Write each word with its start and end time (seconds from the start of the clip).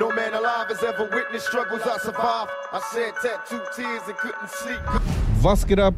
No 0.00 0.08
man 0.08 0.32
alive 0.32 0.68
has 0.70 0.82
ever 0.82 1.04
witnessed 1.14 1.46
struggles 1.48 1.82
I 1.82 1.98
survived. 1.98 2.50
I 2.72 2.80
shed 2.90 3.12
tattooed 3.22 3.66
tears 3.76 4.02
and 4.08 4.16
couldn't 4.16 4.48
sleep. 4.48 4.80
Was 5.42 5.66
geht 5.66 5.78
ab? 5.78 5.94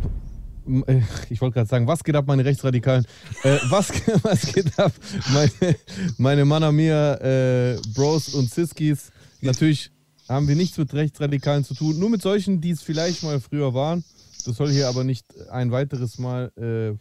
Äh, 0.88 1.02
Ich 1.30 1.40
wollte 1.40 1.54
gerade 1.54 1.68
sagen, 1.68 1.86
was 1.86 2.02
geht 2.02 2.16
ab, 2.16 2.26
meine 2.26 2.44
Rechtsradikalen? 2.44 3.06
Äh, 3.44 3.58
was, 3.70 3.90
was 4.24 4.42
geht 4.52 4.76
ab, 4.76 4.90
meine, 5.32 5.76
meine 6.18 6.44
Manna 6.44 6.72
Mia, 6.72 7.14
äh, 7.20 7.78
Bros 7.94 8.34
und 8.34 8.50
Siskis? 8.50 9.12
Natürlich 9.40 9.92
haben 10.28 10.48
wir 10.48 10.56
nichts 10.56 10.78
mit 10.78 10.92
Rechtsradikalen 10.92 11.62
zu 11.62 11.74
tun, 11.74 11.96
nur 12.00 12.10
mit 12.10 12.22
solchen, 12.22 12.60
die 12.60 12.70
es 12.70 12.82
vielleicht 12.82 13.22
mal 13.22 13.38
früher 13.38 13.72
waren. 13.72 14.02
Das 14.44 14.56
soll 14.56 14.70
hier 14.70 14.88
aber 14.88 15.04
nicht 15.04 15.26
ein 15.50 15.70
weiteres 15.70 16.18
Mal 16.18 16.50
äh, 16.56 16.98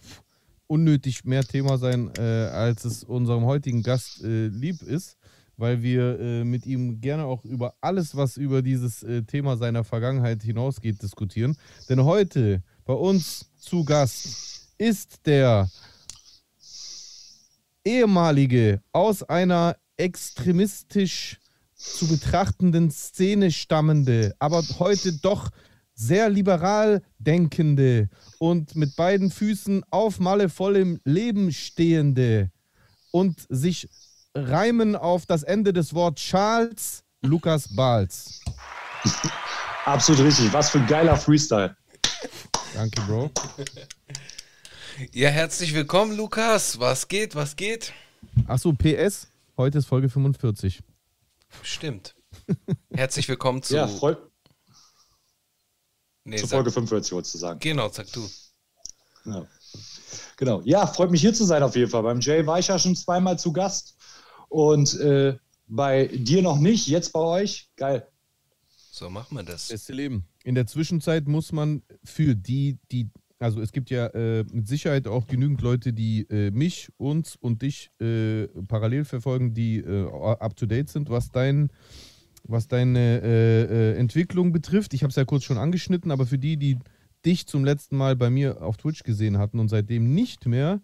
unnötig 0.68 1.25
mehr 1.25 1.43
Thema 1.43 1.79
sein, 1.79 2.11
äh, 2.20 2.21
als 2.21 2.86
es 2.86 3.04
unserem 3.04 3.46
heutigen 3.46 3.82
Gast 3.82 4.24
äh, 4.24 4.46
lieb 4.49 4.83
ist, 4.83 5.18
weil 5.61 5.83
wir 5.83 6.20
äh, 6.20 6.43
mit 6.43 6.65
ihm 6.65 7.00
gerne 7.00 7.25
auch 7.25 7.46
über 7.46 7.75
alles, 7.82 8.15
was 8.15 8.36
über 8.36 8.64
dieses 8.64 9.04
äh, 9.04 9.21
Thema 9.21 9.57
seiner 9.57 9.83
Vergangenheit 9.83 10.42
hinausgeht, 10.42 11.02
diskutieren. 11.02 11.56
Denn 11.88 12.04
heute 12.04 12.64
bei 12.83 12.93
uns 12.93 13.46
zu 13.57 13.86
Gast 13.86 14.71
ist 14.79 15.25
der 15.28 15.69
ehemalige 17.86 18.82
aus 18.92 19.21
einer 19.21 19.78
extremistisch 19.97 21.38
zu 21.75 22.07
betrachtenden 22.07 22.89
Szene 22.89 23.52
stammende, 23.52 24.33
aber 24.39 24.64
heute 24.80 25.14
doch 25.14 25.52
sehr 25.93 26.28
liberal 26.30 27.04
denkende 27.19 28.10
und 28.39 28.75
mit 28.75 28.96
beiden 28.96 29.30
Füßen 29.30 29.83
auf 29.91 30.19
Malle 30.19 30.50
voll 30.50 30.78
im 30.78 31.00
Leben 31.05 31.52
stehende 31.52 32.50
und 33.11 33.45
sich 33.50 33.88
reimen 34.35 34.95
auf 34.95 35.25
das 35.25 35.43
Ende 35.43 35.73
des 35.73 35.93
Wortes 35.93 36.23
Charles 36.23 37.03
Lukas 37.21 37.67
Balz. 37.75 38.41
Absolut 39.85 40.25
richtig. 40.25 40.51
Was 40.53 40.69
für 40.69 40.79
ein 40.79 40.88
geiler 40.88 41.17
Freestyle. 41.17 41.75
Danke, 42.73 43.01
Bro. 43.01 43.31
Ja, 45.11 45.29
herzlich 45.29 45.73
willkommen, 45.73 46.15
Lukas. 46.15 46.79
Was 46.79 47.07
geht, 47.07 47.35
was 47.35 47.55
geht? 47.55 47.91
Achso, 48.47 48.71
PS, 48.73 49.27
heute 49.57 49.79
ist 49.79 49.85
Folge 49.85 50.09
45. 50.09 50.81
Stimmt. 51.63 52.16
Herzlich 52.93 53.27
willkommen 53.27 53.63
zu. 53.63 53.75
Ja, 53.75 53.88
freut 53.88 54.19
nee, 56.23 56.38
zu 56.38 56.47
Folge 56.47 56.71
45 56.71 57.11
wolltest 57.13 57.33
du 57.33 57.39
sagen. 57.39 57.59
Genau, 57.59 57.89
sag 57.89 58.11
du. 58.11 58.29
Ja. 59.25 59.45
Genau. 60.38 60.61
Ja, 60.63 60.88
freut 60.88 61.11
mich 61.11 61.21
hier 61.21 61.33
zu 61.33 61.45
sein 61.45 61.63
auf 61.63 61.75
jeden 61.75 61.89
Fall. 61.89 62.03
Beim 62.03 62.19
Jay 62.19 62.45
war 62.45 62.59
ich 62.59 62.67
ja 62.67 62.79
schon 62.79 62.95
zweimal 62.95 63.38
zu 63.38 63.51
Gast 63.51 63.95
und 64.52 64.99
äh, 64.99 65.38
bei 65.67 66.07
dir 66.07 66.41
noch 66.41 66.59
nicht, 66.59 66.88
jetzt 66.88 67.13
bei 67.13 67.21
euch. 67.21 67.69
Geil. 67.77 68.05
So 68.67 69.09
machen 69.09 69.38
wir 69.38 69.44
das. 69.44 69.69
Beste 69.69 69.94
Leben. 69.94 70.25
In 70.44 70.55
der 70.55 70.67
Zwischenzeit 70.67 71.27
muss 71.27 71.53
man 71.53 71.81
für 72.03 72.35
die, 72.35 72.77
die, 72.91 73.09
also 73.39 73.61
es 73.61 73.72
gibt 73.72 73.89
ja 73.89 74.07
äh, 74.07 74.44
mit 74.52 74.67
Sicherheit 74.67 75.07
auch 75.07 75.25
genügend 75.25 75.61
Leute, 75.61 75.94
die 75.94 76.23
äh, 76.29 76.52
mich, 76.52 76.89
uns 76.97 77.38
und 77.38 77.61
dich 77.61 77.91
äh, 78.02 78.47
parallel 78.67 79.05
verfolgen, 79.05 79.53
die 79.53 79.77
äh, 79.77 80.05
up 80.09 80.57
to 80.57 80.66
date 80.66 80.89
sind, 80.89 81.09
was 81.09 81.31
dein, 81.31 81.72
was 82.44 82.67
deine 82.67 83.22
äh, 83.23 83.61
äh, 83.63 83.97
Entwicklung 83.97 84.52
betrifft. 84.52 84.94
Ich 84.94 85.03
habe 85.03 85.11
es 85.11 85.16
ja 85.16 85.23
kurz 85.23 85.45
schon 85.45 85.57
angeschnitten, 85.57 86.11
aber 86.11 86.25
für 86.25 86.38
die, 86.38 86.57
die 86.57 86.77
dich 87.25 87.47
zum 87.47 87.63
letzten 87.63 87.95
Mal 87.95 88.17
bei 88.17 88.29
mir 88.29 88.61
auf 88.61 88.75
Twitch 88.75 89.03
gesehen 89.03 89.38
hatten 89.38 89.59
und 89.59 89.69
seitdem 89.69 90.13
nicht 90.13 90.45
mehr, 90.45 90.81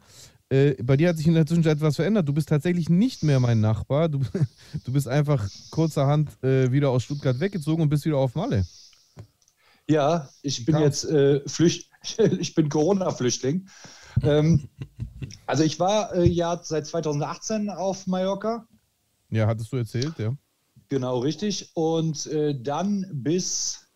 äh, 0.49 0.81
bei 0.81 0.95
dir 0.95 1.09
hat 1.09 1.17
sich 1.17 1.27
in 1.27 1.33
der 1.33 1.45
Zwischenzeit 1.45 1.77
etwas 1.77 1.97
verändert. 1.97 2.27
Du 2.27 2.33
bist 2.33 2.47
tatsächlich 2.47 2.89
nicht 2.89 3.23
mehr 3.23 3.39
mein 3.39 3.59
Nachbar. 3.59 4.07
Du, 4.07 4.19
du 4.85 4.91
bist 4.93 5.07
einfach 5.07 5.47
kurzerhand 5.71 6.41
äh, 6.43 6.71
wieder 6.71 6.89
aus 6.89 7.03
Stuttgart 7.03 7.39
weggezogen 7.39 7.81
und 7.81 7.89
bist 7.89 8.05
wieder 8.05 8.17
auf 8.17 8.35
Malle. 8.35 8.65
Ja, 9.89 10.29
ich 10.41 10.65
bin 10.65 10.77
jetzt 10.79 11.05
äh, 11.05 11.41
Flücht, 11.47 11.89
ich 12.39 12.55
bin 12.55 12.69
Corona-Flüchtling. 12.69 13.67
ähm, 14.21 14.67
also 15.45 15.63
ich 15.63 15.79
war 15.79 16.13
äh, 16.13 16.27
ja 16.27 16.59
seit 16.63 16.87
2018 16.87 17.69
auf 17.69 18.07
Mallorca. 18.07 18.67
Ja, 19.29 19.47
hattest 19.47 19.71
du 19.71 19.77
erzählt, 19.77 20.17
ja. 20.17 20.35
Genau, 20.89 21.19
richtig. 21.19 21.71
Und 21.73 22.25
äh, 22.27 22.55
dann 22.61 23.05
bis, 23.11 23.87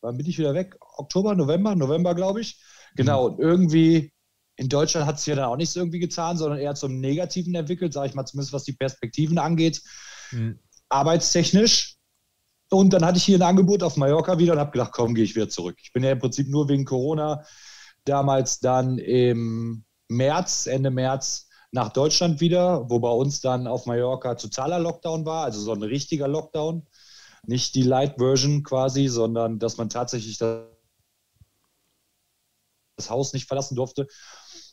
wann 0.00 0.16
bin 0.16 0.26
ich 0.26 0.38
wieder 0.38 0.54
weg? 0.54 0.76
Oktober, 0.96 1.34
November? 1.34 1.74
November, 1.74 2.14
glaube 2.14 2.40
ich. 2.40 2.60
Genau, 2.94 3.26
und 3.26 3.40
irgendwie 3.40 4.12
in 4.56 4.68
Deutschland 4.68 5.06
hat 5.06 5.16
es 5.16 5.26
ja 5.26 5.34
dann 5.34 5.44
auch 5.46 5.56
nicht 5.56 5.70
so 5.70 5.80
irgendwie 5.80 5.98
getan, 5.98 6.36
sondern 6.36 6.58
eher 6.58 6.74
zum 6.74 7.00
Negativen 7.00 7.54
entwickelt, 7.54 7.92
sage 7.92 8.08
ich 8.08 8.14
mal, 8.14 8.24
zumindest 8.26 8.52
was 8.52 8.64
die 8.64 8.72
Perspektiven 8.72 9.38
angeht, 9.38 9.82
Mhm. 10.32 10.58
arbeitstechnisch. 10.88 11.96
Und 12.70 12.92
dann 12.92 13.04
hatte 13.04 13.18
ich 13.18 13.24
hier 13.24 13.38
ein 13.38 13.42
Angebot 13.42 13.82
auf 13.82 13.96
Mallorca 13.96 14.38
wieder 14.38 14.54
und 14.54 14.58
habe 14.58 14.72
gedacht, 14.72 14.92
komm, 14.92 15.14
gehe 15.14 15.24
ich 15.24 15.36
wieder 15.36 15.48
zurück. 15.48 15.76
Ich 15.82 15.92
bin 15.92 16.02
ja 16.02 16.10
im 16.12 16.18
Prinzip 16.18 16.48
nur 16.48 16.68
wegen 16.68 16.84
Corona 16.84 17.44
damals 18.04 18.58
dann 18.60 18.98
im 18.98 19.84
März, 20.08 20.66
Ende 20.66 20.90
März 20.90 21.48
nach 21.70 21.90
Deutschland 21.92 22.40
wieder, 22.40 22.88
wo 22.88 22.98
bei 22.98 23.10
uns 23.10 23.40
dann 23.40 23.66
auf 23.66 23.86
Mallorca 23.86 24.34
totaler 24.34 24.78
Lockdown 24.78 25.24
war, 25.26 25.44
also 25.44 25.60
so 25.60 25.72
ein 25.72 25.82
richtiger 25.82 26.26
Lockdown. 26.28 26.86
Nicht 27.46 27.74
die 27.76 27.82
Light-Version 27.82 28.62
quasi, 28.64 29.06
sondern 29.08 29.58
dass 29.58 29.76
man 29.76 29.88
tatsächlich 29.88 30.38
das 30.38 30.64
das 32.96 33.10
Haus 33.10 33.32
nicht 33.32 33.46
verlassen 33.46 33.74
durfte. 33.76 34.08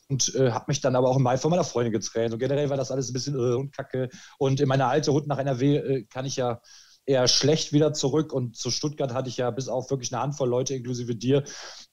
Und 0.08 0.34
äh, 0.34 0.50
habe 0.50 0.66
mich 0.68 0.80
dann 0.80 0.96
aber 0.96 1.08
auch 1.08 1.16
im 1.16 1.22
Mai 1.22 1.38
von 1.38 1.50
meiner 1.50 1.64
Freundin 1.64 1.92
getrennt. 1.92 2.34
Und 2.34 2.38
generell 2.38 2.68
war 2.68 2.76
das 2.76 2.90
alles 2.90 3.08
ein 3.08 3.14
bisschen 3.14 3.34
äh, 3.34 3.54
und 3.54 3.74
kacke. 3.74 4.10
Und 4.38 4.60
in 4.60 4.68
meine 4.68 4.86
alte 4.86 5.12
Hut 5.12 5.26
nach 5.26 5.38
NRW 5.38 5.76
äh, 5.76 6.04
kann 6.04 6.26
ich 6.26 6.36
ja 6.36 6.60
eher 7.06 7.26
schlecht 7.28 7.72
wieder 7.72 7.92
zurück. 7.92 8.32
Und 8.32 8.56
zu 8.56 8.70
Stuttgart 8.70 9.14
hatte 9.14 9.28
ich 9.28 9.38
ja 9.38 9.50
bis 9.50 9.68
auf 9.68 9.90
wirklich 9.90 10.12
eine 10.12 10.22
Handvoll 10.22 10.48
Leute, 10.48 10.74
inklusive 10.74 11.14
dir, 11.14 11.44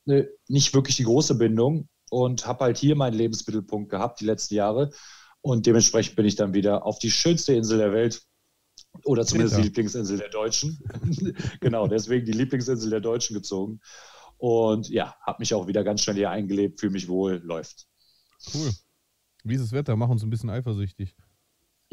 äh, 0.07 0.25
nicht 0.47 0.73
wirklich 0.73 0.97
die 0.97 1.03
große 1.03 1.35
Bindung. 1.35 1.87
Und 2.09 2.45
habe 2.45 2.65
halt 2.65 2.77
hier 2.77 2.97
meinen 2.97 3.13
Lebensmittelpunkt 3.13 3.89
gehabt 3.89 4.19
die 4.19 4.25
letzten 4.25 4.55
Jahre. 4.55 4.91
Und 5.39 5.65
dementsprechend 5.65 6.17
bin 6.17 6.25
ich 6.25 6.35
dann 6.35 6.53
wieder 6.53 6.85
auf 6.85 6.99
die 6.99 7.11
schönste 7.11 7.53
Insel 7.53 7.77
der 7.77 7.93
Welt. 7.93 8.21
Oder 9.05 9.25
zumindest 9.25 9.57
die 9.57 9.61
Lieblingsinsel 9.61 10.17
der 10.17 10.29
Deutschen. 10.29 10.79
genau, 11.61 11.87
deswegen 11.87 12.25
die 12.25 12.33
Lieblingsinsel 12.33 12.89
der 12.89 12.99
Deutschen 12.99 13.35
gezogen. 13.35 13.79
Und 14.37 14.89
ja, 14.89 15.15
habe 15.25 15.37
mich 15.39 15.53
auch 15.53 15.67
wieder 15.67 15.83
ganz 15.83 16.01
schnell 16.01 16.17
hier 16.17 16.29
eingelebt, 16.29 16.79
fühle 16.79 16.91
mich 16.91 17.07
wohl, 17.07 17.41
läuft. 17.43 17.87
Cool. 18.53 18.71
Wie 19.43 19.55
ist 19.55 19.63
das 19.63 19.71
Wetter? 19.71 19.95
Mach 19.95 20.09
uns 20.09 20.23
ein 20.23 20.29
bisschen 20.29 20.49
eifersüchtig. 20.49 21.15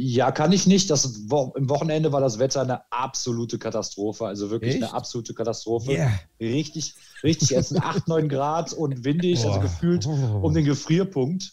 Ja, 0.01 0.31
kann 0.31 0.53
ich 0.53 0.67
nicht. 0.67 0.91
Das, 0.91 1.05
Im 1.05 1.29
Wochenende 1.69 2.13
war 2.13 2.21
das 2.21 2.39
Wetter 2.39 2.61
eine 2.63 2.83
absolute 2.93 3.59
Katastrophe. 3.59 4.27
Also 4.27 4.49
wirklich 4.51 4.75
Echt? 4.75 4.85
eine 4.85 4.93
absolute 4.93 5.35
Katastrophe. 5.35 5.91
Yeah. 5.93 6.21
Richtig, 6.41 6.95
richtig 7.25 7.57
ätzend. 7.57 7.83
8, 7.83 8.07
9 8.07 8.29
Grad 8.29 8.73
und 8.73 9.05
windig, 9.05 9.39
also 9.39 9.55
Boah. 9.55 9.61
gefühlt 9.63 10.07
Oh. 10.07 10.41
um 10.45 10.55
den 10.55 10.65
Gefrierpunkt. 10.65 11.53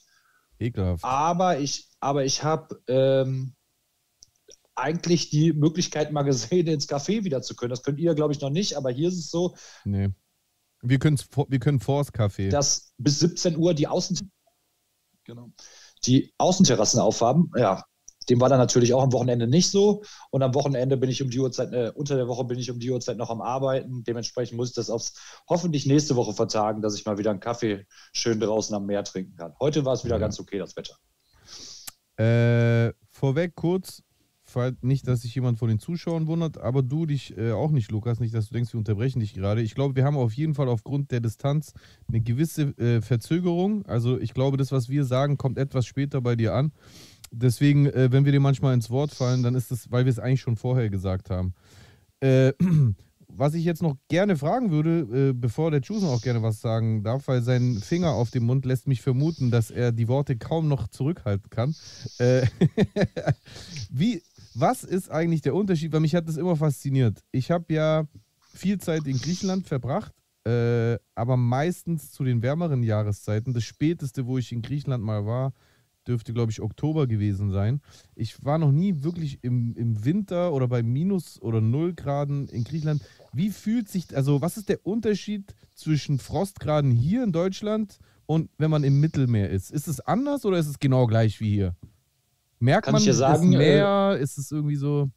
Ekelhaft. 0.60 1.04
Aber 1.04 1.60
ich, 1.60 1.88
aber 2.00 2.24
ich 2.24 2.44
habe 2.44 2.80
ähm, 2.88 3.56
eigentlich 4.76 5.30
die 5.30 5.54
Möglichkeit 5.54 6.12
mal 6.12 6.22
gesehen, 6.24 6.68
ins 6.68 6.88
Café 6.88 7.24
wieder 7.24 7.42
zu 7.42 7.56
können. 7.56 7.72
Das 7.72 7.82
könnt 7.84 8.00
ihr, 8.00 8.14
glaube 8.14 8.34
ich, 8.34 8.42
noch 8.42 8.50
nicht, 8.52 8.76
aber 8.78 8.92
hier 8.92 9.08
ist 9.08 9.18
es 9.18 9.32
so, 9.32 9.56
Nee. 9.86 10.10
Wir, 10.82 11.00
wir 11.00 11.60
können 11.60 11.80
vors 11.80 12.14
Café. 12.14 12.50
dass 12.50 12.94
bis 13.00 13.20
17 13.20 13.58
Uhr 13.58 13.74
die 13.74 13.88
Außen 13.88 14.30
genau, 15.26 15.50
die 16.06 16.34
Außenterrassen 16.38 17.00
aufhaben. 17.00 17.52
Ja, 17.56 17.84
dem 18.30 18.42
war 18.42 18.50
dann 18.50 18.58
natürlich 18.58 18.94
auch 18.94 19.04
am 19.04 19.14
Wochenende 19.14 19.48
nicht 19.48 19.70
so. 19.70 20.02
Und 20.32 20.42
am 20.42 20.56
Wochenende 20.56 20.98
bin 20.98 21.10
ich 21.10 21.22
um 21.22 21.30
die 21.30 21.40
Uhrzeit, 21.40 21.72
äh, 21.74 21.92
unter 21.94 22.16
der 22.16 22.28
Woche 22.28 22.44
bin 22.46 22.58
ich 22.58 22.72
um 22.72 22.80
die 22.80 22.90
Uhrzeit 22.90 23.18
noch 23.18 23.30
am 23.30 23.42
Arbeiten. 23.42 24.04
Dementsprechend 24.04 24.58
muss 24.58 24.70
ich 24.70 24.76
das 24.76 24.90
aufs 24.90 25.14
hoffentlich 25.48 25.86
nächste 25.86 26.16
Woche 26.16 26.34
vertagen, 26.34 26.82
dass 26.82 26.96
ich 26.96 27.06
mal 27.06 27.18
wieder 27.18 27.32
einen 27.32 27.40
Kaffee 27.40 27.86
schön 28.14 28.40
draußen 28.40 28.76
am 28.76 28.86
Meer 28.86 29.04
trinken 29.04 29.36
kann. 29.36 29.54
Heute 29.60 29.86
war 29.86 29.94
es 29.94 30.06
wieder 30.06 30.16
Ja. 30.16 30.20
ganz 30.20 30.40
okay, 30.40 30.58
das 30.58 30.76
Wetter. 30.76 30.96
Äh, 32.18 32.94
vorweg 33.12 33.54
kurz, 33.56 34.02
fall- 34.56 34.78
nicht, 34.82 35.08
dass 35.08 35.22
sich 35.22 35.36
jemand 35.36 35.60
von 35.60 35.70
den 35.70 35.80
Zuschauern 35.80 36.28
wundert, 36.28 36.58
aber 36.58 36.82
du 36.82 37.06
dich 37.06 37.38
äh, 37.38 37.52
auch 37.52 37.72
nicht, 37.72 37.92
Lukas, 37.92 38.20
nicht, 38.20 38.34
dass 38.34 38.48
du 38.48 38.54
denkst, 38.54 38.74
wir 38.74 38.80
unterbrechen 38.80 39.20
dich 39.20 39.34
gerade. 39.34 39.62
Ich 39.62 39.76
glaube, 39.76 39.96
wir 39.96 40.04
haben 40.06 40.18
auf 40.18 40.34
jeden 40.34 40.56
Fall 40.56 40.68
aufgrund 40.70 41.12
der 41.12 41.20
Distanz 41.20 41.74
eine 42.08 42.22
gewisse 42.22 42.78
äh, 42.78 43.02
Verzögerung. 43.02 43.86
Also 43.86 44.20
ich 44.20 44.34
glaube, 44.34 44.58
das, 44.58 44.72
was 44.72 44.90
wir 44.90 45.06
sagen, 45.06 45.38
kommt 45.38 45.58
etwas 45.58 45.86
später 45.86 46.22
bei 46.22 46.36
dir 46.36 46.54
an. 46.54 46.72
Deswegen, 47.32 47.88
äh, 47.88 48.12
wenn 48.12 48.26
wir 48.26 48.32
dir 48.32 48.40
manchmal 48.40 48.74
ins 48.74 48.90
Wort 48.90 49.12
fallen, 49.12 49.44
dann 49.44 49.56
ist 49.56 49.72
es, 49.72 49.92
weil 49.92 50.06
wir 50.06 50.12
es 50.12 50.20
eigentlich 50.20 50.42
schon 50.42 50.56
vorher 50.56 50.90
gesagt 50.90 51.30
haben. 51.30 51.54
Äh, 52.22 52.54
was 53.38 53.54
ich 53.54 53.66
jetzt 53.66 53.82
noch 53.82 53.98
gerne 54.08 54.38
fragen 54.38 54.72
würde, 54.72 55.30
äh, 55.30 55.34
bevor 55.34 55.72
der 55.72 55.82
Chusen 55.82 56.08
auch 56.08 56.22
gerne 56.22 56.42
was 56.42 56.62
sagen 56.62 57.04
darf, 57.04 57.28
weil 57.28 57.42
sein 57.42 57.80
Finger 57.82 58.12
auf 58.12 58.32
dem 58.32 58.46
Mund 58.46 58.66
lässt 58.66 58.88
mich 58.88 59.02
vermuten, 59.02 59.52
dass 59.52 59.72
er 59.72 59.92
die 59.92 60.08
Worte 60.08 60.38
kaum 60.38 60.68
noch 60.68 60.88
zurückhalten 60.88 61.50
kann. 61.50 61.76
Äh, 62.18 62.48
wie, 63.90 64.22
was 64.56 64.84
ist 64.84 65.12
eigentlich 65.12 65.42
der 65.42 65.54
Unterschied? 65.54 65.92
Weil 65.92 66.00
mich 66.00 66.16
hat 66.16 66.28
das 66.28 66.38
immer 66.38 66.56
fasziniert. 66.56 67.20
Ich 67.32 67.52
habe 67.52 67.74
ja 67.74 68.08
viel 68.54 68.80
Zeit 68.80 69.06
in 69.06 69.18
Griechenland 69.18 69.68
verbracht, 69.68 70.14
äh, 70.48 70.98
aber 71.14 71.38
meistens 71.38 72.12
zu 72.12 72.24
den 72.24 72.42
wärmeren 72.42 72.82
Jahreszeiten. 72.82 73.54
Das 73.54 73.64
späteste, 73.64 74.26
wo 74.26 74.38
ich 74.38 74.52
in 74.52 74.62
Griechenland 74.62 75.04
mal 75.04 75.26
war, 75.26 75.54
dürfte, 76.08 76.34
glaube 76.34 76.52
ich, 76.52 76.62
Oktober 76.62 77.08
gewesen 77.08 77.52
sein. 77.52 77.82
Ich 78.16 78.44
war 78.46 78.58
noch 78.58 78.72
nie 78.72 79.04
wirklich 79.04 79.40
im, 79.44 79.76
im 79.76 80.06
Winter 80.06 80.54
oder 80.54 80.68
bei 80.68 80.84
Minus- 80.84 81.42
oder 81.42 81.62
Nullgraden 81.62 82.48
in 82.50 82.64
Griechenland. 82.64 83.04
Wie 83.34 83.50
fühlt 83.50 83.90
sich, 83.90 84.16
also 84.16 84.42
was 84.42 84.58
ist 84.58 84.70
der 84.70 84.86
Unterschied 84.86 85.56
zwischen 85.74 86.20
Frostgraden 86.20 86.92
hier 86.92 87.24
in 87.24 87.32
Deutschland 87.32 87.98
und 88.28 88.50
wenn 88.58 88.72
man 88.72 88.84
im 88.84 89.00
Mittelmeer 89.00 89.50
ist? 89.50 89.72
Ist 89.72 89.88
es 89.88 90.00
anders 90.00 90.46
oder 90.46 90.60
ist 90.60 90.68
es 90.68 90.80
genau 90.80 91.08
gleich 91.08 91.40
wie 91.40 91.50
hier? 91.50 91.76
Merkt 92.66 92.86
Kann 92.86 92.94
man 92.94 93.02
ich 93.02 93.06
dir 93.06 93.14
sagen, 93.14 93.54
es 93.54 93.58
mehr? 93.60 94.18
ist 94.20 94.40
es 94.40 94.52
irgendwie 94.52 94.76
so? 94.76 95.10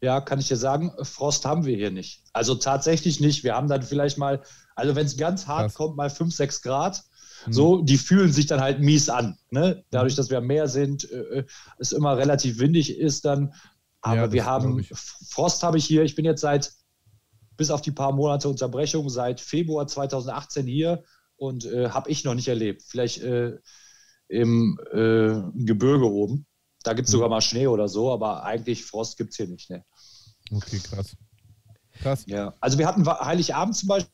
Ja, 0.00 0.20
kann 0.20 0.38
ich 0.38 0.46
dir 0.46 0.56
sagen, 0.56 0.92
Frost 1.02 1.44
haben 1.44 1.64
wir 1.64 1.74
hier 1.76 1.90
nicht. 1.90 2.22
Also 2.32 2.54
tatsächlich 2.54 3.18
nicht. 3.18 3.42
Wir 3.42 3.56
haben 3.56 3.66
dann 3.66 3.82
vielleicht 3.82 4.16
mal, 4.16 4.42
also 4.76 4.94
wenn 4.94 5.06
es 5.06 5.16
ganz 5.16 5.48
hart 5.48 5.64
Krass. 5.64 5.74
kommt, 5.74 5.96
mal 5.96 6.08
5, 6.08 6.32
6 6.32 6.62
Grad. 6.62 7.02
Hm. 7.44 7.52
So, 7.52 7.82
die 7.82 7.98
fühlen 7.98 8.32
sich 8.32 8.46
dann 8.46 8.60
halt 8.60 8.78
mies 8.78 9.08
an. 9.08 9.36
Ne? 9.50 9.82
Dadurch, 9.90 10.14
dass 10.14 10.30
wir 10.30 10.38
am 10.38 10.46
Meer 10.46 10.68
sind, 10.68 11.10
äh, 11.10 11.44
es 11.78 11.90
immer 11.90 12.16
relativ 12.16 12.60
windig 12.60 12.96
ist 12.96 13.24
dann. 13.24 13.52
Aber 14.00 14.16
Ja, 14.16 14.32
wir 14.32 14.44
haben. 14.44 14.84
Frost 15.28 15.64
habe 15.64 15.78
ich 15.78 15.84
hier. 15.84 16.04
Ich 16.04 16.14
bin 16.14 16.24
jetzt 16.24 16.42
seit, 16.42 16.72
bis 17.56 17.72
auf 17.72 17.80
die 17.80 17.90
paar 17.90 18.12
Monate 18.12 18.48
Unterbrechung, 18.48 19.08
seit 19.08 19.40
Februar 19.40 19.88
2018 19.88 20.66
hier 20.66 21.02
und 21.36 21.64
äh, 21.64 21.88
habe 21.90 22.08
ich 22.08 22.22
noch 22.22 22.34
nicht 22.34 22.46
erlebt. 22.46 22.84
Vielleicht 22.86 23.20
äh, 23.22 23.56
im 24.28 24.78
äh, 24.92 25.40
Gebirge 25.64 26.10
oben. 26.10 26.46
Da 26.82 26.92
gibt 26.92 27.08
es 27.08 27.12
Hm. 27.12 27.18
sogar 27.18 27.28
mal 27.28 27.40
Schnee 27.40 27.66
oder 27.66 27.88
so, 27.88 28.12
aber 28.12 28.44
eigentlich 28.44 28.84
Frost 28.84 29.16
gibt 29.16 29.30
es 29.30 29.36
hier 29.36 29.48
nicht. 29.48 29.70
Ne? 29.70 29.84
Okay, 30.52 30.78
krass. 30.80 31.16
Krass. 32.00 32.24
Ja, 32.26 32.54
also 32.60 32.78
wir 32.78 32.86
hatten 32.86 33.06
Heiligabend 33.06 33.76
zum 33.76 33.88
Beispiel, 33.88 34.10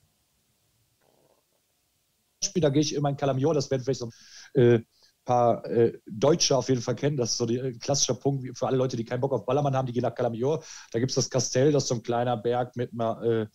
da 2.56 2.70
gehe 2.70 2.82
ich 2.82 2.94
immer 2.94 3.08
in 3.10 3.16
Calamior, 3.16 3.54
das 3.54 3.70
werden 3.70 3.82
vielleicht 3.82 4.00
so 4.00 4.10
ein 4.54 4.62
äh, 4.62 4.80
paar 5.24 5.64
äh, 5.66 5.98
Deutsche 6.06 6.56
auf 6.56 6.68
jeden 6.68 6.80
Fall 6.80 6.96
kennen, 6.96 7.16
das 7.16 7.32
ist 7.32 7.38
so 7.38 7.46
die, 7.46 7.60
ein 7.60 7.78
klassischer 7.78 8.14
Punkt 8.14 8.56
für 8.56 8.66
alle 8.66 8.76
Leute, 8.76 8.96
die 8.96 9.04
keinen 9.04 9.20
Bock 9.20 9.32
auf 9.32 9.44
Ballermann 9.46 9.76
haben, 9.76 9.86
die 9.86 9.92
gehen 9.92 10.02
nach 10.02 10.14
Calamior, 10.14 10.62
da 10.92 10.98
gibt 10.98 11.10
es 11.10 11.16
das 11.16 11.30
Kastell, 11.30 11.72
das 11.72 11.84
ist 11.84 11.88
so 11.88 11.96
ein 11.96 12.02
kleiner 12.02 12.36
Berg 12.36 12.76
mit 12.76 12.92
einer, 12.92 13.22
äh, 13.22 13.46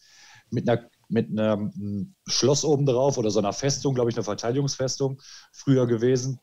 mit 0.52 0.70
einer 0.70 0.90
mit 1.10 1.30
einem 1.30 1.72
mm, 1.76 2.16
Schloss 2.28 2.66
oben 2.66 2.86
drauf 2.86 3.18
oder 3.18 3.32
so 3.32 3.40
einer 3.40 3.54
Festung, 3.54 3.96
glaube 3.96 4.10
ich, 4.10 4.16
eine 4.18 4.24
Verteidigungsfestung 4.24 5.22
früher 5.54 5.88
gewesen. 5.88 6.40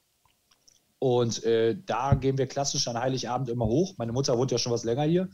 Und 0.99 1.45
äh, 1.45 1.77
da 1.85 2.15
gehen 2.15 2.39
wir 2.39 2.47
klassisch 2.47 2.89
an 2.89 2.99
Heiligabend 2.99 3.49
immer 3.49 3.67
hoch. 3.67 3.95
Meine 3.99 4.13
Mutter 4.13 4.39
wohnt 4.39 4.51
ja 4.51 4.59
schon 4.59 4.73
was 4.73 4.85
länger 4.85 5.03
hier. 5.03 5.29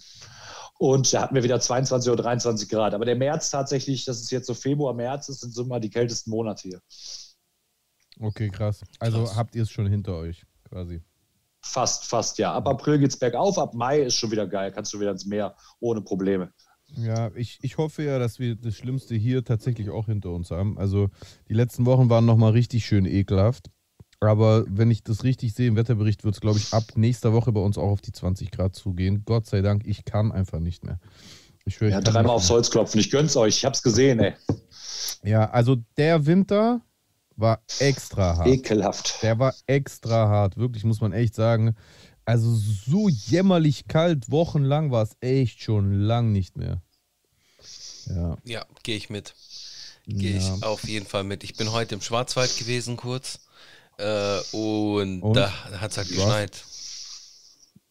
Und 0.78 1.12
da 1.12 1.22
hatten 1.22 1.34
wir 1.34 1.42
wieder 1.42 1.60
22 1.60 2.10
oder 2.10 2.22
23 2.22 2.68
Grad. 2.68 2.94
Aber 2.94 3.04
der 3.04 3.16
März 3.16 3.50
tatsächlich, 3.50 4.04
das 4.04 4.20
ist 4.20 4.30
jetzt 4.30 4.46
so 4.46 4.54
Februar, 4.54 4.94
März, 4.94 5.26
das 5.26 5.40
sind 5.40 5.54
so 5.54 5.64
mal 5.64 5.80
die 5.80 5.90
kältesten 5.90 6.30
Monate 6.30 6.68
hier. 6.68 6.80
Okay, 8.18 8.48
krass. 8.50 8.82
Also 8.98 9.24
Krass. 9.24 9.36
habt 9.36 9.54
ihr 9.54 9.62
es 9.62 9.70
schon 9.70 9.86
hinter 9.86 10.14
euch, 10.14 10.44
quasi. 10.68 11.02
Fast, 11.62 12.04
fast, 12.04 12.38
ja. 12.38 12.52
Ab 12.54 12.66
April 12.66 12.98
geht 12.98 13.10
es 13.10 13.18
bergauf, 13.18 13.58
ab 13.58 13.74
Mai 13.74 14.00
ist 14.00 14.16
schon 14.16 14.30
wieder 14.30 14.46
geil. 14.46 14.72
Kannst 14.72 14.92
du 14.92 15.00
wieder 15.00 15.10
ins 15.10 15.26
Meer 15.26 15.54
ohne 15.80 16.00
Probleme. 16.00 16.52
Ja, 16.96 17.30
ich, 17.34 17.58
ich 17.62 17.78
hoffe 17.78 18.02
ja, 18.02 18.18
dass 18.18 18.38
wir 18.38 18.56
das 18.56 18.74
Schlimmste 18.74 19.14
hier 19.14 19.44
tatsächlich 19.44 19.90
auch 19.90 20.06
hinter 20.06 20.30
uns 20.30 20.50
haben. 20.50 20.78
Also 20.78 21.08
die 21.48 21.54
letzten 21.54 21.86
Wochen 21.86 22.10
waren 22.10 22.26
nochmal 22.26 22.52
richtig 22.52 22.84
schön 22.84 23.06
ekelhaft. 23.06 23.70
Aber 24.20 24.64
wenn 24.68 24.90
ich 24.90 25.02
das 25.02 25.24
richtig 25.24 25.54
sehe, 25.54 25.68
im 25.68 25.76
Wetterbericht 25.76 26.24
wird 26.24 26.34
es, 26.34 26.40
glaube 26.42 26.58
ich, 26.58 26.74
ab 26.74 26.84
nächster 26.94 27.32
Woche 27.32 27.52
bei 27.52 27.60
uns 27.60 27.78
auch 27.78 27.88
auf 27.88 28.02
die 28.02 28.12
20 28.12 28.50
Grad 28.50 28.76
zugehen. 28.76 29.22
Gott 29.24 29.46
sei 29.46 29.62
Dank, 29.62 29.86
ich 29.86 30.04
kann 30.04 30.30
einfach 30.30 30.60
nicht 30.60 30.84
mehr. 30.84 31.00
Ich 31.64 31.80
höre, 31.80 31.88
ich 31.88 31.94
Ja, 31.94 32.02
kann 32.02 32.12
dreimal 32.12 32.36
aufs. 32.36 32.50
Holz 32.50 32.70
klopfen. 32.70 33.00
Ich 33.00 33.10
gönn's 33.10 33.34
euch. 33.36 33.56
Ich 33.56 33.64
hab's 33.64 33.82
gesehen, 33.82 34.20
ey. 34.20 34.34
Ja, 35.22 35.50
also 35.50 35.76
der 35.96 36.26
Winter 36.26 36.82
war 37.36 37.62
extra 37.78 38.36
hart. 38.36 38.46
Ekelhaft. 38.48 39.22
Der 39.22 39.38
war 39.38 39.54
extra 39.66 40.28
hart, 40.28 40.58
wirklich, 40.58 40.84
muss 40.84 41.00
man 41.00 41.12
echt 41.12 41.34
sagen. 41.34 41.74
Also 42.26 42.54
so 42.54 43.08
jämmerlich 43.08 43.88
kalt, 43.88 44.30
wochenlang 44.30 44.90
war 44.90 45.02
es 45.02 45.16
echt 45.20 45.62
schon 45.62 45.92
lang 45.92 46.32
nicht 46.32 46.56
mehr. 46.56 46.82
Ja. 48.06 48.36
Ja, 48.44 48.66
gehe 48.82 48.96
ich 48.96 49.08
mit. 49.08 49.34
Gehe 50.06 50.38
ja. 50.38 50.56
ich 50.56 50.62
auf 50.62 50.86
jeden 50.86 51.06
Fall 51.06 51.24
mit. 51.24 51.44
Ich 51.44 51.56
bin 51.56 51.72
heute 51.72 51.94
im 51.94 52.00
Schwarzwald 52.00 52.56
gewesen 52.58 52.96
kurz. 52.96 53.40
Äh, 54.00 54.56
und, 54.56 55.22
Und? 55.22 55.34
da 55.34 55.52
hat 55.80 55.90
es 55.90 55.98
halt 55.98 56.08
geschneit. 56.08 56.64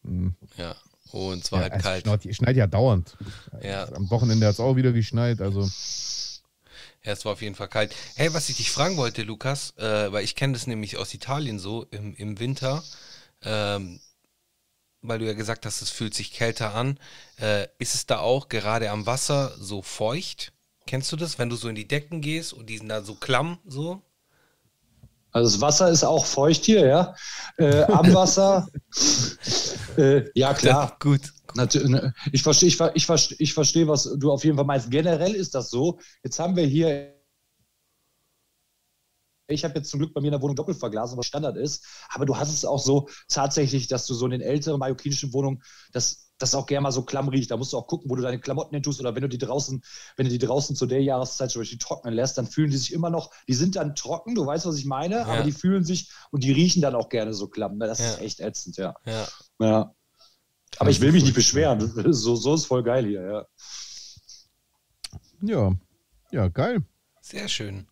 Mhm. 0.02 0.34
Ja. 0.56 0.74
Und 1.12 1.44
es 1.44 1.52
war 1.52 1.60
Ja, 1.60 1.70
halt 1.70 1.74
es 1.76 1.82
kalt. 1.82 2.04
Schneit, 2.04 2.26
es 2.26 2.36
schneit 2.36 2.56
ja 2.56 2.66
dauernd. 2.66 3.16
Ja. 3.62 3.84
Am 3.92 4.10
Wochenende 4.10 4.46
hat 4.46 4.54
es 4.54 4.60
auch 4.60 4.76
wieder 4.76 4.92
geschneit. 4.92 5.40
Also, 5.40 5.62
Ja, 7.02 7.12
es 7.12 7.24
war 7.24 7.32
auf 7.32 7.42
jeden 7.42 7.54
Fall 7.54 7.68
kalt. 7.68 7.94
Hey, 8.14 8.32
was 8.32 8.48
ich 8.48 8.56
dich 8.58 8.70
fragen 8.70 8.96
wollte, 8.96 9.22
Lukas, 9.22 9.74
äh, 9.78 10.12
weil 10.12 10.24
ich 10.24 10.34
kenne 10.36 10.52
das 10.52 10.66
nämlich 10.66 10.96
aus 10.98 11.12
Italien 11.14 11.58
so 11.58 11.84
im, 11.90 12.14
im 12.14 12.38
Winter, 12.38 12.84
ähm, 13.42 14.00
weil 15.02 15.18
du 15.18 15.26
ja 15.26 15.32
gesagt 15.32 15.64
hast, 15.66 15.80
es 15.82 15.90
fühlt 15.90 16.14
sich 16.14 16.32
kälter 16.32 16.74
an. 16.74 16.98
Äh, 17.40 17.66
ist 17.78 17.94
es 17.94 18.06
da 18.06 18.18
auch 18.18 18.48
gerade 18.48 18.90
am 18.90 19.06
Wasser 19.06 19.56
so 19.58 19.82
feucht? 19.82 20.52
Kennst 20.86 21.10
du 21.12 21.16
das, 21.16 21.38
wenn 21.38 21.48
du 21.50 21.56
so 21.56 21.68
in 21.68 21.74
die 21.74 21.88
Decken 21.88 22.20
gehst 22.20 22.52
und 22.52 22.66
die 22.66 22.78
sind 22.78 22.88
da 22.88 23.02
so 23.02 23.14
klamm 23.14 23.58
so? 23.64 24.02
Also 25.32 25.50
das 25.52 25.60
Wasser 25.60 25.90
ist 25.90 26.04
auch 26.04 26.24
feucht 26.26 26.64
hier, 26.64 26.86
ja. 26.86 27.14
Äh, 27.56 27.82
am 27.84 28.12
Wasser. 28.14 28.66
äh, 29.96 30.24
ja, 30.34 30.54
klar. 30.54 30.96
Gut. 31.00 31.32
Natu- 31.54 31.86
ne, 31.88 32.14
Ich 32.32 32.42
verstehe, 32.42 32.68
ich, 32.68 32.76
ver- 32.76 32.94
ich, 32.94 33.06
verstehe, 33.06 33.36
ich 33.40 33.54
verstehe, 33.54 33.88
was 33.88 34.04
du 34.18 34.30
auf 34.30 34.44
jeden 34.44 34.56
Fall 34.56 34.66
meinst. 34.66 34.90
Generell 34.90 35.34
ist 35.34 35.54
das 35.54 35.70
so. 35.70 35.98
Jetzt 36.22 36.38
haben 36.38 36.56
wir 36.56 36.64
hier. 36.66 37.14
Ich 39.48 39.64
habe 39.64 39.74
jetzt 39.74 39.90
zum 39.90 39.98
Glück 39.98 40.14
bei 40.14 40.20
mir 40.20 40.28
in 40.28 40.32
der 40.32 40.42
Wohnung 40.42 40.54
Doppelverglasung, 40.54 41.18
was 41.18 41.26
Standard 41.26 41.56
ist. 41.56 41.84
Aber 42.10 42.24
du 42.24 42.36
hast 42.36 42.52
es 42.52 42.64
auch 42.64 42.78
so 42.78 43.08
tatsächlich, 43.28 43.88
dass 43.88 44.06
du 44.06 44.14
so 44.14 44.26
in 44.26 44.30
den 44.30 44.40
älteren 44.42 44.78
mallorquinischen 44.78 45.32
Wohnungen, 45.32 45.60
dass 45.92 46.29
das 46.40 46.54
auch 46.54 46.66
gerne 46.66 46.82
mal 46.82 46.90
so 46.90 47.02
klamm 47.02 47.28
riecht. 47.28 47.50
Da 47.50 47.56
musst 47.56 47.72
du 47.72 47.76
auch 47.76 47.86
gucken, 47.86 48.10
wo 48.10 48.16
du 48.16 48.22
deine 48.22 48.40
Klamotten 48.40 48.74
hin 48.74 48.82
tust 48.82 48.98
oder 49.00 49.14
wenn 49.14 49.22
du 49.22 49.28
die 49.28 49.38
draußen, 49.38 49.82
wenn 50.16 50.26
du 50.26 50.32
die 50.32 50.38
draußen 50.38 50.74
zu 50.74 50.86
der 50.86 51.02
Jahreszeit 51.02 51.50
zum 51.50 51.60
Beispiel 51.60 51.78
trocknen 51.78 52.14
lässt, 52.14 52.38
dann 52.38 52.46
fühlen 52.46 52.70
die 52.70 52.76
sich 52.78 52.92
immer 52.92 53.10
noch, 53.10 53.30
die 53.46 53.54
sind 53.54 53.76
dann 53.76 53.94
trocken, 53.94 54.34
du 54.34 54.44
weißt, 54.46 54.66
was 54.66 54.76
ich 54.78 54.86
meine, 54.86 55.26
aber 55.26 55.42
die 55.42 55.52
fühlen 55.52 55.84
sich 55.84 56.10
und 56.30 56.42
die 56.42 56.52
riechen 56.52 56.82
dann 56.82 56.94
auch 56.94 57.08
gerne 57.08 57.34
so 57.34 57.48
klamm. 57.48 57.78
Das 57.78 57.98
Ja. 57.98 58.10
ist 58.14 58.20
echt 58.20 58.40
ätzend, 58.40 58.76
ja. 58.78 58.94
Ja. 59.04 59.28
ja. 59.60 59.94
Aber 60.78 60.90
ich 60.90 61.00
will 61.00 61.12
mich 61.12 61.24
nicht 61.24 61.34
beschweren. 61.34 61.80
So, 62.12 62.36
so 62.36 62.54
ist 62.54 62.64
voll 62.66 62.82
geil 62.82 63.04
hier, 63.04 63.22
ja. 63.22 63.46
ja. 65.42 65.72
Ja, 66.32 66.48
geil. 66.48 66.82
Sehr 67.20 67.48
schön. 67.48 67.86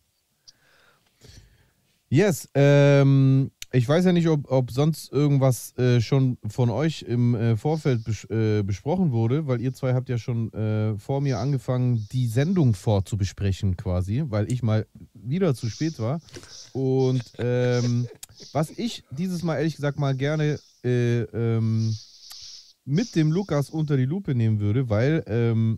Yes, 2.09 2.49
ähm, 2.55 3.51
ich 3.71 3.87
weiß 3.87 4.05
ja 4.05 4.13
nicht, 4.13 4.27
ob, 4.27 4.49
ob 4.51 4.71
sonst 4.71 5.11
irgendwas 5.11 5.77
äh, 5.77 6.01
schon 6.01 6.37
von 6.47 6.69
euch 6.69 7.03
im 7.03 7.35
äh, 7.35 7.55
Vorfeld 7.55 8.03
bes 8.03 8.23
äh, 8.25 8.63
besprochen 8.63 9.11
wurde, 9.11 9.45
weil 9.45 9.61
ihr 9.61 9.73
zwei 9.73 9.93
habt 9.93 10.09
ja 10.09 10.17
schon 10.17 10.51
äh, 10.53 10.97
vor 10.97 11.21
mir 11.21 11.37
angefangen, 11.37 12.07
die 12.11 12.27
Sendung 12.27 12.73
vorzubesprechen 12.73 13.77
quasi, 13.77 14.23
weil 14.27 14.51
ich 14.51 14.63
mal 14.63 14.87
wieder 15.13 15.53
zu 15.53 15.69
spät 15.69 15.99
war. 15.99 16.19
Und 16.73 17.23
ähm, 17.37 18.07
was 18.53 18.71
ich 18.71 19.03
dieses 19.11 19.43
Mal 19.43 19.57
ehrlich 19.57 19.75
gesagt 19.75 19.99
mal 19.99 20.15
gerne 20.15 20.59
äh, 20.83 21.21
ähm, 21.21 21.95
mit 22.85 23.15
dem 23.15 23.31
Lukas 23.31 23.69
unter 23.69 23.97
die 23.97 24.05
Lupe 24.05 24.33
nehmen 24.33 24.59
würde, 24.59 24.89
weil 24.89 25.23
ähm, 25.27 25.77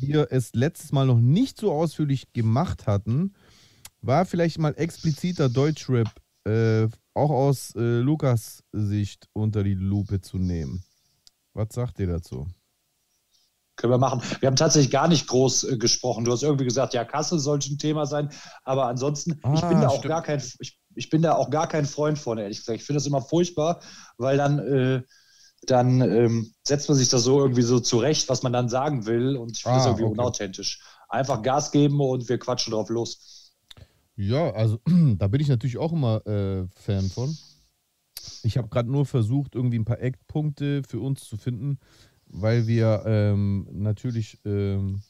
wir 0.00 0.28
es 0.30 0.54
letztes 0.54 0.92
Mal 0.92 1.06
noch 1.06 1.20
nicht 1.20 1.58
so 1.58 1.72
ausführlich 1.72 2.32
gemacht 2.32 2.86
hatten, 2.86 3.34
war 4.02 4.24
vielleicht 4.26 4.58
mal 4.58 4.74
expliziter 4.76 5.48
Deutschrap 5.48 6.08
äh, 6.44 6.88
auch 7.14 7.30
aus 7.30 7.74
äh, 7.76 8.00
Lukas 8.00 8.62
Sicht 8.72 9.28
unter 9.32 9.64
die 9.64 9.74
Lupe 9.74 10.20
zu 10.20 10.38
nehmen. 10.38 10.84
Was 11.54 11.68
sagt 11.74 12.00
ihr 12.00 12.08
dazu? 12.08 12.48
Können 13.76 13.92
wir 13.92 13.98
machen. 13.98 14.20
Wir 14.40 14.48
haben 14.48 14.56
tatsächlich 14.56 14.90
gar 14.90 15.06
nicht 15.06 15.28
groß 15.28 15.64
äh, 15.64 15.76
gesprochen. 15.78 16.24
Du 16.24 16.32
hast 16.32 16.42
irgendwie 16.42 16.64
gesagt, 16.64 16.94
ja, 16.94 17.04
Kassel 17.04 17.38
sollte 17.38 17.72
ein 17.72 17.78
Thema 17.78 18.06
sein. 18.06 18.28
Aber 18.64 18.86
ansonsten, 18.86 19.40
ich 19.50 19.60
Ah, 19.60 19.68
bin 19.68 19.80
da 19.80 19.88
auch 19.88 19.92
stimmt. 19.98 20.08
gar 20.08 20.22
kein, 20.22 20.42
ich, 20.58 20.80
ich 20.96 21.10
bin 21.10 21.22
da 21.22 21.34
auch 21.34 21.48
gar 21.50 21.68
kein 21.68 21.86
Freund 21.86 22.18
von, 22.18 22.38
ehrlich 22.38 22.58
gesagt. 22.58 22.80
Ich 22.80 22.84
finde 22.84 22.98
das 22.98 23.06
immer 23.06 23.22
furchtbar, 23.22 23.80
weil 24.16 24.36
dann, 24.36 24.58
äh, 24.58 25.02
dann 25.62 26.00
ähm, 26.00 26.52
setzt 26.66 26.88
man 26.88 26.98
sich 26.98 27.08
da 27.08 27.18
so 27.18 27.40
irgendwie 27.40 27.62
so 27.62 27.78
zurecht, 27.80 28.28
was 28.28 28.42
man 28.42 28.52
dann 28.52 28.68
sagen 28.68 29.06
will. 29.06 29.36
Und 29.36 29.56
ich 29.56 29.64
finde 29.64 29.78
das 29.78 29.86
Ah, 29.86 29.88
irgendwie 29.88 30.04
okay. 30.04 30.10
unauthentisch. 30.10 30.82
Einfach 31.08 31.42
Gas 31.42 31.70
geben 31.70 32.00
und 32.00 32.28
wir 32.28 32.38
quatschen 32.38 32.72
drauf 32.72 32.88
los. 32.90 33.37
Ja, 34.18 34.50
also 34.50 34.80
da 35.16 35.28
bin 35.28 35.40
ich 35.40 35.48
natürlich 35.48 35.78
auch 35.78 35.92
immer 35.92 36.26
äh, 36.26 36.66
Fan 36.74 37.08
von. 37.08 37.36
Ich 38.42 38.58
habe 38.58 38.68
gerade 38.68 38.90
nur 38.90 39.06
versucht, 39.06 39.54
irgendwie 39.54 39.78
ein 39.78 39.84
paar 39.84 40.00
Eckpunkte 40.00 40.82
für 40.82 40.98
uns 41.00 41.24
zu 41.24 41.36
finden, 41.36 41.78
weil 42.26 42.66
wir 42.66 43.04
ähm, 43.06 43.68
natürlich 43.70 44.40
ähm, 44.44 45.02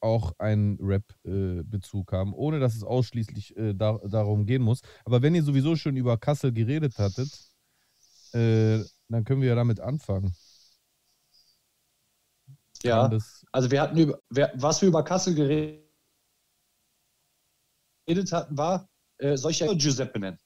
auch 0.00 0.32
einen 0.38 0.78
Rap-Bezug 0.80 2.12
haben, 2.12 2.34
ohne 2.34 2.60
dass 2.60 2.74
es 2.74 2.84
ausschließlich 2.84 3.56
äh, 3.56 3.74
da, 3.74 3.98
darum 4.06 4.44
gehen 4.44 4.62
muss. 4.62 4.80
Aber 5.06 5.22
wenn 5.22 5.34
ihr 5.34 5.42
sowieso 5.42 5.76
schon 5.76 5.96
über 5.96 6.18
Kassel 6.18 6.52
geredet 6.52 6.98
hattet, 6.98 7.30
äh, 8.32 8.84
dann 9.08 9.24
können 9.24 9.40
wir 9.40 9.48
ja 9.48 9.54
damit 9.54 9.80
anfangen. 9.80 10.34
Ja. 12.82 13.10
Also 13.52 13.70
wir 13.70 13.80
hatten 13.80 13.96
über, 13.98 14.18
wer- 14.30 14.52
was 14.56 14.80
wir 14.82 14.88
über 14.88 15.02
Kassel 15.04 15.34
geredet 15.34 15.89
hatten, 18.32 18.56
war, 18.56 18.88
äh, 19.18 19.36
soll 19.36 19.50
ich 19.52 19.60
ja 19.60 19.72
Giuseppe 19.74 20.18
nennen? 20.18 20.38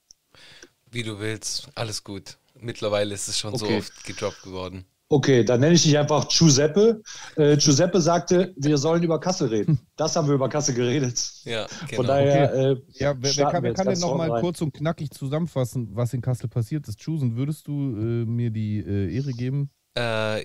Wie 0.90 1.02
du 1.02 1.18
willst, 1.18 1.68
alles 1.74 2.04
gut. 2.04 2.38
Mittlerweile 2.60 3.14
ist 3.14 3.28
es 3.28 3.38
schon 3.38 3.56
so 3.56 3.66
Okay. 3.66 3.78
oft 3.78 4.04
gedroppt 4.04 4.42
geworden. 4.42 4.84
Okay, 5.10 5.44
dann 5.44 5.60
nenne 5.60 5.74
ich 5.74 5.82
dich 5.82 5.96
einfach 5.98 6.28
Giuseppe. 6.28 7.02
Äh, 7.36 7.56
Giuseppe 7.56 8.00
sagte, 8.00 8.54
wir 8.56 8.78
sollen 8.78 9.02
über 9.02 9.20
Kassel 9.20 9.48
reden. 9.48 9.78
Das 9.96 10.16
haben 10.16 10.26
wir 10.26 10.34
über 10.34 10.48
Kassel 10.48 10.74
geredet. 10.74 11.30
Ja, 11.44 11.66
genau. 11.88 11.96
Von 11.96 12.06
daher, 12.06 12.52
äh, 12.52 12.76
Ja, 12.94 13.14
wer, 13.20 13.36
wer 13.36 13.46
kann, 13.50 13.62
wir 13.62 13.70
wer 13.70 13.74
kann 13.74 13.86
denn 13.86 13.86
ganz 13.86 14.00
noch 14.00 14.14
mal 14.16 14.26
vorne 14.26 14.32
rein. 14.34 14.40
kurz 14.40 14.60
und 14.60 14.72
knackig 14.74 15.10
zusammenfassen, 15.10 15.88
was 15.94 16.12
in 16.14 16.20
Kassel 16.20 16.48
passiert 16.48 16.88
ist? 16.88 16.98
Chusen, 16.98 17.36
würdest 17.36 17.68
du 17.68 17.72
äh, 17.96 18.24
mir 18.24 18.50
die 18.50 18.78
äh, 18.78 19.14
Ehre 19.14 19.32
geben? 19.32 19.70
Äh, 19.96 20.44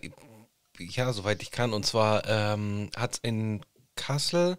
ja, 0.78 1.12
soweit 1.14 1.42
ich 1.42 1.52
kann. 1.52 1.74
Und 1.74 1.86
zwar 1.86 2.24
ähm, 2.28 2.90
hat 2.96 3.14
es 3.14 3.20
in 3.24 3.62
Kassel 3.96 4.58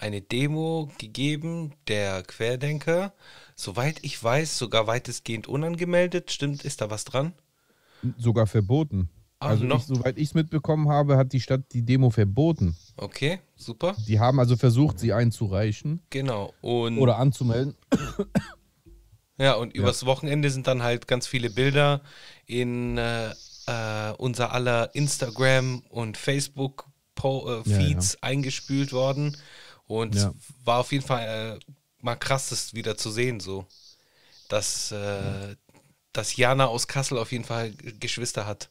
eine 0.00 0.20
Demo 0.20 0.90
gegeben, 0.98 1.74
der 1.88 2.22
Querdenker. 2.22 3.12
Soweit 3.54 3.98
ich 4.02 4.22
weiß, 4.22 4.58
sogar 4.58 4.86
weitestgehend 4.86 5.46
unangemeldet. 5.46 6.30
Stimmt, 6.30 6.64
ist 6.64 6.80
da 6.80 6.90
was 6.90 7.04
dran? 7.04 7.32
Sogar 8.16 8.46
verboten. 8.46 9.10
Ah, 9.38 9.48
also 9.48 9.64
noch? 9.64 9.80
ich, 9.80 9.86
soweit 9.86 10.18
ich 10.18 10.28
es 10.28 10.34
mitbekommen 10.34 10.88
habe, 10.88 11.16
hat 11.16 11.32
die 11.32 11.40
Stadt 11.40 11.62
die 11.72 11.82
Demo 11.82 12.10
verboten. 12.10 12.76
Okay, 12.96 13.40
super. 13.56 13.96
Die 14.06 14.20
haben 14.20 14.38
also 14.38 14.56
versucht, 14.56 14.98
sie 14.98 15.12
einzureichen 15.12 16.02
Genau. 16.10 16.52
Und 16.60 16.98
oder 16.98 17.16
anzumelden. 17.18 17.74
Ja, 19.38 19.54
und 19.54 19.72
übers 19.74 20.04
Wochenende 20.04 20.50
sind 20.50 20.66
dann 20.66 20.82
halt 20.82 21.08
ganz 21.08 21.26
viele 21.26 21.48
Bilder 21.48 22.02
in 22.44 22.98
äh, 22.98 23.30
äh, 23.30 24.12
unser 24.18 24.52
aller 24.52 24.94
Instagram- 24.94 25.82
und 25.88 26.18
Facebook-Feeds 26.18 28.12
Ja, 28.12 28.18
eingespült 28.20 28.92
worden. 28.92 29.34
Und 29.90 30.14
Ja. 30.14 30.32
war 30.64 30.78
auf 30.78 30.92
jeden 30.92 31.04
Fall 31.04 31.58
äh, 31.58 31.74
mal 31.98 32.14
krass, 32.14 32.50
das 32.50 32.74
wieder 32.74 32.96
zu 32.96 33.10
sehen, 33.10 33.40
so. 33.40 33.66
Dass, 34.48 34.92
äh, 34.92 35.56
dass 36.12 36.36
Jana 36.36 36.66
aus 36.66 36.86
Kassel 36.86 37.18
auf 37.18 37.32
jeden 37.32 37.42
Fall 37.42 37.72
Geschwister 37.98 38.46
hat. 38.46 38.70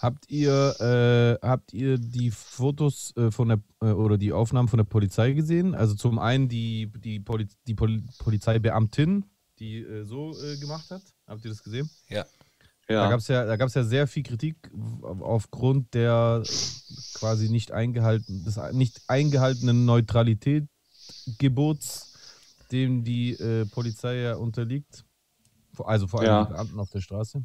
Habt 0.00 0.30
ihr, 0.30 1.38
äh, 1.40 1.46
habt 1.46 1.72
ihr 1.72 1.96
die 1.96 2.30
Fotos 2.30 3.16
äh, 3.16 3.30
von 3.30 3.48
der 3.48 3.60
äh, 3.80 3.92
oder 3.92 4.18
die 4.18 4.34
Aufnahmen 4.34 4.68
von 4.68 4.76
der 4.76 4.84
Polizei 4.84 5.32
gesehen? 5.32 5.74
Also 5.74 5.94
zum 5.94 6.18
einen 6.18 6.50
die, 6.50 6.92
die, 6.98 7.18
Poli 7.20 7.48
die 7.66 7.74
Poli 7.74 8.02
Polizeibeamtin, 8.18 9.24
die 9.58 9.78
äh, 9.78 10.04
so 10.04 10.38
äh, 10.38 10.58
gemacht 10.58 10.90
hat. 10.90 11.00
Habt 11.26 11.46
ihr 11.46 11.50
das 11.50 11.62
gesehen? 11.62 11.88
Ja. 12.10 12.26
Da 12.86 12.94
ja. 12.94 13.08
gab 13.08 13.20
es 13.20 13.28
ja, 13.28 13.46
da 13.46 13.56
gab's 13.56 13.72
ja 13.74 13.82
sehr 13.82 14.06
viel 14.06 14.22
Kritik 14.22 14.56
auf- 15.02 15.22
aufgrund 15.22 15.94
der 15.94 16.42
quasi 17.14 17.48
nicht 17.48 17.72
eingehalten, 17.72 18.44
des 18.44 18.60
nicht 18.72 19.00
eingehaltenen 19.08 19.86
Neutralitätsgebots, 19.86 22.12
dem 22.70 23.04
die 23.04 23.32
äh, 23.32 23.64
Polizei 23.66 24.16
ja 24.16 24.36
unterliegt. 24.36 25.04
Also 25.78 26.06
vor 26.06 26.20
allem 26.20 26.28
Ja. 26.28 26.44
die 26.44 26.52
Beamten 26.52 26.78
auf 26.78 26.90
der 26.90 27.00
Straße. 27.00 27.42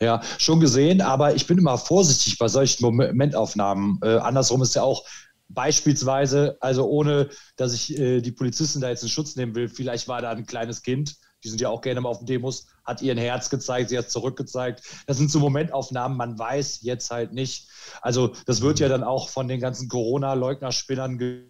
Ja, 0.00 0.20
schon 0.38 0.60
gesehen, 0.60 1.00
aber 1.00 1.34
ich 1.34 1.46
bin 1.46 1.58
immer 1.58 1.78
vorsichtig 1.78 2.38
bei 2.38 2.48
solchen 2.48 2.84
Momentaufnahmen. 2.84 3.98
Äh, 4.02 4.18
andersrum 4.18 4.62
ist 4.62 4.74
ja 4.74 4.82
auch 4.82 5.02
beispielsweise, 5.48 6.58
also 6.60 6.86
ohne, 6.86 7.30
dass 7.56 7.72
ich 7.72 7.98
äh, 7.98 8.20
die 8.20 8.32
Polizisten 8.32 8.80
da 8.80 8.90
jetzt 8.90 9.02
in 9.02 9.08
Schutz 9.08 9.36
nehmen 9.36 9.54
will, 9.54 9.68
vielleicht 9.68 10.06
war 10.06 10.20
da 10.20 10.30
ein 10.30 10.44
kleines 10.44 10.82
Kind, 10.82 11.16
die 11.44 11.48
sind 11.48 11.60
ja 11.62 11.70
auch 11.70 11.80
gerne 11.80 12.02
mal 12.02 12.10
auf 12.10 12.18
den 12.18 12.26
Demos, 12.26 12.66
hat 12.86 13.02
ihr 13.02 13.12
ein 13.12 13.18
Herz 13.18 13.50
gezeigt, 13.50 13.90
sie 13.90 13.98
hat 13.98 14.10
zurückgezeigt. 14.10 14.82
Das 15.06 15.16
sind 15.18 15.30
so 15.30 15.38
Momentaufnahmen, 15.40 16.16
man 16.16 16.38
weiß 16.38 16.80
jetzt 16.82 17.10
halt 17.10 17.32
nicht. 17.32 17.68
Also 18.00 18.34
das 18.46 18.60
wird 18.62 18.78
ja 18.78 18.88
dann 18.88 19.02
auch 19.04 19.28
von 19.28 19.48
den 19.48 19.60
ganzen 19.60 19.88
Corona-Leugner-Spinnern 19.88 21.18
ge 21.18 21.42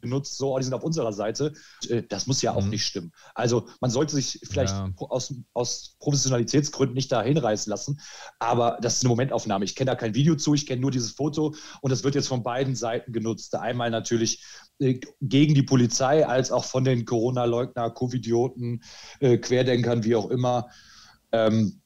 genutzt, 0.00 0.36
so, 0.36 0.52
oh, 0.52 0.58
die 0.58 0.64
sind 0.64 0.74
auf 0.74 0.82
unserer 0.82 1.12
Seite. 1.12 1.52
Äh, 1.88 2.02
Das 2.08 2.26
muss 2.26 2.42
ja 2.42 2.54
auch 2.54 2.64
Mhm. 2.64 2.70
nicht 2.70 2.84
stimmen. 2.84 3.12
Also 3.36 3.68
man 3.80 3.88
sollte 3.88 4.16
sich 4.16 4.40
vielleicht 4.42 4.72
Ja. 4.72 4.90
aus, 4.96 5.32
aus 5.54 5.94
Professionalitätsgründen 6.00 6.94
nicht 6.96 7.12
da 7.12 7.22
hinreißen 7.22 7.70
lassen, 7.70 8.00
aber 8.40 8.78
das 8.82 8.96
ist 8.96 9.02
eine 9.04 9.10
Momentaufnahme. 9.10 9.64
Ich 9.64 9.76
kenne 9.76 9.92
da 9.92 9.94
kein 9.94 10.16
Video 10.16 10.34
zu, 10.34 10.54
ich 10.54 10.66
kenne 10.66 10.80
nur 10.80 10.90
dieses 10.90 11.12
Foto 11.12 11.54
und 11.82 11.90
das 11.90 12.02
wird 12.02 12.16
jetzt 12.16 12.26
von 12.26 12.42
beiden 12.42 12.74
Seiten 12.74 13.12
genutzt. 13.12 13.54
Einmal 13.54 13.90
natürlich 13.90 14.42
gegen 15.20 15.54
die 15.54 15.62
Polizei, 15.62 16.26
als 16.26 16.50
auch 16.50 16.64
von 16.64 16.84
den 16.84 17.04
Corona-Leugner, 17.04 17.90
Covidioten, 17.90 18.82
äh, 19.20 19.38
Querdenkern, 19.38 20.04
wie 20.04 20.16
auch 20.16 20.30
immer. 20.30 20.68
Ähm, 21.32 21.78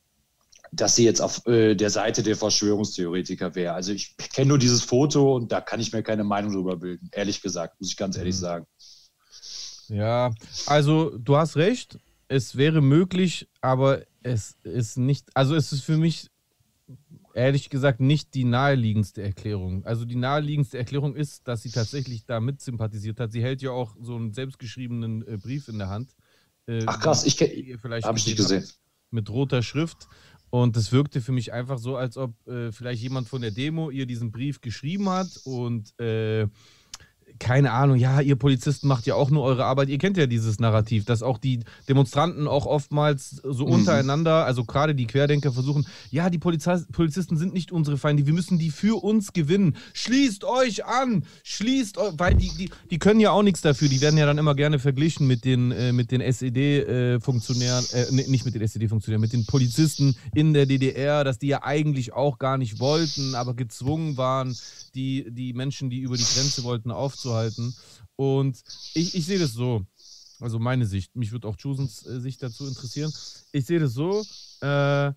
dass 0.72 0.96
sie 0.96 1.04
jetzt 1.04 1.20
auf 1.20 1.46
äh, 1.46 1.74
der 1.74 1.90
Seite 1.90 2.22
der 2.22 2.36
Verschwörungstheoretiker 2.36 3.54
wäre. 3.54 3.74
Also 3.74 3.92
ich 3.92 4.16
kenne 4.16 4.48
nur 4.48 4.58
dieses 4.58 4.82
Foto 4.82 5.36
und 5.36 5.52
da 5.52 5.60
kann 5.60 5.80
ich 5.80 5.92
mir 5.92 6.02
keine 6.02 6.24
Meinung 6.24 6.52
drüber 6.52 6.76
bilden. 6.76 7.08
Ehrlich 7.12 7.40
gesagt, 7.40 7.80
muss 7.80 7.90
ich 7.90 7.96
ganz 7.96 8.16
ehrlich 8.16 8.34
Mhm. 8.34 8.40
sagen. 8.40 8.66
Ja, 9.88 10.34
also 10.66 11.16
du 11.16 11.36
hast 11.36 11.56
recht, 11.56 11.98
es 12.28 12.56
wäre 12.56 12.82
möglich, 12.82 13.48
aber 13.60 14.02
es 14.22 14.56
ist 14.64 14.98
nicht, 14.98 15.28
also 15.34 15.54
es 15.54 15.72
ist 15.72 15.84
für 15.84 15.96
mich 15.96 16.28
ehrlich 17.36 17.68
gesagt 17.68 18.00
nicht 18.00 18.34
die 18.34 18.44
naheliegendste 18.44 19.22
Erklärung. 19.22 19.84
Also 19.84 20.04
die 20.06 20.16
naheliegendste 20.16 20.78
Erklärung 20.78 21.14
ist, 21.14 21.46
dass 21.46 21.62
sie 21.62 21.70
tatsächlich 21.70 22.24
damit 22.24 22.62
sympathisiert 22.62 23.20
hat. 23.20 23.30
Sie 23.30 23.42
hält 23.42 23.60
ja 23.60 23.70
auch 23.72 23.94
so 24.00 24.16
einen 24.16 24.32
selbstgeschriebenen 24.32 25.26
äh, 25.26 25.36
Brief 25.36 25.68
in 25.68 25.78
der 25.78 25.88
Hand. 25.88 26.14
äh, 26.66 26.82
Ach 26.86 26.98
krass, 26.98 27.26
ich 27.26 27.38
habe 27.40 28.18
ich 28.18 28.26
nicht 28.26 28.36
gesehen 28.36 28.60
gesehen. 28.60 28.64
mit 29.10 29.28
roter 29.30 29.62
Schrift. 29.62 30.08
Und 30.48 30.76
es 30.76 30.92
wirkte 30.92 31.20
für 31.20 31.32
mich 31.32 31.52
einfach 31.52 31.78
so, 31.78 31.96
als 31.96 32.16
ob 32.16 32.34
äh, 32.46 32.72
vielleicht 32.72 33.02
jemand 33.02 33.28
von 33.28 33.42
der 33.42 33.50
Demo 33.50 33.90
ihr 33.90 34.06
diesen 34.06 34.30
Brief 34.30 34.60
geschrieben 34.60 35.08
hat 35.10 35.28
und 35.44 35.98
äh, 36.00 36.46
keine 37.38 37.72
Ahnung, 37.72 37.96
ja, 37.96 38.20
ihr 38.20 38.36
Polizisten 38.36 38.88
macht 38.88 39.06
ja 39.06 39.14
auch 39.14 39.30
nur 39.30 39.42
eure 39.42 39.64
Arbeit. 39.64 39.88
Ihr 39.88 39.98
kennt 39.98 40.16
ja 40.16 40.26
dieses 40.26 40.58
Narrativ, 40.60 41.04
dass 41.04 41.22
auch 41.22 41.38
die 41.38 41.60
Demonstranten 41.88 42.46
auch 42.48 42.66
oftmals 42.66 43.40
so 43.44 43.66
Mhm. 43.66 43.72
untereinander, 43.72 44.44
also 44.44 44.64
gerade 44.64 44.94
die 44.94 45.06
Querdenker 45.06 45.52
versuchen, 45.52 45.86
ja, 46.10 46.30
die 46.30 46.38
Polizei 46.38 46.76
Polizisten 46.92 47.36
sind 47.36 47.54
nicht 47.54 47.72
unsere 47.72 47.98
Feinde, 47.98 48.26
wir 48.26 48.32
müssen 48.34 48.58
die 48.58 48.70
für 48.70 49.02
uns 49.02 49.32
gewinnen. 49.32 49.76
Schließt 49.94 50.44
euch 50.44 50.84
an, 50.84 51.24
schließt 51.44 51.98
euch, 51.98 52.14
weil 52.18 52.34
die, 52.34 52.50
die, 52.56 52.70
die 52.90 52.98
können 52.98 53.20
ja 53.20 53.30
auch 53.30 53.42
nichts 53.42 53.60
dafür. 53.60 53.88
Die 53.88 54.00
werden 54.00 54.18
ja 54.18 54.26
dann 54.26 54.38
immer 54.38 54.54
gerne 54.54 54.78
verglichen 54.78 55.26
mit 55.26 55.44
den, 55.44 55.72
äh, 55.72 55.92
mit 55.92 56.10
den 56.10 56.20
SED-Funktionären, 56.20 57.84
äh, 57.92 58.06
nee, 58.10 58.24
nicht 58.28 58.44
mit 58.44 58.54
den 58.54 58.62
SED-Funktionären, 58.62 59.20
mit 59.20 59.32
den 59.32 59.46
Polizisten 59.46 60.16
in 60.34 60.54
der 60.54 60.66
DDR, 60.66 61.24
dass 61.24 61.38
die 61.38 61.48
ja 61.48 61.62
eigentlich 61.62 62.12
auch 62.12 62.38
gar 62.38 62.58
nicht 62.58 62.78
wollten, 62.80 63.34
aber 63.34 63.54
gezwungen 63.54 64.16
waren, 64.16 64.56
die, 64.94 65.26
die 65.30 65.52
Menschen, 65.52 65.90
die 65.90 65.98
über 66.00 66.16
die 66.16 66.24
Grenze 66.24 66.64
wollten, 66.64 66.90
aufzuhalten. 67.26 67.74
Und 68.16 68.62
ich, 68.94 69.14
ich 69.14 69.26
sehe 69.26 69.38
das 69.38 69.52
so, 69.52 69.84
also 70.40 70.58
meine 70.58 70.86
Sicht, 70.86 71.14
mich 71.16 71.32
würde 71.32 71.48
auch 71.48 71.56
Chusens 71.56 72.06
äh, 72.06 72.20
Sicht 72.20 72.42
dazu 72.42 72.66
interessieren. 72.66 73.12
Ich 73.52 73.66
sehe 73.66 73.80
das 73.80 73.92
so, 73.92 74.24
äh, 74.62 75.12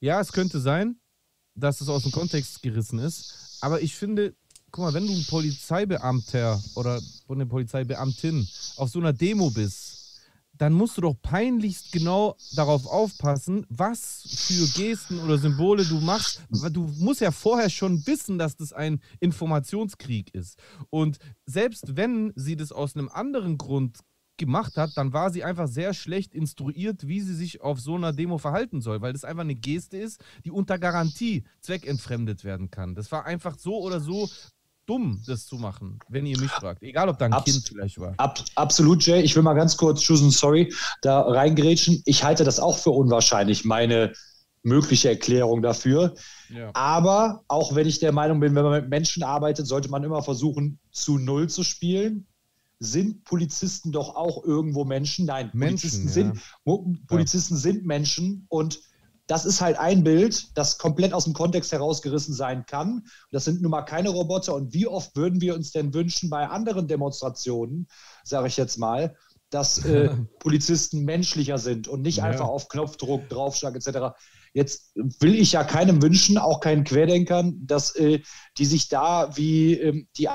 ja, 0.00 0.20
es 0.20 0.32
könnte 0.32 0.60
sein, 0.60 0.96
dass 1.54 1.80
es 1.80 1.88
aus 1.88 2.02
dem 2.02 2.12
Kontext 2.12 2.62
gerissen 2.62 2.98
ist, 2.98 3.58
aber 3.60 3.80
ich 3.80 3.94
finde, 3.94 4.34
guck 4.70 4.84
mal, 4.84 4.94
wenn 4.94 5.06
du 5.06 5.12
ein 5.14 5.24
Polizeibeamter 5.24 6.62
oder 6.74 7.00
eine 7.28 7.46
Polizeibeamtin 7.46 8.46
auf 8.76 8.90
so 8.90 8.98
einer 8.98 9.12
Demo 9.12 9.50
bist, 9.50 9.95
dann 10.58 10.72
musst 10.72 10.96
du 10.96 11.00
doch 11.02 11.14
peinlichst 11.20 11.92
genau 11.92 12.36
darauf 12.54 12.86
aufpassen, 12.86 13.66
was 13.68 14.22
für 14.26 14.66
Gesten 14.80 15.20
oder 15.20 15.38
Symbole 15.38 15.84
du 15.84 16.00
machst. 16.00 16.42
Du 16.72 16.82
musst 16.98 17.20
ja 17.20 17.30
vorher 17.30 17.70
schon 17.70 18.06
wissen, 18.06 18.38
dass 18.38 18.56
das 18.56 18.72
ein 18.72 19.00
Informationskrieg 19.20 20.34
ist. 20.34 20.58
Und 20.90 21.18
selbst 21.46 21.96
wenn 21.96 22.32
sie 22.36 22.56
das 22.56 22.72
aus 22.72 22.96
einem 22.96 23.08
anderen 23.08 23.58
Grund 23.58 23.98
gemacht 24.36 24.76
hat, 24.76 24.90
dann 24.96 25.12
war 25.12 25.30
sie 25.30 25.44
einfach 25.44 25.68
sehr 25.68 25.94
schlecht 25.94 26.34
instruiert, 26.34 27.06
wie 27.06 27.20
sie 27.20 27.34
sich 27.34 27.62
auf 27.62 27.80
so 27.80 27.94
einer 27.94 28.12
Demo 28.12 28.38
verhalten 28.38 28.80
soll, 28.80 29.00
weil 29.00 29.12
das 29.12 29.24
einfach 29.24 29.42
eine 29.42 29.54
Geste 29.54 29.96
ist, 29.96 30.22
die 30.44 30.50
unter 30.50 30.78
Garantie 30.78 31.44
zweckentfremdet 31.60 32.44
werden 32.44 32.70
kann. 32.70 32.94
Das 32.94 33.10
war 33.12 33.24
einfach 33.24 33.58
so 33.58 33.80
oder 33.80 34.00
so 34.00 34.28
dumm, 34.86 35.22
das 35.26 35.46
zu 35.46 35.56
machen, 35.56 35.98
wenn 36.08 36.26
ihr 36.26 36.38
mich 36.38 36.50
fragt. 36.50 36.82
Egal, 36.82 37.08
ob 37.08 37.18
da 37.18 37.26
ein 37.26 37.32
Abs- 37.32 37.44
Kind 37.44 37.68
vielleicht 37.68 37.98
war. 37.98 38.14
Ab, 38.16 38.42
absolut, 38.54 39.04
Jay. 39.04 39.20
Ich 39.22 39.34
will 39.36 39.42
mal 39.42 39.54
ganz 39.54 39.76
kurz, 39.76 40.04
Susan, 40.04 40.30
sorry, 40.30 40.72
da 41.02 41.20
reingrätschen. 41.22 42.02
Ich 42.04 42.24
halte 42.24 42.44
das 42.44 42.60
auch 42.60 42.78
für 42.78 42.90
unwahrscheinlich, 42.90 43.64
meine 43.64 44.12
mögliche 44.62 45.08
Erklärung 45.08 45.62
dafür. 45.62 46.14
Ja. 46.48 46.70
Aber 46.74 47.44
auch 47.48 47.74
wenn 47.74 47.86
ich 47.86 48.00
der 48.00 48.12
Meinung 48.12 48.40
bin, 48.40 48.54
wenn 48.54 48.64
man 48.64 48.80
mit 48.80 48.90
Menschen 48.90 49.22
arbeitet, 49.22 49.66
sollte 49.66 49.88
man 49.88 50.02
immer 50.02 50.22
versuchen, 50.22 50.78
zu 50.90 51.18
Null 51.18 51.48
zu 51.48 51.62
spielen. 51.62 52.26
Sind 52.78 53.24
Polizisten 53.24 53.90
doch 53.90 54.16
auch 54.16 54.44
irgendwo 54.44 54.84
Menschen? 54.84 55.26
Nein, 55.26 55.50
Menschen, 55.54 55.88
Polizisten, 55.88 56.06
ja. 56.08 56.12
sind, 56.12 57.06
Polizisten 57.06 57.56
sind 57.56 57.86
Menschen 57.86 58.44
und 58.48 58.80
das 59.26 59.44
ist 59.44 59.60
halt 59.60 59.78
ein 59.78 60.04
Bild, 60.04 60.56
das 60.56 60.78
komplett 60.78 61.12
aus 61.12 61.24
dem 61.24 61.32
Kontext 61.32 61.72
herausgerissen 61.72 62.34
sein 62.34 62.64
kann. 62.66 63.06
Das 63.30 63.44
sind 63.44 63.60
nun 63.60 63.70
mal 63.70 63.82
keine 63.82 64.10
Roboter. 64.10 64.54
Und 64.54 64.72
wie 64.72 64.86
oft 64.86 65.16
würden 65.16 65.40
wir 65.40 65.54
uns 65.54 65.72
denn 65.72 65.94
wünschen 65.94 66.30
bei 66.30 66.46
anderen 66.48 66.86
Demonstrationen, 66.86 67.88
sage 68.24 68.46
ich 68.46 68.56
jetzt 68.56 68.78
mal, 68.78 69.16
dass 69.50 69.84
äh, 69.84 70.10
Polizisten 70.38 71.04
menschlicher 71.04 71.58
sind 71.58 71.88
und 71.88 72.02
nicht 72.02 72.18
Ja. 72.18 72.24
einfach 72.24 72.46
auf 72.46 72.68
Knopfdruck, 72.68 73.28
Draufschlag 73.28 73.74
etc. 73.74 74.16
Jetzt 74.52 74.92
will 74.94 75.34
ich 75.34 75.52
ja 75.52 75.64
keinem 75.64 76.00
wünschen, 76.02 76.38
auch 76.38 76.60
keinen 76.60 76.84
Querdenkern, 76.84 77.66
dass 77.66 77.94
äh, 77.96 78.22
die 78.58 78.64
sich 78.64 78.88
da 78.88 79.36
wie 79.36 79.74
ähm, 79.74 80.08
die 80.16 80.28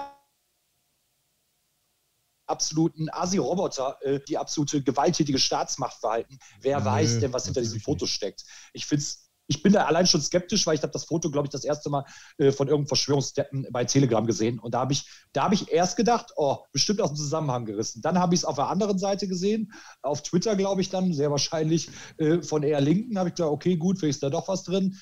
absoluten 2.52 3.10
Asi-Roboter, 3.10 3.98
äh, 4.02 4.20
die 4.28 4.38
absolute 4.38 4.84
gewalttätige 4.84 5.40
Staatsmacht 5.40 6.00
verhalten. 6.00 6.38
Wer 6.60 6.80
Nö, 6.80 6.86
weiß 6.86 7.20
denn, 7.20 7.34
was 7.34 7.46
hinter 7.46 7.62
diesem 7.62 7.80
Foto 7.80 8.06
nicht. 8.06 8.14
steckt? 8.14 8.44
Ich 8.74 8.86
finde 8.86 9.04
ich 9.52 9.62
bin 9.62 9.74
da 9.74 9.86
allein 9.86 10.08
schon 10.08 10.22
skeptisch, 10.22 10.66
weil 10.66 10.76
ich 10.76 10.82
habe 10.82 10.94
das 10.94 11.04
Foto, 11.04 11.30
glaube 11.30 11.48
ich, 11.48 11.52
das 11.52 11.66
erste 11.66 11.90
Mal 11.90 12.06
äh, 12.38 12.54
von 12.54 12.68
irgendeinem 12.68 12.88
Verschwörungsdeppen 12.88 13.68
bei 13.72 13.84
Telegram 13.84 14.26
gesehen. 14.26 14.60
Und 14.60 14.74
da 14.74 14.80
habe 14.80 14.94
ich, 14.94 15.10
da 15.34 15.44
habe 15.44 15.56
ich 15.56 15.70
erst 15.70 15.98
gedacht, 15.98 16.32
oh, 16.38 16.60
bestimmt 16.72 17.02
aus 17.02 17.10
dem 17.10 17.18
Zusammenhang 17.18 17.66
gerissen. 17.66 18.02
Dann 18.02 18.18
habe 18.18 18.34
ich 18.34 18.42
es 18.42 18.46
auf 18.46 18.56
der 18.56 18.68
anderen 18.68 18.98
Seite 18.98 19.28
gesehen, 19.28 19.74
auf 20.02 20.24
Twitter, 20.24 20.56
glaube 20.56 20.82
ich, 20.82 20.90
dann, 20.90 21.14
sehr 21.14 21.32
wahrscheinlich 21.32 21.90
äh, 22.18 22.42
von 22.42 22.64
eher 22.64 22.80
Linken, 22.80 23.18
habe 23.20 23.30
ich 23.30 23.36
gedacht, 23.36 23.52
okay, 23.52 23.76
gut, 23.76 24.00
vielleicht 24.00 24.18
ist 24.18 24.24
da 24.24 24.30
doch 24.30 24.48
was 24.48 24.64
drin. 24.64 24.98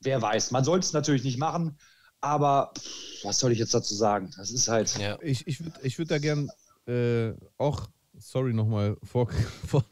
Wer 0.00 0.20
weiß, 0.20 0.50
man 0.50 0.64
sollte 0.64 0.84
es 0.84 0.92
natürlich 0.92 1.24
nicht 1.24 1.38
machen, 1.38 1.78
aber 2.20 2.72
pff, 2.76 3.24
was 3.24 3.38
soll 3.38 3.52
ich 3.52 3.58
jetzt 3.58 3.72
dazu 3.72 3.94
sagen? 3.94 4.30
Das 4.36 4.50
ist 4.50 4.68
halt. 4.68 4.98
Ja. 4.98 5.18
Ich, 5.22 5.46
ich 5.46 5.64
würde 5.64 5.80
ich 5.82 5.98
würd 5.98 6.10
da 6.10 6.18
gern 6.18 6.50
äh, 6.86 7.32
auch, 7.58 7.88
sorry 8.16 8.52
nochmal, 8.52 8.96
vor, 9.02 9.28
vor 9.66 9.84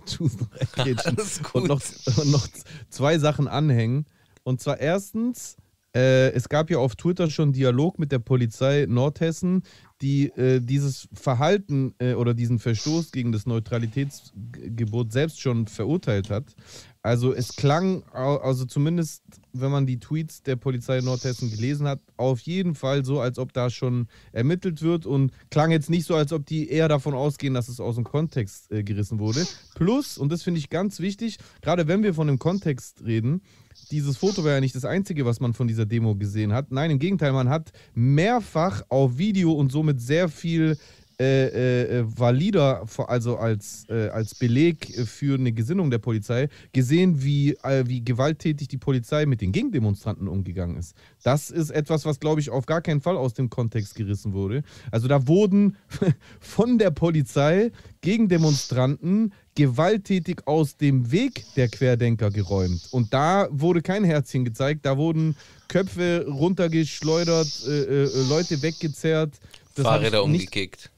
gut. 1.43 1.63
und 1.63 1.69
noch, 1.69 1.83
und 2.17 2.31
noch 2.31 2.49
zwei 2.89 3.19
Sachen 3.19 3.49
anhängen. 3.49 4.07
Und 4.43 4.61
zwar 4.61 4.81
erstens, 4.81 5.57
äh, 5.95 6.31
es 6.33 6.49
gab 6.49 6.71
ja 6.71 6.79
auf 6.79 6.95
Twitter 6.95 7.31
schon 7.31 7.53
Dialog 7.53 7.99
mit 7.99 8.13
der 8.13 8.21
Polizei 8.21 8.87
Nordhessen, 8.89 9.63
die 10.01 10.29
äh, 10.31 10.61
dieses 10.61 11.09
Verhalten 11.13 11.95
äh, 11.99 12.15
oder 12.15 12.33
diesen 12.33 12.59
Verstoß 12.59 13.11
gegen 13.11 13.33
das 13.33 13.45
Neutralitätsgebot 13.47 15.13
selbst 15.13 15.41
schon 15.41 15.67
verurteilt 15.67 16.31
hat. 16.31 16.55
Also 17.03 17.33
es 17.33 17.57
klang, 17.57 18.03
also 18.13 18.67
zumindest 18.67 19.23
wenn 19.53 19.71
man 19.71 19.87
die 19.87 19.99
Tweets 19.99 20.43
der 20.43 20.57
Polizei 20.57 21.01
Nordhessen 21.01 21.51
gelesen 21.51 21.89
hat, 21.89 22.01
auf 22.17 22.41
jeden 22.41 22.75
Fall 22.75 23.05
so, 23.05 23.21
als 23.21 23.39
ob 23.39 23.53
da 23.53 23.71
schon 23.71 24.07
ermittelt 24.33 24.83
wird 24.83 25.07
und 25.07 25.33
klang 25.51 25.71
jetzt 25.71 25.89
nicht 25.89 26.07
so, 26.07 26.15
als 26.15 26.33
ob 26.33 26.45
die 26.47 26.69
eher 26.69 26.89
davon 26.89 27.15
ausgehen, 27.15 27.55
dass 27.55 27.69
es 27.69 27.81
aus 27.81 27.95
dem 27.95 28.05
Kontext 28.05 28.71
äh, 28.71 28.83
gerissen 28.83 29.19
wurde. 29.19 29.47
Plus, 29.75 30.19
und 30.19 30.31
das 30.31 30.43
finde 30.43 30.59
ich 30.61 30.69
ganz 30.69 31.01
wichtig, 31.01 31.39
gerade 31.63 31.89
wenn 31.89 32.03
wir 32.03 32.15
von 32.15 32.27
dem 32.27 32.39
Kontext 32.39 33.03
reden, 33.05 33.43
dieses 33.91 34.19
Foto 34.19 34.45
war 34.45 34.53
ja 34.53 34.61
nicht 34.61 34.75
das 34.75 34.85
einzige, 34.85 35.25
was 35.25 35.41
man 35.41 35.55
von 35.55 35.67
dieser 35.67 35.87
Demo 35.87 36.15
gesehen 36.15 36.53
hat. 36.53 36.71
Nein, 36.71 36.91
im 36.91 36.99
Gegenteil, 36.99 37.33
man 37.33 37.49
hat 37.49 37.73
mehrfach 37.95 38.83
auf 38.89 39.17
Video 39.17 39.53
und 39.53 39.73
somit 39.73 40.01
sehr 40.01 40.29
viel 40.29 40.77
äh, 41.21 41.99
äh, 41.99 42.05
valider, 42.07 42.87
vor- 42.87 43.11
also 43.11 43.37
als, 43.37 43.85
äh, 43.91 44.09
als 44.09 44.35
Beleg 44.35 44.87
für 45.07 45.35
eine 45.35 45.53
Gesinnung 45.53 45.91
der 45.91 45.99
Polizei, 45.99 46.49
gesehen, 46.73 47.23
wie, 47.23 47.57
äh, 47.63 47.85
wie 47.87 48.03
gewalttätig 48.03 48.69
die 48.69 48.79
Polizei 48.79 49.27
mit 49.27 49.43
den 49.43 49.53
Gegendemonstranten 49.53 50.29
umgegangen 50.29 50.79
ist. 50.79 50.95
Das 51.23 51.51
ist 51.51 51.71
etwas, 51.71 52.07
was, 52.07 52.21
glaube 52.21 52.41
ich, 52.41 52.49
auf 52.49 52.65
gar 52.65 52.81
keinen 52.81 53.03
Fall 53.03 53.19
aus 53.19 53.35
dem 53.35 53.51
Kontext 53.51 53.97
gerissen 53.97 54.33
wurde. 54.33 54.63
Also 54.91 55.09
da 55.09 55.29
wurden 55.29 55.77
von 56.41 56.79
der 56.79 56.91
Polizei 56.91 57.71
Gegendemonstranten 58.01 59.35
gewalttätig 59.55 60.47
aus 60.47 60.79
dem 60.79 61.13
Weg 61.13 61.45
der 61.57 61.69
Querdenker 61.69 62.31
geräumt. 62.31 62.89
Und 62.93 63.13
da 63.13 63.47
wurde 63.51 63.83
kein 63.83 64.05
Herzchen 64.05 64.47
gezeigt, 64.47 64.87
da 64.87 64.97
wurden 64.97 65.37
Köpfe 65.69 66.25
runtergeschleudert, 66.27 67.67
äh, 67.69 68.05
äh, 68.05 68.29
Leute 68.29 68.63
weggezerrt. 68.63 69.35
Das 69.75 69.85
Fahrräder 69.85 70.25
umgekickt. 70.25 70.91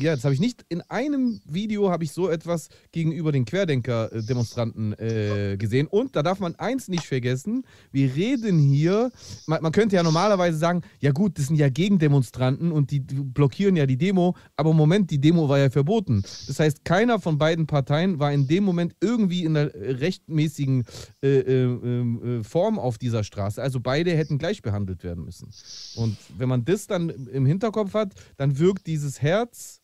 Ja, 0.00 0.14
das 0.14 0.24
habe 0.24 0.34
ich 0.34 0.40
nicht. 0.40 0.64
In 0.68 0.80
einem 0.82 1.40
Video 1.44 1.90
habe 1.90 2.04
ich 2.04 2.12
so 2.12 2.28
etwas 2.28 2.68
gegenüber 2.92 3.32
den 3.32 3.44
Querdenker-Demonstranten 3.44 4.92
äh, 4.92 5.56
gesehen. 5.58 5.86
Und 5.88 6.14
da 6.14 6.22
darf 6.22 6.38
man 6.38 6.54
eins 6.56 6.88
nicht 6.88 7.04
vergessen: 7.04 7.64
Wir 7.90 8.14
reden 8.14 8.58
hier. 8.58 9.10
Man, 9.46 9.60
man 9.62 9.72
könnte 9.72 9.96
ja 9.96 10.02
normalerweise 10.02 10.56
sagen: 10.56 10.82
Ja, 11.00 11.10
gut, 11.10 11.38
das 11.38 11.48
sind 11.48 11.56
ja 11.56 11.68
Gegendemonstranten 11.68 12.70
und 12.70 12.90
die 12.90 13.00
blockieren 13.00 13.76
ja 13.76 13.86
die 13.86 13.96
Demo. 13.96 14.36
Aber 14.56 14.70
im 14.70 14.76
Moment, 14.76 15.10
die 15.10 15.20
Demo 15.20 15.48
war 15.48 15.58
ja 15.58 15.70
verboten. 15.70 16.22
Das 16.46 16.60
heißt, 16.60 16.84
keiner 16.84 17.18
von 17.18 17.38
beiden 17.38 17.66
Parteien 17.66 18.18
war 18.18 18.32
in 18.32 18.46
dem 18.46 18.64
Moment 18.64 18.94
irgendwie 19.00 19.44
in 19.44 19.54
der 19.54 19.72
rechtmäßigen 19.74 20.84
äh, 21.22 21.38
äh, 21.38 21.64
äh, 21.64 22.44
Form 22.44 22.78
auf 22.78 22.98
dieser 22.98 23.24
Straße. 23.24 23.60
Also 23.60 23.80
beide 23.80 24.16
hätten 24.16 24.38
gleich 24.38 24.62
behandelt 24.62 25.02
werden 25.02 25.24
müssen. 25.24 25.52
Und 25.96 26.16
wenn 26.36 26.48
man 26.48 26.64
das 26.64 26.86
dann 26.86 27.08
im 27.10 27.46
Hinterkopf 27.46 27.94
hat, 27.94 28.12
dann 28.36 28.58
wirkt 28.58 28.86
dieses 28.86 29.20
Herz 29.20 29.80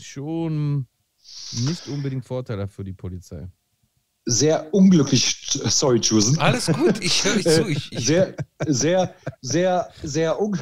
schon 0.00 0.86
nicht 1.52 1.88
unbedingt 1.88 2.24
vorteilhaft 2.24 2.74
für 2.74 2.84
die 2.84 2.92
Polizei. 2.92 3.48
Sehr 4.26 4.72
unglücklich, 4.72 5.36
sorry, 5.66 6.00
Chusen. 6.00 6.38
Alles 6.38 6.68
gut, 6.68 6.98
ich 7.04 7.24
höre 7.24 7.34
dich 7.34 7.44
zu. 7.44 7.68
Ich, 7.68 7.92
ich, 7.92 8.06
Sehr, 8.06 8.34
sehr, 8.66 9.14
sehr, 9.42 9.90
sehr 10.02 10.40
un 10.40 10.58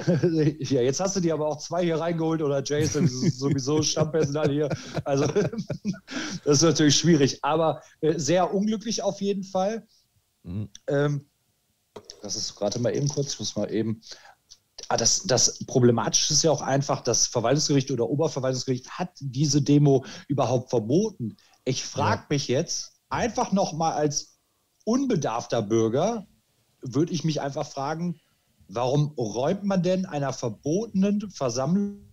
Ja, 0.59 0.81
jetzt 0.81 0.99
hast 0.99 1.15
du 1.15 1.21
dir 1.21 1.35
aber 1.35 1.47
auch 1.47 1.59
zwei 1.59 1.85
hier 1.85 2.01
reingeholt 2.01 2.43
oder 2.43 2.61
Jason, 2.65 3.07
sowieso 3.07 3.81
Stammpersonal 3.83 4.51
hier. 4.51 4.69
Also, 5.05 5.27
das 6.45 6.57
ist 6.57 6.63
natürlich 6.63 6.97
schwierig, 6.97 7.39
aber 7.43 7.83
äh, 8.01 8.19
sehr 8.19 8.53
unglücklich 8.53 9.01
auf 9.03 9.21
jeden 9.21 9.45
Fall. 9.45 9.87
Mhm. 10.43 10.69
Ähm, 10.89 11.27
das 12.21 12.35
ist 12.35 12.57
gerade 12.57 12.81
mal 12.81 12.97
eben 12.97 13.07
kurz, 13.07 13.35
ich 13.35 13.39
muss 13.39 13.55
mal 13.55 13.73
eben. 13.73 14.01
Ah, 14.93 14.97
das, 14.99 15.23
das 15.23 15.65
Problematische 15.65 16.35
ist 16.35 16.43
ja 16.43 16.51
auch 16.51 16.61
einfach, 16.61 17.01
das 17.01 17.27
Verwaltungsgericht 17.27 17.91
oder 17.93 18.11
Oberverwaltungsgericht 18.11 18.91
hat 18.91 19.09
diese 19.21 19.63
Demo 19.63 20.05
überhaupt 20.29 20.69
verboten. 20.69 21.39
Ich 21.65 21.83
frage 21.83 22.27
mich 22.29 22.47
jetzt 22.47 23.01
einfach 23.09 23.53
nochmal 23.53 23.95
als 23.95 24.39
unbedarfter 24.85 25.63
Bürger, 25.63 26.27
würde 26.83 27.11
ich 27.15 27.25
mich 27.25 27.41
einfach 27.41 27.67
fragen, 27.67 28.21
warum 28.69 29.15
räumt 29.17 29.65
man 29.65 29.83
denn 29.83 30.05
einer 30.05 30.35
verbotenen 30.35 31.31
Versammlung 31.31 32.05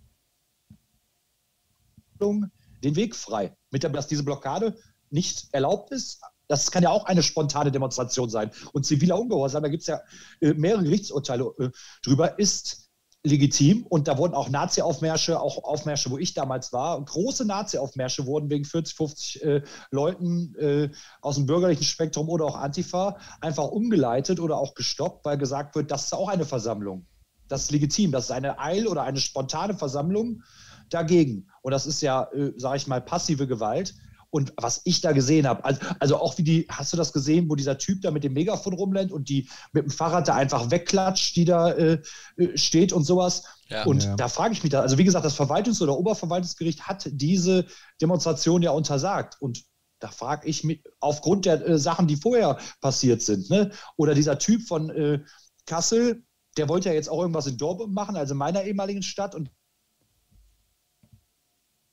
den 2.22 2.96
Weg 2.96 3.14
frei? 3.14 3.58
Mit 3.72 3.84
der, 3.84 3.90
dass 3.90 4.08
diese 4.08 4.24
Blockade 4.24 4.78
nicht 5.10 5.50
erlaubt 5.52 5.92
ist. 5.92 6.22
Das 6.50 6.72
kann 6.72 6.84
ja 6.84 6.90
auch 6.90 7.06
eine 7.06 7.24
spontane 7.24 7.72
Demonstration 7.72 8.30
sein. 8.30 8.52
Und 8.74 8.86
ziviler 8.86 9.20
Ungehorsam, 9.20 9.64
da 9.64 9.70
gibt 9.70 9.82
es 9.82 9.88
ja 9.88 10.02
äh, 10.42 10.54
mehrere 10.56 10.84
Gerichtsurteile 10.84 11.54
äh, 11.60 11.70
drüber, 12.04 12.40
ist 12.40 12.90
legitim. 13.24 13.86
Und 13.88 14.08
da 14.08 14.18
wurden 14.18 14.34
auch 14.34 14.50
Nazi-Aufmärsche, 14.50 15.40
auch 15.40 15.64
Aufmärsche, 15.64 16.10
wo 16.10 16.18
ich 16.18 16.34
damals 16.34 16.74
war, 16.74 17.04
große 17.04 17.46
Nazi-Aufmärsche 17.46 18.26
wurden 18.26 18.50
wegen 18.50 18.66
40, 18.66 18.96
50 18.96 19.44
äh, 19.44 19.62
Leuten 19.92 20.56
äh, 20.58 20.90
aus 21.22 21.36
dem 21.36 21.46
bürgerlichen 21.46 21.84
Spektrum 21.84 22.30
oder 22.30 22.46
auch 22.46 22.56
Antifa 22.56 23.18
einfach 23.42 23.68
umgeleitet 23.68 24.40
oder 24.40 24.58
auch 24.58 24.74
gestoppt, 24.74 25.26
weil 25.26 25.38
gesagt 25.38 25.76
wird, 25.76 25.92
das 25.92 26.06
ist 26.06 26.14
auch 26.14 26.30
eine 26.30 26.46
Versammlung. 26.46 27.06
Das 27.48 27.64
ist 27.64 27.72
legitim. 27.72 28.12
Das 28.12 28.26
ist 28.26 28.32
eine 28.32 28.60
Eil- 28.60 28.88
oder 28.88 29.04
eine 29.04 29.20
spontane 29.20 29.76
Versammlung 29.76 30.42
dagegen. 30.90 31.48
Und 31.62 31.72
das 31.72 31.86
ist 31.86 32.02
ja, 32.02 32.24
äh, 32.34 32.54
sage 32.58 32.78
ich 32.78 32.88
mal, 32.88 33.02
passive 33.02 33.48
Gewalt. 33.48 33.94
Und 34.32 34.54
was 34.58 34.82
ich 34.84 35.02
da 35.02 35.12
gesehen 35.12 35.48
habe, 35.48 35.66
also, 35.66 35.82
also 36.00 36.18
auch 36.18 36.38
wie 36.38 36.44
die, 36.44 36.68
hast 36.70 36.94
du 36.94 36.98
das 36.98 37.14
gesehen, 37.14 37.50
wo 37.50 37.56
dieser 37.56 37.78
Typ 37.78 38.02
da 38.02 38.12
mit 38.12 38.24
dem 38.24 38.34
Megafon 38.34 38.74
rumrennt 38.74 39.12
und 39.12 39.28
die 39.30 39.50
mit 39.74 39.86
dem 39.86 39.90
Fahrrad 39.92 40.28
da 40.28 40.36
einfach 40.36 40.70
wegklatscht, 40.70 41.36
die 41.36 41.46
da 41.46 41.72
äh, 41.72 42.00
äh, 42.38 42.58
steht 42.58 42.94
und 42.94 43.04
sowas. 43.06 43.44
Ja. 43.70 43.86
Und 43.86 44.04
Ja. 44.04 44.16
da 44.16 44.28
frage 44.28 44.54
ich 44.54 44.62
mich 44.64 44.72
da, 44.72 44.82
also 44.82 44.98
wie 44.98 45.04
gesagt, 45.04 45.26
das 45.26 45.36
Verwaltungs- 45.40 45.82
oder 45.82 45.98
Oberverwaltungsgericht 45.98 46.88
hat 46.88 47.10
diese 47.12 47.66
Demonstration 48.02 48.62
ja 48.62 48.72
untersagt. 48.72 49.38
Und 49.40 49.64
da 50.00 50.10
frage 50.10 50.48
ich 50.48 50.64
mich, 50.64 50.84
aufgrund 51.00 51.46
der 51.46 51.66
äh, 51.68 51.80
Sachen, 51.80 52.08
die 52.08 52.16
vorher 52.16 52.58
passiert 52.82 53.22
sind, 53.22 53.50
ne? 53.50 53.72
oder 53.98 54.14
dieser 54.14 54.38
Typ 54.38 54.68
von 54.68 54.90
äh, 54.92 55.20
Kassel, 55.66 56.24
der 56.58 56.70
wollte 56.70 56.90
ja 56.90 56.96
jetzt 56.96 57.10
auch 57.10 57.22
irgendwas 57.22 57.48
in 57.48 57.58
Dortmund 57.58 57.94
machen, 57.94 58.16
also 58.16 58.34
in 58.34 58.38
meiner 58.38 58.64
ehemaligen 58.64 59.04
Stadt. 59.04 59.34
Und 59.36 59.50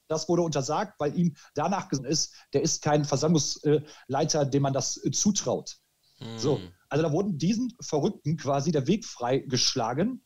das 0.09 0.29
wurde 0.29 0.43
untersagt, 0.43 0.95
weil 0.99 1.17
ihm 1.17 1.37
danach 1.55 1.89
gesagt 1.89 2.09
ist, 2.09 2.35
der 2.53 2.63
ist 2.63 2.83
kein 2.83 3.05
Versammlungsleiter, 3.05 4.45
dem 4.45 4.63
man 4.63 4.73
das 4.73 5.03
äh, 5.05 5.11
zutraut. 5.11 5.77
Hm. 6.19 6.39
So, 6.39 6.61
also 6.89 7.03
da 7.03 7.13
wurden 7.13 7.39
diesen 7.39 7.73
Verrückten 7.81 8.37
quasi 8.37 8.73
der 8.73 8.87
Weg 8.87 9.05
freigeschlagen. 9.05 10.25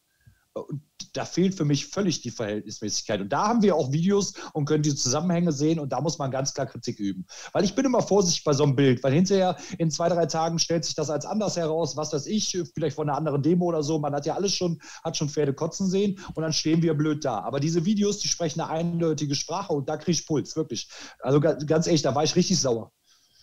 Und 0.52 0.82
da 1.12 1.24
fehlt 1.24 1.54
für 1.54 1.64
mich 1.64 1.86
völlig 1.86 2.22
die 2.22 2.30
Verhältnismäßigkeit. 2.30 3.20
Und 3.20 3.32
da 3.32 3.48
haben 3.48 3.62
wir 3.62 3.74
auch 3.76 3.92
Videos 3.92 4.32
und 4.52 4.64
können 4.64 4.82
diese 4.82 4.96
Zusammenhänge 4.96 5.52
sehen 5.52 5.78
und 5.78 5.90
da 5.92 6.00
muss 6.00 6.18
man 6.18 6.30
ganz 6.30 6.54
klar 6.54 6.66
Kritik 6.66 6.98
üben. 6.98 7.26
Weil 7.52 7.64
ich 7.64 7.74
bin 7.74 7.84
immer 7.84 8.02
vorsichtig 8.02 8.44
bei 8.44 8.52
so 8.52 8.64
einem 8.64 8.76
Bild, 8.76 9.02
weil 9.02 9.12
hinterher 9.12 9.56
in 9.78 9.90
zwei, 9.90 10.08
drei 10.08 10.26
Tagen 10.26 10.58
stellt 10.58 10.84
sich 10.84 10.94
das 10.94 11.10
als 11.10 11.24
anders 11.24 11.56
heraus, 11.56 11.96
was 11.96 12.12
weiß 12.12 12.26
ich, 12.26 12.56
vielleicht 12.74 12.96
von 12.96 13.08
einer 13.08 13.16
anderen 13.16 13.42
Demo 13.42 13.66
oder 13.66 13.82
so. 13.82 13.98
Man 13.98 14.14
hat 14.14 14.26
ja 14.26 14.34
alles 14.34 14.54
schon, 14.54 14.80
hat 15.04 15.16
schon 15.16 15.28
Pferde 15.28 15.54
kotzen 15.54 15.88
sehen 15.88 16.18
und 16.34 16.42
dann 16.42 16.52
stehen 16.52 16.82
wir 16.82 16.94
blöd 16.94 17.24
da. 17.24 17.40
Aber 17.40 17.60
diese 17.60 17.84
Videos, 17.84 18.18
die 18.18 18.28
sprechen 18.28 18.60
eine 18.60 18.70
eindeutige 18.70 19.34
Sprache 19.34 19.72
und 19.72 19.88
da 19.88 19.96
kriege 19.96 20.12
ich 20.12 20.26
Puls, 20.26 20.54
wirklich. 20.56 20.88
Also 21.20 21.40
ga- 21.40 21.54
ganz 21.54 21.86
ehrlich, 21.86 22.02
da 22.02 22.14
war 22.14 22.24
ich 22.24 22.36
richtig 22.36 22.60
sauer. 22.60 22.92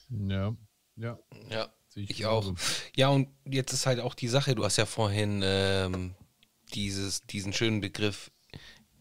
Ja, 0.10 0.56
ja. 0.96 1.20
Ja, 1.50 1.68
sehe 1.88 2.06
ich 2.08 2.26
auch. 2.26 2.54
Ja, 2.96 3.10
und 3.10 3.30
jetzt 3.46 3.74
ist 3.74 3.86
halt 3.86 4.00
auch 4.00 4.14
die 4.14 4.28
Sache, 4.30 4.56
du 4.56 4.64
hast 4.64 4.78
ja 4.78 4.86
vorhin 4.86 5.42
ähm, 5.44 6.16
dieses, 6.74 7.22
diesen 7.24 7.54
schönen 7.54 7.82
Begriff 7.82 8.32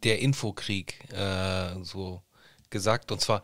der 0.03 0.21
Infokrieg 0.21 0.99
äh, 1.13 1.83
so 1.83 2.23
gesagt. 2.71 3.13
Und 3.13 3.21
zwar 3.21 3.43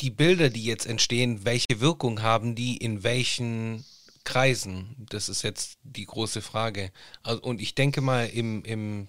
die 0.00 0.10
Bilder, 0.10 0.50
die 0.50 0.64
jetzt 0.64 0.86
entstehen, 0.86 1.44
welche 1.44 1.80
Wirkung 1.80 2.22
haben 2.22 2.54
die 2.54 2.76
in 2.76 3.02
welchen 3.02 3.84
Kreisen? 4.24 4.94
Das 4.98 5.28
ist 5.28 5.42
jetzt 5.42 5.78
die 5.82 6.06
große 6.06 6.42
Frage. 6.42 6.92
Also, 7.22 7.42
und 7.42 7.60
ich 7.60 7.74
denke 7.74 8.00
mal, 8.00 8.26
im, 8.26 8.64
im, 8.64 9.08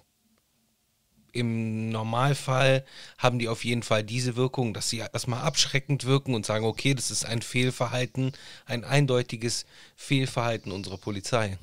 im 1.32 1.88
Normalfall 1.90 2.84
haben 3.18 3.38
die 3.38 3.48
auf 3.48 3.64
jeden 3.64 3.82
Fall 3.82 4.04
diese 4.04 4.36
Wirkung, 4.36 4.74
dass 4.74 4.88
sie 4.88 4.98
erstmal 4.98 5.42
abschreckend 5.42 6.04
wirken 6.04 6.34
und 6.34 6.46
sagen, 6.46 6.64
okay, 6.64 6.94
das 6.94 7.10
ist 7.10 7.24
ein 7.24 7.42
Fehlverhalten, 7.42 8.32
ein 8.66 8.84
eindeutiges 8.84 9.66
Fehlverhalten 9.96 10.72
unserer 10.72 10.98
Polizei. 10.98 11.58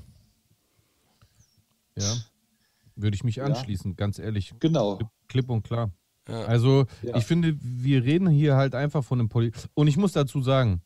Ja, 1.97 2.13
würde 2.95 3.15
ich 3.15 3.23
mich 3.23 3.37
Ja. 3.37 3.45
anschließen, 3.45 3.95
ganz 3.95 4.19
ehrlich. 4.19 4.53
Genau. 4.59 4.97
Klipp, 4.97 5.09
klipp 5.27 5.49
und 5.49 5.63
klar. 5.63 5.91
Ja. 6.29 6.43
Also, 6.43 6.85
Ja. 7.01 7.17
ich 7.17 7.25
finde, 7.25 7.57
wir 7.61 8.03
reden 8.03 8.29
hier 8.29 8.55
halt 8.55 8.75
einfach 8.75 9.03
von 9.03 9.19
einem 9.19 9.29
Poli. 9.29 9.51
Und 9.73 9.87
ich 9.87 9.97
muss 9.97 10.11
dazu 10.13 10.41
sagen, 10.41 10.81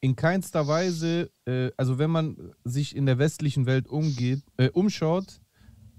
in 0.00 0.14
keinster 0.14 0.68
Weise, 0.68 1.30
äh, 1.44 1.70
also 1.76 1.98
wenn 1.98 2.10
man 2.10 2.52
sich 2.64 2.94
in 2.94 3.04
der 3.06 3.18
westlichen 3.18 3.66
Welt 3.66 3.88
umgeht, 3.88 4.42
äh, 4.56 4.68
umschaut, 4.70 5.40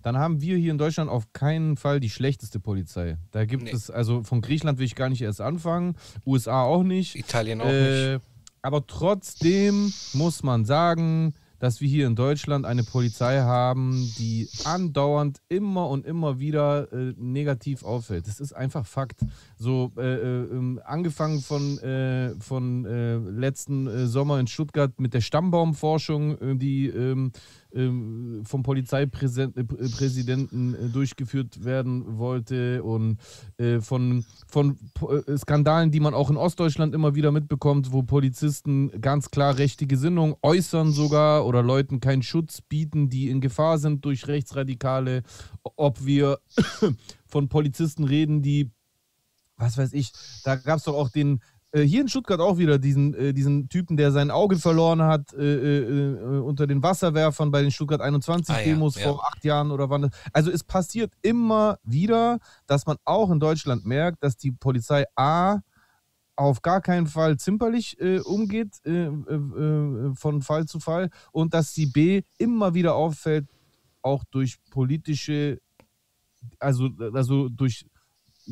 dann 0.01 0.17
haben 0.17 0.39
wir 0.39 0.55
hier 0.55 0.71
in 0.71 0.77
Deutschland 0.77 1.09
auf 1.09 1.33
keinen 1.33 1.75
Fall 1.75 1.99
die 1.99 2.09
schlechteste 2.09 2.61
Polizei. 2.61 3.17
Da 3.31 3.43
gibt 3.43 3.63
Nee. 3.63 3.71
es, 3.71 3.91
also 3.91 4.23
von 4.23 4.39
Griechenland 4.39 4.79
will 4.79 4.85
ich 4.85 4.95
gar 4.95 5.09
nicht 5.09 5.21
erst 5.21 5.41
anfangen, 5.41 5.95
USA 6.25 6.63
auch 6.63 6.83
nicht. 6.83 7.15
Italien 7.15 7.59
auch 7.59 7.65
nicht. 7.65 7.73
Äh, 7.75 8.19
aber 8.61 8.87
trotzdem 8.87 9.91
muss 10.13 10.43
man 10.43 10.63
sagen, 10.63 11.33
dass 11.59 11.81
wir 11.81 11.87
hier 11.87 12.07
in 12.07 12.15
Deutschland 12.15 12.65
eine 12.65 12.83
Polizei 12.83 13.39
haben, 13.39 14.11
die 14.17 14.49
andauernd 14.63 15.41
immer 15.49 15.89
und 15.89 16.05
immer 16.05 16.39
wieder 16.39 16.91
äh, 16.91 17.13
negativ 17.17 17.83
auffällt. 17.83 18.27
Das 18.27 18.39
ist 18.39 18.53
einfach 18.53 18.85
Fakt. 18.85 19.21
So 19.57 19.91
äh, 19.97 20.01
äh, 20.01 20.43
ähm, 20.51 20.79
angefangen 20.83 21.41
von, 21.41 21.77
äh, 21.79 22.33
von 22.39 22.85
äh, 22.85 23.17
letzten 23.17 23.87
äh, 23.87 24.07
Sommer 24.07 24.39
in 24.39 24.47
Stuttgart 24.47 24.99
mit 24.99 25.13
der 25.13 25.21
Stammbaumforschung, 25.21 26.59
die 26.59 26.87
ähm, 26.87 27.31
vom 27.71 28.63
Polizeipräsidenten 28.63 30.73
äh, 30.73 30.89
durchgeführt 30.89 31.63
werden 31.63 32.17
wollte 32.17 32.83
und 32.83 33.19
äh, 33.57 33.79
von, 33.79 34.25
von 34.47 34.79
äh, 35.27 35.37
Skandalen, 35.37 35.91
die 35.91 35.99
man 35.99 36.15
auch 36.15 36.31
in 36.31 36.37
Ostdeutschland 36.37 36.95
immer 36.95 37.13
wieder 37.13 37.31
mitbekommt, 37.31 37.91
wo 37.91 38.01
Polizisten 38.01 38.89
ganz 39.01 39.29
klar 39.29 39.59
rechte 39.59 39.85
Gesinnung 39.85 40.35
äußern 40.41 40.91
sogar 40.91 41.45
oder 41.45 41.61
Leuten 41.61 41.99
keinen 41.99 42.23
Schutz 42.23 42.61
bieten, 42.61 43.09
die 43.09 43.29
in 43.29 43.39
Gefahr 43.39 43.77
sind 43.77 44.03
durch 44.03 44.27
Rechtsradikale. 44.27 45.21
Ob 45.75 46.03
wir 46.03 46.39
von 47.27 47.49
Polizisten 47.49 48.03
reden, 48.03 48.41
die, 48.41 48.71
was 49.57 49.77
weiß 49.77 49.93
ich, 49.93 50.11
da 50.43 50.55
gab 50.55 50.79
es 50.79 50.85
doch 50.85 50.95
auch 50.95 51.09
den, 51.09 51.39
äh, 51.71 51.81
hier 51.81 52.01
in 52.01 52.07
Stuttgart 52.07 52.39
auch 52.39 52.57
wieder 52.57 52.79
diesen, 52.79 53.13
äh, 53.13 53.33
diesen 53.33 53.69
Typen, 53.69 53.95
der 53.95 54.11
sein 54.11 54.31
Auge 54.31 54.57
verloren 54.57 55.03
hat 55.03 55.33
äh, 55.33 55.37
äh, 55.37 56.13
äh, 56.13 56.39
unter 56.39 56.65
den 56.65 56.81
Wasserwerfern 56.81 57.51
bei 57.51 57.61
den 57.61 57.71
Stuttgart 57.71 58.01
21 58.01 58.55
Ah 58.55 58.59
ja, 58.59 58.65
Demos 58.65 58.95
ja. 58.95 59.03
vor 59.03 59.25
acht 59.25 59.43
Jahren 59.43 59.71
oder 59.71 59.89
wann. 59.89 60.09
Also 60.33 60.49
es 60.49 60.63
passiert 60.63 61.13
immer 61.21 61.77
wieder, 61.83 62.39
dass 62.65 62.85
man 62.85 62.97
auch 63.05 63.29
in 63.29 63.39
Deutschland 63.39 63.85
merkt, 63.85 64.23
dass 64.23 64.35
die 64.35 64.51
Polizei 64.51 65.05
A 65.15 65.59
auf 66.35 66.61
gar 66.61 66.81
keinen 66.81 67.05
Fall 67.05 67.37
zimperlich 67.37 67.97
umgeht 68.23 68.77
von 68.85 70.41
Fall 70.41 70.65
zu 70.67 70.79
Fall 70.79 71.09
und 71.33 71.53
dass 71.53 71.73
sie 71.73 71.87
B 71.87 72.21
immer 72.37 72.73
wieder 72.73 72.95
auffällt, 72.95 73.49
auch 74.01 74.23
durch 74.31 74.55
politische, 74.71 75.59
also, 76.57 76.91
also 77.13 77.49
durch 77.49 77.85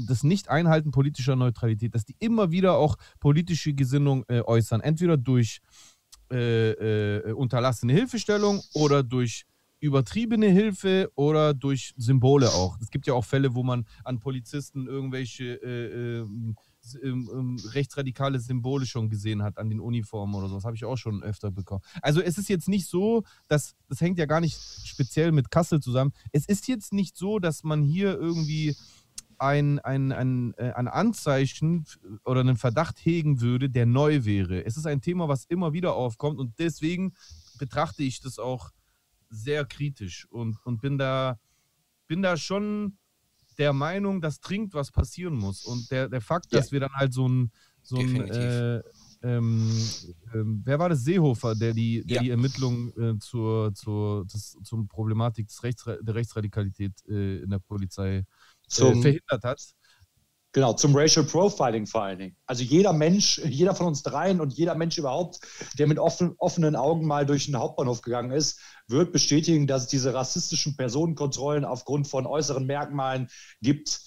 das 0.08 0.24
Nicht-Einhalten 0.24 0.92
politischer 0.92 1.36
Neutralität, 1.36 1.96
dass 1.96 2.06
die 2.06 2.16
immer 2.20 2.52
wieder 2.52 2.78
auch 2.78 2.98
politische 3.20 3.74
Gesinnung 3.74 4.24
äh, 4.28 4.42
äußern, 4.42 4.82
entweder 4.82 5.18
durch 5.18 5.60
äh, 6.32 6.72
äh, 6.72 7.32
unterlassene 7.34 7.94
Hilfestellung 7.94 8.62
oder 8.74 9.04
durch 9.04 9.46
übertriebene 9.80 10.48
Hilfe 10.48 11.12
oder 11.16 11.54
durch 11.54 11.94
Symbole 11.98 12.50
auch. 12.50 12.78
Es 12.82 12.90
gibt 12.90 13.06
ja 13.08 13.14
auch 13.14 13.26
Fälle, 13.26 13.54
wo 13.54 13.64
man 13.64 13.86
an 14.04 14.20
Polizisten 14.20 14.88
irgendwelche 14.88 15.54
äh, 15.62 16.26
s- 16.84 16.98
ähm, 17.04 17.30
ähm, 17.32 17.58
rechtsradikale 17.74 18.40
Symbole 18.40 18.86
schon 18.88 19.08
gesehen 19.10 19.44
hat 19.44 19.58
an 19.60 19.70
den 19.70 19.80
Uniformen 19.80 20.34
oder 20.36 20.48
so. 20.50 20.56
Das 20.56 20.66
habe 20.66 20.76
ich 20.76 20.84
auch 20.84 20.98
schon 20.98 21.22
öfter 21.22 21.52
bekommen. 21.52 21.84
Also 22.02 22.22
es 22.22 22.38
ist 22.40 22.50
jetzt 22.50 22.68
nicht 22.68 22.88
so, 22.88 23.24
dass 23.48 23.76
das 23.88 24.02
hängt 24.02 24.18
ja 24.18 24.26
gar 24.26 24.42
nicht 24.42 24.58
speziell 24.84 25.32
mit 25.32 25.52
Kassel 25.52 25.80
zusammen. 25.80 26.12
Es 26.32 26.46
ist 26.48 26.68
jetzt 26.68 26.92
nicht 26.92 27.16
so, 27.16 27.38
dass 27.40 27.64
man 27.64 27.84
hier 27.84 28.14
irgendwie 28.18 28.76
ein, 29.40 29.80
ein, 29.80 30.12
ein, 30.12 30.54
äh, 30.58 30.72
ein 30.72 30.88
Anzeichen 30.88 31.86
oder 32.26 32.42
einen 32.42 32.58
Verdacht 32.58 32.98
hegen 33.06 33.42
würde, 33.42 33.70
der 33.70 33.86
neu 33.86 34.26
wäre. 34.26 34.66
Es 34.66 34.78
ist 34.78 34.88
ein 34.88 35.02
Thema, 35.02 35.28
was 35.28 35.46
immer 35.46 35.74
wieder 35.74 35.94
aufkommt 35.94 36.40
und 36.40 36.58
deswegen 36.60 37.14
betrachte 37.58 38.04
ich 38.04 38.20
das 38.20 38.40
auch 38.40 38.72
sehr 39.30 39.66
kritisch 39.66 40.26
und, 40.30 40.58
und 40.66 40.82
bin, 40.82 40.98
da, 40.98 41.40
bin 42.08 42.22
da 42.22 42.38
schon 42.38 42.98
der 43.58 43.74
Meinung, 43.74 44.22
dass 44.22 44.40
dringend 44.40 44.74
was 44.74 44.92
passieren 44.92 45.36
muss. 45.36 45.66
Und 45.66 45.90
der, 45.92 46.10
der 46.10 46.22
Fakt, 46.22 46.52
Ja. 46.52 46.60
dass 46.60 46.72
wir 46.72 46.80
dann 46.80 46.94
halt 46.94 47.14
so 47.14 47.28
ein, 47.28 47.52
so 47.82 47.98
ein 47.98 48.22
äh, 48.22 48.82
ähm, 49.24 49.90
ähm, 50.34 50.62
wer 50.64 50.78
war 50.78 50.90
das? 50.90 51.04
Seehofer, 51.04 51.56
der 51.56 51.74
die, 51.74 52.04
der 52.06 52.18
Ja. 52.18 52.22
die 52.22 52.30
Ermittlungen 52.30 52.94
äh, 52.98 53.20
zur, 53.20 53.74
zur, 53.74 54.26
das, 54.32 54.56
zum 54.64 54.88
Problematik 54.88 55.48
des 55.48 55.64
Rechts, 55.64 55.84
der 55.86 56.16
Rechtsradikalität 56.16 56.94
äh, 57.08 57.40
in 57.40 57.50
der 57.50 57.60
Polizei 57.60 58.26
Zum, 58.68 59.02
verhindert 59.02 59.44
hat. 59.44 59.62
Genau, 60.54 60.74
zum 60.74 60.96
Racial 60.96 61.26
Profiling 61.26 61.86
vor 61.86 62.04
allen 62.04 62.20
Dingen. 62.20 62.36
Also 62.46 62.64
jeder 62.64 62.94
Mensch, 62.94 63.38
jeder 63.46 63.76
von 63.76 63.88
uns 63.88 64.02
dreien 64.02 64.42
und 64.42 64.54
jeder 64.54 64.76
Mensch 64.76 64.98
überhaupt, 64.98 65.40
der 65.78 65.88
mit 65.88 66.00
offen, 66.00 66.34
offenen 66.38 66.76
Augen 66.76 67.06
mal 67.06 67.26
durch 67.26 67.46
den 67.46 67.58
Hauptbahnhof 67.58 68.02
gegangen 68.02 68.32
ist, 68.32 68.60
wird 68.88 69.12
bestätigen, 69.12 69.68
dass 69.68 69.84
es 69.84 69.88
diese 69.90 70.14
rassistischen 70.14 70.76
Personenkontrollen 70.76 71.66
aufgrund 71.66 72.08
von 72.08 72.26
äußeren 72.26 72.66
Merkmalen 72.66 73.28
gibt. 73.62 74.00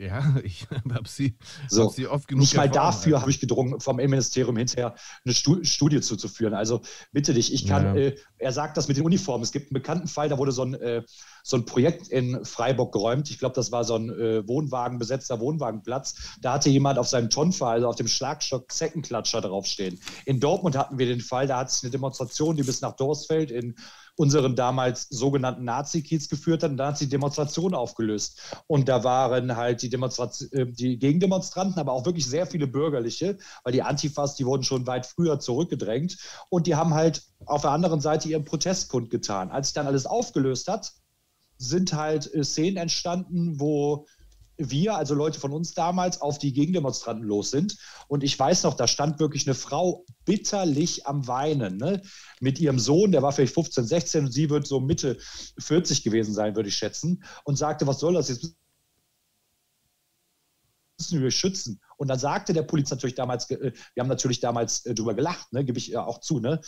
Ja, 0.00 0.34
ich 0.44 0.66
habe 0.70 1.06
sie, 1.08 1.36
So. 1.68 1.84
hab 1.84 1.92
sie 1.92 2.06
oft 2.06 2.26
genug 2.26 2.40
Nicht 2.40 2.56
mal 2.56 2.70
dafür 2.70 3.14
Alter. 3.16 3.20
habe 3.22 3.30
ich 3.30 3.38
gedrungen, 3.38 3.80
vom 3.80 3.98
Innenministerium 3.98 4.56
hinterher 4.56 4.94
eine 5.24 5.34
Stu 5.34 5.62
Studie 5.62 6.00
zuzuführen. 6.00 6.54
Also 6.54 6.80
bitte 7.12 7.34
dich, 7.34 7.52
ich 7.52 7.66
kann, 7.66 7.84
Ja. 7.84 7.94
äh, 7.96 8.16
er 8.38 8.52
sagt 8.52 8.78
das 8.78 8.88
mit 8.88 8.96
den 8.96 9.04
Uniformen. 9.04 9.42
Es 9.42 9.52
gibt 9.52 9.66
einen 9.66 9.74
bekannten 9.74 10.08
Fall, 10.08 10.30
da 10.30 10.38
wurde 10.38 10.52
so 10.52 10.62
ein, 10.62 10.72
äh, 10.74 11.02
so 11.44 11.56
ein 11.56 11.66
Projekt 11.66 12.08
in 12.08 12.44
Freiburg 12.46 12.92
geräumt. 12.92 13.30
Ich 13.30 13.38
glaube, 13.38 13.54
das 13.54 13.72
war 13.72 13.84
so 13.84 13.94
ein 13.96 14.08
äh, 14.08 14.46
Wohnwagen, 14.48 14.98
besetzter 14.98 15.38
Wohnwagenplatz. 15.40 16.14
Da 16.40 16.54
hatte 16.54 16.70
jemand 16.70 16.98
auf 16.98 17.08
seinem 17.08 17.28
Tonfall, 17.28 17.74
also 17.74 17.88
auf 17.88 17.96
dem 17.96 18.08
Schlagstock, 18.08 18.72
Zeckenklatscher 18.72 19.42
draufstehen. 19.42 20.00
In 20.24 20.40
Dortmund 20.40 20.76
hatten 20.78 20.98
wir 20.98 21.06
den 21.06 21.20
Fall, 21.20 21.46
da 21.46 21.58
hat 21.58 21.68
es 21.68 21.82
eine 21.82 21.90
Demonstration, 21.90 22.56
die 22.56 22.62
bis 22.62 22.80
nach 22.80 22.96
Dorsfeld 22.96 23.50
in 23.50 23.74
unseren 24.20 24.54
damals 24.54 25.08
sogenannten 25.08 25.64
Nazi-Kiez 25.64 26.28
geführt 26.28 26.62
hat. 26.62 26.72
Und 26.72 26.76
da 26.76 26.88
hat 26.88 26.98
sie 26.98 27.06
die 27.06 27.12
Demonstration 27.12 27.74
aufgelöst. 27.74 28.38
Und 28.66 28.86
da 28.86 29.02
waren 29.02 29.56
halt 29.56 29.80
die, 29.80 29.90
äh, 29.90 30.66
die 30.66 30.98
Gegendemonstranten, 30.98 31.80
aber 31.80 31.92
auch 31.92 32.04
wirklich 32.04 32.26
sehr 32.26 32.46
viele 32.46 32.66
Bürgerliche, 32.66 33.38
weil 33.64 33.72
die 33.72 33.82
Antifas, 33.82 34.34
die 34.36 34.44
wurden 34.44 34.62
schon 34.62 34.86
weit 34.86 35.06
früher 35.06 35.40
zurückgedrängt. 35.40 36.18
Und 36.50 36.66
die 36.66 36.74
haben 36.74 36.92
halt 36.92 37.22
auf 37.46 37.62
der 37.62 37.70
anderen 37.70 38.02
Seite 38.02 38.28
ihren 38.28 38.44
Protest 38.44 38.90
kundgetan. 38.90 39.50
Als 39.50 39.68
sich 39.68 39.74
dann 39.74 39.86
alles 39.86 40.04
aufgelöst 40.04 40.68
hat, 40.68 40.92
sind 41.56 41.94
halt 41.94 42.32
äh, 42.34 42.44
Szenen 42.44 42.76
entstanden, 42.76 43.58
wo 43.58 44.04
wir, 44.68 44.96
also 44.96 45.14
Leute 45.14 45.40
von 45.40 45.52
uns 45.52 45.72
damals, 45.72 46.20
auf 46.20 46.38
die 46.38 46.52
Gegendemonstranten 46.52 47.24
los 47.24 47.50
sind. 47.50 47.76
Und 48.08 48.22
ich 48.22 48.38
weiß 48.38 48.64
noch, 48.64 48.74
da 48.74 48.86
stand 48.86 49.18
wirklich 49.18 49.46
eine 49.46 49.54
Frau 49.54 50.04
bitterlich 50.24 51.06
am 51.06 51.26
Weinen, 51.26 51.78
ne? 51.78 52.02
mit 52.40 52.58
ihrem 52.58 52.78
Sohn, 52.78 53.12
der 53.12 53.22
war 53.22 53.32
vielleicht 53.32 53.54
15, 53.54 53.86
16 53.86 54.24
und 54.26 54.32
sie 54.32 54.50
wird 54.50 54.66
so 54.66 54.80
Mitte 54.80 55.16
40 55.58 56.02
gewesen 56.02 56.34
sein, 56.34 56.56
würde 56.56 56.68
ich 56.68 56.76
schätzen, 56.76 57.24
und 57.44 57.56
sagte, 57.56 57.86
was 57.86 58.00
soll 58.00 58.14
das 58.14 58.28
jetzt? 58.28 58.54
müssen 61.00 61.22
wir 61.22 61.30
schützen. 61.30 61.80
Und 61.96 62.08
dann 62.08 62.18
sagte 62.18 62.52
der 62.52 62.62
Polizist 62.62 62.92
natürlich 62.92 63.14
damals, 63.14 63.50
äh, 63.50 63.72
wir 63.94 64.00
haben 64.02 64.08
natürlich 64.08 64.40
damals 64.40 64.84
äh, 64.84 64.94
drüber 64.94 65.14
gelacht, 65.14 65.52
ne, 65.52 65.64
gebe 65.64 65.78
ich 65.78 65.90
ihr 65.90 66.06
auch 66.06 66.20
zu, 66.20 66.40
ne, 66.40 66.60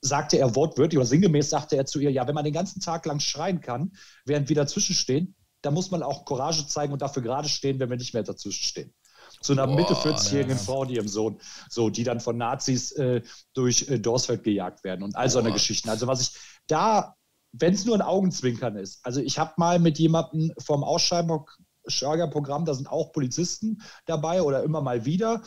sagte 0.00 0.38
er 0.38 0.54
wortwörtlich 0.56 0.98
oder 0.98 1.06
sinngemäß 1.06 1.50
sagte 1.50 1.76
er 1.76 1.86
zu 1.86 2.00
ihr, 2.00 2.10
ja, 2.10 2.26
wenn 2.26 2.34
man 2.34 2.44
den 2.44 2.54
ganzen 2.54 2.80
Tag 2.80 3.04
lang 3.06 3.20
schreien 3.20 3.60
kann, 3.60 3.92
während 4.24 4.48
wir 4.48 4.56
dazwischen 4.56 4.94
stehen, 4.94 5.34
dann 5.64 5.74
muss 5.74 5.90
man 5.90 6.02
auch 6.02 6.24
Courage 6.24 6.66
zeigen 6.66 6.92
und 6.92 7.02
dafür 7.02 7.22
gerade 7.22 7.48
stehen, 7.48 7.78
wenn 7.78 7.90
wir 7.90 7.96
nicht 7.96 8.14
mehr 8.14 8.22
dazwischen 8.22 8.64
stehen. 8.64 8.94
Zu 9.40 9.52
einer 9.52 9.66
Boah, 9.66 9.76
Mitte 9.76 9.94
40-jährigen 9.94 10.56
ja. 10.56 10.62
Frau 10.62 10.80
und 10.80 10.90
ihrem 10.90 11.08
Sohn, 11.08 11.40
so, 11.68 11.90
die 11.90 12.04
dann 12.04 12.20
von 12.20 12.36
Nazis 12.36 12.92
äh, 12.92 13.22
durch 13.54 13.88
äh, 13.88 13.98
Dorsfeld 13.98 14.44
gejagt 14.44 14.84
werden 14.84 15.02
und 15.02 15.16
all 15.16 15.28
so 15.30 15.38
eine. 15.38 15.52
Geschichten. 15.52 15.88
Also 15.88 16.06
was 16.06 16.20
ich 16.20 16.32
da, 16.66 17.14
wenn 17.52 17.74
es 17.74 17.84
nur 17.84 17.94
ein 17.94 18.02
Augenzwinkern 18.02 18.76
ist, 18.76 19.04
also 19.04 19.20
ich 19.20 19.38
habe 19.38 19.52
mal 19.56 19.78
mit 19.78 19.98
jemandem 19.98 20.52
vom 20.58 20.84
Ausschreiberprogramm, 20.84 22.64
da 22.64 22.74
sind 22.74 22.88
auch 22.88 23.12
Polizisten 23.12 23.82
dabei 24.06 24.42
oder 24.42 24.62
immer 24.62 24.80
mal 24.80 25.04
wieder, 25.04 25.42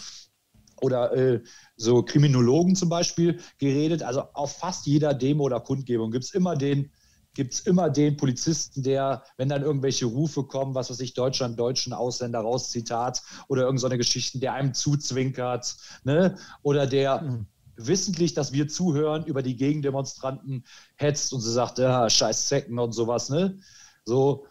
oder 0.82 1.14
äh, 1.14 1.42
so 1.76 2.04
Kriminologen 2.04 2.76
zum 2.76 2.90
Beispiel 2.90 3.40
geredet. 3.58 4.04
Also 4.04 4.22
auf 4.34 4.58
fast 4.58 4.86
jeder 4.86 5.14
Demo 5.14 5.46
oder 5.46 5.60
Kundgebung 5.60 6.12
gibt 6.12 6.26
es 6.26 6.34
immer 6.34 6.56
den, 6.56 6.92
gibt's 7.38 7.62
immer 7.62 7.90
den 7.90 8.18
Polizisten, 8.18 8.84
der, 8.84 9.24
wenn 9.38 9.48
dann 9.48 9.62
irgendwelche 9.62 10.08
Rufe 10.08 10.44
kommen, 10.44 10.76
was 10.76 10.90
weiß 10.90 11.00
ich, 11.02 11.14
Deutschland, 11.14 11.58
deutschen 11.60 11.94
Ausländer 11.94 12.40
raus, 12.40 12.72
Zitat, 12.72 13.22
oder 13.48 13.62
irgendeine 13.62 13.80
so 13.80 13.88
eine 13.88 13.98
Geschichten, 13.98 14.40
der 14.40 14.54
einem 14.54 14.74
zuzwinkert, 14.74 15.78
ne? 16.04 16.36
Oder 16.64 16.88
der 16.88 17.22
Mhm. 17.22 17.46
wissentlich, 17.76 18.34
dass 18.34 18.52
wir 18.54 18.68
zuhören, 18.68 19.26
über 19.26 19.44
die 19.44 19.56
Gegendemonstranten 19.56 20.66
hetzt 20.96 21.32
und 21.32 21.42
sie 21.42 21.52
sagt, 21.54 21.78
ja, 21.78 22.10
scheiß 22.10 22.48
Zecken 22.48 22.80
und 22.80 22.94
sowas, 22.94 23.30
ne? 23.30 23.60
So, 24.04 24.48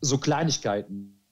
so 0.00 0.18
Kleinigkeiten. 0.18 1.24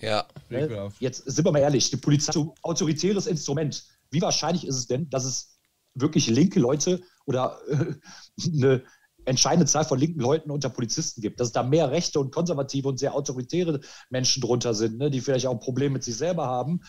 Ja. 0.00 0.26
Ne? 0.48 0.92
Jetzt 1.00 1.24
sind 1.24 1.44
wir 1.44 1.52
mal 1.52 1.58
ehrlich, 1.58 1.90
die 1.90 1.96
Polizei 1.96 2.30
ist 2.30 2.36
ein 2.38 2.52
autoritäres 2.62 3.26
Instrument. 3.26 3.84
Wie 4.10 4.22
wahrscheinlich 4.22 4.66
ist 4.66 4.76
es 4.76 4.86
denn, 4.86 5.10
dass 5.10 5.24
es 5.24 5.58
wirklich 5.94 6.28
linke 6.28 6.60
Leute 6.60 7.02
oder 7.26 7.58
äh, 7.68 7.94
eine 8.52 8.84
entscheidende 9.24 9.66
Zahl 9.66 9.84
von 9.84 9.98
linken 9.98 10.20
Leuten 10.20 10.50
unter 10.50 10.68
Polizisten 10.68 11.20
gibt, 11.20 11.40
dass 11.40 11.48
es 11.48 11.52
da 11.52 11.62
mehr 11.62 11.90
rechte 11.90 12.20
und 12.20 12.32
konservative 12.32 12.88
und 12.88 12.98
sehr 12.98 13.14
autoritäre 13.14 13.80
Menschen 14.10 14.40
drunter 14.40 14.74
sind, 14.74 14.98
ne, 14.98 15.10
die 15.10 15.20
vielleicht 15.20 15.46
auch 15.46 15.52
ein 15.52 15.60
Problem 15.60 15.92
mit 15.92 16.04
sich 16.04 16.16
selber 16.16 16.46
haben, 16.46 16.80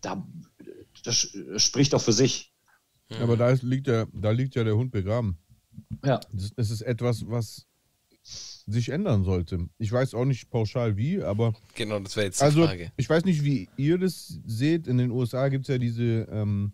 da, 0.00 0.26
das 1.04 1.36
spricht 1.56 1.92
doch 1.92 2.00
für 2.00 2.12
sich. 2.12 2.52
Aber 3.20 3.36
da, 3.36 3.50
ist, 3.50 3.62
liegt 3.62 3.88
ja, 3.88 4.06
da 4.12 4.30
liegt 4.30 4.54
ja 4.54 4.64
der 4.64 4.76
Hund 4.76 4.92
begraben. 4.92 5.38
Ja. 6.04 6.20
Das, 6.32 6.54
das 6.54 6.70
ist 6.70 6.82
etwas, 6.82 7.26
was 7.26 7.66
sich 8.22 8.90
ändern 8.90 9.24
sollte. 9.24 9.68
Ich 9.78 9.90
weiß 9.90 10.14
auch 10.14 10.24
nicht 10.24 10.50
pauschal 10.50 10.96
wie, 10.96 11.22
aber 11.22 11.54
Genau, 11.74 11.98
das 11.98 12.16
wäre 12.16 12.26
jetzt 12.26 12.40
die 12.40 12.44
also 12.44 12.66
Frage. 12.66 12.92
ich 12.96 13.08
weiß 13.08 13.24
nicht, 13.24 13.44
wie 13.44 13.68
ihr 13.76 13.98
das 13.98 14.38
seht. 14.44 14.86
In 14.86 14.98
den 14.98 15.10
USA 15.10 15.48
gibt 15.48 15.64
es 15.64 15.68
ja 15.68 15.78
diese 15.78 16.28
ähm, 16.30 16.72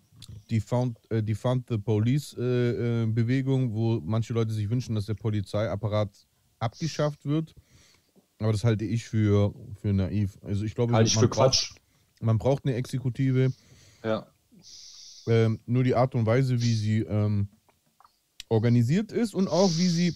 Defund, 0.50 0.98
äh, 1.10 1.22
Defund 1.22 1.66
the 1.68 1.78
Police 1.78 2.34
äh, 2.38 3.02
äh, 3.02 3.06
Bewegung, 3.06 3.72
wo 3.74 4.00
manche 4.04 4.32
Leute 4.32 4.52
sich 4.52 4.68
wünschen, 4.70 4.94
dass 4.94 5.06
der 5.06 5.14
Polizeiapparat 5.14 6.10
abgeschafft 6.58 7.24
wird. 7.24 7.54
Aber 8.38 8.52
das 8.52 8.64
halte 8.64 8.84
ich 8.84 9.04
für, 9.04 9.54
für 9.80 9.92
naiv. 9.92 10.38
Also 10.42 10.64
ich 10.64 10.74
glaube, 10.74 10.92
Halte 10.92 11.08
ich 11.08 11.14
man 11.16 11.22
für 11.24 11.28
braucht- 11.28 11.52
Quatsch. 11.52 11.72
Man 12.20 12.38
braucht 12.38 12.64
eine 12.64 12.74
Exekutive. 12.74 13.52
Ja. 14.04 14.26
Ähm, 15.26 15.58
nur 15.66 15.84
die 15.84 15.94
Art 15.94 16.14
und 16.14 16.24
Weise, 16.26 16.60
wie 16.62 16.74
sie 16.74 16.98
ähm, 17.00 17.48
organisiert 18.48 19.10
ist 19.12 19.34
und 19.34 19.48
auch 19.48 19.70
wie 19.76 19.88
sie 19.88 20.14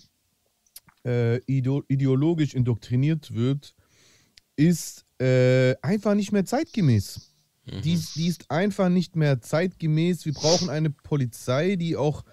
äh, 1.04 1.38
ideo 1.46 1.82
ideologisch 1.88 2.54
indoktriniert 2.54 3.34
wird, 3.34 3.74
ist 4.56 5.04
äh, 5.20 5.74
einfach 5.82 6.14
nicht 6.14 6.32
mehr 6.32 6.44
zeitgemäß. 6.44 7.29
Die, 7.66 7.92
ist- 7.92 8.16
die 8.16 8.26
ist 8.26 8.50
einfach 8.50 8.88
nicht 8.88 9.16
mehr 9.16 9.40
zeitgemäß. 9.40 10.24
Wir 10.24 10.32
brauchen 10.32 10.70
eine 10.70 10.90
Polizei, 10.90 11.76
die 11.76 11.96
auch 11.96 12.24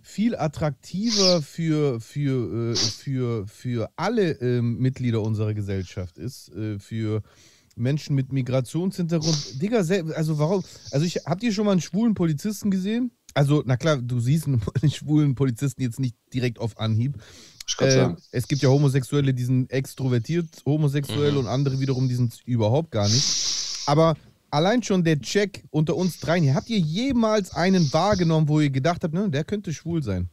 viel 0.00 0.36
attraktiver 0.36 1.40
für, 1.42 2.00
für, 2.00 2.72
äh, 2.72 2.76
für, 2.76 3.46
für 3.46 3.90
alle 3.96 4.32
ähm, 4.40 4.78
Mitglieder 4.78 5.22
unserer 5.22 5.54
Gesellschaft 5.54 6.18
ist, 6.18 6.48
äh, 6.50 6.78
für 6.78 7.22
Menschen 7.76 8.14
mit 8.14 8.32
Migrationshintergrund. 8.32 9.62
Digga, 9.62 9.78
also 10.14 10.38
warum? 10.38 10.62
Also 10.90 11.06
ich 11.06 11.16
habt 11.26 11.42
ihr 11.42 11.52
schon 11.52 11.64
mal 11.66 11.72
einen 11.72 11.80
schwulen 11.80 12.14
Polizisten 12.14 12.70
gesehen? 12.70 13.12
Also, 13.36 13.62
na 13.66 13.76
klar, 13.76 13.96
du 13.96 14.20
siehst 14.20 14.46
einen, 14.46 14.60
schwulen 14.90 15.34
Polizisten 15.34 15.82
jetzt 15.82 15.98
nicht 16.00 16.16
direkt 16.32 16.58
auf 16.58 16.78
Anhieb. 16.78 17.16
Äh, 17.80 18.14
es 18.30 18.46
gibt 18.46 18.62
ja 18.62 18.68
Homosexuelle, 18.68 19.32
die 19.34 19.44
sind 19.44 19.70
extrovertiert 19.72 20.46
homosexuell 20.66 21.32
Mhm. 21.32 21.38
und 21.38 21.46
andere 21.46 21.80
wiederum, 21.80 22.08
die 22.08 22.14
sind 22.14 22.38
überhaupt 22.44 22.90
gar 22.90 23.08
nicht. 23.08 23.24
Aber 23.86 24.16
allein 24.54 24.82
schon 24.82 25.04
der 25.04 25.20
Check 25.20 25.64
unter 25.70 25.96
uns 25.96 26.18
dreien 26.20 26.42
hier, 26.42 26.54
habt 26.54 26.70
ihr 26.70 26.78
jemals 26.78 27.54
einen 27.54 27.92
wahrgenommen, 27.92 28.48
wo 28.48 28.60
ihr 28.60 28.70
gedacht 28.70 29.02
habt, 29.04 29.12
ne, 29.14 29.28
der 29.28 29.44
könnte 29.44 29.72
schwul 29.72 30.02
sein? 30.02 30.30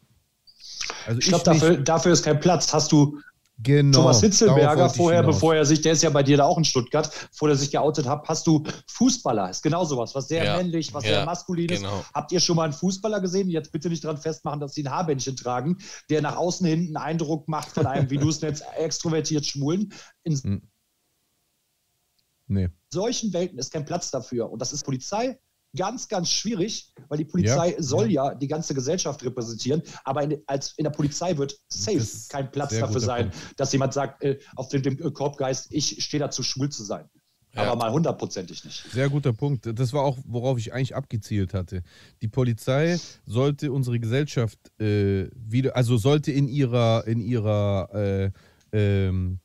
Also 1.06 1.20
Ich 1.20 1.28
glaube, 1.28 1.44
dafür, 1.44 1.78
dafür 1.78 2.14
ist 2.14 2.24
kein 2.24 2.40
Platz. 2.40 2.72
Hast 2.74 2.92
du 2.92 3.20
genau, 3.58 4.00
Thomas 4.00 4.22
Hitzelberger 4.22 4.90
vorher, 4.90 5.22
hinaus. 5.22 5.36
bevor 5.36 5.56
er 5.56 5.66
sich, 5.66 5.82
der 5.82 5.94
ist 5.94 6.02
ja 6.04 6.10
bei 6.10 6.24
dir 6.24 6.38
da 6.38 6.46
auch 6.46 6.58
in 6.58 6.66
Stuttgart, 6.66 7.12
bevor 7.32 7.50
er 7.50 7.56
sich 7.56 7.72
geoutet 7.72 8.08
hat, 8.08 8.28
hast 8.28 8.46
du 8.48 8.64
Fußballer, 8.88 9.50
ist 9.50 9.62
genau 9.64 9.84
sowas, 9.86 10.14
was 10.16 10.28
sehr 10.28 10.44
Ja. 10.44 10.58
männlich, 10.58 10.94
was 10.94 11.04
Ja, 11.04 11.12
sehr 11.12 11.26
maskulin 11.26 11.70
ist. 11.70 11.82
genau. 11.82 12.04
Habt 12.14 12.32
ihr 12.32 12.40
schon 12.40 12.56
mal 12.56 12.64
einen 12.66 12.74
Fußballer 12.74 13.20
gesehen? 13.22 13.50
Jetzt 13.50 13.72
bitte 13.72 13.90
nicht 13.90 14.04
dran 14.04 14.18
festmachen, 14.18 14.60
dass 14.60 14.74
sie 14.74 14.84
ein 14.84 14.92
Haarbändchen 14.92 15.36
tragen, 15.36 15.78
der 16.10 16.22
nach 16.22 16.36
außen 16.38 16.66
hin 16.66 16.80
einen 16.88 16.98
Eindruck 16.98 17.48
macht 17.48 17.70
von 17.70 17.86
einem, 17.86 18.10
wie 18.10 18.18
du 18.18 18.30
es 18.30 18.42
nennst, 18.42 18.64
extrovertiert 18.78 19.46
Schwulen. 19.46 19.94
In 20.24 20.36
Hm. 20.38 20.62
Nee. 22.48 22.70
Solchen 22.94 23.34
Welten 23.34 23.58
ist 23.58 23.72
kein 23.72 23.86
Platz 23.86 24.12
dafür. 24.12 24.50
Und 24.52 24.62
das 24.62 24.74
ist 24.74 24.84
Polizei 24.84 25.40
ganz, 25.76 26.08
ganz 26.08 26.30
schwierig, 26.30 26.94
weil 27.08 27.18
die 27.18 27.26
Polizei 27.26 27.72
Ja, 27.72 27.82
soll 27.82 28.12
ja. 28.12 28.36
die 28.36 28.48
ganze 28.48 28.74
Gesellschaft 28.74 29.24
repräsentieren, 29.24 29.82
aber 30.04 30.24
in, 30.24 30.42
als, 30.46 30.74
in 30.78 30.84
der 30.84 30.92
Polizei 30.92 31.38
wird 31.38 31.58
safe 31.70 32.06
kein 32.30 32.52
Platz 32.52 32.78
dafür 32.78 33.00
sein, 33.00 33.32
Punkt. 33.32 33.60
dass 33.60 33.72
jemand 33.72 33.94
sagt, 33.94 34.22
äh, 34.24 34.38
auf 34.56 34.68
dem, 34.68 34.84
dem 34.84 35.00
äh, 35.00 35.12
Korbgeist, 35.12 35.68
ich 35.72 36.04
stehe 36.04 36.20
dazu, 36.20 36.44
schwul 36.44 36.70
zu 36.70 36.84
sein. 36.84 37.10
Ja. 37.54 37.64
Aber 37.64 37.76
mal 37.76 37.92
hundertprozentig 37.92 38.64
nicht. 38.64 38.86
Sehr 38.92 39.10
guter 39.10 39.34
Punkt. 39.34 39.68
Das 39.78 39.92
war 39.92 40.04
auch, 40.04 40.18
worauf 40.26 40.58
ich 40.58 40.74
eigentlich 40.74 40.96
abgezielt 40.96 41.54
hatte. 41.54 41.84
Die 42.22 42.30
Polizei 42.30 42.98
sollte 43.26 43.74
unsere 43.74 44.00
Gesellschaft 44.00 44.58
äh, 44.80 45.30
wieder, 45.36 45.76
also 45.76 45.98
sollte 45.98 46.32
in 46.32 46.48
ihrer, 46.48 47.06
in 47.08 47.20
ihrer 47.20 47.90
äh, 47.94 48.32
ähm, 48.72 49.40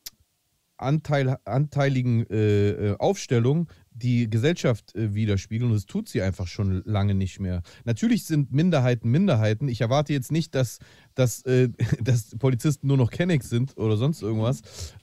Anteil, 0.78 1.36
anteiligen 1.44 2.26
äh, 2.30 2.70
äh, 2.90 2.96
Aufstellung 2.98 3.68
die 3.92 4.28
Gesellschaft 4.28 4.94
äh, 4.94 5.14
widerspiegeln 5.14 5.70
und 5.70 5.74
das 5.76 5.86
tut 5.86 6.08
sie 6.08 6.20
einfach 6.20 6.46
schon 6.46 6.82
lange 6.84 7.14
nicht 7.14 7.40
mehr. 7.40 7.62
Natürlich 7.84 8.24
sind 8.24 8.52
Minderheiten 8.52 9.10
Minderheiten. 9.10 9.68
Ich 9.68 9.80
erwarte 9.80 10.12
jetzt 10.12 10.30
nicht, 10.30 10.54
dass, 10.54 10.78
dass, 11.14 11.42
äh, 11.46 11.70
dass 12.02 12.36
Polizisten 12.38 12.86
nur 12.88 12.98
noch 12.98 13.10
Kennex 13.10 13.48
sind 13.48 13.76
oder 13.78 13.96
sonst 13.96 14.20
irgendwas. 14.22 14.60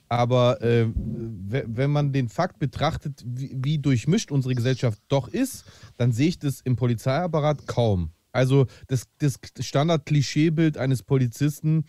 Aber 0.09 0.61
äh, 0.61 0.85
we- 0.95 1.65
wenn 1.67 1.89
man 1.89 2.13
den 2.13 2.29
Fakt 2.29 2.59
betrachtet, 2.59 3.23
wie, 3.25 3.55
wie 3.63 3.79
durchmischt 3.79 4.31
unsere 4.31 4.53
Gesellschaft 4.53 5.01
doch 5.07 5.27
ist, 5.27 5.65
dann 5.97 6.11
sehe 6.11 6.27
ich 6.27 6.37
das 6.37 6.61
im 6.61 6.75
Polizeiapparat 6.75 7.65
kaum. 7.65 8.11
Also 8.31 8.65
das, 8.87 9.05
das 9.19 9.39
Standard-Klischeebild 9.59 10.77
eines 10.77 11.03
Polizisten 11.03 11.85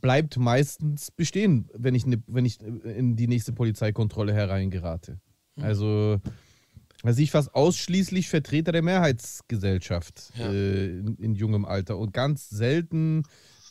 bleibt 0.00 0.36
meistens 0.38 1.10
bestehen, 1.10 1.68
wenn 1.74 1.94
ich, 1.94 2.04
ne, 2.06 2.22
wenn 2.26 2.44
ich 2.44 2.60
in 2.60 3.16
die 3.16 3.28
nächste 3.28 3.52
Polizeikontrolle 3.52 4.32
hereingerate. 4.34 5.18
Also 5.60 6.18
da 7.02 7.12
sehe 7.12 7.24
ich 7.24 7.30
fast 7.30 7.54
ausschließlich 7.54 8.28
Vertreter 8.28 8.72
der 8.72 8.82
Mehrheitsgesellschaft 8.82 10.32
Ja. 10.38 10.50
äh, 10.52 10.98
in, 10.98 11.16
in 11.16 11.34
jungem 11.34 11.64
Alter 11.64 11.98
und 11.98 12.12
ganz 12.12 12.48
selten 12.50 13.22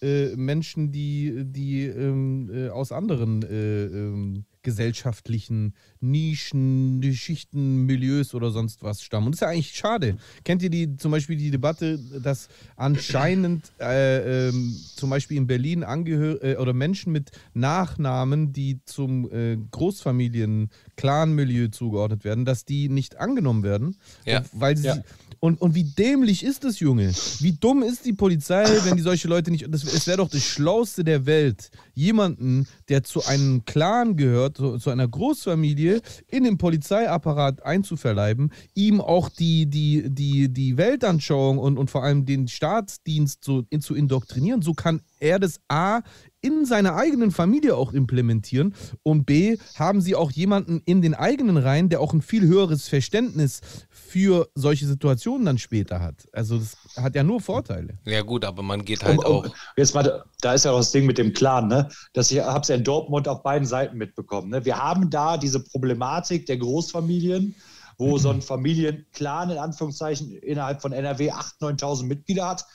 äh, 0.02 0.36
Menschen, 0.36 0.92
die, 0.92 1.44
die 1.46 1.84
ähm, 1.86 2.50
äh, 2.54 2.70
aus 2.70 2.92
anderen 2.92 3.42
äh, 3.44 3.86
ähm, 3.86 4.46
gesellschaftlichen 4.64 5.74
Nischen, 6.00 7.02
Schichten, 7.14 7.86
Milieus 7.86 8.34
oder 8.34 8.52
sonst 8.52 8.82
was 8.84 9.02
stammen. 9.04 9.28
Und 9.28 9.32
das 9.34 9.38
ist 9.38 9.42
ja 9.42 9.50
eigentlich 9.50 9.76
schade. 9.76 10.18
Kennt 10.44 10.64
ihr 10.64 10.70
die 10.70 10.98
zum 10.98 11.12
Beispiel 11.12 11.38
die 11.38 11.52
Debatte, 11.52 12.00
dass 12.24 12.48
anscheinend 12.76 13.72
äh, 13.80 14.48
ähm, 14.50 14.76
zum 14.96 15.10
Beispiel 15.10 15.38
in 15.38 15.48
Berlin 15.48 15.84
angehör 15.84 16.44
äh, 16.44 16.56
oder 16.56 16.74
Menschen 16.74 17.12
mit 17.14 17.32
Nachnamen, 17.54 18.54
die 18.54 18.80
zum 18.86 19.30
äh, 19.32 19.58
Großfamilien-Clan-Milieu 19.72 21.68
zugeordnet 21.70 22.24
werden, 22.24 22.46
dass 22.46 22.66
die 22.66 22.90
nicht 22.90 23.18
angenommen 23.18 23.64
werden, 23.64 23.98
Ja. 24.26 24.44
weil 24.54 24.78
sie 24.78 24.88
Ja. 24.88 24.98
Und, 25.44 25.60
und 25.60 25.76
wie 25.76 25.84
dämlich 25.84 26.42
ist 26.42 26.64
das, 26.64 26.80
Junge? 26.80 27.12
Wie 27.40 27.52
dumm 27.52 27.84
ist 27.84 28.06
die 28.06 28.14
Polizei, 28.14 28.64
wenn 28.86 28.96
die 28.96 29.02
solche 29.02 29.28
Leute 29.28 29.52
nicht. 29.52 29.66
Das, 29.70 29.84
es 29.84 30.08
wäre 30.08 30.20
doch 30.20 30.30
das 30.30 30.42
Schlauste 30.42 31.04
der 31.04 31.26
Welt, 31.26 31.70
jemanden, 31.94 32.66
der 32.88 33.04
zu 33.04 33.26
einem 33.26 33.66
Clan 33.66 34.16
gehört, 34.16 34.56
zu, 34.56 34.78
zu 34.78 34.90
einer 34.90 35.06
Großfamilie, 35.06 36.02
in 36.30 36.46
den 36.46 36.58
Polizeiapparat 36.58 37.62
einzuverleiben, 37.62 38.54
ihm 38.74 39.02
auch 39.02 39.28
die, 39.28 39.66
die, 39.66 40.10
die, 40.10 40.48
die 40.48 40.78
Weltanschauung 40.78 41.58
und, 41.58 41.78
und 41.78 41.92
vor 41.92 42.06
allem 42.06 42.26
den 42.26 42.48
Staatsdienst 42.48 43.44
so, 43.44 43.66
in, 43.70 43.82
zu 43.82 43.96
indoktrinieren. 43.96 44.62
So 44.62 44.74
kann 44.74 45.02
er 45.20 45.40
das 45.40 45.60
A 45.68 46.04
in 46.44 46.66
seiner 46.66 46.96
eigenen 46.96 47.32
Familie 47.32 47.76
auch 47.76 47.94
implementieren 47.94 48.76
und 49.02 49.26
B 49.26 49.58
haben 49.76 50.02
sie 50.02 50.14
auch 50.14 50.30
jemanden 50.30 50.82
in 50.86 51.02
den 51.02 51.14
eigenen 51.16 51.56
Reihen, 51.58 51.88
der 51.90 52.02
auch 52.02 52.14
ein 52.14 52.22
viel 52.22 52.44
höheres 52.46 52.88
Verständnis 52.90 53.62
für 53.90 54.50
solche 54.54 54.86
Situationen 54.86 55.46
dann 55.46 55.58
später 55.58 56.02
hat. 56.02 56.28
Also 56.34 56.58
das 56.60 56.76
hat 56.98 57.16
ja 57.16 57.24
nur 57.24 57.40
Vorteile. 57.40 57.98
Ja, 58.06 58.22
gut, 58.22 58.44
aber 58.44 58.62
man 58.62 58.84
geht 58.84 59.04
halt 59.04 59.18
Um- 59.20 59.26
um- 59.26 59.46
auch. 59.46 59.56
Jetzt 59.78 59.96
mal, 59.96 60.24
da 60.42 60.54
ist 60.54 60.66
ja 60.66 60.72
auch 60.72 60.78
das 60.80 60.92
Ding 60.92 61.06
mit 61.06 61.18
dem 61.18 61.32
Clan, 61.34 61.68
ne? 61.70 61.88
Das 62.12 62.30
ich 62.30 62.40
habe 62.42 62.60
es 62.60 62.68
ja 62.68 62.76
in 62.76 62.84
Dortmund 62.84 63.28
auf 63.28 63.42
beiden 63.42 63.66
Seiten 63.66 63.98
mitbekommen. 63.98 64.50
Ne? 64.50 64.66
Wir 64.66 64.78
haben 64.78 65.10
da 65.10 65.38
diese 65.38 65.62
Problematik 65.64 66.46
der 66.46 66.58
Großfamilien, 66.58 67.56
wo 67.98 68.18
so 68.18 68.30
ein 68.30 68.42
Familienclan 68.42 69.50
in 69.52 69.58
Anführungszeichen 69.58 70.34
innerhalb 70.38 70.82
von 70.82 70.92
NRW 70.92 71.32
8.000, 71.32 71.80
9.000 71.80 72.04
Mitglieder 72.06 72.50
hat. 72.50 72.66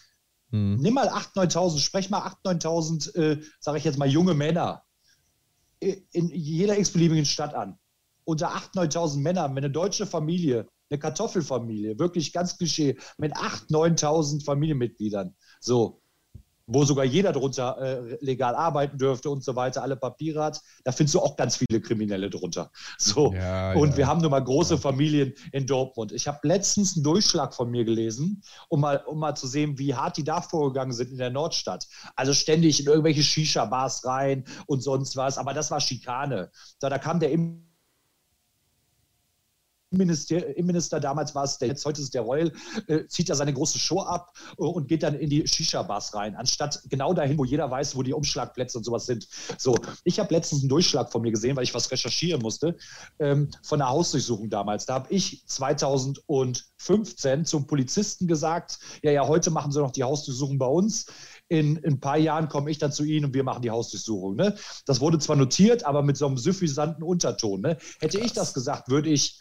Hm. 0.50 0.76
Nimm 0.76 0.94
mal 0.94 1.08
8.000, 1.08 1.52
9.000, 1.52 1.78
sprech 1.78 2.10
mal 2.10 2.26
8.000, 2.44 3.12
9.000, 3.12 3.16
äh, 3.16 3.42
sage 3.60 3.78
ich 3.78 3.84
jetzt 3.84 3.98
mal, 3.98 4.08
junge 4.08 4.34
Männer 4.34 4.82
in 5.80 6.28
jeder 6.30 6.78
x-beliebigen 6.78 7.24
Stadt 7.24 7.54
an. 7.54 7.78
Unter 8.24 8.50
8.000, 8.50 8.92
9.000 8.92 9.18
Männern, 9.20 9.50
wenn 9.52 9.64
eine 9.64 9.72
deutsche 9.72 10.06
Familie, 10.06 10.68
eine 10.90 10.98
Kartoffelfamilie, 10.98 11.98
wirklich 11.98 12.32
ganz 12.32 12.56
Klischee, 12.58 12.98
mit 13.16 13.36
8.000, 13.36 14.00
9.000 14.00 14.44
Familienmitgliedern, 14.44 15.34
so, 15.60 16.02
wo 16.68 16.84
sogar 16.84 17.04
jeder 17.04 17.32
drunter 17.32 17.78
äh, 17.78 18.18
legal 18.20 18.54
arbeiten 18.54 18.98
dürfte 18.98 19.30
und 19.30 19.42
so 19.42 19.56
weiter, 19.56 19.82
alle 19.82 19.96
Papiere 19.96 20.44
hat, 20.44 20.60
da 20.84 20.92
findest 20.92 21.14
du 21.14 21.20
auch 21.20 21.36
ganz 21.36 21.56
viele 21.56 21.80
Kriminelle 21.80 22.30
drunter. 22.30 22.70
So. 22.98 23.32
Ja, 23.32 23.72
und 23.72 23.90
ja. 23.90 23.96
wir 23.96 24.06
haben 24.06 24.20
nun 24.20 24.30
mal 24.30 24.44
große. 24.44 24.78
Familien 24.78 25.34
in 25.52 25.66
Dortmund. 25.66 26.12
Ich 26.12 26.26
habe 26.28 26.46
letztens 26.46 26.96
einen 26.96 27.04
Durchschlag 27.04 27.54
von 27.54 27.70
mir 27.70 27.84
gelesen, 27.84 28.42
um 28.68 28.80
mal, 28.80 29.02
um 29.06 29.18
mal 29.18 29.34
zu 29.34 29.46
sehen, 29.46 29.78
wie 29.78 29.94
hart 29.94 30.16
die 30.16 30.24
da 30.24 30.40
vorgegangen 30.40 30.92
sind 30.92 31.10
in 31.10 31.18
der 31.18 31.30
Nordstadt. 31.30 31.86
Also 32.16 32.32
ständig 32.32 32.80
in 32.80 32.86
irgendwelche 32.86 33.22
Shisha-Bars 33.22 34.04
rein 34.04 34.44
und 34.66 34.82
sonst 34.82 35.16
was. 35.16 35.38
Aber 35.38 35.54
das 35.54 35.70
war 35.70 35.80
Schikane. 35.80 36.50
Da, 36.80 36.88
da 36.88 36.98
kam 36.98 37.20
der 37.20 37.30
im 37.30 37.67
Innenminister, 39.90 40.56
Innenminister 40.56 41.00
damals 41.00 41.34
war 41.34 41.44
es 41.44 41.58
der, 41.58 41.68
jetzt 41.68 41.84
heute 41.84 42.00
ist 42.00 42.06
es 42.06 42.10
der 42.10 42.22
Royal, 42.22 42.52
äh, 42.88 43.06
zieht 43.06 43.28
ja 43.28 43.34
seine 43.34 43.54
große 43.54 43.78
Show 43.78 44.00
ab 44.00 44.32
äh, 44.58 44.62
und 44.62 44.88
geht 44.88 45.02
dann 45.02 45.14
in 45.14 45.30
die 45.30 45.46
Shisha-Bars 45.46 46.14
rein, 46.14 46.36
anstatt 46.36 46.82
genau 46.88 47.14
dahin, 47.14 47.38
wo 47.38 47.44
jeder 47.44 47.70
weiß, 47.70 47.96
wo 47.96 48.02
die 48.02 48.12
Umschlagplätze 48.12 48.78
und 48.78 48.84
sowas 48.84 49.06
sind. 49.06 49.26
So, 49.56 49.76
ich 50.04 50.20
habe 50.20 50.34
letztens 50.34 50.62
einen 50.62 50.68
Durchschlag 50.68 51.10
von 51.10 51.22
mir 51.22 51.30
gesehen, 51.30 51.56
weil 51.56 51.64
ich 51.64 51.74
was 51.74 51.90
recherchieren 51.90 52.42
musste, 52.42 52.76
ähm, 53.18 53.50
von 53.62 53.78
der 53.78 53.88
Hausdurchsuchung 53.88 54.50
damals. 54.50 54.86
Da 54.86 54.94
habe 54.94 55.12
ich 55.12 55.42
2015 55.46 57.46
zum 57.46 57.66
Polizisten 57.66 58.26
gesagt, 58.26 58.78
ja, 59.02 59.10
ja, 59.10 59.26
heute 59.26 59.50
machen 59.50 59.72
sie 59.72 59.80
noch 59.80 59.92
die 59.92 60.04
Hausdurchsuchung 60.04 60.58
bei 60.58 60.66
uns 60.66 61.06
in, 61.48 61.76
in, 61.76 61.94
ein 61.94 62.00
paar 62.00 62.18
Jahren 62.18 62.48
komme 62.48 62.70
ich 62.70 62.78
dann 62.78 62.92
zu 62.92 63.04
Ihnen 63.04 63.26
und 63.26 63.34
wir 63.34 63.42
machen 63.42 63.62
die 63.62 63.70
Hausdurchsuchung. 63.70 64.36
Ne? 64.36 64.54
Das 64.84 65.00
wurde 65.00 65.18
zwar 65.18 65.36
notiert, 65.36 65.84
aber 65.84 66.02
mit 66.02 66.16
so 66.16 66.26
einem 66.26 66.36
suffisanten 66.36 67.02
Unterton. 67.02 67.62
Ne? 67.62 67.78
Hätte 68.00 68.18
Krass. 68.18 68.26
ich 68.26 68.32
das 68.34 68.54
gesagt, 68.54 68.90
würde 68.90 69.08
ich 69.08 69.40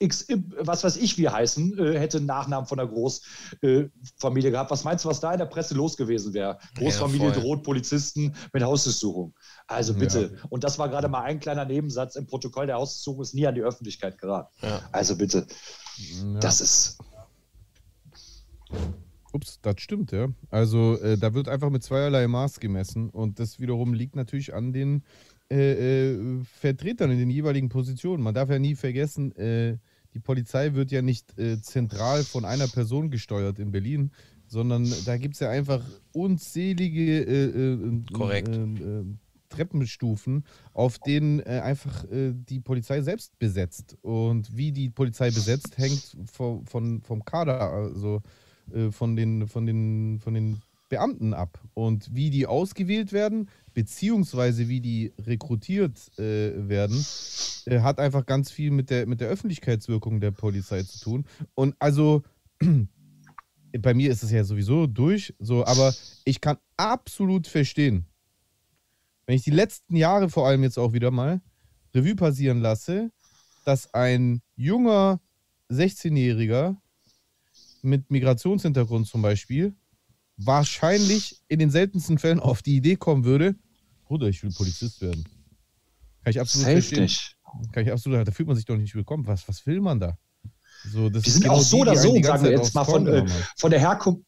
X, 0.00 0.26
was 0.60 0.84
weiß 0.84 0.96
ich, 0.96 1.18
wie 1.18 1.28
heißen, 1.28 1.76
äh, 1.78 1.98
hätte 1.98 2.18
einen 2.18 2.26
Nachnamen 2.26 2.68
von 2.68 2.78
der 2.78 2.86
Großfamilie 2.86 4.50
gehabt. 4.52 4.70
Was 4.70 4.84
meinst 4.84 5.04
du, 5.04 5.08
was 5.08 5.18
da 5.18 5.32
in 5.32 5.38
der 5.38 5.46
Presse 5.46 5.74
los 5.74 5.96
gewesen 5.96 6.34
wäre? 6.34 6.58
Großfamilie 6.76 7.28
ja, 7.28 7.32
droht 7.32 7.64
Polizisten 7.64 8.34
mit 8.52 8.62
Hausdurchsuchung. 8.62 9.34
Also 9.66 9.94
bitte. 9.94 10.32
Ja. 10.34 10.48
Und 10.50 10.62
das 10.62 10.78
war 10.78 10.88
gerade 10.88 11.08
mal 11.08 11.22
ein 11.22 11.40
kleiner 11.40 11.64
Nebensatz 11.64 12.14
im 12.14 12.26
Protokoll 12.26 12.66
der 12.66 12.76
Hausdurchsuchung, 12.76 13.22
ist 13.22 13.34
nie 13.34 13.46
an 13.46 13.56
die 13.56 13.62
Öffentlichkeit 13.62 14.18
geraten. 14.18 14.54
Ja. 14.62 14.80
Also 14.92 15.16
bitte. 15.16 15.46
Das 16.40 16.60
ist. 16.60 16.98
Ups, 19.32 19.58
das 19.62 19.80
stimmt, 19.80 20.12
ja. 20.12 20.28
Also 20.50 20.96
äh, 21.00 21.18
da 21.18 21.34
wird 21.34 21.48
einfach 21.48 21.70
mit 21.70 21.82
zweierlei 21.82 22.28
Maß 22.28 22.60
gemessen 22.60 23.10
und 23.10 23.40
das 23.40 23.58
wiederum 23.58 23.94
liegt 23.94 24.14
natürlich 24.14 24.54
an 24.54 24.72
den 24.72 25.02
äh, 25.50 26.12
äh, 26.12 26.44
Vertretern 26.44 27.10
in 27.10 27.18
den 27.18 27.30
jeweiligen 27.30 27.68
Positionen. 27.68 28.22
Man 28.22 28.34
darf 28.34 28.50
ja 28.50 28.58
nie 28.58 28.74
vergessen, 28.74 29.34
äh, 29.36 29.78
die 30.14 30.20
Polizei 30.20 30.74
wird 30.74 30.90
ja 30.90 31.02
nicht 31.02 31.38
äh, 31.38 31.60
zentral 31.60 32.24
von 32.24 32.44
einer 32.44 32.68
Person 32.68 33.10
gesteuert 33.10 33.58
in 33.58 33.70
Berlin, 33.70 34.10
sondern 34.46 34.90
da 35.04 35.16
gibt 35.16 35.34
es 35.34 35.40
ja 35.40 35.50
einfach 35.50 35.84
unzählige 36.12 37.24
äh, 37.24 37.74
äh, 37.74 38.02
Korrekt. 38.12 38.58
Treppenstufen, 39.50 40.44
auf 40.74 40.98
denen 40.98 41.40
einfach 41.42 42.04
die 42.10 42.60
Polizei 42.60 43.00
selbst 43.00 43.38
besetzt. 43.38 43.96
Und 44.02 44.54
wie 44.54 44.72
die 44.72 44.90
Polizei 44.90 45.30
besetzt, 45.30 45.78
hängt 45.78 46.18
von, 46.30 46.66
von 46.66 47.00
vom 47.00 47.24
Kader, 47.24 47.58
also 47.58 48.20
von, 48.90 49.16
den, 49.16 49.48
von, 49.48 49.64
den, 49.64 50.20
von 50.20 50.34
den 50.34 50.60
Beamten 50.90 51.32
ab. 51.32 51.58
Und 51.72 52.14
wie 52.14 52.28
die 52.28 52.46
ausgewählt 52.46 53.14
werden, 53.14 53.48
beziehungsweise 53.78 54.66
wie 54.66 54.80
die 54.80 55.12
rekrutiert 55.20 56.10
äh, 56.18 56.68
werden, 56.68 57.06
äh, 57.64 57.78
hat 57.78 58.00
einfach 58.00 58.26
ganz 58.26 58.50
viel 58.50 58.72
mit 58.72 58.90
der, 58.90 59.06
mit 59.06 59.20
der 59.20 59.28
Öffentlichkeitswirkung 59.28 60.20
der 60.20 60.32
Polizei 60.32 60.82
zu 60.82 60.98
tun. 60.98 61.26
Und 61.54 61.76
also, 61.78 62.24
bei 63.80 63.94
mir 63.94 64.10
ist 64.10 64.24
es 64.24 64.32
ja 64.32 64.42
sowieso 64.42 64.88
durch, 64.88 65.32
so, 65.38 65.64
aber 65.64 65.94
ich 66.24 66.40
kann 66.40 66.56
absolut 66.76 67.46
verstehen, 67.46 68.06
wenn 69.26 69.36
ich 69.36 69.44
die 69.44 69.52
letzten 69.52 69.94
Jahre 69.94 70.28
vor 70.28 70.48
allem 70.48 70.64
jetzt 70.64 70.76
auch 70.76 70.92
wieder 70.92 71.12
mal 71.12 71.40
Revue 71.94 72.16
passieren 72.16 72.58
lasse, 72.58 73.12
dass 73.64 73.94
ein 73.94 74.42
junger 74.56 75.20
16-Jähriger 75.70 76.74
mit 77.82 78.10
Migrationshintergrund 78.10 79.06
zum 79.06 79.22
Beispiel 79.22 79.76
wahrscheinlich 80.36 81.40
in 81.46 81.60
den 81.60 81.70
seltensten 81.70 82.18
Fällen 82.18 82.40
auf 82.40 82.60
die 82.62 82.74
Idee 82.74 82.96
kommen 82.96 83.24
würde, 83.24 83.54
Bruder, 84.08 84.26
ich 84.26 84.42
will 84.42 84.50
Polizist 84.50 85.00
werden. 85.02 85.22
Kann 86.24 86.30
ich 86.30 86.40
absolut 86.40 86.64
Safe 86.64 86.76
verstehen. 86.80 87.02
Nicht. 87.02 87.36
Kann 87.72 87.84
ich 87.84 87.92
absolut, 87.92 88.26
da 88.26 88.32
fühlt 88.32 88.46
man 88.46 88.56
sich 88.56 88.64
doch 88.64 88.76
nicht 88.76 88.94
willkommen. 88.94 89.26
Was, 89.26 89.46
was 89.48 89.64
will 89.66 89.80
man 89.80 90.00
da? 90.00 90.18
So, 90.90 91.10
das 91.10 91.24
wir 91.24 91.32
sind 91.32 91.42
genau 91.42 91.56
auch 91.56 91.60
so 91.60 91.76
die, 91.76 91.82
oder 91.82 91.96
so, 91.96 92.22
sagen 92.22 92.44
wir 92.44 92.50
jetzt 92.52 92.74
mal 92.74 92.84
von, 92.84 93.06
äh, 93.06 93.26
von 93.56 93.70
der 93.70 93.80
Herkunft. 93.80 94.22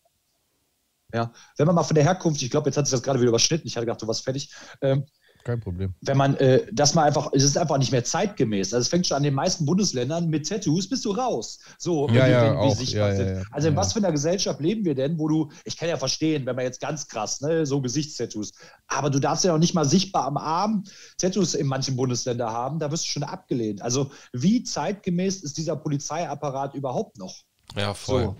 Ja, 1.12 1.32
wenn 1.56 1.66
man 1.66 1.74
mal 1.74 1.82
von 1.82 1.94
der 1.94 2.04
Herkunft, 2.04 2.40
ich 2.42 2.50
glaube, 2.50 2.68
jetzt 2.68 2.76
hat 2.76 2.86
sich 2.86 2.92
das 2.92 3.02
gerade 3.02 3.18
wieder 3.18 3.30
überschnitten, 3.30 3.66
ich 3.66 3.74
hatte 3.74 3.86
gedacht, 3.86 4.02
du 4.02 4.06
warst 4.06 4.22
fertig. 4.22 4.52
Ähm, 4.80 5.04
kein 5.44 5.60
Problem. 5.60 5.94
Wenn 6.00 6.16
man 6.16 6.36
äh, 6.36 6.66
das 6.72 6.94
mal 6.94 7.04
einfach, 7.04 7.30
es 7.32 7.42
ist 7.42 7.56
einfach 7.56 7.78
nicht 7.78 7.92
mehr 7.92 8.04
zeitgemäß. 8.04 8.74
Also 8.74 8.82
es 8.82 8.88
fängt 8.88 9.06
schon 9.06 9.16
an 9.16 9.22
den 9.22 9.34
meisten 9.34 9.64
Bundesländern 9.66 10.28
mit 10.28 10.48
Tattoos 10.48 10.88
bist 10.88 11.04
du 11.04 11.12
raus. 11.12 11.58
So, 11.78 12.08
ja, 12.08 12.26
ja, 12.26 12.44
wenn, 12.44 12.56
auch. 12.56 12.80
Ja, 12.80 13.12
ja, 13.12 13.34
ja, 13.36 13.42
Also 13.50 13.68
in 13.68 13.76
was 13.76 13.92
für 13.92 13.98
einer 13.98 14.12
Gesellschaft 14.12 14.60
leben 14.60 14.84
wir 14.84 14.94
denn, 14.94 15.18
wo 15.18 15.28
du, 15.28 15.50
ich 15.64 15.76
kann 15.76 15.88
ja 15.88 15.96
verstehen, 15.96 16.46
wenn 16.46 16.56
man 16.56 16.64
jetzt 16.64 16.80
ganz 16.80 17.08
krass, 17.08 17.40
ne, 17.40 17.66
so 17.66 17.80
Gesichtstattoos, 17.80 18.52
aber 18.86 19.10
du 19.10 19.18
darfst 19.18 19.44
ja 19.44 19.54
auch 19.54 19.58
nicht 19.58 19.74
mal 19.74 19.84
sichtbar 19.84 20.26
am 20.26 20.36
Arm 20.36 20.84
Tattoos 21.18 21.54
in 21.54 21.66
manchen 21.66 21.96
Bundesländern 21.96 22.50
haben, 22.50 22.78
da 22.78 22.90
wirst 22.90 23.04
du 23.04 23.08
schon 23.08 23.22
abgelehnt. 23.22 23.82
Also 23.82 24.10
wie 24.32 24.62
zeitgemäß 24.62 25.42
ist 25.42 25.56
dieser 25.56 25.76
Polizeiapparat 25.76 26.74
überhaupt 26.74 27.18
noch? 27.18 27.34
Ja, 27.76 27.94
voll. 27.94 28.22
So. 28.24 28.36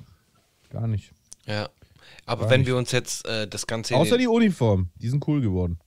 Gar 0.71 0.87
nicht. 0.87 1.13
Ja. 1.47 1.69
Aber 2.27 2.43
Gar 2.43 2.51
wenn 2.51 2.61
nicht. 2.61 2.69
wir 2.69 2.77
uns 2.77 2.93
jetzt 2.93 3.27
äh, 3.27 3.47
das 3.49 3.67
Ganze. 3.67 3.97
Außer 3.97 4.19
die 4.19 4.29
Uniform, 4.29 4.91
die 4.97 5.09
sind 5.09 5.27
cool 5.27 5.41
geworden. 5.41 5.79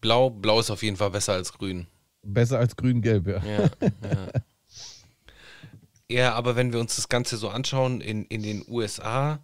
Blau, 0.00 0.30
blau 0.30 0.60
ist 0.60 0.70
auf 0.70 0.82
jeden 0.82 0.96
Fall 0.96 1.10
besser 1.10 1.34
als 1.34 1.52
grün. 1.52 1.86
Besser 2.22 2.58
als 2.58 2.76
grün-gelb, 2.76 3.26
ja. 3.26 3.44
Ja, 3.44 3.70
ja. 3.80 4.32
ja, 6.08 6.34
aber 6.34 6.56
wenn 6.56 6.72
wir 6.72 6.80
uns 6.80 6.96
das 6.96 7.08
Ganze 7.08 7.36
so 7.36 7.48
anschauen, 7.48 8.00
in, 8.00 8.24
in 8.26 8.42
den 8.42 8.64
USA, 8.68 9.40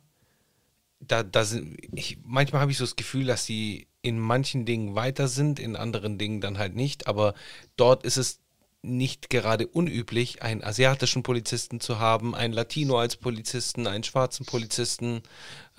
da, 1.01 1.23
da 1.23 1.45
sind, 1.45 1.77
ich, 1.95 2.19
manchmal 2.25 2.61
habe 2.61 2.73
ich 2.73 2.79
so 2.79 2.85
das 2.85 2.97
Gefühl, 2.97 3.27
dass 3.27 3.47
sie 3.47 3.87
in 4.03 4.19
manchen 4.19 4.67
Dingen 4.67 4.95
weiter 4.95 5.29
sind, 5.29 5.59
in 5.59 5.77
anderen 5.77 6.19
Dingen 6.19 6.41
dann 6.41 6.59
halt 6.59 6.75
nicht. 6.75 7.07
Aber 7.07 7.35
dort 7.77 8.05
ist 8.05 8.17
es 8.17 8.41
nicht 8.83 9.31
gerade 9.31 9.67
unüblich, 9.67 10.43
einen 10.43 10.63
asiatischen 10.63 11.23
Polizisten 11.23 11.81
zu 11.81 11.99
haben, 11.99 12.35
einen 12.35 12.53
Latino 12.53 12.99
als 12.99 13.17
Polizisten, 13.17 13.87
einen 13.87 14.05
schwarzen 14.05 14.45
Polizisten 14.45 15.23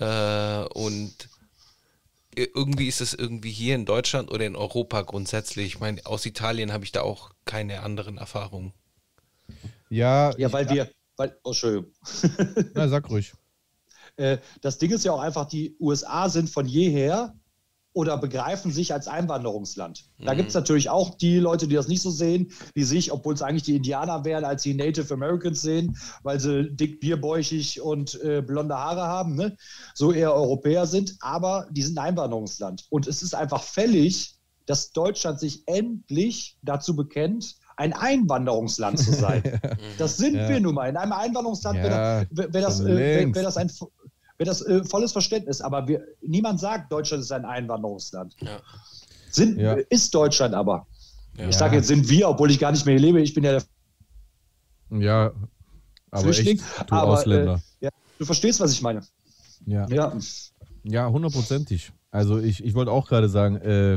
äh, 0.00 0.64
und 0.74 1.14
irgendwie 2.36 2.88
ist 2.88 3.00
es 3.00 3.14
irgendwie 3.14 3.50
hier 3.50 3.74
in 3.74 3.86
Deutschland 3.86 4.30
oder 4.30 4.44
in 4.44 4.56
Europa 4.56 5.02
grundsätzlich. 5.02 5.66
Ich 5.66 5.80
meine, 5.80 6.04
aus 6.04 6.26
Italien 6.26 6.72
habe 6.72 6.84
ich 6.84 6.92
da 6.92 7.02
auch 7.02 7.30
keine 7.44 7.80
anderen 7.80 8.18
Erfahrungen. 8.18 8.72
Ja, 9.88 10.36
ja, 10.36 10.52
weil 10.52 10.68
wir, 10.68 10.90
weil, 11.16 11.38
oh, 11.44 11.50
Entschuldigung. 11.50 11.92
Na, 12.74 12.88
sag 12.88 13.08
ruhig. 13.10 13.32
Äh, 14.18 14.38
das 14.62 14.78
Ding 14.78 14.90
ist 14.92 15.04
ja 15.04 15.12
auch 15.12 15.20
einfach, 15.20 15.46
die 15.46 15.76
USA 15.78 16.30
sind 16.30 16.48
von 16.48 16.66
jeher 16.66 17.34
oder 17.96 18.18
begreifen 18.18 18.70
sich 18.70 18.92
als 18.92 19.08
Einwanderungsland. 19.08 20.04
Da 20.18 20.34
mhm. 20.34 20.36
gibt 20.36 20.48
es 20.50 20.54
natürlich 20.54 20.90
auch 20.90 21.14
die 21.14 21.38
Leute, 21.38 21.66
die 21.66 21.76
das 21.76 21.88
nicht 21.88 22.02
so 22.02 22.10
sehen, 22.10 22.52
die 22.74 22.84
sich, 22.84 23.10
obwohl 23.10 23.32
es 23.32 23.40
eigentlich 23.40 23.62
die 23.62 23.74
Indianer 23.74 24.22
wären, 24.26 24.44
als 24.44 24.64
die 24.64 24.74
Native 24.74 25.14
Americans 25.14 25.62
sehen, 25.62 25.96
weil 26.22 26.38
sie 26.38 26.68
dick, 26.76 27.00
bierbäuchig 27.00 27.80
und 27.80 28.22
äh, 28.22 28.42
blonde 28.42 28.76
Haare 28.76 29.00
haben, 29.00 29.34
ne? 29.34 29.56
so 29.94 30.12
eher 30.12 30.34
Europäer 30.34 30.86
sind, 30.86 31.16
aber 31.20 31.68
die 31.70 31.80
sind 31.80 31.96
ein 31.96 32.08
Einwanderungsland. 32.08 32.84
Und 32.90 33.06
es 33.06 33.22
ist 33.22 33.34
einfach 33.34 33.62
fällig, 33.62 34.34
dass 34.66 34.90
Deutschland 34.90 35.40
sich 35.40 35.62
endlich 35.66 36.58
dazu 36.60 36.96
bekennt, 36.96 37.56
ein 37.78 37.94
Einwanderungsland 37.94 38.98
zu 38.98 39.12
sein. 39.14 39.42
das 39.98 40.18
sind 40.18 40.34
ja. 40.34 40.48
wir 40.50 40.60
nun 40.60 40.74
mal. 40.74 40.90
In 40.90 40.98
einem 40.98 41.12
Einwanderungsland 41.12 41.78
ja, 41.78 41.84
wäre 41.84 42.52
wär 42.52 42.60
das, 42.60 42.80
äh, 42.80 43.34
wär 43.34 43.42
das 43.42 43.56
ein 43.56 43.70
wäre 44.38 44.48
das 44.48 44.62
äh, 44.62 44.84
volles 44.84 45.12
Verständnis. 45.12 45.60
Aber 45.60 45.88
wir, 45.88 46.06
niemand 46.22 46.60
sagt, 46.60 46.92
Deutschland 46.92 47.22
ist 47.22 47.32
ein 47.32 47.44
Einwanderungsland. 47.44 48.36
Ja. 48.40 48.60
Sind, 49.30 49.58
ja. 49.58 49.74
Ist 49.74 50.14
Deutschland 50.14 50.54
aber. 50.54 50.86
Ja. 51.36 51.48
Ich 51.48 51.56
sage 51.56 51.76
jetzt 51.76 51.88
sind 51.88 52.08
wir, 52.08 52.28
obwohl 52.28 52.50
ich 52.50 52.58
gar 52.58 52.72
nicht 52.72 52.86
mehr 52.86 52.94
hier 52.94 53.06
lebe. 53.06 53.20
Ich 53.20 53.34
bin 53.34 53.44
ja 53.44 53.52
der 53.52 53.62
ja, 54.90 55.32
aber 56.10 56.22
Flüchtling. 56.22 56.58
Echt, 56.58 56.90
du 56.90 56.94
aber, 56.94 57.12
Ausländer. 57.12 57.62
Äh, 57.80 57.86
ja, 57.86 57.90
du 58.18 58.24
verstehst, 58.24 58.60
was 58.60 58.72
ich 58.72 58.82
meine. 58.82 59.02
Ja. 59.66 59.88
Ja, 59.88 60.16
ja 60.84 61.08
hundertprozentig. 61.08 61.92
Also 62.10 62.38
ich, 62.38 62.64
ich 62.64 62.74
wollte 62.74 62.92
auch 62.92 63.08
gerade 63.08 63.28
sagen, 63.28 63.56
äh, 63.56 63.94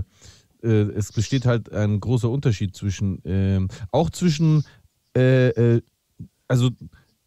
äh, 0.64 0.92
es 0.96 1.12
besteht 1.12 1.46
halt 1.46 1.72
ein 1.72 2.00
großer 2.00 2.30
Unterschied 2.30 2.76
zwischen, 2.76 3.22
ähm, 3.24 3.70
auch 3.92 4.10
zwischen, 4.10 4.66
äh, 5.16 5.50
äh, 5.50 5.82
also 6.48 6.72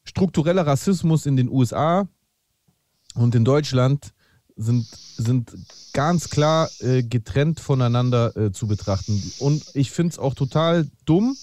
struktureller 0.04 0.66
Rassismus 0.66 1.26
in 1.26 1.36
den 1.36 1.48
USA 1.48 2.08
und 3.14 3.34
in 3.34 3.44
Deutschland 3.44 4.12
sind, 4.56 4.86
sind 5.16 5.52
ganz 5.92 6.28
klar 6.28 6.68
äh, 6.80 7.02
getrennt 7.02 7.60
voneinander 7.60 8.36
äh, 8.36 8.52
zu 8.52 8.66
betrachten. 8.66 9.22
Und 9.38 9.64
ich 9.74 9.90
finde 9.90 10.12
es 10.12 10.18
auch 10.18 10.34
total 10.34 10.88
dumm, 11.04 11.36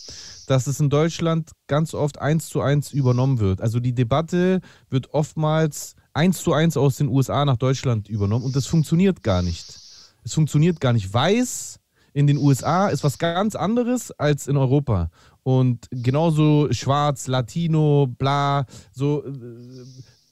dass 0.47 0.67
es 0.67 0.79
in 0.79 0.89
Deutschland 0.89 1.51
ganz 1.67 1.93
oft 1.93 2.19
eins 2.19 2.49
zu 2.49 2.61
eins 2.61 2.91
übernommen 2.91 3.39
wird. 3.39 3.61
Also 3.61 3.79
die 3.79 3.93
Debatte 3.93 4.61
wird 4.89 5.13
oftmals 5.13 5.95
eins 6.13 6.41
zu 6.41 6.53
eins 6.53 6.75
aus 6.75 6.97
den 6.97 7.07
USA 7.07 7.45
nach 7.45 7.57
Deutschland 7.57 8.09
übernommen 8.09 8.45
und 8.45 8.55
das 8.55 8.65
funktioniert 8.65 9.23
gar 9.23 9.41
nicht. 9.41 9.79
Es 10.23 10.33
funktioniert 10.33 10.79
gar 10.79 10.93
nicht. 10.93 11.13
Weiß 11.13 11.79
in 12.13 12.27
den 12.27 12.37
USA 12.37 12.87
ist 12.87 13.03
was 13.03 13.19
ganz 13.19 13.55
anderes 13.55 14.11
als 14.11 14.47
in 14.47 14.57
Europa. 14.57 15.09
Und 15.43 15.87
genauso 15.91 16.67
schwarz, 16.71 17.27
Latino, 17.27 18.07
bla, 18.07 18.65
so, 18.91 19.23
äh, 19.25 19.31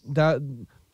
da, 0.03 0.39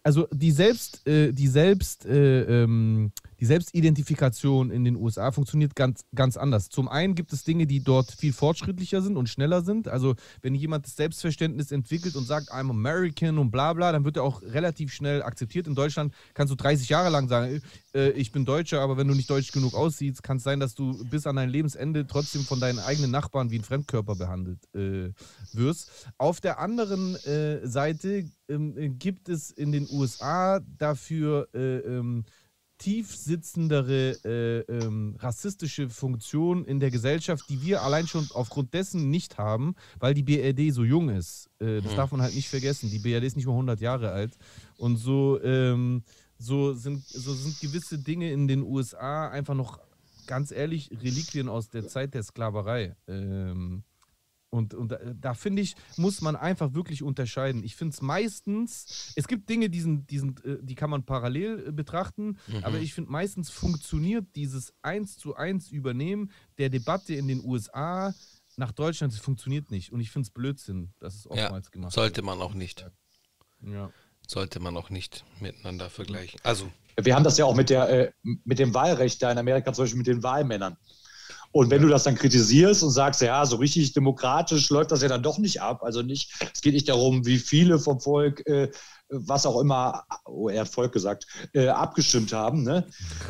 also 0.04 0.28
die 0.32 0.52
Selbst, 0.52 1.08
äh, 1.08 1.32
die 1.32 1.48
Selbst, 1.48 2.06
äh, 2.06 2.64
ähm, 2.64 3.12
die 3.44 3.48
Selbstidentifikation 3.48 4.72
in 4.72 4.86
den 4.86 4.96
USA 4.96 5.34
funktioniert 5.34 5.76
ganz, 5.76 6.06
ganz 6.16 6.38
anders. 6.38 6.70
Zum 6.70 6.88
einen 6.88 7.14
gibt 7.14 7.34
es 7.34 7.44
Dinge, 7.44 7.68
die 7.68 7.84
dort 7.84 8.10
viel 8.10 8.32
fortschrittlicher 8.32 9.02
sind 9.02 9.18
und 9.18 9.28
schneller 9.28 9.64
sind. 9.64 9.90
Also 9.90 10.16
wenn 10.42 10.56
jemand 10.56 10.86
das 10.86 10.96
Selbstverständnis 10.96 11.74
entwickelt 11.74 12.16
und 12.16 12.24
sagt, 12.24 12.54
I'm 12.54 12.70
American 12.70 13.38
und 13.40 13.52
bla 13.52 13.74
bla, 13.74 13.92
dann 13.92 14.06
wird 14.06 14.16
er 14.16 14.24
auch 14.24 14.42
relativ 14.44 14.94
schnell 14.94 15.22
akzeptiert. 15.22 15.68
In 15.68 15.76
Deutschland 15.76 16.14
kannst 16.34 16.52
du 16.52 16.56
30 16.56 16.88
Jahre 16.88 17.10
lang 17.10 17.28
sagen, 17.28 17.62
äh, 17.94 18.12
ich 18.12 18.32
bin 18.32 18.46
Deutscher, 18.46 18.80
aber 18.80 18.96
wenn 18.96 19.10
du 19.10 19.14
nicht 19.14 19.30
deutsch 19.30 19.52
genug 19.52 19.74
aussiehst, 19.74 20.24
kann 20.24 20.38
es 20.38 20.44
sein, 20.44 20.62
dass 20.62 20.74
du 20.74 21.04
bis 21.10 21.28
an 21.28 21.36
dein 21.36 21.50
Lebensende 21.50 22.08
trotzdem 22.08 22.44
von 22.44 22.62
deinen 22.62 22.80
eigenen 22.80 23.12
Nachbarn 23.12 23.52
wie 23.52 23.60
ein 23.60 23.66
Fremdkörper 23.66 24.16
behandelt 24.16 24.60
äh, 24.74 25.12
wirst. 25.52 26.08
Auf 26.18 26.40
der 26.40 26.60
anderen 26.60 27.18
äh, 27.26 27.68
Seite 27.68 28.24
ähm, 28.48 28.98
gibt 29.00 29.28
es 29.28 29.52
in 29.52 29.74
den 29.74 29.86
USA 29.92 30.62
dafür 30.78 31.50
äh, 31.54 31.80
ähm, 31.80 32.24
tief 32.84 33.16
sitzendere 33.16 34.12
äh, 34.26 34.60
ähm, 34.70 35.16
rassistische 35.20 35.90
Funktion 35.90 36.66
in 36.66 36.82
der 36.82 36.92
Gesellschaft, 36.92 37.46
die 37.48 37.62
wir 37.62 37.82
allein 37.82 38.08
schon 38.08 38.28
aufgrund 38.34 38.74
dessen 38.74 39.10
nicht 39.10 39.38
haben, 39.38 39.76
weil 40.00 40.14
die 40.14 40.24
BRD 40.24 40.74
so 40.74 40.84
jung 40.84 41.08
ist. 41.08 41.50
Äh, 41.60 41.80
das 41.80 41.94
mhm. 41.94 41.96
darf 41.96 42.12
man 42.12 42.22
halt 42.22 42.36
nicht 42.36 42.50
vergessen. 42.50 42.90
Die 42.90 43.00
BRD 43.00 43.24
ist 43.24 43.38
nicht 43.38 43.46
mal 43.46 43.54
100 43.54 43.80
Jahre 43.80 44.12
alt. 44.12 44.38
Und 44.78 44.98
so, 44.98 45.42
ähm, 45.44 46.04
so, 46.38 46.74
sind, 46.74 47.06
so 47.08 47.34
sind 47.34 47.58
gewisse 47.62 48.00
Dinge 48.00 48.30
in 48.34 48.50
den 48.50 48.64
USA 48.64 49.30
einfach 49.30 49.56
noch, 49.56 49.80
ganz 50.28 50.52
ehrlich, 50.52 50.92
Reliquien 50.92 51.48
aus 51.48 51.70
der 51.70 51.88
Zeit 51.88 52.14
der 52.14 52.24
Sklaverei. 52.24 52.98
Ähm, 53.08 53.84
und, 54.54 54.76
und 54.76 54.92
da, 54.92 55.00
da 55.20 55.34
finde 55.34 55.64
ich, 55.64 55.76
muss 55.98 56.22
man 56.22 56.36
einfach 56.36 56.74
wirklich 56.74 57.02
unterscheiden. 57.02 57.64
Ich 57.64 57.76
finde 57.76 57.94
es 57.94 58.02
meistens, 58.02 59.14
es 59.16 59.28
gibt 59.28 59.50
Dinge, 59.50 59.70
die, 59.70 59.82
sind, 59.82 60.10
die, 60.12 60.20
sind, 60.20 60.46
äh, 60.46 60.60
die 60.62 60.76
kann 60.76 60.92
man 60.92 61.04
parallel 61.04 61.68
äh, 61.68 61.72
betrachten, 61.72 62.38
mhm. 62.48 62.64
aber 62.64 62.78
ich 62.78 62.94
finde 62.94 63.12
meistens 63.12 63.50
funktioniert 63.50 64.28
dieses 64.36 64.74
eins 64.84 65.18
zu 65.18 65.36
eins 65.36 65.72
Übernehmen 65.72 66.32
der 66.60 66.70
Debatte 66.70 67.16
in 67.16 67.28
den 67.28 67.44
USA 67.44 68.14
nach 68.56 68.72
Deutschland, 68.72 69.12
das 69.12 69.20
funktioniert 69.20 69.72
nicht. 69.72 69.92
Und 69.92 70.00
ich 70.00 70.12
finde 70.12 70.28
es 70.28 70.30
Blödsinn, 70.30 70.94
dass 71.00 71.16
es 71.16 71.26
oftmals 71.26 71.66
ja, 71.66 71.72
gemacht 71.72 71.94
sollte 71.94 72.18
wird. 72.18 72.26
Sollte 72.26 72.38
man 72.38 72.42
auch 72.42 72.54
nicht. 72.54 72.86
Ja. 73.62 73.92
Sollte 74.28 74.60
man 74.60 74.78
auch 74.78 74.92
nicht 74.92 75.26
miteinander 75.40 75.90
vergleichen. 75.90 76.40
Also. 76.44 76.72
Wir 77.02 77.16
haben 77.16 77.24
das 77.24 77.40
ja 77.40 77.46
auch 77.46 77.56
mit, 77.56 77.72
der, 77.72 77.90
äh, 77.90 78.12
mit 78.22 78.60
dem 78.60 78.76
Wahlrecht 78.76 79.20
da 79.24 79.32
in 79.32 79.40
Amerika, 79.40 79.74
zum 79.74 79.86
Beispiel 79.86 79.98
mit 79.98 80.08
den 80.08 80.22
Wahlmännern. 80.22 80.78
Und 81.54 81.70
wenn 81.70 81.84
du 81.84 81.88
das 81.88 82.04
dann 82.04 82.16
kritisierst 82.16 82.82
und 82.82 82.90
sagst, 82.90 83.22
ja, 83.22 83.46
so 83.46 83.58
richtig 83.58 83.94
demokratisch 83.94 84.72
läuft 84.72 84.92
das 84.92 85.04
ja 85.04 85.08
dann 85.08 85.22
doch 85.22 85.38
nicht 85.38 85.62
ab. 85.62 85.84
Also 85.84 86.02
nicht, 86.02 86.34
es 86.52 86.62
geht 86.62 86.74
nicht 86.74 86.90
darum, 86.90 87.28
wie 87.28 87.38
viele 87.38 87.78
vom 87.78 88.00
Volk, 88.00 88.46
äh, 88.48 88.72
was 89.10 89.46
auch 89.46 89.62
immer, 89.62 90.04
oh, 90.26 90.50
er 90.50 90.62
hat 90.62 90.70
Volk 90.70 90.92
gesagt, 90.92 91.28
äh, 91.54 91.68
abgestimmt 91.68 92.34
haben. 92.34 92.64
Ne? 92.64 92.88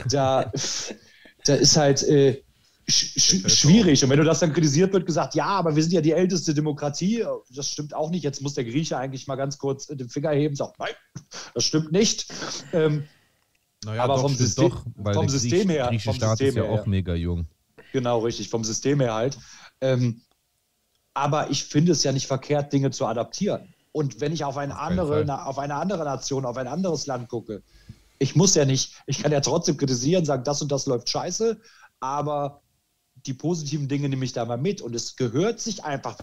Da, 0.09 0.53
da 1.45 1.55
ist 1.55 1.75
halt 1.75 2.01
äh, 2.03 2.41
sch 2.87 3.43
schwierig. 3.51 4.01
Und 4.01 4.09
wenn 4.09 4.19
du 4.19 4.23
das 4.23 4.39
dann 4.39 4.53
kritisiert 4.53 4.93
wird, 4.93 5.05
gesagt, 5.05 5.35
ja, 5.35 5.47
aber 5.47 5.75
wir 5.75 5.83
sind 5.83 5.91
ja 5.91 5.99
die 5.99 6.13
älteste 6.13 6.53
Demokratie. 6.53 7.25
Das 7.49 7.69
stimmt 7.69 7.93
auch 7.93 8.09
nicht. 8.09 8.23
Jetzt 8.23 8.41
muss 8.41 8.53
der 8.53 8.63
Grieche 8.63 8.97
eigentlich 8.97 9.27
mal 9.27 9.35
ganz 9.35 9.57
kurz 9.57 9.87
den 9.87 10.07
Finger 10.07 10.31
heben 10.31 10.53
und 10.53 10.57
sagen, 10.57 10.73
nein, 10.79 10.93
das 11.53 11.65
stimmt 11.65 11.91
nicht. 11.91 12.33
Ähm, 12.71 13.03
naja, 13.83 14.01
aber 14.01 14.15
doch, 14.15 14.21
vom, 14.21 14.35
System, 14.35 14.69
doch, 14.69 15.13
vom 15.13 15.27
System 15.27 15.69
her. 15.69 15.87
Griechische 15.89 16.13
Staat 16.13 16.37
System 16.37 16.47
ist 16.47 16.55
ja 16.55 16.63
auch 16.63 16.85
mega 16.85 17.15
jung. 17.15 17.47
Genau, 17.93 18.19
richtig, 18.19 18.49
vom 18.49 18.63
System 18.63 18.99
her 18.99 19.13
halt. 19.13 19.37
Ähm, 19.79 20.23
aber 21.13 21.51
ich 21.51 21.63
finde 21.63 21.91
es 21.91 22.03
ja 22.03 22.11
nicht 22.11 22.25
verkehrt, 22.25 22.73
Dinge 22.73 22.89
zu 22.89 23.05
adaptieren. 23.05 23.71
Und 23.91 24.19
wenn 24.19 24.33
ich 24.33 24.43
auf 24.43 24.57
eine, 24.57 24.79
andere, 24.79 25.23
na, 25.25 25.45
auf 25.45 25.59
eine 25.59 25.75
andere 25.75 26.03
Nation, 26.03 26.43
auf 26.45 26.57
ein 26.57 26.67
anderes 26.67 27.05
Land 27.05 27.29
gucke, 27.29 27.61
ich 28.17 28.35
muss 28.35 28.55
ja 28.55 28.65
nicht, 28.65 28.95
ich 29.05 29.21
kann 29.21 29.31
ja 29.31 29.41
trotzdem 29.41 29.77
kritisieren, 29.77 30.25
sagen, 30.25 30.43
das 30.43 30.61
und 30.63 30.71
das 30.71 30.87
läuft 30.87 31.07
scheiße, 31.07 31.61
aber 31.99 32.63
die 33.27 33.35
positiven 33.35 33.87
Dinge 33.87 34.09
nehme 34.09 34.25
ich 34.25 34.33
da 34.33 34.43
mal 34.43 34.57
mit. 34.57 34.81
Und 34.81 34.95
es 34.95 35.15
gehört 35.15 35.59
sich 35.59 35.83
einfach, 35.83 36.17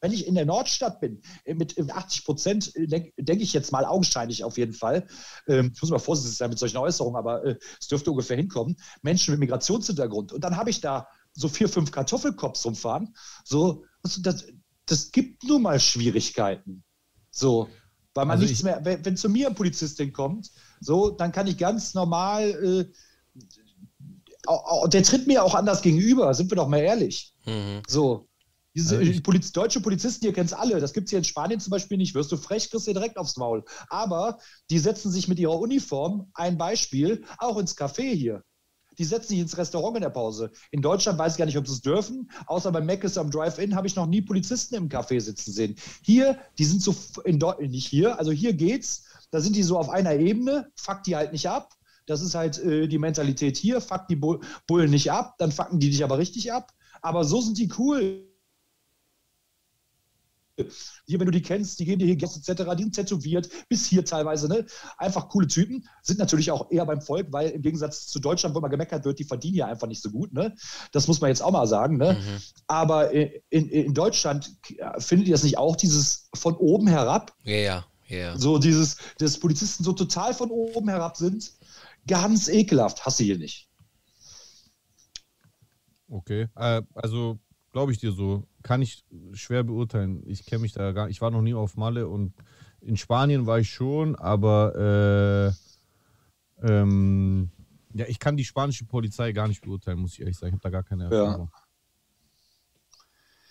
wenn 0.00 0.12
ich 0.12 0.26
in 0.26 0.34
der 0.34 0.46
Nordstadt 0.46 1.00
bin, 1.00 1.22
äh, 1.44 1.54
mit 1.54 1.78
80 1.78 2.24
Prozent, 2.24 2.76
äh, 2.76 2.86
denke 2.86 3.12
denk 3.18 3.40
ich 3.40 3.52
jetzt 3.52 3.72
mal 3.72 3.84
augenscheinlich 3.84 4.44
auf 4.44 4.58
jeden 4.58 4.72
Fall, 4.72 5.06
ähm, 5.46 5.72
ich 5.74 5.80
muss 5.80 5.90
mal 5.90 5.98
vorsichtig 5.98 6.36
sein 6.36 6.50
mit 6.50 6.58
solchen 6.58 6.78
Äußerungen, 6.78 7.18
aber 7.18 7.44
äh, 7.44 7.56
es 7.78 7.88
dürfte 7.88 8.10
ungefähr 8.10 8.36
hinkommen, 8.36 8.76
Menschen 9.02 9.32
mit 9.32 9.40
Migrationshintergrund. 9.40 10.32
Und 10.32 10.42
dann 10.42 10.56
habe 10.56 10.70
ich 10.70 10.80
da 10.80 11.06
so 11.32 11.48
vier, 11.48 11.68
fünf 11.68 11.92
Kartoffelkops 11.92 12.64
rumfahren. 12.64 13.14
So, 13.44 13.84
das, 14.22 14.46
das 14.86 15.12
gibt 15.12 15.44
nun 15.44 15.62
mal 15.62 15.78
Schwierigkeiten. 15.78 16.82
So, 17.30 17.68
weil 18.14 18.24
man 18.24 18.38
also 18.38 18.46
nichts 18.46 18.62
mehr, 18.62 18.80
wenn, 18.84 19.04
wenn, 19.04 19.16
zu 19.16 19.28
mir 19.28 19.48
ein 19.48 19.54
Polizistin 19.54 20.12
kommt, 20.12 20.50
so, 20.80 21.10
dann 21.10 21.30
kann 21.30 21.46
ich 21.46 21.56
ganz 21.56 21.94
normal, 21.94 22.50
äh, 22.50 22.86
der 24.88 25.02
tritt 25.02 25.26
mir 25.26 25.44
auch 25.44 25.54
anders 25.54 25.82
gegenüber, 25.82 26.34
sind 26.34 26.50
wir 26.50 26.56
doch 26.56 26.66
mal 26.66 26.80
ehrlich. 26.80 27.34
Mhm. 27.46 27.82
So, 27.86 28.29
diese 28.74 28.98
also 28.98 29.20
Poliz 29.22 29.52
deutsche 29.52 29.80
Polizisten, 29.80 30.26
ihr 30.26 30.32
kennt 30.32 30.50
es 30.50 30.56
alle, 30.56 30.80
das 30.80 30.92
gibt 30.92 31.06
es 31.06 31.10
hier 31.10 31.18
in 31.18 31.24
Spanien 31.24 31.60
zum 31.60 31.70
Beispiel 31.72 31.98
nicht. 31.98 32.14
Wirst 32.14 32.30
du 32.30 32.36
frech, 32.36 32.70
kriegst 32.70 32.86
du 32.86 32.92
direkt 32.92 33.16
aufs 33.16 33.36
Maul. 33.36 33.64
Aber 33.88 34.38
die 34.70 34.78
setzen 34.78 35.10
sich 35.10 35.26
mit 35.26 35.38
ihrer 35.38 35.58
Uniform, 35.58 36.30
ein 36.34 36.56
Beispiel, 36.56 37.24
auch 37.38 37.58
ins 37.58 37.76
Café 37.76 38.14
hier. 38.14 38.44
Die 38.98 39.04
setzen 39.04 39.30
sich 39.30 39.38
ins 39.38 39.56
Restaurant 39.56 39.96
in 39.96 40.02
der 40.02 40.10
Pause. 40.10 40.50
In 40.70 40.82
Deutschland 40.82 41.18
weiß 41.18 41.32
ich 41.32 41.38
gar 41.38 41.46
nicht, 41.46 41.58
ob 41.58 41.66
sie 41.66 41.72
es 41.72 41.80
dürfen. 41.80 42.30
Außer 42.46 42.70
bei 42.70 42.80
Mc's 42.80 43.16
am 43.16 43.30
Drive-In 43.30 43.74
habe 43.74 43.86
ich 43.86 43.96
noch 43.96 44.06
nie 44.06 44.20
Polizisten 44.20 44.74
im 44.74 44.88
Café 44.88 45.20
sitzen 45.20 45.52
sehen. 45.52 45.76
Hier, 46.02 46.38
die 46.58 46.64
sind 46.64 46.82
so, 46.82 46.94
in 47.24 47.38
Deutschland, 47.38 47.70
nicht 47.70 47.86
hier, 47.86 48.18
also 48.18 48.30
hier 48.30 48.52
geht's. 48.52 49.04
Da 49.30 49.40
sind 49.40 49.56
die 49.56 49.62
so 49.62 49.78
auf 49.78 49.88
einer 49.88 50.14
Ebene, 50.14 50.70
fuck 50.76 51.02
die 51.04 51.16
halt 51.16 51.32
nicht 51.32 51.48
ab. 51.48 51.72
Das 52.06 52.20
ist 52.20 52.34
halt 52.34 52.58
äh, 52.58 52.88
die 52.88 52.98
Mentalität 52.98 53.56
hier, 53.56 53.80
fuck 53.80 54.06
die 54.08 54.16
Bullen 54.16 54.90
nicht 54.90 55.10
ab, 55.10 55.36
dann 55.38 55.52
fucken 55.52 55.78
die 55.78 55.90
dich 55.90 56.04
aber 56.04 56.18
richtig 56.18 56.52
ab. 56.52 56.72
Aber 57.02 57.24
so 57.24 57.40
sind 57.40 57.56
die 57.56 57.72
cool 57.78 58.29
hier, 61.06 61.18
wenn 61.18 61.26
du 61.26 61.32
die 61.32 61.42
kennst, 61.42 61.78
die 61.78 61.84
geben 61.84 61.98
dir 61.98 62.06
hier 62.06 62.16
Gäste 62.16 62.38
etc., 62.38 62.70
die 62.76 62.82
sind 62.84 62.94
tätowiert, 62.94 63.48
bis 63.68 63.86
hier 63.86 64.04
teilweise, 64.04 64.48
ne? 64.48 64.66
Einfach 64.98 65.28
coole 65.28 65.46
Typen, 65.46 65.86
sind 66.02 66.18
natürlich 66.18 66.50
auch 66.50 66.70
eher 66.70 66.86
beim 66.86 67.00
Volk, 67.00 67.28
weil 67.30 67.50
im 67.50 67.62
Gegensatz 67.62 68.06
zu 68.06 68.20
Deutschland, 68.20 68.54
wo 68.54 68.58
immer 68.58 68.68
gemeckert 68.68 69.04
wird, 69.04 69.18
die 69.18 69.24
verdienen 69.24 69.56
ja 69.56 69.66
einfach 69.66 69.86
nicht 69.86 70.02
so 70.02 70.10
gut, 70.10 70.32
ne? 70.32 70.54
Das 70.92 71.08
muss 71.08 71.20
man 71.20 71.28
jetzt 71.28 71.42
auch 71.42 71.52
mal 71.52 71.66
sagen, 71.66 71.96
ne? 71.96 72.14
Mhm. 72.14 72.42
Aber 72.66 73.10
in, 73.12 73.68
in 73.68 73.94
Deutschland 73.94 74.56
findet 74.98 75.28
ihr 75.28 75.34
das 75.34 75.44
nicht 75.44 75.58
auch, 75.58 75.76
dieses 75.76 76.28
von 76.34 76.54
oben 76.56 76.86
herab? 76.86 77.34
Ja, 77.44 77.56
ja. 77.56 77.84
Yeah. 78.10 78.36
So 78.36 78.58
dieses, 78.58 78.96
dass 79.18 79.38
Polizisten 79.38 79.84
so 79.84 79.92
total 79.92 80.34
von 80.34 80.50
oben 80.50 80.88
herab 80.88 81.16
sind, 81.16 81.52
ganz 82.06 82.48
ekelhaft. 82.48 83.06
Hasse 83.06 83.22
hier 83.22 83.38
nicht. 83.38 83.68
Okay, 86.08 86.48
äh, 86.56 86.82
also 86.94 87.38
glaube 87.72 87.92
ich 87.92 87.98
dir 87.98 88.10
so 88.10 88.44
kann 88.62 88.82
ich 88.82 89.04
schwer 89.32 89.62
beurteilen. 89.62 90.22
Ich 90.26 90.44
kenne 90.44 90.62
mich 90.62 90.72
da 90.72 90.92
gar 90.92 91.06
nicht. 91.06 91.16
Ich 91.16 91.20
war 91.22 91.30
noch 91.30 91.42
nie 91.42 91.54
auf 91.54 91.76
Malle 91.76 92.08
und 92.08 92.34
in 92.80 92.96
Spanien 92.96 93.46
war 93.46 93.58
ich 93.58 93.70
schon, 93.70 94.16
aber 94.16 95.54
äh, 96.62 96.66
ähm, 96.66 97.50
ja, 97.94 98.06
ich 98.06 98.18
kann 98.18 98.36
die 98.36 98.44
spanische 98.44 98.84
Polizei 98.84 99.32
gar 99.32 99.48
nicht 99.48 99.62
beurteilen, 99.62 99.98
muss 99.98 100.14
ich 100.14 100.20
ehrlich 100.20 100.38
sagen. 100.38 100.48
Ich 100.48 100.54
habe 100.54 100.62
da 100.62 100.70
gar 100.70 100.82
keine 100.82 101.04
Erfahrung. 101.04 101.50
Ja. 101.52 101.60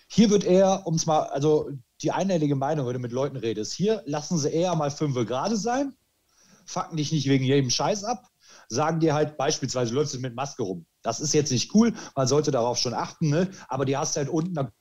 Hier 0.07 0.29
wird 0.29 0.43
eher, 0.43 0.87
um 0.87 0.95
es 0.95 1.05
mal, 1.05 1.23
also 1.23 1.69
die 2.01 2.11
einhellige 2.11 2.55
Meinung, 2.55 2.87
wenn 2.87 2.93
du 2.93 2.99
mit 2.99 3.11
Leuten 3.11 3.37
redest, 3.37 3.73
hier 3.73 4.01
lassen 4.05 4.37
sie 4.37 4.49
eher 4.49 4.75
mal 4.75 4.89
fünf 4.89 5.15
gerade 5.27 5.55
sein, 5.55 5.93
fucken 6.65 6.97
dich 6.97 7.11
nicht 7.11 7.27
wegen 7.27 7.45
jedem 7.45 7.69
Scheiß 7.69 8.03
ab, 8.05 8.27
sagen 8.69 8.99
dir 8.99 9.13
halt 9.13 9.37
beispielsweise, 9.37 9.93
läufst 9.93 10.15
du 10.15 10.19
mit 10.19 10.35
Maske 10.35 10.63
rum. 10.63 10.85
Das 11.03 11.19
ist 11.19 11.33
jetzt 11.33 11.51
nicht 11.51 11.75
cool, 11.75 11.93
man 12.15 12.27
sollte 12.27 12.49
darauf 12.49 12.77
schon 12.77 12.93
achten, 12.93 13.29
ne? 13.29 13.51
aber 13.67 13.85
die 13.85 13.97
hast 13.97 14.17
halt 14.17 14.29
unten, 14.29 14.55
dann 14.55 14.71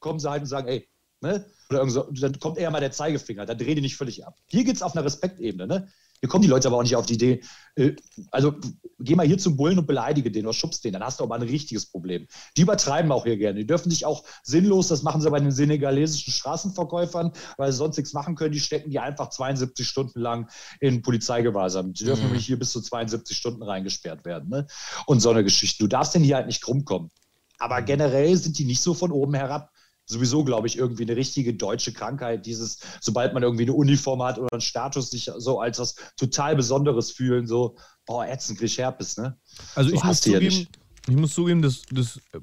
kommen 0.00 0.18
sie 0.18 0.30
halt 0.30 0.42
und 0.42 0.48
sagen, 0.48 0.68
ey, 0.68 0.88
ne? 1.20 1.44
Oder 1.70 1.88
so, 1.90 2.02
dann 2.12 2.38
kommt 2.38 2.56
eher 2.56 2.70
mal 2.70 2.80
der 2.80 2.92
Zeigefinger, 2.92 3.44
dann 3.44 3.58
dreh 3.58 3.74
die 3.74 3.82
nicht 3.82 3.96
völlig 3.96 4.26
ab. 4.26 4.36
Hier 4.46 4.64
geht 4.64 4.76
es 4.76 4.82
auf 4.82 4.94
einer 4.94 5.04
Respektebene, 5.04 5.66
ne? 5.66 5.88
Hier 6.20 6.28
kommen 6.28 6.42
die 6.42 6.48
Leute 6.48 6.66
aber 6.68 6.78
auch 6.78 6.82
nicht 6.82 6.96
auf 6.96 7.06
die 7.06 7.14
Idee, 7.14 7.42
äh, 7.76 7.92
also 8.32 8.54
geh 8.98 9.14
mal 9.14 9.26
hier 9.26 9.38
zum 9.38 9.56
Bullen 9.56 9.78
und 9.78 9.86
beleidige 9.86 10.30
den 10.30 10.46
oder 10.46 10.52
schubst 10.52 10.84
den, 10.84 10.92
dann 10.92 11.04
hast 11.04 11.20
du 11.20 11.24
aber 11.24 11.36
ein 11.36 11.42
richtiges 11.42 11.86
Problem. 11.86 12.26
Die 12.56 12.62
übertreiben 12.62 13.12
auch 13.12 13.24
hier 13.24 13.36
gerne. 13.36 13.60
Die 13.60 13.66
dürfen 13.66 13.90
sich 13.90 14.04
auch 14.04 14.24
sinnlos, 14.42 14.88
das 14.88 15.02
machen 15.02 15.20
sie 15.20 15.30
bei 15.30 15.38
den 15.38 15.52
senegalesischen 15.52 16.32
Straßenverkäufern, 16.32 17.32
weil 17.56 17.70
sie 17.70 17.78
sonst 17.78 17.96
nichts 17.96 18.12
machen 18.14 18.34
können, 18.34 18.52
die 18.52 18.60
stecken 18.60 18.90
die 18.90 18.98
einfach 18.98 19.30
72 19.30 19.86
Stunden 19.86 20.20
lang 20.20 20.50
in 20.80 21.02
Polizeigewahrsam. 21.02 21.92
Die 21.92 22.04
dürfen 22.04 22.22
mhm. 22.22 22.28
nämlich 22.28 22.46
hier 22.46 22.58
bis 22.58 22.72
zu 22.72 22.80
72 22.80 23.36
Stunden 23.36 23.62
reingesperrt 23.62 24.24
werden. 24.24 24.48
Ne? 24.48 24.66
Und 25.06 25.20
so 25.20 25.30
eine 25.30 25.44
Geschichte. 25.44 25.84
Du 25.84 25.86
darfst 25.86 26.14
denn 26.14 26.24
hier 26.24 26.36
halt 26.36 26.46
nicht 26.46 26.66
rumkommen. 26.66 27.10
Aber 27.58 27.82
generell 27.82 28.36
sind 28.36 28.58
die 28.58 28.64
nicht 28.64 28.80
so 28.80 28.94
von 28.94 29.12
oben 29.12 29.34
herab 29.34 29.70
sowieso, 30.08 30.42
glaube 30.42 30.66
ich, 30.66 30.78
irgendwie 30.78 31.04
eine 31.04 31.16
richtige 31.16 31.54
deutsche 31.54 31.92
Krankheit. 31.92 32.46
Dieses, 32.46 32.78
sobald 33.00 33.34
man 33.34 33.42
irgendwie 33.42 33.64
eine 33.64 33.74
Uniform 33.74 34.22
hat 34.22 34.38
oder 34.38 34.52
einen 34.52 34.60
Status, 34.60 35.10
sich 35.10 35.30
so 35.36 35.60
als 35.60 35.78
was 35.78 35.94
total 36.16 36.56
Besonderes 36.56 37.12
fühlen, 37.12 37.46
so, 37.46 37.76
boah, 38.06 38.26
ätzend, 38.26 38.58
krieg 38.58 38.76
Herpes, 38.76 39.16
ne? 39.16 39.38
Also 39.74 39.90
So 39.90 39.96
ich 39.96 40.04
muss 40.04 40.24
ja 40.24 40.32
zugeben, 40.32 40.56
nicht. 40.56 40.78
ich 41.08 41.16
muss 41.16 41.34
zugeben, 41.34 41.62
das, 41.62 41.82
das 41.90 42.16
äh, 42.32 42.40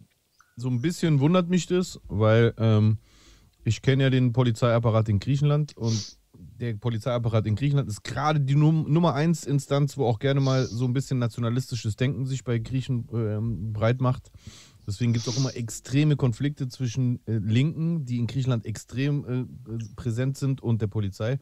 so 0.55 0.69
ein 0.69 0.81
bisschen 0.81 1.19
wundert 1.19 1.49
mich 1.49 1.65
das, 1.67 1.99
weil 2.07 2.53
ähm, 2.57 2.99
ich 3.63 3.81
kenne 3.81 4.03
ja 4.03 4.09
den 4.09 4.31
Polizeiapparat 4.31 5.09
in 5.09 5.19
Griechenland 5.19 5.75
und 5.75 6.17
der 6.37 6.75
Polizeiapparat 6.75 7.45
in 7.47 7.55
Griechenland 7.55 7.89
ist 7.89 8.03
gerade 8.03 8.39
die 8.39 8.55
Num 8.55 8.91
Nummer 8.91 9.13
eins 9.13 9.45
Instanz, 9.45 9.97
wo 9.97 10.05
auch 10.05 10.19
gerne 10.19 10.39
mal 10.39 10.65
so 10.65 10.85
ein 10.85 10.93
bisschen 10.93 11.19
nationalistisches 11.19 11.95
Denken 11.95 12.25
sich 12.25 12.43
bei 12.43 12.59
Griechen 12.59 13.07
ähm, 13.13 13.73
breit 13.73 13.99
macht. 14.01 14.31
Deswegen 14.87 15.13
gibt 15.13 15.27
es 15.27 15.33
auch 15.33 15.37
immer 15.37 15.55
extreme 15.55 16.15
Konflikte 16.15 16.67
zwischen 16.67 17.19
äh, 17.27 17.33
Linken, 17.37 18.05
die 18.05 18.17
in 18.17 18.27
Griechenland 18.27 18.65
extrem 18.65 19.47
äh, 19.69 19.77
präsent 19.95 20.37
sind, 20.37 20.61
und 20.61 20.81
der 20.81 20.87
Polizei. 20.87 21.39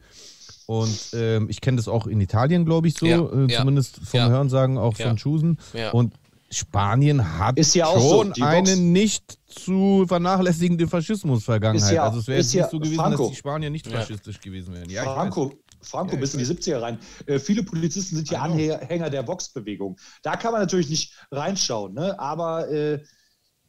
Und 0.66 1.10
ähm, 1.14 1.48
ich 1.50 1.60
kenne 1.60 1.76
das 1.76 1.88
auch 1.88 2.06
in 2.06 2.20
Italien, 2.20 2.64
glaube 2.64 2.88
ich, 2.88 2.94
so, 2.98 3.06
Ja, 3.06 3.18
äh, 3.20 3.50
ja, 3.50 3.58
zumindest 3.60 3.96
vom 4.04 4.18
ja. 4.20 4.28
Hörensagen 4.28 4.78
auch 4.78 4.96
Ja. 4.98 5.08
von 5.08 5.18
Schusen. 5.18 5.58
Ja. 5.74 5.90
Und 5.92 6.14
Spanien 6.50 7.38
hat 7.38 7.58
Ist 7.58 7.74
ja 7.74 7.86
auch 7.86 8.00
so, 8.00 8.22
schon 8.22 8.32
die 8.32 8.42
eine 8.42 8.76
nicht 8.76 9.38
zu 9.46 10.04
vernachlässigende 10.06 10.86
Faschismus-Vergangenheit. 10.86 11.98
Also 11.98 12.20
es 12.20 12.26
wäre 12.28 12.38
ist 12.40 12.52
jetzt 12.52 12.54
ja 12.54 12.62
nicht 12.64 12.70
so 12.70 12.78
gewesen, 12.78 12.96
Franco. 12.96 13.22
dass 13.24 13.30
die 13.30 13.36
Spanier 13.36 13.70
nicht 13.70 13.86
Ja. 13.86 13.98
faschistisch 14.00 14.40
gewesen 14.40 14.72
wären. 14.74 14.88
Ja. 14.88 15.02
Franco, 15.04 15.52
Franco 15.80 16.14
Ja, 16.14 16.20
bis 16.20 16.34
in 16.34 16.38
die 16.40 16.46
70er 16.46 16.80
rein. 16.80 16.98
Äh, 17.26 17.38
viele 17.38 17.62
Polizisten 17.64 18.16
sind 18.16 18.30
ja. 18.30 18.42
Anhänger 18.42 19.10
der 19.10 19.26
Vox-Bewegung. 19.26 19.96
Da 20.22 20.36
kann 20.36 20.52
man 20.52 20.60
natürlich 20.60 20.88
nicht 20.90 21.12
reinschauen, 21.30 21.94
ne? 21.94 22.18
aber 22.20 22.70
äh, 22.70 23.02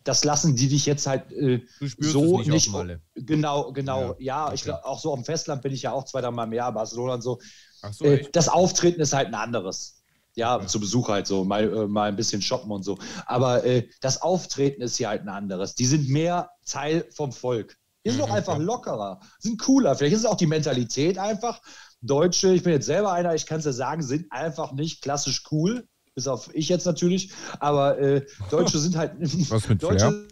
das 0.05 0.23
lassen 0.23 0.55
die 0.55 0.69
dich 0.69 0.85
jetzt 0.85 1.07
halt 1.07 1.31
äh, 1.33 1.65
so 1.99 2.41
nicht, 2.43 2.69
nicht. 2.69 2.71
Genau, 3.15 3.71
genau. 3.73 4.15
Ja, 4.19 4.19
Ja, 4.19 4.53
ich 4.53 4.61
okay. 4.61 4.65
glaube, 4.65 4.85
auch 4.85 4.99
so 4.99 5.13
am 5.13 5.25
Festland 5.25 5.61
bin 5.61 5.73
ich 5.73 5.83
ja 5.83 5.91
auch 5.91 6.05
zwei, 6.05 6.21
drei 6.21 6.31
Mal 6.31 6.45
im 6.45 6.53
Jahr, 6.53 6.71
Barcelona 6.73 7.15
und 7.15 7.21
so. 7.21 7.39
So, 7.97 8.05
Äh, 8.07 8.29
das 8.31 8.49
Auftreten 8.49 9.01
ist 9.01 9.13
halt 9.13 9.27
ein 9.27 9.35
anderes. 9.35 10.01
Ja, 10.37 10.65
zu 10.65 10.81
Besuch 10.81 11.07
halt 11.09 11.27
so, 11.27 11.45
mal, 11.45 11.63
äh, 11.63 11.87
mal 11.87 12.09
ein 12.09 12.17
bisschen 12.17 12.41
shoppen 12.41 12.71
und 12.71 12.83
so. 12.83 12.97
Aber 13.25 13.63
äh, 13.63 13.87
das 14.01 14.21
Auftreten 14.21 14.81
ist 14.81 14.97
hier 14.97 15.07
halt 15.09 15.21
ein 15.21 15.29
anderes. 15.29 15.75
Die 15.75 15.85
sind 15.85 16.09
mehr 16.09 16.49
Teil 16.65 17.07
vom 17.15 17.31
Volk. 17.31 17.77
Die 18.05 18.11
sind 18.11 18.19
Mhm, 18.19 18.21
doch 18.21 18.31
einfach 18.31 18.57
lockerer, 18.57 19.21
sind 19.39 19.59
cooler. 19.61 19.95
Vielleicht 19.95 20.13
ist 20.15 20.19
es 20.21 20.25
auch 20.25 20.35
die 20.37 20.45
Mentalität 20.45 21.17
einfach. 21.17 21.61
Deutsche, 22.01 22.53
ich 22.53 22.63
bin 22.63 22.73
jetzt 22.73 22.85
selber 22.85 23.13
einer, 23.13 23.33
ich 23.33 23.45
kann 23.45 23.59
es 23.59 23.65
ja 23.65 23.71
sagen, 23.71 24.03
sind 24.03 24.31
einfach 24.31 24.73
nicht 24.73 25.01
klassisch 25.01 25.43
cool. 25.51 25.87
Bis 26.16 26.28
auf 26.28 26.49
ich 26.53 26.70
jetzt 26.70 26.86
natürlich. 26.86 27.32
Aber 27.59 27.99
äh, 27.99 28.26
Deutsche 28.49 28.80
sind 28.80 28.95
halt. 28.95 29.13
Was 29.20 29.68
mit 29.68 29.84
Deutsche, 29.84 30.07
Flair? 30.07 30.28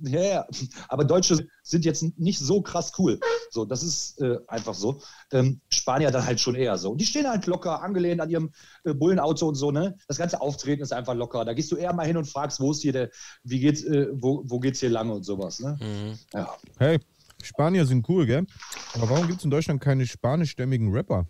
ja, 0.00 0.20
ja, 0.20 0.46
aber 0.88 1.04
Deutsche 1.04 1.48
sind 1.62 1.84
jetzt 1.84 2.18
nicht 2.18 2.38
so 2.38 2.62
krass 2.62 2.92
cool. 2.98 3.18
So, 3.50 3.64
das 3.64 3.82
ist 3.82 4.20
äh, 4.20 4.36
einfach 4.46 4.74
so. 4.74 5.00
Ähm, 5.32 5.60
Spanier 5.70 6.10
dann 6.10 6.24
halt 6.24 6.38
schon 6.38 6.54
eher 6.54 6.76
so. 6.78 6.92
Und 6.92 7.00
die 7.00 7.06
stehen 7.06 7.26
halt 7.26 7.46
locker, 7.46 7.82
angelehnt 7.82 8.20
an 8.20 8.30
ihrem 8.30 8.52
äh, 8.84 8.94
Bullenauto 8.94 9.48
und 9.48 9.56
so, 9.56 9.70
ne? 9.70 9.96
Das 10.06 10.18
ganze 10.18 10.40
Auftreten 10.40 10.82
ist 10.82 10.92
einfach 10.92 11.14
locker. 11.14 11.44
Da 11.44 11.52
gehst 11.52 11.72
du 11.72 11.76
eher 11.76 11.92
mal 11.92 12.06
hin 12.06 12.16
und 12.16 12.26
fragst, 12.26 12.60
wo 12.60 12.70
ist 12.70 12.82
hier 12.82 12.92
der, 12.92 13.10
wie 13.42 13.58
geht's, 13.58 13.82
äh, 13.82 14.08
wo, 14.12 14.42
wo 14.44 14.60
geht's 14.60 14.80
hier 14.80 14.90
lang 14.90 15.10
und 15.10 15.24
sowas, 15.24 15.58
ne? 15.60 15.76
Mhm. 15.80 16.18
Ja. 16.32 16.54
Hey, 16.78 17.00
Spanier 17.42 17.84
sind 17.84 18.08
cool, 18.08 18.26
gell? 18.26 18.46
Aber 18.94 19.10
warum 19.10 19.26
gibt 19.26 19.38
es 19.38 19.44
in 19.44 19.50
Deutschland 19.50 19.80
keine 19.80 20.06
spanischstämmigen 20.06 20.92
Rapper? 20.92 21.26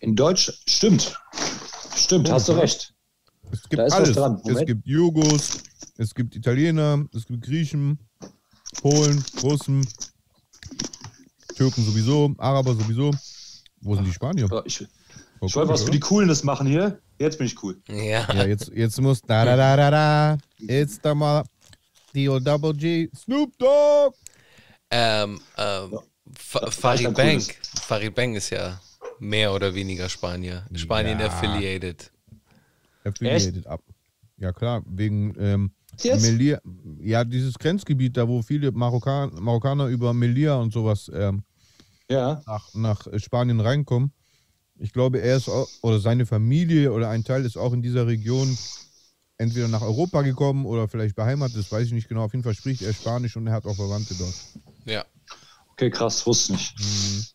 In 0.00 0.16
Deutsch, 0.16 0.52
stimmt. 0.66 1.14
Stimmt, 1.94 2.30
hast 2.30 2.48
du 2.48 2.52
recht. 2.52 2.94
Es 3.52 3.62
gibt 3.68 3.78
Da 3.78 3.84
ist 3.86 3.92
was 3.92 3.98
alles. 4.00 4.16
dran. 4.16 4.42
Es 4.46 4.64
gibt 4.66 4.86
Jugos, 4.86 5.62
es 5.98 6.14
gibt 6.14 6.34
Italiener, 6.34 7.04
es 7.14 7.26
gibt 7.26 7.42
Griechen, 7.44 7.98
Polen, 8.80 9.22
Russen, 9.42 9.86
Türken 11.54 11.84
sowieso, 11.84 12.34
Araber 12.38 12.74
sowieso. 12.74 13.10
Wo 13.82 13.94
sind 13.94 14.06
die 14.06 14.12
Spanier? 14.12 14.48
Ja, 14.50 14.62
Ich, 14.64 14.78
Voll 14.78 15.48
ich 15.48 15.56
wollte 15.56 15.72
was 15.72 15.82
für 15.84 15.90
die 15.90 16.00
Coolness 16.00 16.44
machen 16.44 16.66
hier. 16.66 17.00
Jetzt 17.18 17.38
bin 17.38 17.46
ich 17.46 17.62
cool. 17.62 17.80
Ja. 17.88 18.26
Ja, 18.32 18.46
jetzt, 18.46 18.70
jetzt 18.74 19.00
muss 19.00 19.20
da 19.22 19.44
da 19.44 19.56
da 19.56 19.76
da 19.76 19.90
da. 19.90 20.38
Jetzt 20.58 21.04
da 21.04 21.14
mal 21.14 21.44
Double 22.14 22.74
G. 22.74 23.08
Snoop 23.16 23.56
Dogg. 23.58 24.16
Ähm, 24.90 25.40
ähm, 25.56 25.98
war 26.52 26.70
Farid 26.72 27.14
cooles. 27.14 27.48
Farid 27.82 28.14
Bang 28.14 28.34
ist 28.34 28.50
ja 28.50 28.80
mehr 29.20 29.54
oder 29.54 29.74
weniger 29.74 30.08
Spanier. 30.08 30.66
Spanien 30.74 31.20
Ja. 31.20 31.26
affiliated. 31.26 32.10
Affiliated 33.04 33.66
ab. 33.66 33.82
Ja 34.36 34.52
klar, 34.52 34.82
wegen 34.86 35.34
ähm? 35.38 35.72
Melilla. 36.02 36.60
Ja, 37.02 37.24
dieses 37.24 37.58
Grenzgebiet 37.58 38.16
da, 38.16 38.26
wo 38.26 38.40
viele 38.42 38.72
Marokkan 38.72 39.30
Marokkaner 39.38 39.86
über 39.88 40.14
Melilla 40.14 40.56
und 40.56 40.72
sowas 40.72 41.10
ähm, 41.12 41.42
Ja. 42.10 42.42
nach, 42.46 42.72
nach 42.74 43.06
Spanien 43.18 43.60
reinkommen. 43.60 44.12
Ich 44.78 44.92
glaube, 44.94 45.20
er 45.20 45.36
ist 45.36 45.48
auch, 45.48 45.68
oder 45.82 46.00
seine 46.00 46.24
Familie 46.24 46.90
oder 46.92 47.10
ein 47.10 47.22
Teil 47.22 47.44
ist 47.44 47.58
auch 47.58 47.74
in 47.74 47.82
dieser 47.82 48.06
Region 48.06 48.56
entweder 49.36 49.68
nach 49.68 49.82
Europa 49.82 50.22
gekommen 50.22 50.64
oder 50.64 50.88
vielleicht 50.88 51.16
beheimatet, 51.16 51.58
das 51.58 51.70
weiß 51.70 51.86
ich 51.88 51.92
nicht 51.92 52.08
genau. 52.08 52.24
Auf 52.24 52.32
jeden 52.32 52.44
Fall 52.44 52.54
spricht 52.54 52.80
er 52.80 52.94
Spanisch 52.94 53.36
und 53.36 53.46
er 53.46 53.52
hat 53.52 53.66
auch 53.66 53.76
Verwandte 53.76 54.14
dort. 54.14 54.34
Ja. 54.86 55.04
Okay, 55.72 55.90
krass, 55.90 56.26
wusste 56.26 56.52
nicht. 56.52 56.78
Das 56.78 57.34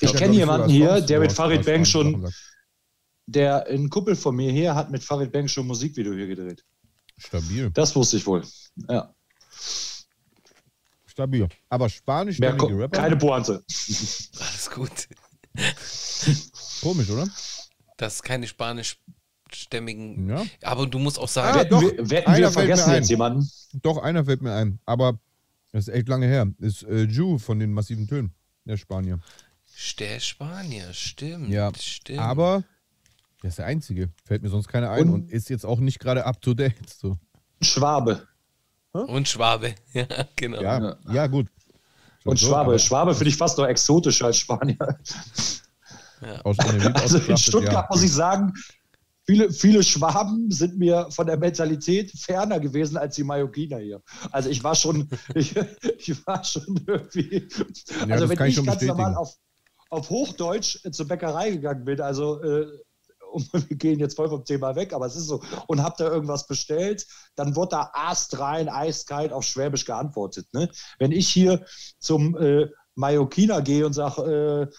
Ich 0.00 0.12
kenne 0.14 0.34
jemanden 0.34 0.68
hier, 0.68 1.00
der 1.00 1.20
mit 1.20 1.32
Farid 1.32 1.64
Bang 1.64 1.84
Spanisch 1.84 1.90
schon, 1.90 2.32
der, 3.26 3.66
ein 3.68 3.88
Kumpel 3.88 4.16
von 4.16 4.34
mir 4.36 4.50
hier 4.52 4.74
hat 4.74 4.90
mit 4.90 5.02
Farid 5.02 5.32
Bang 5.32 5.48
schon 5.48 5.64
ein 5.64 5.68
Musikvideo 5.68 6.12
hier 6.14 6.26
gedreht. 6.26 6.64
Stabil. 7.18 7.70
Das 7.70 7.94
wusste 7.96 8.16
ich 8.18 8.26
wohl. 8.26 8.42
Ja. 8.88 9.14
Stabil. 11.06 11.48
Aber 11.68 11.88
ko- 12.58 12.66
Rapper? 12.66 13.00
keine 13.00 13.16
Pointe. 13.16 13.64
alles 13.68 14.70
gut. 14.74 14.90
Komisch, 16.82 17.08
oder? 17.10 17.26
Das 17.96 18.16
ist 18.16 18.22
keine 18.22 18.46
spanischstämmigen. 18.46 20.28
Ja. 20.28 20.44
Aber 20.62 20.86
du 20.86 20.98
musst 20.98 21.18
auch 21.18 21.24
Ah, 21.24 21.28
sagen, 21.28 21.68
doch. 21.70 21.80
wir, 21.80 22.10
wetten, 22.10 22.28
Einer 22.30 22.38
wir 22.38 22.50
fällt 22.50 22.54
mir 22.68 22.76
vergessen 22.76 22.90
ein. 22.90 22.96
jetzt 22.96 23.08
jemanden. 23.08 23.48
Doch, 23.82 23.98
einer 23.98 24.24
fällt 24.24 24.42
mir 24.42 24.52
ein. 24.52 24.78
Aber 24.84 25.18
das 25.72 25.88
ist 25.88 25.94
echt 25.94 26.08
lange 26.08 26.26
her. 26.26 26.46
Ist 26.58 26.82
äh, 26.82 27.04
Ju 27.04 27.38
von 27.38 27.58
den 27.58 27.72
massiven 27.72 28.06
Tönen. 28.06 28.34
Der 28.66 28.76
Spanier. 28.76 29.20
Der 29.98 30.20
Spanier, 30.20 30.92
stimmt. 30.92 31.48
Ja, 31.50 31.70
stimmt. 31.78 32.18
Aber 32.20 32.64
der 33.42 33.48
ist 33.50 33.58
der 33.58 33.66
Einzige. 33.66 34.10
Fällt 34.24 34.42
mir 34.42 34.48
sonst 34.48 34.68
keiner 34.68 34.90
ein 34.90 35.08
und, 35.08 35.14
Und- 35.14 35.30
ist 35.30 35.50
jetzt 35.50 35.66
auch 35.66 35.78
nicht 35.80 35.98
gerade 36.00 36.24
up 36.24 36.40
to 36.40 36.54
date. 36.54 36.74
So. 36.88 37.18
Schwabe. 37.62 38.26
Und 38.92 39.28
Schwabe. 39.28 39.74
Ja, 39.92 40.06
genau. 40.36 40.62
Ja, 40.62 40.96
ja, 41.12 41.26
gut. 41.26 41.48
Schon 42.22 42.30
Und 42.30 42.38
so, 42.38 42.48
Schwabe. 42.48 42.78
Schwabe 42.78 43.14
finde 43.14 43.28
ich 43.30 43.36
fast 43.36 43.58
noch 43.58 43.66
exotischer 43.66 44.26
als 44.26 44.38
Spanier. 44.38 44.76
NRW 46.20 46.92
Also 46.94 47.18
in 47.18 47.36
Stuttgart 47.36 47.72
ja. 47.72 47.86
muss 47.90 48.02
ich 48.02 48.12
sagen, 48.12 48.52
viele, 49.26 49.52
viele 49.52 49.82
Schwaben 49.82 50.50
sind 50.50 50.78
mir 50.78 51.08
von 51.10 51.26
der 51.26 51.36
Mentalität 51.36 52.10
ferner 52.12 52.58
gewesen 52.58 52.96
als 52.96 53.16
die 53.16 53.24
Mallorquiner 53.24 53.78
hier. 53.78 54.02
Also 54.32 54.48
ich 54.48 54.64
war 54.64 54.74
schon, 54.74 55.08
ich, 55.34 55.54
ich 55.98 56.26
war 56.26 56.42
schon 56.42 56.80
irgendwie. 56.86 57.48
Ja, 58.08 58.14
also 58.14 58.28
wenn 58.28 58.48
ich 58.48 58.56
ganz 58.56 58.80
normal 58.82 59.12
bestätigen. 59.12 59.16
auf, 59.16 59.36
auf 59.90 60.10
Hochdeutsch 60.10 60.78
zur 60.92 61.06
Bäckerei 61.08 61.50
gegangen 61.50 61.84
bin, 61.84 62.00
also 62.00 62.40
äh, 62.42 62.66
wir 63.52 63.76
gehen 63.76 63.98
jetzt 63.98 64.16
voll 64.16 64.28
vom 64.28 64.44
Thema 64.44 64.74
weg, 64.76 64.92
aber 64.92 65.06
es 65.06 65.16
ist 65.16 65.26
so, 65.26 65.42
und 65.66 65.82
hab 65.82 65.96
da 65.96 66.08
irgendwas 66.10 66.46
bestellt, 66.46 67.06
dann 67.34 67.54
wird 67.56 67.72
da 67.72 67.90
astrein, 67.92 68.68
eiskalt 68.68 69.32
auf 69.32 69.44
Schwäbisch 69.44 69.84
geantwortet. 69.84 70.46
Ne? 70.52 70.70
Wenn 70.98 71.12
ich 71.12 71.28
hier 71.28 71.64
zum 71.98 72.36
äh, 72.38 72.68
Mallorquiner 72.94 73.62
gehe 73.62 73.84
und 73.86 73.92
sage, 73.92 74.70
äh, 74.72 74.74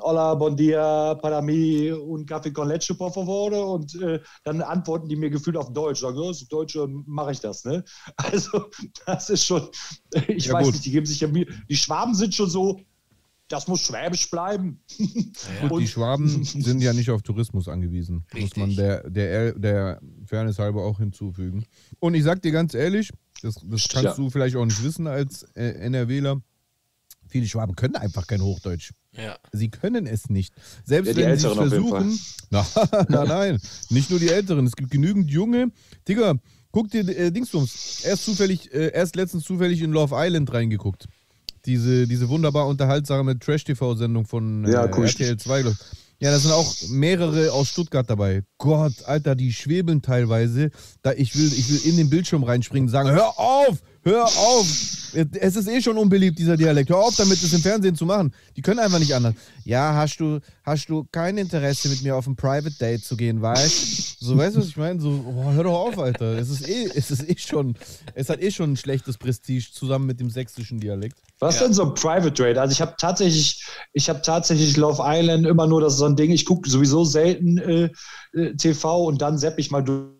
Hola, 0.00 0.34
bon 0.34 0.56
dia, 0.56 1.14
para 1.16 1.40
mí, 1.42 1.92
un 1.92 2.24
café 2.24 2.50
con 2.50 2.66
leche, 2.66 2.94
por 2.94 3.12
favor. 3.12 3.52
Und 3.74 3.94
äh, 4.00 4.20
dann 4.42 4.62
antworten 4.62 5.06
die 5.06 5.16
mir 5.16 5.30
gefühlt 5.30 5.56
auf 5.56 5.72
Deutsch. 5.72 6.00
Sagen, 6.00 6.18
ja, 6.20 6.30
ist 6.30 6.48
Deutsch, 6.50 6.76
mache 7.06 7.32
ich 7.32 7.40
das. 7.40 7.62
Ne? 7.64 7.84
Also, 8.16 8.70
das 9.04 9.30
ist 9.30 9.44
schon, 9.44 9.68
ich 10.28 10.46
Ja, 10.46 10.54
weiß 10.54 10.64
gut. 10.64 10.72
nicht, 10.72 10.84
die 10.86 10.90
geben 10.90 11.06
sich 11.06 11.20
ja 11.20 11.28
mir, 11.28 11.46
die 11.68 11.76
Schwaben 11.76 12.14
sind 12.14 12.34
schon 12.34 12.48
so, 12.50 12.80
das 13.48 13.68
muss 13.68 13.80
schwäbisch 13.82 14.30
bleiben. 14.30 14.80
Ja. 14.98 15.68
Gut, 15.68 15.80
die 15.82 15.86
Schwaben 15.88 16.44
sind 16.44 16.80
ja 16.80 16.92
nicht 16.92 17.10
auf 17.10 17.22
Tourismus 17.22 17.68
angewiesen. 17.68 18.24
Muss 18.32 18.42
Richtig. 18.42 18.56
man 18.56 18.74
der, 18.76 19.08
der, 19.08 19.52
der 19.52 20.00
Fairness 20.24 20.58
halber 20.58 20.84
auch 20.84 20.98
hinzufügen. 20.98 21.64
Und 22.00 22.14
ich 22.14 22.24
sag 22.24 22.42
dir 22.42 22.52
ganz 22.52 22.74
ehrlich, 22.74 23.10
das, 23.42 23.54
das 23.64 23.88
kannst 23.88 24.04
Ja. 24.04 24.14
du 24.14 24.30
vielleicht 24.30 24.56
auch 24.56 24.64
nicht 24.64 24.82
wissen 24.82 25.06
als 25.06 25.44
äh, 25.54 25.70
NRWler. 25.86 26.40
Viele 27.28 27.46
Schwaben 27.46 27.74
können 27.74 27.96
einfach 27.96 28.26
kein 28.26 28.40
Hochdeutsch. 28.40 28.92
Ja. 29.12 29.36
Sie 29.52 29.68
können 29.68 30.06
es 30.06 30.28
nicht. 30.28 30.54
Selbst 30.84 31.08
Ja, 31.08 31.14
die 31.14 31.20
wenn 31.22 31.38
sie 31.38 31.46
es 31.48 31.54
versuchen. 31.54 32.18
Nein, 32.50 32.64
nein, 33.08 33.28
nein. 33.28 33.60
Nicht 33.90 34.10
nur 34.10 34.18
die 34.20 34.28
Älteren. 34.28 34.66
Es 34.66 34.76
gibt 34.76 34.90
genügend 34.90 35.30
Junge. 35.30 35.72
Digga, 36.06 36.34
guck 36.70 36.90
dir 36.90 37.00
äh, 37.08 37.30
Dingsbums. 37.32 38.02
Erst 38.04 38.24
zufällig, 38.24 38.72
äh, 38.72 38.92
erst 38.92 39.16
letztens 39.16 39.44
zufällig 39.44 39.82
in 39.82 39.90
Love 39.92 40.14
Island 40.16 40.52
reingeguckt. 40.52 41.06
Diese, 41.66 42.06
diese 42.06 42.28
wunderbar 42.28 42.66
unterhaltsame 42.66 43.38
Trash-TV-Sendung 43.38 44.24
von 44.26 44.64
äh, 44.64 44.72
Ja, 44.72 44.88
cool. 44.96 45.06
RTL 45.06 45.36
2, 45.36 45.62
glaub 45.62 45.74
ich. 45.74 45.78
Ja, 46.18 46.30
da 46.30 46.38
sind 46.38 46.52
auch 46.52 46.74
mehrere 46.88 47.52
aus 47.52 47.68
Stuttgart 47.68 48.08
dabei. 48.08 48.42
Gott, 48.56 49.04
Alter, 49.04 49.34
die 49.34 49.52
schwebeln 49.52 50.00
teilweise. 50.00 50.70
Da 51.02 51.12
ich 51.12 51.36
will, 51.36 51.52
ich 51.52 51.68
will 51.68 51.90
in 51.90 51.98
den 51.98 52.08
Bildschirm 52.08 52.42
reinspringen 52.42 52.88
und 52.88 52.92
sagen, 52.92 53.10
hör 53.10 53.38
auf, 53.38 53.82
hör 54.06 54.24
auf. 54.24 54.66
Es 55.40 55.56
ist 55.56 55.68
eh 55.68 55.80
schon 55.80 55.96
unbeliebt, 55.96 56.38
dieser 56.38 56.56
Dialekt. 56.56 56.90
Hör 56.90 56.98
auf 56.98 57.16
damit, 57.16 57.42
das 57.42 57.52
im 57.52 57.60
Fernsehen 57.60 57.94
zu 57.94 58.04
machen. 58.04 58.34
Die 58.56 58.62
können 58.62 58.78
einfach 58.78 58.98
nicht 58.98 59.14
anders. 59.14 59.34
Ja, 59.64 59.94
hast 59.94 60.18
du, 60.18 60.40
hast 60.62 60.88
du 60.88 61.06
kein 61.10 61.38
Interesse, 61.38 61.88
mit 61.88 62.02
mir 62.02 62.16
auf 62.16 62.26
ein 62.26 62.36
Private 62.36 62.76
Date 62.78 63.04
zu 63.04 63.16
gehen, 63.16 63.40
weißt 63.40 64.20
So, 64.20 64.36
weißt 64.36 64.56
du, 64.56 64.60
was 64.60 64.68
ich 64.68 64.76
meine? 64.76 65.00
So, 65.00 65.08
oh, 65.08 65.52
hör 65.52 65.64
doch 65.64 65.74
auf, 65.74 65.98
Alter. 65.98 66.38
Es 66.38 66.50
ist 66.50 66.68
eh, 66.68 66.90
es 66.94 67.10
ist 67.10 67.28
eh 67.28 67.36
schon, 67.38 67.76
es 68.14 68.28
hat 68.28 68.42
eh 68.42 68.50
schon 68.50 68.72
ein 68.72 68.76
schlechtes 68.76 69.16
Prestige 69.16 69.66
zusammen 69.72 70.06
mit 70.06 70.20
dem 70.20 70.30
sächsischen 70.30 70.80
Dialekt. 70.80 71.16
Was 71.38 71.56
ja. 71.56 71.64
denn 71.64 71.72
so 71.72 71.84
ein 71.84 71.94
Private 71.94 72.32
Trade? 72.32 72.60
Also 72.60 72.72
ich 72.72 72.80
habe 72.80 72.94
tatsächlich, 72.98 73.64
ich 73.92 74.08
habe 74.08 74.20
tatsächlich 74.22 74.76
Love 74.76 75.02
Island 75.04 75.46
immer 75.46 75.66
nur 75.66 75.80
das 75.80 75.96
so 75.96 76.04
ein 76.04 76.16
Ding. 76.16 76.30
Ich 76.30 76.44
gucke 76.44 76.68
sowieso 76.68 77.04
selten 77.04 77.58
äh, 77.58 77.90
äh 78.34 78.54
TV 78.56 79.04
und 79.04 79.22
dann 79.22 79.38
sepp 79.38 79.58
ich 79.58 79.70
mal 79.70 79.82
durch 79.82 80.15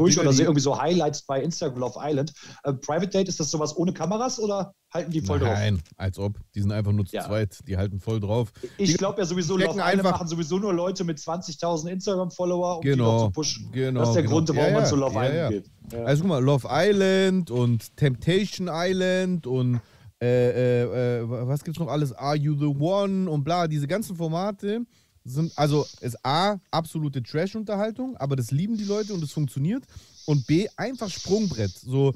durch 0.00 0.18
oder 0.18 0.32
sehe 0.32 0.44
irgendwie 0.44 0.60
so 0.60 0.80
Highlights 0.80 1.22
bei 1.22 1.42
Instagram 1.42 1.78
Love 1.80 1.98
Island. 2.02 2.32
Äh, 2.64 2.72
Private 2.74 3.08
Date, 3.08 3.28
ist 3.28 3.40
das 3.40 3.50
sowas 3.50 3.76
ohne 3.76 3.92
Kameras 3.92 4.38
oder 4.38 4.74
halten 4.92 5.10
die 5.10 5.20
voll 5.20 5.38
Nein, 5.38 5.48
drauf? 5.48 5.58
Nein, 5.58 5.82
als 5.96 6.18
ob. 6.18 6.38
Die 6.54 6.60
sind 6.60 6.72
einfach 6.72 6.92
nur 6.92 7.06
zu 7.06 7.16
ja. 7.16 7.26
zweit. 7.26 7.58
Die 7.66 7.76
halten 7.76 8.00
voll 8.00 8.20
drauf. 8.20 8.52
Ich 8.78 8.96
glaube 8.96 9.20
ja 9.20 9.26
sowieso, 9.26 9.56
Love 9.56 9.78
Island 9.78 10.02
machen 10.02 10.26
sowieso 10.26 10.58
nur 10.58 10.72
Leute 10.72 11.04
mit 11.04 11.18
20.000 11.18 11.88
Instagram-Follower, 11.88 12.78
um 12.78 12.82
genau, 12.82 12.94
die 12.94 13.00
noch 13.00 13.26
zu 13.26 13.30
pushen. 13.30 13.68
Genau, 13.72 14.00
das 14.00 14.08
ist 14.10 14.14
der 14.14 14.22
genau. 14.22 14.34
Grund, 14.34 14.48
warum 14.48 14.64
ja, 14.64 14.72
man 14.72 14.86
zu 14.86 14.96
Love 14.96 15.18
Island 15.18 15.50
geht. 15.50 15.70
Also 16.04 16.22
guck 16.22 16.28
mal, 16.28 16.42
Love 16.42 16.68
Island 16.70 17.50
und 17.50 17.96
Temptation 17.96 18.68
Island 18.70 19.46
und 19.46 19.80
äh, 20.22 20.26
äh, 20.26 21.22
äh 21.22 21.24
was 21.28 21.64
gibt's 21.64 21.80
noch 21.80 21.88
alles? 21.88 22.12
Are 22.12 22.36
You 22.36 22.54
the 22.54 22.66
One 22.66 23.28
und 23.28 23.42
bla, 23.42 23.66
diese 23.66 23.86
ganzen 23.86 24.16
Formate 24.16 24.82
sind, 25.24 25.56
also 25.56 25.86
ist 26.00 26.24
A, 26.24 26.58
absolute 26.70 27.22
Trash-Unterhaltung, 27.22 28.16
aber 28.16 28.36
das 28.36 28.50
lieben 28.50 28.76
die 28.76 28.84
Leute 28.84 29.14
und 29.14 29.22
es 29.22 29.32
funktioniert. 29.32 29.84
Und 30.26 30.46
B, 30.46 30.68
einfach 30.76 31.10
Sprungbrett. 31.10 31.72
So, 31.72 32.14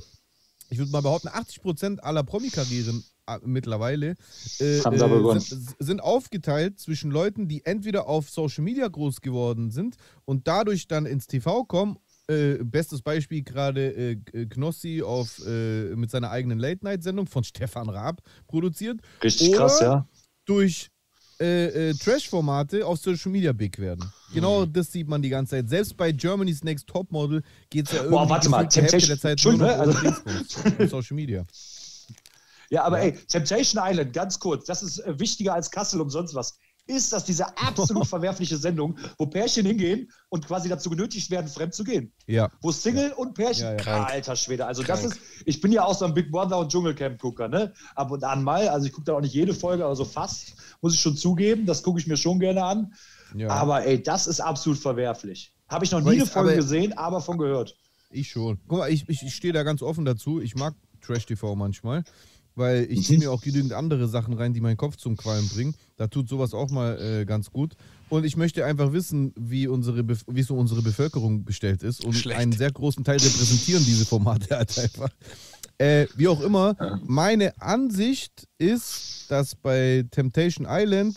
ich 0.70 0.78
würde 0.78 0.90
mal 0.90 1.02
behaupten, 1.02 1.28
80% 1.28 2.00
aller 2.00 2.22
Promi-Karrieren 2.22 3.04
äh, 3.26 3.38
mittlerweile 3.44 4.16
äh, 4.60 4.78
äh, 4.78 5.38
sind, 5.38 5.76
sind, 5.78 6.02
aufgeteilt 6.02 6.78
zwischen 6.78 7.10
Leuten, 7.10 7.48
die 7.48 7.64
entweder 7.64 8.06
auf 8.06 8.30
Social 8.30 8.64
Media 8.64 8.86
groß 8.88 9.20
geworden 9.20 9.70
sind 9.70 9.96
und 10.24 10.46
dadurch 10.46 10.88
dann 10.88 11.06
ins 11.06 11.26
TV 11.26 11.64
kommen. 11.64 11.98
Äh, 12.26 12.64
bestes 12.64 13.02
Beispiel 13.02 13.42
gerade 13.42 13.92
äh, 13.92 14.46
Knossi 14.46 15.02
auf, 15.02 15.42
äh, 15.46 15.94
mit 15.94 16.10
seiner 16.10 16.30
eigenen 16.30 16.58
Late-Night-Sendung 16.58 17.26
von 17.26 17.44
Stefan 17.44 17.88
Raab 17.88 18.22
produziert. 18.46 19.00
Richtig 19.22 19.50
Oder 19.50 19.58
krass, 19.58 19.80
ja. 19.80 20.08
Durch 20.46 20.90
äh, 21.44 21.90
äh, 21.90 21.94
Trash-Formate 21.94 22.86
auf 22.86 22.98
Social 22.98 23.30
Media 23.30 23.52
big 23.52 23.78
werden. 23.78 24.10
Genau 24.32 24.64
mhm. 24.64 24.72
das 24.72 24.90
sieht 24.90 25.08
man 25.08 25.20
die 25.20 25.28
ganze 25.28 25.52
Zeit. 25.52 25.68
Selbst 25.68 25.96
bei 25.96 26.10
Germany's 26.12 26.64
Next 26.64 26.86
Topmodel 26.86 27.42
geht 27.70 27.86
es 27.86 27.92
ja 27.92 27.98
irgendwie 27.98 28.16
Boah, 28.16 28.28
warte 28.28 28.48
mal, 28.48 28.68
Temptation, 28.68 29.08
der 29.08 29.18
Zeit 29.18 29.40
nur 29.44 29.54
noch 29.54 29.68
also 29.68 30.88
Social 30.88 31.14
Media. 31.14 31.44
Ja, 32.70 32.84
aber 32.84 32.98
ja. 32.98 33.04
ey, 33.04 33.12
Temptation 33.12 33.82
Island, 33.84 34.12
ganz 34.12 34.38
kurz, 34.38 34.64
das 34.64 34.82
ist 34.82 34.98
äh, 35.00 35.18
wichtiger 35.18 35.54
als 35.54 35.70
Kassel 35.70 36.00
und 36.00 36.10
sonst 36.10 36.34
was 36.34 36.58
ist 36.86 37.12
das 37.12 37.24
diese 37.24 37.46
absolut 37.56 38.06
verwerfliche 38.06 38.56
Sendung, 38.56 38.96
wo 39.18 39.26
Pärchen 39.26 39.66
hingehen 39.66 40.10
und 40.28 40.46
quasi 40.46 40.68
dazu 40.68 40.90
genötigt 40.90 41.30
werden, 41.30 41.48
fremd 41.48 41.74
zu 41.74 41.84
gehen. 41.84 42.12
Ja. 42.26 42.50
Wo 42.60 42.72
Single 42.72 43.08
ja. 43.10 43.14
und 43.16 43.34
Pärchen. 43.34 43.78
Ja, 43.78 43.84
ja. 43.84 44.04
Alter 44.04 44.36
Schwede. 44.36 44.66
Also 44.66 44.82
Krank. 44.82 45.02
das 45.02 45.12
ist, 45.12 45.20
ich 45.44 45.60
bin 45.60 45.72
ja 45.72 45.84
auch 45.84 45.94
so 45.94 46.04
ein 46.04 46.14
Big 46.14 46.30
Brother 46.30 46.58
und 46.58 46.70
Dschungelcamp-Gucker, 46.70 47.48
ne? 47.48 47.72
Ab 47.94 48.10
und 48.10 48.22
an 48.24 48.42
mal. 48.42 48.68
Also 48.68 48.86
ich 48.86 48.92
gucke 48.92 49.06
da 49.06 49.14
auch 49.14 49.20
nicht 49.20 49.34
jede 49.34 49.54
Folge, 49.54 49.84
aber 49.84 49.96
so 49.96 50.04
fast, 50.04 50.54
muss 50.80 50.94
ich 50.94 51.00
schon 51.00 51.16
zugeben. 51.16 51.66
Das 51.66 51.82
gucke 51.82 51.98
ich 51.98 52.06
mir 52.06 52.16
schon 52.16 52.38
gerne 52.38 52.64
an. 52.64 52.94
Ja. 53.34 53.48
Aber 53.48 53.84
ey, 53.84 54.02
das 54.02 54.26
ist 54.26 54.40
absolut 54.40 54.78
verwerflich. 54.78 55.52
Habe 55.68 55.84
ich 55.84 55.90
noch 55.90 56.00
nie 56.00 56.20
eine 56.20 56.26
Folge 56.26 56.56
gesehen, 56.56 56.96
aber 56.96 57.20
von 57.20 57.38
gehört. 57.38 57.76
Ich 58.10 58.28
schon. 58.28 58.60
Guck 58.68 58.78
mal, 58.78 58.90
ich, 58.92 59.08
ich, 59.08 59.22
ich 59.22 59.34
stehe 59.34 59.52
da 59.52 59.62
ganz 59.62 59.82
offen 59.82 60.04
dazu. 60.04 60.40
Ich 60.40 60.54
mag 60.54 60.74
Trash-TV 61.00 61.56
manchmal 61.56 62.04
weil 62.54 62.86
ich 62.90 63.06
ziehe 63.06 63.18
mhm. 63.18 63.24
mir 63.24 63.30
auch 63.30 63.42
genügend 63.42 63.72
andere 63.72 64.08
Sachen 64.08 64.34
rein, 64.34 64.52
die 64.52 64.60
meinen 64.60 64.76
Kopf 64.76 64.96
zum 64.96 65.16
Qualm 65.16 65.48
bringen. 65.48 65.74
Da 65.96 66.06
tut 66.06 66.28
sowas 66.28 66.54
auch 66.54 66.70
mal 66.70 67.00
äh, 67.00 67.24
ganz 67.24 67.50
gut. 67.50 67.74
Und 68.08 68.24
ich 68.24 68.36
möchte 68.36 68.64
einfach 68.64 68.92
wissen, 68.92 69.32
wie, 69.36 69.66
unsere 69.66 70.06
wie 70.06 70.42
so 70.42 70.56
unsere 70.56 70.82
Bevölkerung 70.82 71.44
bestellt 71.44 71.82
ist. 71.82 72.04
Und 72.04 72.14
Schlecht. 72.14 72.38
einen 72.38 72.52
sehr 72.52 72.70
großen 72.70 73.04
Teil 73.04 73.18
repräsentieren 73.18 73.84
diese 73.84 74.04
Formate 74.04 74.56
halt 74.56 74.78
einfach. 74.78 75.10
Äh, 75.78 76.06
wie 76.16 76.28
auch 76.28 76.40
immer, 76.40 77.00
meine 77.04 77.60
Ansicht 77.60 78.46
ist, 78.58 79.26
dass 79.28 79.56
bei 79.56 80.04
Temptation 80.10 80.66
Island 80.70 81.16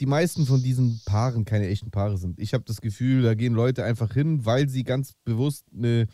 die 0.00 0.06
meisten 0.06 0.46
von 0.46 0.62
diesen 0.62 1.00
Paaren 1.06 1.44
keine 1.44 1.68
echten 1.68 1.90
Paare 1.90 2.18
sind. 2.18 2.38
Ich 2.38 2.52
habe 2.54 2.64
das 2.66 2.80
Gefühl, 2.80 3.22
da 3.22 3.34
gehen 3.34 3.54
Leute 3.54 3.84
einfach 3.84 4.12
hin, 4.12 4.44
weil 4.44 4.68
sie 4.68 4.84
ganz 4.84 5.14
bewusst 5.24 5.64
eine, 5.74 6.06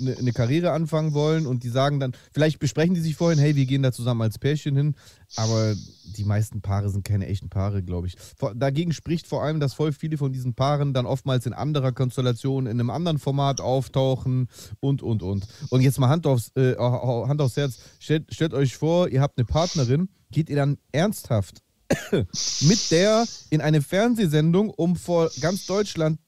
eine, 0.00 0.16
eine, 0.16 0.32
Karriere 0.32 0.72
anfangen 0.72 1.14
wollen 1.14 1.46
und 1.46 1.64
die 1.64 1.68
sagen 1.68 2.00
dann, 2.00 2.12
vielleicht 2.32 2.58
besprechen 2.58 2.94
die 2.94 3.00
sich 3.00 3.16
vorhin, 3.16 3.38
hey, 3.38 3.56
wir 3.56 3.66
gehen 3.66 3.82
da 3.82 3.92
zusammen 3.92 4.22
als 4.22 4.38
Pärchen 4.38 4.76
hin, 4.76 4.94
aber 5.36 5.74
die 6.16 6.24
meisten 6.24 6.60
Paare 6.60 6.90
sind 6.90 7.04
keine 7.04 7.26
echten 7.26 7.48
Paare, 7.48 7.82
glaube 7.82 8.06
ich. 8.06 8.16
Vor, 8.36 8.54
dagegen 8.54 8.92
spricht 8.92 9.26
vor 9.26 9.42
allem, 9.42 9.60
dass 9.60 9.74
voll 9.74 9.92
viele 9.92 10.18
von 10.18 10.32
diesen 10.32 10.54
Paaren 10.54 10.94
dann 10.94 11.06
oftmals 11.06 11.46
in 11.46 11.52
anderer 11.52 11.92
Konstellation, 11.92 12.66
in 12.66 12.80
einem 12.80 12.90
anderen 12.90 13.18
Format 13.18 13.60
auftauchen 13.60 14.48
und, 14.80 15.02
und, 15.02 15.22
und. 15.22 15.46
Und 15.70 15.80
jetzt 15.80 15.98
mal 15.98 16.08
Hand 16.08 16.26
aufs, 16.26 16.50
äh, 16.56 16.76
Hand 16.76 17.40
aufs 17.40 17.56
Herz, 17.56 17.78
stellt, 17.98 18.32
stellt 18.32 18.54
euch 18.54 18.76
vor, 18.76 19.08
ihr 19.08 19.20
habt 19.20 19.38
eine 19.38 19.44
Partnerin, 19.44 20.08
geht 20.30 20.50
ihr 20.50 20.56
dann 20.56 20.78
ernsthaft 20.92 21.62
mit 22.12 22.90
der 22.90 23.26
in 23.50 23.60
eine 23.60 23.82
Fernsehsendung, 23.82 24.70
um 24.70 24.96
vor 24.96 25.30
ganz 25.40 25.66
Deutschland 25.66 26.18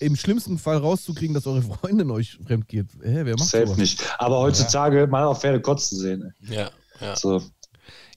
im 0.00 0.16
schlimmsten 0.16 0.58
Fall 0.58 0.78
rauszukriegen, 0.78 1.34
dass 1.34 1.46
eure 1.46 1.62
Freundin 1.62 2.10
euch 2.10 2.38
fremd 2.46 2.68
geht. 2.68 2.86
Hä, 3.02 3.20
wer 3.24 3.36
macht 3.36 3.48
Safe 3.48 3.66
sowas? 3.66 3.78
nicht. 3.78 4.02
Aber 4.18 4.38
heutzutage 4.38 5.00
ja. 5.00 5.06
mal 5.06 5.24
auf 5.24 5.40
Pferde 5.40 5.60
kotzen 5.60 5.98
sehen. 5.98 6.34
Ja, 6.48 6.70
ja. 7.00 7.16
So. 7.16 7.42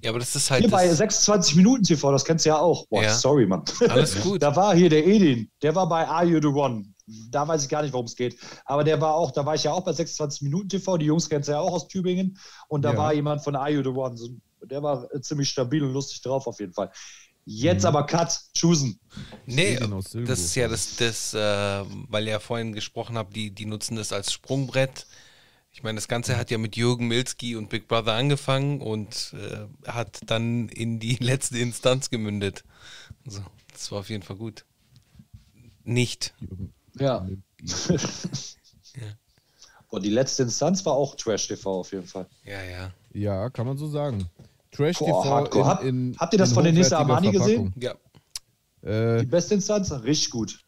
Ja, 0.03 0.09
aber 0.09 0.19
das 0.19 0.35
ist 0.35 0.49
halt. 0.49 0.61
Hier 0.61 0.71
bei 0.71 0.87
26 0.87 1.55
Minuten 1.55 1.83
TV, 1.83 2.11
das 2.11 2.25
kennst 2.25 2.45
du 2.45 2.49
ja 2.49 2.57
auch. 2.57 2.87
Boah, 2.87 3.03
ja. 3.03 3.13
sorry, 3.13 3.45
Mann. 3.45 3.63
Alles 3.87 4.19
gut. 4.21 4.41
da 4.41 4.55
war 4.55 4.75
hier 4.75 4.89
der 4.89 5.05
Edin, 5.05 5.49
der 5.61 5.75
war 5.75 5.87
bei 5.87 6.07
Are 6.07 6.25
You 6.25 6.39
the 6.41 6.47
One? 6.47 6.85
Da 7.29 7.47
weiß 7.47 7.63
ich 7.63 7.69
gar 7.69 7.81
nicht, 7.81 7.93
worum 7.93 8.05
es 8.05 8.15
geht. 8.15 8.37
Aber 8.65 8.83
der 8.83 8.99
war 9.01 9.15
auch, 9.15 9.31
da 9.31 9.45
war 9.45 9.55
ich 9.55 9.63
ja 9.63 9.73
auch 9.73 9.83
bei 9.83 9.91
26 9.91 10.43
Minuten 10.43 10.69
TV. 10.69 10.97
Die 10.97 11.07
Jungs 11.07 11.29
kennst 11.29 11.49
du 11.49 11.53
ja 11.53 11.59
auch 11.59 11.73
aus 11.73 11.87
Tübingen. 11.87 12.37
Und 12.67 12.83
da 12.83 12.93
ja. 12.93 12.97
war 12.97 13.13
jemand 13.13 13.43
von 13.43 13.55
Are 13.55 13.69
You 13.69 13.83
the 13.83 13.89
One, 13.89 14.15
der 14.63 14.81
war 14.81 15.09
ziemlich 15.21 15.49
stabil 15.49 15.83
und 15.83 15.93
lustig 15.93 16.21
drauf 16.21 16.47
auf 16.47 16.59
jeden 16.59 16.73
Fall. 16.73 16.91
Jetzt 17.45 17.83
mhm. 17.83 17.87
aber 17.87 18.05
Cut, 18.05 18.39
choosen. 18.55 18.99
Nee, 19.45 19.77
das 19.77 20.39
ist 20.39 20.55
ja 20.55 20.67
das, 20.67 20.95
das 20.97 21.33
äh, 21.33 21.83
weil 22.07 22.25
ihr 22.25 22.31
ja 22.31 22.39
vorhin 22.39 22.73
gesprochen 22.73 23.17
habt, 23.17 23.35
die, 23.35 23.51
die 23.51 23.65
nutzen 23.65 23.95
das 23.95 24.13
als 24.13 24.31
Sprungbrett. 24.31 25.07
Ich 25.73 25.83
meine, 25.83 25.95
das 25.95 26.07
Ganze 26.07 26.37
hat 26.37 26.51
ja 26.51 26.57
mit 26.57 26.75
Jürgen 26.75 27.07
Milski 27.07 27.55
und 27.55 27.69
Big 27.69 27.87
Brother 27.87 28.13
angefangen 28.13 28.81
und 28.81 29.33
äh, 29.33 29.89
hat 29.89 30.19
dann 30.25 30.69
in 30.69 30.99
die 30.99 31.15
letzte 31.19 31.59
Instanz 31.59 32.09
gemündet. 32.09 32.63
Also, 33.25 33.41
das 33.71 33.91
war 33.91 33.99
auf 33.99 34.09
jeden 34.09 34.23
Fall 34.23 34.35
gut. 34.35 34.65
Nicht. 35.83 36.33
Ja. 36.95 37.27
ja. 38.95 39.15
Und 39.87 40.03
die 40.03 40.09
letzte 40.09 40.43
Instanz 40.43 40.85
war 40.85 40.93
auch 40.93 41.15
Trash 41.15 41.47
TV 41.47 41.79
auf 41.79 41.91
jeden 41.91 42.07
Fall. 42.07 42.27
Ja, 42.45 42.63
ja. 42.63 42.93
Ja, 43.13 43.49
kann 43.49 43.65
man 43.65 43.77
so 43.77 43.87
sagen. 43.87 44.29
Trash 44.71 44.97
Boah, 44.99 45.49
TV. 45.49 45.81
In, 45.81 46.11
in, 46.11 46.17
Habt 46.17 46.33
ihr 46.33 46.39
das 46.39 46.53
von 46.53 46.63
den 46.63 46.75
Nissa 46.75 46.97
Armani 46.97 47.31
gesehen? 47.31 47.73
Ja. 47.79 47.93
Äh, 48.83 49.21
die 49.21 49.27
beste 49.27 49.55
Instanz? 49.55 49.91
Richtig 49.91 50.29
gut. 50.31 50.59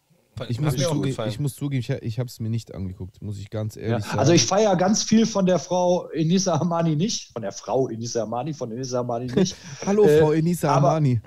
Ich 0.50 0.60
muss, 0.60 0.76
zugeben, 0.76 1.28
ich 1.28 1.40
muss, 1.40 1.56
zugeben, 1.56 1.80
ich, 1.80 1.90
ich 1.90 2.18
habe 2.18 2.28
es 2.28 2.40
mir 2.40 2.50
nicht 2.50 2.74
angeguckt, 2.74 3.22
muss 3.22 3.38
ich 3.38 3.52
ganz 3.52 3.78
ehrlich 3.78 3.92
ja. 3.92 4.00
sagen. 4.00 4.20
Also 4.20 4.34
ich 4.34 4.44
feiere 4.44 4.76
ganz 4.76 5.04
viel 5.04 5.28
von 5.28 5.46
der 5.46 5.60
Frau 5.60 6.10
Enisa 6.10 6.56
Armani 6.56 6.96
nicht, 6.96 7.32
von 7.34 7.44
der 7.44 7.52
Frau 7.52 7.88
Enisa 7.88 8.22
Armani, 8.22 8.54
von 8.54 8.72
Enisa 8.72 9.00
Armani 9.00 9.28
nicht. 9.32 9.56
Hallo 9.86 10.06
äh, 10.06 10.20
Frau 10.20 10.32
Enisa 10.32 10.74
Armani. 10.74 11.22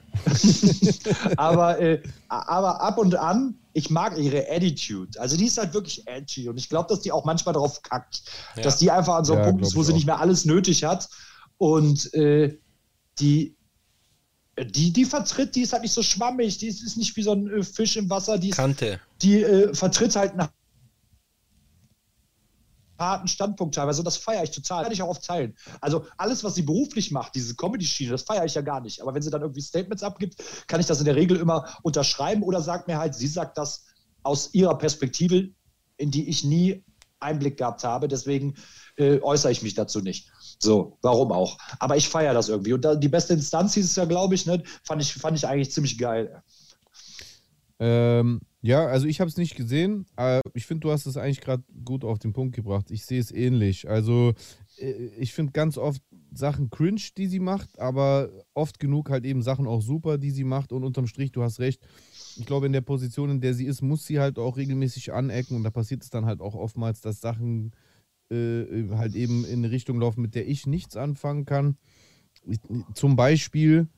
aber, 1.37 1.79
äh, 1.79 2.03
aber 2.29 2.81
ab 2.81 2.99
und 2.99 3.15
an, 3.15 3.55
ich 3.75 3.91
mag 3.91 4.19
ihre 4.19 4.51
Attitude. 4.51 5.21
Also 5.21 5.37
die 5.37 5.47
ist 5.47 5.59
halt 5.59 5.73
wirklich 5.73 6.05
edgy 6.09 6.49
und 6.49 6.59
ich 6.59 6.69
glaube, 6.69 6.89
dass 6.89 7.01
die 7.01 7.13
auch 7.13 7.25
manchmal 7.25 7.55
drauf 7.55 7.83
kackt, 7.83 8.23
ja. 8.57 8.63
dass 8.65 8.79
die 8.79 8.91
einfach 8.91 9.15
an 9.15 9.25
so 9.25 9.35
einem 9.35 9.45
ja, 9.45 9.51
Punkt 9.51 9.65
ist, 9.65 9.77
wo 9.77 9.85
sie 9.85 9.93
auch. 9.93 9.97
nicht 9.97 10.07
mehr 10.07 10.19
alles 10.19 10.47
nötig 10.47 10.83
hat 10.83 11.09
und 11.59 12.13
äh, 12.15 12.59
die, 13.19 13.57
die, 14.59 14.93
die 14.93 15.05
vertritt, 15.05 15.55
die 15.55 15.63
ist 15.63 15.73
halt 15.73 15.83
nicht 15.83 15.93
so 15.93 16.03
schwammig, 16.03 16.59
die 16.59 16.69
ist, 16.69 16.83
ist 16.83 16.97
nicht 16.97 17.17
wie 17.17 17.23
so 17.23 17.33
ein 17.33 17.49
äh, 17.49 17.63
Fisch 17.63 17.97
im 17.97 18.09
Wasser, 18.09 18.39
die, 18.39 18.51
ist, 18.51 18.57
Kante. 18.57 19.01
die 19.23 19.43
äh, 19.43 19.75
vertritt 19.75 20.17
halt 20.17 20.33
einen 20.33 20.49
harten 22.99 23.29
Standpunkt 23.29 23.75
teilweise 23.75 24.01
und 24.01 24.07
das 24.07 24.17
feiere 24.17 24.43
ich 24.43 24.51
total. 24.51 24.85
Kann 24.85 24.93
ich 24.93 25.03
auch 25.03 25.09
oft 25.09 25.25
teilen. 25.25 25.55
Also 25.81 26.07
alles, 26.17 26.45
was 26.45 26.55
sie 26.55 26.63
beruflich 26.63 27.11
macht, 27.11 27.35
diese 27.35 27.55
Comedy-Schiene, 27.55 28.13
das 28.13 28.23
feiere 28.23 28.45
ich 28.45 28.55
ja 28.55 28.63
gar 28.63 28.81
nicht. 28.81 29.03
Aber 29.03 29.15
wenn 29.15 29.23
sie 29.23 29.31
dann 29.31 29.43
irgendwie 29.43 29.61
Statements 29.61 30.03
abgibt, 30.03 30.43
kann 30.67 30.81
ich 30.81 30.87
das 30.87 30.99
in 30.99 31.05
der 31.05 31.17
Regel 31.17 31.37
immer 31.37 31.77
unterschreiben 31.83 32.43
oder 32.43 32.61
sagt 32.61 32.89
mir 32.89 32.99
halt, 32.99 33.15
sie 33.15 33.29
sagt 33.29 33.59
das 33.59 33.85
aus 34.23 34.55
ihrer 34.55 34.77
Perspektive, 34.79 35.51
in 35.99 36.11
die 36.11 36.29
ich 36.29 36.45
nie 36.45 36.85
Einblick 37.21 37.59
gehabt 37.59 37.85
habe. 37.85 38.09
Deswegen 38.09 38.55
äh, 38.97 39.21
äußere 39.21 39.53
ich 39.53 39.63
mich 39.63 39.75
dazu 39.75 40.01
nicht. 40.01 40.31
So, 40.59 40.97
warum 41.03 41.33
auch? 41.33 41.59
Aber 41.79 41.97
ich 41.97 42.09
feiere 42.09 42.35
das 42.35 42.49
irgendwie. 42.49 42.73
Und 42.73 42.85
da, 42.85 42.95
die 42.95 43.09
beste 43.09 43.35
Instanz 43.35 43.75
hieß 43.75 43.85
es 43.85 43.97
ja, 43.97 44.05
glaube 44.05 44.35
ich, 44.35 44.47
ne? 44.47 44.63
fand 44.83 45.03
ich, 45.03 45.13
fand 45.15 45.37
ich 45.37 45.47
eigentlich 45.47 45.71
ziemlich 45.71 45.99
geil. 45.99 46.43
Ähm, 47.79 48.41
ja, 48.63 48.87
also 48.87 49.07
ich 49.07 49.21
habe 49.21 49.29
es 49.29 49.37
nicht 49.37 49.55
gesehen. 49.55 50.07
Aber 50.17 50.41
ich 50.55 50.67
finde, 50.67 50.81
du 50.81 50.91
hast 50.91 51.07
es 51.07 51.17
eigentlich 51.17 51.41
gerade 51.41 51.63
gut 51.85 52.05
auf 52.05 52.19
den 52.19 52.33
Punkt 52.33 52.57
gebracht. 52.57 52.91
Ich 52.91 53.05
sehe 53.05 53.21
es 53.21 53.31
ähnlich. 53.31 53.89
Also 53.89 54.33
äh, 54.79 54.93
ich 55.19 55.35
finde 55.35 55.53
ganz 55.53 55.77
oft 55.79 56.03
Sachen 56.33 56.71
cringe, 56.71 57.03
die 57.17 57.27
sie 57.27 57.39
macht, 57.39 57.79
aber 57.79 58.31
oft 58.55 58.79
genug 58.79 59.11
halt 59.11 59.25
eben 59.25 59.43
Sachen 59.43 59.67
auch 59.67 59.83
super, 59.83 60.19
die 60.19 60.31
sie 60.31 60.45
macht. 60.45 60.73
Und 60.73 60.85
unterm 60.85 61.07
Strich, 61.07 61.33
du 61.33 61.43
hast 61.43 61.61
recht. 61.61 61.83
Ich 62.37 62.47
glaube, 62.47 62.67
in 62.67 62.73
der 62.73 62.81
Position, 62.81 63.31
in 63.31 63.41
der 63.41 63.55
sie 63.55 63.67
ist, 63.67 63.83
muss 63.83 64.07
sie 64.07 64.19
halt 64.19 64.39
auch 64.39 64.57
regelmäßig 64.57 65.13
anecken. 65.13 65.57
Und 65.57 65.65
da 65.65 65.71
passiert 65.71 66.03
es 66.03 66.11
dann 66.11 66.27
halt 66.27 66.41
auch 66.41 66.55
oftmals, 66.55 67.01
dass 67.01 67.21
Sachen 67.21 67.73
äh, 68.31 68.89
halt 68.91 69.15
eben 69.15 69.45
in 69.45 69.61
eine 69.61 69.71
Richtung 69.71 70.01
laufen, 70.01 70.23
mit 70.23 70.35
der 70.35 70.49
ich 70.49 70.67
nichts 70.67 70.97
anfangen 70.97 71.45
kann. 71.45 71.77
Zum 72.95 73.17
Beispiel, 73.17 73.89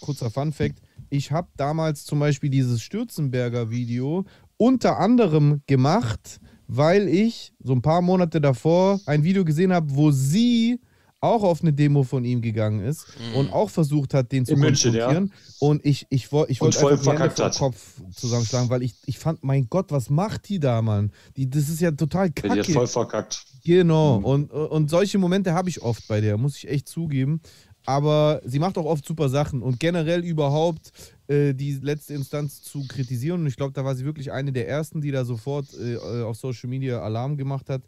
kurzer 0.00 0.30
Fun 0.30 0.52
Fact, 0.52 0.80
ich 1.10 1.32
habe 1.32 1.48
damals 1.56 2.04
zum 2.04 2.18
Beispiel 2.18 2.50
dieses 2.50 2.82
Stürzenberger 2.82 3.70
Video 3.70 4.24
unter 4.56 4.98
anderem 4.98 5.62
gemacht, 5.66 6.40
weil 6.66 7.08
ich 7.08 7.52
so 7.62 7.72
ein 7.72 7.82
paar 7.82 8.02
Monate 8.02 8.40
davor 8.40 9.00
ein 9.06 9.24
Video 9.24 9.44
gesehen 9.44 9.72
habe, 9.72 9.94
wo 9.94 10.10
sie 10.10 10.80
auch 11.24 11.42
auf 11.42 11.62
eine 11.62 11.72
Demo 11.72 12.02
von 12.02 12.24
ihm 12.24 12.42
gegangen 12.42 12.80
ist 12.80 13.06
mhm. 13.18 13.36
und 13.36 13.52
auch 13.52 13.70
versucht 13.70 14.14
hat, 14.14 14.30
den 14.30 14.44
zu 14.44 14.54
konfrontieren. 14.54 15.26
Ja. 15.26 15.56
Und 15.58 15.84
ich, 15.84 16.06
ich, 16.10 16.24
ich, 16.24 16.48
ich 16.48 16.60
wollte 16.60 16.88
einfach 16.88 17.34
den 17.34 17.50
Kopf 17.52 18.00
zusammenschlagen, 18.14 18.70
weil 18.70 18.82
ich, 18.82 18.94
ich 19.06 19.18
fand, 19.18 19.42
mein 19.42 19.68
Gott, 19.68 19.90
was 19.90 20.10
macht 20.10 20.48
die 20.48 20.60
da, 20.60 20.82
Mann? 20.82 21.10
Die, 21.36 21.48
das 21.48 21.68
ist 21.68 21.80
ja 21.80 21.90
total 21.90 22.30
kacke. 22.30 22.54
Die 22.54 22.60
hat 22.60 22.66
voll 22.66 22.86
verkackt. 22.86 23.44
Genau. 23.64 24.18
Mhm. 24.18 24.24
Und, 24.24 24.52
und 24.52 24.90
solche 24.90 25.18
Momente 25.18 25.52
habe 25.52 25.68
ich 25.68 25.82
oft 25.82 26.06
bei 26.08 26.20
der, 26.20 26.36
muss 26.36 26.56
ich 26.56 26.68
echt 26.68 26.88
zugeben. 26.88 27.40
Aber 27.86 28.40
sie 28.44 28.58
macht 28.58 28.78
auch 28.78 28.86
oft 28.86 29.04
super 29.04 29.28
Sachen 29.28 29.60
und 29.60 29.78
generell 29.78 30.24
überhaupt 30.24 30.90
äh, 31.26 31.52
die 31.52 31.74
letzte 31.74 32.14
Instanz 32.14 32.62
zu 32.62 32.86
kritisieren. 32.86 33.42
Und 33.42 33.46
ich 33.46 33.56
glaube, 33.56 33.74
da 33.74 33.84
war 33.84 33.94
sie 33.94 34.06
wirklich 34.06 34.32
eine 34.32 34.52
der 34.52 34.68
ersten, 34.68 35.02
die 35.02 35.10
da 35.10 35.26
sofort 35.26 35.66
äh, 35.78 35.96
auf 36.22 36.36
Social 36.36 36.70
Media 36.70 37.00
Alarm 37.02 37.36
gemacht 37.36 37.68
hat 37.68 37.82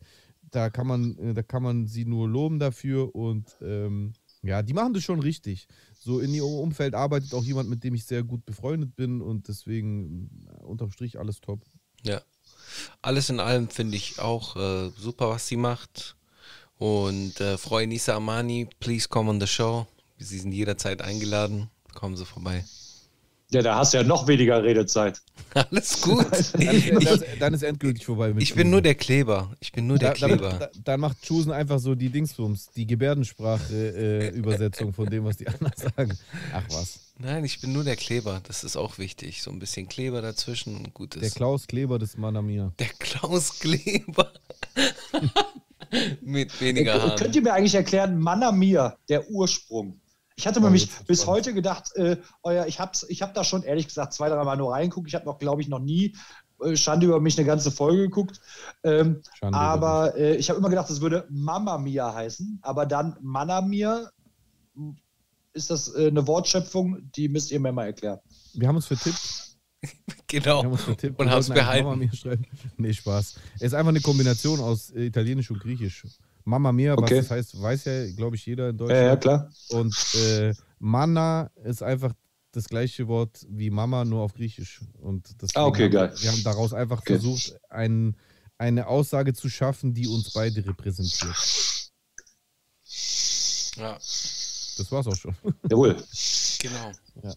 da 0.56 0.70
kann 0.70 0.86
man, 0.86 1.18
äh, 1.18 1.34
da 1.34 1.42
kann 1.42 1.62
man 1.62 1.86
sie 1.86 2.06
nur 2.06 2.28
loben 2.28 2.58
dafür 2.58 3.14
und 3.14 3.56
ähm, 3.60 4.14
ja, 4.42 4.62
die 4.62 4.72
machen 4.72 4.94
das 4.94 5.02
schon 5.02 5.20
richtig. 5.20 5.68
So 5.98 6.20
in 6.20 6.32
ihrem 6.32 6.54
Umfeld 6.54 6.94
arbeitet 6.94 7.34
auch 7.34 7.44
jemand, 7.44 7.68
mit 7.68 7.84
dem 7.84 7.94
ich 7.94 8.06
sehr 8.06 8.22
gut 8.22 8.46
befreundet 8.46 8.96
bin 8.96 9.20
und 9.20 9.48
deswegen 9.48 10.30
äh, 10.48 10.62
unterm 10.64 10.90
Strich 10.90 11.18
alles 11.18 11.40
top. 11.40 11.62
Ja. 12.02 12.22
Alles 13.02 13.28
in 13.28 13.38
allem 13.38 13.68
finde 13.68 13.96
ich 13.96 14.18
auch 14.18 14.56
äh, 14.56 14.90
super, 14.96 15.28
was 15.28 15.46
sie 15.46 15.56
macht. 15.56 16.16
Und 16.78 17.40
äh, 17.40 17.58
Frau 17.58 17.80
Nisa 17.80 18.16
Amani, 18.16 18.68
please 18.80 19.08
come 19.08 19.30
on 19.30 19.40
the 19.40 19.46
show. 19.46 19.86
Sie 20.18 20.38
sind 20.38 20.52
jederzeit 20.52 21.02
eingeladen. 21.02 21.68
Kommen 21.94 22.16
Sie 22.16 22.24
vorbei. 22.24 22.64
Ja, 23.50 23.62
da 23.62 23.76
hast 23.76 23.94
du 23.94 23.98
ja 23.98 24.04
noch 24.04 24.26
weniger 24.26 24.64
Redezeit. 24.64 25.20
Alles 25.54 26.00
gut. 26.00 26.26
dann, 26.54 26.82
dann, 27.00 27.22
dann, 27.38 27.54
ist 27.54 27.62
endgültig 27.62 28.04
vorbei. 28.04 28.34
ich 28.38 28.54
bin 28.54 28.70
nur 28.70 28.82
der 28.82 28.96
Kleber. 28.96 29.52
Ich 29.60 29.70
bin 29.72 29.86
nur 29.86 29.98
der 29.98 30.10
da, 30.10 30.14
Kleber. 30.14 30.58
Dann, 30.58 30.68
dann 30.84 31.00
macht 31.00 31.22
Chusen 31.22 31.52
einfach 31.52 31.78
so 31.78 31.94
die 31.94 32.10
Dingsbums, 32.10 32.72
die 32.72 32.86
Gebärdensprache-Übersetzung 32.86 34.90
äh, 34.90 34.92
von 34.92 35.08
dem, 35.08 35.24
was 35.24 35.36
die 35.36 35.46
anderen 35.46 35.74
sagen. 35.76 36.18
Ach 36.52 36.64
was. 36.70 36.98
Nein, 37.18 37.44
ich 37.44 37.60
bin 37.60 37.72
nur 37.72 37.84
der 37.84 37.96
Kleber. 37.96 38.42
Das 38.46 38.64
ist 38.64 38.76
auch 38.76 38.98
wichtig. 38.98 39.42
So 39.42 39.50
ein 39.50 39.60
bisschen 39.60 39.88
Kleber 39.88 40.22
dazwischen 40.22 40.76
und 40.76 40.92
gut 40.92 41.14
ist. 41.14 41.22
Der 41.22 41.30
Klaus 41.30 41.68
Kleber 41.68 41.98
des 41.98 42.16
Manamir. 42.16 42.72
Der 42.78 42.90
Klaus 42.98 43.60
Kleber. 43.60 44.32
Mit 46.20 46.60
weniger 46.60 47.00
Haaren. 47.00 47.16
Könnt 47.16 47.36
ihr 47.36 47.42
mir 47.42 47.54
eigentlich 47.54 47.76
erklären, 47.76 48.18
Manamir, 48.18 48.98
der 49.08 49.30
Ursprung? 49.30 50.00
Ich 50.36 50.46
hatte 50.46 50.60
nämlich 50.60 50.90
bis 51.06 51.22
spannend. 51.22 51.38
heute 51.38 51.54
gedacht, 51.54 51.96
äh, 51.96 52.18
euer, 52.42 52.66
ich 52.66 52.78
habe 52.78 52.92
ich 53.08 53.22
hab 53.22 53.32
da 53.32 53.42
schon 53.42 53.62
ehrlich 53.62 53.88
gesagt 53.88 54.12
zwei, 54.12 54.28
drei 54.28 54.44
Mal 54.44 54.56
nur 54.56 54.72
reingeguckt. 54.72 55.08
Ich 55.08 55.14
habe 55.14 55.24
noch, 55.24 55.38
glaube 55.38 55.62
ich, 55.62 55.68
noch 55.68 55.78
nie 55.78 56.14
äh, 56.62 56.76
Schande 56.76 57.06
über 57.06 57.20
mich 57.20 57.38
eine 57.38 57.46
ganze 57.46 57.70
Folge 57.70 58.02
geguckt. 58.02 58.40
Ähm, 58.82 59.22
aber 59.40 60.14
äh, 60.16 60.36
ich 60.36 60.50
habe 60.50 60.58
immer 60.58 60.68
gedacht, 60.68 60.90
es 60.90 61.00
würde 61.00 61.26
Mama 61.30 61.78
Mia 61.78 62.14
heißen. 62.14 62.58
Aber 62.62 62.84
dann 62.84 63.16
Manamir 63.22 64.10
ist 65.54 65.70
das 65.70 65.94
äh, 65.94 66.08
eine 66.08 66.26
Wortschöpfung, 66.26 67.10
die 67.16 67.28
müsst 67.28 67.50
ihr 67.50 67.58
mir 67.58 67.72
mal 67.72 67.86
erklären. 67.86 68.20
Wir 68.52 68.68
haben 68.68 68.76
uns 68.76 68.86
vertippt. 68.86 69.56
genau. 70.26 70.58
Wir 70.58 70.64
haben 70.64 70.72
uns 70.72 70.82
vertippt. 70.82 71.18
Und 71.18 71.30
haben 71.30 71.40
es 71.40 71.48
behalten. 71.48 72.10
Nee, 72.76 72.92
Spaß. 72.92 73.36
Es 73.56 73.62
ist 73.62 73.74
einfach 73.74 73.88
eine 73.88 74.00
Kombination 74.00 74.60
aus 74.60 74.90
Italienisch 74.90 75.50
und 75.50 75.60
Griechisch. 75.60 76.04
Mama 76.46 76.70
Mia, 76.70 76.94
okay. 76.94 77.18
was 77.18 77.28
das 77.28 77.30
heißt, 77.30 77.60
weiß 77.60 77.84
ja, 77.86 78.10
glaube 78.12 78.36
ich, 78.36 78.46
jeder 78.46 78.68
in 78.68 78.78
Deutschland. 78.78 79.02
Ja, 79.02 79.08
ja 79.08 79.16
klar. 79.16 79.50
Und 79.70 79.96
äh, 80.14 80.54
Mana 80.78 81.50
ist 81.64 81.82
einfach 81.82 82.12
das 82.52 82.68
gleiche 82.68 83.08
Wort 83.08 83.44
wie 83.50 83.68
Mama, 83.68 84.04
nur 84.04 84.22
auf 84.22 84.32
Griechisch. 84.32 84.80
Und 85.00 85.28
ah, 85.54 85.66
okay, 85.66 85.84
haben, 85.84 85.90
geil. 85.90 86.14
Wir 86.20 86.30
haben 86.30 86.44
daraus 86.44 86.72
einfach 86.72 87.00
okay. 87.00 87.14
versucht, 87.14 87.56
ein, 87.68 88.16
eine 88.58 88.86
Aussage 88.86 89.34
zu 89.34 89.48
schaffen, 89.48 89.92
die 89.92 90.06
uns 90.06 90.30
beide 90.32 90.64
repräsentiert. 90.64 91.36
Ja. 93.76 93.94
Das 93.94 94.92
war's 94.92 95.06
auch 95.08 95.16
schon. 95.16 95.34
Jawohl. 95.70 95.96
Genau. 96.60 96.92
Ja. 97.24 97.32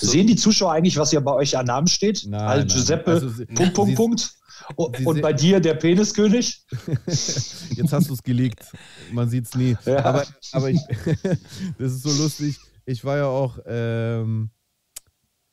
So. 0.00 0.06
Sehen 0.08 0.26
die 0.26 0.36
Zuschauer 0.36 0.72
eigentlich, 0.72 0.96
was 0.96 1.10
hier 1.10 1.20
bei 1.20 1.32
euch 1.32 1.56
an 1.56 1.66
Namen 1.66 1.86
steht? 1.86 2.26
Nein, 2.26 2.40
also 2.40 2.74
Giuseppe, 2.74 3.10
also, 3.12 3.44
Punkt, 3.54 3.74
Punkt, 3.74 3.94
Punkt. 3.94 4.39
Und, 4.76 5.06
und 5.06 5.20
bei 5.20 5.32
dir 5.32 5.60
der 5.60 5.74
Peniskönig? 5.74 6.64
Jetzt 7.06 7.92
hast 7.92 8.08
du 8.08 8.14
es 8.14 8.22
gelegt. 8.22 8.64
Man 9.12 9.28
sieht 9.28 9.46
es 9.46 9.54
nie. 9.54 9.76
Ja. 9.84 10.04
Aber, 10.04 10.26
aber 10.52 10.70
ich, 10.70 10.80
das 11.78 11.92
ist 11.92 12.02
so 12.02 12.22
lustig. 12.22 12.58
Ich 12.86 13.04
war 13.04 13.16
ja 13.16 13.26
auch, 13.26 13.58
ähm, 13.66 14.50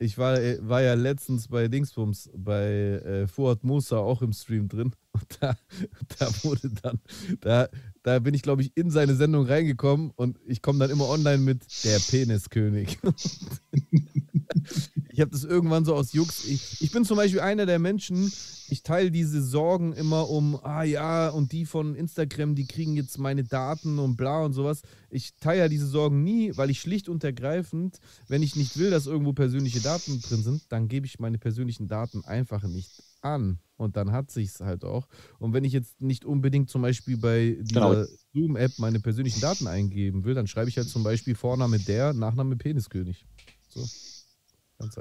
ich 0.00 0.16
war, 0.16 0.38
war 0.60 0.82
ja 0.82 0.94
letztens 0.94 1.48
bei 1.48 1.66
Dingsbums, 1.66 2.30
bei 2.36 2.64
äh, 2.64 3.26
Fuad 3.26 3.64
Musa 3.64 3.98
auch 3.98 4.22
im 4.22 4.32
Stream 4.32 4.68
drin. 4.68 4.92
Und 5.12 5.38
da, 5.40 5.56
da 6.18 6.44
wurde 6.44 6.70
dann, 6.82 7.00
da, 7.40 7.68
da 8.02 8.18
bin 8.20 8.34
ich, 8.34 8.42
glaube 8.42 8.62
ich, 8.62 8.72
in 8.76 8.90
seine 8.90 9.16
Sendung 9.16 9.46
reingekommen 9.46 10.12
und 10.14 10.38
ich 10.46 10.62
komme 10.62 10.78
dann 10.78 10.90
immer 10.90 11.08
online 11.08 11.38
mit 11.38 11.64
der 11.84 11.98
Peniskönig. 11.98 12.98
Ich 15.18 15.22
habe 15.22 15.32
das 15.32 15.42
irgendwann 15.42 15.84
so 15.84 15.96
aus 15.96 16.12
Jux. 16.12 16.44
Ich, 16.44 16.80
ich 16.80 16.92
bin 16.92 17.04
zum 17.04 17.16
Beispiel 17.16 17.40
einer 17.40 17.66
der 17.66 17.80
Menschen, 17.80 18.32
ich 18.68 18.84
teile 18.84 19.10
diese 19.10 19.42
Sorgen 19.42 19.92
immer 19.92 20.30
um, 20.30 20.60
ah 20.62 20.84
ja, 20.84 21.28
und 21.30 21.50
die 21.50 21.66
von 21.66 21.96
Instagram, 21.96 22.54
die 22.54 22.68
kriegen 22.68 22.94
jetzt 22.94 23.18
meine 23.18 23.42
Daten 23.42 23.98
und 23.98 24.16
bla 24.16 24.44
und 24.44 24.52
sowas. 24.52 24.82
Ich 25.10 25.34
teile 25.40 25.62
ja 25.62 25.68
diese 25.68 25.88
Sorgen 25.88 26.22
nie, 26.22 26.56
weil 26.56 26.70
ich 26.70 26.80
schlicht 26.80 27.08
und 27.08 27.24
ergreifend, 27.24 27.98
wenn 28.28 28.44
ich 28.44 28.54
nicht 28.54 28.78
will, 28.78 28.92
dass 28.92 29.06
irgendwo 29.06 29.32
persönliche 29.32 29.80
Daten 29.80 30.20
drin 30.20 30.44
sind, 30.44 30.62
dann 30.68 30.86
gebe 30.86 31.04
ich 31.04 31.18
meine 31.18 31.38
persönlichen 31.38 31.88
Daten 31.88 32.24
einfach 32.24 32.62
nicht 32.62 33.02
an. 33.20 33.58
Und 33.76 33.96
dann 33.96 34.12
hat 34.12 34.30
sich 34.30 34.50
es 34.50 34.60
halt 34.60 34.84
auch. 34.84 35.08
Und 35.40 35.52
wenn 35.52 35.64
ich 35.64 35.72
jetzt 35.72 36.00
nicht 36.00 36.24
unbedingt 36.24 36.70
zum 36.70 36.82
Beispiel 36.82 37.16
bei 37.16 37.58
dieser 37.60 38.04
genau. 38.04 38.06
Zoom-App 38.34 38.78
meine 38.78 39.00
persönlichen 39.00 39.40
Daten 39.40 39.66
eingeben 39.66 40.22
will, 40.22 40.34
dann 40.34 40.46
schreibe 40.46 40.68
ich 40.68 40.76
halt 40.76 40.88
zum 40.88 41.02
Beispiel 41.02 41.34
Vorname 41.34 41.80
der, 41.80 42.12
Nachname 42.12 42.54
Peniskönig. 42.54 43.26
So. 43.68 43.84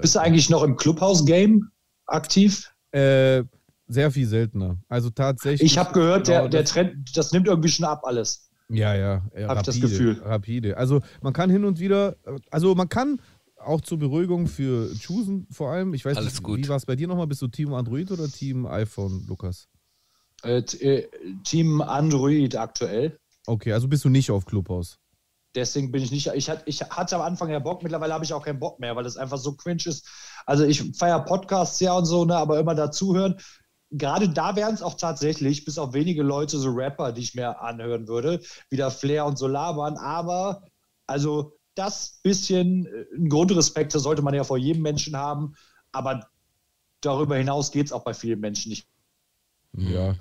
Bist 0.02 0.16
du 0.16 0.20
eigentlich 0.20 0.50
noch 0.50 0.64
im 0.64 0.76
Clubhouse-Game 0.76 1.70
aktiv? 2.08 2.72
Äh, 2.92 3.44
sehr 3.88 4.12
viel 4.12 4.28
seltener. 4.28 4.78
Also 4.90 5.10
tatsächlich. 5.10 5.72
Ich 5.72 5.78
habe 5.78 5.94
gehört, 5.94 6.28
genau, 6.28 6.42
der, 6.42 6.50
der 6.50 6.66
Trend, 6.66 7.16
das 7.16 7.32
nimmt 7.32 7.48
irgendwie 7.48 7.70
schon 7.70 7.86
ab 7.86 8.02
alles. 8.04 8.50
Ja, 8.70 8.96
ja. 8.96 9.24
ja 9.38 9.48
habe 9.48 9.64
das 9.64 9.80
Gefühl. 9.80 10.20
Rapide. 10.24 10.78
Also 10.78 11.02
man 11.22 11.34
kann 11.34 11.50
hin 11.50 11.64
und 11.64 11.80
wieder, 11.80 12.18
also 12.52 12.76
man 12.76 12.90
kann 12.90 13.22
auch 13.58 13.82
zur 13.82 14.00
Beruhigung 14.00 14.48
für 14.48 14.92
Choosen 14.96 15.48
vor 15.52 15.72
allem. 15.72 15.94
Ich 15.94 16.06
weiß 16.06 16.18
Alles 16.18 16.34
nicht, 16.36 16.44
gut. 16.44 16.60
wie 16.60 16.68
war 16.70 16.78
es 16.78 16.86
bei 16.86 16.96
dir 16.96 17.08
nochmal? 17.08 17.28
Bist 17.28 17.42
du 17.42 17.48
Team 17.48 17.74
Android 17.74 18.12
oder 18.12 18.28
Team 18.28 18.66
iPhone, 18.66 19.26
Lukas? 19.28 19.68
Äh, 20.44 20.60
äh, 20.60 21.08
Team 21.44 21.82
Android 21.82 22.56
aktuell. 22.56 23.18
Okay, 23.46 23.74
also 23.74 23.88
bist 23.88 24.04
du 24.06 24.10
nicht 24.10 24.30
auf 24.30 24.46
Clubhouse. 24.46 25.00
Deswegen 25.58 25.92
bin 25.92 26.04
ich 26.04 26.12
nicht. 26.12 26.28
Ich, 26.28 26.50
hat, 26.50 26.64
ich 26.66 26.82
hatte 26.82 27.16
am 27.16 27.22
Anfang 27.22 27.50
ja 27.50 27.60
Bock, 27.60 27.84
mittlerweile 27.84 28.14
habe 28.14 28.24
ich 28.24 28.34
auch 28.34 28.46
keinen 28.46 28.60
Bock 28.60 28.80
mehr, 28.80 28.96
weil 28.96 29.06
es 29.06 29.18
einfach 29.18 29.38
so 29.38 29.54
cringe 29.54 29.84
ist. 29.86 30.08
Also 30.46 30.64
ich 30.64 30.96
feiere 30.98 31.26
Podcasts 31.26 31.80
ja 31.80 31.94
und 31.94 32.06
so, 32.06 32.24
ne, 32.26 32.36
aber 32.36 32.60
immer 32.60 32.76
dazuhören 32.76 33.36
gerade 33.92 34.30
da 34.30 34.56
wären 34.56 34.74
es 34.74 34.82
auch 34.82 34.96
tatsächlich, 34.96 35.66
bis 35.66 35.78
auf 35.78 35.94
wenige 35.94 36.24
Leute, 36.24 36.58
so 36.58 36.70
Rapper, 36.70 37.12
die 37.12 37.22
ich 37.22 37.36
mir 37.36 37.62
anhören 37.62 38.08
würde, 38.08 38.42
wieder 38.70 38.92
Flair 38.92 39.26
und 39.26 39.38
so 39.38 39.48
labern. 39.48 39.98
Aber 39.98 40.64
also 41.06 41.58
das 41.76 42.20
bisschen, 42.24 42.86
äh, 42.86 43.06
ein 43.16 43.30
Grundrespekt, 43.30 43.96
das 43.96 44.04
sollte 44.04 44.22
man 44.22 44.34
ja 44.34 44.44
vor 44.44 44.58
jedem 44.58 44.82
Menschen 44.82 45.16
haben. 45.16 45.56
Aber 45.92 46.28
darüber 47.02 47.38
hinaus 47.38 47.72
geht 47.72 47.88
es 47.88 47.94
auch 47.94 48.04
bei 48.04 48.14
vielen 48.14 48.40
Menschen 48.40 48.70
nicht. 48.70 48.88
Ja. 49.74 50.16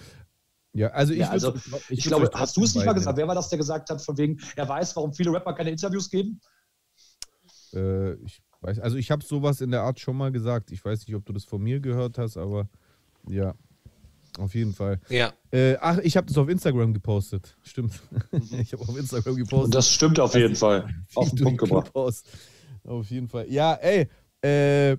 Ja, 0.76 0.88
also 0.88 1.12
ich, 1.12 1.20
ja, 1.20 1.30
also, 1.30 1.54
ich, 1.88 1.98
ich 1.98 2.04
glaube, 2.04 2.30
hast 2.34 2.56
du 2.56 2.64
es 2.64 2.74
nicht 2.74 2.84
mal 2.84 2.92
gesagt? 2.92 3.16
Wer 3.16 3.26
war 3.26 3.34
das, 3.34 3.48
der 3.48 3.58
gesagt 3.58 3.88
hat, 3.88 4.02
von 4.02 4.16
wegen, 4.18 4.38
er 4.56 4.68
weiß, 4.68 4.94
warum 4.96 5.12
viele 5.12 5.32
Rapper 5.32 5.54
keine 5.54 5.70
Interviews 5.70 6.10
geben? 6.10 6.40
Äh, 7.72 8.14
ich 8.24 8.42
weiß, 8.60 8.80
also 8.80 8.96
ich 8.96 9.10
habe 9.10 9.24
sowas 9.24 9.60
in 9.62 9.70
der 9.70 9.82
Art 9.82 9.98
schon 9.98 10.16
mal 10.16 10.30
gesagt. 10.30 10.70
Ich 10.72 10.84
weiß 10.84 11.06
nicht, 11.06 11.16
ob 11.16 11.24
du 11.24 11.32
das 11.32 11.44
von 11.44 11.62
mir 11.62 11.80
gehört 11.80 12.18
hast, 12.18 12.36
aber 12.36 12.68
ja. 13.28 13.54
Auf 14.38 14.54
jeden 14.54 14.74
Fall. 14.74 15.00
Ja. 15.08 15.32
Äh, 15.50 15.76
ach, 15.80 15.96
ich 16.02 16.14
habe 16.16 16.26
das 16.26 16.36
auf 16.36 16.50
Instagram 16.50 16.92
gepostet. 16.92 17.56
Stimmt. 17.62 18.02
ich 18.60 18.72
habe 18.74 18.82
auf 18.82 18.98
Instagram 18.98 19.36
gepostet. 19.36 19.64
Und 19.64 19.74
das 19.74 19.90
stimmt 19.90 20.20
auf 20.20 20.34
jeden 20.34 20.56
Fall. 20.56 20.94
Auf 21.14 21.30
den 21.30 21.42
Punkt 21.42 21.58
gebracht. 21.58 21.90
Auf 21.94 23.10
jeden 23.10 23.28
Fall. 23.28 23.50
Ja, 23.50 23.72
ey, 23.74 24.08
äh, 24.42 24.98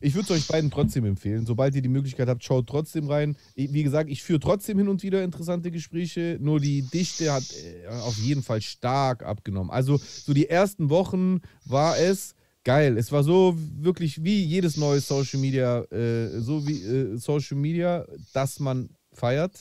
ich 0.00 0.14
würde 0.14 0.24
es 0.24 0.30
euch 0.30 0.46
beiden 0.46 0.70
trotzdem 0.70 1.04
empfehlen. 1.04 1.46
Sobald 1.46 1.74
ihr 1.74 1.82
die 1.82 1.88
Möglichkeit 1.88 2.28
habt, 2.28 2.44
schaut 2.44 2.66
trotzdem 2.66 3.08
rein. 3.08 3.36
Wie 3.54 3.82
gesagt, 3.82 4.10
ich 4.10 4.22
führe 4.22 4.40
trotzdem 4.40 4.78
hin 4.78 4.88
und 4.88 5.02
wieder 5.02 5.24
interessante 5.24 5.70
Gespräche, 5.70 6.38
nur 6.40 6.60
die 6.60 6.82
Dichte 6.82 7.32
hat 7.32 7.44
äh, 7.52 7.86
auf 7.88 8.18
jeden 8.18 8.42
Fall 8.42 8.60
stark 8.60 9.24
abgenommen. 9.24 9.70
Also, 9.70 9.98
so 9.98 10.34
die 10.34 10.48
ersten 10.48 10.90
Wochen 10.90 11.40
war 11.64 11.98
es 11.98 12.34
geil. 12.64 12.98
Es 12.98 13.12
war 13.12 13.22
so 13.22 13.56
wirklich 13.56 14.24
wie 14.24 14.42
jedes 14.42 14.76
neue 14.76 15.00
Social 15.00 15.40
Media, 15.40 15.82
äh, 15.92 16.40
so 16.40 16.66
wie 16.66 16.82
äh, 16.82 17.16
Social 17.16 17.56
Media, 17.56 18.04
das 18.32 18.58
man 18.58 18.90
feiert. 19.16 19.52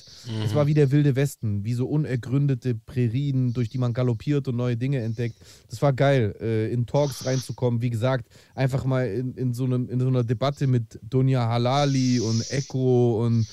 Es 0.44 0.54
war 0.54 0.68
wie 0.68 0.74
der 0.74 0.92
wilde 0.92 1.16
Westen, 1.16 1.64
wie 1.64 1.74
so 1.74 1.88
unergründete 1.88 2.76
Prärien, 2.76 3.54
durch 3.54 3.70
die 3.70 3.78
man 3.78 3.94
galoppiert 3.94 4.48
und 4.48 4.56
neue 4.56 4.78
Dinge 4.78 5.02
entdeckt. 5.02 5.36
Das 5.70 5.82
war 5.82 5.94
geil, 5.94 6.36
äh, 6.40 6.72
in 6.72 6.86
Talks 6.86 7.26
reinzukommen. 7.26 7.82
Wie 7.82 7.90
gesagt, 7.90 8.28
einfach 8.54 8.86
mal 8.86 9.08
in, 9.08 9.34
in, 9.34 9.54
so, 9.54 9.66
einem, 9.66 9.90
in 9.90 10.00
so 10.00 10.08
einer 10.08 10.24
Debatte 10.24 10.68
mit 10.68 11.00
Dunja 11.02 11.48
Halali 11.48 12.20
und 12.20 12.52
Echo 12.52 13.26
und 13.26 13.48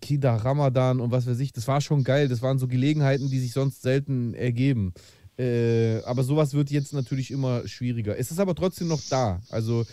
Kida 0.00 0.36
Ramadan 0.36 1.00
und 1.00 1.12
was 1.12 1.26
weiß 1.26 1.38
ich. 1.38 1.52
Das 1.52 1.68
war 1.68 1.80
schon 1.80 2.02
geil. 2.02 2.28
Das 2.28 2.42
waren 2.42 2.58
so 2.58 2.66
Gelegenheiten, 2.66 3.30
die 3.30 3.38
sich 3.38 3.52
sonst 3.52 3.82
selten 3.82 4.34
ergeben. 4.34 4.92
Äh, 5.38 6.02
aber 6.04 6.24
sowas 6.24 6.52
wird 6.52 6.70
jetzt 6.70 6.92
natürlich 6.92 7.30
immer 7.30 7.66
schwieriger. 7.66 8.18
Es 8.18 8.30
ist 8.30 8.38
aber 8.38 8.54
trotzdem 8.54 8.88
noch 8.88 9.00
da. 9.08 9.40
Also, 9.48 9.86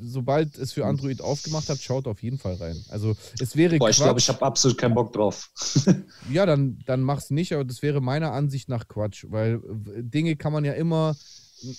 sobald 0.00 0.56
es 0.56 0.72
für 0.72 0.86
Android 0.86 1.20
aufgemacht 1.20 1.68
hat, 1.68 1.80
schaut 1.80 2.06
auf 2.06 2.22
jeden 2.22 2.38
Fall 2.38 2.54
rein. 2.54 2.76
Also, 2.88 3.16
es 3.40 3.56
wäre 3.56 3.76
Boah, 3.78 3.90
ich 3.90 3.96
glaube, 3.96 4.20
ich 4.20 4.28
habe 4.28 4.42
absolut 4.42 4.78
keinen 4.78 4.94
Bock 4.94 5.12
drauf. 5.12 5.50
ja, 6.30 6.46
dann, 6.46 6.78
dann 6.86 7.02
mach's 7.02 7.30
nicht, 7.30 7.52
aber 7.52 7.64
das 7.64 7.82
wäre 7.82 8.00
meiner 8.00 8.32
Ansicht 8.32 8.68
nach 8.68 8.86
Quatsch, 8.86 9.26
weil 9.28 9.54
äh, 9.54 10.02
Dinge 10.02 10.36
kann 10.36 10.52
man 10.52 10.64
ja 10.64 10.74
immer, 10.74 11.16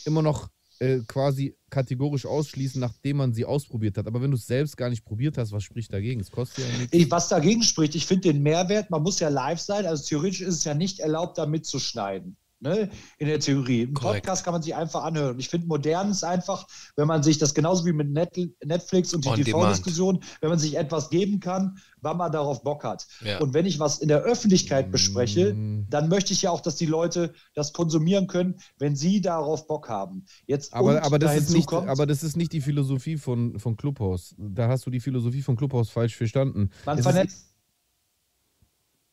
immer 0.03 0.21
noch 0.21 0.49
äh, 0.79 0.99
quasi 1.07 1.55
kategorisch 1.69 2.25
ausschließen, 2.25 2.81
nachdem 2.81 3.17
man 3.17 3.33
sie 3.33 3.45
ausprobiert 3.45 3.97
hat. 3.97 4.07
Aber 4.07 4.21
wenn 4.21 4.31
du 4.31 4.37
es 4.37 4.45
selbst 4.45 4.75
gar 4.75 4.89
nicht 4.89 5.05
probiert 5.05 5.37
hast, 5.37 5.53
was 5.53 5.63
spricht 5.63 5.93
dagegen? 5.93 6.19
Es 6.19 6.31
kostet 6.31 6.65
ja 6.65 6.77
nichts. 6.79 6.93
Ich, 6.93 7.09
was 7.09 7.29
dagegen 7.29 7.63
spricht, 7.63 7.95
ich 7.95 8.05
finde 8.05 8.33
den 8.33 8.43
Mehrwert, 8.43 8.89
man 8.89 9.03
muss 9.03 9.21
ja 9.21 9.29
live 9.29 9.61
sein, 9.61 9.85
also 9.85 10.03
theoretisch 10.03 10.41
ist 10.41 10.55
es 10.55 10.63
ja 10.65 10.73
nicht 10.73 10.99
erlaubt, 10.99 11.37
da 11.37 11.45
mitzuschneiden. 11.45 12.35
Ne? 12.59 12.89
In 13.17 13.27
der 13.27 13.39
Theorie. 13.39 13.83
Im 13.83 13.93
Korrekt. 13.93 14.23
Podcast 14.25 14.43
kann 14.45 14.53
man 14.53 14.61
sich 14.61 14.75
einfach 14.75 15.03
anhören. 15.03 15.33
Und 15.33 15.39
ich 15.39 15.49
finde, 15.49 15.67
modern 15.67 16.09
ist 16.11 16.23
einfach, 16.23 16.65
wenn 16.95 17.07
man 17.07 17.21
sich 17.21 17.37
das 17.37 17.53
genauso 17.53 17.85
wie 17.85 17.93
mit 17.93 18.09
Net 18.09 18.35
Netflix 18.63 19.13
und 19.13 19.25
die 19.25 19.29
On 19.29 19.35
TV-Diskussion, 19.35 20.19
wenn 20.41 20.49
man 20.49 20.57
sich 20.59 20.77
etwas 20.77 21.09
geben 21.09 21.39
kann, 21.39 21.77
wann 22.01 22.17
man 22.17 22.31
darauf 22.31 22.63
Bock 22.63 22.83
hat. 22.83 23.07
Ja. 23.23 23.39
Und 23.39 23.53
wenn 23.53 23.65
ich 23.65 23.79
was 23.79 23.99
in 23.99 24.07
der 24.07 24.21
Öffentlichkeit 24.21 24.91
bespreche, 24.91 25.53
Mm. 25.53 25.87
dann 25.89 26.09
möchte 26.09 26.33
ich 26.33 26.41
ja 26.43 26.51
auch, 26.51 26.61
dass 26.61 26.75
die 26.75 26.85
Leute 26.85 27.33
das 27.53 27.73
konsumieren 27.73 28.27
können, 28.27 28.55
wenn 28.77 28.95
sie 28.95 29.21
darauf 29.21 29.67
Bock 29.67 29.89
haben. 29.89 30.25
Jetzt 30.47 30.73
Aber, 30.73 31.03
aber, 31.03 31.19
das 31.19 31.31
da 31.31 31.37
ist 31.37 31.49
nicht, 31.49 31.55
hinzukommt, 31.69 31.89
aber 31.89 32.05
das 32.05 32.23
ist 32.23 32.35
nicht 32.37 32.53
die 32.53 32.61
Philosophie 32.61 33.17
von, 33.17 33.59
von 33.59 33.75
Clubhouse. 33.77 34.33
Da 34.37 34.67
hast 34.69 34.85
du 34.85 34.89
die 34.89 34.99
Philosophie 34.99 35.41
von 35.41 35.55
Clubhouse 35.55 35.89
falsch 35.89 36.15
verstanden. 36.15 36.69
man 36.85 36.97
es 36.97 37.03
vernetzt 37.03 37.54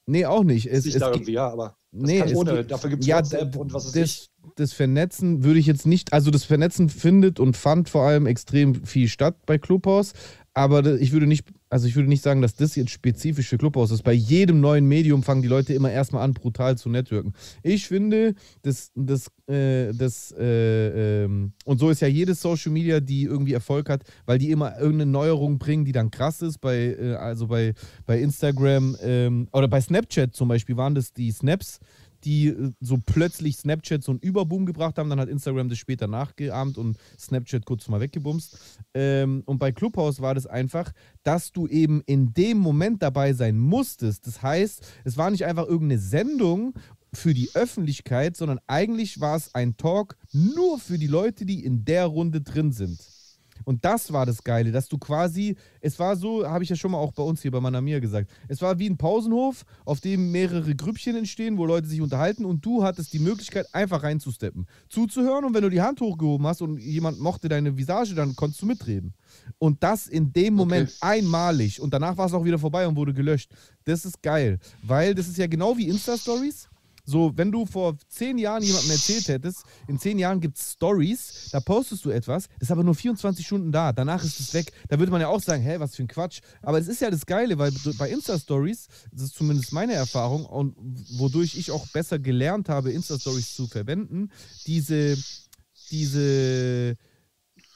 Nee, 0.06 0.26
auch 0.26 0.44
nicht. 0.44 0.66
Es, 0.66 0.86
es, 0.86 0.98
da 0.98 1.14
ja, 1.14 1.48
aber 1.48 1.76
das 1.92 2.06
Nee, 2.08 2.34
ohne. 2.34 2.64
Dafür 2.64 2.90
gibt 2.90 3.02
es 3.02 3.06
ja, 3.06 3.18
WhatsApp 3.18 3.56
und 3.56 3.72
was 3.72 3.86
ist 3.86 3.96
das, 3.96 4.30
das 4.56 4.72
Vernetzen 4.72 5.44
würde 5.44 5.60
ich 5.60 5.66
jetzt 5.66 5.86
nicht, 5.86 6.12
also 6.12 6.30
das 6.30 6.44
Vernetzen 6.44 6.88
findet 6.88 7.38
und 7.38 7.56
fand 7.56 7.88
vor 7.88 8.02
allem 8.02 8.26
extrem 8.26 8.84
viel 8.84 9.08
statt 9.08 9.36
bei 9.46 9.58
Clubhouse, 9.58 10.12
aber 10.54 11.00
ich 11.00 11.12
würde 11.12 11.26
nicht, 11.26 11.48
also 11.72 11.88
ich 11.88 11.96
würde 11.96 12.10
nicht 12.10 12.22
sagen, 12.22 12.42
dass 12.42 12.54
das 12.54 12.76
jetzt 12.76 12.90
spezifisch 12.90 13.48
für 13.48 13.56
Clubhouse 13.56 13.92
ist. 13.92 14.02
Bei 14.02 14.12
jedem 14.12 14.60
neuen 14.60 14.86
Medium 14.86 15.22
fangen 15.22 15.40
die 15.40 15.48
Leute 15.48 15.72
immer 15.72 15.90
erstmal 15.90 16.22
an, 16.22 16.34
brutal 16.34 16.76
zu 16.76 16.90
networken. 16.90 17.32
Ich 17.62 17.88
finde, 17.88 18.34
das, 18.60 18.92
das, 18.94 19.28
äh, 19.46 19.94
das, 19.94 20.34
äh, 20.38 21.22
ähm, 21.24 21.52
und 21.64 21.78
so 21.78 21.88
ist 21.88 22.02
ja 22.02 22.08
jedes 22.08 22.42
Social 22.42 22.72
Media, 22.72 23.00
die 23.00 23.22
irgendwie 23.22 23.54
Erfolg 23.54 23.88
hat, 23.88 24.02
weil 24.26 24.36
die 24.36 24.50
immer 24.50 24.78
irgendeine 24.78 25.10
Neuerung 25.10 25.58
bringen, 25.58 25.86
die 25.86 25.92
dann 25.92 26.10
krass 26.10 26.42
ist. 26.42 26.58
Bei, 26.58 26.76
äh, 26.76 27.14
also 27.14 27.46
bei, 27.46 27.72
bei 28.04 28.20
Instagram 28.20 28.94
ähm, 29.00 29.48
oder 29.54 29.66
bei 29.66 29.80
Snapchat 29.80 30.34
zum 30.34 30.48
Beispiel 30.48 30.76
waren 30.76 30.94
das 30.94 31.14
die 31.14 31.30
Snaps, 31.30 31.80
die 32.24 32.48
äh, 32.48 32.72
so 32.80 32.98
plötzlich 33.04 33.56
Snapchat 33.56 34.02
so 34.02 34.12
einen 34.12 34.20
Überboom 34.20 34.66
gebracht 34.66 34.98
haben. 34.98 35.10
Dann 35.10 35.20
hat 35.20 35.28
Instagram 35.28 35.68
das 35.68 35.78
später 35.78 36.06
nachgeahmt 36.06 36.78
und 36.78 36.98
Snapchat 37.18 37.66
kurz 37.66 37.88
mal 37.88 38.00
weggebumst. 38.00 38.58
Ähm, 38.94 39.42
und 39.46 39.58
bei 39.58 39.72
Clubhouse 39.72 40.20
war 40.20 40.34
das 40.34 40.46
einfach, 40.46 40.92
dass 41.22 41.52
du 41.52 41.66
eben 41.66 42.02
in 42.06 42.34
dem 42.34 42.58
Moment 42.58 43.02
dabei 43.02 43.32
sein 43.32 43.58
musstest. 43.58 44.26
Das 44.26 44.42
heißt, 44.42 44.86
es 45.04 45.16
war 45.16 45.30
nicht 45.30 45.44
einfach 45.44 45.66
irgendeine 45.66 46.00
Sendung 46.00 46.74
für 47.14 47.34
die 47.34 47.50
Öffentlichkeit, 47.54 48.36
sondern 48.36 48.58
eigentlich 48.66 49.20
war 49.20 49.36
es 49.36 49.54
ein 49.54 49.76
Talk 49.76 50.16
nur 50.32 50.78
für 50.78 50.98
die 50.98 51.06
Leute, 51.06 51.44
die 51.44 51.64
in 51.64 51.84
der 51.84 52.06
Runde 52.06 52.40
drin 52.40 52.72
sind. 52.72 52.98
Und 53.64 53.84
das 53.84 54.12
war 54.12 54.26
das 54.26 54.42
Geile, 54.42 54.72
dass 54.72 54.88
du 54.88 54.98
quasi, 54.98 55.56
es 55.80 55.98
war 55.98 56.16
so, 56.16 56.46
habe 56.46 56.64
ich 56.64 56.70
ja 56.70 56.76
schon 56.76 56.92
mal 56.92 56.98
auch 56.98 57.12
bei 57.12 57.22
uns 57.22 57.42
hier 57.42 57.50
bei 57.50 57.60
Manamia 57.60 57.98
gesagt, 57.98 58.30
es 58.48 58.60
war 58.62 58.78
wie 58.78 58.88
ein 58.88 58.96
Pausenhof, 58.96 59.64
auf 59.84 60.00
dem 60.00 60.30
mehrere 60.30 60.74
Grüppchen 60.74 61.16
entstehen, 61.16 61.58
wo 61.58 61.66
Leute 61.66 61.86
sich 61.86 62.00
unterhalten 62.00 62.44
und 62.44 62.64
du 62.64 62.82
hattest 62.84 63.12
die 63.12 63.18
Möglichkeit, 63.18 63.66
einfach 63.74 64.02
reinzusteppen, 64.02 64.66
zuzuhören 64.88 65.44
und 65.44 65.54
wenn 65.54 65.62
du 65.62 65.70
die 65.70 65.82
Hand 65.82 66.00
hochgehoben 66.00 66.46
hast 66.46 66.62
und 66.62 66.78
jemand 66.78 67.20
mochte 67.20 67.48
deine 67.48 67.76
Visage, 67.76 68.14
dann 68.14 68.36
konntest 68.36 68.62
du 68.62 68.66
mitreden. 68.66 69.14
Und 69.58 69.82
das 69.82 70.08
in 70.08 70.32
dem 70.32 70.54
Moment 70.54 70.92
einmalig 71.00 71.80
und 71.80 71.92
danach 71.92 72.16
war 72.16 72.26
es 72.26 72.34
auch 72.34 72.44
wieder 72.44 72.58
vorbei 72.58 72.86
und 72.86 72.96
wurde 72.96 73.14
gelöscht. 73.14 73.50
Das 73.84 74.04
ist 74.04 74.22
geil, 74.22 74.58
weil 74.82 75.14
das 75.14 75.28
ist 75.28 75.38
ja 75.38 75.46
genau 75.46 75.76
wie 75.76 75.88
Insta-Stories. 75.88 76.68
So, 77.04 77.32
wenn 77.34 77.50
du 77.50 77.66
vor 77.66 77.96
zehn 78.08 78.38
Jahren 78.38 78.62
jemandem 78.62 78.92
erzählt 78.92 79.26
hättest, 79.26 79.64
in 79.88 79.98
zehn 79.98 80.18
Jahren 80.18 80.40
gibt 80.40 80.56
es 80.56 80.72
Stories, 80.72 81.48
da 81.50 81.58
postest 81.58 82.04
du 82.04 82.10
etwas, 82.10 82.46
ist 82.60 82.70
aber 82.70 82.84
nur 82.84 82.94
24 82.94 83.44
Stunden 83.44 83.72
da, 83.72 83.92
danach 83.92 84.22
ist 84.22 84.38
es 84.38 84.54
weg. 84.54 84.72
Da 84.88 84.98
würde 84.98 85.10
man 85.10 85.20
ja 85.20 85.28
auch 85.28 85.42
sagen, 85.42 85.62
hä, 85.62 85.76
was 85.78 85.96
für 85.96 86.04
ein 86.04 86.08
Quatsch. 86.08 86.40
Aber 86.62 86.78
es 86.78 86.86
ist 86.86 87.00
ja 87.00 87.10
das 87.10 87.26
Geile, 87.26 87.58
weil 87.58 87.72
bei 87.98 88.08
Insta-Stories, 88.08 88.86
das 89.10 89.22
ist 89.24 89.34
zumindest 89.34 89.72
meine 89.72 89.94
Erfahrung 89.94 90.46
und 90.46 90.76
wodurch 91.18 91.56
ich 91.56 91.72
auch 91.72 91.88
besser 91.88 92.20
gelernt 92.20 92.68
habe, 92.68 92.92
Insta-Stories 92.92 93.54
zu 93.54 93.66
verwenden, 93.66 94.30
diese, 94.66 95.16
diese, 95.90 96.96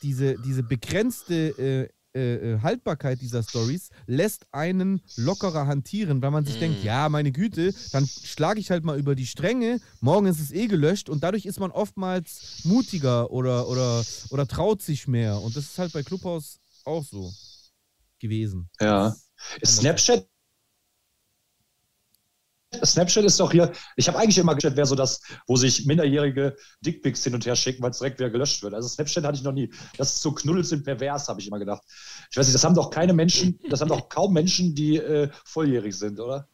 diese, 0.03 0.37
diese 0.39 0.63
begrenzte 0.63 1.35
äh, 1.59 1.96
äh, 2.17 2.61
Haltbarkeit 2.63 3.21
dieser 3.21 3.43
Stories 3.43 3.91
lässt 4.07 4.47
einen 4.53 5.03
lockerer 5.17 5.67
hantieren, 5.67 6.23
weil 6.23 6.31
man 6.31 6.45
sich 6.45 6.59
denkt, 6.59 6.83
ja, 6.83 7.09
meine 7.09 7.33
Güte, 7.33 7.75
dann 7.93 8.07
schlage 8.07 8.61
ich 8.61 8.71
halt 8.71 8.85
mal 8.85 8.99
über 8.99 9.15
die 9.15 9.27
Stränge, 9.27 9.81
morgen 10.01 10.27
ist 10.27 10.41
es 10.41 10.53
eh 10.53 10.67
gelöscht 10.67 11.09
und 11.09 11.23
dadurch 11.23 11.47
ist 11.47 11.61
man 11.61 11.71
oftmals 11.71 12.61
mutiger 12.65 13.31
oder, 13.31 13.69
oder, 13.69 14.05
oder 14.31 14.47
traut 14.47 14.83
sich 14.83 15.07
mehr. 15.09 15.41
Und 15.41 15.57
das 15.57 15.65
ist 15.65 15.79
halt 15.79 15.93
bei 15.93 16.03
Clubhouse 16.03 16.59
auch 16.85 17.05
so 17.05 17.33
gewesen. 18.21 18.69
Ja. 18.81 19.15
Ist 19.61 19.77
Snapchat. 19.77 20.27
Snapchat 22.85 23.25
ist 23.25 23.39
doch 23.41 23.53
hier, 23.53 23.73
ich 23.97 24.09
habe 24.09 24.19
eigentlich 24.19 24.39
immer 24.39 24.55
gedacht, 24.55 24.77
wäre 24.77 24.87
so 24.87 24.95
das, 24.95 25.21
wo 25.47 25.57
sich 25.57 25.87
minderjährige 25.87 26.57
Dickpics 26.81 27.25
hin 27.25 27.35
und 27.35 27.47
her 27.47 27.57
schicken, 27.57 27.83
weil 27.83 27.91
es 27.91 27.99
direkt 27.99 28.19
wieder 28.19 28.31
gelöscht 28.31 28.63
wird. 28.63 28.75
Also 28.75 28.89
Snapchat 28.89 29.25
hatte 29.25 29.39
ich 29.39 29.45
noch 29.45 29.53
nie. 29.53 29.73
Das 29.97 30.15
ist 30.15 30.23
so 30.23 30.33
Knuddels 30.33 30.69
sind 30.71 30.85
pervers, 30.85 31.29
habe 31.29 31.41
ich 31.41 31.47
immer 31.47 31.59
gedacht. 31.59 31.83
Ich 32.31 32.37
weiß 32.37 32.47
nicht, 32.47 32.55
das 32.55 32.65
haben 32.65 32.75
doch 32.75 32.91
keine 32.91 33.13
Menschen, 33.13 33.59
das 33.71 33.81
haben 33.81 33.89
doch 33.89 34.09
kaum 34.09 34.33
Menschen, 34.33 34.75
die 34.75 34.97
äh, 34.97 35.31
volljährig 35.45 35.97
sind, 35.97 36.19
oder? 36.21 36.49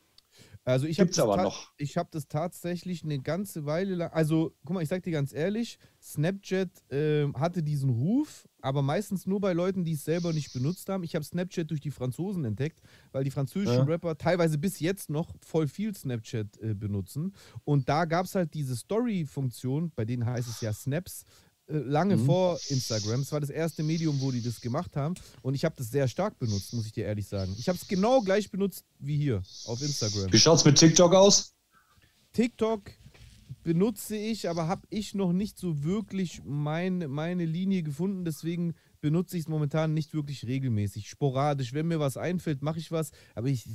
Also 0.64 0.86
ich 0.86 1.00
habe 1.00 1.06
Gibt's 1.06 1.18
aber 1.18 1.42
noch. 1.42 1.72
Ich 1.76 1.96
habe 1.96 2.08
das 2.12 2.28
tatsächlich 2.28 3.02
eine 3.02 3.18
ganze 3.18 3.66
Weile 3.66 3.96
lang. 3.96 4.12
Also, 4.12 4.54
guck 4.64 4.74
mal, 4.74 4.82
ich 4.82 4.88
sag 4.88 5.02
dir 5.02 5.10
ganz 5.10 5.32
ehrlich, 5.32 5.78
Snapchat 6.00 6.70
ähm, 6.90 7.34
hatte 7.36 7.64
diesen 7.64 7.90
Ruf, 7.90 8.48
aber 8.60 8.80
meistens 8.80 9.26
nur 9.26 9.40
bei 9.40 9.54
Leuten, 9.54 9.82
die 9.84 9.94
es 9.94 10.04
selber 10.04 10.32
nicht 10.32 10.52
benutzt 10.52 10.88
haben. 10.88 11.02
Ich 11.02 11.16
habe 11.16 11.24
Snapchat 11.24 11.68
durch 11.68 11.80
die 11.80 11.90
Franzosen 11.90 12.44
entdeckt, 12.44 12.80
weil 13.10 13.24
die 13.24 13.32
französischen 13.32 13.88
Ja. 13.88 13.92
Rapper 13.92 14.16
teilweise 14.16 14.56
bis 14.56 14.78
jetzt 14.78 15.10
noch 15.10 15.34
voll 15.44 15.66
viel 15.66 15.96
Snapchat 15.96 16.58
äh, 16.58 16.74
benutzen. 16.74 17.34
Und 17.64 17.88
da 17.88 18.04
gab 18.04 18.26
es 18.26 18.36
halt 18.36 18.54
diese 18.54 18.76
Story-Funktion, 18.76 19.90
bei 19.96 20.04
denen 20.04 20.24
heißt 20.24 20.48
es 20.48 20.60
ja 20.60 20.72
Snaps, 20.72 21.24
äh, 21.24 21.26
lange 21.68 22.16
Mhm. 22.16 22.26
vor 22.26 22.58
Instagram. 22.68 23.20
Es 23.20 23.32
war 23.32 23.40
das 23.40 23.50
erste 23.50 23.82
Medium, 23.82 24.20
wo 24.20 24.30
die 24.30 24.42
das 24.42 24.60
gemacht 24.60 24.96
haben. 24.96 25.14
Und 25.42 25.54
ich 25.54 25.64
habe 25.64 25.74
das 25.76 25.90
sehr 25.90 26.08
stark 26.08 26.38
benutzt, 26.38 26.72
muss 26.74 26.86
ich 26.86 26.92
dir 26.92 27.04
ehrlich 27.04 27.26
sagen. 27.28 27.54
Ich 27.58 27.68
habe 27.68 27.78
es 27.80 27.86
genau 27.88 28.20
gleich 28.20 28.50
benutzt 28.50 28.84
wie 28.98 29.16
hier 29.16 29.42
auf 29.66 29.80
Instagram. 29.80 30.32
Wie 30.32 30.38
schaut's 30.38 30.64
mit 30.64 30.76
TikTok 30.78 31.14
aus? 31.14 31.54
TikTok 32.32 32.90
benutze 33.62 34.16
ich, 34.16 34.48
aber 34.48 34.66
habe 34.66 34.82
ich 34.90 35.14
noch 35.14 35.32
nicht 35.32 35.58
so 35.58 35.84
wirklich 35.84 36.42
mein, 36.44 36.98
meine 37.10 37.44
Linie 37.44 37.82
gefunden. 37.82 38.24
Deswegen 38.24 38.74
benutze 39.00 39.36
ich 39.36 39.44
es 39.44 39.48
momentan 39.48 39.94
nicht 39.94 40.14
wirklich 40.14 40.46
regelmäßig. 40.46 41.08
Sporadisch. 41.08 41.72
Wenn 41.72 41.86
mir 41.88 42.00
was 42.00 42.16
einfällt, 42.16 42.62
mache 42.62 42.78
ich 42.80 42.90
was. 42.90 43.10
Aber 43.34 43.48
ich 43.48 43.68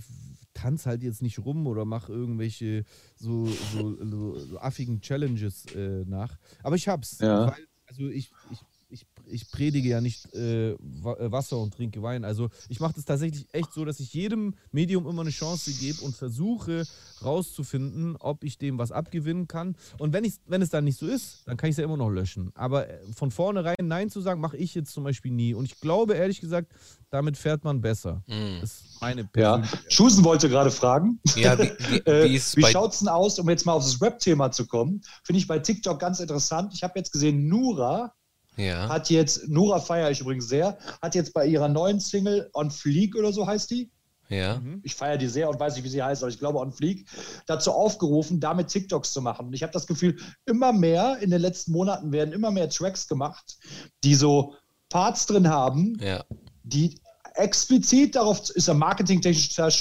tanze 0.53 0.89
halt 0.89 1.03
jetzt 1.03 1.21
nicht 1.21 1.39
rum 1.39 1.67
oder 1.67 1.85
mache 1.85 2.11
irgendwelche 2.11 2.83
so, 3.15 3.45
so, 3.45 3.95
so, 4.03 4.39
so 4.39 4.57
affigen 4.59 4.99
Challenges 5.01 5.65
äh, 5.75 6.03
nach. 6.05 6.37
Aber 6.63 6.75
ich 6.75 6.87
hab's. 6.87 7.19
Ja. 7.19 7.47
Weil, 7.47 7.67
also 7.97 8.11
ich, 8.11 8.29
ich, 8.51 8.59
ich 8.89 9.05
ich 9.29 9.51
predige 9.51 9.89
ja 9.89 10.01
nicht 10.01 10.33
äh, 10.33 10.75
Wasser 10.79 11.57
und 11.57 11.73
trinke 11.73 12.01
Wein. 12.01 12.23
Also 12.23 12.49
ich 12.69 12.79
mache 12.79 12.93
das 12.93 13.05
tatsächlich 13.05 13.45
echt 13.51 13.73
so, 13.73 13.85
dass 13.85 13.99
ich 13.99 14.13
jedem 14.13 14.55
Medium 14.71 15.07
immer 15.07 15.21
eine 15.21 15.31
Chance 15.31 15.71
gebe 15.73 16.01
und 16.01 16.15
versuche 16.15 16.85
rauszufinden, 17.23 18.15
ob 18.17 18.43
ich 18.43 18.57
dem 18.57 18.77
was 18.77 18.91
abgewinnen 18.91 19.47
kann. 19.47 19.75
Und 19.97 20.13
wenn, 20.13 20.31
wenn 20.45 20.61
es 20.61 20.69
dann 20.69 20.83
nicht 20.83 20.97
so 20.97 21.07
ist, 21.07 21.41
dann 21.45 21.57
kann 21.57 21.69
ich 21.69 21.73
es 21.73 21.77
ja 21.77 21.83
immer 21.83 21.97
noch 21.97 22.09
löschen. 22.09 22.51
Aber 22.55 22.87
äh, 22.89 22.99
von 23.13 23.31
vornherein 23.31 23.75
Nein 23.81 24.09
zu 24.09 24.21
sagen, 24.21 24.41
mache 24.41 24.57
ich 24.57 24.75
jetzt 24.75 24.93
zum 24.93 25.03
Beispiel 25.03 25.31
nie. 25.31 25.53
Und 25.53 25.65
ich 25.65 25.79
glaube, 25.79 26.13
ehrlich 26.13 26.39
gesagt, 26.39 26.71
damit 27.09 27.37
fährt 27.37 27.63
man 27.63 27.81
besser. 27.81 28.23
Mm. 28.27 28.61
Das 28.61 28.71
ist 28.71 29.01
meine 29.01 29.29
Ja, 29.35 29.63
Schusen 29.89 30.23
wollte 30.23 30.49
gerade 30.49 30.71
fragen. 30.71 31.19
Ja, 31.35 31.57
wie, 31.57 31.71
wie, 31.79 31.93
wie, 31.93 31.97
äh, 32.09 32.41
wie 32.55 32.65
schaut 32.65 32.93
es 32.93 32.99
denn 32.99 33.07
aus, 33.07 33.39
um 33.39 33.49
jetzt 33.49 33.65
mal 33.65 33.73
auf 33.73 33.83
das 33.83 34.01
Rap-Thema 34.01 34.51
zu 34.51 34.67
kommen? 34.67 35.01
Finde 35.23 35.39
ich 35.39 35.47
bei 35.47 35.59
TikTok 35.59 35.99
ganz 35.99 36.19
interessant. 36.19 36.73
Ich 36.73 36.83
habe 36.83 36.93
jetzt 36.95 37.11
gesehen, 37.11 37.47
Nura 37.47 38.13
ja. 38.57 38.89
hat 38.89 39.09
jetzt, 39.09 39.47
Nura 39.47 39.79
feiere 39.79 40.11
ich 40.11 40.19
übrigens 40.19 40.47
sehr, 40.47 40.77
hat 41.01 41.15
jetzt 41.15 41.33
bei 41.33 41.45
ihrer 41.45 41.67
neuen 41.67 41.99
Single 41.99 42.49
On 42.53 42.71
Fleek 42.71 43.15
oder 43.15 43.31
so 43.31 43.47
heißt 43.47 43.71
die. 43.71 43.89
Ja. 44.29 44.59
Mhm. 44.59 44.81
Ich 44.83 44.95
feiere 44.95 45.17
die 45.17 45.27
sehr 45.27 45.49
und 45.49 45.59
weiß 45.59 45.75
nicht, 45.75 45.85
wie 45.85 45.89
sie 45.89 46.03
heißt, 46.03 46.21
aber 46.23 46.31
ich 46.31 46.39
glaube 46.39 46.59
On 46.59 46.71
Fleek, 46.71 47.07
dazu 47.45 47.71
aufgerufen, 47.71 48.39
damit 48.39 48.67
TikToks 48.67 49.13
zu 49.13 49.21
machen. 49.21 49.47
Und 49.47 49.53
ich 49.53 49.63
habe 49.63 49.71
das 49.71 49.87
Gefühl, 49.87 50.17
immer 50.45 50.73
mehr 50.73 51.19
in 51.19 51.29
den 51.29 51.41
letzten 51.41 51.71
Monaten 51.71 52.11
werden 52.11 52.33
immer 52.33 52.51
mehr 52.51 52.69
Tracks 52.69 53.07
gemacht, 53.07 53.57
die 54.03 54.15
so 54.15 54.55
Parts 54.89 55.25
drin 55.25 55.47
haben, 55.49 55.97
ja. 56.01 56.23
die 56.63 56.99
explizit 57.35 58.15
darauf, 58.15 58.49
ist 58.49 58.67
ja 58.67 58.73
marketingtechnisch 58.73 59.53
sehr 59.53 59.71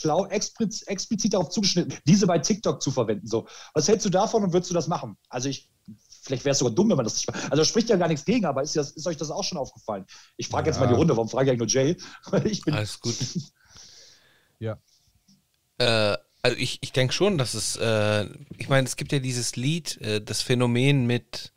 schlau, 0.00 0.26
explizit, 0.26 0.88
explizit 0.88 1.34
darauf 1.34 1.48
zugeschnitten, 1.50 1.96
diese 2.06 2.26
bei 2.26 2.38
TikTok 2.38 2.82
zu 2.82 2.90
verwenden. 2.90 3.26
So, 3.26 3.46
was 3.74 3.88
hältst 3.88 4.06
du 4.06 4.10
davon 4.10 4.44
und 4.44 4.52
würdest 4.52 4.70
du 4.70 4.74
das 4.74 4.88
machen? 4.88 5.16
Also 5.28 5.48
ich 5.48 5.70
Vielleicht 6.26 6.44
wäre 6.44 6.52
es 6.52 6.58
sogar 6.58 6.74
dumm, 6.74 6.90
wenn 6.90 6.96
man 6.96 7.04
das 7.04 7.14
nicht 7.14 7.32
macht. 7.32 7.52
Also 7.52 7.64
spricht 7.64 7.88
ja 7.88 7.96
gar 7.96 8.08
nichts 8.08 8.24
gegen, 8.24 8.44
aber 8.46 8.62
ist, 8.62 8.74
das, 8.74 8.90
ist 8.90 9.06
euch 9.06 9.16
das 9.16 9.30
auch 9.30 9.44
schon 9.44 9.58
aufgefallen? 9.58 10.04
Ich 10.36 10.48
frage 10.48 10.66
ja. 10.66 10.72
jetzt 10.72 10.80
mal 10.80 10.88
die 10.88 10.94
Runde, 10.94 11.16
warum 11.16 11.28
frage 11.28 11.46
ich 11.46 11.50
eigentlich 11.52 11.74
nur 11.74 11.84
Jay? 11.84 11.96
ich 12.44 12.66
Alles 12.66 13.00
gut. 13.00 13.14
ja. 14.58 14.76
Äh, 15.78 16.16
also 16.42 16.56
ich, 16.58 16.78
ich 16.80 16.92
denke 16.92 17.14
schon, 17.14 17.38
dass 17.38 17.54
es, 17.54 17.76
äh, 17.76 18.26
ich 18.58 18.68
meine, 18.68 18.86
es 18.86 18.96
gibt 18.96 19.12
ja 19.12 19.20
dieses 19.20 19.54
Lied, 19.54 20.00
äh, 20.00 20.20
das 20.20 20.42
Phänomen 20.42 21.06
mit 21.06 21.52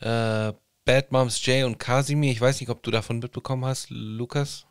äh, 0.00 0.52
Bad 0.84 1.12
Moms 1.12 1.44
Jay 1.44 1.64
und 1.64 1.78
Casimir. 1.78 2.30
Ich 2.30 2.40
weiß 2.40 2.60
nicht, 2.60 2.68
ob 2.68 2.82
du 2.82 2.90
davon 2.90 3.20
mitbekommen 3.20 3.64
hast, 3.64 3.88
Lukas. 3.88 4.66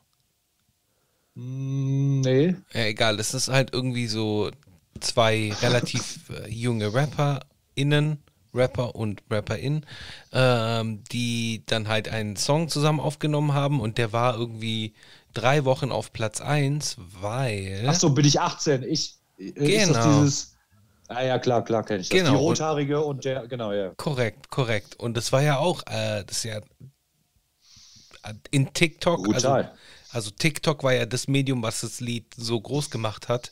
Mm, 1.34 2.22
nee. 2.22 2.56
Ja, 2.74 2.86
egal. 2.86 3.18
Das 3.18 3.34
ist 3.34 3.48
halt 3.48 3.74
irgendwie 3.74 4.08
so 4.08 4.52
zwei 5.00 5.52
relativ 5.62 6.30
äh, 6.30 6.50
junge 6.50 6.94
RapperInnen 6.94 8.23
Rapper 8.54 8.96
und 8.96 9.24
Rapperin, 9.30 9.86
ähm, 10.32 11.04
die 11.12 11.64
dann 11.66 11.88
halt 11.88 12.08
einen 12.08 12.36
Song 12.36 12.70
zusammen 12.70 13.00
aufgenommen 13.00 13.54
haben 13.54 13.80
und 13.80 13.98
der 13.98 14.14
war 14.14 14.38
irgendwie 14.38 14.94
drei 15.34 15.66
Wochen 15.66 15.92
auf 15.92 16.14
Platz 16.14 16.42
1, 16.42 16.98
weil. 17.22 17.86
Ach 17.88 17.96
so, 17.96 18.12
bin 18.12 18.26
ich 18.26 18.40
18. 18.40 18.84
Ich. 18.84 19.16
Äh, 19.38 19.52
genau. 19.52 20.22
dieses. 20.22 20.56
Ah 21.08 21.24
ja, 21.24 21.38
klar, 21.38 21.64
klar, 21.64 21.84
kenne 21.84 22.00
ich 22.00 22.10
das. 22.10 22.18
Genau. 22.18 22.32
Die 22.32 22.38
Rothaarige 22.38 23.02
und 23.02 23.26
der, 23.26 23.48
genau, 23.48 23.72
ja. 23.72 23.92
Korrekt, 23.98 24.50
korrekt. 24.50 24.96
Und 24.96 25.18
das 25.18 25.32
war 25.32 25.42
ja 25.42 25.58
auch, 25.58 25.82
äh, 25.88 26.24
das 26.26 26.38
ist 26.38 26.44
ja 26.46 26.62
in 28.52 28.74
TikTok, 28.74 29.34
also, 29.34 29.66
also 30.12 30.32
TikTok 30.32 30.84
war 30.84 30.94
ja 30.94 31.06
das 31.06 31.28
Medium, 31.28 31.62
was 31.62 31.82
das 31.82 32.00
Lied 32.00 32.34
so 32.38 32.60
groß 32.60 32.90
gemacht 32.90 33.28
hat. 33.28 33.52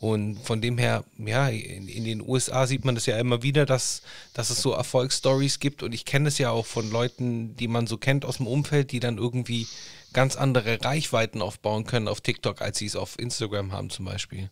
Und 0.00 0.38
von 0.44 0.60
dem 0.60 0.78
her, 0.78 1.02
ja, 1.18 1.48
in, 1.48 1.88
in, 1.88 2.04
den 2.04 2.20
USA 2.20 2.68
sieht 2.68 2.84
man 2.84 2.94
das 2.94 3.06
ja 3.06 3.18
immer 3.18 3.42
wieder, 3.42 3.66
dass, 3.66 4.02
dass 4.32 4.50
es 4.50 4.62
so 4.62 4.72
Erfolgsstories 4.72 5.58
gibt. 5.58 5.82
Und 5.82 5.92
ich 5.92 6.04
kenne 6.04 6.28
es 6.28 6.38
ja 6.38 6.50
auch 6.50 6.66
von 6.66 6.88
Leuten, 6.90 7.56
die 7.56 7.66
man 7.66 7.88
so 7.88 7.96
kennt 7.96 8.24
aus 8.24 8.36
dem 8.36 8.46
Umfeld, 8.46 8.92
die 8.92 9.00
dann 9.00 9.18
irgendwie 9.18 9.66
ganz 10.12 10.36
andere 10.36 10.84
Reichweiten 10.84 11.42
aufbauen 11.42 11.84
können 11.84 12.06
auf 12.06 12.20
TikTok, 12.20 12.62
als 12.62 12.78
sie 12.78 12.86
es 12.86 12.94
auf 12.94 13.18
Instagram 13.18 13.72
haben 13.72 13.90
zum 13.90 14.04
Beispiel. 14.04 14.50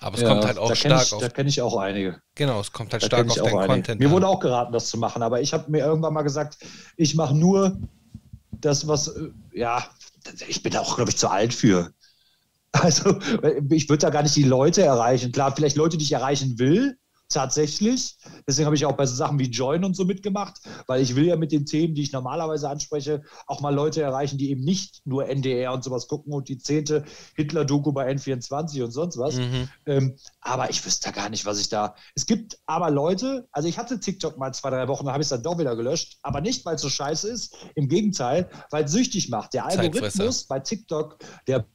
Aber 0.00 0.16
es 0.16 0.22
ja, 0.22 0.28
kommt 0.28 0.44
halt 0.44 0.58
auch 0.58 0.74
stark 0.74 1.02
ich, 1.02 1.12
auf. 1.12 1.20
Da 1.20 1.28
kenne 1.28 1.48
ich 1.48 1.60
auch 1.60 1.76
einige. 1.76 2.22
Genau, 2.34 2.60
es 2.60 2.72
kommt 2.72 2.92
halt 2.92 3.02
da 3.02 3.06
stark 3.06 3.30
auf 3.30 3.36
deinen 3.36 3.66
Content. 3.66 4.00
Mir 4.00 4.06
an. 4.06 4.12
wurde 4.12 4.28
auch 4.28 4.40
geraten, 4.40 4.72
das 4.72 4.88
zu 4.88 4.96
machen, 4.96 5.22
aber 5.22 5.40
ich 5.40 5.52
habe 5.52 5.70
mir 5.70 5.80
irgendwann 5.80 6.14
mal 6.14 6.22
gesagt, 6.22 6.58
ich 6.96 7.14
mache 7.14 7.34
nur 7.34 7.76
das, 8.52 8.86
was, 8.86 9.08
äh, 9.08 9.28
ja, 9.52 9.84
ich 10.46 10.62
bin 10.62 10.76
auch, 10.76 10.96
glaube 10.96 11.10
ich, 11.10 11.16
zu 11.16 11.28
alt 11.28 11.52
für. 11.52 11.92
Also 12.80 13.18
ich 13.70 13.88
würde 13.88 14.02
da 14.02 14.10
gar 14.10 14.22
nicht 14.22 14.36
die 14.36 14.44
Leute 14.44 14.82
erreichen. 14.82 15.32
Klar, 15.32 15.54
vielleicht 15.54 15.76
Leute, 15.76 15.96
die 15.96 16.04
ich 16.04 16.12
erreichen 16.12 16.58
will, 16.58 16.96
tatsächlich. 17.28 18.16
Deswegen 18.46 18.66
habe 18.66 18.76
ich 18.76 18.86
auch 18.86 18.96
bei 18.96 19.06
so 19.06 19.14
Sachen 19.14 19.38
wie 19.38 19.50
Join 19.50 19.84
und 19.84 19.94
so 19.94 20.04
mitgemacht, 20.04 20.60
weil 20.86 21.02
ich 21.02 21.14
will 21.14 21.26
ja 21.26 21.36
mit 21.36 21.52
den 21.52 21.66
Themen, 21.66 21.94
die 21.94 22.02
ich 22.02 22.12
normalerweise 22.12 22.68
anspreche, 22.68 23.22
auch 23.46 23.60
mal 23.60 23.74
Leute 23.74 24.00
erreichen, 24.00 24.38
die 24.38 24.50
eben 24.50 24.64
nicht 24.64 25.02
nur 25.04 25.28
NDR 25.28 25.72
und 25.72 25.84
sowas 25.84 26.08
gucken 26.08 26.32
und 26.32 26.48
die 26.48 26.58
zehnte 26.58 27.04
Hitler-Doku 27.36 27.92
bei 27.92 28.10
N24 28.10 28.82
und 28.84 28.92
sonst 28.92 29.18
was. 29.18 29.36
Mhm. 29.36 29.68
Ähm, 29.86 30.16
aber 30.40 30.70
ich 30.70 30.84
wüsste 30.84 31.10
da 31.10 31.20
gar 31.20 31.28
nicht, 31.28 31.44
was 31.44 31.60
ich 31.60 31.68
da. 31.68 31.94
Es 32.14 32.26
gibt 32.26 32.58
aber 32.66 32.90
Leute, 32.90 33.46
also 33.52 33.68
ich 33.68 33.78
hatte 33.78 34.00
TikTok 34.00 34.38
mal 34.38 34.52
zwei, 34.52 34.70
drei 34.70 34.88
Wochen, 34.88 35.06
da 35.06 35.12
habe 35.12 35.22
ich 35.22 35.26
es 35.26 35.30
dann 35.30 35.42
doch 35.42 35.58
wieder 35.58 35.76
gelöscht, 35.76 36.18
aber 36.22 36.40
nicht, 36.40 36.64
weil 36.64 36.76
es 36.76 36.82
so 36.82 36.88
scheiße 36.88 37.28
ist, 37.28 37.56
im 37.74 37.88
Gegenteil, 37.88 38.48
weil 38.70 38.84
es 38.84 38.92
süchtig 38.92 39.28
macht. 39.28 39.52
Der 39.52 39.66
Algorithmus 39.66 40.44
bei 40.44 40.60
TikTok, 40.60 41.18
der 41.46 41.66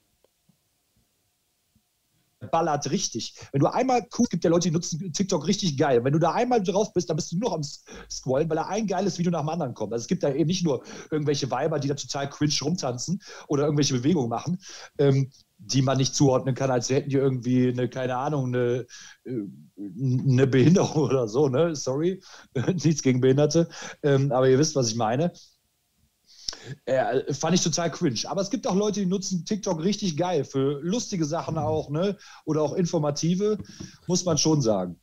ballert 2.51 2.89
richtig. 2.91 3.35
Wenn 3.51 3.61
du 3.61 3.67
einmal 3.67 4.01
guckst, 4.09 4.31
gibt 4.31 4.43
ja 4.43 4.49
Leute, 4.49 4.69
die 4.69 4.73
nutzen 4.73 5.13
TikTok 5.13 5.47
richtig 5.47 5.77
geil. 5.77 6.03
Wenn 6.03 6.13
du 6.13 6.19
da 6.19 6.33
einmal 6.33 6.61
drauf 6.61 6.93
bist, 6.93 7.09
dann 7.09 7.15
bist 7.15 7.31
du 7.31 7.37
nur 7.37 7.49
noch 7.49 7.57
am 7.57 7.63
Scrollen, 8.09 8.49
weil 8.49 8.57
da 8.57 8.67
ein 8.67 8.87
geiles 8.87 9.17
Video 9.17 9.31
nach 9.31 9.41
dem 9.41 9.49
anderen 9.49 9.73
kommt. 9.73 9.93
Also 9.93 10.03
es 10.03 10.07
gibt 10.07 10.23
da 10.23 10.33
eben 10.33 10.47
nicht 10.47 10.63
nur 10.63 10.83
irgendwelche 11.11 11.49
Weiber, 11.51 11.79
die 11.79 11.87
da 11.87 11.95
total 11.95 12.29
cringe 12.29 12.53
rumtanzen 12.61 13.21
oder 13.47 13.63
irgendwelche 13.63 13.93
Bewegungen 13.93 14.29
machen, 14.29 14.59
ähm, 14.97 15.31
die 15.57 15.81
man 15.81 15.97
nicht 15.97 16.15
zuordnen 16.15 16.55
kann, 16.55 16.71
als 16.71 16.89
hätten 16.89 17.09
die 17.09 17.15
irgendwie 17.15 17.69
eine, 17.69 17.87
keine 17.89 18.17
Ahnung, 18.17 18.47
eine, 18.47 18.85
äh, 19.25 19.31
eine 19.77 20.47
Behinderung 20.47 21.03
oder 21.09 21.27
so, 21.27 21.47
ne? 21.47 21.75
Sorry, 21.75 22.21
nichts 22.83 23.01
gegen 23.01 23.21
Behinderte. 23.21 23.69
Ähm, 24.03 24.31
aber 24.31 24.49
ihr 24.49 24.59
wisst, 24.59 24.75
was 24.75 24.89
ich 24.89 24.95
meine. 24.95 25.31
Äh, 26.85 27.33
fand 27.33 27.55
ich 27.55 27.61
total 27.61 27.91
cringe. 27.91 28.21
Aber 28.25 28.41
es 28.41 28.49
gibt 28.49 28.67
auch 28.67 28.75
Leute, 28.75 28.99
die 28.99 29.05
nutzen 29.05 29.45
TikTok 29.45 29.83
richtig 29.83 30.17
geil 30.17 30.43
für 30.43 30.79
lustige 30.81 31.25
Sachen 31.25 31.57
auch, 31.57 31.89
ne? 31.89 32.17
Oder 32.45 32.61
auch 32.61 32.73
informative, 32.73 33.57
muss 34.07 34.25
man 34.25 34.37
schon 34.37 34.61
sagen. 34.61 34.99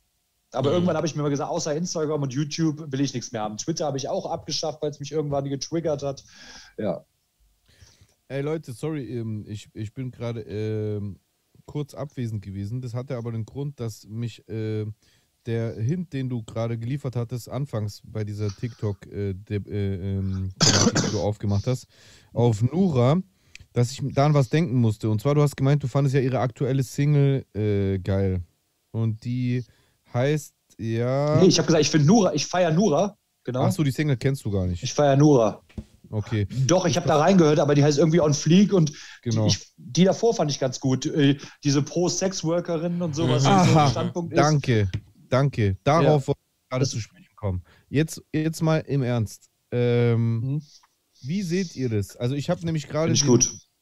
Aber 0.51 0.69
mhm. 0.69 0.75
irgendwann 0.75 0.97
habe 0.97 1.07
ich 1.07 1.15
mir 1.15 1.21
mal 1.21 1.29
gesagt, 1.29 1.49
außer 1.49 1.75
Instagram 1.75 2.23
und 2.23 2.33
YouTube 2.33 2.91
will 2.91 3.01
ich 3.01 3.13
nichts 3.13 3.31
mehr 3.31 3.41
haben. 3.41 3.57
Twitter 3.57 3.85
habe 3.85 3.97
ich 3.97 4.09
auch 4.09 4.25
abgeschafft, 4.25 4.81
weil 4.81 4.91
es 4.91 4.99
mich 4.99 5.11
irgendwann 5.11 5.45
getriggert 5.45 6.03
hat. 6.03 6.23
Ja. 6.77 7.05
Ey 8.27 8.41
Leute, 8.41 8.73
sorry, 8.73 9.19
ähm, 9.19 9.45
ich, 9.47 9.69
ich 9.73 9.93
bin 9.93 10.11
gerade 10.11 10.41
ähm, 10.41 11.19
kurz 11.65 11.93
abwesend 11.93 12.41
gewesen. 12.41 12.81
Das 12.81 12.93
hatte 12.93 13.17
aber 13.17 13.31
den 13.31 13.45
Grund, 13.45 13.79
dass 13.79 14.05
mich 14.07 14.47
äh, 14.49 14.85
der 15.45 15.73
Hint, 15.75 16.13
den 16.13 16.29
du 16.29 16.43
gerade 16.43 16.77
geliefert 16.77 17.15
hattest, 17.15 17.49
anfangs 17.49 18.01
bei 18.05 18.23
dieser 18.23 18.49
TikTok, 18.49 19.05
äh, 19.07 19.33
de, 19.33 19.61
äh, 19.67 20.17
ähm, 20.17 20.51
die 20.59 21.11
du 21.11 21.19
aufgemacht 21.19 21.67
hast, 21.67 21.87
auf 22.33 22.61
Nura, 22.61 23.17
dass 23.73 23.91
ich 23.91 24.01
da 24.13 24.25
an 24.25 24.33
was 24.33 24.49
denken 24.49 24.75
musste. 24.75 25.09
Und 25.09 25.21
zwar, 25.21 25.35
du 25.35 25.41
hast 25.41 25.55
gemeint, 25.55 25.83
du 25.83 25.87
fandest 25.87 26.15
ja 26.15 26.21
ihre 26.21 26.39
aktuelle 26.39 26.83
Single 26.83 27.45
äh, 27.53 27.99
geil. 27.99 28.41
Und 28.91 29.23
die 29.23 29.63
heißt 30.13 30.53
ja. 30.77 31.37
Nee, 31.37 31.47
ich 31.47 31.57
habe 31.57 31.67
gesagt, 31.67 31.81
ich 31.81 31.89
finde 31.89 32.07
Nura, 32.07 32.33
ich 32.33 32.45
feiere 32.45 32.71
Nura. 32.71 33.17
Genau. 33.43 33.61
Achso, 33.61 33.83
die 33.83 33.91
Single 33.91 34.17
kennst 34.17 34.45
du 34.45 34.51
gar 34.51 34.67
nicht. 34.67 34.83
Ich 34.83 34.93
feiere 34.93 35.15
Nura. 35.15 35.61
Okay. 36.09 36.45
Doch, 36.67 36.85
ich 36.85 36.97
habe 36.97 37.07
da 37.07 37.17
reingehört, 37.17 37.59
aber 37.59 37.73
die 37.73 37.83
heißt 37.83 37.97
irgendwie 37.97 38.19
On 38.19 38.33
Fleek 38.33 38.73
und 38.73 38.91
genau. 39.21 39.45
die, 39.45 39.51
ich, 39.51 39.71
die, 39.77 40.03
davor 40.03 40.35
fand 40.35 40.51
ich 40.51 40.59
ganz 40.59 40.79
gut. 40.79 41.05
Äh, 41.05 41.37
diese 41.63 41.81
Pro-Sex-Workerinnen 41.81 43.01
und 43.01 43.15
sowas. 43.15 43.45
Aha, 43.45 43.85
so 43.85 43.91
Standpunkt. 43.91 44.33
Ist. 44.33 44.37
Danke. 44.37 44.89
Darauf 45.83 46.23
ja. 46.23 46.27
wollte 46.27 46.41
ich 46.41 46.69
gerade 46.69 46.85
zu 46.85 46.99
sprechen 46.99 47.35
kommen. 47.35 47.63
Jetzt, 47.89 48.23
jetzt 48.33 48.61
mal 48.61 48.79
im 48.79 49.01
Ernst. 49.01 49.49
Ähm, 49.71 50.39
mhm. 50.39 50.61
Wie 51.21 51.41
seht 51.41 51.75
ihr 51.75 51.89
das? 51.89 52.15
Also 52.15 52.35
ich 52.35 52.49
habe 52.49 52.65
nämlich 52.65 52.87
gerade 52.87 53.13
den, 53.13 53.39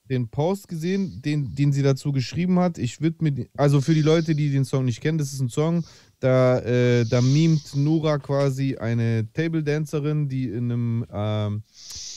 den, 0.09 0.29
Post 0.29 0.67
gesehen, 0.67 1.21
den, 1.21 1.55
den 1.55 1.71
sie 1.71 1.83
dazu 1.83 2.11
geschrieben 2.11 2.59
hat. 2.59 2.77
Ich 2.77 3.01
würde 3.01 3.17
mit, 3.21 3.49
also 3.55 3.81
für 3.81 3.93
die 3.93 4.01
Leute, 4.01 4.35
die 4.35 4.51
den 4.51 4.65
Song 4.65 4.85
nicht 4.85 5.01
kennen, 5.01 5.17
das 5.17 5.33
ist 5.33 5.39
ein 5.39 5.49
Song, 5.49 5.85
da, 6.19 6.59
äh, 6.59 7.05
da 7.05 7.21
mimt 7.21 7.75
Nora 7.75 8.17
quasi 8.17 8.77
eine 8.77 9.31
Table 9.33 9.63
Dancerin, 9.63 10.27
die 10.27 10.49
in 10.49 10.71
einem, 10.71 11.05
ähm, 11.11 11.63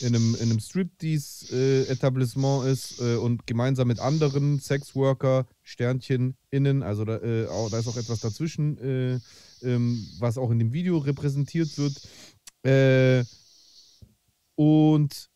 in 0.01 0.15
einem, 0.15 0.35
in 0.35 0.51
einem 0.51 0.59
Striptease-Etablissement 0.59 2.65
äh, 2.65 2.71
ist 2.71 2.99
äh, 2.99 3.15
und 3.15 3.47
gemeinsam 3.47 3.87
mit 3.87 3.99
anderen 3.99 4.59
Sexworker, 4.59 5.45
Sternchen 5.61 6.35
innen, 6.49 6.83
also 6.83 7.05
da, 7.05 7.17
äh, 7.17 7.47
auch, 7.47 7.69
da 7.69 7.79
ist 7.79 7.87
auch 7.87 7.97
etwas 7.97 8.19
dazwischen, 8.19 8.77
äh, 8.79 9.19
ähm, 9.61 10.05
was 10.19 10.37
auch 10.37 10.51
in 10.51 10.59
dem 10.59 10.73
Video 10.73 10.97
repräsentiert 10.97 11.77
wird. 11.77 12.01
Äh, 12.65 13.23
und 14.55 15.29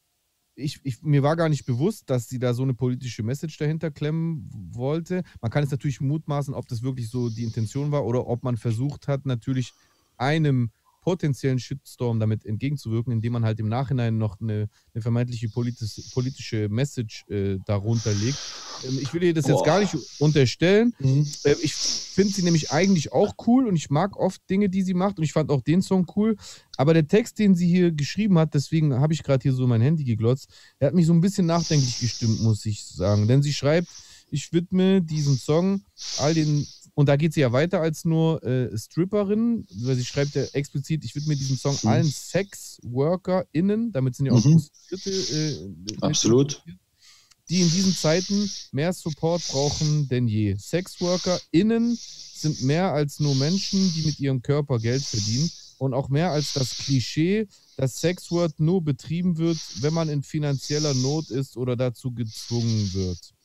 ich, 0.58 0.80
ich, 0.84 1.04
mir 1.04 1.24
war 1.24 1.36
gar 1.36 1.50
nicht 1.50 1.66
bewusst, 1.66 2.10
dass 2.10 2.28
sie 2.28 2.40
da 2.40 2.54
so 2.54 2.64
eine 2.64 2.74
politische 2.74 3.24
Message 3.24 3.58
dahinter 3.58 3.92
klemmen 3.92 4.50
wollte. 4.52 5.24
Man 5.40 5.52
kann 5.52 5.64
jetzt 5.64 5.72
natürlich 5.72 6.02
mutmaßen, 6.02 6.54
ob 6.54 6.68
das 6.68 6.82
wirklich 6.82 7.10
so 7.10 7.30
die 7.30 7.44
Intention 7.44 7.92
war 7.92 8.06
oder 8.06 8.28
ob 8.28 8.44
man 8.44 8.58
versucht 8.58 9.08
hat, 9.08 9.26
natürlich 9.26 9.74
einem 10.18 10.72
potenziellen 11.08 11.58
Shitstorm 11.58 12.20
damit 12.20 12.46
entgegenzuwirken, 12.46 13.14
indem 13.14 13.32
man 13.32 13.46
halt 13.46 13.62
im 13.62 13.70
Nachhinein 13.70 14.18
noch 14.18 14.42
eine, 14.42 14.68
eine 14.94 15.02
vermeintliche 15.02 15.48
politis, 15.48 16.12
politische 16.14 16.68
Message 16.68 17.24
äh, 17.30 17.60
darunter 17.66 18.14
legt. 18.14 18.38
Ähm, 18.86 19.00
ich 19.02 19.14
will 19.14 19.24
ihr 19.24 19.34
das 19.34 19.46
Boah. 19.46 19.52
jetzt 19.52 19.66
gar 19.66 19.80
nicht 19.80 19.96
unterstellen. 20.20 20.94
Mhm. 21.00 21.26
Äh, 21.46 21.56
ich 21.64 21.74
finde 21.74 22.34
sie 22.34 22.44
nämlich 22.44 22.72
eigentlich 22.72 23.14
auch 23.14 23.36
cool 23.48 23.68
und 23.68 23.78
ich 23.78 23.90
mag 23.90 24.18
oft 24.18 24.42
Dinge, 24.50 24.68
die 24.68 24.82
sie 24.82 24.94
macht 24.94 25.18
und 25.18 25.24
ich 25.24 25.32
fand 25.32 25.50
auch 25.50 25.62
den 25.62 25.82
Song 25.82 26.06
cool. 26.18 26.36
Aber 26.76 26.94
der 26.94 27.08
Text, 27.08 27.40
den 27.40 27.56
sie 27.56 27.70
hier 27.70 27.94
geschrieben 27.94 28.38
hat, 28.38 28.54
deswegen 28.54 28.94
habe 28.96 29.14
ich 29.14 29.24
gerade 29.24 29.44
hier 29.44 29.54
so 29.54 29.66
mein 29.66 29.80
Handy 29.80 30.04
geglotzt, 30.04 30.50
der 30.82 30.88
hat 30.88 30.94
mich 30.94 31.06
so 31.06 31.14
ein 31.14 31.22
bisschen 31.22 31.46
nachdenklich 31.46 32.02
gestimmt, 32.02 32.42
muss 32.42 32.66
ich 32.66 32.84
sagen. 32.84 33.30
Denn 33.30 33.42
sie 33.42 33.54
schreibt, 33.54 33.88
ich 34.30 34.52
widme 34.52 35.02
diesen 35.02 35.38
Song 35.38 35.84
all 36.18 36.34
den 36.34 36.68
und 36.98 37.06
da 37.06 37.16
geht 37.16 37.32
sie 37.32 37.42
ja 37.42 37.52
weiter 37.52 37.80
als 37.80 38.06
nur 38.06 38.44
äh, 38.44 38.76
Stripperin, 38.76 39.68
weil 39.84 39.96
sie 39.96 40.04
schreibt 40.04 40.34
ja 40.34 40.42
explizit, 40.54 41.06
ich 41.06 41.16
widme 41.16 41.36
diesen 41.36 41.56
Song 41.56 41.78
mhm. 41.84 41.90
allen 41.90 42.08
Sex-WorkerInnen, 42.12 43.92
damit 43.92 44.16
sind 44.16 44.26
ja 44.26 44.32
auch 44.32 44.44
mhm. 44.44 44.64
Äh, 45.06 45.54
Absolut. 46.02 46.64
Die 47.50 47.62
in 47.62 47.70
diesen 47.70 47.94
Zeiten 47.94 48.50
mehr 48.72 48.94
Support 48.94 49.48
brauchen 49.48 50.08
denn 50.10 50.28
je. 50.28 50.56
SexworkerInnen 50.58 52.00
sind 52.34 52.64
mehr 52.64 52.92
als 52.94 53.20
nur 53.20 53.36
Menschen, 53.36 53.94
die 53.94 54.08
mit 54.08 54.20
ihrem 54.20 54.42
Körper 54.42 54.80
Geld 54.80 55.04
verdienen 55.04 55.52
und 55.78 55.94
auch 55.94 56.10
mehr 56.10 56.32
als 56.32 56.54
das 56.54 56.80
Klischee, 56.80 57.48
dass 57.76 58.02
Sexwork 58.02 58.60
nur 58.60 58.84
betrieben 58.84 59.38
wird, 59.38 59.60
wenn 59.82 59.94
man 59.94 60.10
in 60.10 60.24
finanzieller 60.24 60.96
Not 60.96 61.30
ist 61.30 61.58
oder 61.58 61.76
dazu 61.76 62.12
gezwungen 62.12 62.92
wird. 62.96 63.36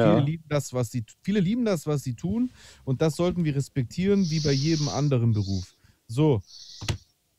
Ja. 0.00 0.14
Viele, 0.14 0.26
lieben 0.26 0.44
das, 0.48 0.72
was 0.72 0.90
sie, 0.90 1.04
viele 1.22 1.40
lieben 1.40 1.64
das, 1.64 1.86
was 1.86 2.02
sie 2.02 2.14
tun 2.14 2.50
und 2.84 3.02
das 3.02 3.16
sollten 3.16 3.44
wir 3.44 3.54
respektieren, 3.54 4.28
wie 4.30 4.40
bei 4.40 4.52
jedem 4.52 4.88
anderen 4.88 5.32
Beruf. 5.32 5.76
So, 6.08 6.42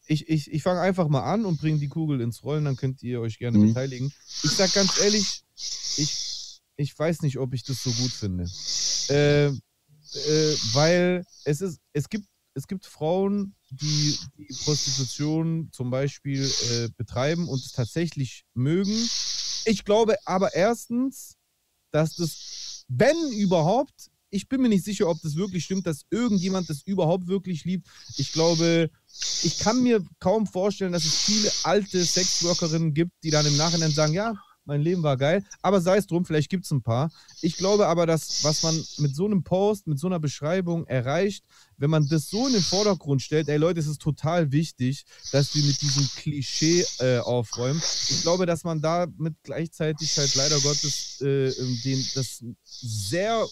ich, 0.07 0.27
ich, 0.29 0.51
ich 0.51 0.63
fange 0.63 0.81
einfach 0.81 1.07
mal 1.07 1.23
an 1.23 1.45
und 1.45 1.59
bringe 1.59 1.79
die 1.79 1.87
Kugel 1.87 2.21
ins 2.21 2.43
Rollen, 2.43 2.65
dann 2.65 2.75
könnt 2.75 3.01
ihr 3.03 3.21
euch 3.21 3.37
gerne 3.37 3.57
mhm. 3.57 3.67
beteiligen. 3.67 4.11
Ich 4.43 4.51
sage 4.51 4.71
ganz 4.73 4.99
ehrlich, 4.99 5.43
ich, 5.97 6.61
ich 6.75 6.97
weiß 6.97 7.21
nicht, 7.21 7.37
ob 7.37 7.53
ich 7.53 7.63
das 7.63 7.83
so 7.83 7.91
gut 7.91 8.11
finde. 8.11 8.45
Äh, 9.09 9.47
äh, 9.47 10.55
weil 10.73 11.25
es 11.45 11.61
ist, 11.61 11.79
es 11.93 12.09
gibt, 12.09 12.25
es 12.53 12.67
gibt 12.67 12.85
Frauen, 12.85 13.55
die 13.69 14.17
die 14.37 14.53
Prostitution 14.65 15.69
zum 15.71 15.89
Beispiel 15.89 16.43
äh, 16.43 16.89
betreiben 16.97 17.47
und 17.47 17.63
es 17.63 17.71
tatsächlich 17.71 18.43
mögen. 18.53 19.09
Ich 19.65 19.85
glaube 19.85 20.15
aber 20.25 20.53
erstens, 20.53 21.37
dass 21.91 22.15
das, 22.15 22.85
wenn 22.87 23.15
überhaupt, 23.33 24.09
ich 24.29 24.47
bin 24.47 24.61
mir 24.61 24.69
nicht 24.69 24.85
sicher, 24.85 25.09
ob 25.09 25.21
das 25.21 25.35
wirklich 25.35 25.65
stimmt, 25.65 25.85
dass 25.85 26.05
irgendjemand 26.09 26.69
das 26.69 26.83
überhaupt 26.83 27.27
wirklich 27.27 27.65
liebt. 27.65 27.87
Ich 28.17 28.31
glaube, 28.31 28.89
ich 29.43 29.59
kann 29.59 29.83
mir 29.83 30.03
kaum 30.19 30.47
vorstellen, 30.47 30.93
dass 30.93 31.03
es 31.03 31.15
viele 31.15 31.51
alte 31.63 32.03
Sexworkerinnen 32.03 32.93
gibt, 32.93 33.11
die 33.23 33.29
dann 33.29 33.45
im 33.45 33.57
Nachhinein 33.57 33.91
sagen, 33.91 34.13
ja, 34.13 34.33
mein 34.65 34.81
Leben 34.81 35.03
war 35.03 35.17
geil. 35.17 35.43
Aber 35.61 35.81
sei 35.81 35.97
es 35.97 36.07
drum, 36.07 36.25
vielleicht 36.25 36.49
gibt 36.49 36.65
es 36.65 36.71
ein 36.71 36.81
paar. 36.81 37.11
Ich 37.41 37.57
glaube 37.57 37.87
aber, 37.87 38.05
dass 38.05 38.43
was 38.43 38.63
man 38.63 38.75
mit 38.97 39.15
so 39.15 39.25
einem 39.25 39.43
Post, 39.43 39.87
mit 39.87 39.99
so 39.99 40.07
einer 40.07 40.19
Beschreibung 40.19 40.85
erreicht, 40.87 41.43
wenn 41.77 41.89
man 41.89 42.07
das 42.07 42.29
so 42.29 42.47
in 42.47 42.53
den 42.53 42.61
Vordergrund 42.61 43.21
stellt, 43.21 43.49
ey 43.49 43.57
Leute, 43.57 43.79
es 43.79 43.87
ist 43.87 44.01
total 44.01 44.51
wichtig, 44.51 45.05
dass 45.31 45.55
wir 45.55 45.63
mit 45.63 45.81
diesem 45.81 46.07
Klischee 46.15 46.85
äh, 46.99 47.19
aufräumen. 47.19 47.81
Ich 48.09 48.21
glaube, 48.21 48.45
dass 48.45 48.63
man 48.63 48.81
damit 48.81 49.35
gleichzeitig 49.43 50.17
halt 50.17 50.35
leider 50.35 50.59
Gottes 50.59 51.19
äh, 51.21 51.51
den, 51.83 52.05
das 52.13 52.43
sehr 52.63 53.47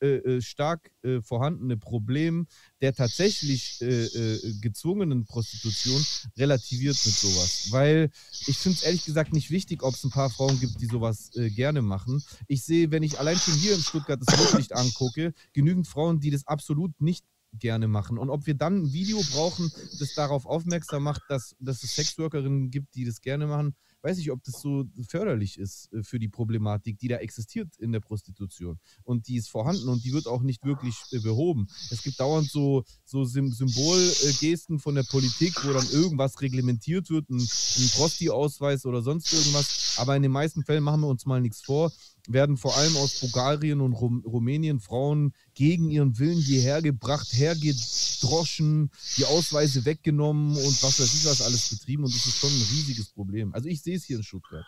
äh, 0.00 0.16
äh, 0.16 0.40
stark 0.40 0.90
äh, 1.02 1.20
vorhandene 1.20 1.76
Problem 1.76 2.46
der 2.80 2.94
tatsächlich 2.94 3.80
äh, 3.82 4.04
äh, 4.04 4.54
gezwungenen 4.60 5.24
Prostitution 5.24 6.04
relativiert 6.36 6.96
mit 7.04 7.14
sowas. 7.14 7.68
Weil 7.70 8.10
ich 8.46 8.56
finde 8.56 8.78
es 8.78 8.84
ehrlich 8.84 9.04
gesagt 9.04 9.32
nicht 9.32 9.50
wichtig, 9.50 9.82
ob 9.82 9.94
es 9.94 10.04
ein 10.04 10.10
paar 10.10 10.30
Frauen 10.30 10.58
gibt, 10.58 10.80
die 10.80 10.86
sowas 10.86 11.30
äh, 11.36 11.50
gerne 11.50 11.82
machen. 11.82 12.22
Ich 12.46 12.64
sehe, 12.64 12.90
wenn 12.90 13.02
ich 13.02 13.18
allein 13.18 13.36
schon 13.36 13.54
hier 13.54 13.74
in 13.74 13.80
Stuttgart 13.82 14.20
das 14.24 14.38
Rotlicht 14.40 14.74
angucke, 14.74 15.34
genügend 15.52 15.86
Frauen, 15.86 16.20
die 16.20 16.30
das 16.30 16.46
absolut 16.46 17.00
nicht 17.00 17.24
gerne 17.52 17.88
machen. 17.88 18.18
Und 18.18 18.30
ob 18.30 18.46
wir 18.46 18.54
dann 18.54 18.84
ein 18.84 18.92
Video 18.92 19.20
brauchen, 19.32 19.70
das 19.98 20.14
darauf 20.14 20.46
aufmerksam 20.46 21.02
macht, 21.02 21.22
dass, 21.28 21.56
dass 21.58 21.82
es 21.82 21.94
Sexworkerinnen 21.94 22.70
gibt, 22.70 22.94
die 22.94 23.04
das 23.04 23.20
gerne 23.20 23.46
machen, 23.46 23.74
weiß 24.02 24.18
ich, 24.18 24.30
ob 24.30 24.42
das 24.44 24.60
so 24.60 24.84
förderlich 25.08 25.58
ist 25.58 25.92
äh, 25.92 26.02
für 26.02 26.18
die 26.18 26.28
Problematik, 26.28 26.98
die 26.98 27.08
da 27.08 27.16
existiert 27.16 27.76
in 27.78 27.92
der 27.92 28.00
Prostitution. 28.00 28.78
Und 29.02 29.28
die 29.28 29.36
ist 29.36 29.48
vorhanden 29.48 29.88
und 29.88 30.04
die 30.04 30.12
wird 30.12 30.26
auch 30.26 30.42
nicht 30.42 30.64
wirklich 30.64 30.96
äh, 31.12 31.18
behoben. 31.18 31.66
Es 31.90 32.02
gibt 32.02 32.20
dauernd 32.20 32.50
so, 32.50 32.84
so 33.04 33.24
Symbolgesten 33.24 34.78
von 34.78 34.94
der 34.94 35.04
Politik, 35.04 35.54
wo 35.64 35.72
dann 35.72 35.88
irgendwas 35.90 36.40
reglementiert 36.40 37.10
wird, 37.10 37.28
ein, 37.30 37.40
ein 37.40 37.88
Prosti-Ausweis 37.94 38.86
oder 38.86 39.02
sonst 39.02 39.32
irgendwas. 39.32 39.96
Aber 39.98 40.16
in 40.16 40.22
den 40.22 40.32
meisten 40.32 40.64
Fällen 40.64 40.84
machen 40.84 41.00
wir 41.02 41.08
uns 41.08 41.26
mal 41.26 41.40
nichts 41.40 41.62
vor 41.62 41.92
werden 42.28 42.56
vor 42.56 42.76
allem 42.76 42.96
aus 42.96 43.20
Bulgarien 43.20 43.80
und 43.80 43.92
Rum 43.92 44.22
Rumänien 44.26 44.80
Frauen 44.80 45.32
gegen 45.54 45.90
ihren 45.90 46.18
Willen 46.18 46.38
hierher 46.38 46.82
gebracht, 46.82 47.28
hergedroschen, 47.32 48.90
die 49.16 49.24
Ausweise 49.24 49.84
weggenommen 49.84 50.56
und 50.56 50.82
was 50.82 51.00
weiß 51.00 51.14
ich 51.14 51.24
was 51.26 51.42
alles 51.42 51.70
betrieben. 51.70 52.04
Und 52.04 52.14
das 52.14 52.26
ist 52.26 52.38
schon 52.38 52.50
ein 52.50 52.66
riesiges 52.70 53.10
Problem. 53.10 53.54
Also 53.54 53.68
ich 53.68 53.82
sehe 53.82 53.96
es 53.96 54.04
hier 54.04 54.16
in 54.16 54.22
Stuttgart. 54.22 54.64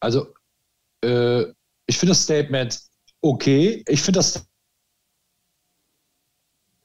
Also 0.00 0.34
äh, 1.02 1.44
ich 1.86 1.98
finde 1.98 2.10
das 2.10 2.22
Statement 2.22 2.80
okay. 3.20 3.82
Ich 3.88 4.02
finde 4.02 4.18
das 4.18 4.44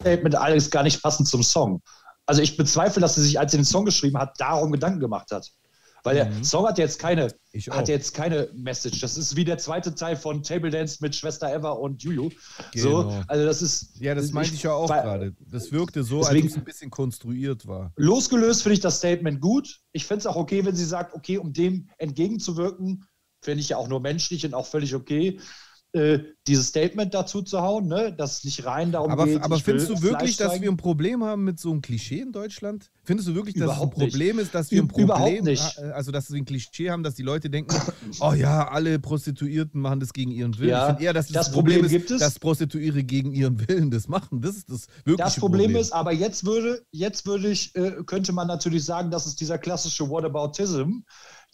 Statement 0.02 0.36
alles 0.36 0.70
gar 0.70 0.84
nicht 0.84 1.02
passend 1.02 1.28
zum 1.28 1.44
Song. 1.44 1.82
Also 2.26 2.42
ich 2.42 2.58
bezweifle, 2.58 3.02
dass 3.02 3.16
sie 3.16 3.24
sich, 3.24 3.40
als 3.40 3.52
sie 3.52 3.58
den 3.58 3.66
Song 3.66 3.86
geschrieben 3.86 4.18
hat, 4.18 4.40
darum 4.40 4.72
Gedanken 4.72 5.00
gemacht 5.00 5.32
hat. 5.32 5.52
Weil 6.04 6.16
der 6.16 6.26
mhm. 6.26 6.44
Song 6.44 6.68
hat 6.68 6.78
jetzt 6.78 7.00
keine, 7.00 7.28
hat 7.70 7.88
jetzt 7.88 8.14
keine 8.14 8.50
Message. 8.54 9.02
Das 9.02 9.18
ist 9.18 9.36
wie 9.36 9.46
der 9.46 9.58
zweite 9.58 9.94
Teil 9.94 10.16
von 10.16 10.42
Table 10.42 10.72
Dance 10.72 10.98
mit 11.02 11.16
Schwester 11.16 11.54
Eva 11.54 11.72
und 11.72 12.02
Juju. 12.02 12.30
Genau. 12.74 13.02
So, 13.04 13.24
also 13.28 13.46
das 13.46 13.62
ist. 13.62 14.00
Ja, 14.00 14.16
das 14.16 14.32
meinte 14.32 14.54
ich 14.54 14.64
ja 14.64 14.74
auch 14.74 14.88
gerade. 14.88 15.36
Das 15.40 15.72
wirkte 15.72 16.04
so, 16.04 16.22
deswegen, 16.22 16.48
als 16.48 16.54
es 16.54 16.58
ein 16.58 16.66
bisschen 16.66 16.90
konstruiert 16.90 17.68
war. 17.68 17.92
Losgelöst 17.96 18.64
finde 18.64 18.76
ich 18.76 18.80
das 18.80 18.98
Statement 18.98 19.42
gut. 19.42 19.80
Ich 19.92 20.06
finde 20.06 20.20
es 20.20 20.26
auch 20.26 20.36
okay, 20.36 20.66
wenn 20.66 20.76
sie 20.76 20.86
sagt, 20.86 21.14
okay, 21.14 21.38
um 21.38 21.54
dem 21.54 21.90
entgegenzuwirken, 21.98 23.06
finde 23.44 23.62
ich 23.62 23.70
ja 23.70 23.78
auch 23.78 23.88
nur 23.88 24.00
menschlich 24.00 24.46
und 24.46 24.54
auch 24.54 24.68
völlig 24.68 24.96
okay 24.96 25.40
äh, 25.94 26.20
dieses 26.48 26.68
Statement 26.68 27.14
dazu 27.14 27.42
zu 27.42 27.62
hauen, 27.62 27.88
ne? 27.88 28.14
dass 28.14 28.46
nicht 28.46 28.66
rein 28.66 28.94
darum 28.94 29.12
aber, 29.12 29.26
geht. 29.26 29.44
Aber 29.44 29.60
findest 29.60 29.90
du 29.90 30.02
wirklich, 30.02 30.38
dass 30.38 30.62
wir 30.62 30.72
ein 30.72 30.78
Problem 30.78 31.24
haben 31.24 31.44
mit 31.44 31.60
so 31.60 31.70
einem 31.70 31.82
Klischee 31.82 32.22
in 32.22 32.32
Deutschland? 32.32 32.90
Findest 33.04 33.28
du 33.28 33.36
wirklich, 33.36 33.56
dass 33.56 33.66
Überhaupt 33.66 33.98
es 33.98 34.02
ein 34.02 34.10
Problem 34.10 34.36
nicht. 34.38 34.46
ist, 34.46 34.56
dass 34.56 34.72
wir 34.72 34.82
ein 34.82 34.88
Problem, 34.88 35.06
Überhaupt 35.06 35.44
nicht. 35.44 35.78
Äh, 35.78 35.92
also 35.92 36.12
dass 36.12 36.32
wir 36.32 36.38
ein 36.38 36.46
Klischee 36.46 36.90
haben, 36.90 37.04
dass 37.04 37.16
die 37.16 37.24
Leute 37.24 37.50
denken, 37.50 37.76
oh 38.22 38.32
ja, 38.32 38.70
alle 38.70 39.00
Prostituierten 39.00 39.82
machen 39.82 40.00
das 40.00 40.14
gegen 40.14 40.32
ihren 40.32 40.58
Willen. 40.58 40.70
Ja, 40.70 40.84
ich 40.84 40.88
finde 40.92 41.04
eher, 41.04 41.14
dass 41.14 41.28
das, 41.28 41.48
das 41.48 41.52
Problem, 41.52 41.82
Problem 41.82 42.06
ist, 42.06 42.22
dass 42.22 42.40
Prostituierte 42.40 43.04
gegen 43.04 43.34
ihren 43.34 43.68
Willen 43.68 43.92
das 43.92 44.08
machen. 44.08 44.42
Das 44.42 44.56
ist 44.56 44.70
das 44.70 44.88
wirkliche 45.04 45.18
Das 45.18 45.36
Problem, 45.36 45.64
Problem. 45.64 45.82
ist, 45.82 45.92
aber 45.92 46.14
jetzt 46.14 46.46
würde, 46.46 46.86
jetzt 46.92 47.26
würde 47.26 47.50
ich, 47.50 47.76
äh, 47.76 47.98
könnte 48.06 48.32
man 48.32 48.48
natürlich 48.48 48.86
sagen, 48.86 49.12
dass 49.12 49.26
es 49.26 49.36
dieser 49.36 49.58
klassische 49.58 50.10
Whataboutism 50.10 51.02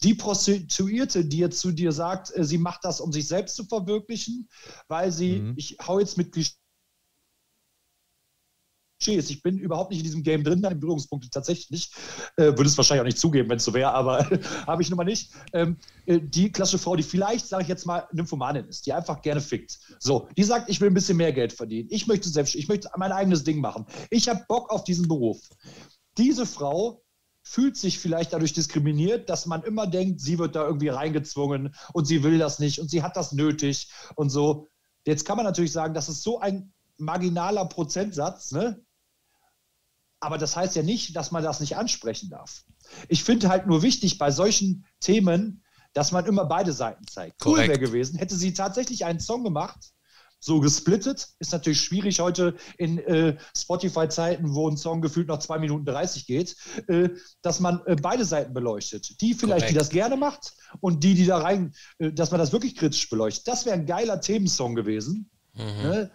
die 0.02 0.14
Prostituierte, 0.14 1.24
die 1.24 1.38
jetzt 1.38 1.60
zu 1.60 1.72
dir 1.72 1.92
sagt, 1.92 2.34
äh, 2.36 2.44
sie 2.44 2.58
macht 2.58 2.84
das, 2.84 3.00
um 3.00 3.12
sich 3.12 3.26
selbst 3.26 3.56
zu 3.56 3.64
verwirklichen, 3.64 4.48
weil 4.86 5.10
sie, 5.10 5.40
mhm. 5.40 5.54
ich 5.56 5.76
hau 5.84 5.98
jetzt 5.98 6.16
mit 6.16 6.32
Klischees, 9.00 9.30
ich 9.30 9.42
bin 9.42 9.58
überhaupt 9.58 9.90
nicht 9.90 10.00
in 10.00 10.04
diesem 10.04 10.22
Game 10.22 10.44
drin, 10.44 10.62
deine 10.62 10.76
Berührungspunkte 10.76 11.30
tatsächlich 11.30 11.70
nicht. 11.70 11.94
Äh, 12.36 12.44
würde 12.44 12.64
es 12.64 12.76
wahrscheinlich 12.76 13.00
auch 13.00 13.06
nicht 13.06 13.18
zugeben, 13.18 13.48
wenn 13.50 13.56
es 13.56 13.64
so 13.64 13.74
wäre, 13.74 13.92
aber 13.92 14.28
habe 14.66 14.82
ich 14.82 14.90
nun 14.90 14.98
mal 14.98 15.04
nicht. 15.04 15.32
Ähm, 15.52 15.76
äh, 16.06 16.20
die 16.20 16.52
klassische 16.52 16.78
Frau, 16.78 16.94
die 16.94 17.02
vielleicht, 17.02 17.46
sage 17.46 17.64
ich 17.64 17.68
jetzt 17.68 17.86
mal, 17.86 18.06
Nymphomanin 18.12 18.66
ist, 18.66 18.86
die 18.86 18.92
einfach 18.92 19.20
gerne 19.20 19.40
fickt. 19.40 19.80
So, 19.98 20.28
die 20.36 20.44
sagt, 20.44 20.70
ich 20.70 20.80
will 20.80 20.90
ein 20.90 20.94
bisschen 20.94 21.16
mehr 21.16 21.32
Geld 21.32 21.52
verdienen. 21.52 21.88
Ich 21.90 22.06
möchte 22.06 22.28
selbst, 22.28 22.54
ich 22.54 22.68
möchte 22.68 22.88
mein 22.96 23.10
eigenes 23.10 23.42
Ding 23.42 23.60
machen. 23.60 23.86
Ich 24.10 24.28
habe 24.28 24.44
Bock 24.46 24.70
auf 24.70 24.84
diesen 24.84 25.08
Beruf. 25.08 25.40
Diese 26.16 26.46
Frau 26.46 27.02
fühlt 27.48 27.78
sich 27.78 27.98
vielleicht 27.98 28.34
dadurch 28.34 28.52
diskriminiert, 28.52 29.30
dass 29.30 29.46
man 29.46 29.62
immer 29.62 29.86
denkt, 29.86 30.20
sie 30.20 30.38
wird 30.38 30.54
da 30.54 30.66
irgendwie 30.66 30.88
reingezwungen 30.88 31.74
und 31.94 32.04
sie 32.04 32.22
will 32.22 32.38
das 32.38 32.58
nicht 32.58 32.78
und 32.78 32.90
sie 32.90 33.02
hat 33.02 33.16
das 33.16 33.32
nötig 33.32 33.90
und 34.16 34.28
so. 34.28 34.68
Jetzt 35.06 35.24
kann 35.24 35.38
man 35.38 35.46
natürlich 35.46 35.72
sagen, 35.72 35.94
das 35.94 36.10
ist 36.10 36.22
so 36.22 36.40
ein 36.40 36.74
marginaler 36.98 37.64
Prozentsatz, 37.64 38.52
ne? 38.52 38.84
Aber 40.20 40.36
das 40.36 40.56
heißt 40.56 40.76
ja 40.76 40.82
nicht, 40.82 41.16
dass 41.16 41.30
man 41.30 41.42
das 41.42 41.60
nicht 41.60 41.76
ansprechen 41.76 42.28
darf. 42.28 42.64
Ich 43.08 43.24
finde 43.24 43.48
halt 43.48 43.66
nur 43.66 43.82
wichtig 43.82 44.18
bei 44.18 44.30
solchen 44.30 44.84
Themen, 45.00 45.64
dass 45.94 46.12
man 46.12 46.26
immer 46.26 46.44
beide 46.44 46.74
Seiten 46.74 47.06
zeigt. 47.06 47.38
Korrekt. 47.38 47.68
Cool 47.68 47.68
wäre 47.68 47.78
gewesen, 47.78 48.18
hätte 48.18 48.36
sie 48.36 48.52
tatsächlich 48.52 49.06
einen 49.06 49.20
Song 49.20 49.42
gemacht, 49.42 49.94
so 50.40 50.60
gesplittet. 50.60 51.28
Ist 51.38 51.52
natürlich 51.52 51.80
schwierig 51.80 52.20
heute 52.20 52.54
in 52.76 52.98
äh, 52.98 53.36
Spotify-Zeiten, 53.56 54.54
wo 54.54 54.68
ein 54.68 54.76
Song 54.76 55.00
gefühlt 55.00 55.28
noch 55.28 55.38
2 55.38 55.58
Minuten 55.58 55.84
30 55.84 56.26
geht, 56.26 56.56
äh, 56.88 57.10
dass 57.42 57.60
man 57.60 57.82
äh, 57.86 57.96
beide 57.96 58.24
Seiten 58.24 58.54
beleuchtet. 58.54 59.20
Die 59.20 59.34
vielleicht, 59.34 59.60
Korrekt. 59.60 59.70
die 59.70 59.78
das 59.78 59.90
gerne 59.90 60.16
macht 60.16 60.54
und 60.80 61.04
die, 61.04 61.14
die 61.14 61.26
da 61.26 61.38
rein, 61.38 61.74
äh, 61.98 62.12
dass 62.12 62.30
man 62.30 62.38
das 62.38 62.52
wirklich 62.52 62.76
kritisch 62.76 63.08
beleuchtet. 63.10 63.48
Das 63.48 63.66
wäre 63.66 63.74
ein 63.74 63.86
geiler 63.86 64.20
Themensong 64.20 64.74
gewesen. 64.74 65.30
Mhm. 65.54 65.82
Ne? 65.82 66.10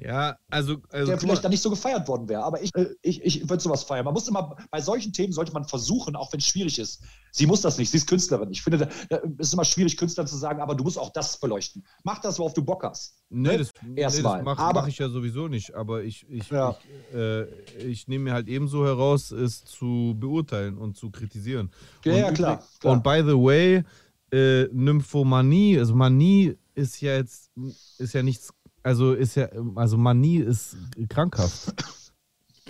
Ja, 0.00 0.36
also. 0.48 0.76
also 0.90 1.06
der 1.06 1.18
vielleicht 1.18 1.42
dann 1.42 1.50
nicht 1.50 1.62
so 1.62 1.70
gefeiert 1.70 2.06
worden 2.06 2.28
wäre. 2.28 2.44
Aber 2.44 2.62
ich, 2.62 2.74
äh, 2.76 2.86
ich, 3.02 3.22
ich 3.24 3.48
würde 3.48 3.62
sowas 3.62 3.82
feiern. 3.82 4.04
Man 4.04 4.14
muss 4.14 4.28
immer, 4.28 4.56
bei 4.70 4.80
solchen 4.80 5.12
Themen 5.12 5.32
sollte 5.32 5.52
man 5.52 5.64
versuchen, 5.64 6.14
auch 6.14 6.32
wenn 6.32 6.38
es 6.38 6.46
schwierig 6.46 6.78
ist. 6.78 7.02
Sie 7.32 7.46
muss 7.46 7.62
das 7.62 7.78
nicht, 7.78 7.90
sie 7.90 7.96
ist 7.96 8.06
Künstlerin. 8.08 8.50
Ich 8.50 8.62
finde, 8.62 8.88
da 9.10 9.16
ist 9.38 9.52
immer 9.52 9.64
schwierig, 9.64 9.96
Künstlern 9.96 10.26
zu 10.26 10.36
sagen, 10.36 10.60
aber 10.60 10.74
du 10.74 10.84
musst 10.84 10.98
auch 10.98 11.12
das 11.12 11.38
beleuchten. 11.40 11.84
Mach 12.04 12.20
das, 12.20 12.38
worauf 12.38 12.54
du 12.54 12.62
Bock 12.64 12.84
hast. 12.84 13.16
Nee, 13.28 13.58
das, 13.58 13.72
nee, 13.84 14.02
das 14.02 14.14
Erstmal. 14.14 14.42
mache 14.44 14.72
mach 14.72 14.86
ich 14.86 14.98
ja 14.98 15.08
sowieso 15.08 15.48
nicht. 15.48 15.74
Aber 15.74 16.02
ich, 16.04 16.24
ich, 16.28 16.48
Ja. 16.48 16.76
ich, 17.10 17.16
äh, 17.16 17.44
ich 17.84 18.06
nehme 18.06 18.24
mir 18.24 18.32
halt 18.34 18.48
ebenso 18.48 18.84
heraus, 18.84 19.32
es 19.32 19.64
zu 19.64 20.14
beurteilen 20.16 20.78
und 20.78 20.96
zu 20.96 21.10
kritisieren. 21.10 21.70
Ja, 22.04 22.12
und 22.12 22.18
ja, 22.18 22.32
klar, 22.32 22.64
klar. 22.78 22.92
Und 22.94 23.02
by 23.02 23.22
the 23.24 23.36
way, 23.36 23.82
äh, 24.30 24.68
Nymphomanie, 24.72 25.78
also 25.78 25.94
Manie 25.94 26.56
ist 26.74 27.00
ja 27.00 27.16
jetzt, 27.16 27.50
ist 27.98 28.14
ja 28.14 28.22
nichts, 28.22 28.50
also 28.82 29.12
ist 29.12 29.34
ja, 29.34 29.48
also 29.74 29.96
Manie 29.96 30.38
ist 30.38 30.76
krankhaft. 31.08 31.74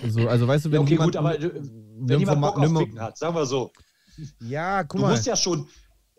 Also, 0.03 0.29
also 0.29 0.47
weißt 0.47 0.67
du, 0.67 0.71
wenn 0.71 0.77
Ja, 0.77 0.81
okay, 0.83 0.91
jemand, 0.93 1.13
gut, 1.13 1.17
aber 1.17 1.37
wenn 1.41 2.21
jemand 2.21 2.41
Bock 2.41 2.59
auf 2.59 2.79
Ficken 2.79 3.01
hat, 3.01 3.19
sagen 3.19 3.35
wir 3.35 3.47
so. 3.47 3.73
Ja, 4.41 4.83
guck 4.85 5.01
Du 5.01 5.07
mal. 5.07 5.11
musst 5.11 5.27
ja 5.27 5.37
schon. 5.37 5.67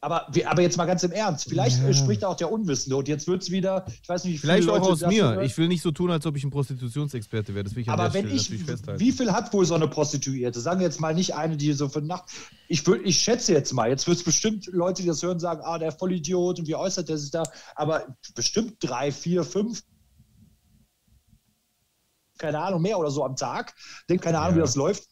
Aber, 0.02 0.28
aber 0.46 0.62
jetzt 0.62 0.78
mal 0.78 0.86
ganz 0.86 1.04
im 1.04 1.12
Ernst, 1.12 1.50
vielleicht 1.50 1.82
Ja. 1.84 1.94
spricht 1.94 2.24
auch 2.24 2.36
der 2.36 2.52
Unwissende 2.52 2.96
und 2.96 3.08
jetzt 3.10 3.28
wird 3.28 3.42
es 3.42 3.52
wieder, 3.52 3.86
ich 4.02 4.08
weiß 4.08 4.24
nicht, 4.24 4.34
wie 4.34 4.38
viele 4.38 4.54
Vielleicht 4.54 4.70
auch 4.70 4.78
Leute 4.80 4.92
aus 4.94 5.00
das 5.00 5.10
mir. 5.10 5.42
Ich 5.42 5.58
will 5.58 5.68
nicht 5.68 5.82
so 5.82 5.92
tun, 5.92 6.10
als 6.10 6.26
ob 6.26 6.38
ich 6.38 6.44
ein 6.46 6.50
Prostitutionsexperte 6.52 7.54
wäre. 7.54 7.66
Das 7.66 7.76
will 7.76 7.82
ich 7.82 7.90
aber 7.90 8.14
wenn 8.14 8.26
Stelle 8.26 8.36
ich, 8.62 8.64
festhalten. 8.64 9.00
wie 9.00 9.12
viel 9.12 9.32
hat 9.32 9.52
wohl 9.52 9.66
so 9.66 9.76
eine 9.76 9.88
Prostituierte? 9.90 10.60
Sagen 10.62 10.80
wir 10.80 10.86
jetzt 10.88 11.02
mal 11.02 11.14
nicht 11.14 11.36
eine, 11.36 11.58
die 11.58 11.74
so 11.74 11.90
für 11.90 12.02
Nacht. 12.02 12.30
Ich, 12.70 12.86
würd, 12.88 13.02
ich 13.06 13.18
schätze 13.20 13.52
jetzt 13.52 13.74
mal, 13.74 13.90
jetzt 13.90 14.08
wird 14.08 14.18
es 14.18 14.24
bestimmt 14.24 14.68
Leute, 14.68 15.02
die 15.02 15.08
das 15.10 15.22
hören, 15.22 15.40
sagen, 15.40 15.62
ah, 15.64 15.78
der 15.78 15.92
Vollidiot 15.92 16.60
und 16.60 16.68
wie 16.68 16.76
äußert 16.76 17.10
der 17.10 17.18
sich 17.18 17.32
da? 17.32 17.44
Aber 17.76 18.16
bestimmt 18.36 18.76
drei, 18.80 19.12
vier, 19.12 19.44
fünf, 19.44 19.82
keine 22.38 22.60
Ahnung, 22.60 22.82
mehr 22.82 22.98
oder 22.98 23.12
so 23.12 23.26
am 23.26 23.36
Tag. 23.36 23.76
Denk 24.10 24.22
keine 24.22 24.40
Ahnung, 24.40 24.52
Ja. 24.52 24.58
wie 24.58 24.62
das 24.62 24.76
läuft. 24.76 25.04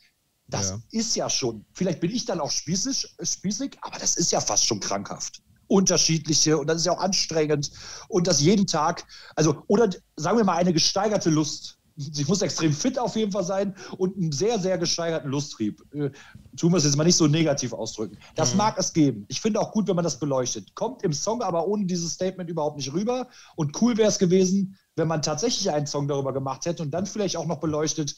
Das 0.49 0.69
Ja. 0.69 0.79
ist 0.91 1.15
ja 1.15 1.29
schon, 1.29 1.65
vielleicht 1.73 1.99
bin 1.99 2.11
ich 2.11 2.25
dann 2.25 2.39
auch 2.39 2.51
spießig, 2.51 3.15
spießig, 3.21 3.77
aber 3.81 3.99
das 3.99 4.15
ist 4.15 4.31
ja 4.31 4.39
fast 4.41 4.65
schon 4.65 4.79
krankhaft. 4.79 5.41
Unterschiedliche 5.67 6.57
und 6.57 6.67
das 6.67 6.77
ist 6.77 6.85
ja 6.85 6.93
auch 6.93 7.01
anstrengend 7.01 7.71
und 8.07 8.27
das 8.27 8.39
jeden 8.39 8.67
Tag, 8.67 9.05
also, 9.35 9.63
oder 9.67 9.89
sagen 10.15 10.37
wir 10.37 10.45
mal 10.45 10.55
eine 10.55 10.71
gesteigerte 10.71 11.29
Lust. 11.29 11.77
Sie 11.97 12.23
muss 12.25 12.41
extrem 12.43 12.71
fit 12.73 12.97
auf 12.99 13.15
jeden 13.15 13.31
Fall 13.31 13.43
sein 13.43 13.75
und 13.97 14.15
einen 14.15 14.31
sehr, 14.31 14.59
sehr 14.59 14.77
gesteigerten 14.77 15.29
Lusttrieb. 15.31 15.81
Äh, 15.93 16.11
tun 16.55 16.71
wir 16.71 16.77
es 16.77 16.83
jetzt 16.85 16.95
mal 16.95 17.03
nicht 17.03 17.15
so 17.17 17.27
negativ 17.27 17.73
ausdrücken. 17.73 18.17
Das 18.35 18.51
Mhm. 18.51 18.57
mag 18.59 18.77
es 18.77 18.93
geben. 18.93 19.25
Ich 19.29 19.41
finde 19.41 19.59
auch 19.59 19.71
gut, 19.71 19.87
wenn 19.87 19.95
man 19.95 20.03
das 20.03 20.19
beleuchtet. 20.19 20.73
Kommt 20.75 21.03
im 21.03 21.11
Song 21.11 21.41
aber 21.41 21.67
ohne 21.67 21.85
dieses 21.85 22.13
Statement 22.13 22.49
überhaupt 22.49 22.77
nicht 22.77 22.93
rüber. 22.93 23.27
Und 23.55 23.81
cool 23.81 23.97
wäre 23.97 24.09
es 24.09 24.19
gewesen, 24.19 24.77
wenn 24.95 25.07
man 25.07 25.21
tatsächlich 25.23 25.71
einen 25.71 25.87
Song 25.87 26.07
darüber 26.07 26.33
gemacht 26.33 26.65
hätte 26.67 26.83
und 26.83 26.91
dann 26.91 27.07
vielleicht 27.07 27.35
auch 27.35 27.47
noch 27.47 27.59
beleuchtet. 27.59 28.15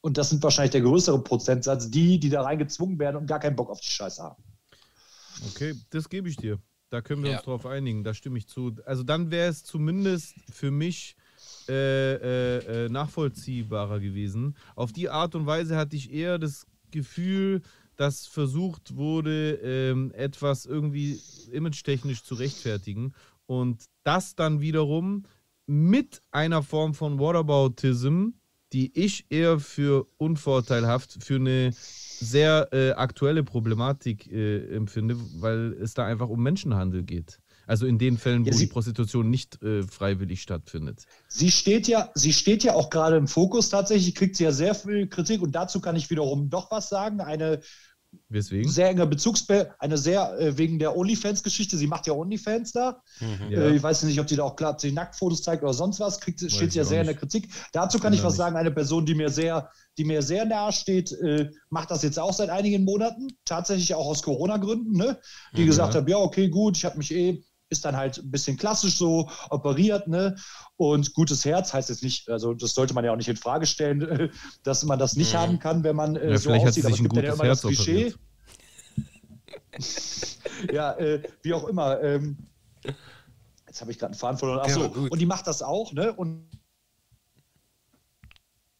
Und 0.00 0.18
das 0.18 0.30
sind 0.30 0.42
wahrscheinlich 0.42 0.72
der 0.72 0.82
größere 0.82 1.22
Prozentsatz, 1.22 1.90
die, 1.90 2.18
die 2.20 2.28
da 2.28 2.42
reingezwungen 2.42 2.98
werden 2.98 3.16
und 3.16 3.26
gar 3.26 3.40
keinen 3.40 3.56
Bock 3.56 3.70
auf 3.70 3.80
die 3.80 3.90
Scheiße 3.90 4.22
haben. 4.22 4.42
Okay, 5.48 5.74
das 5.90 6.08
gebe 6.08 6.28
ich 6.28 6.36
dir. 6.36 6.58
Da 6.90 7.00
können 7.02 7.22
wir 7.22 7.30
Ja. 7.30 7.36
uns 7.36 7.44
drauf 7.44 7.66
einigen, 7.66 8.04
da 8.04 8.14
stimme 8.14 8.38
ich 8.38 8.46
zu. 8.46 8.72
Also 8.84 9.02
dann 9.02 9.30
wäre 9.30 9.48
es 9.50 9.64
zumindest 9.64 10.34
für 10.50 10.70
mich 10.70 11.16
äh, 11.68 12.14
äh, 12.14 12.84
äh, 12.84 12.88
nachvollziehbarer 12.88 13.98
gewesen. 13.98 14.56
Auf 14.76 14.92
die 14.92 15.08
Art 15.08 15.34
und 15.34 15.46
Weise 15.46 15.76
hatte 15.76 15.96
ich 15.96 16.12
eher 16.12 16.38
das 16.38 16.64
Gefühl, 16.92 17.60
dass 17.96 18.26
versucht 18.26 18.94
wurde, 18.94 19.54
ähm, 19.62 20.12
etwas 20.14 20.64
irgendwie 20.66 21.20
image-technisch 21.50 22.22
zu 22.22 22.36
rechtfertigen 22.36 23.14
und 23.46 23.84
das 24.04 24.36
dann 24.36 24.60
wiederum 24.60 25.24
mit 25.66 26.22
einer 26.30 26.62
Form 26.62 26.94
von 26.94 27.18
Whataboutism, 27.18 28.28
die 28.76 28.92
ich 28.94 29.24
eher 29.30 29.58
für 29.58 30.06
unvorteilhaft, 30.18 31.24
für 31.24 31.36
eine 31.36 31.72
sehr 32.20 32.68
äh, 32.72 32.92
aktuelle 32.92 33.42
Problematik 33.42 34.30
äh, 34.30 34.74
empfinde, 34.74 35.16
weil 35.40 35.72
es 35.82 35.94
da 35.94 36.04
einfach 36.04 36.28
um 36.28 36.42
Menschenhandel 36.42 37.02
geht. 37.02 37.40
Also 37.66 37.86
in 37.86 37.98
den 37.98 38.16
Fällen, 38.18 38.44
wo 38.44 38.48
Ja, 38.50 38.52
sie- 38.52 38.66
die 38.66 38.72
Prostitution 38.72 39.28
nicht 39.30 39.60
äh, 39.62 39.82
freiwillig 39.82 40.42
stattfindet. 40.42 41.04
Sie 41.28 41.50
steht 41.50 41.88
ja, 41.88 42.10
sie 42.14 42.32
steht 42.32 42.62
ja 42.64 42.74
auch 42.74 42.90
gerade 42.90 43.16
im 43.16 43.26
Fokus 43.26 43.70
tatsächlich, 43.70 44.14
kriegt 44.14 44.36
sie 44.36 44.44
ja 44.44 44.52
sehr 44.52 44.74
viel 44.74 45.08
Kritik 45.08 45.42
und 45.42 45.52
dazu 45.52 45.80
kann 45.80 45.96
ich 45.96 46.08
wiederum 46.10 46.48
doch 46.50 46.70
was 46.70 46.88
sagen. 46.88 47.20
Eine 47.20 47.60
Weswegen? 48.28 48.70
sehr 48.70 48.88
enge 48.88 49.06
Bezugsbe 49.06 49.74
eine 49.78 49.96
sehr 49.98 50.38
äh, 50.38 50.58
wegen 50.58 50.78
der 50.78 50.96
OnlyFans-Geschichte. 50.96 51.76
Sie 51.76 51.86
macht 51.86 52.06
ja 52.06 52.12
OnlyFans 52.14 52.72
da. 52.72 53.02
Mhm. 53.20 53.50
Ja. 53.50 53.60
Äh, 53.60 53.76
ich 53.76 53.82
weiß 53.82 54.02
nicht, 54.04 54.18
ob 54.20 54.28
sie 54.28 54.36
da 54.36 54.42
auch 54.44 54.56
klar 54.56 54.76
die 54.76 54.90
Nacktfotos 54.92 55.42
zeigt 55.42 55.62
oder 55.62 55.72
sonst 55.72 56.00
was. 56.00 56.18
Kriegt, 56.20 56.42
Weiß 56.42 56.52
steht 56.52 56.72
sie 56.72 56.78
ja 56.78 56.84
sehr 56.84 57.02
in 57.02 57.06
nicht. 57.06 57.20
der 57.20 57.28
Kritik. 57.28 57.48
Dazu 57.72 57.98
kann 57.98 58.10
Bin 58.10 58.18
ich 58.18 58.24
was 58.24 58.32
nicht. 58.34 58.38
sagen. 58.38 58.56
Eine 58.56 58.70
Person, 58.72 59.06
die 59.06 59.14
mir 59.14 59.28
sehr, 59.30 59.70
die 59.98 60.04
mir 60.04 60.22
sehr 60.22 60.44
nahe 60.44 60.72
steht, 60.72 61.12
äh, 61.12 61.50
macht 61.70 61.90
das 61.90 62.02
jetzt 62.02 62.18
auch 62.18 62.32
seit 62.32 62.50
einigen 62.50 62.84
Monaten. 62.84 63.28
Tatsächlich 63.44 63.94
auch 63.94 64.06
aus 64.06 64.22
Corona-Gründen. 64.22 64.92
Ne? 64.96 65.18
Die 65.56 65.62
Mhm. 65.62 65.66
gesagt 65.66 65.94
hat, 65.94 66.08
ja 66.08 66.16
okay, 66.16 66.48
gut, 66.48 66.76
ich 66.76 66.84
habe 66.84 66.98
mich 66.98 67.14
eh 67.14 67.44
ist 67.68 67.84
dann 67.84 67.96
halt 67.96 68.18
ein 68.18 68.30
bisschen 68.30 68.56
klassisch 68.56 68.96
so 68.96 69.28
operiert, 69.50 70.06
ne? 70.08 70.36
Und 70.76 71.14
gutes 71.14 71.44
Herz 71.44 71.72
heißt 71.72 71.88
jetzt 71.88 72.02
nicht, 72.02 72.28
also 72.28 72.54
das 72.54 72.74
sollte 72.74 72.94
man 72.94 73.04
ja 73.04 73.12
auch 73.12 73.16
nicht 73.16 73.28
in 73.28 73.36
Frage 73.36 73.66
stellen, 73.66 74.30
dass 74.62 74.84
man 74.84 74.98
das 74.98 75.16
nicht 75.16 75.32
Mhm. 75.32 75.38
haben 75.38 75.58
kann, 75.58 75.84
wenn 75.84 75.96
man 75.96 76.16
äh, 76.16 76.30
Ja, 76.30 76.36
so 76.38 76.50
vielleicht 76.50 76.66
hat 76.66 76.74
sie 76.74 76.80
aussieht. 76.80 76.84
Aber 76.84 76.94
es 76.94 77.00
ein 77.00 77.02
gibt 77.04 77.16
ja 77.16 77.22
gutes 77.22 77.34
immer 77.34 77.48
das 77.48 77.62
Herz 77.64 77.76
Klischee. 77.76 77.92
operiert. 78.06 78.18
ja, 80.72 80.92
äh, 80.92 81.22
wie 81.42 81.54
auch 81.54 81.68
immer. 81.68 82.00
Ähm, 82.02 82.36
jetzt 83.66 83.80
habe 83.80 83.90
ich 83.90 83.98
gerade 83.98 84.12
einen 84.12 84.18
Faden 84.18 84.38
verloren. 84.38 84.60
Ach 84.62 84.68
Ja, 84.68 84.86
und 85.10 85.18
die 85.18 85.26
macht 85.26 85.46
das 85.46 85.62
auch, 85.62 85.92
ne? 85.92 86.12
Und 86.12 86.48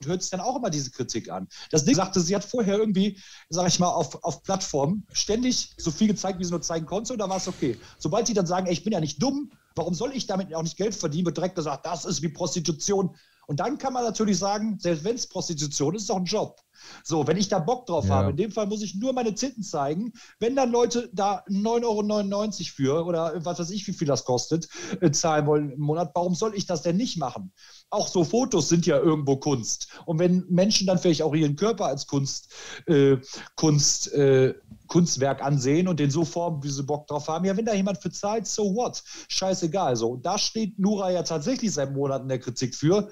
hört 0.06 0.22
sich 0.22 0.30
dann 0.30 0.40
auch 0.40 0.56
immer 0.56 0.70
diese 0.70 0.90
Kritik 0.90 1.30
an. 1.30 1.48
Das 1.70 1.84
Ding 1.84 1.94
sagte, 1.94 2.20
sie 2.20 2.34
hat 2.34 2.44
vorher 2.44 2.78
irgendwie, 2.78 3.20
sag 3.48 3.68
ich 3.68 3.78
mal, 3.78 3.88
auf, 3.88 4.22
auf 4.24 4.42
Plattformen 4.42 5.06
ständig 5.12 5.74
so 5.76 5.90
viel 5.90 6.08
gezeigt, 6.08 6.38
wie 6.38 6.44
sie 6.44 6.50
nur 6.50 6.62
zeigen 6.62 6.86
konnte, 6.86 7.12
und 7.12 7.18
da 7.18 7.28
war 7.28 7.36
es 7.36 7.48
okay. 7.48 7.78
Sobald 7.98 8.28
die 8.28 8.34
dann 8.34 8.46
sagen, 8.46 8.66
ey, 8.66 8.72
ich 8.72 8.84
bin 8.84 8.92
ja 8.92 9.00
nicht 9.00 9.22
dumm, 9.22 9.50
warum 9.74 9.94
soll 9.94 10.12
ich 10.14 10.26
damit 10.26 10.54
auch 10.54 10.62
nicht 10.62 10.76
Geld 10.76 10.94
verdienen, 10.94 11.26
wird 11.26 11.36
direkt 11.36 11.54
gesagt, 11.54 11.86
das 11.86 12.04
ist 12.04 12.22
wie 12.22 12.28
Prostitution. 12.28 13.14
Und 13.46 13.60
dann 13.60 13.78
kann 13.78 13.92
man 13.92 14.04
natürlich 14.04 14.38
sagen, 14.38 14.78
selbst 14.78 15.04
wenn 15.04 15.14
es 15.14 15.28
Prostitution 15.28 15.94
ist, 15.94 16.02
ist 16.02 16.10
doch 16.10 16.16
ein 16.16 16.24
Job. 16.24 16.60
So, 17.04 17.26
wenn 17.26 17.36
ich 17.36 17.48
da 17.48 17.58
Bock 17.58 17.86
drauf 17.86 18.06
Ja. 18.08 18.16
habe, 18.16 18.30
in 18.30 18.36
dem 18.36 18.50
Fall 18.50 18.66
muss 18.66 18.82
ich 18.82 18.94
nur 18.96 19.12
meine 19.12 19.34
Zitten 19.34 19.62
zeigen. 19.62 20.12
Wenn 20.38 20.56
dann 20.56 20.70
Leute 20.70 21.10
da 21.12 21.44
9,99 21.48 22.80
Euro 22.88 23.02
für 23.02 23.04
oder 23.06 23.44
was 23.44 23.58
weiß 23.58 23.70
ich, 23.70 23.86
wie 23.86 23.92
viel 23.92 24.08
das 24.08 24.24
kostet, 24.24 24.68
äh, 25.00 25.10
zahlen 25.10 25.46
wollen 25.46 25.70
im 25.70 25.80
Monat, 25.80 26.10
warum 26.14 26.34
soll 26.34 26.54
ich 26.54 26.66
das 26.66 26.82
denn 26.82 26.96
nicht 26.96 27.18
machen? 27.18 27.52
Auch 27.90 28.08
so 28.08 28.24
Fotos 28.24 28.68
sind 28.68 28.84
ja 28.86 28.98
irgendwo 28.98 29.36
Kunst. 29.36 30.00
Und 30.06 30.18
wenn 30.18 30.44
Menschen 30.48 30.86
dann 30.86 30.98
vielleicht 30.98 31.22
auch 31.22 31.34
ihren 31.34 31.56
Körper 31.56 31.86
als 31.86 32.06
Kunst, 32.06 32.52
äh, 32.86 33.16
Kunst, 33.54 34.12
äh, 34.12 34.54
Kunstwerk 34.88 35.42
ansehen 35.44 35.88
und 35.88 36.00
den 36.00 36.10
so 36.10 36.24
formen, 36.24 36.62
wie 36.62 36.70
sie 36.70 36.82
Bock 36.82 37.06
drauf 37.06 37.28
haben, 37.28 37.44
ja, 37.44 37.56
wenn 37.56 37.64
da 37.64 37.74
jemand 37.74 37.98
für 38.02 38.10
zahlt, 38.10 38.46
so 38.46 38.74
what? 38.74 39.02
Scheißegal. 39.28 39.96
So, 39.96 40.16
da 40.16 40.38
steht 40.38 40.78
Nura 40.78 41.10
ja 41.10 41.22
tatsächlich 41.22 41.72
seit 41.72 41.92
Monaten 41.92 42.24
in 42.24 42.28
der 42.28 42.38
Kritik 42.40 42.74
für. 42.74 43.08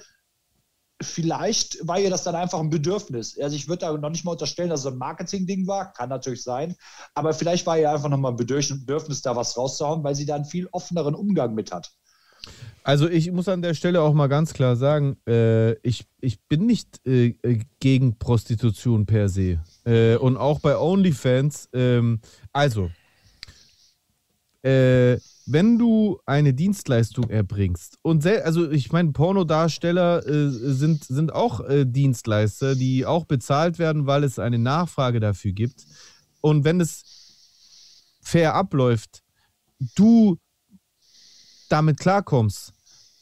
Vielleicht 1.03 1.87
war 1.87 1.99
ihr 1.99 2.11
das 2.11 2.23
dann 2.23 2.35
einfach 2.35 2.61
ein 2.61 2.71
Bedürfnis. 2.71 3.39
Also 3.39 3.57
ich 3.57 3.69
würde 3.69 3.81
da 3.81 3.93
noch 3.93 4.11
nicht 4.11 4.25
mal 4.25 4.33
unterstellen, 4.33 4.71
dass 4.71 4.81
es 4.81 4.87
ein 4.87 4.99
Marketing-Ding 4.99 5.67
war, 5.67 5.93
kann 5.93 6.09
natürlich 6.09 6.43
sein, 6.43 6.77
aber 7.15 7.35
vielleicht 7.35 7.67
war 7.67 7.79
ihr 7.79 7.91
einfach 7.91 8.09
nochmal 8.09 8.33
ein 8.33 8.37
Bedürfnis, 8.37 9.23
da 9.23 9.35
was 9.35 9.57
rauszuhauen, 9.57 10.05
weil 10.05 10.15
sie 10.15 10.25
da 10.25 10.37
einen 10.37 10.45
viel 10.45 10.69
offeneren 10.73 11.15
Umgang 11.15 11.55
mit 11.55 11.73
hat. 11.73 11.93
Also 12.83 13.09
ich 13.09 13.33
muss 13.33 13.49
an 13.49 13.63
der 13.63 13.75
Stelle 13.75 14.03
auch 14.03 14.13
mal 14.13 14.27
ganz 14.27 14.53
klar 14.53 14.77
sagen, 14.77 15.17
äh, 15.27 15.73
ich, 15.81 16.05
ich 16.21 16.41
bin 16.49 16.67
nicht 16.67 17.01
äh, 17.07 17.35
äh, 17.43 17.61
gegen 17.81 18.19
Prostitution 18.19 19.07
per 19.07 19.29
se. 19.29 19.61
Äh, 19.85 20.17
und 20.17 20.37
auch 20.37 20.61
bei 20.61 20.77
OnlyFans, 20.77 21.71
ähm, 21.73 22.21
also, 22.53 22.91
äh, 24.63 25.19
wenn 25.47 25.79
du 25.79 26.21
eine 26.25 26.55
Dienstleistung 26.55 27.29
erbringst 27.29 27.99
und 28.03 28.27
also 28.27 28.71
ich 28.71 28.93
meine, 28.93 29.13
Pornodarsteller 29.13 30.27
äh, 30.27 30.49
sind, 30.51 31.05
sind 31.05 31.33
auch 31.33 31.61
äh, 31.69 31.85
Dienstleister, 31.85 32.75
die 32.75 33.05
auch 33.05 33.25
bezahlt 33.25 33.79
werden, 33.79 34.07
weil 34.07 34.25
es 34.25 34.39
eine 34.39 34.59
Nachfrage 34.59 35.21
dafür 35.21 35.53
gibt. 35.53 35.85
Und 36.41 36.65
wenn 36.65 36.81
es 36.81 37.03
fair 38.23 38.55
abläuft, 38.55 39.23
du 39.95 40.39
damit 41.69 41.99
klarkommst, 41.99 42.73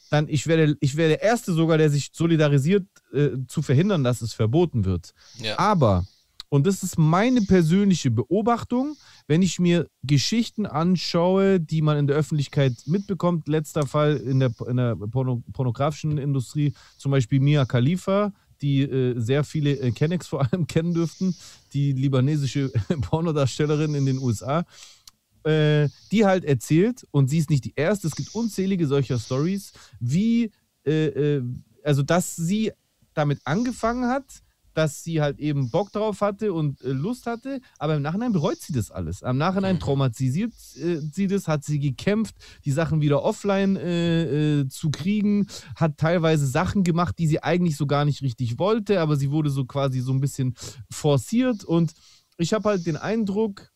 dann 0.09 0.27
ich 0.29 0.47
werde 0.47 0.77
ich 0.79 0.95
wäre 0.95 1.09
der 1.09 1.23
Erste 1.23 1.53
sogar, 1.53 1.77
der 1.77 1.89
sich 1.89 2.11
solidarisiert, 2.13 2.85
äh, 3.13 3.31
zu 3.47 3.61
verhindern, 3.61 4.03
dass 4.03 4.21
es 4.21 4.33
verboten 4.33 4.85
wird. 4.85 5.13
Ja. 5.39 5.57
Aber, 5.57 6.05
und 6.53 6.67
das 6.67 6.83
ist 6.83 6.99
meine 6.99 7.41
persönliche 7.41 8.11
Beobachtung, 8.11 8.95
wenn 9.25 9.41
ich 9.41 9.57
mir 9.57 9.89
Geschichten 10.03 10.67
anschaue, 10.67 11.59
die 11.59 11.81
man 11.81 11.97
in 11.97 12.05
der 12.05 12.15
Öffentlichkeit 12.15 12.73
mitbekommt, 12.85 13.47
letzter 13.47 13.87
Fall 13.87 14.17
in 14.17 14.39
der, 14.39 14.53
in 14.67 14.77
der 14.77 14.95
Porno, 14.95 15.41
pornografischen 15.51 16.19
Industrie, 16.19 16.75
zum 16.95 17.11
Beispiel 17.11 17.39
Mia 17.39 17.65
Khalifa, 17.65 18.33
die 18.61 18.83
äh, 18.83 19.19
sehr 19.19 19.43
viele 19.43 19.79
äh, 19.79 20.19
vor 20.19 20.41
allem 20.41 20.67
kennen 20.67 20.93
dürften, 20.93 21.35
die 21.73 21.91
libanesische 21.91 22.69
Pornodarstellerin 23.01 23.95
in 23.95 24.05
den 24.05 24.19
USA, 24.19 24.63
äh, 25.45 25.89
die 26.11 26.23
halt 26.23 26.45
erzählt, 26.45 27.07
und 27.09 27.29
sie 27.31 27.39
ist 27.39 27.49
nicht 27.49 27.65
die 27.65 27.73
erste, 27.75 28.05
es 28.05 28.15
gibt 28.15 28.35
unzählige 28.35 28.85
solcher 28.85 29.17
Stories, 29.17 29.73
wie 29.99 30.51
äh, 30.85 31.37
äh, 31.37 31.43
also 31.83 32.03
dass 32.03 32.35
sie 32.35 32.71
damit 33.15 33.39
angefangen 33.43 34.07
hat, 34.07 34.42
dass 34.73 35.03
sie 35.03 35.21
halt 35.21 35.39
eben 35.39 35.69
Bock 35.69 35.91
drauf 35.91 36.21
hatte 36.21 36.53
und 36.53 36.81
äh, 36.81 36.89
Lust 36.89 37.25
hatte, 37.25 37.61
aber 37.77 37.95
im 37.95 38.01
Nachhinein 38.01 38.33
bereut 38.33 38.59
sie 38.59 38.73
das 38.73 38.91
alles. 38.91 39.23
Am 39.23 39.37
Nachhinein 39.37 39.79
traumatisiert 39.79 40.53
äh, 40.75 40.99
sie 41.11 41.27
das, 41.27 41.47
hat 41.47 41.63
sie 41.63 41.79
gekämpft, 41.79 42.35
die 42.65 42.71
Sachen 42.71 43.01
wieder 43.01 43.23
offline 43.23 43.75
äh, 43.75 44.61
äh, 44.61 44.67
zu 44.67 44.89
kriegen, 44.89 45.47
hat 45.75 45.97
teilweise 45.97 46.47
Sachen 46.47 46.83
gemacht, 46.83 47.17
die 47.19 47.27
sie 47.27 47.43
eigentlich 47.43 47.77
so 47.77 47.85
gar 47.87 48.05
nicht 48.05 48.21
richtig 48.21 48.59
wollte, 48.59 48.99
aber 48.99 49.15
sie 49.15 49.31
wurde 49.31 49.49
so 49.49 49.65
quasi 49.65 49.99
so 49.99 50.11
ein 50.11 50.21
bisschen 50.21 50.55
forciert 50.89 51.63
und 51.63 51.93
ich 52.37 52.53
habe 52.53 52.69
halt 52.69 52.85
den 52.85 52.97
Eindruck, 52.97 53.71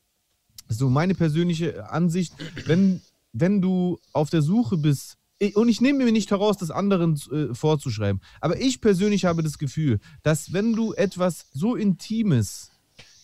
so 0.68 0.90
meine 0.90 1.16
persönliche 1.16 1.90
Ansicht, 1.90 2.34
wenn, 2.66 3.02
wenn 3.32 3.62
du 3.62 4.00
auf 4.14 4.30
der 4.30 4.42
Suche 4.42 4.78
bist 4.78 5.18
und 5.54 5.70
ich 5.70 5.82
nehme 5.82 6.04
mir 6.04 6.12
nicht 6.12 6.32
heraus, 6.32 6.58
das 6.58 6.72
anderen 6.72 7.20
äh, 7.32 7.54
vorzuschreiben. 7.54 8.22
Aber 8.42 8.60
ich 8.60 8.82
persönlich 8.82 9.26
habe 9.26 9.44
das 9.44 9.58
Gefühl, 9.58 10.00
dass 10.24 10.54
wenn 10.54 10.74
du 10.74 10.94
etwas 10.94 11.48
so 11.54 11.76
Intimes 11.76 12.72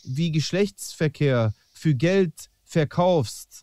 wie 0.03 0.31
Geschlechtsverkehr 0.31 1.53
für 1.71 1.95
Geld 1.95 2.49
verkaufst, 2.63 3.62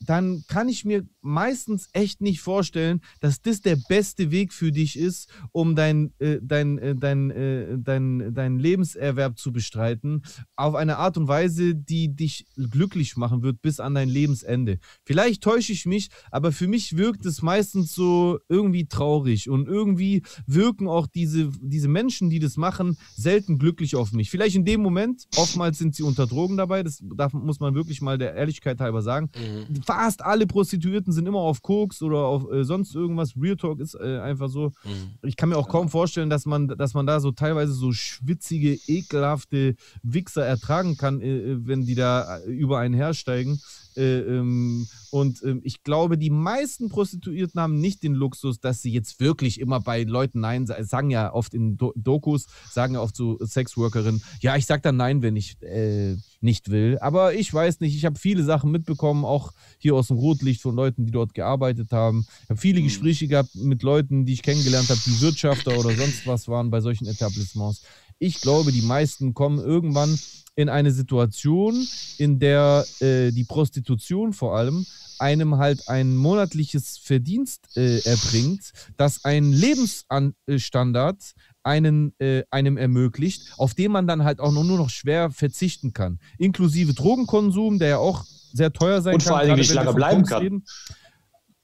dann 0.00 0.44
kann 0.48 0.68
ich 0.68 0.84
mir 0.84 1.06
meistens 1.22 1.88
echt 1.92 2.20
nicht 2.20 2.40
vorstellen, 2.40 3.00
dass 3.20 3.40
das 3.40 3.60
der 3.60 3.76
beste 3.88 4.30
Weg 4.30 4.52
für 4.52 4.70
dich 4.70 4.98
ist, 4.98 5.28
um 5.52 5.74
dein, 5.74 6.12
äh, 6.18 6.38
dein, 6.42 6.78
äh, 6.78 6.94
dein, 6.94 7.30
äh, 7.30 7.78
dein, 7.78 8.34
dein 8.34 8.58
Lebenserwerb 8.58 9.38
zu 9.38 9.52
bestreiten, 9.52 10.22
auf 10.54 10.74
eine 10.74 10.98
Art 10.98 11.16
und 11.16 11.28
Weise, 11.28 11.74
die 11.74 12.14
dich 12.14 12.46
glücklich 12.56 13.16
machen 13.16 13.42
wird 13.42 13.62
bis 13.62 13.80
an 13.80 13.94
dein 13.94 14.08
Lebensende. 14.08 14.78
Vielleicht 15.04 15.42
täusche 15.42 15.72
ich 15.72 15.86
mich, 15.86 16.10
aber 16.30 16.52
für 16.52 16.68
mich 16.68 16.96
wirkt 16.96 17.24
es 17.26 17.42
meistens 17.42 17.94
so 17.94 18.38
irgendwie 18.48 18.86
traurig 18.86 19.48
und 19.48 19.66
irgendwie 19.66 20.22
wirken 20.46 20.88
auch 20.88 21.06
diese, 21.06 21.50
diese 21.60 21.88
Menschen, 21.88 22.30
die 22.30 22.38
das 22.38 22.56
machen, 22.56 22.96
selten 23.16 23.58
glücklich 23.58 23.96
auf 23.96 24.12
mich. 24.12 24.30
Vielleicht 24.30 24.56
in 24.56 24.64
dem 24.64 24.82
Moment, 24.82 25.24
oftmals 25.36 25.78
sind 25.78 25.94
sie 25.94 26.02
unter 26.02 26.26
Drogen 26.26 26.56
dabei, 26.56 26.82
das 26.82 27.02
darf, 27.16 27.32
muss 27.32 27.60
man 27.60 27.74
wirklich 27.74 28.00
mal 28.00 28.18
der 28.18 28.34
Ehrlichkeit 28.34 28.80
halber 28.80 29.02
sagen. 29.02 29.30
Mhm. 29.36 29.85
Fast 29.86 30.22
alle 30.22 30.46
Prostituierten 30.46 31.12
sind 31.12 31.26
immer 31.26 31.38
auf 31.38 31.62
Koks 31.62 32.02
oder 32.02 32.18
auf 32.18 32.50
äh, 32.50 32.64
sonst 32.64 32.94
irgendwas. 32.94 33.34
Real 33.40 33.56
Talk 33.56 33.78
ist 33.78 33.94
äh, 33.94 34.18
einfach 34.18 34.48
so. 34.48 34.72
Mhm. 34.84 35.10
Ich 35.22 35.36
kann 35.36 35.48
mir 35.48 35.56
auch 35.56 35.68
kaum 35.68 35.88
vorstellen, 35.88 36.28
dass 36.28 36.44
man, 36.44 36.66
dass 36.68 36.94
man 36.94 37.06
da 37.06 37.20
so 37.20 37.30
teilweise 37.30 37.72
so 37.72 37.92
schwitzige, 37.92 38.78
ekelhafte 38.88 39.76
Wichser 40.02 40.44
ertragen 40.44 40.96
kann, 40.96 41.20
äh, 41.20 41.26
äh, 41.26 41.66
wenn 41.66 41.86
die 41.86 41.94
da 41.94 42.38
äh, 42.38 42.50
über 42.50 42.78
einen 42.80 42.94
hersteigen. 42.94 43.60
Äh, 43.96 44.20
ähm, 44.20 44.86
und 45.10 45.42
ähm, 45.42 45.60
ich 45.64 45.82
glaube, 45.82 46.18
die 46.18 46.30
meisten 46.30 46.88
Prostituierten 46.88 47.60
haben 47.60 47.80
nicht 47.80 48.02
den 48.02 48.14
Luxus, 48.14 48.60
dass 48.60 48.82
sie 48.82 48.92
jetzt 48.92 49.20
wirklich 49.20 49.60
immer 49.60 49.80
bei 49.80 50.02
Leuten 50.02 50.40
Nein 50.40 50.66
sagen. 50.66 50.84
Sagen 50.84 51.10
ja 51.10 51.32
oft 51.32 51.54
in 51.54 51.76
Do 51.76 51.92
Dokus, 51.96 52.46
sagen 52.70 52.94
ja 52.94 53.00
oft 53.00 53.16
so 53.16 53.38
Sexworkerinnen, 53.38 54.22
ja, 54.40 54.56
ich 54.56 54.66
sag 54.66 54.82
dann 54.82 54.96
Nein, 54.96 55.22
wenn 55.22 55.36
ich 55.36 55.60
äh, 55.62 56.16
nicht 56.40 56.70
will. 56.70 56.98
Aber 57.00 57.34
ich 57.34 57.52
weiß 57.52 57.80
nicht, 57.80 57.96
ich 57.96 58.04
habe 58.04 58.18
viele 58.18 58.44
Sachen 58.44 58.70
mitbekommen, 58.70 59.24
auch 59.24 59.52
hier 59.78 59.94
aus 59.94 60.08
dem 60.08 60.18
Rotlicht 60.18 60.60
von 60.60 60.74
Leuten, 60.74 61.06
die 61.06 61.12
dort 61.12 61.34
gearbeitet 61.34 61.92
haben. 61.92 62.26
Ich 62.44 62.50
habe 62.50 62.60
viele 62.60 62.82
Gespräche 62.82 63.28
gehabt 63.28 63.54
mit 63.54 63.82
Leuten, 63.82 64.26
die 64.26 64.34
ich 64.34 64.42
kennengelernt 64.42 64.88
habe, 64.88 65.00
die 65.04 65.20
Wirtschafter 65.20 65.78
oder 65.78 65.94
sonst 65.94 66.26
was 66.26 66.48
waren 66.48 66.70
bei 66.70 66.80
solchen 66.80 67.06
Etablissements. 67.06 67.82
Ich 68.18 68.40
glaube, 68.40 68.72
die 68.72 68.82
meisten 68.82 69.34
kommen 69.34 69.58
irgendwann 69.58 70.18
in 70.56 70.68
eine 70.68 70.90
Situation, 70.90 71.86
in 72.18 72.38
der 72.38 72.84
äh, 73.00 73.30
die 73.30 73.44
Prostitution 73.44 74.32
vor 74.32 74.56
allem 74.56 74.84
einem 75.18 75.56
halt 75.56 75.88
ein 75.88 76.16
monatliches 76.16 76.98
Verdienst 76.98 77.76
äh, 77.76 78.00
erbringt, 78.00 78.72
das 78.96 79.24
einen 79.24 79.52
Lebensstandard 79.52 81.22
einen, 81.62 82.12
äh, 82.18 82.42
einem 82.50 82.76
ermöglicht, 82.76 83.52
auf 83.56 83.74
den 83.74 83.92
man 83.92 84.06
dann 84.06 84.24
halt 84.24 84.40
auch 84.40 84.52
nur 84.52 84.64
noch 84.64 84.90
schwer 84.90 85.30
verzichten 85.30 85.92
kann. 85.92 86.18
Inklusive 86.38 86.94
Drogenkonsum, 86.94 87.78
der 87.78 87.88
ja 87.88 87.98
auch 87.98 88.24
sehr 88.52 88.72
teuer 88.72 89.02
sein 89.02 89.14
Und 89.14 89.22
kann. 89.22 89.28
vor 89.28 89.38
allen 89.38 89.54
Dingen 89.54 89.56
gerade 89.56 89.68
nicht 89.68 89.74
lange 89.74 89.94
bleiben 89.94 90.24
kann. 90.24 90.62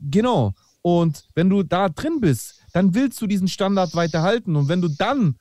Genau. 0.01 0.53
Und 0.83 1.25
wenn 1.35 1.49
du 1.49 1.63
da 1.63 1.89
drin 1.89 2.21
bist, 2.21 2.62
dann 2.73 2.95
willst 2.95 3.21
du 3.21 3.27
diesen 3.27 3.49
Standard 3.49 3.95
weiterhalten. 3.95 4.57
Und 4.57 4.69
wenn 4.69 4.81
du 4.81 4.89
dann 4.89 5.37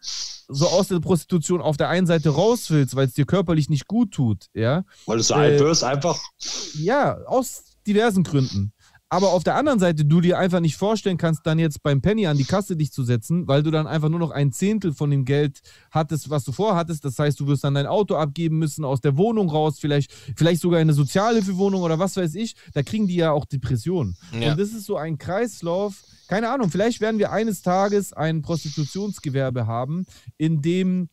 so 0.48 0.68
aus 0.68 0.90
der 0.90 1.00
Prostitution 1.00 1.62
auf 1.62 1.78
der 1.78 1.90
einen 1.90 2.08
Seite 2.08 2.30
raus 2.30 2.70
willst, 2.70 2.96
weil 2.96 3.08
es 3.08 3.14
dir 3.14 3.26
körperlich 3.26 3.70
nicht 3.70 3.88
gut 3.88 4.12
tut, 4.12 4.48
ja, 4.54 4.84
Weil 5.06 5.18
du 5.18 5.24
so 5.24 5.34
Äh, 5.36 5.38
alt 5.38 5.60
wirst, 5.62 5.84
einfach. 5.84 6.20
ja, 6.76 7.18
aus 7.26 7.64
diversen 7.88 8.24
Gründen. 8.24 8.74
Aber 9.14 9.34
auf 9.34 9.44
der 9.44 9.56
anderen 9.58 9.78
Seite, 9.78 10.06
du 10.06 10.22
dir 10.22 10.40
einfach 10.40 10.62
nicht 10.62 10.78
vorstellen 10.78 11.18
kannst, 11.18 11.46
dann 11.46 11.60
jetzt 11.60 11.84
beim 11.84 12.02
Penny 12.02 12.28
an 12.28 12.38
die 12.38 12.46
Kasse 12.46 12.78
dich 12.78 12.94
zu 12.94 13.04
setzen, 13.04 13.46
weil 13.46 13.62
du 13.62 13.70
dann 13.70 13.86
einfach 13.86 14.08
nur 14.08 14.20
noch 14.20 14.32
ein 14.32 14.54
Zehntel 14.54 14.94
von 14.94 15.12
dem 15.12 15.26
Geld 15.26 15.60
hattest, 15.92 16.30
was 16.30 16.46
du 16.46 16.54
vorhattest. 16.54 17.04
Das 17.04 17.20
heißt, 17.20 17.38
du 17.38 17.46
wirst 17.46 17.66
dann 17.66 17.74
dein 17.74 17.88
Auto 17.88 18.16
abgeben 18.16 18.58
müssen, 18.58 18.86
aus 18.86 19.02
der 19.02 19.18
Wohnung 19.18 19.50
raus, 19.50 19.80
vielleicht, 19.82 20.14
vielleicht 20.38 20.62
sogar 20.62 20.80
eine 20.80 20.94
Sozialhilfewohnung 20.94 21.82
oder 21.82 22.00
was 22.00 22.16
weiß 22.16 22.36
ich. 22.36 22.56
Da 22.74 22.84
kriegen 22.84 23.06
die 23.06 23.18
ja 23.18 23.34
auch 23.34 23.44
Depressionen. 23.44 24.16
Ja. 24.32 24.52
Und 24.52 24.60
das 24.62 24.70
ist 24.70 24.86
so 24.86 24.96
ein 24.96 25.18
Kreislauf. 25.18 26.04
Keine 26.30 26.50
Ahnung, 26.50 26.72
vielleicht 26.72 27.02
werden 27.02 27.20
wir 27.20 27.34
eines 27.34 27.64
Tages 27.64 28.14
ein 28.14 28.42
Prostitutionsgewerbe 28.42 29.68
haben, 29.68 30.06
in 30.38 30.62
dem 30.62 31.10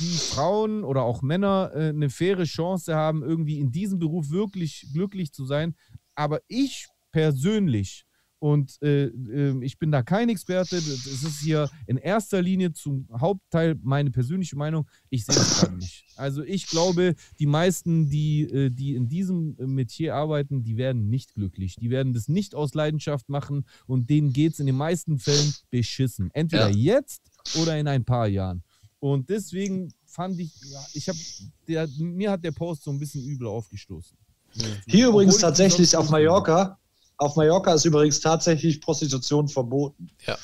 die 0.00 0.16
Frauen 0.16 0.82
oder 0.82 1.02
auch 1.02 1.20
Männer 1.20 1.72
äh, 1.74 1.88
eine 1.90 2.08
faire 2.08 2.44
Chance 2.44 2.94
haben, 2.94 3.22
irgendwie 3.22 3.58
in 3.58 3.70
diesem 3.70 3.98
Beruf 3.98 4.30
wirklich 4.30 4.86
glücklich 4.94 5.34
zu 5.34 5.44
sein. 5.44 5.74
Aber 6.14 6.40
ich 6.48 6.88
persönlich, 7.14 8.04
und 8.40 8.76
äh, 8.82 9.04
äh, 9.04 9.64
ich 9.64 9.78
bin 9.78 9.90
da 9.90 10.02
kein 10.02 10.28
Experte, 10.28 10.76
das 10.76 11.06
ist 11.06 11.40
hier 11.40 11.70
in 11.86 11.96
erster 11.96 12.42
Linie 12.42 12.72
zum 12.72 13.08
Hauptteil 13.18 13.76
meine 13.82 14.10
persönliche 14.10 14.56
Meinung, 14.56 14.86
ich 15.08 15.24
sehe 15.24 15.34
es 15.36 15.60
gerade 15.60 15.76
nicht. 15.76 16.04
Also 16.16 16.42
ich 16.44 16.66
glaube, 16.66 17.14
die 17.38 17.46
meisten, 17.46 18.08
die, 18.10 18.42
äh, 18.42 18.70
die 18.70 18.96
in 18.96 19.08
diesem 19.08 19.56
Metier 19.58 20.14
arbeiten, 20.14 20.62
die 20.62 20.76
werden 20.76 21.08
nicht 21.08 21.34
glücklich. 21.34 21.76
Die 21.76 21.88
werden 21.90 22.12
das 22.12 22.28
nicht 22.28 22.54
aus 22.54 22.74
Leidenschaft 22.74 23.28
machen 23.30 23.64
und 23.86 24.10
denen 24.10 24.32
geht 24.32 24.52
es 24.52 24.60
in 24.60 24.66
den 24.66 24.76
meisten 24.76 25.18
Fällen 25.18 25.54
beschissen. 25.70 26.30
Entweder 26.34 26.68
Ja. 26.68 26.94
jetzt 26.94 27.22
oder 27.56 27.78
in 27.78 27.88
ein 27.88 28.04
paar 28.04 28.28
Jahren. 28.28 28.62
Und 29.00 29.30
deswegen 29.30 29.92
fand 30.04 30.38
ich, 30.38 30.52
ich 30.92 31.08
habe, 31.08 31.18
der, 31.66 31.88
mir 31.98 32.30
hat 32.32 32.44
der 32.44 32.52
Post 32.52 32.84
so 32.84 32.90
ein 32.90 32.98
bisschen 32.98 33.24
übel 33.24 33.46
aufgestoßen. 33.48 34.16
Hier 34.86 35.08
Obwohl 35.08 35.22
übrigens 35.22 35.36
ich 35.36 35.40
tatsächlich 35.40 35.96
auf 35.96 36.10
Mallorca. 36.10 36.78
Auf 37.16 37.36
Mallorca 37.36 37.72
ist 37.74 37.84
übrigens 37.84 38.20
tatsächlich 38.20 38.80
Prostitution 38.80 39.48
verboten. 39.48 40.08
Ja. 40.26 40.36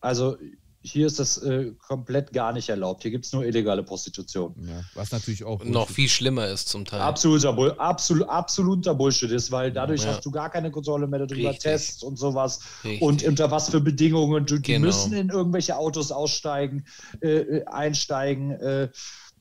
Also 0.00 0.36
hier 0.82 1.08
ist 1.08 1.18
das 1.18 1.38
äh, 1.38 1.72
komplett 1.84 2.32
gar 2.32 2.52
nicht 2.52 2.68
erlaubt. 2.68 3.02
Hier 3.02 3.10
gibt 3.10 3.24
es 3.26 3.32
nur 3.32 3.44
illegale 3.44 3.82
Prostitution. 3.82 4.54
Ja, 4.68 4.82
was 4.94 5.10
natürlich 5.10 5.42
auch 5.42 5.64
Noch 5.64 5.90
viel 5.90 6.08
schlimmer 6.08 6.46
ist 6.46 6.68
zum 6.68 6.84
Teil. 6.84 7.00
Absoluter, 7.00 7.52
Bull 7.52 7.72
absolut, 7.78 8.28
absoluter 8.28 8.94
Bullshit 8.94 9.32
ist, 9.32 9.50
weil 9.50 9.72
dadurch 9.72 10.04
Ja. 10.04 10.12
hast 10.12 10.24
du 10.24 10.30
gar 10.30 10.48
keine 10.48 10.70
Kontrolle 10.70 11.08
mehr 11.08 11.26
darüber, 11.26 11.48
Richtig. 11.50 11.58
Tests 11.64 12.04
und 12.04 12.16
sowas. 12.16 12.60
Richtig. 12.84 13.02
Und 13.02 13.24
unter 13.24 13.50
was 13.50 13.68
für 13.68 13.80
Bedingungen. 13.80 14.46
Du, 14.46 14.58
die 14.58 14.74
Genau. 14.74 14.86
müssen 14.86 15.12
in 15.12 15.28
irgendwelche 15.30 15.76
Autos 15.76 16.12
aussteigen, 16.12 16.84
äh, 17.20 17.64
einsteigen. 17.64 18.52
Äh, 18.52 18.90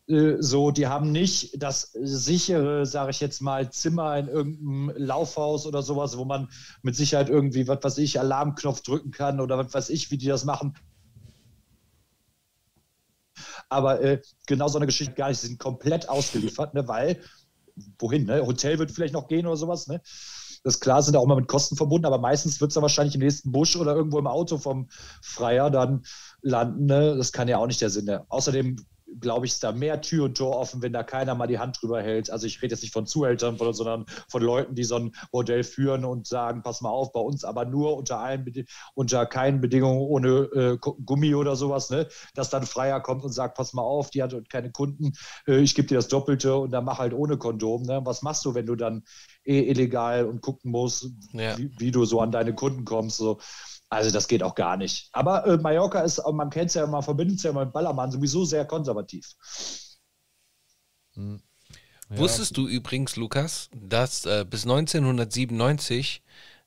so, 0.07 0.69
die 0.69 0.87
haben 0.87 1.11
nicht 1.11 1.61
das 1.61 1.91
sichere, 1.93 2.85
sage 2.85 3.09
ich 3.09 3.19
jetzt 3.19 3.41
mal, 3.41 3.71
Zimmer 3.71 4.17
in 4.17 4.27
irgendeinem 4.27 4.93
Laufhaus 4.97 5.65
oder 5.65 5.81
sowas, 5.81 6.15
wo 6.17 6.25
man 6.25 6.49
mit 6.83 6.95
Sicherheit 6.95 7.29
irgendwie, 7.29 7.67
was 7.67 7.83
weiß 7.83 7.97
ich, 7.97 8.19
Alarmknopf 8.19 8.81
drücken 8.81 9.09
kann 9.11 9.39
oder 9.39 9.57
was 9.57 9.73
weiß 9.73 9.89
ich, 9.89 10.11
wie 10.11 10.17
die 10.17 10.27
das 10.27 10.45
machen. 10.45 10.75
Aber 13.69 13.99
äh, 14.01 14.21
genau 14.45 14.67
so 14.67 14.77
eine 14.77 14.85
Geschichte 14.85 15.15
gar 15.15 15.29
nicht. 15.29 15.39
Sie 15.39 15.47
sind 15.47 15.59
komplett 15.59 16.07
ausgeliefert, 16.07 16.75
ne, 16.75 16.87
weil, 16.87 17.19
wohin, 17.97 18.25
ne? 18.25 18.45
Hotel 18.45 18.77
wird 18.77 18.91
vielleicht 18.91 19.13
noch 19.15 19.27
gehen 19.27 19.47
oder 19.47 19.57
sowas, 19.57 19.87
ne? 19.87 20.01
Das 20.63 20.75
ist 20.75 20.79
klar, 20.81 21.01
sind 21.01 21.15
auch 21.15 21.23
immer 21.23 21.35
mit 21.35 21.47
Kosten 21.47 21.75
verbunden, 21.75 22.05
aber 22.05 22.17
meistens 22.17 22.59
wird 22.61 22.69
es 22.69 22.75
dann 22.75 22.81
wahrscheinlich 22.81 23.15
im 23.15 23.21
nächsten 23.21 23.51
Busch 23.51 23.75
oder 23.75 23.95
irgendwo 23.95 24.17
im 24.17 24.27
Auto 24.27 24.57
vom 24.57 24.87
Freier 25.21 25.69
dann 25.69 26.03
landen. 26.41 26.85
Ne? 26.85 27.15
Das 27.17 27.31
kann 27.31 27.47
ja 27.47 27.59
auch 27.59 27.67
nicht 27.67 27.81
der 27.81 27.91
Sinn. 27.91 28.05
Ne? 28.05 28.25
Außerdem 28.29 28.77
glaube 29.19 29.45
ich, 29.45 29.53
ist 29.53 29.63
da 29.63 29.71
mehr 29.71 30.01
Tür 30.01 30.25
und 30.25 30.37
Tor 30.37 30.57
offen, 30.57 30.81
wenn 30.81 30.93
da 30.93 31.03
keiner 31.03 31.35
mal 31.35 31.47
die 31.47 31.59
Hand 31.59 31.81
drüber 31.81 32.01
hält. 32.01 32.29
Also 32.31 32.47
ich 32.47 32.61
rede 32.61 32.73
jetzt 32.73 32.81
nicht 32.81 32.93
von 32.93 33.05
Zuhältern, 33.05 33.57
sondern 33.57 34.05
von 34.29 34.41
Leuten, 34.41 34.75
die 34.75 34.83
so 34.83 34.95
ein 34.95 35.15
Bordell 35.31 35.63
führen 35.63 36.05
und 36.05 36.27
sagen, 36.27 36.63
pass 36.63 36.81
mal 36.81 36.89
auf, 36.89 37.11
bei 37.11 37.19
uns 37.19 37.43
aber 37.43 37.65
nur 37.65 37.95
unter 37.97 38.19
allen 38.19 38.45
unter 38.93 39.25
keinen 39.25 39.61
Bedingungen 39.61 39.99
ohne 39.99 40.29
äh, 40.29 40.77
Gu- 40.77 40.97
Gummi 41.05 41.35
oder 41.35 41.55
sowas, 41.55 41.89
ne? 41.89 42.07
Dass 42.33 42.49
dann 42.49 42.65
Freier 42.65 42.99
kommt 43.01 43.23
und 43.23 43.31
sagt, 43.31 43.55
pass 43.57 43.73
mal 43.73 43.81
auf, 43.83 44.09
die 44.09 44.23
hat 44.23 44.35
keine 44.49 44.71
Kunden, 44.71 45.13
äh, 45.47 45.59
ich 45.59 45.75
gebe 45.75 45.87
dir 45.87 45.95
das 45.95 46.07
Doppelte 46.07 46.55
und 46.55 46.71
dann 46.71 46.85
mach 46.85 46.99
halt 46.99 47.13
ohne 47.13 47.37
Kondom. 47.37 47.83
Ne? 47.83 48.01
Was 48.03 48.21
machst 48.21 48.43
du, 48.45 48.53
wenn 48.55 48.65
du 48.65 48.75
dann 48.75 49.03
eh 49.45 49.61
illegal 49.69 50.25
und 50.25 50.41
gucken 50.41 50.71
musst, 50.71 51.09
Ja. 51.33 51.57
wie, 51.57 51.71
wie 51.77 51.91
du 51.91 52.05
so 52.05 52.21
an 52.21 52.31
deine 52.31 52.53
Kunden 52.53 52.85
kommst? 52.85 53.17
So. 53.17 53.39
Also 53.89 54.11
das 54.11 54.27
geht 54.27 54.43
auch 54.43 54.55
gar 54.55 54.77
nicht. 54.77 55.09
Aber 55.11 55.45
äh, 55.45 55.57
Mallorca 55.57 56.01
ist, 56.01 56.21
man 56.31 56.49
kennt 56.49 56.69
es 56.69 56.73
ja, 56.73 56.87
man 56.87 57.03
verbindet 57.03 57.37
es 57.37 57.43
ja 57.43 57.53
mit 57.53 57.71
Ballermann, 57.71 58.11
sowieso 58.11 58.45
sehr 58.45 58.65
konservativ. 58.65 59.35
Ja. 61.15 61.37
Wusstest 62.09 62.57
du 62.57 62.67
übrigens, 62.67 63.15
Lukas, 63.15 63.69
dass 63.73 64.25
äh, 64.25 64.45
bis 64.47 64.63
1997 64.63 66.23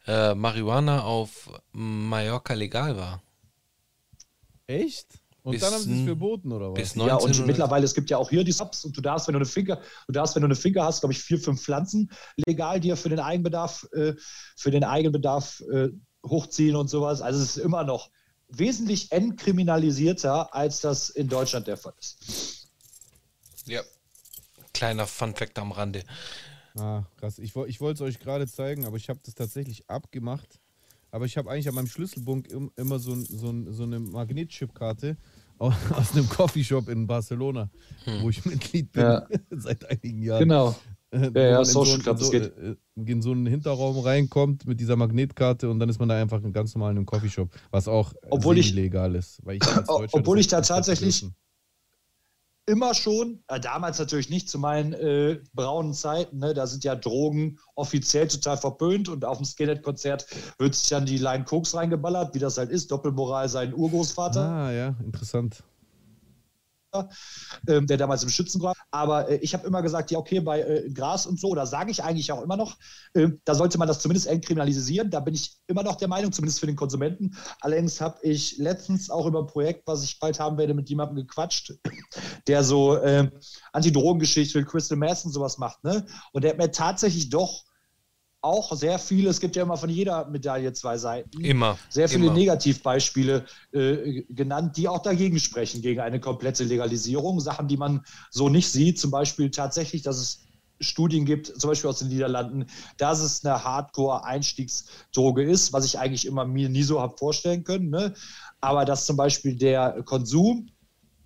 äh, 0.06 0.34
Marihuana 0.34 1.02
auf 1.02 1.50
Mallorca 1.72 2.54
legal 2.54 2.96
war? 2.96 3.22
Echt? 4.66 5.06
Und 5.42 5.52
Bis 5.52 5.62
dann 5.62 5.72
haben 5.72 5.82
sie 5.82 6.00
es 6.00 6.04
verboten, 6.04 6.52
oder 6.52 6.72
was? 6.72 6.74
Bis 6.74 6.94
Ja, 6.94 7.02
und 7.02 7.10
1900 7.10 7.46
mittlerweile, 7.46 7.84
es 7.84 7.94
gibt 7.94 8.10
ja 8.10 8.18
auch 8.18 8.28
hier 8.28 8.44
die 8.44 8.52
Subs 8.52 8.84
und 8.84 8.96
du 8.96 9.00
darfst, 9.00 9.28
wenn 9.28 9.32
du 9.32 9.38
eine 9.38 9.46
Finger, 9.46 9.80
du 10.06 10.12
darfst, 10.12 10.34
wenn 10.34 10.42
du 10.42 10.46
eine 10.46 10.56
Finger 10.56 10.84
hast, 10.84 11.00
glaube 11.00 11.12
ich, 11.14 11.20
vier, 11.20 11.38
fünf 11.38 11.62
Pflanzen 11.62 12.10
legal 12.46 12.80
dir 12.80 12.96
für 12.96 13.08
den 13.08 13.20
Eigenbedarf, 13.20 13.86
äh, 13.92 14.14
für 14.56 14.70
den 14.70 14.84
Eigenbedarf 14.84 15.62
äh, 15.72 15.88
hochziehen 16.26 16.76
und 16.76 16.88
sowas. 16.88 17.20
Also 17.22 17.40
es 17.42 17.56
ist 17.56 17.64
immer 17.64 17.84
noch 17.84 18.10
wesentlich 18.48 19.12
entkriminalisierter, 19.12 20.54
als 20.54 20.80
das 20.80 21.10
in 21.10 21.28
Deutschland 21.28 21.66
der 21.66 21.76
Fall 21.76 21.92
ist. 21.98 22.68
Ja. 23.66 23.82
Kleiner 24.72 25.06
Funfact 25.06 25.58
am 25.58 25.72
Rande. 25.72 26.02
Ah, 26.78 27.02
krass. 27.16 27.38
Ich, 27.38 27.56
ich 27.56 27.80
wollte 27.80 28.04
es 28.04 28.08
euch 28.08 28.20
gerade 28.20 28.46
zeigen, 28.46 28.84
aber 28.86 28.96
ich 28.96 29.08
habe 29.08 29.20
das 29.24 29.34
tatsächlich 29.34 29.88
abgemacht. 29.90 30.60
Aber 31.10 31.24
ich 31.24 31.36
habe 31.36 31.50
eigentlich 31.50 31.68
an 31.68 31.74
meinem 31.74 31.86
Schlüsselbund 31.88 32.48
im, 32.48 32.70
immer 32.76 32.98
so, 32.98 33.14
so, 33.16 33.52
so 33.72 33.82
eine 33.82 33.98
Magnetchipkarte 33.98 35.16
au- 35.58 35.72
aus 35.94 36.12
einem 36.12 36.28
Coffeeshop 36.28 36.88
in 36.88 37.06
Barcelona, 37.06 37.70
wo 38.20 38.30
ich 38.30 38.44
Mitglied 38.44 38.92
bin 38.92 39.02
Ja. 39.02 39.26
seit 39.50 39.84
einigen 39.90 40.22
Jahren. 40.22 40.40
Genau. 40.40 40.76
Äh, 41.10 41.30
ja, 41.34 41.58
in 41.60 41.64
Social 41.64 41.96
so, 41.96 42.02
Club, 42.02 42.16
in 42.16 42.18
das 42.18 42.26
so, 42.26 42.30
geht. 42.32 42.58
äh, 42.58 42.76
in 43.12 43.22
so 43.22 43.32
einen 43.32 43.46
Hinterraum 43.46 43.98
reinkommt 44.00 44.66
mit 44.66 44.80
dieser 44.80 44.96
Magnetkarte 44.96 45.70
und 45.70 45.78
dann 45.78 45.88
ist 45.88 45.98
man 45.98 46.08
da 46.08 46.20
einfach 46.20 46.40
ganz 46.52 46.74
normal 46.74 46.90
in 46.92 46.98
einem 46.98 47.06
Coffeeshop, 47.06 47.48
was 47.70 47.88
auch 47.88 48.12
Obwohl 48.30 48.58
ich- 48.58 48.72
illegal 48.72 49.14
ist. 49.14 49.38
Weil 49.44 49.56
ich 49.56 49.62
obwohl 50.12 50.38
ich 50.38 50.48
da 50.48 50.60
tatsächlich- 50.60 51.26
immer 52.66 52.92
schon, 52.92 53.42
äh, 53.48 53.58
damals 53.58 53.98
natürlich 53.98 54.28
nicht 54.28 54.50
zu 54.50 54.58
meinen 54.58 54.92
äh, 54.92 55.40
braunen 55.54 55.94
Zeiten, 55.94 56.36
ne, 56.38 56.52
da 56.52 56.66
sind 56.66 56.84
ja 56.84 56.94
Drogen 56.94 57.58
offiziell 57.76 58.28
total 58.28 58.58
verpönt 58.58 59.08
und 59.08 59.24
auf 59.24 59.38
dem 59.38 59.46
Skinhead-Konzert 59.46 60.26
wird 60.58 60.74
sich 60.74 60.90
dann 60.90 61.06
die 61.06 61.16
Line 61.16 61.44
Koks 61.44 61.74
reingeballert, 61.74 62.34
wie 62.34 62.38
das 62.38 62.58
halt 62.58 62.68
ist, 62.70 62.90
Doppelmoral 62.90 63.48
sein 63.48 63.72
Urgroßvater. 63.72 64.42
Ah, 64.42 64.70
ja, 64.70 64.94
interessant. 65.02 65.62
Ähm, 67.66 67.86
der 67.86 67.96
damals 67.96 68.22
im 68.22 68.28
Schützengraben. 68.28 68.80
Aber 68.90 69.28
äh, 69.28 69.36
ich 69.36 69.54
habe 69.54 69.66
immer 69.66 69.82
gesagt, 69.82 70.10
ja, 70.10 70.18
okay, 70.18 70.40
bei 70.40 70.60
äh, 70.60 70.90
Gras 70.90 71.26
und 71.26 71.38
so, 71.38 71.54
da 71.54 71.66
sage 71.66 71.90
ich 71.90 72.02
eigentlich 72.02 72.32
auch 72.32 72.42
immer 72.42 72.56
noch, 72.56 72.76
äh, 73.14 73.28
da 73.44 73.54
sollte 73.54 73.78
man 73.78 73.88
das 73.88 74.00
zumindest 74.00 74.26
entkriminalisieren. 74.26 75.10
Da 75.10 75.20
bin 75.20 75.34
ich 75.34 75.56
immer 75.66 75.82
noch 75.82 75.96
der 75.96 76.08
Meinung, 76.08 76.32
zumindest 76.32 76.60
für 76.60 76.66
den 76.66 76.76
Konsumenten. 76.76 77.36
Allerdings 77.60 78.00
habe 78.00 78.18
ich 78.22 78.58
letztens 78.58 79.10
auch 79.10 79.26
über 79.26 79.40
ein 79.40 79.46
Projekt, 79.46 79.86
was 79.86 80.02
ich 80.04 80.18
bald 80.18 80.40
haben 80.40 80.58
werde, 80.58 80.74
mit 80.74 80.88
jemandem 80.88 81.16
gequatscht, 81.16 81.74
der 82.46 82.64
so 82.64 82.96
äh, 82.96 83.30
Anti-Drogen-Geschichte, 83.72 84.64
Crystal 84.64 84.98
Mass 84.98 85.24
und 85.24 85.32
sowas 85.32 85.58
macht. 85.58 85.82
Ne? 85.84 86.06
Und 86.32 86.44
der 86.44 86.52
hat 86.52 86.58
mir 86.58 86.70
tatsächlich 86.70 87.30
doch 87.30 87.67
auch 88.40 88.72
sehr 88.76 88.98
viele, 88.98 89.30
es 89.30 89.40
gibt 89.40 89.56
ja 89.56 89.64
immer 89.64 89.76
von 89.76 89.90
jeder 89.90 90.28
Medaille 90.28 90.72
zwei 90.72 90.96
Seiten 90.96 91.40
Immer. 91.40 91.76
sehr 91.88 92.08
viele 92.08 92.26
immer. 92.26 92.34
Negativbeispiele 92.34 93.46
äh, 93.72 94.22
genannt, 94.28 94.76
die 94.76 94.88
auch 94.88 95.02
dagegen 95.02 95.40
sprechen, 95.40 95.82
gegen 95.82 96.00
eine 96.00 96.20
komplette 96.20 96.64
Legalisierung. 96.64 97.40
Sachen, 97.40 97.66
die 97.68 97.76
man 97.76 98.04
so 98.30 98.48
nicht 98.48 98.70
sieht, 98.70 99.00
zum 99.00 99.10
Beispiel 99.10 99.50
tatsächlich, 99.50 100.02
dass 100.02 100.18
es 100.18 100.44
Studien 100.80 101.24
gibt, 101.24 101.46
zum 101.46 101.70
Beispiel 101.70 101.90
aus 101.90 101.98
den 101.98 102.08
Niederlanden, 102.08 102.66
dass 102.96 103.20
es 103.20 103.44
eine 103.44 103.64
Hardcore-Einstiegsdroge 103.64 105.42
ist, 105.42 105.72
was 105.72 105.84
ich 105.84 105.98
eigentlich 105.98 106.24
immer 106.24 106.44
mir 106.44 106.68
nie 106.68 106.84
so 106.84 107.00
habe 107.00 107.16
vorstellen 107.16 107.64
können. 107.64 107.90
Ne? 107.90 108.14
Aber 108.60 108.84
dass 108.84 109.04
zum 109.04 109.16
Beispiel 109.16 109.56
der 109.56 110.02
Konsum, 110.04 110.68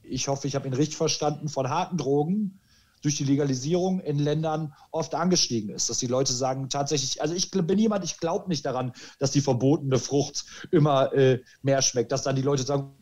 ich 0.03 0.29
hoffe, 0.29 0.49
ich 0.49 0.55
habe 0.55 0.67
ihn 0.67 0.75
richtig 0.75 0.97
verstanden, 0.97 1.49
von 1.49 1.69
harten 1.69 1.99
Drogen 1.99 2.61
durch 3.03 3.17
die 3.17 3.25
Legalisierung 3.25 4.01
in 4.01 4.19
Ländern 4.19 4.73
oft 4.91 5.15
angestiegen 5.15 5.71
ist. 5.71 5.91
Dass 5.91 5.99
die 5.99 6.07
Leute 6.07 6.33
sagen, 6.33 6.69
tatsächlich, 6.69 7.21
also 7.21 7.35
ich 7.35 7.51
bin 7.51 7.79
jemand, 7.79 8.05
ich 8.05 8.19
glaube 8.19 8.49
nicht 8.49 8.65
daran, 8.65 8.93
dass 9.19 9.33
die 9.33 9.41
verbotene 9.41 9.99
Frucht 9.99 10.45
immer 10.71 11.13
äh, 11.13 11.41
mehr 11.63 11.83
schmeckt. 11.83 12.13
Dass 12.13 12.23
dann 12.23 12.37
die 12.37 12.43
Leute 12.43 12.63
sagen, 12.63 12.95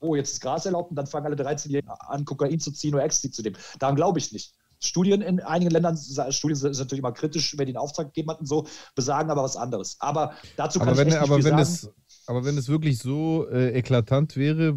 oh, 0.00 0.14
jetzt 0.14 0.32
ist 0.32 0.40
Gras 0.40 0.66
erlaubt 0.66 0.90
und 0.90 0.96
dann 0.96 1.06
fangen 1.06 1.26
alle 1.26 1.36
13-Jährigen 1.36 1.90
an, 1.90 2.24
Kokain 2.24 2.60
zu 2.60 2.70
ziehen 2.70 2.94
oder 2.94 3.04
Ecstasy 3.04 3.30
zu 3.30 3.42
nehmen. 3.42 3.56
Daran 3.78 3.96
glaube 3.96 4.18
ich 4.18 4.32
nicht. 4.32 4.54
Studien 4.80 5.22
in 5.22 5.40
einigen 5.40 5.70
Ländern, 5.70 5.96
Studien 6.30 6.56
sind 6.56 6.78
natürlich 6.78 6.98
immer 6.98 7.12
kritisch, 7.12 7.54
wer 7.56 7.64
den 7.64 7.78
Auftrag 7.78 8.08
gegeben 8.08 8.30
hat 8.30 8.40
und 8.40 8.46
so, 8.46 8.66
besagen 8.94 9.30
aber 9.30 9.42
was 9.42 9.56
anderes. 9.56 9.96
Aber 9.98 10.34
dazu 10.56 10.78
kann 10.78 10.88
Aber 10.88 10.98
wenn, 10.98 11.08
ich 11.08 11.14
echt 11.14 11.22
aber, 11.22 11.36
nicht 11.36 11.46
viel 11.46 11.56
wenn 11.56 11.64
sagen. 11.64 11.94
es, 12.06 12.26
aber 12.26 12.44
wenn 12.44 12.58
es 12.58 12.68
wirklich 12.68 12.98
so 12.98 13.48
äh, 13.48 13.78
eklatant 13.78 14.36
wäre, 14.36 14.74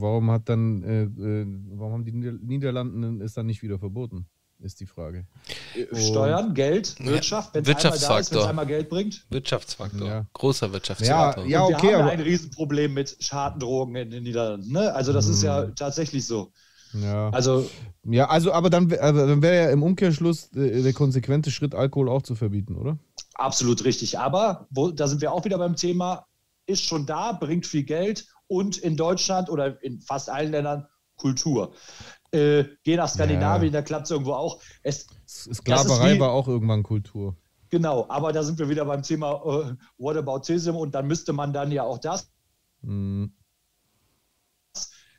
warum 0.00 0.30
hat 0.30 0.48
dann, 0.48 0.82
äh, 0.82 1.02
äh, 1.04 1.46
warum 1.76 1.92
haben 1.92 2.04
die 2.04 2.12
Nieder 2.12 2.32
Niederlanden 2.32 3.20
es 3.20 3.34
dann 3.34 3.46
nicht 3.46 3.62
wieder 3.62 3.78
verboten? 3.78 4.26
Ist 4.60 4.80
die 4.80 4.86
Frage. 4.86 5.24
Steuern, 5.92 6.52
Geld, 6.52 6.96
Ja, 6.98 7.06
Wirtschaft, 7.06 7.54
wenn 7.54 7.62
es 7.62 7.68
einmal 7.68 7.82
da 7.82 7.88
ist, 7.88 7.92
wenn 7.92 7.98
es 7.98 8.08
Wirtschaftsfaktor. 8.08 8.48
einmal 8.48 8.66
Geld 8.66 8.88
bringt. 8.88 9.24
Wirtschaftsfaktor. 9.30 10.08
Ja. 10.08 10.26
Großer 10.32 10.72
Wirtschaftsfaktor. 10.72 11.46
Ja, 11.46 11.62
und 11.62 11.70
wir 11.70 11.76
okay, 11.76 11.94
haben 11.94 12.02
aber- 12.02 12.10
ein 12.10 12.20
Riesenproblem 12.20 12.92
mit 12.94 13.16
harten 13.30 13.60
Drogen 13.60 13.94
in 13.94 14.10
den 14.10 14.24
Niederlanden. 14.24 14.72
Ne? 14.72 14.92
Also 14.92 15.12
das 15.12 15.28
ist 15.28 15.42
ja 15.44 15.66
Mhm. 15.66 15.76
tatsächlich 15.76 16.26
so. 16.26 16.50
Ja, 16.94 17.28
Also 17.30 17.68
ja 18.04 18.28
also 18.30 18.52
aber 18.52 18.68
dann, 18.70 18.88
dann 18.88 19.42
wäre 19.42 19.56
ja 19.66 19.70
im 19.70 19.82
Umkehrschluss 19.84 20.50
äh, 20.56 20.82
der 20.82 20.92
konsequente 20.92 21.50
Schritt, 21.52 21.74
Alkohol 21.74 22.08
auch 22.08 22.22
zu 22.22 22.34
verbieten, 22.34 22.74
oder? 22.76 22.98
absolut 23.34 23.84
richtig. 23.84 24.18
Aber 24.18 24.66
wo, 24.70 24.90
da 24.90 25.06
sind 25.06 25.20
wir 25.20 25.30
auch 25.32 25.44
wieder 25.44 25.58
beim 25.58 25.76
Thema, 25.76 26.26
ist 26.66 26.82
schon 26.84 27.06
da, 27.06 27.30
bringt 27.30 27.64
viel 27.66 27.84
Geld 27.84 28.26
und 28.48 28.76
in 28.78 28.96
Deutschland 28.96 29.48
oder 29.48 29.82
in 29.82 30.00
fast 30.00 30.28
allen 30.28 30.50
Ländern 30.50 30.86
Kultur. 31.16 31.72
Äh, 32.30 32.64
geh 32.84 32.96
nach 32.96 33.08
Skandinavien, 33.08 33.72
da 33.72 33.82
klappt 33.82 34.04
es 34.04 34.10
irgendwo 34.10 34.32
auch. 34.34 34.60
Es, 34.82 35.06
Sklaverei 35.26 36.14
wie- 36.16 36.20
war 36.20 36.30
auch 36.32 36.46
irgendwann 36.48 36.82
Kultur. 36.82 37.36
genau, 37.70 38.06
aber 38.08 38.32
da 38.32 38.42
sind 38.42 38.58
wir 38.58 38.68
wieder 38.68 38.84
beim 38.84 39.02
Thema 39.02 39.32
äh, 39.44 39.74
Whataboutism 39.98 40.74
und 40.76 40.94
dann 40.94 41.06
müsste 41.06 41.32
man 41.32 41.52
dann 41.52 41.70
ja 41.72 41.84
auch 41.84 41.98
das 41.98 42.30
Hm. 42.82 43.32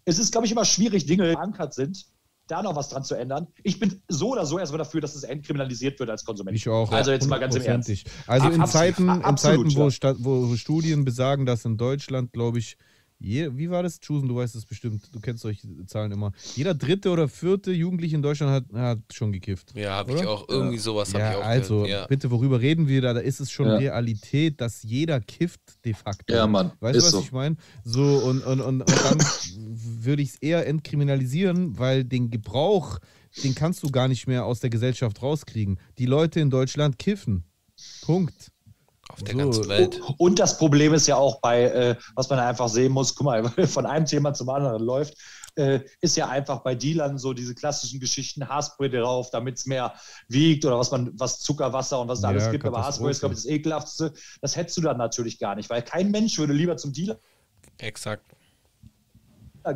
es 0.06 0.18
ist, 0.20 0.32
glaube 0.32 0.46
ich, 0.48 0.52
immer 0.52 0.66
schwierig, 0.66 1.06
Dinge 1.06 1.26
die 1.28 1.32
verankert 1.34 1.74
sind, 1.74 2.06
da 2.48 2.64
noch 2.64 2.76
was 2.76 2.90
dran 2.90 3.04
zu 3.04 3.16
ändern. 3.16 3.48
Ich 3.64 3.80
bin 3.80 4.02
so 4.08 4.30
oder 4.32 4.46
so 4.46 4.58
erstmal 4.58 4.80
dafür, 4.80 5.02
dass 5.02 5.14
es 5.16 5.24
entkriminalisiert 5.24 6.00
wird 6.00 6.10
als 6.10 6.24
Konsument. 6.26 6.56
Ich 6.56 6.68
auch. 6.70 6.92
Also 6.92 7.12
jetzt 7.12 7.28
mal 7.28 7.40
ganz 7.40 7.56
im 7.56 7.62
Ernst. 7.64 7.90
Also 8.28 8.48
in 8.48 8.62
Absolut, 8.62 8.70
Zeiten, 8.70 9.04
in 9.04 9.10
absolut, 9.24 9.72
Zeiten 9.72 9.76
wo, 9.76 9.88
ja. 9.90 10.50
Wo 10.50 10.56
Studien 10.56 11.06
besagen, 11.06 11.46
dass 11.46 11.66
in 11.66 11.78
Deutschland, 11.78 12.32
glaube 12.34 12.60
ich, 12.60 12.78
je, 13.20 13.56
wie 13.58 13.70
war 13.70 13.84
das? 13.84 14.00
Chusen, 14.00 14.28
du 14.28 14.36
weißt 14.36 14.56
es 14.56 14.66
bestimmt, 14.66 15.04
du 15.14 15.20
kennst 15.20 15.44
solche 15.44 15.68
Zahlen 15.86 16.12
immer. 16.12 16.32
Jeder 16.56 16.74
dritte 16.74 17.10
oder 17.12 17.28
vierte 17.28 17.72
Jugendliche 17.72 18.16
in 18.16 18.22
Deutschland 18.22 18.52
hat, 18.52 18.80
hat 18.80 19.00
schon 19.14 19.32
gekifft. 19.32 19.74
Ja, 19.76 19.92
habe 19.98 20.14
ich 20.14 20.26
auch. 20.26 20.48
Irgendwie 20.50 20.78
sowas 20.78 21.14
habe 21.14 21.24
Ja, 21.24 21.32
ich 21.32 21.38
auch 21.38 21.44
also. 21.46 21.86
Ja. 21.86 22.08
bitte, 22.08 22.32
worüber 22.32 22.60
reden 22.62 22.88
wir 22.88 23.02
da? 23.02 23.14
Da 23.14 23.20
ist 23.20 23.40
es 23.40 23.52
schon 23.52 23.68
Ja. 23.68 23.76
Realität, 23.78 24.62
dass 24.62 24.84
jeder 24.84 25.20
kifft 25.20 25.62
de 25.86 25.94
facto. 25.94 26.34
Ja, 26.34 26.48
Mann, 26.48 26.72
Weißt 26.80 26.98
du, 27.00 27.04
was 27.04 27.12
so. 27.12 27.20
ich 27.20 27.32
meine? 27.32 27.56
So, 27.84 28.02
und, 28.02 28.42
und, 28.46 28.62
und, 28.62 28.82
und 28.82 28.90
dann 29.04 29.20
würde 30.04 30.22
ich 30.22 30.30
es 30.30 30.36
eher 30.38 30.66
entkriminalisieren, 30.68 31.78
weil 31.78 32.04
den 32.04 32.30
Gebrauch, 32.32 33.00
den 33.44 33.54
kannst 33.56 33.84
du 33.84 33.90
gar 33.92 34.08
nicht 34.08 34.28
mehr 34.28 34.46
aus 34.46 34.60
der 34.60 34.70
Gesellschaft 34.70 35.22
rauskriegen. 35.22 35.80
Die 35.98 36.06
Leute 36.06 36.40
in 36.40 36.50
Deutschland 36.50 36.98
kiffen. 36.98 37.44
Punkt. 38.02 38.52
Auf 39.22 39.24
der 39.24 39.34
So. 39.34 39.38
ganzen 39.38 39.70
Welt. 39.70 40.02
Und 40.18 40.40
das 40.40 40.58
Problem 40.58 40.94
ist 40.94 41.08
ja 41.08 41.16
auch 41.16 41.42
bei, 41.42 41.64
äh, 41.64 41.96
was 42.16 42.30
man 42.30 42.40
einfach 42.40 42.70
sehen 42.70 42.92
muss, 42.92 43.16
guck 43.16 43.26
mal, 43.26 43.44
von 43.68 43.86
einem 43.86 44.06
Thema 44.06 44.34
zum 44.34 44.50
anderen 44.50 44.82
läuft, 44.82 45.16
äh, 45.56 45.82
ist 46.02 46.16
ja 46.16 46.30
einfach 46.30 46.60
bei 46.60 46.76
Dealern 46.76 47.18
so 47.18 47.34
diese 47.34 47.54
klassischen 47.54 48.00
Geschichten, 48.00 48.48
Haarspray 48.48 48.90
drauf, 48.90 49.30
damit 49.32 49.58
es 49.58 49.66
mehr 49.66 49.94
wiegt 50.28 50.64
oder 50.66 50.80
was 50.80 50.92
man, 50.92 51.12
was 51.20 51.40
Zuckerwasser 51.40 52.00
und 52.00 52.08
was 52.08 52.22
da 52.22 52.30
Ja, 52.30 52.38
alles 52.38 52.52
gibt. 52.52 52.66
Aber 52.66 52.82
Haarspray 52.82 53.12
ist, 53.12 53.20
glaube 53.20 53.34
ich, 53.34 53.42
das 53.42 53.50
ekelhaftste. 53.50 54.14
Das 54.42 54.56
hättest 54.56 54.78
du 54.78 54.82
dann 54.82 54.98
natürlich 54.98 55.38
gar 55.40 55.56
nicht, 55.56 55.70
weil 55.70 55.82
kein 55.82 56.12
Mensch 56.12 56.38
würde 56.38 56.54
lieber 56.54 56.78
zum 56.78 56.94
Dealer 56.94 57.20
Exakt. 57.80 58.24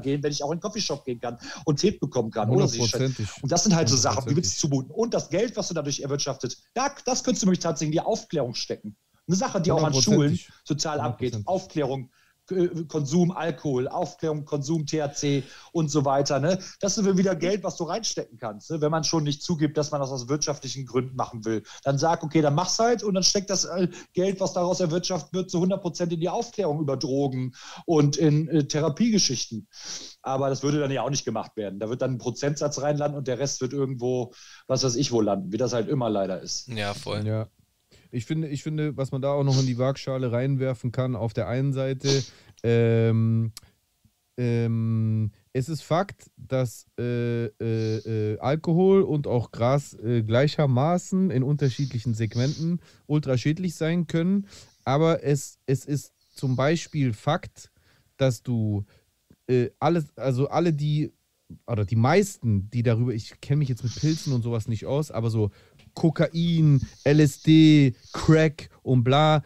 gehen, 0.02 0.24
wenn 0.24 0.32
ich 0.32 0.44
auch 0.44 0.52
in 0.52 0.58
den 0.58 0.62
Coffeeshop 0.62 1.06
gehen 1.06 1.20
kann 1.20 1.38
und 1.66 1.80
Tee 1.80 1.92
bekommen 1.92 2.32
kann. 2.32 2.50
Oder. 2.50 2.64
Und 2.64 3.52
das 3.52 3.64
sind 3.64 3.76
halt 3.76 3.90
so 3.90 3.98
Sachen, 3.98 4.28
die 4.30 4.36
willst 4.36 4.56
du 4.56 4.68
zumuten. 4.68 4.92
Und 4.92 5.14
das 5.14 5.30
Geld, 5.30 5.56
was 5.58 5.68
du 5.68 5.74
dadurch 5.74 6.00
erwirtschaftet, 6.00 6.58
da, 6.74 6.96
das 7.06 7.24
könntest 7.24 7.44
du 7.44 7.48
nämlich 7.48 7.60
tatsächlich 7.60 7.98
in 7.98 8.04
die 8.04 8.08
Aufklärung 8.08 8.56
stecken. 8.56 8.96
Eine 9.28 9.38
Sache, 9.38 9.62
die 9.62 9.72
auch 9.72 9.84
an 9.84 9.94
Schulen 9.94 10.40
total 10.66 11.00
abgeht. 11.00 11.40
Aufklärung, 11.46 12.10
äh, 12.52 12.84
Konsum 12.88 13.32
Alkohol, 13.32 13.88
Aufklärung, 13.88 14.44
Konsum 14.44 14.86
THC 14.86 15.44
und 15.72 15.90
so 15.90 16.04
weiter. 16.04 16.40
Ne? 16.40 16.60
Das 16.82 16.98
ist 16.98 17.18
wieder 17.18 17.36
Geld, 17.36 17.64
was 17.64 17.78
du 17.78 17.86
reinstecken 17.86 18.38
kannst. 18.38 18.70
Ne? 18.70 18.82
Wenn 18.82 18.92
man 18.92 19.06
schon 19.06 19.24
nicht 19.24 19.42
zugibt, 19.42 19.78
dass 19.78 19.92
man 19.92 20.02
das 20.02 20.12
aus 20.12 20.28
wirtschaftlichen 20.28 20.86
Gründen 20.86 21.16
machen 21.16 21.46
will. 21.46 21.64
Dann 21.84 21.98
sag, 21.98 22.24
okay, 22.24 22.42
dann 22.42 22.56
mach's 22.56 22.78
halt 22.80 23.02
und 23.04 23.14
dann 23.14 23.24
steckt 23.24 23.50
das 23.50 23.66
äh, 23.66 23.88
Geld, 24.14 24.42
was 24.42 24.54
daraus 24.54 24.82
erwirtschaftet 24.82 25.34
wird, 25.34 25.52
zu 25.52 25.58
100 25.58 25.82
Prozent 25.82 26.12
in 26.12 26.20
die 26.20 26.30
Aufklärung 26.30 26.82
über 26.82 26.98
Drogen 26.98 27.54
und 27.86 28.18
in 28.18 28.50
äh, 28.50 28.68
Therapiegeschichten. 28.68 29.68
Aber 30.22 30.50
das 30.50 30.64
würde 30.64 30.80
dann 30.80 30.92
ja 30.92 31.02
auch 31.04 31.10
nicht 31.10 31.26
gemacht 31.26 31.56
werden. 31.56 31.80
Da 31.80 31.90
wird 31.90 32.02
dann 32.02 32.12
ein 32.12 32.18
Prozentsatz 32.18 32.82
reinlanden 32.82 33.18
und 33.18 33.28
der 33.28 33.40
Rest 33.40 33.62
wird 33.62 33.72
irgendwo, 33.72 34.34
was 34.68 34.84
weiß 34.84 34.96
ich, 34.96 35.14
wo 35.14 35.22
landen, 35.22 35.54
wie 35.54 35.58
das 35.58 35.74
halt 35.74 35.88
immer 35.88 36.10
leider 36.10 36.42
ist. 36.42 36.68
Ja, 36.68 36.94
voll. 36.94 37.26
Ja. 37.26 37.48
Ich 38.14 38.26
finde, 38.26 38.48
ich 38.48 38.64
finde, 38.64 38.96
was 38.96 39.12
man 39.12 39.22
da 39.22 39.32
auch 39.32 39.44
noch 39.44 39.60
in 39.60 39.66
die 39.66 39.78
Waagschale 39.78 40.32
reinwerfen 40.32 40.92
kann, 40.92 41.16
auf 41.16 41.34
der 41.34 41.48
einen 41.48 41.74
Seite, 41.74 42.24
ähm, 42.64 43.52
ähm, 44.38 45.32
es 45.52 45.70
ist 45.70 45.84
Fakt, 45.84 46.32
dass 46.38 46.88
äh, 47.00 47.46
äh, 47.46 48.34
äh, 48.34 48.40
Alkohol 48.40 49.02
und 49.04 49.28
auch 49.28 49.52
Gras 49.52 49.94
äh, 49.96 50.24
gleichermaßen 50.24 51.30
in 51.30 51.44
unterschiedlichen 51.44 52.14
Segmenten 52.14 52.82
ultra 53.06 53.38
schädlich 53.38 53.76
sein 53.76 54.08
können, 54.08 54.48
aber 54.86 55.24
es, 55.24 55.60
es 55.66 55.86
ist 55.86 56.14
zum 56.34 56.56
Beispiel 56.56 57.14
Fakt, 57.14 57.72
dass 58.18 58.44
du 58.44 58.86
äh, 59.48 59.70
alles, 59.80 60.16
also 60.18 60.50
alle, 60.50 60.74
die, 60.74 61.14
oder 61.68 61.86
die 61.86 61.96
meisten, 61.96 62.70
die 62.72 62.84
darüber, 62.84 63.14
ich 63.14 63.40
kenne 63.42 63.58
mich 63.58 63.70
jetzt 63.70 63.84
mit 63.84 63.96
Pilzen 63.96 64.34
und 64.34 64.42
sowas 64.42 64.68
nicht 64.68 64.86
aus, 64.86 65.12
aber 65.12 65.30
so 65.30 65.52
Kokain, 65.94 66.82
LSD, 67.06 67.96
Crack 68.12 68.70
und 68.82 69.04
bla, 69.04 69.44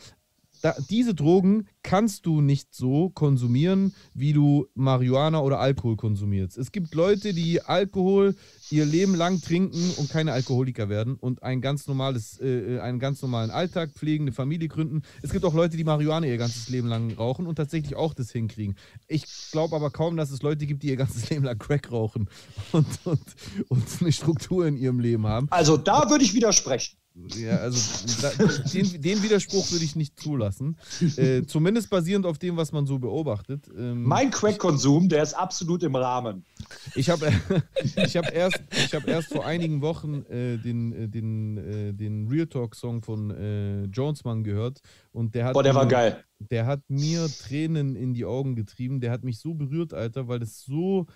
da, 0.62 0.76
diese 0.90 1.14
Drogen 1.14 1.68
kannst 1.84 2.26
du 2.26 2.42
nicht 2.42 2.74
so 2.74 3.10
konsumieren, 3.10 3.94
wie 4.14 4.34
du 4.34 4.68
Marihuana 4.76 5.42
oder 5.42 5.60
Alkohol 5.60 5.96
konsumierst. 5.96 6.58
Es 6.58 6.72
gibt 6.72 6.94
Leute, 6.94 7.34
die 7.34 7.62
Alkohol 7.62 8.36
ihr 8.70 8.86
Leben 8.86 9.16
lang 9.16 9.42
trinken 9.42 9.92
und 9.98 10.10
keine 10.10 10.34
Alkoholiker 10.34 10.90
werden 10.90 11.16
und 11.16 11.44
ein 11.44 11.62
ganz 11.62 11.88
normales, 11.88 12.40
äh, 12.40 12.76
äh, 12.76 12.80
einen 12.80 13.00
ganz 13.00 13.22
normalen 13.22 13.52
Alltag 13.52 13.92
pflegen, 13.94 14.26
eine 14.26 14.34
Familie 14.34 14.68
gründen. 14.68 15.04
Es 15.22 15.32
gibt 15.32 15.46
auch 15.46 15.54
Leute, 15.54 15.78
die 15.78 15.84
Marihuana 15.84 16.28
ihr 16.28 16.38
ganzes 16.38 16.70
Leben 16.70 16.88
lang 16.88 17.14
rauchen 17.14 17.48
und 17.48 17.56
tatsächlich 17.56 17.96
auch 17.96 18.14
das 18.14 18.32
hinkriegen. 18.32 18.76
Ich 19.08 19.26
glaube 19.52 19.76
aber 19.76 19.90
kaum, 19.90 20.18
dass 20.18 20.32
es 20.32 20.42
Leute 20.42 20.66
gibt, 20.66 20.84
die 20.84 20.90
ihr 20.90 20.98
ganzes 20.98 21.30
Leben 21.30 21.46
lang 21.46 21.58
Crack 21.58 21.92
rauchen 21.92 22.30
und, 22.72 22.88
und, 23.06 23.22
und 23.70 23.84
eine 24.02 24.12
Struktur 24.12 24.68
in 24.68 24.76
ihrem 24.78 25.00
Leben 25.00 25.26
haben. 25.26 25.48
Also 25.52 25.78
da 25.78 26.10
würde 26.10 26.24
ich 26.24 26.34
widersprechen. 26.34 26.98
Ja, 27.36 27.58
also 27.58 28.06
da, 28.22 28.30
den, 28.74 29.02
den, 29.02 29.24
Widerspruch 29.24 29.72
würde 29.72 29.84
ich 29.84 29.96
nicht 29.96 30.20
zulassen. 30.20 30.78
Äh, 31.18 31.44
zumindest 31.48 31.90
basierend 31.90 32.26
auf 32.28 32.38
dem, 32.38 32.58
was 32.58 32.72
man 32.72 32.86
so 32.86 33.00
beobachtet. 33.00 33.68
Ähm, 33.76 34.04
mein 34.04 34.30
Crack-Konsum, 34.30 35.10
der 35.10 35.24
ist 35.24 35.34
absolut 35.34 35.82
im 35.82 35.96
Rahmen. 35.96 36.46
Ich 36.94 37.10
habe 37.10 37.32
ich 37.96 38.16
hab 38.16 38.32
erst, 38.32 38.62
hab 38.94 39.08
erst 39.08 39.30
vor 39.30 39.46
einigen 39.46 39.82
Wochen 39.82 40.24
äh, 40.30 40.58
den, 40.58 40.94
äh, 40.94 41.08
den, 41.08 41.58
äh, 41.58 41.94
den 41.94 42.28
Real 42.28 42.48
Talk-Song 42.48 43.02
von 43.02 43.32
äh, 43.32 43.86
Jonesman 43.86 44.44
gehört. 44.44 44.82
Und 45.12 45.34
der 45.34 45.46
hat 45.46 45.54
Boah, 45.54 45.64
der 45.64 45.74
mir, 45.74 45.80
war 45.80 45.88
geil. 45.88 46.24
Der 46.40 46.68
hat 46.68 46.82
mir 46.88 47.28
Tränen 47.28 47.96
in 47.96 48.14
die 48.14 48.26
Augen 48.26 48.56
getrieben. 48.56 49.02
Der 49.02 49.12
hat 49.12 49.24
mich 49.24 49.40
so 49.40 49.56
berührt, 49.56 49.94
Alter, 49.94 50.28
weil 50.28 50.44
es 50.44 50.62
so 50.64 51.08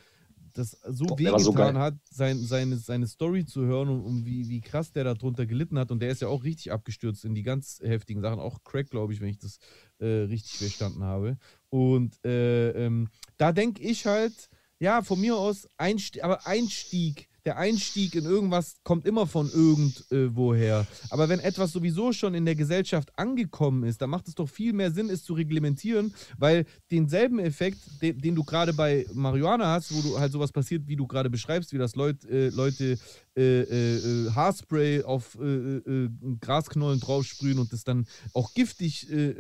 das 0.54 0.72
so 0.88 1.06
wehgetan 1.18 1.40
so 1.40 1.56
hat, 1.58 1.96
sein, 2.10 2.40
seine, 2.40 2.78
seine 2.78 3.08
Story 3.08 3.46
zu 3.46 3.62
hören 3.62 3.90
und, 3.90 4.02
und, 4.02 4.26
wie, 4.26 4.50
wie 4.50 4.62
krass 4.62 4.92
der 4.92 5.04
darunter 5.04 5.46
gelitten 5.46 5.78
hat. 5.80 5.92
Und 5.92 6.02
der 6.02 6.10
ist 6.10 6.22
ja 6.22 6.28
auch 6.28 6.44
richtig 6.44 6.72
abgestürzt 6.72 7.26
in 7.26 7.36
die 7.36 7.44
ganz 7.44 7.80
heftigen 7.84 8.22
Sachen, 8.22 8.40
auch 8.40 8.64
Crack, 8.64 8.90
glaube 8.90 9.14
ich, 9.14 9.22
wenn 9.22 9.30
ich 9.30 9.40
das 9.40 9.60
äh, 10.00 10.06
richtig 10.06 10.58
verstanden 10.58 11.04
habe. 11.04 11.38
Und 11.70 12.24
äh, 12.26 12.72
ähm, 12.72 13.10
da 13.38 13.52
denke 13.52 13.82
ich 13.82 14.06
halt, 14.06 14.50
ja, 14.80 15.02
von 15.02 15.20
mir 15.20 15.36
aus, 15.36 15.68
Einstieg, 15.78 16.24
aber 16.24 16.48
Einstieg 16.48 17.30
der 17.46 17.58
Einstieg 17.58 18.16
in 18.16 18.26
irgendwas 18.26 18.76
kommt 18.84 19.06
immer 19.06 19.28
von 19.28 19.50
irgendwoher. 19.50 20.86
Aber 21.10 21.30
wenn 21.30 21.40
etwas 21.40 21.72
sowieso 21.72 22.14
schon 22.14 22.34
in 22.34 22.46
der 22.46 22.56
Gesellschaft 22.56 23.18
angekommen 23.18 23.84
ist, 23.84 24.02
dann 24.02 24.10
macht 24.10 24.28
es 24.28 24.36
doch 24.36 24.48
viel 24.48 24.74
mehr 24.74 24.92
Sinn, 24.92 25.10
es 25.10 25.24
zu 25.24 25.34
reglementieren, 25.34 26.14
weil 26.38 26.66
denselben 26.92 27.40
Effekt, 27.40 27.80
den, 28.02 28.20
den 28.20 28.36
du 28.36 28.44
gerade 28.44 28.74
bei 28.74 29.06
Marihuana 29.14 29.74
hast, 29.74 29.94
wo 29.94 30.02
du 30.02 30.20
halt 30.20 30.32
sowas 30.32 30.52
passiert, 30.52 30.88
wie 30.88 30.96
du 30.96 31.08
gerade 31.08 31.30
beschreibst, 31.30 31.74
wie 31.74 31.78
das 31.78 31.96
Leut, 31.96 32.24
äh, 32.26 32.50
Leute 32.50 32.98
äh, 33.38 33.62
äh, 33.62 34.30
Haarspray 34.32 35.04
auf 35.04 35.38
äh, 35.42 35.46
äh, 35.46 36.10
Grasknollen 36.42 37.00
draufsprühen 37.00 37.60
und 37.60 37.72
das 37.72 37.86
dann 37.86 38.06
auch 38.34 38.54
giftig 38.54 39.10
äh, 39.10 39.34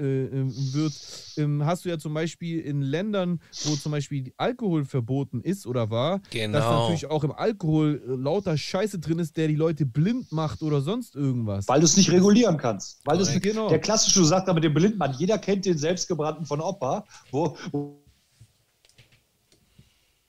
wird, 0.73 0.93
ähm, 1.37 1.65
hast 1.65 1.83
du 1.83 1.89
ja 1.89 1.97
zum 1.97 2.13
Beispiel 2.13 2.61
in 2.61 2.81
Ländern, 2.81 3.41
wo 3.65 3.75
zum 3.75 3.91
Beispiel 3.91 4.33
Alkohol 4.37 4.85
verboten 4.85 5.41
ist 5.41 5.67
oder 5.67 5.89
war, 5.89 6.21
genau. 6.29 6.57
dass 6.57 6.65
natürlich 6.65 7.05
auch 7.07 7.25
im 7.25 7.33
Alkohol 7.33 7.90
lauter 8.05 8.57
Scheiße 8.57 8.99
drin 8.99 9.19
ist, 9.19 9.37
der 9.37 9.47
die 9.47 9.55
Leute 9.55 9.85
blind 9.85 10.31
macht 10.31 10.61
oder 10.61 10.81
sonst 10.81 11.15
irgendwas. 11.15 11.67
Weil 11.67 11.79
du 11.79 11.85
es 11.85 11.97
nicht 11.97 12.11
regulieren 12.11 12.57
kannst. 12.57 13.01
Weil 13.05 13.21
ja, 13.21 13.39
genau. 13.39 13.69
Der 13.69 13.79
klassische, 13.79 14.19
du 14.19 14.25
sagst 14.25 14.49
aber 14.49 14.59
den 14.59 14.73
Blindmann, 14.73 15.13
jeder 15.17 15.37
kennt 15.37 15.65
den 15.65 15.77
selbstgebrannten 15.77 16.45
von 16.45 16.61
Opa, 16.61 17.05
wo, 17.31 17.55
wo 17.71 18.01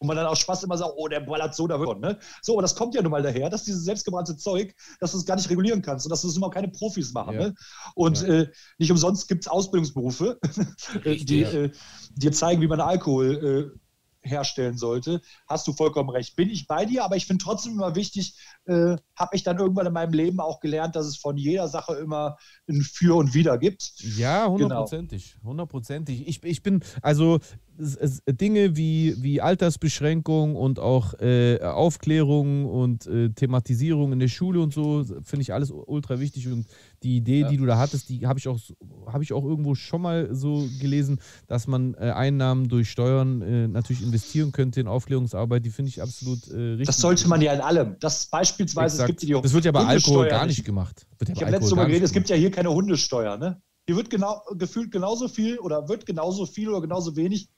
und 0.03 0.09
man 0.09 0.17
dann 0.17 0.27
auch 0.27 0.37
Spaß 0.37 0.65
immer 0.65 0.77
sagt, 0.77 0.93
oh, 0.97 1.07
der 1.07 1.21
ballert 1.21 1.55
so 1.55 1.67
davon. 1.69 2.01
Ne? 2.01 2.19
So, 2.43 2.55
aber 2.55 2.63
das 2.63 2.75
kommt 2.75 2.95
ja 2.95 3.03
nun 3.03 3.13
mal 3.13 3.23
daher, 3.23 3.49
dass 3.49 3.65
dieses 3.65 3.85
selbstgebrannte 3.85 4.37
Zeug, 4.37 4.75
dass 4.99 5.13
du 5.13 5.19
es 5.19 5.25
gar 5.25 5.37
nicht 5.37 5.49
regulieren 5.49 5.81
kannst 5.81 6.05
und 6.05 6.11
dass 6.11 6.23
das 6.23 6.37
immer 6.37 6.51
keine 6.51 6.69
Profis 6.69 7.13
machen. 7.13 7.35
Ja. 7.35 7.41
Ne? 7.41 7.55
Und 7.95 8.21
ja. 8.23 8.29
äh, 8.29 8.49
nicht 8.79 8.91
umsonst 8.91 9.29
gibt 9.29 9.45
es 9.45 9.49
Ausbildungsberufe, 9.49 10.39
die 11.05 11.41
ja. 11.41 11.53
äh, 11.53 11.71
dir 12.17 12.33
zeigen, 12.33 12.61
wie 12.61 12.67
man 12.67 12.81
Alkohol 12.81 13.73
äh, 13.73 13.79
herstellen 14.23 14.79
sollte, 14.79 15.21
hast 15.47 15.67
du 15.67 15.73
vollkommen 15.73 16.11
recht. 16.11 16.37
Bin 16.37 16.49
ich 16.49 16.67
bei 16.67 16.85
dir, 16.85 17.05
aber 17.05 17.17
ich 17.17 17.27
finde 17.27 17.45
trotzdem 17.45 17.73
immer 17.73 17.95
wichtig, 17.95 18.37
äh, 18.65 18.97
habe 19.17 19.35
ich 19.37 19.43
dann 19.43 19.59
irgendwann 19.59 19.87
in 19.87 19.93
meinem 19.93 20.13
Leben 20.13 20.41
auch 20.41 20.61
gelernt, 20.61 20.97
dass 20.97 21.07
es 21.07 21.17
von 21.17 21.37
jeder 21.37 21.69
Sache 21.69 21.95
immer 21.95 22.37
ein 22.69 22.83
Für 22.83 23.17
und 23.17 23.35
Wider 23.35 23.59
gibt. 23.59 23.95
Ja, 24.17 24.49
hundertprozentig. 24.49 25.35
Genau. 25.35 25.51
Hundertprozentig. 25.51 26.27
Ich, 26.27 26.43
ich 26.45 26.63
bin, 26.63 26.83
also 27.03 27.41
Dinge 28.29 28.77
wie, 28.77 29.21
wie 29.23 29.41
Altersbeschränkung 29.41 30.57
und 30.57 30.79
auch 30.79 31.15
äh, 31.21 31.61
Aufklärung 31.61 32.67
und 32.67 33.07
äh, 33.07 33.31
Thematisierung 33.31 34.13
in 34.13 34.19
der 34.19 34.29
Schule 34.29 34.61
und 34.61 34.73
so, 34.73 35.05
finde 35.23 35.43
ich 35.43 35.53
alles 35.53 35.71
ultra 35.71 36.21
wichtig. 36.21 36.47
Und 36.49 36.67
die 37.03 37.17
Idee, 37.17 37.41
ja. 37.41 37.49
die 37.49 37.57
du 37.57 37.67
da 37.67 37.79
hattest, 37.79 38.09
die 38.09 38.27
habe 38.27 38.39
ich, 38.39 38.49
auch, 38.49 38.59
hab 39.07 39.23
ich 39.23 39.33
auch 39.33 39.45
irgendwo 39.45 39.75
schon 39.75 40.03
mal 40.03 40.35
so 40.35 40.69
gelesen, 40.81 41.21
dass 41.47 41.67
man 41.67 41.95
äh, 41.95 42.11
Einnahmen 42.11 42.69
durch 42.69 42.91
Steuern 42.91 43.43
äh, 43.43 43.69
natürlich 43.69 44.03
investieren 44.03 44.53
könnte 44.53 44.81
in 44.81 44.87
Aufklärungsarbeit. 44.87 45.65
Die 45.65 45.71
finde 45.71 45.91
ich 45.91 46.03
absolut 46.03 46.49
äh, 46.49 46.57
richtig. 46.57 46.87
Das 46.87 46.99
sollte 46.99 47.29
man 47.29 47.41
ja 47.41 47.53
in 47.53 47.61
allem. 47.61 47.97
Das 48.01 48.27
beispielsweise, 48.27 48.97
Exakt. 48.97 49.11
es 49.11 49.17
gibt 49.21 49.23
die 49.23 49.43
Das 49.43 49.53
wird 49.53 49.65
ja 49.65 49.73
bei 49.73 49.85
Alkohol 49.85 50.29
gar 50.29 50.47
nicht 50.47 50.65
gemacht. 50.65 51.07
Ja 51.21 51.35
ich 51.35 51.41
habe 51.43 51.51
letztes 51.53 51.75
Mal 51.75 51.87
geredet, 51.87 52.05
es 52.05 52.13
gibt 52.13 52.29
ja 52.29 52.37
hier 52.37 52.51
keine 52.51 52.73
Hundesteuer. 52.73 53.37
Ne? 53.37 53.61
Hier 53.87 53.97
wird 53.97 54.11
genau, 54.11 54.43
gefühlt 54.57 54.93
genauso 54.93 55.29
viel 55.29 55.59
oder 55.59 55.89
wird 55.89 56.07
genauso 56.07 56.47
viel 56.47 56.69
oder 56.69 56.81
genauso 56.81 57.17
wenig 57.17 57.49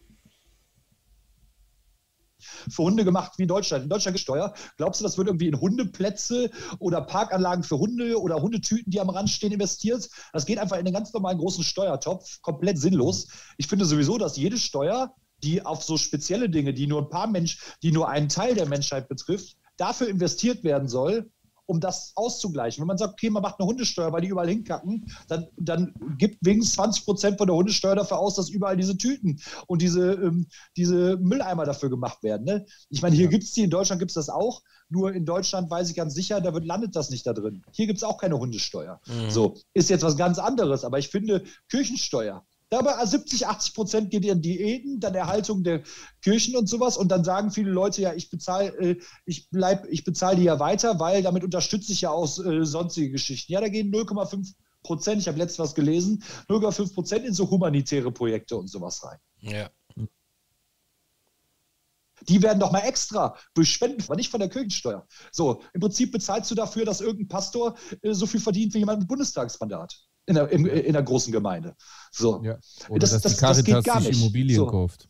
für 2.70 2.82
Hunde 2.82 3.04
gemacht 3.04 3.32
wie 3.36 3.42
in 3.42 3.48
Deutschland. 3.48 3.84
In 3.84 3.90
Deutschland 3.90 4.16
gesteuert. 4.16 4.56
Glaubst 4.76 5.00
du, 5.00 5.04
das 5.04 5.18
wird 5.18 5.28
irgendwie 5.28 5.48
in 5.48 5.60
Hundeplätze 5.60 6.50
oder 6.78 7.00
Parkanlagen 7.00 7.64
für 7.64 7.78
Hunde 7.78 8.20
oder 8.20 8.40
Hundetüten, 8.40 8.90
die 8.90 9.00
am 9.00 9.10
Rand 9.10 9.30
stehen, 9.30 9.52
investiert? 9.52 10.08
Das 10.32 10.46
geht 10.46 10.58
einfach 10.58 10.78
in 10.78 10.84
den 10.84 10.94
ganz 10.94 11.12
normalen 11.12 11.38
großen 11.38 11.64
Steuertopf. 11.64 12.40
Komplett 12.42 12.78
sinnlos. 12.78 13.28
Ich 13.56 13.66
finde 13.66 13.84
sowieso, 13.84 14.18
dass 14.18 14.36
jede 14.36 14.58
Steuer, 14.58 15.14
die 15.42 15.64
auf 15.64 15.82
so 15.82 15.96
spezielle 15.96 16.48
Dinge, 16.48 16.74
die 16.74 16.86
nur 16.86 17.02
ein 17.02 17.08
paar 17.08 17.26
Menschen, 17.26 17.60
die 17.82 17.92
nur 17.92 18.08
einen 18.08 18.28
Teil 18.28 18.54
der 18.54 18.66
Menschheit 18.66 19.08
betrifft, 19.08 19.56
dafür 19.76 20.08
investiert 20.08 20.64
werden 20.64 20.88
soll, 20.88 21.30
um 21.66 21.80
das 21.80 22.12
auszugleichen. 22.14 22.82
Wenn 22.82 22.88
man 22.88 22.98
sagt, 22.98 23.14
okay, 23.14 23.30
man 23.30 23.42
macht 23.42 23.58
eine 23.58 23.68
Hundesteuer, 23.68 24.12
weil 24.12 24.20
die 24.20 24.28
überall 24.28 24.48
hinkacken, 24.48 25.06
dann, 25.28 25.46
dann 25.56 25.94
gibt 26.18 26.38
wenigstens 26.44 26.74
20 26.74 27.04
Prozent 27.04 27.38
von 27.38 27.46
der 27.46 27.56
Hundesteuer 27.56 27.94
dafür 27.94 28.18
aus, 28.18 28.34
dass 28.34 28.50
überall 28.50 28.76
diese 28.76 28.96
Tüten 28.96 29.40
und 29.66 29.82
diese, 29.82 30.12
ähm, 30.12 30.46
diese 30.76 31.16
Mülleimer 31.16 31.64
dafür 31.64 31.90
gemacht 31.90 32.22
werden. 32.22 32.44
Ne? 32.44 32.66
Ich 32.90 33.02
meine, 33.02 33.16
hier 33.16 33.26
ja. 33.26 33.30
gibt 33.30 33.44
es 33.44 33.52
die, 33.52 33.62
in 33.62 33.70
Deutschland 33.70 33.98
gibt 34.00 34.10
es 34.10 34.14
das 34.14 34.28
auch, 34.28 34.62
nur 34.88 35.12
in 35.12 35.24
Deutschland 35.24 35.70
weiß 35.70 35.90
ich 35.90 35.96
ganz 35.96 36.14
sicher, 36.14 36.40
da 36.40 36.52
wird, 36.52 36.64
landet 36.64 36.94
das 36.96 37.10
nicht 37.10 37.26
da 37.26 37.32
drin. 37.32 37.62
Hier 37.72 37.86
gibt 37.86 37.98
es 37.98 38.04
auch 38.04 38.18
keine 38.18 38.38
Hundesteuer. 38.38 39.00
Mhm. 39.06 39.30
So, 39.30 39.56
ist 39.72 39.90
jetzt 39.90 40.02
was 40.02 40.16
ganz 40.16 40.38
anderes, 40.38 40.84
aber 40.84 40.98
ich 40.98 41.08
finde, 41.08 41.44
Kirchensteuer, 41.68 42.44
Dabei 42.70 43.04
70, 43.04 43.46
80 43.46 43.74
Prozent 43.74 44.10
geht 44.10 44.24
in 44.24 44.42
Diäten, 44.42 44.98
dann 44.98 45.14
Erhaltung 45.14 45.62
der 45.62 45.82
Kirchen 46.22 46.56
und 46.56 46.66
sowas. 46.66 46.96
Und 46.96 47.08
dann 47.08 47.22
sagen 47.22 47.50
viele 47.50 47.70
Leute, 47.70 48.02
ja, 48.02 48.14
ich 48.14 48.30
bezahle 48.30 48.68
äh, 48.78 49.00
ich 49.26 49.48
ich 49.90 50.04
bezahle 50.04 50.36
die 50.36 50.44
ja 50.44 50.58
weiter, 50.58 50.98
weil 50.98 51.22
damit 51.22 51.44
unterstütze 51.44 51.92
ich 51.92 52.00
ja 52.00 52.10
auch 52.10 52.38
äh, 52.44 52.64
sonstige 52.64 53.10
Geschichten. 53.10 53.52
Ja, 53.52 53.60
da 53.60 53.68
gehen 53.68 53.92
0,5 53.92 54.54
Prozent, 54.82 55.20
ich 55.20 55.28
habe 55.28 55.38
letztens 55.38 55.58
was 55.58 55.74
gelesen, 55.74 56.22
0,5 56.48 56.94
Prozent 56.94 57.24
in 57.24 57.34
so 57.34 57.48
humanitäre 57.48 58.10
Projekte 58.10 58.56
und 58.56 58.68
sowas 58.68 59.04
rein. 59.04 59.18
Ja. 59.40 59.70
Die 62.28 62.42
werden 62.42 62.60
doch 62.60 62.72
mal 62.72 62.80
extra 62.80 63.36
durch 63.54 63.70
Spenden, 63.70 64.02
aber 64.02 64.16
nicht 64.16 64.30
von 64.30 64.40
der 64.40 64.48
Kirchensteuer. 64.48 65.06
So, 65.30 65.62
im 65.74 65.80
Prinzip 65.80 66.12
bezahlst 66.12 66.50
du 66.50 66.54
dafür, 66.54 66.84
dass 66.84 67.00
irgendein 67.00 67.28
Pastor 67.28 67.76
äh, 68.02 68.14
so 68.14 68.26
viel 68.26 68.40
verdient 68.40 68.72
wie 68.74 68.78
jemand 68.78 69.00
mit 69.00 69.08
Bundestagsmandat 69.08 69.94
in 70.26 70.34
der, 70.34 70.50
in, 70.50 70.66
in 70.66 70.92
der 70.92 71.02
großen 71.02 71.32
Gemeinde. 71.32 71.76
So. 72.10 72.42
Ja. 72.42 72.58
Oder 72.88 73.00
das, 73.00 73.10
dass 73.10 73.22
das, 73.22 73.34
die 73.34 73.38
Caritas 73.38 73.56
das 73.56 73.64
geht 73.64 73.84
gar 73.84 74.00
nicht. 74.00 74.20
Immobilien 74.20 74.56
so. 74.56 74.66
kauft. 74.66 75.08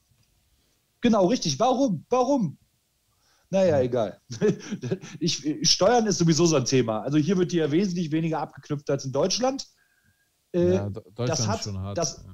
Genau, 1.00 1.26
richtig. 1.26 1.58
Warum? 1.58 2.04
Warum? 2.08 2.58
Naja, 3.50 3.80
egal. 3.80 4.20
Ich, 5.20 5.46
Steuern 5.70 6.06
ist 6.06 6.18
sowieso 6.18 6.46
so 6.46 6.56
ein 6.56 6.64
Thema. 6.64 7.02
Also 7.02 7.18
hier 7.18 7.36
wird 7.38 7.52
die 7.52 7.58
ja 7.58 7.70
wesentlich 7.70 8.10
weniger 8.10 8.40
abgeknüpft 8.40 8.90
als 8.90 9.04
in 9.04 9.12
Deutschland. 9.12 9.66
Äh, 10.52 10.74
ja, 10.74 10.90
Deutschland 10.90 11.30
das 11.30 11.46
hat, 11.46 11.62
schon 11.62 11.78
hart. 11.78 11.96
Das, 11.96 12.24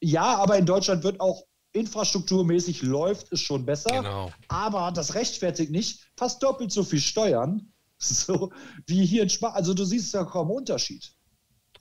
ja, 0.00 0.36
aber 0.36 0.58
in 0.58 0.66
Deutschland 0.66 1.02
wird 1.02 1.20
auch 1.20 1.44
infrastrukturmäßig 1.72 2.82
läuft 2.82 3.32
es 3.32 3.40
schon 3.40 3.64
besser. 3.64 3.90
Genau. 3.90 4.30
Aber 4.48 4.92
das 4.92 5.14
rechtfertigt 5.14 5.70
nicht 5.70 6.10
fast 6.16 6.42
doppelt 6.42 6.72
so 6.72 6.82
viel 6.82 7.00
Steuern, 7.00 7.72
so 7.98 8.52
wie 8.86 9.06
hier 9.06 9.22
in 9.22 9.30
Spanien. 9.30 9.56
Also 9.56 9.74
du 9.74 9.84
siehst 9.84 10.12
ja 10.14 10.24
kaum 10.24 10.50
Unterschied. 10.50 11.15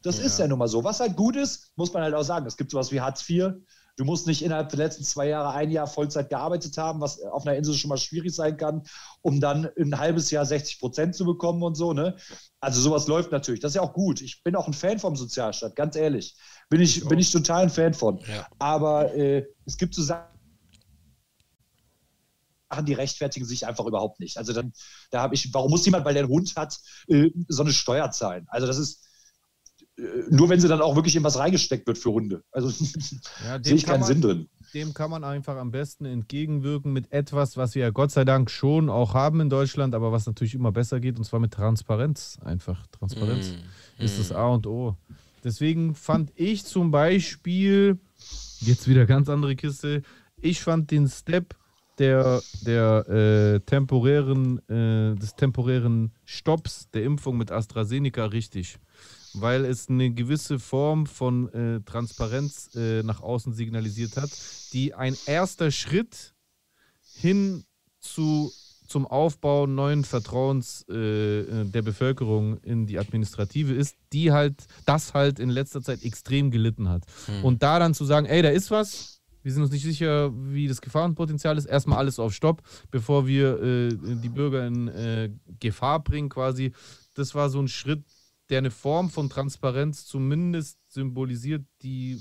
Das 0.06 0.20
ja. 0.20 0.26
ist 0.26 0.40
ja 0.40 0.48
nun 0.48 0.60
mal 0.60 0.68
so. 0.68 0.84
Was 0.84 1.00
halt 1.00 1.16
gut 1.16 1.36
ist, 1.36 1.72
muss 1.76 1.94
man 1.94 2.04
halt 2.04 2.14
auch 2.14 2.24
sagen. 2.24 2.46
Es 2.46 2.58
gibt 2.58 2.72
sowas 2.72 2.92
wie 2.92 3.02
Hartz 3.02 3.28
IV, 3.30 3.54
Du 3.98 4.04
musst 4.04 4.28
nicht 4.28 4.42
innerhalb 4.44 4.70
der 4.70 4.80
letzten 4.80 5.04
zwei 5.04 5.30
Jahre 5.30 5.54
ein 5.54 5.72
Jahr 5.72 5.88
Vollzeit 5.88 6.30
gearbeitet 6.30 6.78
haben, 6.78 7.00
was 7.00 7.22
auf 7.22 7.48
einer 7.48 7.56
Insel 7.56 7.76
schon 7.76 7.90
mal 7.90 7.98
schwierig 7.98 8.36
sein 8.36 8.58
kann, 8.58 8.84
um 9.22 9.40
dann 9.40 9.70
ein 9.80 9.98
halbes 9.98 10.32
Jahr 10.32 10.46
60 10.46 10.80
Prozent 10.80 11.16
zu 11.16 11.24
bekommen 11.24 11.64
und 11.64 11.76
so. 11.76 11.94
Ne? 11.94 12.18
Also 12.60 12.82
sowas 12.82 13.08
läuft 13.08 13.32
natürlich. 13.32 13.62
Das 13.62 13.72
ist 13.72 13.76
ja 13.76 13.82
auch 13.82 13.94
gut. 13.94 14.22
Ich 14.22 14.44
bin 14.44 14.56
auch 14.58 14.68
ein 14.68 14.74
Fan 14.74 15.00
vom 15.00 15.16
Sozialstaat, 15.16 15.78
ganz 15.78 15.96
ehrlich. 15.96 16.36
Bin 16.70 16.82
ich, 16.82 17.06
bin 17.06 17.20
ich 17.20 17.32
total 17.32 17.64
ein 17.64 17.70
Fan 17.70 17.94
von. 17.94 18.18
Ja. 18.18 18.48
Aber 18.60 19.14
äh, 19.16 19.46
es 19.66 19.78
gibt 19.78 19.96
so 19.96 20.04
Sachen, 20.04 20.26
die 22.86 22.94
rechtfertigen 22.94 23.46
sich 23.46 23.66
einfach 23.66 23.86
überhaupt 23.86 24.20
nicht. 24.20 24.38
Also 24.38 24.52
dann, 24.52 24.74
da 25.10 25.22
habe 25.22 25.36
ich, 25.36 25.54
warum 25.54 25.72
muss 25.72 25.86
jemand, 25.86 26.04
weil 26.04 26.16
der 26.16 26.24
einen 26.24 26.34
Hund 26.34 26.54
hat, 26.58 26.78
äh, 27.08 27.30
so 27.48 27.64
eine 27.64 27.72
Steuer 27.72 28.12
zahlen? 28.12 28.46
Also 28.50 28.68
das 28.68 28.78
ist 28.78 29.05
nur, 30.30 30.50
wenn 30.50 30.60
sie 30.60 30.68
dann 30.68 30.82
auch 30.82 30.96
wirklich 30.96 31.16
in 31.16 31.24
was 31.24 31.38
reingesteckt 31.38 31.88
wird 31.88 31.98
für 31.98 32.12
Hunde. 32.12 32.44
Also 32.52 32.68
Ja, 33.46 33.64
sehe 33.64 33.76
ich 33.76 33.86
keinen 33.86 34.02
man- 34.02 34.08
Sinn 34.08 34.22
drin. 34.22 34.50
Dem 34.74 34.94
kann 34.94 35.10
man 35.10 35.24
einfach 35.24 35.56
am 35.56 35.72
besten 35.72 36.04
entgegenwirken 36.04 36.92
mit 36.92 37.10
etwas, 37.14 37.56
was 37.56 37.76
wir 37.76 37.84
ja 37.84 37.90
Gott 37.92 38.12
sei 38.12 38.26
Dank 38.26 38.52
schon 38.52 38.90
auch 38.90 39.14
haben 39.14 39.40
in 39.40 39.50
Deutschland, 39.50 39.96
aber 39.96 40.12
was 40.12 40.26
natürlich 40.26 40.54
immer 40.54 40.74
besser 40.74 41.00
geht, 41.00 41.18
und 41.18 41.24
zwar 41.24 41.40
mit 41.40 41.54
Transparenz. 41.54 42.38
Einfach 42.44 42.86
Transparenz 42.88 43.54
Mm, 43.98 44.04
ist 44.04 44.20
das 44.20 44.32
mm. 44.32 44.36
A 44.36 44.48
und 44.50 44.68
O. 44.68 44.98
Deswegen 45.46 45.96
fand 45.96 46.34
ich 46.36 46.66
zum 46.66 46.92
Beispiel, 46.92 48.00
jetzt 48.60 48.90
wieder 48.90 49.06
ganz 49.06 49.30
andere 49.30 49.56
Kiste, 49.56 50.02
ich 50.42 50.60
fand 50.60 50.92
den 50.92 51.08
Step 51.08 51.56
der, 51.98 52.42
der 52.66 53.08
äh, 53.08 53.60
temporären, 53.62 54.60
äh, 54.68 55.16
des 55.16 55.36
temporären 55.38 56.12
Stopps 56.26 56.90
der 56.92 57.04
Impfung 57.04 57.38
mit 57.38 57.52
AstraZeneca 57.52 58.26
richtig. 58.26 58.78
Weil 59.38 59.66
es 59.66 59.90
eine 59.90 60.12
gewisse 60.12 60.60
Form 60.60 61.06
von 61.06 61.50
äh, 61.54 61.82
Transparenz 61.82 62.70
äh, 62.76 63.04
nach 63.04 63.22
außen 63.22 63.54
signalisiert 63.54 64.18
hat, 64.18 64.30
die 64.74 64.94
ein 64.94 65.16
erster 65.26 65.72
Schritt 65.72 66.34
hin 67.16 67.66
zu, 68.00 68.52
zum 68.88 69.08
Aufbau 69.08 69.68
neuen 69.68 70.04
Vertrauens 70.04 70.86
äh, 70.90 71.40
äh, 71.40 71.66
der 71.66 71.82
Bevölkerung 71.82 72.58
in 72.60 72.86
die 72.86 73.00
Administrative 73.00 73.74
ist, 73.74 73.96
die 74.14 74.32
halt, 74.32 74.66
das 74.86 75.14
halt 75.14 75.40
in 75.40 75.50
letzter 75.50 75.82
Zeit 75.82 76.04
extrem 76.04 76.52
gelitten 76.52 76.90
hat. 76.90 77.04
Hm. 77.26 77.44
Und 77.44 77.64
da 77.64 77.80
dann 77.80 77.94
zu 77.94 78.06
sagen, 78.06 78.26
ey, 78.26 78.42
da 78.42 78.50
ist 78.50 78.72
was, 78.72 79.16
wir 79.46 79.52
sind 79.52 79.62
uns 79.62 79.72
nicht 79.72 79.84
sicher, 79.84 80.32
wie 80.34 80.68
das 80.68 80.82
Gefahrenpotenzial 80.82 81.56
ist, 81.56 81.66
erstmal 81.66 82.00
alles 82.00 82.18
auf 82.18 82.34
Stopp, 82.34 82.64
bevor 82.90 83.28
wir 83.28 83.62
äh, 83.62 83.90
die 83.94 84.30
Bürger 84.30 84.66
in 84.66 84.88
äh, 84.88 85.30
Gefahr 85.60 86.04
bringen 86.04 86.30
quasi. 86.30 86.72
Das 87.14 87.36
war 87.36 87.50
so 87.52 87.60
ein 87.60 87.68
Schritt, 87.68 88.04
der 88.50 88.60
eine 88.60 88.72
Form 88.72 89.10
von 89.10 89.30
Transparenz 89.30 90.06
zumindest 90.06 90.80
symbolisiert, 90.90 91.66
die 91.82 92.20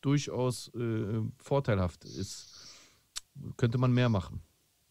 durchaus 0.00 0.72
äh, 0.74 1.20
vorteilhaft 1.38 2.04
ist. 2.04 2.48
Könnte 3.56 3.78
man 3.78 3.92
mehr 3.92 4.08
machen. 4.08 4.42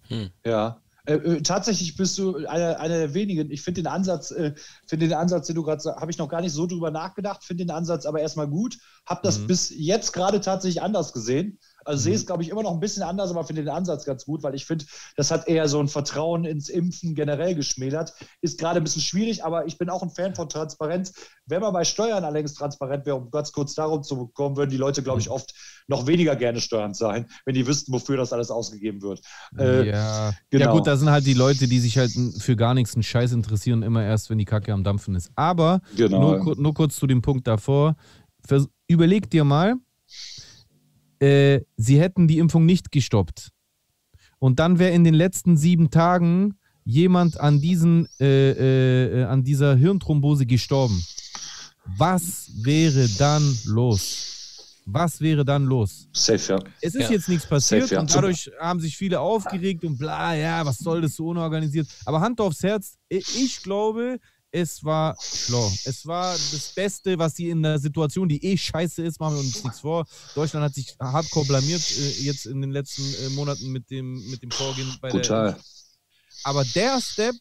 Hm. 0.07 0.29
Ja. 0.45 0.81
Äh, 1.05 1.15
äh, 1.15 1.41
tatsächlich 1.41 1.97
bist 1.97 2.17
du 2.17 2.45
einer, 2.47 2.79
einer 2.79 2.97
der 2.97 3.13
wenigen. 3.13 3.51
Ich 3.51 3.61
finde 3.61 3.81
den 3.81 3.87
Ansatz, 3.87 4.31
äh, 4.31 4.53
finde 4.87 5.07
den 5.09 5.17
Ansatz, 5.17 5.47
den 5.47 5.55
du 5.55 5.63
gerade 5.63 5.81
sagst, 5.81 5.99
habe 5.99 6.11
ich 6.11 6.17
noch 6.17 6.29
gar 6.29 6.41
nicht 6.41 6.53
so 6.53 6.65
drüber 6.65 6.91
nachgedacht, 6.91 7.43
finde 7.43 7.65
den 7.65 7.71
Ansatz 7.71 8.05
aber 8.05 8.21
erstmal 8.21 8.47
gut. 8.47 8.77
Habe 9.05 9.21
das 9.23 9.39
Mhm. 9.39 9.47
bis 9.47 9.69
jetzt 9.69 10.13
gerade 10.13 10.39
tatsächlich 10.39 10.81
anders 10.81 11.11
gesehen. 11.13 11.59
Also 11.85 11.99
Mhm. 11.99 12.03
sehe 12.03 12.15
es, 12.15 12.25
glaube 12.25 12.43
ich, 12.43 12.49
immer 12.49 12.63
noch 12.63 12.73
ein 12.73 12.79
bisschen 12.79 13.03
anders, 13.03 13.31
aber 13.31 13.43
finde 13.43 13.63
den 13.63 13.69
Ansatz 13.69 14.05
ganz 14.05 14.25
gut, 14.25 14.43
weil 14.43 14.55
ich 14.55 14.65
finde, 14.65 14.85
das 15.15 15.31
hat 15.31 15.47
eher 15.47 15.67
so 15.67 15.79
ein 15.79 15.87
Vertrauen 15.87 16.45
ins 16.45 16.69
Impfen 16.69 17.15
generell 17.15 17.55
geschmälert. 17.55 18.13
Ist 18.41 18.59
gerade 18.59 18.77
ein 18.79 18.83
bisschen 18.83 19.01
schwierig, 19.01 19.43
aber 19.43 19.65
ich 19.67 19.77
bin 19.77 19.89
auch 19.89 20.03
ein 20.03 20.09
Fan 20.09 20.35
von 20.35 20.49
Transparenz. 20.49 21.13
Wenn 21.45 21.61
man 21.61 21.73
bei 21.73 21.83
Steuern 21.83 22.23
allerdings 22.23 22.53
transparent 22.53 23.05
wäre, 23.05 23.17
um 23.17 23.31
ganz 23.31 23.51
kurz 23.51 23.73
darum 23.75 24.03
zu 24.03 24.27
kommen, 24.27 24.55
würden 24.57 24.69
die 24.69 24.77
Leute, 24.77 25.03
glaube 25.03 25.19
ich, 25.19 25.27
Mhm. 25.27 25.33
oft 25.33 25.53
noch 25.87 26.07
weniger 26.07 26.35
gerne 26.37 26.61
Steuern 26.61 26.93
zahlen, 26.93 27.25
wenn 27.45 27.55
die 27.55 27.67
wüssten, 27.67 27.91
wofür 27.91 28.15
das 28.17 28.31
alles 28.31 28.49
ausgegeben 28.51 29.01
wird. 29.01 29.21
Äh, 29.57 29.87
ja. 29.87 30.29
ja, 30.29 30.35
genau. 30.49 30.71
gut, 30.77 30.87
da 30.87 30.95
sind 30.95 31.09
halt 31.09 31.27
die 31.27 31.33
Leute, 31.33 31.67
die 31.67 31.79
sich 31.79 31.97
halt 31.97 32.11
für 32.37 32.55
gar 32.55 32.73
nichts 32.73 32.93
einen 32.93 33.03
Scheiß 33.03 33.33
interessieren, 33.33 33.83
immer 33.83 34.03
erst, 34.03 34.29
wenn 34.29 34.37
die 34.37 34.45
Kacke 34.45 34.71
am 34.71 34.83
Dampfen 34.83 35.15
ist. 35.15 35.29
Aber 35.35 35.81
Genau. 35.95 36.19
nur, 36.19 36.55
nur 36.55 36.73
kurz 36.73 36.95
zu 36.95 37.05
dem 37.07 37.21
Punkt 37.21 37.47
davor. 37.47 37.95
Vers 38.45 38.67
überleg 38.87 39.29
dir 39.29 39.43
mal, 39.43 39.75
äh, 41.23 41.61
sie 41.77 41.99
hätten 41.99 42.27
die 42.27 42.37
Impfung 42.39 42.65
nicht 42.65 42.91
gestoppt. 42.91 43.49
Und 44.39 44.59
dann 44.59 44.77
wäre 44.79 44.91
in 44.93 45.03
den 45.03 45.13
letzten 45.13 45.55
sieben 45.57 45.89
Tagen 45.89 46.55
jemand 46.83 47.39
an, 47.39 47.61
diesen, 47.61 48.07
äh, 48.19 48.51
äh, 48.51 49.21
äh, 49.21 49.23
an 49.23 49.43
dieser 49.43 49.75
Hirnthrombose 49.75 50.45
gestorben. 50.45 51.01
Was 51.97 52.51
wäre 52.63 53.07
dann 53.17 53.43
los? 53.65 54.81
Was 54.85 55.21
wäre 55.21 55.45
dann 55.45 55.63
los? 55.63 56.09
Safe, 56.11 56.53
ja. 56.53 56.59
Es 56.81 56.93
ist 56.93 57.03
Ja. 57.03 57.11
jetzt 57.11 57.29
nichts 57.29 57.47
passiert 57.47 57.83
Safe, 57.83 57.95
ja. 57.95 58.01
und 58.01 58.13
dadurch 58.13 58.51
haben 58.59 58.81
sich 58.81 58.97
viele 58.97 59.19
aufgeregt 59.21 59.85
und 59.85 59.97
bla, 59.97 60.35
ja, 60.35 60.65
was 60.65 60.77
soll 60.77 60.99
das 61.01 61.15
so 61.15 61.27
unorganisiert. 61.27 61.87
Aber 62.05 62.19
Hand 62.19 62.41
aufs 62.41 62.61
Herz, 62.63 62.97
i- 63.11 63.23
ich 63.45 63.63
glaube, 63.63 64.19
es 64.53 64.83
war 64.83 65.17
schlau. 65.19 65.67
Es 65.83 66.05
war 66.05 66.33
das 66.33 66.71
Beste, 66.75 67.17
was 67.17 67.35
sie 67.35 67.49
in 67.49 67.63
der 67.63 67.79
Situation, 67.79 68.29
die 68.29 68.43
eh 68.45 68.55
scheiße 68.55 69.01
ist, 69.01 69.19
machen 69.19 69.35
wir 69.35 69.39
uns 69.39 69.63
nichts 69.63 69.79
vor. 69.79 70.05
Deutschland 70.35 70.63
hat 70.63 70.75
sich 70.75 70.95
hardcore 70.99 71.47
blamiert 71.47 71.81
äh, 71.81 72.21
jetzt 72.21 72.45
in 72.45 72.61
den 72.61 72.69
letzten 72.71 73.01
äh, 73.01 73.29
Monaten 73.29 73.71
mit 73.71 73.89
dem, 73.89 74.13
mit 74.29 74.43
dem 74.43 74.51
Vorgehen 74.51 74.95
bei 75.01 75.09
Total. 75.09 75.53
der. 75.53 75.63
Aber 76.43 76.63
der 76.65 77.01
Step, 77.01 77.35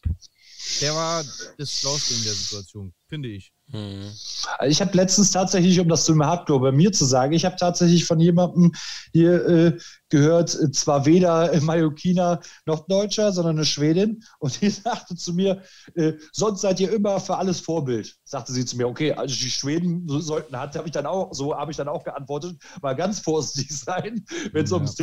der 0.81 0.95
war 0.95 1.23
das 1.57 1.79
Schlauste 1.79 2.15
in 2.15 2.23
der 2.23 2.33
Situation, 2.33 2.93
finde 3.07 3.29
ich. 3.29 3.52
Also 3.71 4.69
ich 4.69 4.81
habe 4.81 4.95
letztens 4.95 5.31
tatsächlich, 5.31 5.79
um 5.79 5.87
das 5.87 6.05
zu 6.05 6.11
dem 6.11 6.23
Hardcore 6.23 6.59
bei 6.59 6.71
mir 6.71 6.91
zu 6.91 7.05
sagen, 7.05 7.33
ich 7.33 7.45
habe 7.45 7.55
tatsächlich 7.55 8.05
von 8.05 8.19
jemandem 8.19 8.71
hier 9.13 9.47
äh, 9.47 9.77
gehört, 10.09 10.53
äh, 10.53 10.69
zwar 10.71 11.05
weder 11.05 11.59
Mallorquiner 11.61 12.41
noch 12.65 12.85
Deutscher, 12.87 13.31
sondern 13.31 13.55
eine 13.57 13.65
Schwedin. 13.65 14.21
Und 14.39 14.61
die 14.61 14.69
sagte 14.69 15.15
zu 15.15 15.33
mir, 15.33 15.63
äh, 15.95 16.13
sonst 16.33 16.61
seid 16.61 16.79
ihr 16.81 16.91
immer 16.91 17.19
für 17.19 17.37
alles 17.37 17.61
Vorbild. 17.61 18.15
Sagte 18.25 18.53
sie 18.53 18.65
zu 18.65 18.77
mir, 18.77 18.87
okay, 18.87 19.13
also 19.13 19.33
die 19.33 19.49
Schweden 19.49 20.07
so 20.07 20.19
sollten, 20.19 20.55
hat, 20.59 20.75
habe 20.75 20.87
ich 20.87 20.93
dann 20.93 21.05
auch, 21.07 21.33
so 21.33 21.55
habe 21.55 21.71
ich 21.71 21.77
dann 21.77 21.87
auch 21.87 22.03
geantwortet, 22.03 22.61
mal 22.81 22.93
ganz 22.95 23.21
vorsichtig 23.21 23.75
sein, 23.79 24.23
wenn 24.51 24.65
es 24.65 24.71
Ja. 24.71 24.77
ums 24.77 24.97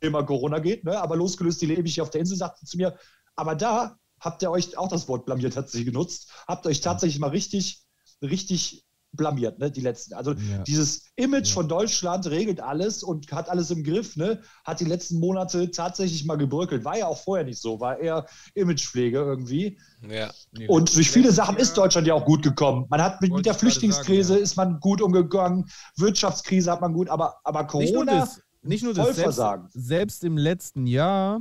Thema 0.00 0.22
Corona 0.24 0.58
geht. 0.58 0.84
Ne? 0.84 1.00
Aber 1.00 1.16
losgelöst, 1.16 1.60
die 1.60 1.66
lebe 1.66 1.86
ich 1.86 1.94
hier 1.94 2.02
auf 2.02 2.10
der 2.10 2.22
Insel, 2.22 2.36
sagte 2.36 2.64
zu 2.64 2.76
mir, 2.76 2.96
aber 3.36 3.54
da 3.54 3.96
habt 4.20 4.42
ihr 4.42 4.50
euch 4.50 4.76
auch 4.78 4.88
das 4.88 5.08
Wort 5.08 5.26
blamiert, 5.26 5.56
hat 5.56 5.70
sie 5.70 5.84
genutzt, 5.84 6.30
habt 6.46 6.66
euch 6.66 6.80
tatsächlich 6.80 7.20
mal 7.20 7.30
richtig, 7.30 7.82
richtig 8.22 8.84
blamiert, 9.12 9.58
ne, 9.58 9.70
die 9.70 9.80
letzten. 9.80 10.12
Also 10.12 10.32
Ja. 10.32 10.62
dieses 10.64 11.06
Image 11.16 11.48
Ja. 11.48 11.54
von 11.54 11.66
Deutschland 11.68 12.26
regelt 12.26 12.60
alles 12.60 13.02
und 13.02 13.32
hat 13.32 13.48
alles 13.48 13.70
im 13.70 13.82
Griff, 13.82 14.16
ne, 14.16 14.42
hat 14.64 14.80
die 14.80 14.84
letzten 14.84 15.18
Monate 15.18 15.70
tatsächlich 15.70 16.26
mal 16.26 16.36
gebröckelt. 16.36 16.84
War 16.84 16.98
ja 16.98 17.06
auch 17.06 17.16
vorher 17.18 17.46
nicht 17.46 17.58
so, 17.58 17.80
war 17.80 17.98
eher 17.98 18.26
Imagepflege 18.54 19.16
irgendwie. 19.18 19.78
Ja. 20.06 20.30
Und 20.68 20.94
durch 20.94 21.10
viele 21.10 21.32
Sachen 21.32 21.56
ist 21.56 21.74
Deutschland 21.74 22.06
ja 22.06 22.12
auch 22.14 22.26
gut 22.26 22.42
gekommen. 22.42 22.84
Man 22.90 23.00
hat 23.00 23.22
mit, 23.22 23.32
mit 23.32 23.46
der 23.46 23.54
Flüchtlingskrise 23.54 24.28
sagen, 24.28 24.38
ja. 24.40 24.44
ist 24.44 24.56
man 24.56 24.78
gut 24.78 25.00
umgegangen, 25.00 25.64
Wirtschaftskrise 25.96 26.70
hat 26.70 26.82
man 26.82 26.92
gut, 26.92 27.08
aber, 27.08 27.36
aber 27.44 27.62
Nicht 27.62 27.94
nur 27.94 28.04
Corona, 28.04 28.20
das, 28.20 28.42
nicht 28.60 28.84
nur 28.84 28.92
das 28.92 29.06
selbst, 29.06 29.20
Vollversagen. 29.20 29.68
selbst 29.72 30.22
im 30.22 30.36
letzten 30.36 30.86
Jahr, 30.86 31.40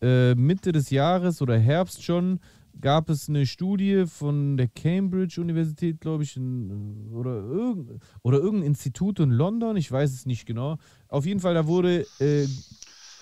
äh, 0.00 0.34
Mitte 0.34 0.72
des 0.72 0.90
Jahres 0.90 1.40
oder 1.42 1.58
Herbst 1.58 2.02
schon, 2.02 2.40
gab 2.80 3.08
es 3.08 3.28
eine 3.28 3.46
Studie 3.46 4.04
von 4.06 4.56
der 4.56 4.68
Cambridge 4.68 5.40
Universität, 5.40 6.00
glaube 6.00 6.24
ich, 6.24 6.36
in, 6.36 7.10
oder, 7.12 7.36
irgend, 7.36 8.00
oder 8.22 8.38
irgendein 8.38 8.68
Institut 8.68 9.20
in 9.20 9.30
London, 9.30 9.76
ich 9.76 9.90
weiß 9.90 10.12
es 10.12 10.26
nicht 10.26 10.46
genau. 10.46 10.76
Auf 11.08 11.26
jeden 11.26 11.40
Fall, 11.40 11.54
da 11.54 11.66
wurde 11.66 12.06
äh, 12.18 12.46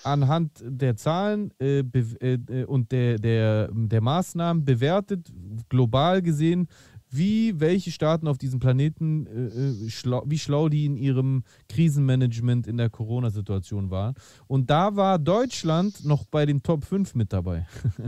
anhand 0.03 0.51
der 0.63 0.95
Zahlen 0.95 1.51
äh, 1.59 1.79
äh, 1.79 2.33
äh, 2.33 2.65
und 2.65 2.91
der, 2.91 3.17
der, 3.17 3.69
der 3.71 4.01
Maßnahmen 4.01 4.65
bewertet, 4.65 5.31
global 5.69 6.21
gesehen, 6.21 6.67
wie 7.15 7.59
welche 7.59 7.91
Staaten 7.91 8.27
auf 8.27 8.37
diesem 8.37 8.59
Planeten, 8.59 9.27
äh, 9.27 9.85
äh, 9.85 9.89
schlau, 9.89 10.23
wie 10.25 10.39
schlau 10.39 10.67
die 10.67 10.85
in 10.85 10.97
ihrem 10.97 11.43
Krisenmanagement 11.69 12.65
in 12.67 12.77
der 12.77 12.89
Corona-Situation 12.89 13.91
waren. 13.91 14.15
Und 14.47 14.69
da 14.69 14.95
war 14.95 15.19
Deutschland 15.19 16.03
noch 16.05 16.25
bei 16.25 16.45
den 16.45 16.63
Top 16.63 16.85
5 16.85 17.13
mit 17.15 17.31
dabei. 17.31 17.67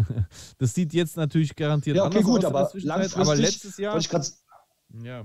das 0.58 0.74
sieht 0.74 0.94
jetzt 0.94 1.18
natürlich 1.18 1.56
garantiert 1.56 1.98
Ja, 1.98 2.06
okay, 2.06 2.18
anders 2.18 2.32
gut, 2.32 2.46
aus 2.46 2.52
aber 2.52 2.70
langfristig 2.82 3.22
aber 3.22 3.36
letztes 3.36 3.78
Jahr. 3.78 3.98
ich 3.98 4.10
grad, 4.10 4.32
Ja. 5.04 5.24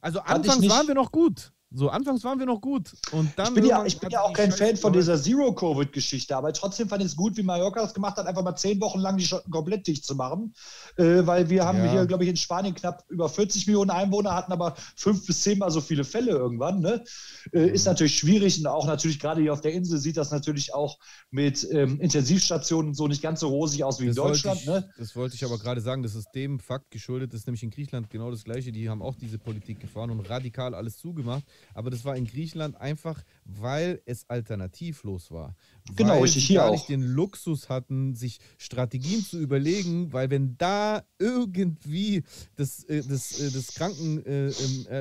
Also 0.00 0.20
anfangs 0.20 0.68
waren 0.68 0.86
wir 0.86 0.94
noch 0.94 1.10
gut. 1.12 1.52
So, 1.74 1.88
anfangs 1.88 2.22
waren 2.24 2.38
wir 2.38 2.46
noch 2.46 2.60
gut. 2.60 2.92
Und 3.12 3.30
dann 3.36 3.48
ich 3.48 3.54
bin 3.54 3.64
ja, 3.64 3.84
ich 3.84 3.98
bin 3.98 4.10
ja 4.10 4.20
auch 4.22 4.32
kein 4.32 4.50
Scheiße 4.50 4.64
Fan 4.64 4.76
von 4.76 4.92
dieser 4.92 5.20
Zero-Covid-Geschichte, 5.20 6.36
aber 6.36 6.52
trotzdem 6.52 6.88
fand 6.88 7.02
ich 7.02 7.08
es 7.08 7.16
gut, 7.16 7.36
wie 7.36 7.42
Mallorca 7.42 7.80
das 7.82 7.94
gemacht 7.94 8.16
hat, 8.16 8.26
einfach 8.26 8.42
mal 8.42 8.56
zehn 8.56 8.80
Wochen 8.80 8.98
lang 9.00 9.16
die 9.16 9.24
Schotten 9.24 9.50
komplett 9.50 9.86
dicht 9.86 10.04
zu 10.04 10.14
machen. 10.14 10.54
Äh, 10.96 11.26
weil 11.26 11.48
wir 11.48 11.64
haben 11.64 11.78
Ja. 11.78 11.90
hier, 11.90 12.06
glaube 12.06 12.24
ich, 12.24 12.30
in 12.30 12.36
Spanien 12.36 12.74
knapp 12.74 13.04
über 13.08 13.28
40 13.28 13.66
Millionen 13.66 13.90
Einwohner, 13.90 14.34
hatten 14.34 14.52
aber 14.52 14.74
fünf 14.96 15.26
bis 15.26 15.40
zehnmal 15.40 15.70
so 15.70 15.80
viele 15.80 16.04
Fälle 16.04 16.30
irgendwann. 16.32 16.80
Ne? 16.80 17.04
Äh, 17.52 17.68
Ist 17.70 17.86
natürlich 17.86 18.16
schwierig 18.18 18.58
und 18.58 18.66
auch 18.66 18.86
natürlich 18.86 19.18
gerade 19.18 19.40
hier 19.40 19.52
auf 19.52 19.60
der 19.62 19.72
Insel 19.72 19.98
sieht 19.98 20.16
das 20.16 20.30
natürlich 20.30 20.74
auch 20.74 20.98
mit 21.30 21.66
ähm, 21.70 22.00
Intensivstationen 22.00 22.94
so 22.94 23.08
nicht 23.08 23.22
ganz 23.22 23.40
so 23.40 23.48
rosig 23.48 23.84
aus 23.84 23.98
wie 23.98 24.04
in 24.04 24.08
Das 24.10 24.18
wollte 24.18 24.32
Deutschland. 24.42 24.60
Ich, 24.60 24.66
Ne? 24.66 24.90
Das 24.98 25.16
wollte 25.16 25.34
ich 25.34 25.44
aber 25.44 25.58
gerade 25.58 25.80
sagen, 25.80 26.02
das 26.02 26.14
ist 26.14 26.28
dem 26.34 26.60
Fakt 26.60 26.90
geschuldet, 26.90 27.32
das 27.32 27.40
ist 27.40 27.46
nämlich 27.46 27.62
in 27.62 27.70
Griechenland 27.70 28.10
genau 28.10 28.30
das 28.30 28.44
Gleiche. 28.44 28.72
Die 28.72 28.88
haben 28.88 29.02
auch 29.02 29.16
diese 29.16 29.38
Politik 29.38 29.80
gefahren 29.80 30.10
und 30.10 30.20
radikal 30.28 30.74
alles 30.74 30.98
zugemacht. 30.98 31.44
Aber 31.74 31.90
das 31.90 32.04
war 32.04 32.16
in 32.16 32.24
Griechenland 32.24 32.76
einfach, 32.76 33.22
weil 33.44 34.00
es 34.06 34.28
alternativlos 34.28 35.30
war. 35.30 35.54
Genau, 35.94 36.14
weil 36.14 36.22
richtig, 36.22 36.42
sie 36.42 36.48
hier 36.48 36.60
gar 36.60 36.68
auch. 36.68 36.72
nicht 36.72 36.88
den 36.88 37.02
Luxus 37.02 37.68
hatten, 37.68 38.14
sich 38.14 38.38
Strategien 38.58 39.24
zu 39.24 39.38
überlegen, 39.38 40.12
weil 40.12 40.30
wenn 40.30 40.56
da 40.58 41.04
irgendwie 41.18 42.22
das, 42.56 42.84
äh, 42.84 43.02
das, 43.06 43.40
äh, 43.40 43.50
das 43.50 43.74
Kranken, 43.74 44.24
äh, 44.24 44.52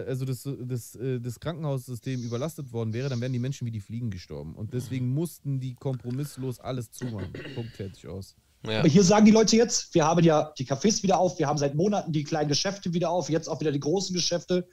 also 0.08 0.26
das, 0.26 0.48
das, 0.62 0.98
das 1.00 1.40
Krankenhaussystem 1.40 2.22
überlastet 2.22 2.72
worden 2.72 2.94
wäre, 2.94 3.10
dann 3.10 3.22
wären 3.22 3.34
die 3.34 3.40
Menschen 3.40 3.66
wie 3.66 3.72
die 3.72 3.80
Fliegen 3.80 4.10
gestorben. 4.10 4.56
Und 4.56 4.74
deswegen 4.74 5.14
mussten 5.14 5.60
die 5.60 5.76
kompromisslos 5.76 6.60
alles 6.60 6.92
zumachen. 6.92 7.34
Punkt 7.56 7.76
fertig 7.76 8.08
aus. 8.08 8.36
Ja. 8.66 8.80
Aber 8.80 8.88
hier 8.88 9.04
sagen 9.04 9.26
die 9.26 9.32
Leute 9.32 9.56
jetzt, 9.56 9.94
wir 9.96 10.06
haben 10.06 10.24
ja 10.24 10.54
die 10.58 10.66
Cafés 10.66 11.02
wieder 11.02 11.18
auf, 11.18 11.40
wir 11.40 11.48
haben 11.48 11.58
seit 11.58 11.76
Monaten 11.76 12.12
die 12.12 12.24
kleinen 12.24 12.50
Geschäfte 12.50 12.94
wieder 12.94 13.10
auf, 13.10 13.30
jetzt 13.30 13.48
auch 13.48 13.60
wieder 13.60 13.72
die 13.72 13.80
großen 13.80 14.14
Geschäfte. 14.14 14.68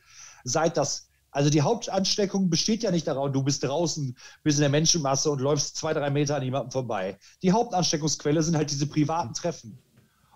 Seit 0.45 0.77
das, 0.77 1.08
also 1.31 1.51
die 1.51 1.63
Hauptansteckung 1.63 2.51
besteht 2.51 2.83
ja 2.83 2.91
nicht 2.91 3.07
daran, 3.07 3.33
du 3.33 3.43
bist 3.43 3.63
draußen, 3.63 4.17
bist 4.43 4.59
in 4.59 4.63
der 4.63 4.71
Menschenmasse 4.71 5.31
und 5.31 5.41
läufst 5.41 5.77
zwei, 5.77 5.93
drei 5.93 6.11
Meter 6.11 6.37
an 6.37 6.43
jemandem 6.43 6.71
vorbei. 6.71 7.19
Die 7.43 7.53
Hauptansteckungsquelle 7.53 8.43
sind 8.43 8.57
halt 8.57 8.71
diese 8.71 8.87
privaten 8.87 9.35
Treffen. 9.35 9.79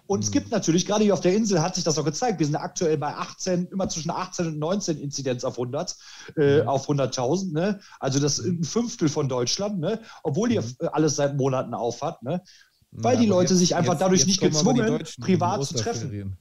Und 0.07 0.25
es 0.25 0.31
gibt 0.31 0.51
natürlich, 0.51 0.85
gerade 0.85 1.05
hier 1.05 1.15
auf 1.15 1.21
der 1.21 1.35
Insel 1.35 1.63
hat 1.63 1.77
sich 1.77 1.85
das 1.85 1.97
auch 1.97 2.05
gezeigt, 2.05 2.39
wir 2.39 2.45
sind 2.45 2.57
aktuell 2.57 2.99
bei 2.99 3.15
18, 3.15 3.69
immer 3.69 3.89
zwischen 3.89 4.11
18 4.11 4.47
und 4.49 4.59
19 4.59 4.99
Inzidenz 4.99 5.45
auf 5.45 5.55
100, 5.55 5.97
äh, 6.37 6.61
auf 6.63 6.89
100.000, 6.89 7.53
ne? 7.53 7.81
Also 7.99 8.19
das 8.19 8.39
ist 8.39 8.47
ein 8.47 8.65
Fünftel 8.65 9.09
von 9.09 9.29
Deutschland, 9.29 9.79
ne? 9.79 10.01
Obwohl 10.23 10.53
ihr 10.53 10.63
äh, 10.81 10.87
alles 10.93 11.17
seit 11.17 11.37
Monaten 11.37 11.73
auf 11.73 12.03
hat, 12.03 12.23
ne? 12.23 12.43
Weil 12.91 13.17
die 13.17 13.27
aber 13.27 13.37
Leute 13.37 13.57
sich 13.57 13.75
einfach 13.75 13.97
dadurch 13.97 14.27
nicht 14.27 14.41
kommen 14.41 14.55
aber 14.55 14.75
die 14.75 14.81
gezwungen, 14.81 15.05
privat 15.21 15.63
die 15.63 15.67
zu 15.67 15.75
treffen. 15.77 16.37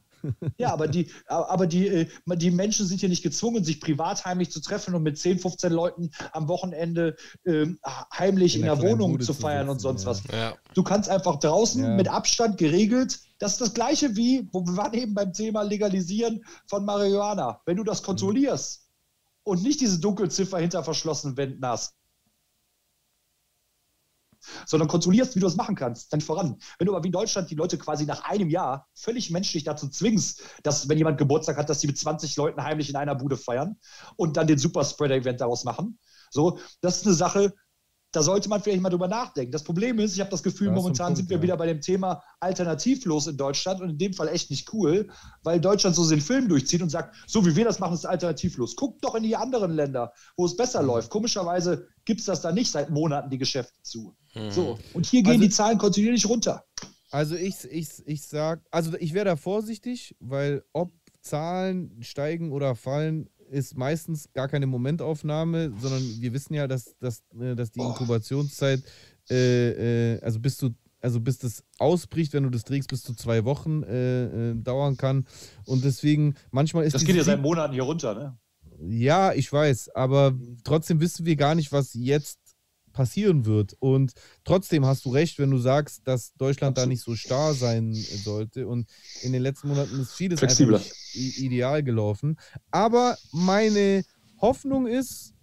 Ja, 0.58 0.72
aber 0.74 0.88
die, 0.88 1.10
aber 1.28 1.68
die, 1.68 1.88
äh, 1.88 2.08
die 2.28 2.52
Menschen 2.52 2.86
sind 2.86 3.00
hier 3.00 3.10
nicht 3.10 3.24
gezwungen, 3.24 3.64
sich 3.64 3.80
privat 3.80 4.26
heimlich 4.26 4.52
zu 4.52 4.62
treffen 4.62 4.94
und 4.96 5.04
mit 5.04 5.18
10, 5.18 5.40
15 5.40 5.72
Leuten 5.72 6.12
am 6.34 6.48
Wochenende 6.48 7.16
ähm, 7.46 7.80
heimlich 8.18 8.56
In 8.56 8.62
in, 8.62 8.66
der 8.68 8.82
Wohnung 8.82 9.12
Bude 9.14 9.26
zu 9.26 9.34
zu 9.34 9.42
feiern 9.42 9.70
und 9.70 9.80
sitzen, 9.82 9.98
sonst 9.98 10.04
ja. 10.04 10.10
was. 10.10 10.24
Ja. 10.32 10.54
Du 10.74 10.84
kannst 10.84 11.10
einfach 11.10 11.38
draußen 11.40 11.84
Ja. 11.84 11.96
mit 11.96 12.08
Abstand 12.08 12.58
geregelt. 12.58 13.20
Das 13.40 13.54
ist 13.54 13.62
das 13.62 13.74
gleiche 13.74 14.16
wie, 14.16 14.48
wo 14.52 14.66
wir 14.66 14.78
waren 14.78 14.94
eben 14.94 15.14
beim 15.14 15.34
Thema 15.34 15.64
Legalisieren 15.64 16.44
von 16.68 16.86
Marihuana. 16.86 17.62
Wenn 17.66 17.78
du 17.78 17.84
das 17.84 18.04
kontrollierst 18.04 18.88
und 19.44 19.64
nicht 19.64 19.82
diese 19.82 20.00
Dunkelziffer 20.00 20.60
hinter 20.60 20.84
verschlossenen 20.84 21.38
Wänden 21.38 21.66
hast, 21.66 21.96
sondern 24.66 24.88
kontrollierst, 24.88 25.36
wie 25.36 25.40
du 25.40 25.46
das 25.46 25.56
machen 25.56 25.76
kannst, 25.76 26.12
dann 26.14 26.22
voran. 26.22 26.58
Wenn 26.78 26.88
du 26.88 26.94
aber 26.94 27.04
wie 27.04 27.08
in 27.08 27.14
Deutschland 27.14 27.50
die 27.50 27.56
Leute 27.56 27.78
quasi 27.78 28.06
nach 28.06 28.24
einem 28.26 28.50
Jahr 28.50 28.88
völlig 28.94 29.32
menschlich 29.32 29.64
dazu 29.64 29.88
zwingst, 29.90 30.42
dass, 30.64 30.90
wenn 30.90 30.98
jemand 30.98 31.18
Geburtstag 31.18 31.58
hat, 31.58 31.70
dass 31.70 31.82
sie 31.82 31.88
mit 31.88 31.98
20 31.98 32.36
Leuten 32.38 32.64
heimlich 32.64 32.90
in 32.90 32.96
einer 32.96 33.16
Bude 33.16 33.38
feiern 33.38 33.78
und 34.16 34.38
dann 34.38 34.48
den 34.48 34.58
Superspreader-Event 34.58 35.42
daraus 35.42 35.64
machen, 35.64 36.00
so, 36.30 36.60
das 36.82 36.98
ist 36.98 37.06
eine 37.08 37.16
Sache, 37.16 37.54
da 38.14 38.24
sollte 38.24 38.50
man 38.50 38.62
vielleicht 38.62 38.82
mal 38.82 38.90
drüber 38.90 39.08
nachdenken. 39.08 39.54
Das 39.54 39.64
Problem 39.64 39.98
ist, 40.00 40.14
ich 40.14 40.20
habe 40.20 40.30
das 40.30 40.44
Gefühl, 40.44 40.68
einen 40.68 40.76
momentan 40.76 41.08
Punkt, 41.08 41.18
sind 41.18 41.30
wir 41.30 41.38
ja. 41.38 41.44
wieder 41.44 41.58
bei 41.58 41.66
dem 41.66 41.80
Thema 41.80 42.22
alternativlos 42.42 43.28
in 43.28 43.38
Deutschland 43.38 43.80
und 43.82 43.90
in 43.90 43.98
dem 43.98 44.14
Fall 44.14 44.28
echt 44.28 44.50
nicht 44.50 44.74
cool, 44.74 45.10
weil 45.44 45.62
Deutschland 45.62 45.96
so 45.96 46.08
den 46.10 46.20
Film 46.20 46.50
durchzieht 46.50 46.82
und 46.82 46.90
sagt, 46.90 47.16
so 47.28 47.46
wie 47.46 47.56
wir 47.56 47.64
das 47.64 47.80
machen, 47.80 47.94
ist 47.94 48.06
alternativlos. 48.06 48.76
Guckt 48.76 49.04
doch 49.04 49.16
in 49.16 49.24
die 49.24 49.36
anderen 49.38 49.72
Länder, 49.72 50.12
wo 50.36 50.46
es 50.46 50.58
Mhm. 50.58 50.58
besser 50.58 50.84
läuft. 50.84 51.10
Komischerweise 51.10 51.88
gibt 52.04 52.20
es 52.20 52.26
das 52.26 52.42
da 52.42 52.52
nicht 52.52 52.70
seit 52.72 52.90
Monaten, 52.90 53.30
die 53.30 53.38
Geschäfte 53.38 53.82
zu. 53.82 54.16
So, 54.50 54.80
und 54.94 55.06
hier 55.06 55.24
gehen 55.24 55.34
Also- 55.34 55.44
die 55.44 55.50
Zahlen 55.50 55.78
kontinuierlich 55.78 56.28
runter. 56.28 56.64
Also 57.12 57.36
ich, 57.36 57.66
ich, 57.70 57.90
ich 58.06 58.24
sag, 58.24 58.62
also 58.72 58.94
ich 58.98 59.14
wäre 59.14 59.26
da 59.26 59.36
vorsichtig, 59.36 60.16
weil 60.22 60.64
ob 60.72 60.92
Zahlen 61.22 61.98
steigen 62.02 62.54
oder 62.54 62.74
fallen, 62.76 63.30
ist 63.50 63.76
meistens 63.76 64.32
gar 64.32 64.48
keine 64.48 64.66
Momentaufnahme, 64.66 65.74
sondern 65.78 66.02
wir 66.22 66.32
wissen 66.32 66.54
ja, 66.54 66.68
dass, 66.68 66.96
dass, 67.00 67.22
äh, 67.38 67.54
dass 67.54 67.72
die 67.72 67.82
Inkubationszeit, 67.82 68.82
äh, 69.30 70.14
äh, 70.16 70.22
also 70.22 70.40
bis 70.40 70.58
du 70.58 70.70
also 71.02 71.20
bis 71.20 71.40
das 71.40 71.64
ausbricht, 71.80 72.32
wenn 72.34 72.44
du 72.44 72.52
das 72.52 72.64
trägst, 72.64 72.88
bis 72.90 73.02
zu 73.02 73.16
zwei 73.16 73.44
Wochen 73.44 73.82
äh, 73.84 74.52
äh, 74.52 74.56
dauern 74.56 74.98
kann. 74.98 75.26
Und 75.66 75.84
deswegen, 75.84 76.36
manchmal 76.52 76.86
ist 76.86 76.94
Das 76.94 77.04
geht 77.04 77.16
ja 77.16 77.24
seit 77.24 77.42
Monaten 77.42 77.74
hier 77.74 77.84
runter, 77.84 78.14
ne? 78.14 78.38
ja, 78.88 79.34
ich 79.34 79.52
weiß, 79.52 79.90
aber 79.96 80.34
trotzdem 80.64 81.00
wissen 81.02 81.26
wir 81.26 81.36
gar 81.36 81.56
nicht, 81.56 81.72
was 81.72 81.94
jetzt 81.94 82.40
passieren 82.92 83.46
wird. 83.46 83.76
Und 83.80 84.14
trotzdem 84.44 84.86
hast 84.86 85.06
du 85.06 85.12
recht, 85.12 85.40
wenn 85.40 85.52
du 85.52 85.58
sagst, 85.58 86.02
dass 86.06 86.34
Deutschland 86.36 86.78
da 86.78 86.86
nicht 86.86 87.02
so 87.02 87.16
starr 87.16 87.54
sein 87.54 87.94
sollte. 87.94 88.68
Und 88.68 88.88
in 89.22 89.34
den 89.34 89.42
letzten 89.42 89.70
Monaten 89.70 90.00
ist 90.00 90.14
vieles 90.14 90.40
Flexibler. 90.40 90.78
einfach 90.78 90.92
ideal 91.14 91.84
gelaufen. 91.84 92.38
Aber 92.72 93.18
meine 93.32 94.04
Hoffnung 94.40 94.88
ist, 94.88 95.34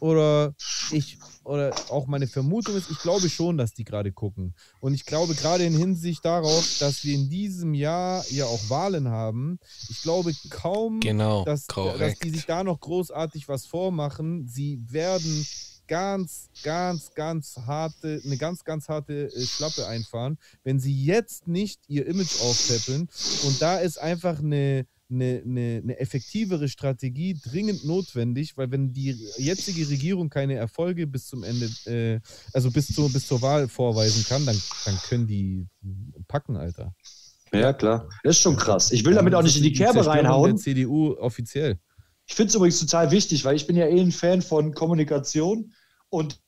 oder 0.00 0.54
ich, 0.90 1.18
oder 1.44 1.74
auch 1.88 2.06
meine 2.06 2.26
Vermutung 2.26 2.76
ist, 2.76 2.90
ich 2.90 2.98
glaube 2.98 3.28
schon, 3.28 3.56
dass 3.56 3.72
die 3.72 3.84
gerade 3.84 4.12
gucken. 4.12 4.54
Und 4.80 4.92
ich 4.92 5.06
glaube 5.06 5.34
gerade 5.34 5.64
in 5.64 5.74
Hinsicht 5.74 6.24
darauf, 6.24 6.78
dass 6.78 7.04
wir 7.04 7.14
in 7.14 7.30
diesem 7.30 7.72
Jahr 7.74 8.24
ja 8.30 8.44
auch 8.44 8.68
Wahlen 8.68 9.08
haben, 9.08 9.58
ich 9.88 10.02
glaube 10.02 10.32
kaum, 10.50 11.00
Genau, 11.00 11.44
dass, 11.44 11.66
dass 11.66 12.18
die 12.18 12.30
sich 12.30 12.46
da 12.46 12.64
noch 12.64 12.80
großartig 12.80 13.48
was 13.48 13.66
vormachen. 13.66 14.46
Sie 14.46 14.84
werden 14.90 15.46
ganz, 15.86 16.50
ganz, 16.62 17.12
ganz 17.14 17.56
harte, 17.66 18.20
eine 18.24 18.36
ganz, 18.36 18.64
ganz 18.64 18.88
harte 18.88 19.26
äh, 19.26 19.46
Schlappe 19.46 19.86
einfahren, 19.86 20.38
wenn 20.62 20.80
sie 20.80 21.04
jetzt 21.04 21.46
nicht 21.48 21.80
ihr 21.88 22.06
Image 22.06 22.40
aufpäppeln. 22.40 23.08
Und 23.44 23.62
da 23.62 23.78
ist 23.78 23.98
einfach 23.98 24.38
eine, 24.38 24.86
eine, 25.10 25.42
eine, 25.44 25.80
eine 25.82 25.98
effektivere 25.98 26.68
Strategie 26.68 27.38
dringend 27.42 27.84
notwendig, 27.84 28.56
weil 28.56 28.70
wenn 28.70 28.92
die 28.92 29.16
jetzige 29.36 29.88
Regierung 29.88 30.30
keine 30.30 30.54
Erfolge 30.54 31.06
bis 31.06 31.26
zum 31.26 31.44
Ende, 31.44 31.66
äh, 31.86 32.20
also 32.52 32.70
bis, 32.70 32.88
zur 32.88 33.12
bis 33.12 33.26
zur 33.26 33.42
Wahl 33.42 33.68
vorweisen 33.68 34.24
kann, 34.28 34.46
dann, 34.46 34.60
dann 34.84 34.96
können 35.08 35.26
die 35.26 35.66
packen, 36.28 36.56
Alter. 36.56 36.94
Ja, 37.52 37.72
klar. 37.72 38.08
Das 38.24 38.36
ist 38.36 38.42
schon 38.42 38.56
krass. 38.56 38.90
Ich 38.90 39.04
will 39.04 39.14
damit 39.14 39.34
auch 39.34 39.42
nicht 39.42 39.56
in 39.56 39.62
die 39.62 39.72
Kerbe 39.72 39.94
Zerstörung 39.94 40.18
reinhauen. 40.18 40.56
Der 40.56 40.62
CDU 40.62 41.12
offiziell. 41.18 41.78
Ich 42.26 42.34
finde 42.34 42.48
es 42.48 42.54
übrigens 42.54 42.80
total 42.80 43.10
wichtig, 43.10 43.44
weil 43.44 43.56
ich 43.56 43.66
bin 43.66 43.76
ja 43.76 43.86
eh 43.86 44.00
ein 44.00 44.12
Fan 44.12 44.42
von 44.42 44.74
Kommunikation 44.74 45.74
und 46.08 46.40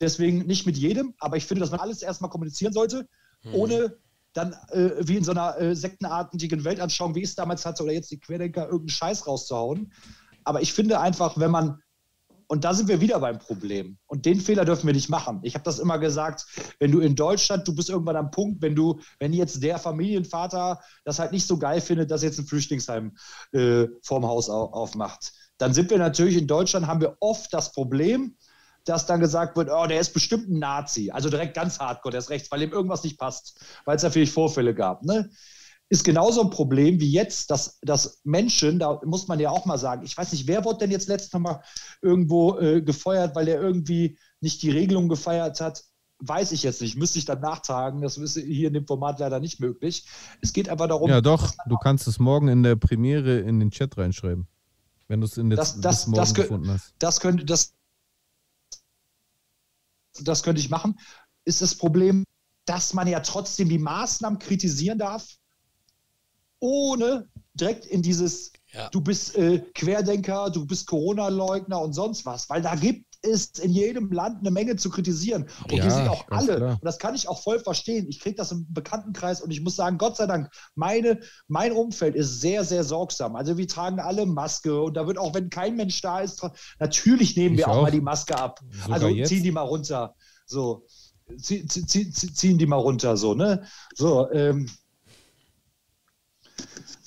deswegen 0.00 0.46
nicht 0.46 0.66
mit 0.66 0.76
jedem, 0.76 1.14
aber 1.18 1.36
ich 1.36 1.44
finde, 1.46 1.60
dass 1.60 1.70
man 1.70 1.80
alles 1.80 2.02
erstmal 2.02 2.30
kommunizieren 2.30 2.72
sollte, 2.72 3.08
Mhm. 3.44 3.54
ohne 3.54 3.96
dann 4.32 4.52
äh, 4.70 4.90
wie 5.00 5.16
in 5.16 5.24
so 5.24 5.30
einer 5.30 5.58
äh, 5.60 5.74
sektenartigen 5.74 6.64
Weltanschauung, 6.64 7.14
wie 7.14 7.20
ich 7.22 7.30
es 7.30 7.34
damals 7.34 7.64
hatte, 7.64 7.82
oder 7.82 7.92
jetzt 7.92 8.10
die 8.10 8.18
Querdenker, 8.18 8.64
irgendeinen 8.64 8.88
Scheiß 8.90 9.26
rauszuhauen. 9.26 9.92
Aber 10.44 10.60
ich 10.60 10.72
finde 10.72 11.00
einfach, 11.00 11.38
wenn 11.38 11.50
man, 11.50 11.80
und 12.48 12.64
da 12.64 12.74
sind 12.74 12.88
wir 12.88 13.00
wieder 13.00 13.20
beim 13.20 13.38
Problem, 13.38 13.98
und 14.06 14.24
den 14.26 14.40
Fehler 14.40 14.64
dürfen 14.64 14.86
wir 14.86 14.94
nicht 14.94 15.10
machen. 15.10 15.40
Ich 15.42 15.54
habe 15.54 15.64
das 15.64 15.78
immer 15.78 15.98
gesagt, 15.98 16.46
wenn 16.80 16.90
du 16.90 17.00
in 17.00 17.14
Deutschland, 17.14 17.68
du 17.68 17.74
bist 17.74 17.90
irgendwann 17.90 18.16
am 18.16 18.30
Punkt, 18.30 18.62
wenn 18.62 18.74
du, 18.74 19.00
wenn 19.18 19.32
jetzt 19.32 19.62
der 19.62 19.78
Familienvater 19.78 20.80
das 21.04 21.18
halt 21.18 21.32
nicht 21.32 21.46
so 21.46 21.58
geil 21.58 21.80
findet, 21.80 22.10
dass 22.10 22.22
jetzt 22.22 22.38
ein 22.38 22.46
Flüchtlingsheim 22.46 23.16
äh, 23.52 23.86
vorm 24.02 24.26
Haus 24.26 24.48
au 24.48 24.64
aufmacht, 24.72 25.32
dann 25.58 25.74
sind 25.74 25.90
wir 25.90 25.98
natürlich 25.98 26.36
in 26.36 26.46
Deutschland, 26.46 26.86
haben 26.86 27.00
wir 27.00 27.16
oft 27.20 27.52
das 27.52 27.72
Problem, 27.72 28.36
dass 28.84 29.06
dann 29.06 29.20
gesagt 29.20 29.56
wird, 29.56 29.68
oh, 29.70 29.86
der 29.86 30.00
ist 30.00 30.14
bestimmt 30.14 30.48
ein 30.48 30.58
Nazi. 30.58 31.10
Also 31.10 31.28
direkt 31.28 31.54
ganz 31.54 31.78
hardcore, 31.78 32.12
der 32.12 32.20
ist 32.20 32.30
rechts, 32.30 32.50
weil 32.50 32.62
ihm 32.62 32.72
irgendwas 32.72 33.04
nicht 33.04 33.18
passt, 33.18 33.60
weil 33.84 33.96
es 33.96 34.12
vielleicht 34.12 34.32
Vorfälle 34.32 34.74
gab. 34.74 35.04
Ne? 35.04 35.28
Ist 35.90 36.04
genauso 36.04 36.42
ein 36.42 36.50
Problem 36.50 37.00
wie 37.00 37.10
jetzt, 37.10 37.50
dass, 37.50 37.78
dass 37.80 38.20
Menschen, 38.24 38.78
da 38.78 39.00
muss 39.06 39.26
man 39.26 39.40
ja 39.40 39.50
auch 39.50 39.64
mal 39.64 39.78
sagen, 39.78 40.04
ich 40.04 40.16
weiß 40.16 40.32
nicht, 40.32 40.46
wer 40.46 40.64
wurde 40.64 40.80
denn 40.80 40.90
jetzt 40.90 41.08
letztes 41.08 41.32
Mal 41.40 41.62
irgendwo 42.02 42.58
äh, 42.58 42.82
gefeuert, 42.82 43.34
weil 43.34 43.48
er 43.48 43.60
irgendwie 43.60 44.18
nicht 44.40 44.60
die 44.62 44.70
Regelung 44.70 45.08
gefeiert 45.08 45.60
hat? 45.62 45.82
Weiß 46.20 46.52
ich 46.52 46.62
jetzt 46.64 46.82
nicht, 46.82 46.96
müsste 46.96 47.18
ich 47.18 47.24
dann 47.24 47.40
nachtragen. 47.40 48.02
Das 48.02 48.18
ist 48.18 48.36
hier 48.36 48.68
in 48.68 48.74
dem 48.74 48.86
Format 48.86 49.18
leider 49.20 49.40
nicht 49.40 49.60
möglich. 49.60 50.04
Es 50.42 50.52
geht 50.52 50.68
einfach 50.68 50.88
darum, 50.88 51.08
Ja, 51.08 51.20
doch, 51.22 51.54
du 51.68 51.76
kannst 51.76 52.06
es 52.06 52.18
morgen 52.18 52.48
in 52.48 52.62
der 52.62 52.76
Premiere 52.76 53.38
in 53.38 53.58
den 53.60 53.70
Chat 53.70 53.96
reinschreiben. 53.96 54.46
Wenn 55.06 55.20
du 55.22 55.26
es 55.26 55.38
in 55.38 55.48
der 55.48 55.56
Das- 55.56 55.80
das- 55.80 56.06
morgen 56.06 56.16
das 56.20 56.34
gefunden 56.34 56.68
hast. 56.70 56.92
das 56.98 57.20
könnte, 57.20 57.46
das, 57.46 57.72
das 60.20 60.42
könnte 60.42 60.60
ich 60.60 60.68
machen. 60.68 60.98
Ist 61.46 61.62
das 61.62 61.74
Problem, 61.74 62.24
dass 62.66 62.92
man 62.92 63.06
ja 63.06 63.20
trotzdem 63.20 63.68
die 63.70 63.78
Maßnahmen 63.78 64.38
kritisieren 64.38 64.98
darf, 64.98 65.26
ohne 66.60 67.28
direkt 67.54 67.86
in 67.86 68.02
dieses 68.02 68.52
ja. 68.72 68.88
du 68.90 69.00
bist 69.00 69.36
äh, 69.36 69.60
Querdenker, 69.74 70.50
du 70.50 70.66
bist 70.66 70.86
Corona-Leugner 70.86 71.80
und 71.80 71.92
sonst 71.92 72.26
was, 72.26 72.48
weil 72.50 72.62
da 72.62 72.74
gibt 72.74 73.08
es 73.22 73.50
in 73.58 73.72
jedem 73.72 74.12
Land 74.12 74.40
eine 74.40 74.50
Menge 74.50 74.76
zu 74.76 74.90
kritisieren. 74.90 75.48
Und 75.64 75.72
ja, 75.72 75.84
die 75.84 75.90
sind 75.90 76.08
auch 76.08 76.28
alle. 76.28 76.56
Klar. 76.56 76.72
Und 76.72 76.84
das 76.84 76.98
kann 76.98 77.14
ich 77.14 77.28
auch 77.28 77.42
voll 77.42 77.58
verstehen. 77.58 78.06
Ich 78.08 78.20
kriege 78.20 78.36
das 78.36 78.52
im 78.52 78.72
Bekanntenkreis 78.72 79.40
und 79.40 79.50
ich 79.50 79.60
muss 79.60 79.74
sagen, 79.74 79.98
Gott 79.98 80.16
sei 80.16 80.26
Dank, 80.26 80.50
meine, 80.76 81.18
mein 81.48 81.72
Umfeld 81.72 82.14
ist 82.14 82.40
sehr, 82.40 82.64
sehr 82.64 82.84
sorgsam. 82.84 83.34
Also 83.34 83.56
wir 83.56 83.66
tragen 83.66 83.98
alle 83.98 84.24
Maske 84.26 84.80
und 84.80 84.96
da 84.96 85.06
wird 85.06 85.18
auch, 85.18 85.34
wenn 85.34 85.50
kein 85.50 85.74
Mensch 85.74 86.00
da 86.00 86.20
ist, 86.20 86.46
natürlich 86.78 87.36
nehmen 87.36 87.54
ich 87.54 87.60
wir 87.60 87.68
auch, 87.68 87.78
auch, 87.78 87.82
mal 87.82 87.90
die 87.90 88.00
Maske 88.00 88.38
ab. 88.38 88.60
Sogar 88.70 88.94
also 88.94 89.08
jetzt? 89.08 89.28
ziehen 89.28 89.42
die 89.42 89.52
mal 89.52 89.62
runter. 89.62 90.14
So. 90.46 90.86
Zie, 91.36 91.66
zie, 91.66 92.10
ziehen 92.10 92.56
die 92.56 92.66
mal 92.66 92.76
runter, 92.76 93.18
so, 93.18 93.34
ne? 93.34 93.66
So, 93.94 94.30
ähm, 94.30 94.66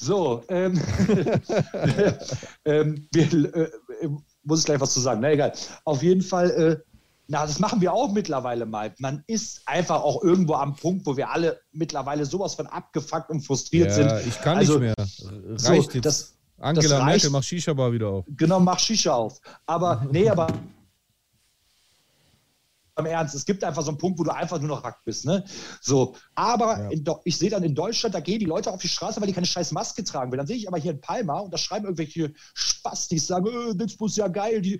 so, 0.02 0.44
ähm, 0.50 0.82
ähm, 2.66 3.08
wir, 3.12 3.56
äh, 3.56 3.70
muss 4.44 4.60
ich 4.60 4.66
gleich 4.66 4.82
was 4.82 4.94
zu 4.94 5.00
sagen. 5.00 5.22
Na 5.22 5.32
egal. 5.32 5.54
Auf 5.86 6.02
jeden 6.02 6.24
Fall, 6.24 6.50
äh, 6.50 6.78
na, 7.28 7.46
das 7.46 7.60
machen 7.60 7.82
wir 7.82 7.94
auch 7.94 8.12
mittlerweile 8.12 8.66
mal. 8.66 8.94
Man 8.98 9.24
ist 9.28 9.62
einfach 9.68 10.02
auch 10.02 10.24
irgendwo 10.24 10.56
am 10.56 10.76
Punkt, 10.76 11.06
wo 11.06 11.16
wir 11.18 11.30
alle 11.30 11.60
mittlerweile 11.72 12.26
sowas 12.26 12.56
von 12.56 12.66
abgefuckt 12.66 13.30
und 13.30 13.42
frustriert 13.42 13.90
ja, 13.90 13.94
sind. 13.94 14.28
Ich 14.28 14.42
kann 14.42 14.58
also, 14.58 14.80
nicht 14.80 14.98
mehr. 14.98 15.08
Reicht 15.60 15.92
so, 15.92 15.98
jetzt. 15.98 16.06
Das, 16.06 16.38
Angela 16.58 16.98
das 16.98 17.06
Merkel, 17.06 17.30
mach 17.30 17.44
Shisha-Bar 17.44 17.94
wieder 17.94 18.08
auf. 18.08 18.26
Genau, 18.30 18.60
mach 18.60 18.80
Shisha 18.80 19.14
auf. 19.14 19.40
Aber, 19.68 20.06
nee, 20.12 20.28
aber 20.28 20.48
im 23.02 23.06
Ernst, 23.06 23.36
es 23.36 23.46
gibt 23.46 23.64
einfach 23.64 23.84
so 23.84 23.90
einen 23.90 23.98
Punkt, 23.98 24.20
wo 24.20 24.24
du 24.24 24.34
einfach 24.34 24.60
nur 24.60 24.70
noch 24.70 24.84
Rack 24.84 25.04
bist. 25.06 25.26
Ne? 25.26 25.44
So, 25.82 26.16
aber 26.36 26.90
ja. 26.92 27.20
ich 27.24 27.38
sehe 27.38 27.50
dann 27.50 27.64
in 27.64 27.76
Deutschland, 27.76 28.16
da 28.16 28.20
gehen 28.20 28.40
die 28.40 28.46
Leute 28.46 28.72
auf 28.72 28.82
die 28.82 28.88
Straße, 28.88 29.20
weil 29.20 29.28
die 29.28 29.34
keine 29.34 29.46
scheiß 29.46 29.72
Maske 29.72 30.04
tragen 30.04 30.32
will. 30.32 30.38
Dann 30.38 30.48
sehe 30.48 30.58
ich 30.58 30.68
aber 30.68 30.78
hier 30.78 30.92
in 30.92 31.02
Palma 31.02 31.40
und 31.40 31.54
da 31.54 31.58
schreiben 31.58 31.86
irgendwelche 31.86 32.34
Spastis, 32.54 33.28
sagen, 33.28 33.48
äh, 33.48 33.76
Dixbus 33.76 34.12
ist 34.12 34.18
ja 34.18 34.28
geil, 34.28 34.62
die, 34.62 34.80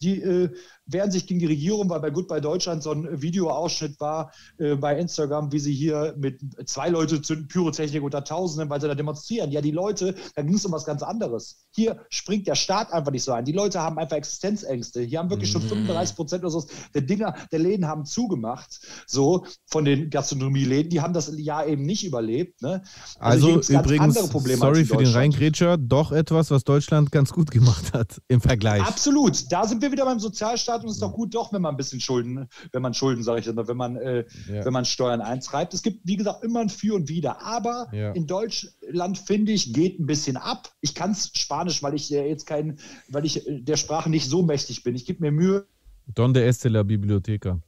die 0.00 0.22
äh, 0.22 0.48
wehren 0.92 1.10
sich 1.10 1.26
gegen 1.26 1.40
die 1.40 1.46
Regierung, 1.46 1.88
weil 1.90 2.00
bei 2.00 2.10
Goodbye 2.10 2.40
Deutschland 2.40 2.82
so 2.82 2.92
ein 2.92 3.20
Videoausschnitt 3.20 4.00
war 4.00 4.32
äh, 4.58 4.76
bei 4.76 4.98
Instagram, 4.98 5.52
wie 5.52 5.58
sie 5.58 5.74
hier 5.74 6.14
mit 6.18 6.40
zwei 6.66 6.88
Leute 6.88 7.22
zünden 7.22 7.48
Pyrotechnik 7.48 8.02
unter 8.02 8.24
Tausenden, 8.24 8.70
weil 8.70 8.80
sie 8.80 8.88
da 8.88 8.94
demonstrieren. 8.94 9.50
Ja, 9.50 9.60
die 9.60 9.70
Leute, 9.70 10.14
da 10.34 10.42
ging 10.42 10.54
es 10.54 10.64
um 10.64 10.72
was 10.72 10.84
ganz 10.84 11.02
anderes. 11.02 11.66
Hier 11.74 12.04
springt 12.10 12.46
der 12.46 12.54
Staat 12.54 12.92
einfach 12.92 13.12
nicht 13.12 13.24
so 13.24 13.32
ein. 13.32 13.44
Die 13.44 13.52
Leute 13.52 13.80
haben 13.80 13.98
einfach 13.98 14.16
Existenzängste. 14.16 15.02
Hier 15.02 15.18
haben 15.18 15.30
wirklich 15.30 15.50
schon 15.50 15.62
35 15.62 16.12
mhm. 16.12 16.16
Prozent 16.16 16.42
oder 16.42 16.50
so 16.50 16.66
der 16.94 17.02
Dinger, 17.02 17.34
der 17.50 17.58
Läden 17.58 17.86
haben 17.86 18.04
zugemacht, 18.04 18.80
so 19.06 19.46
von 19.66 19.84
den 19.84 20.10
Gastronomieläden. 20.10 20.90
Die 20.90 21.00
haben 21.00 21.14
das 21.14 21.32
Jahr 21.36 21.66
eben 21.66 21.84
nicht 21.84 22.04
überlebt. 22.04 22.62
Ne? 22.62 22.82
Also, 23.18 23.56
also 23.56 23.72
übrigens, 23.72 24.14
sorry 24.58 24.84
für 24.84 24.96
den 24.98 25.12
Reingrätscher, 25.12 25.76
doch 25.78 26.12
etwas, 26.12 26.50
was 26.50 26.64
Deutschland 26.64 27.12
ganz 27.12 27.32
gut 27.32 27.50
gemacht 27.50 27.92
hat 27.92 28.20
im 28.28 28.40
Vergleich. 28.40 28.82
Absolut. 28.82 29.50
Da 29.50 29.66
sind 29.66 29.82
wir 29.82 29.92
wieder 29.92 30.04
beim 30.04 30.20
Sozialstaat 30.20 30.81
und 30.82 30.88
es 30.88 30.96
ist 30.96 31.02
doch 31.02 31.12
gut, 31.12 31.34
doch, 31.34 31.52
wenn 31.52 31.62
man 31.62 31.74
ein 31.74 31.76
bisschen 31.76 32.00
Schulden, 32.00 32.48
wenn 32.72 32.82
man 32.82 32.94
Schulden, 32.94 33.22
sage 33.22 33.40
ich 33.40 33.46
immer, 33.46 33.66
wenn 33.68 33.76
man, 33.76 33.96
äh, 33.96 34.24
ja. 34.48 34.64
wenn 34.64 34.72
man 34.72 34.84
Steuern 34.84 35.20
eintreibt. 35.20 35.74
Es 35.74 35.82
gibt, 35.82 36.06
wie 36.06 36.16
gesagt, 36.16 36.44
immer 36.44 36.60
ein 36.60 36.68
Für 36.68 36.94
und 36.94 37.08
Wider. 37.08 37.42
Aber 37.42 37.88
ja. 37.92 38.12
in 38.12 38.26
Deutschland, 38.26 39.18
finde 39.18 39.52
ich, 39.52 39.72
geht 39.72 39.98
ein 39.98 40.06
bisschen 40.06 40.36
ab. 40.36 40.72
Ich 40.80 40.94
kann 40.94 41.12
es 41.12 41.30
Spanisch, 41.34 41.82
weil 41.82 41.94
ich 41.94 42.12
äh, 42.12 42.28
jetzt 42.28 42.46
kein, 42.46 42.78
weil 43.08 43.24
ich 43.24 43.46
äh, 43.46 43.60
der 43.60 43.76
Sprache 43.76 44.10
nicht 44.10 44.28
so 44.28 44.42
mächtig 44.42 44.82
bin. 44.82 44.94
Ich 44.94 45.06
gebe 45.06 45.20
mir 45.20 45.32
Mühe. 45.32 45.66
Donde 46.14 46.44
este 46.44 46.68
la 46.68 46.82
biblioteca? 46.82 47.60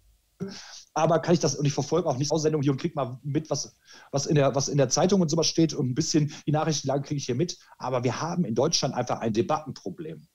aber 0.95 1.19
kann 1.19 1.35
ich 1.35 1.41
das 1.41 1.57
und 1.57 1.67
ich 1.67 1.73
verfolge 1.73 2.09
auch 2.09 2.17
nicht 2.17 2.31
Aussendung 2.31 2.63
hier 2.63 2.73
und 2.73 2.81
kriege 2.81 2.95
mal 2.95 3.19
mit, 3.23 3.51
was, 3.51 3.77
was, 4.13 4.27
in 4.27 4.37
der, 4.37 4.55
was 4.55 4.69
in 4.69 4.79
der 4.79 4.89
Zeitung 4.89 5.21
und 5.21 5.29
sowas 5.29 5.49
steht 5.49 5.75
und 5.75 5.91
ein 5.91 5.95
bisschen 5.95 6.33
die 6.47 6.53
Nachrichtenlage 6.53 7.03
kriege 7.03 7.19
ich 7.19 7.27
hier 7.27 7.35
mit. 7.35 7.59
Aber 7.79 8.05
wir 8.05 8.21
haben 8.21 8.45
in 8.45 8.55
Deutschland 8.55 8.95
einfach 8.95 9.21
ein 9.21 9.33
Debattenproblem 9.33 10.27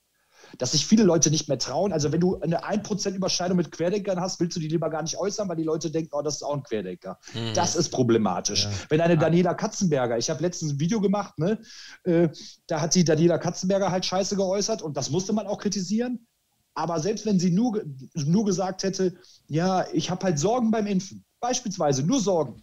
dass 0.58 0.72
sich 0.72 0.86
viele 0.86 1.04
Leute 1.04 1.30
nicht 1.30 1.48
mehr 1.48 1.58
trauen. 1.58 1.92
Also 1.92 2.12
wenn 2.12 2.20
du 2.20 2.40
eine 2.40 2.64
1% 2.64 3.14
Überschneidung 3.14 3.56
mit 3.56 3.72
Querdenkern 3.72 4.20
hast, 4.20 4.40
willst 4.40 4.56
du 4.56 4.60
die 4.60 4.68
lieber 4.68 4.90
gar 4.90 5.02
nicht 5.02 5.16
äußern, 5.16 5.48
weil 5.48 5.56
die 5.56 5.64
Leute 5.64 5.90
denken, 5.90 6.10
oh, 6.12 6.22
das 6.22 6.36
ist 6.36 6.42
auch 6.42 6.54
ein 6.54 6.62
Querdenker. 6.62 7.18
Mhm. 7.34 7.54
Das 7.54 7.76
ist 7.76 7.90
problematisch. 7.90 8.64
Ja. 8.64 8.70
Wenn 8.88 9.00
eine 9.00 9.18
Daniela 9.18 9.54
Katzenberger, 9.54 10.18
ich 10.18 10.30
habe 10.30 10.42
letztens 10.42 10.72
ein 10.72 10.80
Video 10.80 11.00
gemacht, 11.00 11.38
ne, 11.38 11.58
äh, 12.04 12.28
da 12.66 12.80
hat 12.80 12.92
sie 12.92 13.04
Daniela 13.04 13.38
Katzenberger 13.38 13.90
halt 13.90 14.04
scheiße 14.04 14.36
geäußert 14.36 14.82
und 14.82 14.96
das 14.96 15.10
musste 15.10 15.32
man 15.32 15.46
auch 15.46 15.58
kritisieren. 15.58 16.26
Aber 16.74 17.00
selbst 17.00 17.26
wenn 17.26 17.38
sie 17.38 17.50
nur, 17.50 17.82
nur 18.14 18.44
gesagt 18.44 18.84
hätte, 18.84 19.14
ja, 19.48 19.86
ich 19.92 20.10
habe 20.10 20.24
halt 20.24 20.38
Sorgen 20.38 20.70
beim 20.70 20.86
Impfen, 20.86 21.24
beispielsweise 21.40 22.02
nur 22.02 22.20
Sorgen, 22.20 22.62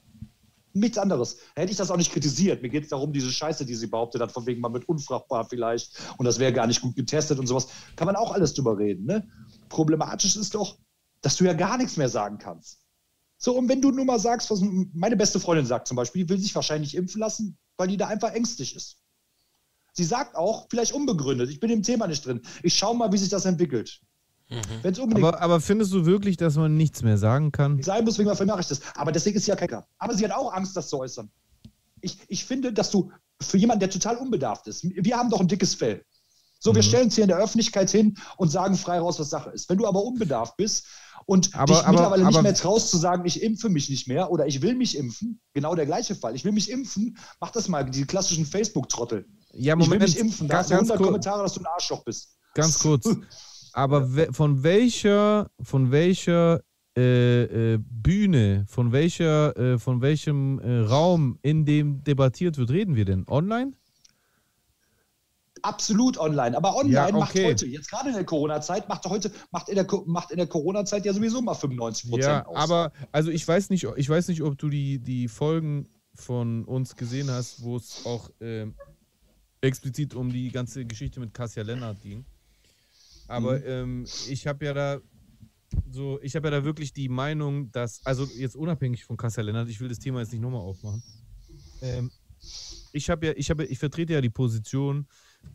nichts 0.80 0.98
anderes. 0.98 1.38
Hätte 1.56 1.72
ich 1.72 1.78
das 1.78 1.92
auch 1.92 1.98
nicht 1.98 2.12
kritisiert. 2.12 2.62
Mir 2.62 2.70
geht 2.70 2.84
es 2.84 2.90
darum, 2.90 3.14
diese 3.14 3.32
Scheiße, 3.32 3.66
die 3.66 3.76
sie 3.76 3.88
behauptet 3.88 4.22
hat, 4.22 4.32
von 4.32 4.46
wegen 4.46 4.62
mal 4.62 4.70
mit 4.70 4.88
unfrachtbar 4.88 5.46
vielleicht 5.46 6.00
und 6.18 6.26
das 6.26 6.40
wäre 6.40 6.54
gar 6.54 6.68
nicht 6.68 6.82
gut 6.82 6.96
getestet 6.96 7.40
und 7.40 7.48
sowas. 7.48 7.68
Kann 7.96 8.06
man 8.06 8.16
auch 8.16 8.32
alles 8.32 8.54
drüber 8.54 8.78
reden. 8.78 9.06
Ne? 9.06 9.28
Problematisch 9.70 10.36
ist 10.36 10.56
doch, 10.56 10.78
dass 11.22 11.36
du 11.36 11.46
ja 11.46 11.54
gar 11.54 11.78
nichts 11.78 11.98
mehr 11.98 12.10
sagen 12.10 12.38
kannst. 12.38 12.80
So, 13.38 13.56
und 13.56 13.70
wenn 13.70 13.82
du 13.82 13.92
nur 13.92 14.06
mal 14.06 14.20
sagst, 14.20 14.50
was 14.50 14.62
meine 14.94 15.16
beste 15.16 15.40
Freundin 15.40 15.66
sagt 15.66 15.88
zum 15.88 15.96
Beispiel, 15.96 16.24
die 16.24 16.30
will 16.30 16.40
sich 16.40 16.56
wahrscheinlich 16.56 16.96
impfen 16.96 17.22
lassen, 17.22 17.58
weil 17.78 17.88
die 17.88 17.98
da 17.98 18.08
einfach 18.08 18.34
ängstlich 18.34 18.76
ist. 18.76 18.98
Sie 19.94 20.04
sagt 20.04 20.36
auch, 20.36 20.68
vielleicht 20.70 20.94
unbegründet, 20.94 21.50
ich 21.50 21.60
bin 21.60 21.70
im 21.70 21.84
Thema 21.84 22.08
nicht 22.08 22.26
drin. 22.26 22.42
Ich 22.64 22.76
schaue 22.76 22.96
mal, 22.96 23.12
wie 23.12 23.18
sich 23.18 23.30
das 23.30 23.46
entwickelt. 23.46 24.00
Mhm. 24.50 25.16
Aber, 25.16 25.42
aber, 25.42 25.60
findest 25.60 25.92
du 25.92 26.06
wirklich, 26.06 26.38
dass 26.38 26.56
man 26.56 26.78
nichts 26.78 27.02
mehr 27.02 27.18
sagen 27.18 27.52
kann? 27.52 27.82
Sein 27.84 28.06
muss, 28.06 28.18
wegen 28.18 28.30
man 28.30 28.48
das. 28.48 28.82
Aber 28.96 29.12
deswegen 29.12 29.36
ist 29.38 29.46
sie 29.46 29.52
ja 29.52 29.58
kein 29.58 29.84
Aber 29.98 30.14
sie 30.14 30.24
hat 30.24 30.32
auch 30.32 30.54
Angst, 30.54 30.78
das 30.78 30.88
zu 30.88 31.00
äußern. 31.00 31.30
Ich, 32.00 32.18
ich 32.30 32.46
finde, 32.46 32.72
dass 32.72 32.90
du 32.92 33.12
für 33.42 33.58
jemanden, 33.58 33.82
der 33.82 33.90
total 33.90 34.16
unbedarft 34.18 34.68
ist, 34.68 34.84
wir 34.84 35.18
haben 35.18 35.30
doch 35.30 35.42
ein 35.42 35.48
dickes 35.48 35.76
Fell. 35.76 36.04
So, 36.60 36.74
wir 36.74 36.82
mhm. 36.82 36.88
stellen 36.88 37.04
uns 37.06 37.16
hier 37.16 37.26
in 37.26 37.30
der 37.30 37.38
Öffentlichkeit 37.38 37.90
hin 37.90 38.18
und 38.38 38.50
sagen 38.50 38.76
frei 38.76 39.00
raus, 39.00 39.20
was 39.20 39.30
Sache 39.30 39.50
ist. 39.52 39.70
Wenn 39.70 39.78
du 39.78 39.86
aber 39.86 40.04
unbedarft 40.04 40.58
bist 40.58 40.88
und 41.26 41.54
aber, 41.54 41.66
dich 41.66 41.84
aber, 41.84 41.92
mittlerweile 41.92 42.24
aber, 42.24 42.32
nicht 42.32 42.42
mehr 42.42 42.54
traust 42.56 42.90
zu 42.90 42.98
sagen, 42.98 43.26
ich 43.26 43.44
impfe 43.44 43.70
mich 43.70 43.90
nicht 43.90 44.08
mehr 44.08 44.32
oder 44.32 44.48
ich 44.48 44.62
will 44.62 44.76
mich 44.76 44.98
impfen, 44.98 45.40
genau 45.54 45.76
der 45.76 45.86
gleiche 45.86 46.16
Fall. 46.16 46.36
Ich 46.36 46.46
will 46.46 46.54
mich 46.54 46.72
impfen, 46.72 47.18
mach 47.40 47.52
das 47.52 47.68
mal, 47.68 47.84
die 47.84 48.06
klassischen 48.06 48.46
Facebook-Trottel. 48.46 49.28
Ja, 49.54 49.76
Moment, 49.76 49.96
ich 49.96 50.00
will 50.00 50.08
mich 50.08 50.18
impfen, 50.18 50.48
da 50.48 50.60
hast 50.60 50.72
du 50.72 50.76
100 50.76 50.98
Kommentare, 50.98 51.44
dass 51.44 51.54
du 51.54 51.60
ein 51.60 51.68
Arschloch 51.68 52.04
bist. 52.04 52.38
Ganz 52.54 52.80
kurz. 52.80 53.08
Aber 53.78 54.16
we 54.16 54.34
von 54.34 54.64
welcher, 54.64 55.52
von 55.62 55.92
welcher 55.92 56.64
äh, 56.98 57.74
äh, 57.74 57.78
Bühne, 57.78 58.66
von 58.68 58.92
welcher, 58.92 59.56
äh, 59.56 59.78
von 59.78 60.02
welchem 60.02 60.58
äh, 60.58 60.80
Raum, 60.80 61.38
in 61.44 61.64
dem 61.64 62.04
debattiert 62.04 62.58
wird, 62.58 62.72
reden 62.72 62.96
wir 62.96 63.06
denn? 63.06 63.28
Online? 63.28 63.74
Absolut 65.62 66.18
online. 66.18 66.58
Aber 66.58 66.76
online 66.76 66.92
ja, 66.92 67.04
okay. 67.06 67.20
macht 67.20 67.36
heute, 67.36 67.68
jetzt 67.68 67.92
gerade 67.92 68.10
in 68.10 68.16
der 68.16 68.26
Corona-Zeit, 68.26 68.90
macht 68.90 69.06
heute, 69.06 69.32
macht 69.52 69.70
in 69.70 69.76
der, 69.76 69.86
macht 70.08 70.32
in 70.32 70.38
der 70.38 70.48
Corona-Zeit 70.48 71.06
ja 71.06 71.14
sowieso 71.14 71.44
mal 71.44 71.54
95 71.54 72.10
Prozent 72.10 72.32
ja, 72.32 72.46
aus. 72.48 72.58
Aber 72.58 72.92
also 73.12 73.30
ich 73.30 73.48
weiß 73.48 73.70
nicht, 73.70 73.86
ich 73.96 74.10
weiß 74.10 74.28
nicht, 74.30 74.42
ob 74.42 74.58
du 74.58 74.70
die, 74.70 74.98
die 74.98 75.28
Folgen 75.28 75.88
von 76.16 76.66
uns 76.66 76.96
gesehen 76.96 77.30
hast, 77.30 77.62
wo 77.62 77.78
es 77.78 78.08
auch 78.08 78.32
äh, 78.40 78.66
explizit 79.62 80.16
um 80.16 80.32
die 80.32 80.50
ganze 80.50 80.84
Geschichte 80.84 81.20
mit 81.20 81.36
Cassia 81.36 81.62
Lennart 81.62 82.02
ging. 82.02 82.26
Aber 83.28 83.58
mhm. 83.58 83.64
ähm, 83.66 84.06
ich 84.30 84.48
habe 84.48 84.66
ja 84.66 84.74
da 84.74 85.00
so, 85.90 86.20
ich 86.22 86.36
habe 86.36 86.48
ja 86.48 86.52
da 86.52 86.64
wirklich 86.64 86.94
die 86.94 87.10
Meinung, 87.10 87.72
dass, 87.72 88.06
also 88.06 88.26
jetzt 88.38 88.56
unabhängig 88.56 89.04
von 89.04 89.18
Kassel 89.18 89.46
Lennart, 89.46 89.70
ich 89.70 89.80
will 89.80 89.90
das 89.90 90.00
Thema 90.00 90.20
jetzt 90.20 90.32
nicht 90.32 90.42
nochmal 90.42 90.62
aufmachen. 90.62 91.04
Ähm, 91.82 92.12
ich 92.94 93.10
habe 93.10 93.28
ja, 93.28 93.34
ich 93.36 93.50
habe, 93.50 93.66
ich 93.66 93.80
vertrete 93.80 94.14
ja 94.14 94.22
die 94.22 94.30
Position, 94.30 95.08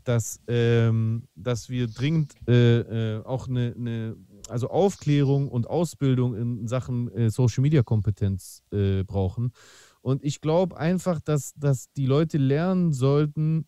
dass, 0.05 0.40
ähm, 0.49 1.28
dass 1.35 1.69
wir 1.69 1.86
dringend 1.86 2.35
äh, 2.49 3.16
äh, 3.16 3.24
auch 3.24 3.49
eine, 3.49 3.74
eine, 3.77 4.16
also 4.49 4.69
Aufklärung 4.69 5.49
und 5.49 5.66
Ausbildung 5.66 6.35
in 6.35 6.69
Sachen 6.69 7.11
äh, 7.12 7.31
Social 7.31 7.62
Media 7.62 7.82
Kompetenz 7.82 8.62
äh, 8.73 9.05
brauchen. 9.05 9.53
Und 10.01 10.24
ich 10.24 10.40
glaube 10.40 10.77
einfach, 10.77 11.20
dass, 11.20 11.55
dass 11.55 11.93
die 11.93 12.07
Leute 12.07 12.39
lernen 12.39 12.93
sollten, 12.93 13.66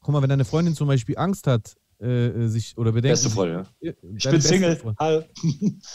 guck 0.00 0.12
mal, 0.12 0.22
wenn 0.22 0.30
deine 0.30 0.44
Freundin 0.44 0.74
zum 0.74 0.88
Beispiel 0.88 1.18
Angst 1.18 1.46
hat, 1.46 1.76
äh, 2.00 2.28
äh, 2.28 2.48
sich 2.48 2.76
oder 2.76 2.92
bedenken. 2.92 3.12
Beste 3.12 3.30
Freundin, 3.30 3.66
ja. 3.80 3.92
Ich 4.16 4.30
bin 4.30 4.40
Single. 4.40 4.78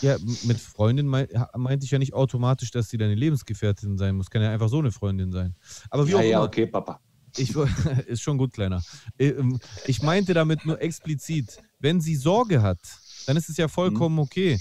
Ja, 0.01 0.17
mit 0.43 0.59
Freundin 0.59 1.07
mein, 1.07 1.27
meinte 1.55 1.85
ich 1.85 1.91
ja 1.91 1.99
nicht 1.99 2.13
automatisch, 2.13 2.71
dass 2.71 2.89
sie 2.89 2.97
deine 2.97 3.15
Lebensgefährtin 3.15 3.97
sein 3.97 4.15
muss. 4.15 4.29
Kann 4.29 4.41
ja 4.41 4.51
einfach 4.51 4.69
so 4.69 4.79
eine 4.79 4.91
Freundin 4.91 5.31
sein. 5.31 5.55
Aber 5.89 6.05
wie 6.07 6.11
ja, 6.11 6.17
auch 6.17 6.23
ja, 6.23 6.43
okay, 6.43 6.67
Papa. 6.67 6.99
Ich, 7.37 7.55
ist 8.07 8.21
schon 8.21 8.37
gut, 8.37 8.53
Kleiner. 8.53 8.83
Äh, 9.17 9.29
ähm, 9.29 9.59
ich 9.85 10.01
meinte 10.01 10.33
damit 10.33 10.65
nur 10.65 10.81
explizit, 10.81 11.61
wenn 11.79 12.01
sie 12.01 12.15
Sorge 12.15 12.61
hat, 12.61 12.79
dann 13.25 13.37
ist 13.37 13.49
es 13.49 13.57
ja 13.57 13.67
vollkommen 13.67 14.15
mhm. 14.15 14.21
okay. 14.21 14.59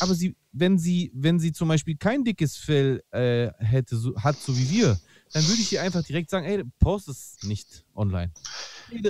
Aber 0.00 0.14
sie, 0.14 0.36
wenn 0.52 0.78
sie, 0.78 1.10
wenn 1.14 1.38
sie 1.38 1.52
zum 1.52 1.68
Beispiel 1.68 1.96
kein 1.96 2.24
dickes 2.24 2.56
Fell 2.56 3.02
äh, 3.10 3.50
hätte, 3.58 3.96
so, 3.96 4.14
hat, 4.16 4.36
so 4.36 4.56
wie 4.56 4.70
wir, 4.70 4.98
dann 5.32 5.46
würde 5.48 5.60
ich 5.60 5.72
ihr 5.72 5.82
einfach 5.82 6.02
direkt 6.02 6.30
sagen, 6.30 6.46
ey, 6.46 6.62
post 6.78 7.08
es 7.08 7.36
nicht 7.42 7.84
online. 7.94 8.32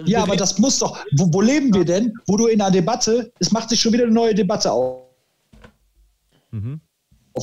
Ja, 0.06 0.22
aber 0.22 0.36
das 0.36 0.58
muss 0.58 0.78
doch, 0.78 1.04
wo, 1.16 1.32
wo, 1.32 1.40
leben 1.40 1.74
wir 1.74 1.84
denn, 1.84 2.14
wo 2.26 2.36
du 2.36 2.46
in 2.46 2.60
einer 2.60 2.70
Debatte, 2.70 3.32
es 3.40 3.50
macht 3.50 3.68
sich 3.70 3.80
schon 3.80 3.92
wieder 3.92 4.04
eine 4.04 4.12
neue 4.12 4.34
Debatte 4.34 4.70
auf. 4.70 5.08
Mhm. 6.52 6.80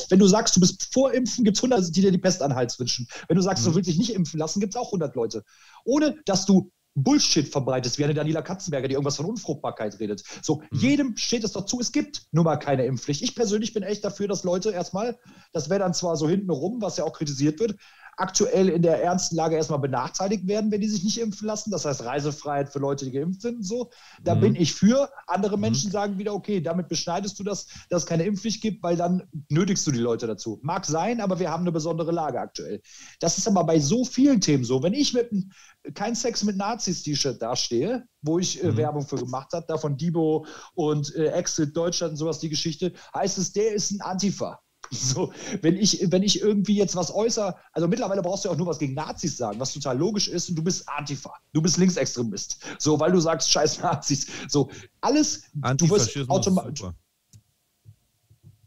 Wenn 0.10 0.20
du 0.20 0.28
sagst, 0.28 0.56
du 0.56 0.60
bist 0.60 0.94
vor 0.94 1.14
Impfen, 1.14 1.44
gibt 1.44 1.58
es 1.58 1.64
100, 1.64 1.96
die 1.96 2.02
dir 2.02 2.12
die 2.12 2.18
Pest 2.18 2.42
an 2.42 2.52
den 2.52 2.56
Hals 2.56 2.80
wünschen. 2.80 3.08
Wenn 3.28 3.36
du 3.36 3.42
sagst, 3.42 3.64
mhm. 3.64 3.72
du 3.72 3.76
willst 3.76 3.90
dich 3.90 3.98
nicht 3.98 4.14
impfen 4.14 4.40
lassen, 4.40 4.60
gibt 4.60 4.76
es 4.76 4.80
auch 4.80 4.88
100 4.88 5.16
Leute. 5.16 5.44
Ohne, 5.84 6.16
dass 6.26 6.46
du 6.46 6.72
Bullshit 6.96 7.48
verbreitest, 7.48 7.98
wie 7.98 8.04
eine 8.04 8.14
Daniela 8.14 8.42
Katzenberger, 8.42 8.88
die 8.88 8.94
irgendwas 8.94 9.18
von 9.18 9.26
Unfruchtbarkeit 9.26 10.00
redet. 10.00 10.24
So, 10.42 10.62
mhm. 10.72 10.80
jedem 10.80 11.18
steht 11.18 11.44
es 11.44 11.54
doch 11.54 11.66
zu, 11.66 11.80
es 11.80 11.92
gibt 11.92 12.28
nun 12.32 12.46
mal 12.46 12.58
keine 12.58 12.86
Impfpflicht. 12.86 13.22
Ich 13.22 13.36
persönlich 13.36 13.74
bin 13.74 13.84
echt 13.84 14.04
dafür, 14.04 14.28
dass 14.28 14.44
Leute 14.44 14.72
erstmal, 14.72 15.18
das 15.54 15.70
wäre 15.70 15.80
dann 15.80 15.94
zwar 15.94 16.16
so 16.18 16.28
hinten 16.28 16.50
rum, 16.50 16.82
was 16.82 16.98
ja 16.98 17.04
auch 17.04 17.14
kritisiert 17.14 17.60
wird, 17.60 17.76
aktuell 18.20 18.70
in 18.70 18.82
der 18.82 19.02
ernsten 19.02 19.36
Lage 19.36 19.56
erstmal 19.56 19.80
benachteiligt 19.80 20.46
werden, 20.48 20.72
wenn 20.72 20.82
die 20.82 20.90
sich 20.90 21.04
nicht 21.04 21.20
impfen 21.20 21.48
lassen. 21.48 21.72
Das 21.72 21.86
heißt 21.86 22.04
Reisefreiheit 22.04 22.70
für 22.70 22.80
Leute, 22.80 23.06
die 23.06 23.12
geimpft 23.12 23.42
sind 23.42 23.58
und 23.58 23.64
so. 23.64 23.90
Da 24.24 24.36
mhm. 24.36 24.42
bin 24.42 24.56
ich 24.56 24.74
für. 24.74 25.10
Andere 25.28 25.56
mhm. 25.56 25.62
Menschen 25.62 25.88
mhm. 25.88 25.94
sagen 25.94 26.18
wieder, 26.18 26.34
okay, 26.34 26.60
damit 26.60 26.90
beschneidest 26.90 27.40
du 27.40 27.44
das, 27.44 27.68
dass 27.90 28.04
es 28.04 28.06
keine 28.06 28.24
Impfpflicht 28.24 28.62
gibt, 28.62 28.84
weil 28.84 28.98
dann 28.98 29.24
nötigst 29.50 29.88
du 29.88 29.92
die 29.92 30.00
Leute 30.00 30.28
dazu. 30.28 30.60
Mag 30.62 30.86
sein, 30.86 31.22
aber 31.22 31.40
wir 31.40 31.50
haben 31.50 31.62
eine 31.62 31.72
besondere 31.72 32.12
Lage 32.12 32.40
aktuell. 32.40 32.82
Das 33.20 33.38
ist 33.38 33.48
aber 33.48 33.64
bei 33.64 33.80
so 33.80 34.04
vielen 34.04 34.42
Themen 34.42 34.66
so. 34.66 34.84
Wenn 34.84 34.94
ich 34.94 35.14
mit 35.14 35.32
einem 35.32 35.52
kein 35.94 36.16
Sex 36.16 36.44
mit 36.44 36.58
Nazis-T-Shirt 36.58 37.42
dastehe, 37.42 38.04
wo 38.22 38.38
ich 38.38 38.62
äh, 38.62 38.68
mhm. 38.68 38.78
Werbung 38.78 39.08
für 39.08 39.16
gemacht 39.16 39.54
habe, 39.54 39.66
da 39.68 39.78
von 39.78 39.96
Dibo 39.96 40.46
und 40.76 41.16
äh, 41.16 41.28
Exit 41.28 41.76
Deutschland 41.76 42.12
und 42.12 42.18
sowas, 42.18 42.40
die 42.40 42.50
Geschichte, 42.50 42.94
heißt 43.16 43.38
es, 43.38 43.54
der 43.54 43.74
ist 43.74 43.92
ein 43.92 44.02
Antifa. 44.02 44.60
So, 45.00 45.32
wenn 45.62 45.76
ich, 45.76 46.12
wenn 46.12 46.24
ich 46.24 46.42
irgendwie 46.42 46.76
jetzt 46.76 46.96
was 46.96 47.14
äußere, 47.14 47.56
also 47.74 47.88
mittlerweile 47.88 48.22
brauchst 48.22 48.44
du 48.44 48.50
ja 48.50 48.54
auch 48.54 48.58
nur 48.58 48.68
was 48.68 48.80
gegen 48.80 48.96
Nazis 48.96 49.38
sagen, 49.38 49.60
was 49.60 49.74
total 49.74 49.98
logisch 49.98 50.28
ist, 50.28 50.50
und 50.50 50.56
du 50.56 50.64
bist 50.64 50.88
Antifa, 50.90 51.34
du 51.54 51.62
bist 51.62 51.78
Linksextremist. 51.78 52.58
So, 52.80 53.00
weil 53.00 53.12
du 53.12 53.20
sagst, 53.20 53.52
scheiß 53.52 53.82
Nazis. 53.82 54.28
So, 54.48 54.70
alles, 55.02 55.44
du 55.78 55.90
wirst 55.90 56.18
automatisch. 56.28 56.84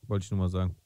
Wollte 0.06 0.24
ich 0.24 0.30
nur 0.30 0.40
mal 0.40 0.48
sagen. 0.48 0.76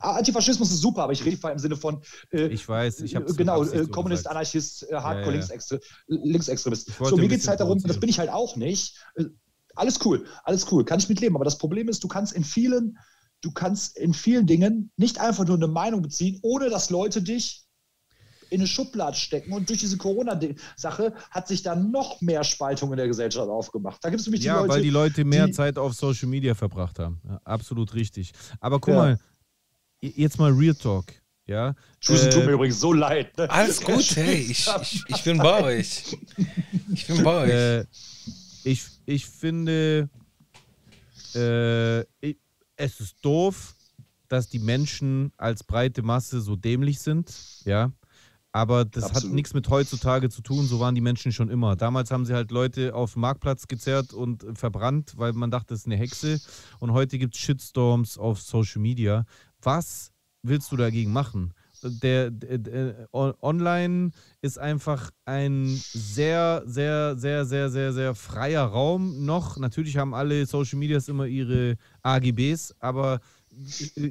Ah, 0.00 0.12
Antifaschismus 0.16 0.70
ist 0.70 0.80
super, 0.80 1.02
aber 1.02 1.12
ich 1.12 1.24
rede 1.24 1.38
im 1.50 1.58
Sinne 1.58 1.76
von. 1.76 2.00
Äh, 2.30 2.46
ich 2.48 2.68
weiß, 2.68 3.00
ich 3.00 3.16
habe 3.16 3.32
Genau, 3.34 3.64
äh, 3.64 3.86
Kommunist, 3.88 4.20
gesagt. 4.20 4.36
Anarchist, 4.36 4.88
äh, 4.88 4.94
Hardcore, 4.94 5.20
ja, 5.20 5.26
ja. 5.26 5.30
Linksextre 5.32 5.80
Linksextremist. 6.06 6.92
So, 7.02 7.16
mir 7.16 7.28
geht 7.28 7.40
es 7.40 7.48
halt 7.48 7.60
darum, 7.60 7.82
das 7.82 7.98
bin 7.98 8.08
ich 8.08 8.18
halt 8.20 8.30
auch 8.30 8.54
nicht. 8.54 8.96
Äh, 9.16 9.24
alles 9.74 9.98
cool, 10.04 10.24
alles 10.44 10.70
cool, 10.70 10.84
kann 10.84 11.00
ich 11.00 11.08
mitleben. 11.08 11.36
Aber 11.36 11.44
das 11.44 11.58
Problem 11.58 11.88
ist, 11.88 12.04
du 12.04 12.08
kannst 12.08 12.32
in 12.32 12.44
vielen 12.44 12.98
du 13.40 13.52
kannst 13.52 13.96
in 13.96 14.14
vielen 14.14 14.46
Dingen 14.46 14.90
nicht 14.96 15.18
einfach 15.18 15.46
nur 15.46 15.56
eine 15.56 15.68
Meinung 15.68 16.02
beziehen, 16.02 16.38
ohne 16.42 16.70
dass 16.70 16.90
Leute 16.90 17.22
dich 17.22 17.64
in 18.50 18.60
eine 18.60 18.66
Schublade 18.66 19.16
stecken. 19.16 19.52
Und 19.52 19.68
durch 19.68 19.80
diese 19.80 19.96
Corona-Sache 19.96 21.14
hat 21.30 21.48
sich 21.48 21.62
dann 21.62 21.90
noch 21.90 22.20
mehr 22.20 22.44
Spaltung 22.44 22.90
in 22.92 22.96
der 22.96 23.06
Gesellschaft 23.06 23.48
aufgemacht. 23.48 24.02
Da 24.02 24.10
gibt 24.10 24.20
es 24.20 24.26
nämlich 24.26 24.42
ja, 24.42 24.54
die 24.54 24.60
Leute. 24.60 24.74
weil 24.74 24.82
die 24.82 24.90
Leute 24.90 25.24
mehr 25.24 25.46
die, 25.46 25.52
Zeit 25.52 25.78
auf 25.78 25.94
Social 25.94 26.28
Media 26.28 26.54
verbracht 26.54 26.98
haben. 26.98 27.20
Ja, 27.28 27.40
absolut 27.44 27.94
richtig. 27.94 28.32
Aber 28.60 28.80
guck 28.80 28.94
ja. 28.94 29.00
mal, 29.00 29.18
jetzt 30.00 30.38
mal 30.38 30.52
Real 30.52 30.74
Talk. 30.74 31.06
Ja. 31.46 31.74
Schusen 32.00 32.28
äh, 32.28 32.30
tut 32.30 32.44
mir 32.44 32.52
übrigens 32.52 32.78
so 32.78 32.92
leid. 32.92 33.36
Ne? 33.38 33.50
Alles 33.50 33.80
gut, 33.80 34.04
hey, 34.16 34.34
ich, 34.34 34.68
ich, 34.82 35.04
ich 35.08 35.24
bin 35.24 35.38
bei 35.38 35.62
euch. 35.62 36.16
Ich 36.92 37.06
bin 37.06 37.22
bei 37.22 37.42
euch. 37.44 37.50
Äh, 37.50 37.84
ich, 38.64 38.84
ich 39.06 39.26
finde, 39.26 40.10
äh, 41.34 42.00
ich, 42.20 42.36
es 42.78 43.00
ist 43.00 43.16
doof, 43.22 43.74
dass 44.28 44.48
die 44.48 44.58
Menschen 44.58 45.32
als 45.36 45.64
breite 45.64 46.02
Masse 46.02 46.40
so 46.40 46.56
dämlich 46.56 47.00
sind, 47.00 47.34
ja. 47.64 47.92
Aber 48.50 48.86
das 48.86 49.04
Absolut. 49.04 49.24
hat 49.24 49.34
nichts 49.34 49.52
mit 49.52 49.68
heutzutage 49.68 50.30
zu 50.30 50.40
tun, 50.40 50.66
so 50.66 50.80
waren 50.80 50.94
die 50.94 51.02
Menschen 51.02 51.32
schon 51.32 51.50
immer. 51.50 51.76
Damals 51.76 52.10
haben 52.10 52.24
sie 52.24 52.32
halt 52.32 52.50
Leute 52.50 52.94
auf 52.94 53.12
den 53.12 53.20
Marktplatz 53.20 53.68
gezerrt 53.68 54.14
und 54.14 54.44
verbrannt, 54.54 55.12
weil 55.16 55.34
man 55.34 55.50
dachte, 55.50 55.74
das 55.74 55.80
ist 55.80 55.86
eine 55.86 55.96
Hexe. 55.96 56.40
Und 56.78 56.92
heute 56.92 57.18
gibt 57.18 57.34
es 57.34 57.40
Shitstorms 57.42 58.16
auf 58.16 58.40
Social 58.40 58.80
Media. 58.80 59.26
Was 59.60 60.12
willst 60.42 60.72
du 60.72 60.76
dagegen 60.76 61.12
machen? 61.12 61.52
Der, 61.82 62.30
der, 62.30 62.58
der, 62.58 63.08
online 63.12 64.10
ist 64.40 64.58
einfach 64.58 65.10
ein 65.24 65.66
sehr, 65.66 66.62
sehr, 66.66 67.16
sehr, 67.16 67.44
sehr, 67.44 67.70
sehr, 67.70 67.92
sehr 67.92 68.14
freier 68.14 68.64
Raum 68.64 69.24
noch. 69.24 69.56
Natürlich 69.58 69.96
haben 69.96 70.14
alle 70.14 70.46
Social 70.46 70.78
Medias 70.78 71.08
immer 71.08 71.26
ihre 71.26 71.76
AGBs, 72.02 72.74
aber 72.80 73.20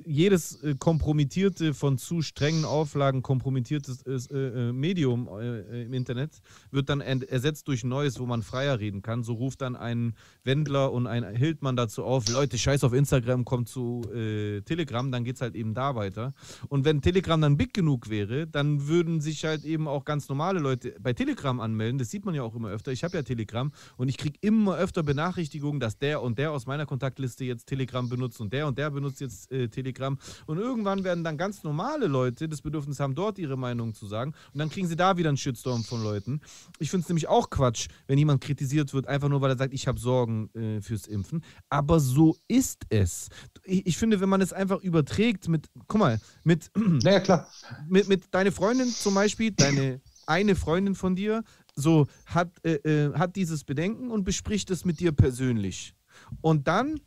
jedes 0.05 0.61
äh, 0.63 0.75
kompromittierte, 0.77 1.73
von 1.73 1.97
zu 1.97 2.21
strengen 2.21 2.65
Auflagen 2.65 3.21
kompromittiertes 3.21 4.01
äh, 4.05 4.37
äh, 4.37 4.73
Medium 4.73 5.27
im 5.27 5.93
Internet 5.93 6.41
wird 6.71 6.89
dann 6.89 7.01
ersetzt 7.01 7.67
durch 7.67 7.83
neues, 7.83 8.19
wo 8.19 8.25
man 8.25 8.41
freier 8.41 8.79
reden 8.79 9.01
kann. 9.01 9.23
So 9.23 9.33
ruft 9.33 9.61
dann 9.61 9.75
ein 9.75 10.15
Wendler 10.43 10.91
und 10.91 11.07
ein 11.07 11.23
Hildmann 11.35 11.75
dazu 11.75 12.03
auf, 12.03 12.29
Leute, 12.29 12.57
scheiß 12.57 12.83
auf 12.83 12.93
Instagram, 12.93 13.45
kommt 13.45 13.69
zu 13.69 14.03
äh, 14.13 14.61
Telegram, 14.61 15.11
dann 15.11 15.23
geht 15.23 15.35
es 15.35 15.41
halt 15.41 15.55
eben 15.55 15.73
da 15.73 15.95
weiter. 15.95 16.33
Und 16.69 16.85
wenn 16.85 17.01
Telegram 17.01 17.39
dann 17.39 17.57
big 17.57 17.73
genug 17.73 18.09
wäre, 18.09 18.47
dann 18.47 18.87
würden 18.87 19.21
sich 19.21 19.45
halt 19.45 19.63
eben 19.65 19.87
auch 19.87 20.05
ganz 20.05 20.29
normale 20.29 20.59
Leute 20.59 20.95
bei 20.99 21.13
Telegram 21.13 21.59
anmelden. 21.59 21.99
Das 21.99 22.09
sieht 22.09 22.25
man 22.25 22.35
ja 22.35 22.43
auch 22.43 22.55
immer 22.55 22.69
öfter. 22.69 22.91
Ich 22.91 23.03
habe 23.03 23.17
ja 23.17 23.23
Telegram 23.23 23.71
und 23.97 24.09
ich 24.09 24.17
kriege 24.17 24.37
immer 24.41 24.77
öfter 24.77 25.03
Benachrichtigungen, 25.03 25.79
dass 25.79 25.97
der 25.97 26.21
und 26.21 26.37
der 26.37 26.51
aus 26.51 26.65
meiner 26.65 26.85
Kontaktliste 26.85 27.45
jetzt 27.45 27.67
Telegram 27.67 28.07
benutzt 28.07 28.41
und 28.41 28.53
der 28.53 28.67
und 28.67 28.77
der 28.77 28.89
benutzt 28.89 29.21
jetzt 29.21 29.26
äh, 29.49 29.67
Telegram. 29.67 30.17
Und 30.45 30.57
irgendwann 30.57 31.03
werden 31.03 31.23
dann 31.23 31.37
ganz 31.37 31.63
normale 31.63 32.07
Leute 32.07 32.49
das 32.49 32.61
Bedürfnis 32.61 32.99
haben, 32.99 33.15
dort 33.15 33.37
ihre 33.39 33.57
Meinung 33.57 33.93
zu 33.93 34.07
sagen. 34.07 34.33
Und 34.53 34.59
dann 34.59 34.69
kriegen 34.69 34.87
sie 34.87 34.95
da 34.95 35.17
wieder 35.17 35.29
einen 35.29 35.37
Shitstorm 35.37 35.83
von 35.83 36.03
Leuten. 36.03 36.41
Ich 36.79 36.89
finde 36.89 37.03
es 37.03 37.09
nämlich 37.09 37.27
auch 37.27 37.49
Quatsch, 37.49 37.87
wenn 38.07 38.17
jemand 38.17 38.41
kritisiert 38.41 38.93
wird, 38.93 39.07
einfach 39.07 39.29
nur 39.29 39.41
weil 39.41 39.51
er 39.51 39.57
sagt, 39.57 39.73
ich 39.73 39.87
habe 39.87 39.99
Sorgen 39.99 40.49
äh, 40.53 40.81
fürs 40.81 41.07
Impfen. 41.07 41.43
Aber 41.69 41.99
so 41.99 42.37
ist 42.47 42.83
es. 42.89 43.29
Ich, 43.63 43.85
ich, 43.87 43.97
finde, 43.97 44.19
wenn 44.19 44.29
man 44.29 44.41
es 44.41 44.53
einfach 44.53 44.81
überträgt 44.81 45.47
mit, 45.47 45.67
guck 45.87 45.99
mal, 45.99 46.19
mit, 46.43 46.71
naja, 46.75 47.19
klar. 47.19 47.47
mit, 47.87 48.07
mit 48.07 48.23
deine 48.31 48.51
Freundin 48.51 48.87
zum 48.89 49.13
Beispiel, 49.13 49.51
deine 49.51 50.01
eine 50.27 50.55
Freundin 50.55 50.93
von 50.93 51.15
dir, 51.15 51.43
so 51.75 52.05
hat, 52.25 52.51
äh, 52.63 52.75
äh 52.75 53.13
hat 53.13 53.35
dieses 53.35 53.63
Bedenken 53.63 54.11
und 54.11 54.23
bespricht 54.23 54.69
es 54.69 54.85
mit 54.85 54.99
dir 54.99 55.11
persönlich. 55.11 55.95
Und 56.41 56.67
dann 56.67 56.99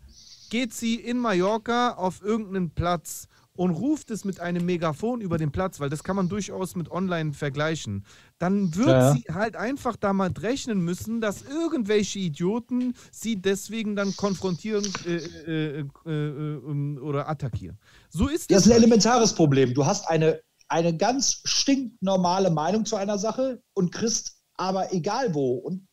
geht 0.50 0.74
sie 0.74 0.96
in 0.96 1.18
Mallorca 1.18 1.92
auf 1.92 2.22
irgendeinen 2.22 2.70
Platz 2.70 3.28
und 3.60 3.72
ruft 3.72 4.10
es 4.10 4.24
mit 4.24 4.40
einem 4.40 4.64
Megafon 4.64 5.20
über 5.20 5.36
den 5.36 5.52
Platz, 5.52 5.80
weil 5.80 5.90
das 5.90 6.02
kann 6.02 6.16
man 6.16 6.28
durchaus 6.28 6.76
mit 6.76 6.90
online 6.90 7.34
vergleichen, 7.34 8.06
dann 8.38 8.74
wird 8.74 8.88
ja, 8.88 9.12
sie 9.12 9.24
halt 9.30 9.54
einfach 9.54 9.96
damit 9.96 10.40
rechnen 10.42 10.80
müssen, 10.80 11.20
dass 11.20 11.42
irgendwelche 11.42 12.20
Idioten 12.20 12.94
sie 13.12 13.36
deswegen 13.36 13.96
dann 13.96 14.16
konfrontieren 14.16 14.90
äh, 15.04 15.16
äh, 15.16 15.84
äh, 16.06 16.10
äh 16.10 16.98
oder 17.00 17.28
attackieren. 17.28 17.78
So 18.08 18.28
ist 18.28 18.50
das. 18.50 18.64
Das 18.64 18.66
ist 18.66 18.72
ein 18.72 18.78
elementares 18.78 19.34
Problem. 19.34 19.74
Du 19.74 19.84
hast 19.84 20.08
eine, 20.08 20.40
eine 20.68 20.96
ganz 20.96 21.42
stinknormale 21.44 22.50
Meinung 22.50 22.86
zu 22.86 22.96
einer 22.96 23.18
Sache 23.18 23.62
und 23.74 23.92
kriegst 23.92 24.38
aber 24.54 24.92
egal 24.94 25.34
wo. 25.34 25.56
Und 25.56 25.86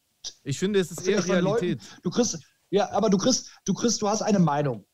ich 0.43 0.57
finde, 0.59 0.79
es 0.79 0.91
ist 0.91 1.07
eher 1.07 1.25
Realität. 1.25 1.81
Leuten, 1.81 2.01
du 2.03 2.09
kriegst 2.11 2.39
ja, 2.69 2.91
aber 2.91 3.09
du 3.09 3.17
kriegst, 3.17 3.49
du 3.65 3.73
kriegst, 3.73 4.01
du 4.01 4.07
hast 4.07 4.21
eine 4.21 4.39
Meinung, 4.39 4.85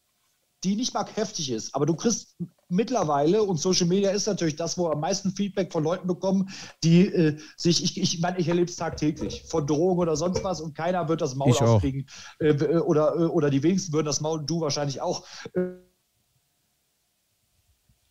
die 0.64 0.76
nicht 0.76 0.94
mal 0.94 1.06
heftig 1.16 1.52
ist, 1.52 1.76
aber 1.76 1.86
du 1.86 1.96
kriegst 1.96 2.38
mittlerweile, 2.70 3.44
und 3.44 3.60
Social 3.60 3.88
Media 3.88 4.12
ist 4.12 4.28
natürlich 4.28 4.56
das, 4.56 4.78
wo 4.78 4.90
am 4.90 5.00
meisten 5.00 5.32
Feedback 5.32 5.72
von 5.72 5.84
Leuten 5.84 6.08
bekommen, 6.08 6.50
die 6.84 7.08
äh, 7.08 7.38
sich, 7.58 7.84
ich, 7.84 8.00
ich 8.00 8.20
meine, 8.22 8.40
ich 8.40 8.48
erlebe 8.48 8.70
es 8.70 8.76
tagtäglich, 8.76 9.44
von 9.44 9.68
Drogen 9.68 10.00
oder 10.00 10.16
sonst 10.16 10.44
was 10.44 10.62
und 10.62 10.76
keiner 10.76 11.08
wird 11.10 11.22
das 11.22 11.36
Maul 11.36 11.52
ich 11.52 11.62
aufkriegen. 11.62 12.08
Äh, 12.40 12.50
äh, 12.50 12.78
oder, 12.78 13.16
äh, 13.16 13.26
oder 13.26 13.50
die 13.50 13.62
wenigsten 13.64 13.94
würden 13.94 14.06
das 14.06 14.22
Maul, 14.22 14.44
du 14.46 14.62
wahrscheinlich 14.62 15.02
auch. 15.02 15.26
Äh, 15.54 15.93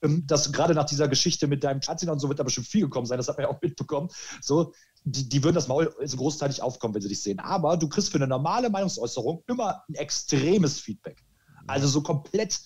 dass 0.03 0.53
gerade 0.53 0.75
nach 0.75 0.85
dieser 0.85 1.09
Geschichte 1.09 1.47
mit 1.47 1.63
deinem 1.65 1.81
Schatz 1.81 2.03
und 2.03 2.19
so 2.19 2.29
wird 2.29 2.39
da 2.39 2.43
bestimmt 2.43 2.67
viel 2.67 2.83
gekommen 2.83 3.07
sein, 3.07 3.19
das 3.19 3.29
hat 3.29 3.37
man 3.37 3.47
ja 3.47 3.51
auch 3.51 3.61
mitbekommen. 3.63 4.09
So, 4.41 4.73
die, 5.05 5.29
die 5.29 5.43
würden 5.43 5.55
das 5.55 5.69
Maul 5.69 5.95
so 6.05 6.17
großteilig 6.17 6.63
aufkommen, 6.63 6.95
wenn 6.95 7.03
sie 7.03 7.09
dich 7.09 7.23
sehen. 7.23 7.39
Aber 7.39 7.77
du 7.77 7.89
kriegst 7.89 8.11
für 8.11 8.19
eine 8.19 8.27
normale 8.27 8.71
Meinungsäußerung 8.71 9.45
immer 9.47 9.83
ein 9.89 9.95
extremes 9.95 10.81
Feedback. 10.81 11.23
Also 11.67 11.87
so 11.87 12.03
komplett 12.03 12.61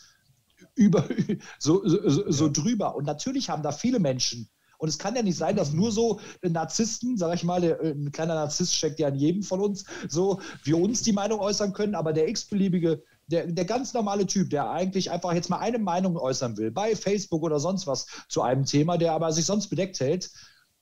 über, 0.75 1.07
so, 1.59 1.87
so, 1.87 2.31
so 2.31 2.47
ja. 2.47 2.53
drüber. 2.53 2.97
Und 2.97 3.05
natürlich 3.05 3.51
haben 3.51 3.63
da 3.63 3.73
viele 3.73 3.99
Menschen 3.99 4.49
und 4.79 4.89
es 4.89 4.99
kann 4.99 5.17
ja 5.17 5.23
nicht 5.23 5.37
sein, 5.37 5.57
dass 5.57 5.73
nur 5.73 5.91
so 5.91 6.21
Narzissten, 6.43 7.17
sag 7.17 7.35
ich 7.35 7.45
mal, 7.45 7.61
der, 7.61 7.81
ein 7.81 8.13
kleiner 8.13 8.35
Narzisst 8.35 8.75
steckt 8.75 8.99
ja 8.99 9.09
an 9.09 9.15
jedem 9.15 9.43
von 9.43 9.61
uns, 9.61 9.85
so 10.09 10.41
wir 10.65 10.79
uns 10.79 11.03
die 11.03 11.13
Meinung 11.13 11.41
äußern 11.41 11.73
können, 11.73 11.95
aber 11.95 12.13
der 12.13 12.29
x-beliebige, 12.29 13.03
der, 13.28 13.47
der 13.47 13.65
ganz 13.65 13.93
normale 13.93 14.27
Typ, 14.27 14.51
der 14.51 14.70
eigentlich 14.70 15.11
einfach 15.11 15.32
jetzt 15.32 15.51
mal 15.51 15.59
eine 15.59 15.78
Meinung 15.78 16.16
äußern 16.16 16.57
will, 16.57 16.70
bei 16.70 16.94
Facebook 16.94 17.43
oder 17.43 17.59
sonst 17.59 17.86
was 17.86 18.07
zu 18.28 18.43
einem 18.43 18.65
Thema, 18.65 18.98
der 18.98 19.12
aber 19.12 19.32
sich 19.32 19.44
sonst 19.44 19.69
bedeckt 19.69 19.98
hält, 20.01 20.31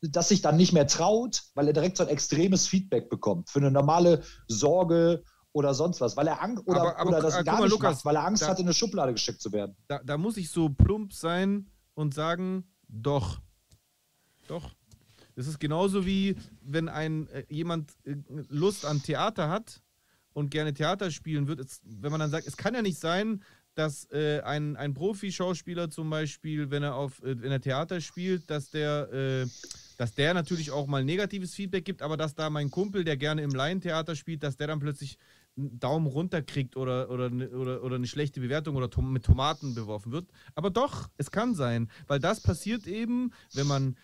das 0.02 0.28
sich 0.28 0.42
dann 0.42 0.56
nicht 0.56 0.72
mehr 0.72 0.86
traut, 0.86 1.42
weil 1.54 1.66
er 1.68 1.72
direkt 1.72 1.96
so 1.96 2.02
ein 2.02 2.10
extremes 2.10 2.66
Feedback 2.66 3.08
bekommt 3.08 3.48
für 3.48 3.60
eine 3.60 3.70
normale 3.70 4.22
Sorge 4.48 5.22
oder 5.52 5.72
sonst 5.72 6.00
was, 6.00 6.16
weil 6.16 6.26
er 6.26 6.42
Angst 6.42 6.66
oder, 6.66 6.80
aber, 6.80 6.98
aber, 6.98 7.10
oder 7.10 7.20
das 7.22 7.34
aber, 7.34 7.44
gar 7.44 7.54
mal, 7.58 7.62
nicht 7.64 7.72
Lukas, 7.72 7.96
macht, 7.96 8.04
weil 8.04 8.16
er 8.16 8.26
Angst 8.26 8.42
da, 8.42 8.48
hat, 8.48 8.58
in 8.58 8.66
eine 8.66 8.74
Schublade 8.74 9.12
gesteckt 9.12 9.40
zu 9.40 9.52
werden. 9.52 9.76
Da, 9.86 10.00
da 10.04 10.18
muss 10.18 10.36
ich 10.36 10.50
so 10.50 10.68
plump 10.68 11.12
sein 11.12 11.70
und 11.94 12.12
sagen, 12.12 12.64
doch, 12.88 13.40
doch. 14.48 14.74
Es 15.36 15.46
ist 15.46 15.58
genauso 15.58 16.04
wie, 16.06 16.36
wenn 16.60 16.88
ein 16.88 17.28
äh, 17.28 17.44
jemand 17.48 17.92
äh, 18.04 18.16
Lust 18.48 18.84
an 18.84 19.02
Theater 19.02 19.48
hat 19.48 19.80
und 20.34 20.50
gerne 20.50 20.74
Theater 20.74 21.10
spielen 21.10 21.48
wird, 21.48 21.66
wenn 21.84 22.10
man 22.10 22.20
dann 22.20 22.30
sagt, 22.30 22.46
es 22.46 22.56
kann 22.56 22.74
ja 22.74 22.82
nicht 22.82 22.98
sein, 22.98 23.42
dass 23.74 24.08
äh, 24.12 24.40
ein, 24.42 24.76
ein 24.76 24.94
Profi-Schauspieler 24.94 25.90
zum 25.90 26.10
Beispiel, 26.10 26.70
wenn 26.70 26.82
er 26.82 26.94
auf, 26.94 27.22
äh, 27.22 27.40
wenn 27.40 27.50
er 27.50 27.60
Theater 27.60 28.00
spielt, 28.00 28.48
dass 28.50 28.70
der 28.70 29.12
äh, 29.12 29.46
dass 29.96 30.14
der 30.14 30.34
natürlich 30.34 30.70
auch 30.70 30.86
mal 30.86 31.04
negatives 31.04 31.54
Feedback 31.54 31.84
gibt, 31.84 32.02
aber 32.02 32.16
dass 32.16 32.34
da 32.34 32.50
mein 32.50 32.70
Kumpel, 32.70 33.04
der 33.04 33.16
gerne 33.16 33.42
im 33.42 33.50
Laientheater 33.50 34.16
spielt, 34.16 34.42
dass 34.42 34.56
der 34.56 34.66
dann 34.66 34.80
plötzlich 34.80 35.18
einen 35.56 35.78
Daumen 35.78 36.06
runter 36.06 36.42
kriegt 36.42 36.76
oder, 36.76 37.10
oder, 37.10 37.30
ne, 37.30 37.48
oder, 37.50 37.82
oder 37.82 37.96
eine 37.96 38.06
schlechte 38.06 38.40
Bewertung 38.40 38.76
oder 38.76 38.90
tom 38.90 39.12
mit 39.12 39.24
Tomaten 39.24 39.74
beworfen 39.74 40.10
wird. 40.10 40.26
Aber 40.54 40.70
doch, 40.70 41.08
es 41.16 41.30
kann 41.30 41.54
sein, 41.54 41.90
weil 42.06 42.18
das 42.18 42.40
passiert 42.40 42.86
eben, 42.86 43.32
wenn 43.52 43.66
man 43.66 43.96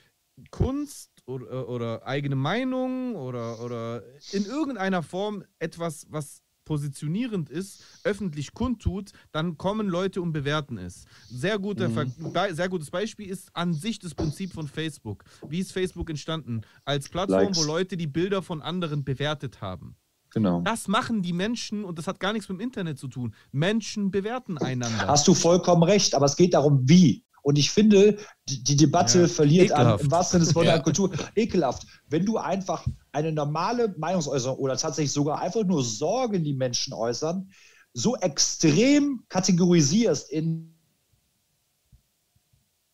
Kunst 0.51 1.11
oder, 1.31 1.69
oder 1.69 2.07
eigene 2.07 2.37
Meinung 2.37 3.15
oder, 3.15 3.61
oder 3.63 4.03
in 4.33 4.45
irgendeiner 4.45 5.03
Form 5.03 5.45
etwas, 5.59 6.07
was 6.11 6.43
positionierend 6.65 7.51
ist, 7.51 7.83
öffentlich 8.05 8.55
kundtut, 8.55 9.11
dann 9.33 9.59
kommen 9.59 9.89
Leute 9.89 10.23
und 10.23 10.33
bewerten 10.33 10.79
es. 10.79 11.05
Sehr, 11.29 11.59
guter 11.59 11.89
mhm. 11.89 12.13
sehr 12.53 12.69
gutes 12.69 12.93
Beispiel 12.93 13.29
ist 13.29 13.51
an 13.55 13.75
sich 13.75 13.99
das 13.99 14.15
Prinzip 14.15 14.53
von 14.53 14.69
Facebook. 14.69 15.25
Wie 15.49 15.59
ist 15.59 15.73
Facebook 15.73 16.09
entstanden? 16.11 16.61
Als 16.85 17.09
Plattform, 17.09 17.41
Likes. 17.41 17.59
wo 17.59 17.65
Leute 17.65 17.97
die 17.97 18.07
Bilder 18.07 18.41
von 18.41 18.63
anderen 18.63 19.05
bewertet 19.05 19.61
haben. 19.61 19.97
Genau. 20.33 20.61
Das 20.61 20.87
machen 20.87 21.23
die 21.23 21.33
Menschen 21.33 21.85
und 21.85 21.99
das 21.99 22.07
hat 22.07 22.21
gar 22.21 22.33
nichts 22.33 22.49
mit 22.49 22.61
dem 22.61 22.63
Internet 22.63 22.99
zu 22.99 23.09
tun. 23.09 23.35
Menschen 23.51 24.13
bewerten 24.13 24.57
einander. 24.59 25.09
Hast 25.09 25.27
du 25.27 25.35
vollkommen 25.35 25.83
recht, 25.83 26.15
aber 26.15 26.27
es 26.27 26.37
geht 26.37 26.55
darum, 26.55 26.89
wie. 26.89 27.25
Und 27.43 27.59
ich 27.59 27.71
finde, 27.71 28.17
die, 28.49 28.63
die 28.63 28.77
Debatte 28.77 29.23
ja, 29.23 29.29
verliert 29.29 29.73
an, 29.73 29.99
im 29.99 30.11
wahrsten 30.11 30.41
Sinne 30.41 30.47
des 30.47 30.55
Wortes 30.55 30.73
ja. 30.73 30.79
Kultur. 30.79 31.11
Ekelhaft. 31.35 31.87
Wenn 32.09 32.25
du 32.25 32.39
einfach 32.39 32.87
eine 33.13 33.33
normale 33.33 33.95
Meinungsäußerung 33.97 34.59
oder 34.59 34.77
tatsächlich 34.77 35.13
sogar 35.13 35.41
einfach 35.41 35.65
nur 35.65 35.83
Sorgen, 35.83 36.45
die 36.45 36.55
Menschen 36.55 36.93
äußern, 36.93 37.51
so 37.93 38.17
extrem 38.17 39.25
kategorisierst 39.29 40.31
in 40.31 40.70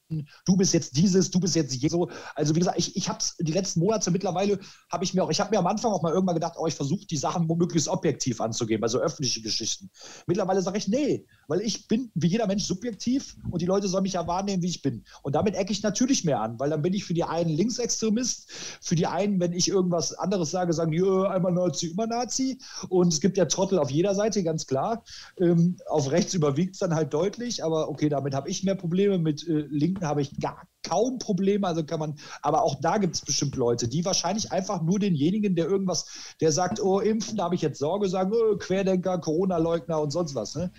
du 0.09 0.57
bist 0.57 0.73
jetzt 0.73 0.97
dieses, 0.97 1.31
du 1.31 1.41
bist 1.41 1.57
jetzt 1.57 1.81
so. 1.91 2.11
Also 2.35 2.55
wie 2.55 2.61
gesagt, 2.61 2.79
ich, 2.79 2.97
ich 2.97 3.09
habe 3.09 3.19
es 3.19 3.37
die 3.39 3.53
letzten 3.53 3.81
Monate 3.81 4.11
mittlerweile, 4.11 4.59
habe 4.91 5.05
ich 5.05 5.15
mir 5.15 5.25
auch, 5.25 5.31
ich 5.31 5.41
habe 5.41 5.51
mir 5.51 5.59
am 5.59 5.67
Anfang 5.67 5.93
auch 5.93 6.03
mal 6.03 6.13
irgendwann 6.13 6.37
gedacht, 6.37 6.55
oh, 6.59 6.67
ich 6.67 6.75
versuche 6.75 7.07
die 7.07 7.17
Sachen 7.17 7.47
möglichst 7.47 7.89
objektiv 7.89 8.41
anzugehen, 8.41 8.83
also 8.83 8.99
öffentliche 8.99 9.43
Geschichten. 9.43 9.91
Mittlerweile 10.27 10.63
sage 10.63 10.79
ich, 10.79 10.89
nee, 10.89 11.27
weil 11.49 11.61
ich 11.61 11.89
bin 11.89 12.11
wie 12.15 12.29
jeder 12.29 12.47
Mensch 12.47 12.65
subjektiv 12.65 13.37
und 13.51 13.63
die 13.63 13.67
Leute 13.67 13.89
sollen 13.89 14.03
mich 14.03 14.15
ja 14.15 14.27
wahrnehmen, 14.27 14.63
wie 14.63 14.69
ich 14.69 14.83
bin. 14.83 15.05
Und 15.23 15.35
damit 15.35 15.55
ecke 15.55 15.73
ich 15.73 15.83
natürlich 15.83 16.25
mehr 16.25 16.41
an, 16.41 16.59
weil 16.59 16.71
dann 16.71 16.83
bin 16.83 16.95
ich 16.95 17.05
für 17.05 17.15
die 17.15 17.25
einen 17.25 17.51
Linksextremist, 17.51 18.51
für 18.81 18.95
die 18.95 19.07
einen, 19.07 19.41
wenn 19.41 19.53
ich 19.53 19.69
irgendwas 19.69 20.13
anderes 20.15 20.51
sage, 20.51 20.73
sagen 20.73 20.93
die, 20.93 21.03
einmal 21.03 21.53
Nazi, 21.53 21.89
immer 21.89 22.07
Nazi. 22.07 22.59
Und 22.89 23.13
es 23.13 23.21
gibt 23.21 23.37
ja 23.37 23.47
Trottel 23.47 23.79
auf 23.79 23.91
jeder 23.91 24.15
Seite, 24.15 24.43
ganz 24.43 24.67
klar. 24.67 25.05
Ähm, 25.39 25.77
auf 25.89 26.11
rechts 26.11 26.35
überwiegt 26.35 26.75
es 26.75 26.81
dann 26.81 26.95
halt 26.95 27.13
deutlich, 27.13 27.65
aber 27.65 27.89
okay, 27.89 28.09
damit 28.09 28.35
habe 28.35 28.49
ich 28.49 28.65
mehr 28.65 28.75
Probleme. 28.75 29.19
Mit 29.19 29.47
äh, 29.47 29.67
Linken 29.97 30.09
habe 30.09 30.23
ich 30.23 30.39
gar 30.41 30.67
kaum 30.83 31.19
Probleme. 31.19 31.67
Also 31.67 31.85
kann 31.85 32.01
man, 32.01 32.15
aber 32.43 32.63
auch 32.63 32.81
da 32.81 32.99
gibt 32.99 33.15
es 33.17 33.23
bestimmt 33.23 33.57
Leute, 33.57 33.89
die 33.89 34.05
wahrscheinlich 34.05 34.53
einfach 34.53 34.83
nur 34.83 34.99
denjenigen, 34.99 35.57
der 35.57 35.67
irgendwas, 35.67 36.35
der 36.41 36.53
sagt, 36.53 36.81
oh, 36.81 37.01
impfen, 37.01 37.37
da 37.37 37.45
habe 37.45 37.55
ich 37.55 37.63
jetzt 37.63 37.79
Sorge, 37.79 38.09
sagen, 38.09 38.33
oh, 38.33 38.57
Querdenker, 38.57 39.19
Corona-Leugner 39.19 40.01
und 40.01 40.11
sonst 40.11 40.35
was. 40.35 40.55
Ne? 40.55 40.71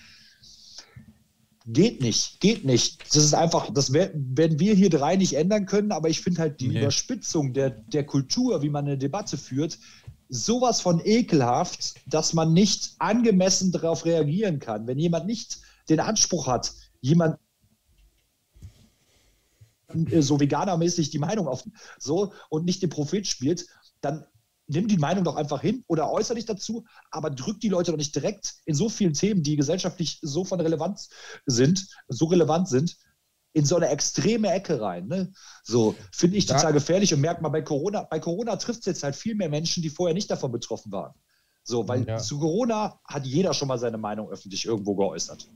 Geht 1.65 2.01
nicht, 2.01 2.39
geht 2.39 2.63
nicht. 2.63 3.03
Das 3.13 3.23
ist 3.23 3.33
einfach, 3.33 3.69
das 3.73 3.91
werden 3.91 4.59
wir 4.59 4.73
hier 4.73 4.89
drei 4.89 5.17
nicht 5.17 5.33
ändern 5.33 5.65
können, 5.65 5.91
aber 5.91 6.07
ich 6.07 6.21
finde 6.21 6.41
halt 6.41 6.61
die 6.61 6.69
nee. 6.69 6.79
Überspitzung 6.79 7.53
der, 7.53 7.71
der 7.71 8.05
Kultur, 8.05 8.61
wie 8.61 8.69
man 8.69 8.85
eine 8.85 8.97
Debatte 8.97 9.37
führt, 9.37 9.77
sowas 10.29 10.79
von 10.79 11.01
ekelhaft, 11.03 11.95
dass 12.05 12.33
man 12.33 12.53
nicht 12.53 12.95
angemessen 12.99 13.73
darauf 13.73 14.05
reagieren 14.05 14.59
kann. 14.59 14.87
Wenn 14.87 14.97
jemand 14.97 15.25
nicht 15.25 15.59
den 15.89 15.99
Anspruch 15.99 16.47
hat, 16.47 16.73
jemand 17.01 17.37
so 20.19 20.39
veganermäßig 20.39 21.09
die 21.11 21.19
Meinung 21.19 21.47
auf 21.47 21.63
so 21.97 22.33
und 22.49 22.65
nicht 22.65 22.81
den 22.81 22.89
Prophet 22.89 23.25
spielt, 23.25 23.67
dann 24.01 24.25
nimm 24.67 24.87
die 24.87 24.97
Meinung 24.97 25.23
doch 25.23 25.35
einfach 25.35 25.61
hin 25.61 25.83
oder 25.87 26.11
äußere 26.11 26.35
dich 26.35 26.45
dazu, 26.45 26.85
aber 27.09 27.29
drück 27.29 27.59
die 27.59 27.69
Leute 27.69 27.91
doch 27.91 27.97
nicht 27.97 28.15
direkt 28.15 28.55
in 28.65 28.75
so 28.75 28.89
vielen 28.89 29.13
Themen, 29.13 29.43
die 29.43 29.55
gesellschaftlich 29.55 30.19
so 30.21 30.43
von 30.43 30.59
Relevanz 30.59 31.09
sind, 31.45 31.87
so 32.09 32.25
relevant 32.25 32.67
sind, 32.67 32.97
in 33.53 33.65
so 33.65 33.75
eine 33.75 33.87
extreme 33.87 34.51
Ecke 34.51 34.81
rein. 34.81 35.07
Ne? 35.07 35.31
So 35.63 35.95
finde 36.11 36.37
ich 36.37 36.45
total 36.45 36.65
ja. 36.65 36.71
gefährlich 36.71 37.13
und 37.13 37.21
merkt 37.21 37.41
mal 37.41 37.49
bei 37.49 37.61
Corona, 37.61 38.03
bei 38.03 38.19
Corona 38.19 38.57
trifft 38.57 38.81
es 38.81 38.85
jetzt 38.85 39.03
halt 39.03 39.15
viel 39.15 39.35
mehr 39.35 39.49
Menschen, 39.49 39.81
die 39.81 39.89
vorher 39.89 40.13
nicht 40.13 40.29
davon 40.29 40.51
betroffen 40.51 40.91
waren. 40.91 41.13
So, 41.63 41.87
weil 41.87 42.07
ja. 42.07 42.17
zu 42.17 42.39
Corona 42.39 42.99
hat 43.05 43.25
jeder 43.25 43.53
schon 43.53 43.67
mal 43.67 43.79
seine 43.79 43.97
Meinung 43.97 44.29
öffentlich 44.29 44.65
irgendwo 44.65 44.95
geäußert. 44.95 45.49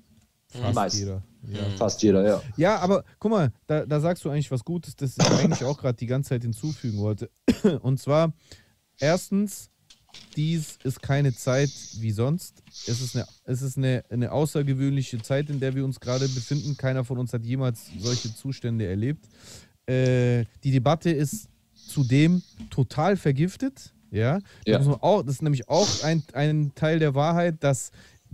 Fast 0.52 0.98
jeder. 0.98 1.24
Ja. 1.48 1.64
Fast 1.78 2.04
jeder, 2.04 2.24
ja. 2.24 2.42
Ja, 2.56 2.80
aber 2.80 3.04
guck 3.18 3.32
mal, 3.32 3.52
da, 3.68 3.86
da 3.86 4.00
sagst 4.00 4.24
du 4.26 4.30
eigentlich 4.30 4.52
was 4.52 4.64
Gutes, 4.64 4.96
das 4.96 5.18
ich 5.18 5.32
eigentlich 5.32 5.64
auch 5.64 5.78
gerade 5.78 5.98
die 5.98 6.06
ganze 6.06 6.30
Zeit 6.30 6.44
hinzufügen 6.44 7.00
wollte. 7.00 7.32
Und 7.82 8.00
zwar, 8.00 8.34
Erstens, 9.02 9.72
dies 10.36 10.78
ist 10.84 11.02
keine 11.02 11.34
Zeit 11.34 11.72
wie 12.00 12.12
sonst. 12.12 12.62
Es 12.86 13.02
ist, 13.02 13.16
eine, 13.16 13.26
es 13.46 13.64
ist 13.64 13.78
eine, 13.78 14.04
eine 14.10 14.32
außergewöhnliche 14.32 15.22
Zeit, 15.24 15.50
in 15.50 15.60
der 15.60 15.76
wir 15.76 15.84
uns 15.84 16.00
gerade 16.00 16.28
befinden. 16.30 16.78
Keiner 16.78 17.04
von 17.04 17.18
uns 17.18 17.34
hat 17.34 17.44
jemals 17.44 17.90
solche 17.98 18.34
Zustände 18.34 18.86
erlebt. 18.86 19.26
Äh, 19.88 20.46
die 20.64 20.72
Debatte 20.72 21.10
ist 21.10 21.50
zudem 21.74 22.44
total 22.70 23.18
vergiftet. 23.18 23.92
Ja, 24.12 24.38
ja. 24.68 24.78
Das, 24.78 24.88
auch, 24.88 25.24
das 25.24 25.36
ist 25.36 25.42
nämlich 25.42 25.68
auch 25.68 26.04
ein, 26.04 26.22
ein 26.34 26.74
Teil 26.76 27.00
der 27.00 27.16
Wahrheit, 27.16 27.64
dass 27.64 27.92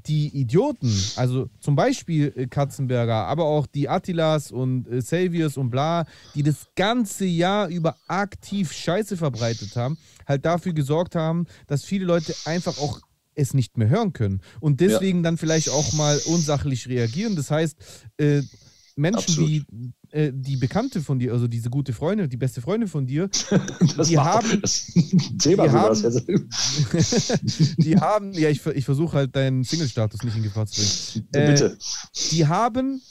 die 0.08 0.28
Idioten, 0.30 0.94
also 1.16 1.50
zum 1.60 1.76
Beispiel 1.76 2.34
äh, 2.36 2.48
Katzenberger, 2.48 3.26
aber 3.26 3.46
auch 3.46 3.68
die 3.68 3.90
Attilas 3.90 4.52
und 4.52 4.88
äh, 4.88 5.02
Saviors 5.02 5.58
und 5.58 5.70
bla, 5.70 6.06
die 6.36 6.44
das 6.44 6.68
ganze 6.76 7.26
Jahr 7.26 7.68
über 7.68 7.96
aktiv 8.08 8.72
Scheiße 8.72 9.18
verbreitet 9.18 9.76
haben, 9.76 9.98
halt 10.26 10.46
dafür 10.46 10.74
gesorgt 10.74 11.16
haben, 11.16 11.46
dass 11.68 11.84
viele 11.84 12.06
Leute 12.06 12.34
einfach 12.46 12.78
auch 12.80 13.02
es 13.36 13.54
nicht 13.54 13.78
mehr 13.78 13.90
hören 13.90 14.14
können 14.14 14.42
und 14.60 14.80
deswegen 14.80 15.20
ja. 15.20 15.24
dann 15.26 15.38
vielleicht 15.38 15.70
auch 15.70 15.94
mal 15.94 16.20
unsachlich 16.26 16.88
reagieren. 16.88 17.36
Das 17.36 17.52
heißt, 17.52 17.78
äh, 18.18 18.42
Menschen, 18.98 19.19
Absolut. 19.19 19.49
die 19.49 19.94
äh, 20.11 20.32
die 20.34 20.56
Bekannte 20.56 21.02
von 21.02 21.19
dir, 21.19 21.34
also 21.34 21.48
diese 21.48 21.69
gute 21.69 21.91
Freundin, 21.91 22.30
die 22.30 22.38
beste 22.38 22.61
Freundin 22.61 22.88
von 22.88 23.06
dir, 23.06 23.30
das 23.98 24.07
die 24.07 24.18
haben, 24.18 24.61
die 24.64 25.57
haben, 25.57 26.02
die 27.78 27.98
haben, 27.98 28.34
ja, 28.34 28.49
ich, 28.49 28.65
ich 28.65 28.86
versuche 28.86 29.18
halt 29.18 29.36
deinen 29.36 29.64
Single-Status 29.64 30.24
nicht 30.24 30.38
in 30.38 30.44
Gefahr 30.44 30.65
zu 30.65 30.82
bringen. 30.82 31.28
Äh, 31.34 31.52
Bitte. 31.52 31.78
Die 32.32 32.48
haben, 32.48 33.02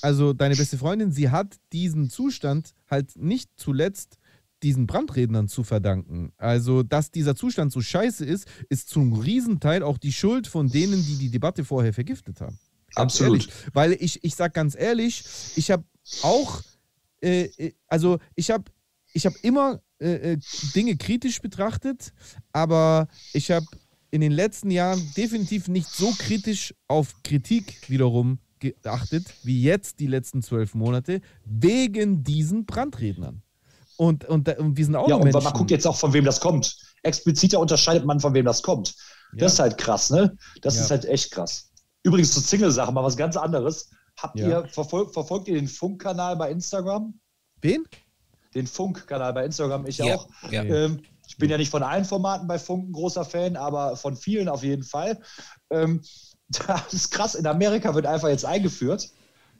also 0.00 0.32
deine 0.32 0.56
beste 0.56 0.78
Freundin, 0.78 1.12
sie 1.12 1.28
hat 1.30 1.56
diesen 1.72 2.08
Zustand 2.08 2.74
halt 2.90 3.16
nicht 3.16 3.50
zuletzt 3.56 4.18
diesen 4.62 4.86
Brandrednern 4.86 5.48
zu 5.48 5.62
verdanken. 5.62 6.32
Also, 6.38 6.82
dass 6.82 7.10
dieser 7.10 7.36
Zustand 7.36 7.70
so 7.72 7.82
scheiße 7.82 8.24
ist, 8.24 8.48
ist 8.70 8.88
zum 8.88 9.12
Riesenteil 9.12 9.82
auch 9.82 9.98
die 9.98 10.12
Schuld 10.12 10.46
von 10.46 10.68
denen, 10.68 11.04
die 11.04 11.18
die 11.18 11.30
Debatte 11.30 11.64
vorher 11.64 11.92
vergiftet 11.92 12.40
haben. 12.40 12.58
Absolut. 12.96 13.42
Ehrlich. 13.42 13.54
Weil 13.72 13.92
ich, 13.92 14.22
ich 14.24 14.34
sag 14.34 14.54
ganz 14.54 14.74
ehrlich, 14.74 15.24
ich 15.56 15.70
habe 15.70 15.84
auch, 16.22 16.62
äh, 17.20 17.44
äh, 17.56 17.72
also 17.88 18.18
ich 18.34 18.50
habe 18.50 18.64
ich 19.12 19.26
hab 19.26 19.34
immer 19.42 19.80
äh, 19.98 20.32
äh, 20.32 20.38
Dinge 20.74 20.96
kritisch 20.96 21.40
betrachtet, 21.40 22.12
aber 22.52 23.08
ich 23.32 23.50
habe 23.50 23.66
in 24.10 24.20
den 24.20 24.32
letzten 24.32 24.70
Jahren 24.70 25.02
definitiv 25.16 25.68
nicht 25.68 25.88
so 25.88 26.12
kritisch 26.18 26.74
auf 26.88 27.14
Kritik 27.22 27.88
wiederum 27.88 28.38
geachtet, 28.58 29.26
wie 29.42 29.62
jetzt 29.62 30.00
die 30.00 30.06
letzten 30.06 30.42
zwölf 30.42 30.74
Monate, 30.74 31.20
wegen 31.44 32.22
diesen 32.22 32.66
Brandrednern. 32.66 33.42
Und, 33.96 34.24
und, 34.26 34.48
und 34.58 34.76
wir 34.76 34.84
sind 34.84 34.96
auch 34.96 35.08
Ja, 35.08 35.16
und 35.16 35.24
Menschen. 35.24 35.42
man 35.42 35.52
guckt 35.52 35.70
jetzt 35.70 35.86
auch, 35.86 35.96
von 35.96 36.12
wem 36.12 36.24
das 36.24 36.40
kommt. 36.40 36.76
Expliziter 37.02 37.58
unterscheidet 37.58 38.04
man, 38.04 38.20
von 38.20 38.34
wem 38.34 38.44
das 38.44 38.62
kommt. 38.62 38.94
Das 39.32 39.40
ja. 39.40 39.46
ist 39.46 39.58
halt 39.58 39.78
krass, 39.78 40.10
ne? 40.10 40.36
Das 40.60 40.76
ja. 40.76 40.82
ist 40.82 40.90
halt 40.90 41.04
echt 41.06 41.30
krass. 41.30 41.65
Übrigens 42.06 42.32
zur 42.34 42.42
Single-Sache 42.44 42.92
mal 42.92 43.02
was 43.02 43.16
ganz 43.16 43.36
anderes. 43.36 43.90
Habt 44.16 44.38
ja. 44.38 44.46
ihr, 44.46 44.68
verfolgt, 44.68 45.12
verfolgt 45.12 45.48
ihr 45.48 45.56
den 45.56 45.66
Funk-Kanal 45.66 46.36
bei 46.36 46.52
Instagram? 46.52 47.18
Wen? 47.60 47.84
Den 48.54 48.68
Funk-Kanal 48.68 49.32
bei 49.32 49.44
Instagram, 49.44 49.86
ich 49.86 49.98
ja. 49.98 50.14
auch. 50.14 50.28
Ja. 50.52 50.62
Ähm, 50.62 51.02
ich 51.26 51.36
bin 51.36 51.50
ja 51.50 51.58
nicht 51.58 51.70
von 51.70 51.82
allen 51.82 52.04
Formaten 52.04 52.46
bei 52.46 52.60
Funk 52.60 52.88
ein 52.88 52.92
großer 52.92 53.24
Fan, 53.24 53.56
aber 53.56 53.96
von 53.96 54.14
vielen 54.14 54.48
auf 54.48 54.62
jeden 54.62 54.84
Fall. 54.84 55.20
Ähm, 55.70 56.00
das 56.48 56.94
ist 56.94 57.10
krass, 57.10 57.34
in 57.34 57.44
Amerika 57.44 57.92
wird 57.92 58.06
einfach 58.06 58.28
jetzt 58.28 58.44
eingeführt. 58.44 59.10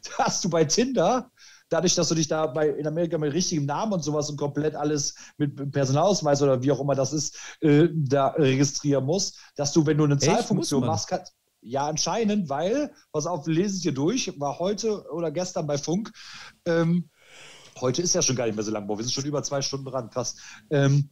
Da 0.05 0.27
hast 0.27 0.45
du 0.45 0.49
bei 0.49 0.65
Tinder, 0.65 1.33
dadurch, 1.69 1.97
dass 1.97 2.11
du 2.11 2.15
dich 2.15 2.29
da 2.29 2.47
bei, 2.47 2.69
in 2.69 2.87
Amerika 2.87 3.19
mit 3.19 3.33
richtigem 3.33 3.67
Namen 3.67 3.93
und 3.93 4.05
sowas 4.05 4.31
und 4.31 4.37
komplett 4.37 4.77
alles 4.77 5.17
mit 5.37 5.73
Personalausweis 5.73 6.41
oder 6.43 6.63
wie 6.63 6.71
auch 6.71 6.79
immer 6.79 6.95
das 6.95 7.13
ist, 7.13 7.37
äh, 7.61 7.89
da 7.93 8.29
registrieren 8.29 9.05
musst, 9.05 9.37
dass 9.57 9.73
du, 9.73 9.85
wenn 9.85 9.99
du 9.99 10.05
eine 10.05 10.17
Zahlfunktion 10.17 10.87
machst, 10.87 11.09
kann, 11.09 11.23
ja, 11.67 11.87
anscheinend, 11.89 12.49
weil, 12.49 12.93
pass 13.13 13.27
auf, 13.27 13.47
lese 13.47 13.77
ich 13.77 13.83
hier 13.83 13.95
durch, 13.95 14.39
war 14.39 14.59
heute 14.59 15.11
oder 15.11 15.31
gestern 15.31 15.67
bei 15.67 15.79
Funk. 15.79 16.13
Ähm, 16.65 17.11
heute 17.81 18.03
ist 18.03 18.15
ja 18.15 18.23
schon 18.23 18.37
gar 18.37 18.47
nicht 18.47 18.55
mehr 18.55 18.65
so 18.65 18.71
lang, 18.71 18.87
boah, 18.87 18.97
wir 18.97 19.05
sind 19.05 19.13
schon 19.13 19.25
über 19.25 19.43
zwei 19.43 19.63
Stunden 19.63 19.87
dran, 19.87 20.11
krass. 20.11 20.37
Ähm, 20.71 21.11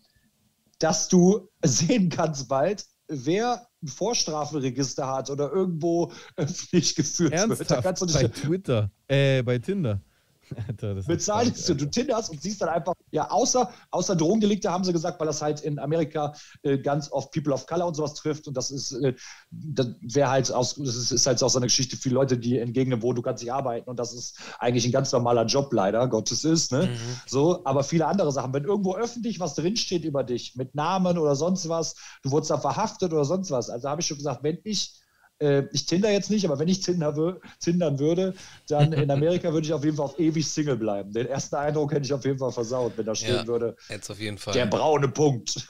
dass 0.79 1.09
du 1.09 1.49
sehen 1.65 2.09
kannst 2.09 2.49
bald, 2.49 2.87
wer 3.09 3.67
ein 3.83 3.89
Vorstrafenregister 3.89 5.09
hat 5.09 5.29
oder 5.29 5.51
irgendwo 5.53 6.13
öffentlich 6.37 6.95
geführt 6.95 7.33
Ernsthaft? 7.33 7.59
wird. 7.59 7.71
Da 7.71 7.83
kannst 7.83 8.03
du 8.03 8.07
dich 8.07 8.15
bei 8.15 8.29
Twitter, 8.29 8.91
äh, 9.09 9.43
bei 9.43 9.59
Tinder. 9.59 10.01
Bezahlst 11.07 11.69
du, 11.69 11.75
du 11.75 11.87
tinderst 11.87 12.31
und 12.31 12.43
siehst 12.43 12.61
dann 12.61 12.69
einfach, 12.69 12.95
ja, 13.11 13.31
außer, 13.31 13.71
außer 13.91 14.17
Drogendelikte 14.17 14.71
haben 14.71 14.85
sie 14.85 14.93
gesagt, 14.93 15.21
weil 15.21 15.27
das 15.27 15.43
halt 15.43 15.61
in 15.61 15.79
Amerika 15.79 16.35
äh, 16.63 16.79
ganz 16.79 17.11
oft 17.11 17.33
People 17.33 17.53
of 17.53 17.67
Color 17.67 17.87
und 17.87 17.95
sowas 17.95 18.15
trifft 18.15 18.49
und 18.49 18.57
das 18.57 18.71
ist, 18.71 18.93
äh, 18.93 19.15
das 19.51 19.89
wäre 20.01 20.31
halt 20.31 20.53
aus, 20.53 20.75
das 20.77 20.97
ist, 20.97 21.11
ist 21.11 21.27
halt 21.27 21.43
auch 21.43 21.51
so 21.51 21.59
eine 21.59 21.67
Geschichte 21.67 21.97
für 21.97 22.11
Leute, 22.11 22.39
die 22.39 22.59
in 22.59 22.73
Gegenden 22.73 23.03
wohnen, 23.03 23.17
du 23.17 23.23
kannst 23.23 23.43
nicht 23.43 23.53
arbeiten 23.53 23.89
und 23.89 23.99
das 23.99 24.13
ist 24.13 24.39
eigentlich 24.59 24.85
ein 24.85 24.93
ganz 24.93 25.13
normaler 25.13 25.47
Job 25.47 25.73
leider, 25.73 26.07
Gottes 26.09 26.45
ist, 26.45 26.73
ne? 26.73 26.87
Mhm. 26.87 26.99
So, 27.27 27.65
aber 27.65 27.85
viele 27.85 28.07
andere 28.07 28.33
Sachen. 28.33 28.53
Wenn 28.53 28.65
irgendwo 28.65 28.95
öffentlich 28.95 29.41
was 29.41 29.55
drinsteht 29.55 30.05
über 30.05 30.25
dich, 30.25 30.57
mit 30.57 30.75
Namen 30.75 31.19
oder 31.19 31.37
sonst 31.37 31.69
was, 31.69 31.95
du 32.23 32.31
wurdest 32.31 32.51
da 32.51 32.59
verhaftet 32.59 33.13
oder 33.13 33.25
sonst 33.25 33.51
was. 33.51 33.71
Also 33.71 33.89
habe 33.89 34.01
ich 34.01 34.07
schon 34.07 34.17
gesagt, 34.17 34.43
wenn 34.43 34.59
ich, 34.65 35.01
äh, 35.41 35.65
ich 35.73 35.87
Tinder 35.87 36.11
jetzt 36.11 36.31
nicht, 36.31 36.45
aber 36.45 36.59
wenn 36.59 36.69
ich 36.69 36.81
Tinder 36.81 37.17
wür 37.17 37.41
tindern 37.61 37.99
würde, 37.99 38.35
dann 38.69 38.93
in 38.93 39.11
Amerika 39.11 39.53
würde 39.53 39.67
ich 39.67 39.73
auf 39.73 39.85
jeden 39.85 39.97
Fall 39.97 40.07
auf 40.07 40.19
ewig 40.19 40.47
Single 40.49 40.77
bleiben. 40.77 41.13
Den 41.13 41.27
ersten 41.27 41.57
Eindruck 41.57 41.93
hätte 41.93 42.05
ich 42.07 42.13
auf 42.13 42.25
jeden 42.25 42.39
Fall 42.39 42.53
versaut, 42.53 42.97
wenn 42.97 43.07
da 43.07 43.15
stehen 43.15 43.37
Ja. 43.37 43.47
würde, 43.47 43.77
Jetzt 43.89 44.11
auf 44.11 44.21
jeden 44.21 44.39
Fall. 44.39 44.55
der 44.55 44.67
braune 44.67 45.09
Punkt. 45.09 45.69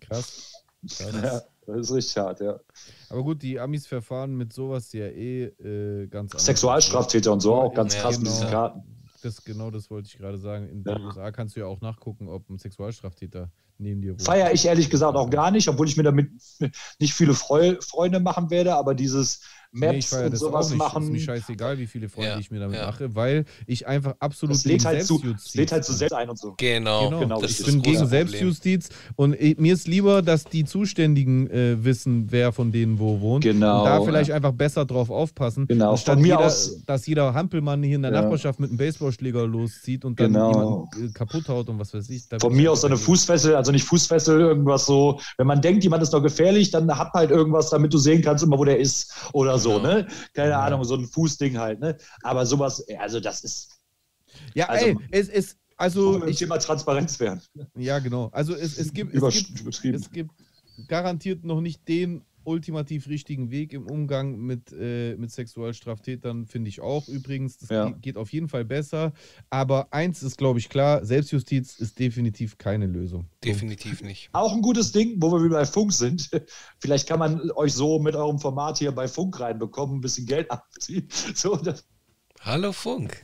Krass. 0.00 0.52
Krass. 0.96 1.12
ja, 1.12 1.42
das 1.66 1.76
ist 1.90 1.92
richtig 1.94 2.16
hart, 2.16 2.40
ja. 2.40 2.58
Aber 3.10 3.22
gut, 3.22 3.42
die 3.42 3.58
Amis 3.60 3.86
verfahren 3.86 4.34
mit 4.36 4.52
sowas 4.52 4.92
ja 4.92 5.06
eh 5.06 5.44
äh, 5.44 6.06
ganz 6.06 6.32
anders. 6.32 6.46
Sexualstraftäter 6.46 7.32
und 7.32 7.40
so 7.40 7.54
auch 7.54 7.74
ganz 7.74 7.94
Ja, 7.94 8.00
krass 8.02 8.16
mit 8.18 8.26
genau. 8.28 8.36
diesen 8.36 8.50
Karten. 8.50 8.82
Das, 9.22 9.44
genau 9.44 9.70
das 9.70 9.90
wollte 9.90 10.06
ich 10.08 10.16
gerade 10.16 10.38
sagen. 10.38 10.68
In 10.70 10.82
Ja. 10.86 10.94
den 10.94 11.04
USA 11.04 11.30
kannst 11.30 11.54
du 11.54 11.60
ja 11.60 11.66
auch 11.66 11.82
nachgucken, 11.82 12.28
ob 12.28 12.48
ein 12.48 12.58
Sexualstraftäter 12.58 13.50
neben 13.80 14.02
dir 14.02 14.12
wohnt. 14.12 14.22
Feiere 14.22 14.52
ich 14.52 14.64
ehrlich 14.66 14.90
gesagt 14.90 15.16
auch 15.16 15.30
gar 15.30 15.50
nicht, 15.50 15.68
obwohl 15.68 15.88
ich 15.88 15.96
mir 15.96 16.02
damit 16.02 16.30
nicht 16.98 17.14
viele 17.14 17.34
Freu 17.34 17.76
Freunde 17.80 18.20
machen 18.20 18.50
werde, 18.50 18.74
aber 18.76 18.94
dieses 18.94 19.42
Nee, 19.72 19.86
ich 19.86 19.92
Maps 19.94 20.06
feiere 20.08 20.24
und 20.24 20.32
das 20.32 20.40
sowas 20.40 20.66
auch 20.66 20.70
nicht. 20.70 20.78
machen. 20.78 21.02
Ist 21.04 21.10
mir 21.12 21.20
scheißegal, 21.20 21.78
wie 21.78 21.86
viele 21.86 22.08
Freunde 22.08 22.30
Ja, 22.30 22.38
ich 22.38 22.50
mir 22.50 22.58
damit 22.58 22.76
ja. 22.76 22.86
mache, 22.86 23.14
weil 23.14 23.44
ich 23.66 23.86
einfach 23.86 24.14
absolut 24.18 24.56
Das 24.56 24.64
lädt 24.64 24.84
halt, 24.84 25.04
zu, 25.06 25.14
Selbstjustiz 25.18 25.44
das 25.44 25.54
lädt 25.54 25.72
halt 25.72 25.84
zu 25.84 25.92
bin. 25.92 25.98
selbst 25.98 26.12
ein 26.14 26.28
und 26.30 26.38
so. 26.38 26.54
Genau, 26.56 27.04
Genau, 27.08 27.20
Genau, 27.20 27.42
ich 27.42 27.56
bin 27.64 27.80
gegen 27.80 27.98
Problem. 27.98 28.08
Selbstjustiz 28.08 28.88
und 29.16 29.34
ich, 29.40 29.58
mir 29.58 29.74
ist 29.74 29.86
lieber, 29.86 30.22
dass 30.22 30.44
die 30.44 30.64
Zuständigen 30.64 31.48
äh, 31.50 31.84
wissen, 31.84 32.26
wer 32.30 32.50
von 32.52 32.72
denen 32.72 32.98
wo 32.98 33.20
wohnt. 33.20 33.44
Genau, 33.44 33.80
Und 33.80 33.84
da 33.86 34.00
vielleicht 34.02 34.32
einfach 34.32 34.52
besser 34.52 34.84
drauf 34.84 35.08
aufpassen. 35.10 35.66
Genau, 35.68 35.92
Anstatt 35.92 36.14
von 36.14 36.22
mir 36.22 36.28
jeder, 36.34 36.40
aus- 36.46 36.82
dass 36.86 37.06
jeder 37.06 37.32
Hampelmann 37.32 37.82
hier 37.82 37.96
in 37.96 38.02
der 38.02 38.12
Ja. 38.12 38.22
Nachbarschaft 38.22 38.58
mit 38.58 38.70
einem 38.70 38.78
Baseballschläger 38.78 39.46
loszieht 39.46 40.04
und 40.04 40.18
dann 40.18 40.32
Genau. 40.32 40.50
jemanden 40.88 41.10
äh, 41.10 41.12
kaputt 41.12 41.48
haut 41.48 41.68
und 41.68 41.78
was 41.78 41.94
weiß 41.94 42.10
ich. 42.10 42.28
Da 42.28 42.38
Von 42.40 42.54
mir 42.56 42.72
aus 42.72 42.80
so 42.80 42.88
eine. 42.88 42.96
Fußfessel, 42.96 43.54
also 43.54 43.70
nicht 43.70 43.84
Fußfessel, 43.84 44.40
irgendwas 44.40 44.86
so. 44.86 45.20
Wenn 45.38 45.46
man 45.46 45.60
denkt, 45.62 45.84
jemand 45.84 46.02
ist 46.02 46.12
noch 46.12 46.22
gefährlich, 46.22 46.70
dann 46.72 46.90
hab 46.90 47.12
halt 47.14 47.30
irgendwas, 47.30 47.70
damit 47.70 47.92
du 47.94 47.98
sehen 47.98 48.20
kannst, 48.22 48.42
immer 48.42 48.58
wo 48.58 48.64
der 48.64 48.78
ist 48.80 49.12
oder 49.32 49.59
so, 49.60 49.76
Genau. 49.80 49.94
ne? 49.94 50.06
Keine 50.34 50.50
Ja. 50.50 50.60
Ahnung, 50.62 50.82
so 50.84 50.96
ein 50.96 51.06
Fußding 51.06 51.58
halt, 51.58 51.78
ne? 51.80 51.96
Aber 52.22 52.44
sowas, 52.46 52.84
also 52.98 53.20
das 53.20 53.42
ist, 53.44 53.80
Ja, 54.54 54.66
also- 54.68 54.86
ey, 54.86 54.96
es 55.12 55.28
ist, 55.28 55.56
also, 55.76 56.26
ich, 56.26 56.38
Thema 56.38 56.58
Transparenz 56.58 57.18
wären. 57.20 57.40
ja, 57.76 57.98
genau. 58.00 58.28
Also, 58.32 58.54
es, 58.54 58.76
es 58.78 58.92
gibt, 58.92 59.14
es 59.14 59.22
gibt 59.82 59.84
es 59.84 60.10
gibt 60.10 60.30
garantiert 60.88 61.44
noch 61.44 61.60
nicht 61.60 61.86
den 61.88 62.22
ultimativ 62.44 63.08
richtigen 63.08 63.50
Weg 63.50 63.72
im 63.72 63.86
Umgang 63.86 64.38
mit, 64.38 64.72
äh, 64.72 65.16
mit 65.16 65.30
Sexualstraftätern, 65.30 66.46
finde 66.46 66.68
ich 66.68 66.80
auch 66.80 67.08
übrigens. 67.08 67.58
Das 67.58 67.68
Ja. 67.68 67.84
ge- 67.90 67.94
geht 68.00 68.16
auf 68.16 68.32
jeden 68.32 68.48
Fall 68.48 68.64
besser. 68.64 69.12
Aber 69.50 69.92
eins 69.92 70.22
ist, 70.22 70.36
glaube 70.38 70.58
ich, 70.58 70.68
klar: 70.68 71.04
Selbstjustiz 71.04 71.78
ist 71.78 71.98
definitiv 71.98 72.58
keine 72.58 72.86
Lösung. 72.86 73.22
Punkt. 73.22 73.44
Definitiv 73.44 74.02
nicht. 74.02 74.28
Auch 74.32 74.52
ein 74.54 74.62
gutes 74.62 74.92
Ding, 74.92 75.16
wo 75.18 75.30
wir 75.32 75.44
wieder 75.44 75.56
bei 75.58 75.66
Funk 75.66 75.92
sind. 75.92 76.30
Vielleicht 76.80 77.08
kann 77.08 77.18
man 77.18 77.50
euch 77.52 77.72
so 77.74 77.98
mit 77.98 78.14
eurem 78.16 78.38
Format 78.38 78.78
hier 78.78 78.92
bei 78.92 79.06
Funk 79.08 79.38
reinbekommen, 79.40 79.96
ein 79.98 80.00
bisschen 80.00 80.26
Geld 80.26 80.50
abziehen. 80.50 81.08
So, 81.34 81.56
das, 81.56 81.84
Hallo 82.40 82.72
Funk. 82.72 83.22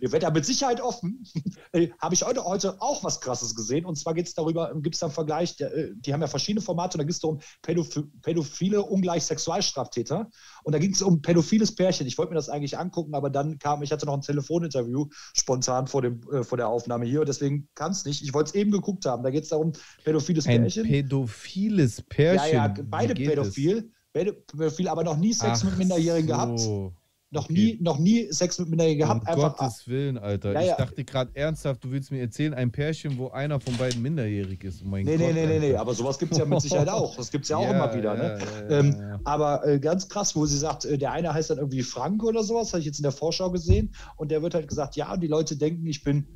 Ihr 0.00 0.12
werdet 0.12 0.24
da 0.24 0.30
mit 0.30 0.44
Sicherheit 0.44 0.80
offen. 0.80 1.24
Äh, 1.72 1.88
Habe 2.00 2.14
ich 2.14 2.22
heute, 2.22 2.44
heute 2.44 2.80
auch 2.80 3.02
was 3.02 3.20
Krasses 3.20 3.54
gesehen. 3.54 3.84
Und 3.84 3.96
zwar 3.96 4.14
geht 4.14 4.28
es 4.28 4.34
darüber, 4.34 4.72
gibt 4.76 4.94
es 4.94 5.00
da 5.00 5.06
einen 5.06 5.14
Vergleich, 5.14 5.56
der, 5.56 5.74
äh, 5.74 5.92
die 5.96 6.12
haben 6.12 6.20
ja 6.20 6.28
verschiedene 6.28 6.60
Formate 6.62 6.96
und 6.96 7.00
da 7.00 7.04
geht 7.04 7.16
es 7.16 7.24
um 7.24 7.40
Pädoph 7.60 8.00
Pädophile 8.22 8.82
ungleich 8.82 9.24
Sexualstraftäter. 9.24 10.30
Und 10.62 10.72
da 10.72 10.78
ging 10.78 10.92
es 10.92 11.02
um 11.02 11.20
pädophiles 11.22 11.74
Pärchen. 11.74 12.06
Ich 12.06 12.16
wollte 12.18 12.30
mir 12.30 12.36
das 12.36 12.48
eigentlich 12.48 12.78
angucken, 12.78 13.14
aber 13.14 13.30
dann 13.30 13.58
kam, 13.58 13.82
ich 13.82 13.90
hatte 13.90 14.06
noch 14.06 14.14
ein 14.14 14.20
Telefoninterview 14.22 15.06
spontan 15.36 15.86
vor, 15.86 16.02
dem, 16.02 16.20
äh, 16.32 16.44
vor 16.44 16.56
der 16.56 16.68
Aufnahme 16.68 17.04
hier. 17.04 17.20
Und 17.20 17.28
deswegen 17.28 17.68
kann 17.74 17.92
es 17.92 18.04
nicht. 18.04 18.22
Ich 18.22 18.32
wollte 18.32 18.50
es 18.50 18.54
eben 18.54 18.70
geguckt 18.70 19.04
haben. 19.06 19.22
Da 19.22 19.30
geht 19.30 19.42
es 19.44 19.50
darum, 19.50 19.72
pädophiles 20.04 20.46
Ein 20.46 20.62
Pärchen. 20.62 20.86
pädophiles 20.86 22.02
Pärchen. 22.02 22.52
ja, 22.52 22.66
ja, 22.66 22.74
beide 22.84 23.12
es? 23.12 23.28
pädophil. 23.28 23.90
Pädophil, 24.12 24.88
aber 24.88 25.04
noch 25.04 25.16
nie 25.18 25.34
Sex 25.34 25.60
Ach 25.60 25.64
mit 25.64 25.78
Minderjährigen 25.78 26.28
gehabt. 26.28 26.60
Noch, 27.36 27.44
okay. 27.44 27.52
nie, 27.52 27.78
noch 27.80 27.98
nie 27.98 28.26
Sex 28.32 28.58
mit 28.58 28.68
Minderjährigen 28.68 29.06
gehabt. 29.06 29.22
Um 29.22 29.28
Einfach 29.28 29.56
Gottes 29.56 29.86
Willen, 29.88 30.18
Alter. 30.18 30.52
Ja, 30.52 30.60
ich 30.60 30.66
ja. 30.68 30.76
dachte 30.76 31.04
gerade 31.04 31.30
ernsthaft, 31.34 31.84
du 31.84 31.90
willst 31.90 32.10
mir 32.10 32.20
erzählen, 32.20 32.54
ein 32.54 32.72
Pärchen, 32.72 33.16
wo 33.18 33.28
einer 33.28 33.60
von 33.60 33.76
beiden 33.76 34.02
minderjährig 34.02 34.64
ist. 34.64 34.82
Oh 34.84 34.88
mein 34.88 35.04
Nee, 35.04 35.16
nee, 35.16 35.26
Gott, 35.26 35.34
nee, 35.34 35.46
nee, 35.46 35.58
nee, 35.58 35.66
Alter. 35.68 35.80
aber 35.80 35.94
sowas 35.94 36.18
gibt 36.18 36.32
es 36.32 36.38
ja 36.38 36.44
mit 36.44 36.60
Sicherheit 36.60 36.88
auch. 36.88 37.16
Das 37.16 37.30
gibt 37.30 37.44
es 37.44 37.50
ja 37.50 37.56
auch 37.58 37.62
Ja, 37.62 37.70
immer 37.70 37.94
wieder. 37.94 38.14
ne? 38.14 38.38
ähm. 38.70 38.96
Aber 39.24 39.66
äh, 39.66 39.78
ganz 39.78 40.08
krass, 40.08 40.34
wo 40.36 40.46
sie 40.46 40.58
sagt, 40.58 40.84
äh, 40.84 40.98
der 40.98 41.12
eine 41.12 41.32
heißt 41.32 41.50
dann 41.50 41.58
irgendwie 41.58 41.82
Frank 41.82 42.22
oder 42.24 42.42
sowas, 42.42 42.72
habe 42.72 42.80
ich 42.80 42.86
jetzt 42.86 42.98
in 42.98 43.02
der 43.04 43.12
Vorschau 43.12 43.50
gesehen. 43.50 43.94
Und 44.16 44.30
der 44.30 44.42
wird 44.42 44.54
halt 44.54 44.68
gesagt, 44.68 44.96
ja, 44.96 45.12
und 45.12 45.20
die 45.20 45.26
Leute 45.28 45.56
denken, 45.56 45.86
ich 45.86 46.02
bin. 46.02 46.26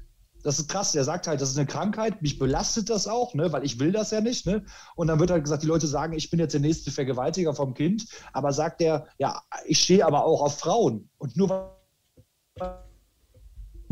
Das 0.43 0.59
ist 0.59 0.69
krass, 0.69 0.93
der 0.93 1.05
sagt 1.05 1.27
halt, 1.27 1.41
das 1.41 1.51
ist 1.51 1.59
eine 1.59 1.67
Krankheit, 1.67 2.23
mich 2.23 2.39
belastet 2.39 2.89
das 2.89 3.07
auch, 3.07 3.35
ne, 3.35 3.53
weil 3.53 3.65
ich 3.65 3.79
will 3.79 3.93
das 3.93 4.11
ja 4.11 4.21
nicht. 4.21 4.47
Ne? 4.47 4.65
Und 4.97 5.07
dann 5.09 5.21
wird 5.21 5.31
halt 5.31 5.45
gesagt, 5.45 5.63
die 5.63 5.67
Leute 5.67 5.87
sagen, 5.87 6.15
ich 6.15 6.31
bin 6.31 6.41
jetzt 6.41 6.53
der 6.53 6.61
nächste 6.61 6.91
Vergewaltiger 6.91 7.55
vom 7.55 7.75
Kind, 7.75 8.07
aber 8.33 8.53
sagt 8.53 8.81
der, 8.81 9.07
ja, 9.19 9.43
ich 9.67 9.81
stehe 9.81 10.07
aber 10.07 10.25
auch 10.25 10.43
auf 10.43 10.59
Frauen. 10.59 11.11
Und 11.19 11.37
nur 11.37 11.77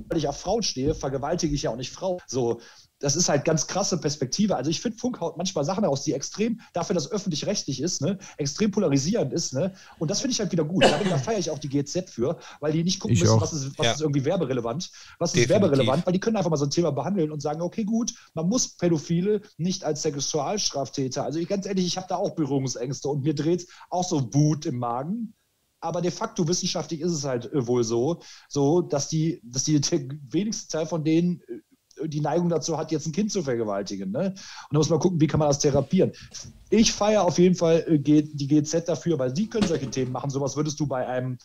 weil 0.08 0.18
ich 0.18 0.28
auf 0.28 0.40
Frauen 0.40 0.62
stehe, 0.62 0.94
vergewaltige 0.94 1.54
ich 1.54 1.62
ja 1.62 1.70
auch 1.70 1.76
nicht 1.76 1.92
Frauen. 1.92 2.20
So, 2.26 2.60
das 3.00 3.16
ist 3.16 3.28
halt 3.28 3.44
ganz 3.44 3.66
krasse 3.66 3.98
Perspektive. 3.98 4.56
Also 4.56 4.70
ich 4.70 4.80
finde, 4.80 4.98
Funk 4.98 5.20
haut 5.20 5.36
manchmal 5.36 5.64
Sachen 5.64 5.84
aus, 5.84 6.02
die 6.02 6.12
extrem, 6.12 6.60
dafür, 6.72 6.94
dass 6.94 7.10
öffentlich-rechtlich 7.10 7.80
ist, 7.80 8.02
ne, 8.02 8.18
extrem 8.36 8.70
polarisierend 8.70 9.32
ist. 9.32 9.54
Ne? 9.54 9.72
Und 9.98 10.10
das 10.10 10.20
finde 10.20 10.32
ich 10.32 10.40
halt 10.40 10.50
wieder 10.52 10.64
gut. 10.64 10.82
Da, 10.82 10.98
da 11.02 11.18
feiere 11.18 11.38
ich 11.38 11.50
auch 11.50 11.58
die 11.58 11.68
GZ 11.68 12.10
für, 12.10 12.38
weil 12.60 12.72
die 12.72 12.82
nicht 12.82 12.98
gucken 13.00 13.14
Ich 13.14 13.22
müssen, 13.22 13.34
auch. 13.36 13.42
was 13.42 13.52
ist, 13.52 13.78
was 13.78 13.86
Ja. 13.86 13.92
ist 13.92 14.00
irgendwie 14.00 14.24
werberelevant, 14.24 14.90
was 15.18 15.30
ist 15.30 15.36
Definitiv. 15.36 15.50
werberelevant, 15.62 16.06
weil 16.06 16.12
die 16.12 16.20
können 16.20 16.36
einfach 16.36 16.50
mal 16.50 16.56
so 16.56 16.66
ein 16.66 16.70
Thema 16.70 16.90
behandeln 16.90 17.30
und 17.30 17.40
sagen, 17.40 17.62
okay, 17.62 17.84
gut, 17.84 18.14
man 18.34 18.48
muss 18.48 18.68
Pädophile 18.76 19.42
nicht 19.58 19.84
als 19.84 20.02
Sexualstraftäter. 20.02 21.24
Also 21.24 21.38
ich, 21.38 21.48
ganz 21.48 21.66
ehrlich, 21.66 21.86
ich 21.86 21.96
habe 21.96 22.06
da 22.08 22.16
auch 22.16 22.34
Berührungsängste 22.34 23.08
und 23.08 23.22
mir 23.24 23.34
dreht 23.34 23.66
auch 23.90 24.04
so 24.08 24.32
Wut 24.34 24.66
im 24.66 24.78
Magen. 24.78 25.34
Aber 25.80 26.00
de 26.00 26.10
facto 26.10 26.48
wissenschaftlich 26.48 27.00
ist 27.00 27.12
es 27.12 27.22
halt 27.24 27.52
äh, 27.52 27.66
wohl 27.68 27.84
so, 27.84 28.18
so 28.48 28.80
dass 28.80 29.08
die, 29.08 29.40
dass 29.44 29.62
die 29.62 29.80
der 29.80 30.00
wenigste 30.30 30.66
Teil 30.76 30.86
von 30.86 31.04
denen 31.04 31.40
äh, 31.42 31.60
die 32.06 32.20
Neigung 32.20 32.48
dazu 32.48 32.76
hat, 32.76 32.92
jetzt 32.92 33.06
ein 33.06 33.12
Kind 33.12 33.32
zu 33.32 33.42
vergewaltigen. 33.42 34.10
Ne? 34.10 34.28
Und 34.28 34.36
da 34.72 34.78
muss 34.78 34.90
man 34.90 34.98
gucken, 34.98 35.20
wie 35.20 35.26
kann 35.26 35.40
man 35.40 35.48
das 35.48 35.58
therapieren. 35.58 36.12
Ich 36.70 36.92
feiere 36.92 37.22
auf 37.22 37.38
jeden 37.38 37.54
Fall 37.54 37.84
äh, 37.88 37.98
die 37.98 38.46
GZ 38.46 38.88
dafür, 38.88 39.18
weil 39.18 39.34
sie 39.34 39.46
können 39.46 39.66
solche 39.66 39.90
Themen 39.90 40.12
machen. 40.12 40.30
Sowas 40.30 40.56
würdest 40.56 40.78
du 40.80 40.86
bei 40.86 41.06
einem 41.06 41.38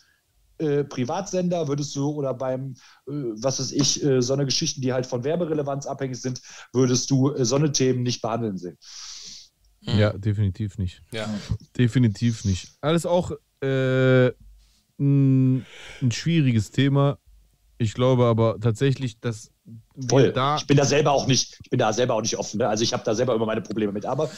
äh, 0.58 0.84
Privatsender, 0.84 1.66
würdest 1.66 1.96
du 1.96 2.10
oder 2.10 2.34
beim, 2.34 2.74
äh, 3.06 3.12
was 3.12 3.58
weiß 3.58 3.72
ich, 3.72 4.04
äh, 4.04 4.22
so 4.22 4.34
eine 4.34 4.44
Geschichten, 4.44 4.80
die 4.80 4.92
halt 4.92 5.06
von 5.06 5.24
Werberelevanz 5.24 5.86
abhängig 5.86 6.20
sind, 6.20 6.40
würdest 6.72 7.10
du 7.10 7.32
äh, 7.32 7.44
so 7.44 7.56
eine 7.56 7.72
Themen 7.72 8.02
nicht 8.02 8.22
behandeln 8.22 8.56
sehen. 8.56 8.78
Mhm. 9.82 9.98
Ja, 9.98 10.12
definitiv 10.12 10.78
nicht. 10.78 11.02
Ja. 11.12 11.28
Definitiv 11.76 12.44
nicht. 12.44 12.68
Alles 12.80 13.06
auch 13.06 13.32
äh, 13.60 14.28
ein, 14.98 15.66
ein 16.02 16.12
schwieriges 16.12 16.70
Thema. 16.70 17.18
Ich 17.78 17.94
glaube 17.94 18.24
aber 18.24 18.58
tatsächlich, 18.60 19.20
dass 19.20 19.50
Voll. 20.08 20.32
da. 20.32 20.56
ich 20.56 20.66
bin 20.66 20.76
da 20.76 20.84
selber 20.84 21.12
auch 21.12 21.26
nicht, 21.26 21.58
ich 21.62 21.70
bin 21.70 21.78
da 21.78 21.92
selber 21.92 22.14
auch 22.14 22.22
nicht 22.22 22.36
offen. 22.36 22.58
Ne? 22.58 22.68
Also 22.68 22.84
ich 22.84 22.92
habe 22.92 23.02
da 23.04 23.14
selber 23.14 23.34
immer 23.34 23.46
meine 23.46 23.62
Probleme 23.62 23.92
mit. 23.92 24.06
Aber 24.06 24.30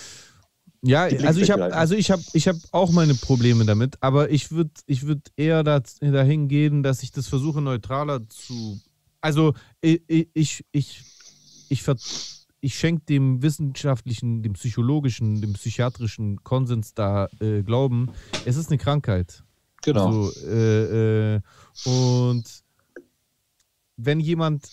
Ja, 0.82 1.02
also 1.04 1.40
ich 1.40 1.50
habe 1.50 1.74
also 1.74 1.94
ich 1.94 2.10
habe 2.10 2.22
ich 2.32 2.48
habe 2.48 2.58
auch 2.72 2.90
meine 2.90 3.14
Probleme 3.14 3.64
damit, 3.64 3.96
aber 4.00 4.30
ich 4.30 4.50
würde 4.52 4.70
ich 4.86 5.06
würd 5.06 5.32
eher 5.36 5.64
da, 5.64 5.82
dahin 6.00 6.48
gehen, 6.48 6.82
dass 6.82 7.02
ich 7.02 7.10
das 7.10 7.28
versuche 7.28 7.60
neutraler 7.60 8.28
zu 8.28 8.80
also 9.20 9.54
ich 9.80 10.02
ich 10.34 10.64
ich 10.72 11.04
ich, 11.68 11.84
ich 12.60 12.78
schenke 12.78 13.04
dem 13.06 13.42
wissenschaftlichen, 13.42 14.42
dem 14.42 14.54
psychologischen, 14.54 15.40
dem 15.40 15.52
psychiatrischen 15.54 16.42
Konsens 16.42 16.94
da 16.94 17.28
äh, 17.40 17.62
Glauben, 17.62 18.10
es 18.44 18.56
ist 18.56 18.70
eine 18.70 18.78
Krankheit. 18.78 19.42
genau. 19.82 20.22
So, 20.30 20.46
äh, 20.48 21.34
äh, 21.34 21.40
und 21.84 22.44
wenn 23.96 24.20
jemand 24.20 24.66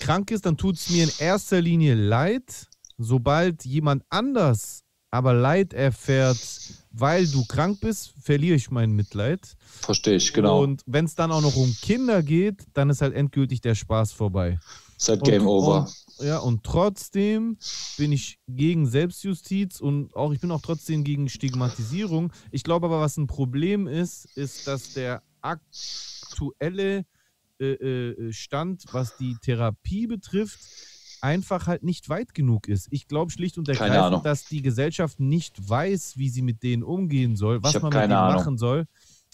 krank 0.00 0.30
ist, 0.30 0.46
dann 0.46 0.56
tut 0.56 0.76
es 0.76 0.90
mir 0.90 1.04
in 1.04 1.10
erster 1.18 1.60
Linie 1.60 1.94
leid. 1.94 2.66
Sobald 2.98 3.64
jemand 3.64 4.02
anders 4.08 4.82
aber 5.10 5.32
Leid 5.32 5.72
erfährt, 5.72 6.36
weil 6.90 7.26
du 7.26 7.44
krank 7.46 7.80
bist, 7.80 8.12
verliere 8.20 8.56
ich 8.56 8.70
mein 8.70 8.90
Mitleid. 8.90 9.54
Verstehe 9.80 10.16
ich, 10.16 10.32
genau. 10.32 10.62
Und 10.62 10.82
wenn 10.84 11.04
es 11.06 11.14
dann 11.14 11.30
auch 11.32 11.40
noch 11.40 11.56
um 11.56 11.74
Kinder 11.80 12.22
geht, 12.22 12.64
dann 12.74 12.90
ist 12.90 13.00
halt 13.00 13.14
endgültig 13.14 13.60
der 13.62 13.74
Spaß 13.74 14.12
vorbei. 14.12 14.58
ist 14.98 15.08
halt 15.08 15.20
Und- 15.22 15.28
Game 15.30 15.46
Over. 15.46 15.88
Und, 16.18 16.26
ja, 16.26 16.38
und 16.38 16.64
trotzdem 16.64 17.56
bin 17.96 18.12
ich 18.12 18.38
gegen 18.48 18.86
Selbstjustiz 18.86 19.80
und 19.80 20.14
auch 20.16 20.32
ich 20.32 20.40
bin 20.40 20.50
auch 20.50 20.60
trotzdem 20.62 21.04
gegen 21.04 21.28
Stigmatisierung. 21.28 22.32
Ich 22.50 22.62
glaube 22.64 22.86
aber, 22.86 23.00
was 23.00 23.16
ein 23.16 23.26
Problem 23.26 23.86
ist, 23.86 24.26
ist, 24.36 24.66
dass 24.66 24.92
der 24.94 25.22
aktuelle 25.40 27.04
Wissensstand, 27.58 28.84
was 28.92 29.16
die 29.16 29.36
Therapie 29.40 30.06
betrifft, 30.06 30.60
einfach 31.20 31.66
halt 31.66 31.82
nicht 31.82 32.08
weit 32.08 32.34
genug 32.34 32.68
ist. 32.68 32.88
Ich 32.90 33.08
glaube 33.08 33.30
schlicht 33.30 33.58
und 33.58 33.68
ergreifend, 33.68 34.24
dass 34.24 34.44
die 34.44 34.62
Gesellschaft 34.62 35.18
nicht 35.18 35.68
weiß, 35.68 36.18
wie 36.18 36.28
sie 36.28 36.42
mit 36.42 36.62
denen 36.62 36.82
umgehen 36.82 37.36
soll, 37.36 37.62
was 37.62 37.74
man 37.74 37.84
mit 37.84 37.94
denen 37.94 38.12
Ahnung. 38.12 38.36
machen 38.36 38.58
soll. 38.58 38.86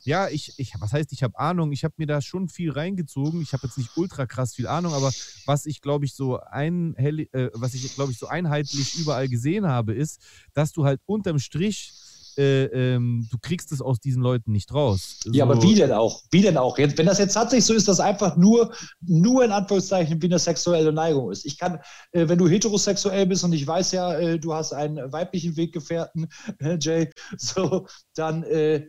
Ja, 0.05 0.29
ich, 0.29 0.53
ich, 0.57 0.73
was 0.81 0.93
heißt, 0.93 1.13
ich 1.13 1.23
habe 1.23 1.39
Ahnung, 1.39 1.71
ich 1.71 1.85
habe 1.85 1.95
mir 1.97 2.09
da 2.09 2.21
schon 2.21 2.49
viel 2.49 2.73
reingezogen. 2.73 3.41
Ich 3.41 3.53
habe 3.53 3.67
jetzt 3.69 3.79
nicht 3.79 3.97
ultra 3.97 4.27
krass 4.27 4.53
viel 4.55 4.67
Ahnung, 4.67 4.95
aber 4.95 5.13
was 5.47 5.65
ich, 5.65 5.81
glaube 5.81 6.05
ich, 6.05 6.15
so 6.15 6.41
ein, 6.41 6.97
äh, 6.97 7.51
was 7.55 7.75
ich, 7.75 7.95
glaube 7.95 8.11
ich, 8.11 8.19
so 8.19 8.27
einheitlich 8.27 8.99
überall 8.99 9.29
gesehen 9.29 9.67
habe, 9.67 9.95
ist, 9.95 10.21
dass 10.55 10.73
du 10.73 10.85
halt 10.85 11.01
unterm 11.07 11.39
Strich, 11.39 11.93
äh, 12.39 12.65
ähm, 12.65 13.29
du 13.31 13.39
kriegst 13.41 13.73
es 13.73 13.81
aus 13.81 14.01
diesen 14.01 14.23
Leuten 14.23 14.53
nicht 14.53 14.73
raus. 14.73 15.19
Ja, 15.27 15.45
So- 15.47 15.53
aber 15.53 15.63
wie 15.63 15.75
denn 15.75 15.93
auch? 15.93 16.23
Wie 16.31 16.43
denn 16.43 16.57
auch? 16.57 16.79
Jetzt, 16.79 16.97
wenn 16.99 17.07
das 17.07 17.19
jetzt 17.19 17.35
tatsächlich 17.35 17.65
so 17.65 17.75
ist, 17.75 17.89
dass 17.89 18.01
einfach 18.01 18.37
nur, 18.37 18.73
nur 19.01 19.45
in 19.45 19.53
Anführungszeichen 19.53 20.21
wie 20.23 20.27
eine 20.27 20.39
sexuelle 20.39 20.93
Neigung 20.93 21.31
ist. 21.31 21.45
Ich 21.45 21.59
kann, 21.59 21.79
äh, 22.13 22.29
wenn 22.29 22.39
du 22.39 22.49
heterosexuell 22.49 23.27
bist 23.27 23.45
und 23.45 23.53
ich 23.53 23.67
weiß 23.67 23.93
ja, 23.93 24.15
äh, 24.15 24.39
du 24.39 24.55
hast 24.55 24.73
einen 24.73 25.13
weiblichen 25.13 25.57
Weggefährten, 25.57 26.29
äh, 26.61 26.77
Jay, 26.81 27.11
so, 27.37 27.87
dann 28.15 28.43
äh, 28.45 28.87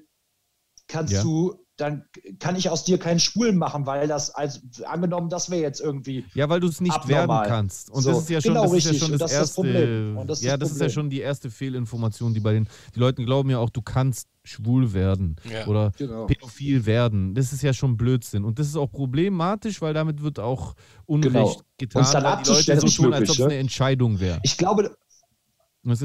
kannst 0.87 1.13
Ja. 1.13 1.23
du, 1.23 1.62
dann 1.77 2.05
kann 2.39 2.55
ich 2.55 2.69
aus 2.69 2.83
dir 2.83 2.99
keinen 2.99 3.19
Schwulen 3.19 3.57
machen, 3.57 3.85
weil 3.87 4.07
das, 4.07 4.29
als 4.29 4.61
angenommen, 4.83 5.29
das 5.29 5.49
wäre 5.49 5.61
jetzt 5.63 5.81
irgendwie. 5.81 6.23
Ja, 6.35 6.47
weil 6.47 6.59
du 6.59 6.67
es 6.67 6.81
nicht 6.81 6.93
Abnormal. 6.93 7.27
werden 7.45 7.49
kannst. 7.49 7.89
Und 7.89 8.03
So, 8.03 8.11
das 8.11 8.19
ist 8.23 8.29
ja 8.29 8.41
schon, 8.41 8.53
genau 8.53 8.63
das, 8.65 8.73
ist 8.73 8.85
ja 8.85 8.93
schon 8.93 9.11
Und 9.13 9.19
das, 9.21 9.31
das 9.31 9.31
ist 9.31 9.39
das 9.39 9.39
erste. 9.41 9.55
Problem. 9.55 10.17
Und 10.17 10.27
das 10.29 10.39
ist 10.39 10.45
ja, 10.45 10.51
das 10.57 10.59
das 10.69 10.71
ist 10.73 10.77
ja 10.81 10.85
Problem. 10.85 10.93
schon 10.93 11.09
die 11.09 11.19
erste 11.21 11.49
Fehlinformation, 11.49 12.33
die 12.33 12.39
bei 12.39 12.53
den 12.53 12.67
die 12.93 12.99
Leuten 12.99 13.25
glauben 13.25 13.49
ja 13.49 13.57
auch, 13.57 13.69
du 13.71 13.81
kannst 13.81 14.27
schwul 14.43 14.93
werden 14.93 15.37
Ja. 15.51 15.65
oder 15.67 15.91
Genau. 15.97 16.25
pädophil 16.27 16.85
werden. 16.85 17.33
Das 17.33 17.53
ist 17.53 17.63
ja 17.63 17.73
schon 17.73 17.97
Blödsinn. 17.97 18.43
Und 18.43 18.59
das 18.59 18.67
ist 18.67 18.75
auch 18.75 18.91
problematisch, 18.91 19.81
weil 19.81 19.93
damit 19.93 20.21
wird 20.21 20.37
auch 20.39 20.75
Unrecht 21.05 21.33
Genau. 21.33 21.61
getan, 21.77 22.01
Uns 22.01 22.11
dann 22.11 22.23
weil 22.23 22.31
die 22.31 22.37
Leute 22.37 22.49
abzustellen, 22.51 22.79
so 22.81 22.87
ist 22.87 22.95
tun, 22.97 23.13
als 23.13 23.29
ob 23.29 23.35
es 23.35 23.39
ne? 23.39 23.45
eine 23.45 23.55
Entscheidung 23.57 24.19
wäre. 24.19 24.39
Ich 24.43 24.57
glaube, 24.57 24.83
Und 24.83 24.89
ist 24.89 24.97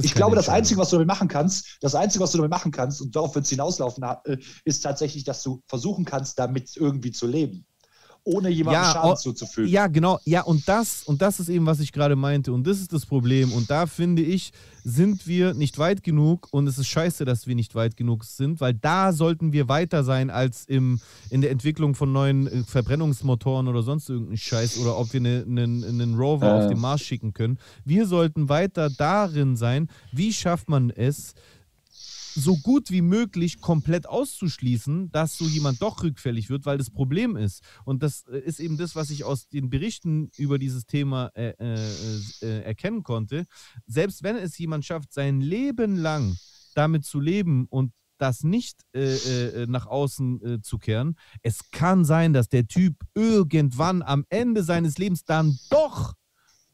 Ich 0.02 0.14
glaube, 0.14 0.34
das. 0.34 0.48
Einzige, 0.48 0.80
was 0.80 0.90
du 0.90 0.96
damit 0.96 1.06
machen 1.06 1.28
kannst, 1.28 1.78
das 1.80 1.94
Einzige, 1.94 2.24
was 2.24 2.32
du 2.32 2.38
damit 2.38 2.50
machen 2.50 2.72
kannst, 2.72 3.00
und 3.00 3.14
darauf 3.14 3.34
wird 3.36 3.44
es 3.44 3.50
hinauslaufen, 3.50 4.02
äh, 4.24 4.36
ist 4.64 4.80
tatsächlich, 4.80 5.22
dass 5.22 5.42
du 5.42 5.62
versuchen 5.68 6.04
kannst, 6.04 6.38
damit 6.38 6.76
irgendwie 6.76 7.12
zu 7.12 7.28
leben. 7.28 7.64
Ohne 8.24 8.50
jemandem 8.50 8.82
Ja, 8.82 8.92
Schaden 8.92 9.10
oh, 9.10 9.14
zuzufügen. 9.14 9.70
Ja, 9.70 9.86
genau. 9.86 10.18
Ja, 10.24 10.42
und 10.42 10.68
das, 10.68 11.02
und 11.04 11.22
das 11.22 11.40
ist 11.40 11.48
eben, 11.48 11.64
was 11.66 11.80
ich 11.80 11.92
gerade 11.92 12.14
meinte. 12.16 12.52
Und 12.52 12.66
das 12.66 12.78
ist 12.80 12.92
das 12.92 13.06
Problem. 13.06 13.52
Und 13.52 13.70
da 13.70 13.86
finde 13.86 14.20
ich, 14.22 14.52
sind 14.84 15.26
wir 15.26 15.54
nicht 15.54 15.78
weit 15.78 16.02
genug. 16.02 16.48
Und 16.50 16.66
es 16.66 16.76
ist 16.78 16.88
scheiße, 16.88 17.24
dass 17.24 17.46
wir 17.46 17.54
nicht 17.54 17.74
weit 17.74 17.96
genug 17.96 18.24
sind, 18.24 18.60
weil 18.60 18.74
da 18.74 19.12
sollten 19.12 19.52
wir 19.52 19.68
weiter 19.68 20.04
sein 20.04 20.28
als 20.30 20.64
im, 20.66 21.00
in 21.30 21.40
der 21.40 21.50
Entwicklung 21.50 21.94
von 21.94 22.12
neuen 22.12 22.46
äh, 22.46 22.64
Verbrennungsmotoren 22.64 23.66
oder 23.68 23.82
sonst 23.82 24.08
irgendeinen 24.10 24.36
Scheiß 24.36 24.78
oder 24.78 24.98
ob 24.98 25.12
wir 25.12 25.20
einen 25.20 25.58
einen- 25.58 25.84
einen 25.84 26.14
Rover 26.14 26.46
Äh. 26.48 26.62
auf 26.64 26.68
den 26.68 26.78
Mars 26.80 27.00
schicken 27.00 27.32
können. 27.32 27.58
Wir 27.84 28.06
sollten 28.06 28.48
weiter 28.48 28.90
darin 28.90 29.56
sein, 29.56 29.88
wie 30.12 30.32
schafft 30.32 30.68
man 30.68 30.90
es, 30.90 31.34
so 32.34 32.56
gut 32.56 32.90
wie 32.90 33.02
möglich 33.02 33.60
komplett 33.60 34.08
auszuschließen, 34.08 35.10
dass 35.10 35.36
so 35.36 35.46
jemand 35.46 35.82
doch 35.82 36.02
rückfällig 36.02 36.50
wird, 36.50 36.66
weil 36.66 36.78
das 36.78 36.90
Problem 36.90 37.36
ist. 37.36 37.62
Und 37.84 38.02
das 38.02 38.24
äh, 38.26 38.38
ist 38.38 38.60
eben 38.60 38.76
das, 38.76 38.96
was 38.96 39.10
ich 39.10 39.24
aus 39.24 39.48
den 39.48 39.70
Berichten 39.70 40.30
über 40.36 40.58
dieses 40.58 40.86
Thema 40.86 41.30
äh, 41.34 41.54
äh, 41.58 42.20
äh, 42.42 42.62
erkennen 42.62 43.02
konnte. 43.02 43.44
Selbst 43.86 44.22
wenn 44.22 44.36
es 44.36 44.58
jemand 44.58 44.84
schafft, 44.84 45.12
sein 45.12 45.40
Leben 45.40 45.96
lang 45.96 46.36
damit 46.74 47.04
zu 47.04 47.20
leben 47.20 47.66
und 47.68 47.92
das 48.18 48.42
nicht 48.42 48.82
äh, 48.94 49.14
äh, 49.14 49.66
nach 49.66 49.86
außen 49.86 50.42
äh, 50.42 50.60
zu 50.60 50.78
kehren, 50.78 51.16
es 51.42 51.70
kann 51.70 52.04
sein, 52.04 52.32
dass 52.32 52.48
der 52.48 52.66
Typ 52.66 52.96
irgendwann 53.14 54.02
am 54.02 54.24
Ende 54.28 54.62
seines 54.62 54.98
Lebens 54.98 55.24
dann 55.24 55.58
doch 55.70 56.14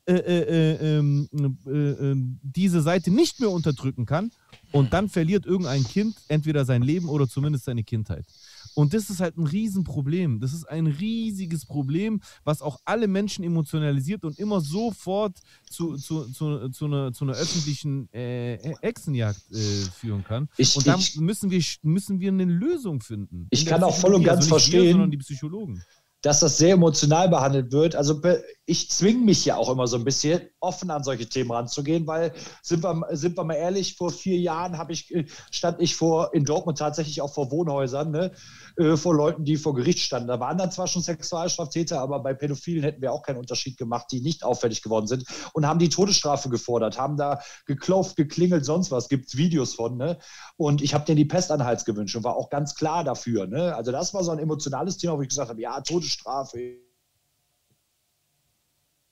äh, 0.07 0.13
äh, 0.15 0.75
äh, 0.75 0.99
ähm, 0.99 1.29
äh, 1.67 1.71
äh, 1.71 2.17
diese 2.43 2.83
Seite 2.83 3.11
nicht 3.11 3.41
mehr 3.41 3.51
unterdrücken 3.51 4.05
kann 4.07 4.31
und 4.73 4.93
dann 4.93 5.09
verliert 5.09 5.47
irgendein 5.47 5.85
Kind 5.85 6.17
entweder 6.29 6.65
sein 6.65 6.83
Leben 6.83 7.09
oder 7.09 7.27
zumindest 7.29 7.65
seine 7.65 7.85
Kindheit. 7.85 8.27
Und 8.75 8.93
das 8.93 9.09
ist 9.09 9.21
halt 9.21 9.37
ein 9.39 9.47
Riesenproblem. 9.47 10.41
Das 10.41 10.53
ist 10.53 10.65
ein 10.69 10.89
riesiges 10.89 11.65
Problem, 11.65 12.21
was 12.43 12.61
auch 12.61 12.79
alle 12.85 13.07
Menschen 13.07 13.45
emotionalisiert 13.45 14.25
und 14.25 14.39
immer 14.39 14.61
sofort 14.61 15.39
zu, 15.71 15.97
zu, 15.97 16.25
zu, 16.33 16.69
zu, 16.71 16.87
einer, 16.87 17.13
zu 17.13 17.25
einer 17.25 17.35
öffentlichen 17.35 18.13
äh, 18.13 18.59
Hexenjagd 18.83 19.41
äh, 19.53 19.57
führen 19.95 20.25
kann. 20.25 20.49
Ich, 20.57 20.77
Und 20.77 20.87
da 20.89 20.97
ich, 20.97 21.17
müssen 21.21 21.51
wir, 21.51 21.63
müssen 21.83 22.19
wir 22.19 22.33
eine 22.33 22.45
Lösung 22.45 23.01
finden. 23.01 23.47
Ich 23.51 23.65
kann 23.65 23.83
auch 23.85 23.97
voll 23.97 24.15
und 24.15 24.25
ganz 24.25 24.39
also 24.39 24.47
Wir, 24.47 24.59
verstehen. 24.59 24.91
sondern 24.93 25.11
die 25.13 25.19
Psychologen. 25.19 25.83
dass 26.23 26.41
das 26.41 26.57
sehr 26.59 26.73
emotional 26.73 27.29
behandelt 27.29 27.71
wird. 27.71 27.95
Also 27.95 28.21
ich 28.67 28.91
zwinge 28.91 29.25
mich 29.25 29.45
ja 29.45 29.57
auch 29.57 29.71
immer 29.71 29.87
so 29.87 29.97
ein 29.97 30.05
bisschen, 30.05 30.49
offen 30.61 30.91
an 30.91 31.05
solche 31.05 31.29
Themen 31.29 31.51
ranzugehen, 31.51 32.07
weil, 32.07 32.33
sind 32.63 32.83
wir, 32.83 33.07
sind 33.11 33.37
wir 33.37 33.45
mal 33.45 33.55
ehrlich, 33.55 33.97
vor 33.97 34.11
vier 34.11 34.39
Jahren 34.39 34.79
ich, 34.89 35.15
äh, 35.15 35.27
stand 35.51 35.81
ich 35.81 35.97
vor, 35.97 36.33
in 36.33 36.45
Dortmund 36.45 36.79
tatsächlich 36.79 37.21
auch 37.21 37.33
vor 37.33 37.51
Wohnhäusern, 37.51 38.11
ne, 38.11 38.33
äh, 38.77 38.97
vor 38.97 39.15
Leuten, 39.15 39.45
die 39.45 39.57
vor 39.57 39.75
Gericht 39.75 40.01
standen. 40.01 40.29
Da 40.29 40.41
waren 40.41 40.57
dann 40.57 40.71
zwar 40.71 40.87
schon 40.87 41.03
Sexualstraftäter, 41.03 42.01
aber 42.01 42.21
bei 42.21 42.33
Pädophilen 42.33 42.83
hätten 42.83 43.03
wir 43.03 43.13
auch 43.13 43.23
keinen 43.23 43.39
Unterschied 43.39 43.77
gemacht, 43.77 44.07
die 44.11 44.21
nicht 44.21 44.45
auffällig 44.45 44.83
geworden 44.83 45.07
sind 45.07 45.25
und 45.53 45.67
haben 45.67 45.79
die 45.79 45.91
Todesstrafe 45.91 46.49
gefordert, 46.49 46.99
haben 46.99 47.17
da 47.17 47.41
geklopft, 47.67 48.17
geklingelt, 48.17 48.65
sonst 48.65 48.91
was, 48.91 49.09
gibt 49.09 49.37
Videos 49.37 49.75
von. 49.75 49.97
Ne? 49.99 50.19
Und 50.57 50.81
ich 50.83 50.95
habe 50.95 51.05
denen 51.05 51.17
die 51.17 51.25
Pest 51.25 51.51
an 51.51 51.65
gewünscht 51.85 52.17
und 52.17 52.25
war 52.25 52.37
auch 52.37 52.51
ganz 52.51 52.75
klar 52.75 53.05
dafür. 53.05 53.47
Ne? 53.47 53.75
Also 53.75 53.91
das 53.93 54.15
war 54.15 54.23
so 54.23 54.31
ein 54.31 54.39
emotionales 54.39 54.97
Thema, 54.97 55.17
wo 55.17 55.23
ich 55.23 55.29
gesagt 55.29 55.51
habe, 55.51 55.61
ja, 55.61 55.81
Todesstrafe. 55.81 56.84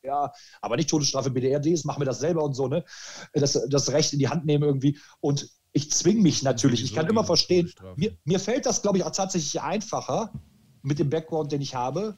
Ja, 0.03 0.33
aber 0.61 0.77
nicht 0.77 0.91
Todesstrafe 0.91 1.31
BDRDs, 1.31 1.85
machen 1.85 2.01
wir 2.01 2.07
das 2.07 2.19
selber 2.19 2.43
und 2.43 2.55
so, 2.55 2.67
ne? 2.67 2.85
Das, 3.33 3.53
das 3.69 3.93
Recht 3.93 4.13
in 4.13 4.19
die 4.19 4.29
Hand 4.29 4.45
nehmen 4.45 4.65
irgendwie. 4.65 4.99
Und 5.21 5.49
ich 5.73 5.91
zwinge 5.91 6.21
mich 6.21 6.43
natürlich. 6.43 6.83
Ich 6.83 6.95
kann 6.95 7.07
immer 7.07 7.25
verstehen, 7.25 7.73
mir, 7.97 8.17
mir 8.25 8.41
fällt 8.41 8.67
das, 8.67 8.83
glaube 8.83 8.99
ich, 8.99 9.05
auch 9.05 9.13
tatsächlich 9.13 9.61
einfacher 9.63 10.33
mit 10.83 10.99
dem 10.99 11.09
Background, 11.09 11.53
den 11.53 11.61
ich 11.61 11.75
habe. 11.75 12.17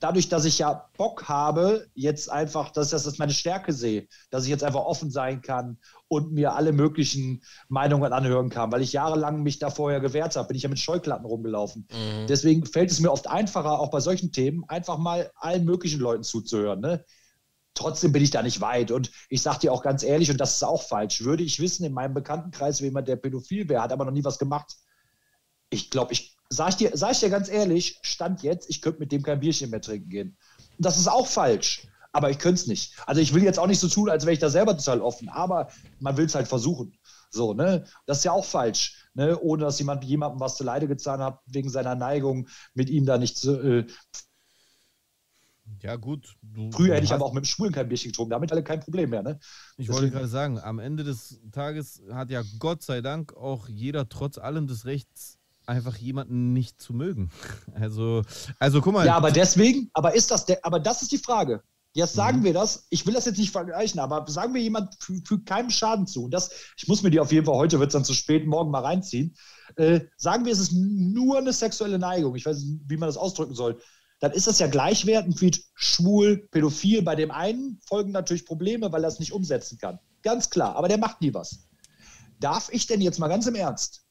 Dadurch, 0.00 0.28
dass 0.28 0.44
ich 0.44 0.58
ja 0.58 0.88
Bock 0.96 1.28
habe, 1.28 1.88
jetzt 1.94 2.30
einfach, 2.30 2.70
dass 2.70 2.92
ich 2.92 3.02
das 3.02 3.18
meine 3.18 3.32
Stärke 3.32 3.72
sehe, 3.72 4.06
dass 4.30 4.44
ich 4.44 4.50
jetzt 4.50 4.62
einfach 4.62 4.84
offen 4.84 5.10
sein 5.10 5.42
kann 5.42 5.78
und 6.06 6.32
mir 6.32 6.54
alle 6.54 6.72
möglichen 6.72 7.42
Meinungen 7.68 8.12
anhören 8.12 8.48
kann, 8.48 8.70
weil 8.70 8.82
ich 8.82 8.92
jahrelang 8.92 9.42
mich 9.42 9.58
da 9.58 9.70
vorher 9.70 10.00
gewehrt 10.00 10.36
habe, 10.36 10.48
bin 10.48 10.56
ich 10.56 10.62
ja 10.62 10.68
mit 10.68 10.78
Scheuklappen 10.78 11.26
rumgelaufen. 11.26 11.88
Mhm. 11.90 12.26
Deswegen 12.28 12.64
fällt 12.64 12.90
es 12.92 13.00
mir 13.00 13.10
oft 13.10 13.26
einfacher, 13.28 13.80
auch 13.80 13.90
bei 13.90 14.00
solchen 14.00 14.30
Themen, 14.30 14.64
einfach 14.68 14.98
mal 14.98 15.32
allen 15.34 15.64
möglichen 15.64 16.00
Leuten 16.00 16.22
zuzuhören. 16.22 16.80
Ne? 16.80 17.04
Trotzdem 17.74 18.12
bin 18.12 18.22
ich 18.22 18.30
da 18.30 18.42
nicht 18.42 18.60
weit. 18.60 18.90
Und 18.90 19.10
ich 19.28 19.42
sage 19.42 19.60
dir 19.60 19.72
auch 19.72 19.82
ganz 19.82 20.02
ehrlich, 20.02 20.30
und 20.30 20.40
das 20.40 20.54
ist 20.54 20.62
auch 20.64 20.82
falsch, 20.82 21.24
würde 21.24 21.42
ich 21.42 21.60
wissen, 21.60 21.84
in 21.84 21.92
meinem 21.92 22.14
Bekanntenkreis, 22.14 22.80
wie 22.80 22.86
jemand, 22.86 23.08
der 23.08 23.16
pädophil 23.16 23.68
wäre, 23.68 23.82
hat 23.82 23.92
aber 23.92 24.04
noch 24.04 24.12
nie 24.12 24.24
was 24.24 24.38
gemacht. 24.38 24.76
Ich 25.70 25.90
glaube, 25.90 26.12
ich 26.12 26.37
sage 26.50 26.70
ich, 26.70 26.76
dir- 26.76 26.90
sag 26.94 27.12
ich 27.12 27.20
dir 27.20 27.30
ganz 27.30 27.48
ehrlich, 27.48 27.98
Stand 28.02 28.42
jetzt, 28.42 28.68
ich 28.70 28.80
könnte 28.82 29.00
mit 29.00 29.12
dem 29.12 29.22
kein 29.22 29.40
Bierchen 29.40 29.70
mehr 29.70 29.80
trinken 29.80 30.08
gehen. 30.08 30.36
Das 30.78 30.98
ist 30.98 31.08
auch 31.08 31.26
falsch. 31.26 31.86
Aber 32.12 32.30
ich 32.30 32.38
könnte 32.38 32.62
es 32.62 32.66
nicht. 32.66 32.94
Also 33.06 33.20
ich 33.20 33.34
will 33.34 33.42
jetzt 33.42 33.58
auch 33.58 33.66
nicht 33.66 33.80
so 33.80 33.86
tun, 33.88 34.08
als 34.08 34.24
wäre 34.24 34.32
ich 34.32 34.38
da 34.38 34.48
selber 34.48 34.76
total 34.76 35.02
offen, 35.02 35.28
aber 35.28 35.68
man 36.00 36.16
will 36.16 36.24
es 36.24 36.34
halt 36.34 36.48
versuchen. 36.48 36.96
So, 37.30 37.52
ne? 37.52 37.84
Das 38.06 38.18
ist 38.18 38.24
ja 38.24 38.32
auch 38.32 38.46
falsch, 38.46 39.06
ne? 39.12 39.38
Ohne 39.38 39.64
dass 39.64 39.78
jemand 39.78 40.02
jemandem 40.04 40.40
was 40.40 40.56
zu 40.56 40.64
Leide 40.64 40.88
getan 40.88 41.20
hat, 41.20 41.40
wegen 41.46 41.68
seiner 41.68 41.94
Neigung, 41.94 42.48
mit 42.72 42.88
ihm 42.88 43.04
da 43.04 43.18
nicht 43.18 43.36
zu. 43.36 43.60
Äh, 43.60 43.86
Ja, 45.82 45.96
gut. 45.96 46.34
Du, 46.42 46.70
früher 46.72 46.94
hätte 46.94 47.04
ich 47.04 47.12
aber 47.12 47.26
auch 47.26 47.34
mit 47.34 47.44
dem 47.44 47.46
Schwulen 47.46 47.72
kein 47.72 47.88
Bierchen 47.88 48.10
getrunken, 48.10 48.30
damit 48.30 48.50
alle 48.50 48.64
kein 48.64 48.80
Problem 48.80 49.10
mehr, 49.10 49.22
ne? 49.22 49.38
Ich 49.76 49.88
wollte 49.88 50.00
Deswegen- 50.06 50.12
gerade 50.14 50.28
sagen, 50.28 50.58
am 50.58 50.78
Ende 50.78 51.04
des 51.04 51.40
Tages 51.52 52.02
hat 52.10 52.30
ja 52.30 52.42
Gott 52.58 52.82
sei 52.82 53.02
Dank 53.02 53.34
auch 53.36 53.68
jeder 53.68 54.08
trotz 54.08 54.38
allem 54.38 54.66
des 54.66 54.86
Rechts, 54.86 55.37
einfach 55.68 55.96
jemanden 55.96 56.52
nicht 56.52 56.80
zu 56.80 56.92
mögen. 56.92 57.30
Also, 57.74 58.22
also 58.58 58.80
guck 58.80 58.92
mal. 58.94 59.06
Ja, 59.06 59.16
aber 59.16 59.30
deswegen, 59.30 59.90
aber 59.92 60.14
ist 60.14 60.30
das 60.32 60.44
der, 60.46 60.58
aber 60.64 60.80
das 60.80 61.02
ist 61.02 61.12
die 61.12 61.18
Frage. 61.18 61.62
Jetzt 61.94 62.14
sagen 62.14 62.40
Mhm. 62.40 62.44
wir 62.44 62.52
das, 62.52 62.86
ich 62.90 63.06
will 63.06 63.14
das 63.14 63.24
jetzt 63.26 63.38
nicht 63.38 63.50
vergleichen, 63.52 63.98
aber 64.00 64.24
sagen 64.28 64.52
wir 64.54 64.60
jemand 64.60 64.94
fü- 64.96 65.26
fügt 65.26 65.46
keinem 65.46 65.70
Schaden 65.70 66.06
zu. 66.06 66.24
Und 66.24 66.32
das, 66.32 66.50
ich 66.76 66.86
muss 66.88 67.02
mir 67.02 67.10
die 67.10 67.20
auf 67.20 67.32
jeden 67.32 67.46
Fall, 67.46 67.54
heute 67.56 67.78
wird 67.78 67.88
es 67.90 67.92
dann 67.92 68.04
zu 68.04 68.14
spät, 68.14 68.46
morgen 68.46 68.70
mal 68.70 68.82
reinziehen. 68.84 69.34
Äh, 69.76 70.00
sagen 70.16 70.44
wir, 70.44 70.52
es 70.52 70.58
ist 70.58 70.72
nur 70.72 71.38
eine 71.38 71.52
sexuelle 71.52 71.98
Neigung, 71.98 72.34
ich 72.34 72.44
weiß 72.46 72.58
nicht, 72.62 72.80
wie 72.86 72.96
man 72.96 73.08
das 73.08 73.16
ausdrücken 73.16 73.54
soll. 73.54 73.80
Dann 74.20 74.32
ist 74.32 74.46
das 74.48 74.58
ja 74.58 74.66
gleichwertend 74.66 75.40
wie 75.40 75.52
schwul, 75.76 76.48
pädophil. 76.50 77.02
Bei 77.02 77.14
dem 77.14 77.30
einen 77.30 77.80
folgen 77.86 78.10
natürlich 78.10 78.44
Probleme, 78.44 78.90
weil 78.92 79.04
er 79.04 79.08
es 79.08 79.20
nicht 79.20 79.32
umsetzen 79.32 79.78
kann. 79.78 79.98
Ganz 80.22 80.50
klar, 80.50 80.74
aber 80.76 80.88
der 80.88 80.98
macht 80.98 81.20
nie 81.20 81.32
was. 81.32 81.68
Darf 82.40 82.68
ich 82.72 82.86
denn 82.86 83.00
jetzt 83.00 83.18
mal 83.20 83.28
ganz 83.28 83.46
im 83.46 83.54
Ernst, 83.54 84.04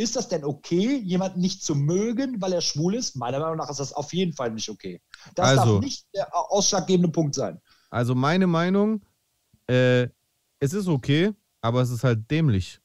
ist 0.00 0.16
das 0.16 0.28
denn 0.28 0.44
okay, 0.44 0.96
jemanden 0.98 1.40
nicht 1.40 1.62
zu 1.62 1.74
mögen, 1.74 2.40
weil 2.40 2.52
er 2.52 2.60
schwul 2.60 2.94
ist? 2.94 3.16
Meiner 3.16 3.38
Meinung 3.38 3.58
nach 3.58 3.70
ist 3.70 3.80
das 3.80 3.92
auf 3.92 4.12
jeden 4.14 4.32
Fall 4.32 4.50
nicht 4.50 4.68
okay. 4.68 5.00
Das 5.34 5.58
Also- 5.58 5.74
darf 5.74 5.84
nicht 5.84 6.06
der 6.14 6.34
ausschlaggebende 6.34 7.10
Punkt 7.10 7.34
sein. 7.34 7.60
Also 7.90 8.14
meine 8.14 8.46
Meinung, 8.46 9.02
äh, 9.68 10.04
es 10.58 10.72
ist 10.72 10.88
okay, 10.88 11.32
aber 11.60 11.82
es 11.82 11.90
ist 11.90 12.04
halt 12.04 12.30
dämlich. 12.30 12.80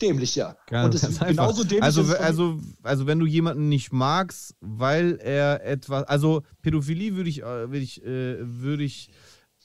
Dämlich, 0.00 0.36
ja. 0.36 0.56
Ganz, 0.66 0.86
und 0.86 0.94
es 0.94 1.02
ist 1.02 1.22
einfach. 1.22 1.26
genauso 1.28 1.64
dämlich. 1.64 1.82
also, 1.82 2.02
also, 2.16 2.60
also 2.82 3.06
wenn 3.06 3.18
du 3.18 3.26
jemanden 3.26 3.68
nicht 3.68 3.92
magst, 3.92 4.54
weil 4.60 5.18
er 5.22 5.64
etwas, 5.64 6.04
also 6.04 6.42
Pädophilie 6.62 7.16
würde 7.16 7.30
ich, 7.30 7.42
würde 7.42 7.78
ich, 7.78 8.02
äh, 8.04 8.36
würde 8.40 8.84
ich 8.84 9.10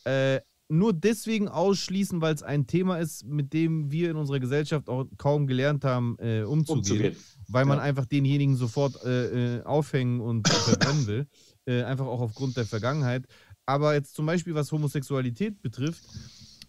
äh, 0.05 0.39
nur 0.71 0.93
deswegen 0.93 1.47
ausschließen, 1.49 2.21
weil 2.21 2.33
es 2.33 2.43
ein 2.43 2.65
Thema 2.65 2.97
ist, 2.97 3.25
mit 3.25 3.51
dem 3.53 3.91
wir 3.91 4.09
in 4.11 4.15
unserer 4.15 4.39
Gesellschaft 4.39 4.89
auch 4.89 5.05
kaum 5.17 5.45
gelernt 5.45 5.83
haben, 5.83 6.15
äh, 6.19 6.43
umzugehen, 6.43 6.79
umzugehen. 6.79 7.15
weil 7.49 7.65
man 7.65 7.77
Ja. 7.77 7.83
einfach 7.83 8.05
denjenigen 8.05 8.55
sofort 8.55 9.03
äh, 9.03 9.57
äh, 9.57 9.63
aufhängen 9.63 10.21
und 10.21 10.47
verbrennen 10.47 11.07
will, 11.07 11.27
äh, 11.65 11.83
einfach 11.83 12.05
auch 12.05 12.21
aufgrund 12.21 12.55
der 12.57 12.65
Vergangenheit. 12.65 13.25
Aber 13.65 13.93
jetzt 13.93 14.15
zum 14.15 14.25
Beispiel, 14.25 14.55
was 14.55 14.71
Homosexualität 14.71 15.61
betrifft, 15.61 16.03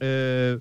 äh, 0.01 0.55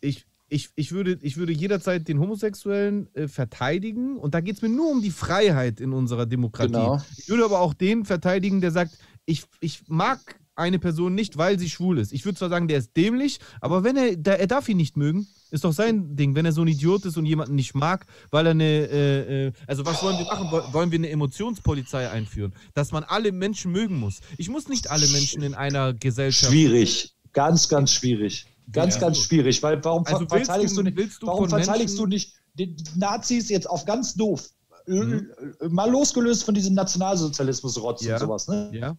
ich, 0.00 0.24
ich, 0.48 0.70
ich, 0.74 0.92
würde, 0.92 1.18
ich 1.22 1.36
würde 1.36 1.52
jederzeit 1.52 2.08
den 2.08 2.18
Homosexuellen 2.20 3.08
äh, 3.14 3.28
verteidigen 3.28 4.16
und 4.16 4.34
da 4.34 4.40
geht 4.40 4.56
es 4.56 4.62
mir 4.62 4.68
nur 4.68 4.90
um 4.90 5.02
die 5.02 5.10
Freiheit 5.10 5.80
in 5.80 5.92
unserer 5.92 6.26
Demokratie. 6.26 6.72
Genau. 6.72 7.00
Ich 7.16 7.28
würde 7.28 7.44
aber 7.44 7.60
auch 7.60 7.74
den 7.74 8.04
verteidigen, 8.04 8.60
der 8.60 8.70
sagt, 8.70 8.98
ich, 9.24 9.44
ich 9.60 9.82
mag 9.88 10.18
eine 10.54 10.78
Person 10.78 11.14
nicht, 11.14 11.38
weil 11.38 11.58
sie 11.58 11.70
schwul 11.70 11.98
ist. 11.98 12.12
Ich 12.12 12.24
würde 12.24 12.38
zwar 12.38 12.48
sagen, 12.50 12.68
der 12.68 12.78
ist 12.78 12.96
dämlich, 12.96 13.38
aber 13.60 13.84
wenn 13.84 13.96
er, 13.96 14.16
da, 14.16 14.32
er 14.32 14.46
darf 14.46 14.68
ihn 14.68 14.76
nicht 14.76 14.96
mögen, 14.96 15.26
ist 15.50 15.64
doch 15.64 15.72
sein 15.72 16.14
Ding. 16.16 16.34
Wenn 16.34 16.44
er 16.44 16.52
so 16.52 16.62
ein 16.62 16.68
Idiot 16.68 17.04
ist 17.04 17.16
und 17.16 17.26
jemanden 17.26 17.54
nicht 17.54 17.74
mag, 17.74 18.06
weil 18.30 18.46
er 18.46 18.50
eine, 18.52 18.64
äh, 18.64 19.46
äh, 19.48 19.52
also 19.66 19.84
was 19.86 20.02
wollen 20.02 20.18
wir 20.18 20.24
machen? 20.26 20.48
Woll- 20.50 20.64
Wollen 20.72 20.90
wir 20.90 20.98
eine 20.98 21.08
Emotionspolizei 21.10 22.10
einführen? 22.10 22.54
Dass 22.74 22.92
man 22.92 23.04
alle 23.04 23.32
Menschen 23.32 23.72
mögen 23.72 23.98
muss. 23.98 24.20
Ich 24.38 24.48
muss 24.48 24.68
nicht 24.68 24.90
alle 24.90 25.06
Menschen 25.08 25.42
in 25.42 25.54
einer 25.54 25.94
Gesellschaft 25.94 26.52
Schwierig. 26.52 27.14
Ganz, 27.32 27.68
ganz 27.68 27.92
schwierig. 27.92 28.46
Ganz, 28.70 28.94
Ja. 28.96 29.00
ganz 29.02 29.18
schwierig. 29.18 29.62
Weil 29.62 29.82
warum 29.84 30.04
Also 30.06 30.26
verteidigst 30.26 30.76
du- 30.76 30.80
du, 30.82 30.84
nicht, 30.84 30.96
willst 30.96 31.22
du 31.22 31.26
warum 31.26 31.48
verteidigst 31.48 31.96
Menschen- 31.96 31.98
du 31.98 32.06
nicht 32.06 32.34
die 32.54 32.76
Nazis 32.96 33.48
jetzt 33.48 33.68
auf 33.68 33.84
ganz 33.86 34.14
doof? 34.14 34.48
Mhm. 34.86 35.30
Äh, 35.60 35.68
Mal 35.68 35.90
losgelöst 35.90 36.44
von 36.44 36.54
diesem 36.54 36.74
Nationalsozialismus-Rotz 36.74 38.04
Ja. 38.04 38.14
und 38.14 38.20
sowas. 38.20 38.48
Ne? 38.48 38.70
Ja, 38.72 38.96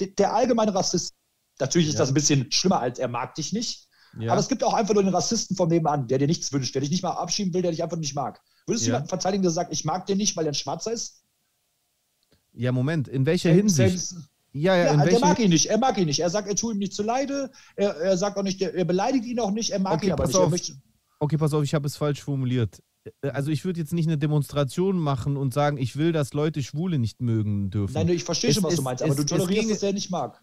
Der, 0.00 0.06
der 0.08 0.34
allgemeine 0.34 0.74
Rassist, 0.74 1.14
natürlich 1.60 1.88
ist 1.88 1.94
Ja. 1.94 2.00
das 2.00 2.08
ein 2.08 2.14
bisschen 2.14 2.50
schlimmer 2.50 2.80
als 2.80 2.98
er 2.98 3.08
mag 3.08 3.34
dich 3.34 3.52
nicht, 3.52 3.88
ja. 4.18 4.32
aber 4.32 4.40
es 4.40 4.48
gibt 4.48 4.64
auch 4.64 4.74
einfach 4.74 4.94
nur 4.94 5.02
den 5.02 5.14
Rassisten 5.14 5.54
vom 5.56 5.68
Nebenan, 5.68 6.08
der 6.08 6.18
dir 6.18 6.26
nichts 6.26 6.52
wünscht, 6.52 6.74
der 6.74 6.80
dich 6.80 6.90
nicht 6.90 7.02
mal 7.02 7.10
abschieben 7.10 7.52
will, 7.54 7.62
der 7.62 7.70
dich 7.72 7.82
einfach 7.82 7.98
nicht 7.98 8.14
mag. 8.14 8.40
Würdest 8.66 8.84
du 8.84 8.88
Ja. 8.90 8.94
jemanden 8.94 9.08
verteidigen, 9.08 9.42
der 9.42 9.50
sagt, 9.52 9.72
ich 9.72 9.84
mag 9.84 10.06
den 10.06 10.18
nicht, 10.18 10.36
weil 10.36 10.46
er 10.46 10.52
ein 10.52 10.54
Schwarzer 10.54 10.92
ist? 10.92 11.22
ja, 12.54 12.70
Moment. 12.72 13.08
In 13.08 13.24
welcher 13.26 13.50
Hinsicht? 13.52 13.98
selbst- 13.98 14.28
Ja, 14.54 14.76
ja, 14.76 14.94
Ja, 14.94 15.04
der 15.06 15.18
mag 15.20 15.38
ihn 15.38 15.48
nicht. 15.48 15.66
Er 15.70 15.78
mag 15.78 15.96
ihn 15.96 16.04
nicht. 16.04 16.20
Er 16.20 16.28
sagt, 16.28 16.46
er 16.46 16.54
tut 16.54 16.74
ihm 16.74 16.78
nicht 16.78 16.92
zu 16.92 17.02
Leide. 17.02 17.50
Er, 17.76 17.96
er 17.96 18.16
sagt 18.18 18.36
auch 18.36 18.42
nicht, 18.42 18.60
er, 18.60 18.84
beleidigt 18.84 19.24
ihn 19.24 19.40
auch 19.40 19.50
nicht. 19.50 19.70
Er 19.70 19.78
mag 19.78 19.94
Okay, 19.94 20.06
ihn 20.08 20.12
aber 20.12 20.26
nicht. 20.26 20.36
Auf. 20.36 20.52
Okay, 21.20 21.38
pass 21.38 21.54
auf, 21.54 21.62
ich 21.64 21.72
habe 21.72 21.86
es 21.86 21.96
falsch 21.96 22.20
formuliert. 22.22 22.82
Äh, 23.22 23.28
Also 23.30 23.50
ich 23.50 23.64
würde 23.64 23.80
jetzt 23.80 23.92
nicht 23.92 24.06
eine 24.06 24.18
Demonstration 24.18 24.96
machen 24.98 25.36
und 25.36 25.52
sagen, 25.54 25.76
ich 25.78 25.96
will, 25.96 26.12
dass 26.12 26.32
Leute 26.34 26.62
Schwule 26.62 26.98
nicht 26.98 27.20
mögen 27.20 27.70
dürfen. 27.70 27.94
nein, 27.94 28.08
ich 28.08 28.24
verstehe 28.24 28.50
Es 28.50 28.56
schon, 28.56 28.64
was 28.64 28.72
ist- 28.72 28.78
du 28.78 28.82
meinst, 28.82 29.02
aber 29.02 29.10
es- 29.12 29.16
du 29.16 29.22
es 29.22 29.28
tolerierst, 29.28 29.70
dass 29.70 29.82
er 29.82 29.92
nicht 29.92 30.10
mag. 30.10 30.40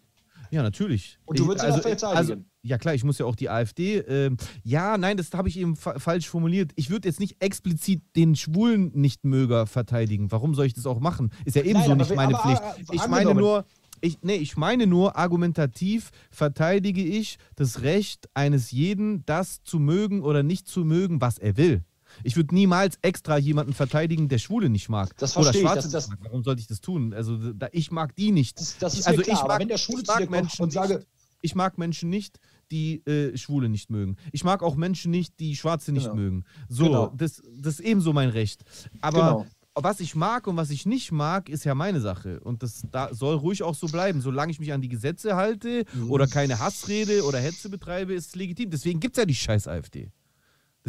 Ja, 0.52 0.64
natürlich. 0.64 1.19
Und 1.26 1.38
du 1.38 1.45
würdest 1.45 1.64
ihn 1.64 1.69
auch 1.73 1.76
also, 1.76 1.90
verteidigen. 1.90 2.45
ja, 2.64 2.80
klar, 2.80 2.95
ich 2.95 3.03
muss 3.03 3.19
ja 3.19 3.26
auch 3.27 3.36
die 3.36 3.49
AfD. 3.52 3.99
ähm, 3.99 4.36
ja, 4.64 4.98
nein, 4.98 5.15
das 5.15 5.31
habe 5.34 5.48
ich 5.48 5.60
eben 5.60 5.76
fa 5.76 5.99
falsch 5.99 6.27
formuliert. 6.27 6.72
Ich 6.76 6.90
würde 6.90 7.07
jetzt 7.07 7.19
nicht 7.19 7.36
explizit 7.40 8.02
den 8.15 8.36
schwulen 8.36 8.91
Nichtmöger 8.95 9.68
verteidigen. 9.68 10.31
Warum 10.31 10.56
soll 10.56 10.65
ich 10.65 10.73
das 10.73 10.88
auch 10.88 10.99
machen? 10.99 11.30
Ist 11.45 11.56
ja 11.56 11.61
ebenso 11.61 11.90
Nein, 11.90 11.91
aber 12.02 12.03
nicht 12.10 12.15
meine 12.15 12.36
aber, 12.40 12.44
Pflicht. 12.57 12.90
äh, 12.90 12.95
Ich 12.95 13.02
meine 13.02 13.15
angenommen. 13.30 13.40
nur. 13.41 13.65
Ich, 14.02 14.18
nee, 14.23 14.36
ich 14.38 14.57
meine 14.57 14.88
nur, 14.88 15.18
argumentativ 15.18 16.10
verteidige 16.31 17.03
ich 17.03 17.38
das 17.56 17.81
Recht 17.84 18.27
eines 18.34 18.72
jeden, 18.72 19.26
das 19.26 19.61
zu 19.64 19.77
mögen 19.77 20.23
oder 20.23 20.41
nicht 20.41 20.68
zu 20.68 20.84
mögen, 20.86 21.22
was 21.22 21.38
er 21.38 21.57
will. 21.57 21.84
Ich 22.23 22.35
würde 22.35 22.53
niemals 22.55 22.97
extra 23.01 23.37
jemanden 23.37 23.73
verteidigen, 23.73 24.27
der 24.29 24.37
Schwule 24.39 24.69
nicht 24.69 24.89
mag. 24.89 25.15
Das 25.17 25.35
oder 25.35 25.45
verstehe 25.45 25.61
ich, 25.63 25.67
Schwarze 25.67 25.89
das- 25.89 25.91
das- 25.91 26.09
mag. 26.09 26.19
Warum 26.23 26.43
sollte 26.43 26.61
ich 26.61 26.67
das 26.67 26.81
tun? 26.81 27.13
Also, 27.13 27.37
da, 27.53 27.67
ich 27.71 27.91
mag 27.91 28.15
die 28.15 28.31
nicht. 28.31 28.59
Das, 28.59 28.77
das 28.77 28.97
ist 28.99 29.07
also 29.07 29.21
klar, 29.21 29.33
ich 29.35 29.39
aber 29.39 29.47
mag- 29.53 29.59
wenn 29.61 29.67
der 29.67 29.77
Schwule 29.77 30.03
zu 30.03 30.11
dir 30.13 30.17
kommt 30.19 30.31
Menschen 30.31 30.63
und 30.63 30.71
sage, 30.73 30.95
nicht. 30.95 31.07
Ich 31.41 31.55
mag 31.55 31.77
Menschen 31.77 32.09
nicht, 32.09 32.37
die 32.71 33.05
äh, 33.07 33.37
Schwule 33.37 33.69
nicht 33.69 33.89
mögen. 33.89 34.17
Ich 34.33 34.43
mag 34.43 34.61
auch 34.61 34.75
Menschen 34.75 35.09
nicht, 35.11 35.39
die 35.39 35.55
Schwarze 35.55 35.91
nicht 35.93 36.03
Genau. 36.03 36.15
mögen. 36.15 36.43
So, 36.67 36.83
Genau. 36.85 37.13
das, 37.15 37.41
das 37.57 37.75
ist 37.75 37.79
ebenso 37.79 38.11
mein 38.11 38.27
Recht. 38.29 38.63
Aber 38.99 39.17
Genau. 39.19 39.45
was 39.75 40.01
ich 40.01 40.15
mag 40.15 40.47
und 40.47 40.57
was 40.57 40.69
ich 40.69 40.85
nicht 40.85 41.13
mag, 41.13 41.47
ist 41.47 41.63
ja 41.63 41.73
meine 41.75 42.01
Sache. 42.01 42.41
Und 42.41 42.61
das 42.61 42.81
da 42.91 43.13
soll 43.13 43.35
ruhig 43.37 43.63
auch 43.63 43.73
so 43.75 43.87
bleiben. 43.87 44.19
Solange 44.19 44.51
ich 44.51 44.59
mich 44.59 44.73
an 44.73 44.81
die 44.81 44.89
Gesetze 44.89 45.37
halte 45.37 45.85
Mhm. 45.93 46.11
oder 46.11 46.27
keine 46.27 46.59
Hassrede 46.59 47.23
oder 47.23 47.39
Hetze 47.39 47.69
betreibe, 47.69 48.13
ist 48.13 48.27
es 48.27 48.35
legitim. 48.35 48.69
Deswegen 48.69 48.99
gibt 48.99 49.15
es 49.15 49.21
ja 49.21 49.25
die 49.25 49.33
scheiß 49.35 49.69
AfD. 49.69 50.11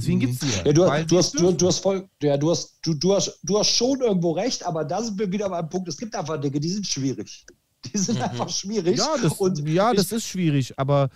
Deswegen 0.01 0.21
gibt 0.21 0.35
es 0.35 0.39
die 0.41 0.47
ja. 0.57 0.61
Mhm. 0.73 0.75
du, 0.75 1.07
du, 1.07 1.19
hast, 1.19 1.39
du, 1.39 1.53
du 1.53 1.67
hast 1.67 1.79
voll, 1.81 2.09
ja, 2.23 2.37
du 2.37 2.51
hast, 2.51 2.79
du, 2.83 2.95
du 2.95 3.15
hast, 3.15 3.39
du 3.43 3.59
hast 3.59 3.71
schon 3.71 4.01
irgendwo 4.01 4.33
recht, 4.33 4.65
aber 4.67 4.85
da 4.85 5.03
sind 5.03 5.19
wir 5.19 5.31
wieder 5.31 5.49
beim 5.49 5.69
Punkt, 5.69 5.89
es 5.89 5.97
gibt 5.97 6.15
einfach 6.15 6.41
Dinge, 6.41 6.59
die 6.61 6.69
sind 6.71 6.87
schwierig. 6.87 7.45
Die 7.93 7.97
sind 7.99 8.21
einfach 8.21 8.49
schwierig. 8.49 8.99
Ja, 8.99 9.15
das, 9.23 9.35
und 9.35 9.59
ja, 9.69 9.91
ich- 9.93 9.97
das 9.97 10.13
ist 10.13 10.27
schwierig, 10.27 10.79
aber 10.79 11.09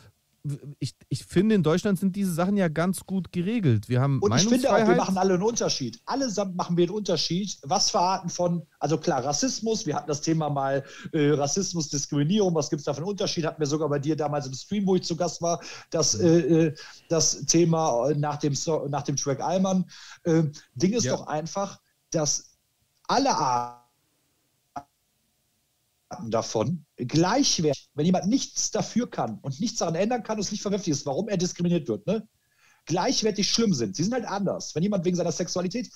ich, 0.78 0.94
ich 1.08 1.24
finde, 1.24 1.54
in 1.54 1.62
Deutschland 1.62 1.98
sind 1.98 2.14
diese 2.16 2.32
Sachen 2.32 2.56
ja 2.56 2.68
ganz 2.68 3.06
gut 3.06 3.32
geregelt. 3.32 3.88
Wir 3.88 4.00
haben 4.02 4.20
Und 4.20 4.34
ich 4.36 4.46
finde 4.46 4.70
auch, 4.70 4.86
wir 4.86 4.94
machen 4.94 5.16
alle 5.16 5.34
einen 5.34 5.42
Unterschied. 5.42 5.98
Allesamt 6.04 6.54
machen 6.54 6.76
wir 6.76 6.84
einen 6.84 6.94
Unterschied. 6.94 7.58
Was 7.62 7.90
für 7.90 8.00
Arten 8.00 8.28
von, 8.28 8.66
also 8.78 8.98
klar, 8.98 9.24
Rassismus, 9.24 9.86
wir 9.86 9.96
hatten 9.96 10.08
das 10.08 10.20
Thema 10.20 10.50
mal 10.50 10.84
äh, 11.12 11.30
Rassismus, 11.30 11.88
Diskriminierung, 11.88 12.54
was 12.54 12.68
gibt 12.68 12.80
es 12.80 12.84
da 12.84 12.92
für 12.92 12.98
einen 12.98 13.08
Unterschied? 13.08 13.46
Hatten 13.46 13.60
wir 13.60 13.66
sogar 13.66 13.88
bei 13.88 13.98
dir 13.98 14.16
damals 14.16 14.46
im 14.46 14.52
Stream, 14.52 14.86
wo 14.86 14.96
ich 14.96 15.02
zu 15.02 15.16
Gast 15.16 15.40
war, 15.40 15.60
das, 15.90 16.14
äh, 16.14 16.66
äh, 16.66 16.74
das 17.08 17.46
Thema 17.46 18.10
äh, 18.10 18.14
nach 18.14 18.36
dem, 18.36 18.54
nach 18.88 19.02
dem 19.02 19.16
Track 19.16 19.40
Allmann. 19.40 19.86
Äh, 20.24 20.44
Ding 20.74 20.92
ist 20.92 21.04
Ja. 21.04 21.16
doch 21.16 21.26
einfach, 21.26 21.80
dass 22.10 22.58
alle 23.08 23.34
Arten 23.34 23.83
davon 26.28 26.84
gleichwertig, 26.96 27.88
wenn 27.94 28.06
jemand 28.06 28.26
nichts 28.26 28.70
dafür 28.70 29.10
kann 29.10 29.38
und 29.42 29.60
nichts 29.60 29.78
daran 29.78 29.94
ändern 29.94 30.22
kann 30.22 30.36
und 30.36 30.44
es 30.44 30.50
nicht 30.50 30.62
verwerflich 30.62 30.92
ist, 30.92 31.06
warum 31.06 31.28
er 31.28 31.36
diskriminiert 31.36 31.88
wird, 31.88 32.06
ne? 32.06 32.26
gleichwertig 32.86 33.50
schlimm 33.50 33.74
sind. 33.74 33.96
Sie 33.96 34.02
sind 34.02 34.12
halt 34.12 34.26
anders. 34.26 34.74
Wenn 34.74 34.82
jemand 34.82 35.04
wegen 35.04 35.16
seiner 35.16 35.32
Sexualität, 35.32 35.90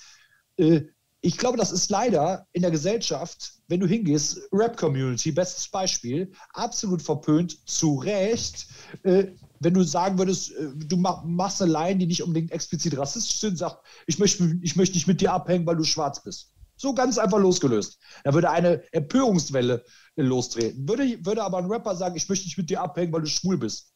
äh, 0.57 0.81
ich 1.21 1.37
glaube, 1.37 1.57
das 1.57 1.71
ist 1.71 1.89
leider 1.89 2.47
in 2.53 2.61
der 2.61 2.71
Gesellschaft, 2.71 3.55
wenn 3.67 3.81
du 3.81 3.87
hingehst, 3.87 4.39
Rap-Community, 4.53 5.31
bestes 5.33 5.67
Beispiel, 5.67 6.31
absolut 6.53 7.01
verpönt, 7.01 7.67
zu 7.67 7.95
Recht. 7.95 8.67
Äh, 9.03 9.25
wenn 9.59 9.73
du 9.73 9.83
sagen 9.83 10.17
würdest, 10.17 10.51
äh, 10.51 10.69
du 10.75 10.95
mach, 10.95 11.23
machst 11.25 11.61
eine 11.61 11.71
Line, 11.73 11.97
die 11.97 12.07
nicht 12.07 12.23
unbedingt 12.23 12.51
explizit 12.51 12.97
rassistisch 12.97 13.39
sind, 13.39 13.57
sagt, 13.57 13.85
ich 14.07 14.17
möchte, 14.17 14.57
ich 14.61 14.77
möchte 14.77 14.95
nicht 14.95 15.07
mit 15.07 15.19
dir 15.19 15.33
abhängen, 15.33 15.65
weil 15.65 15.75
du 15.75 15.83
schwarz 15.83 16.23
bist. 16.23 16.53
So 16.79 16.93
ganz 16.93 17.17
einfach 17.17 17.39
losgelöst. 17.39 17.99
Da 18.23 18.33
würde 18.33 18.49
eine 18.49 18.81
Empörungswelle 18.93 19.83
lostreten. 20.15 20.87
Würde, 20.87 21.19
würde 21.25 21.43
aber 21.43 21.57
ein 21.57 21.65
Rapper 21.65 21.93
sagen, 21.95 22.15
ich 22.15 22.27
möchte 22.29 22.45
nicht 22.45 22.57
mit 22.57 22.69
dir 22.69 22.81
abhängen, 22.81 23.11
weil 23.11 23.21
du 23.21 23.27
schwul 23.27 23.57
bist. 23.57 23.91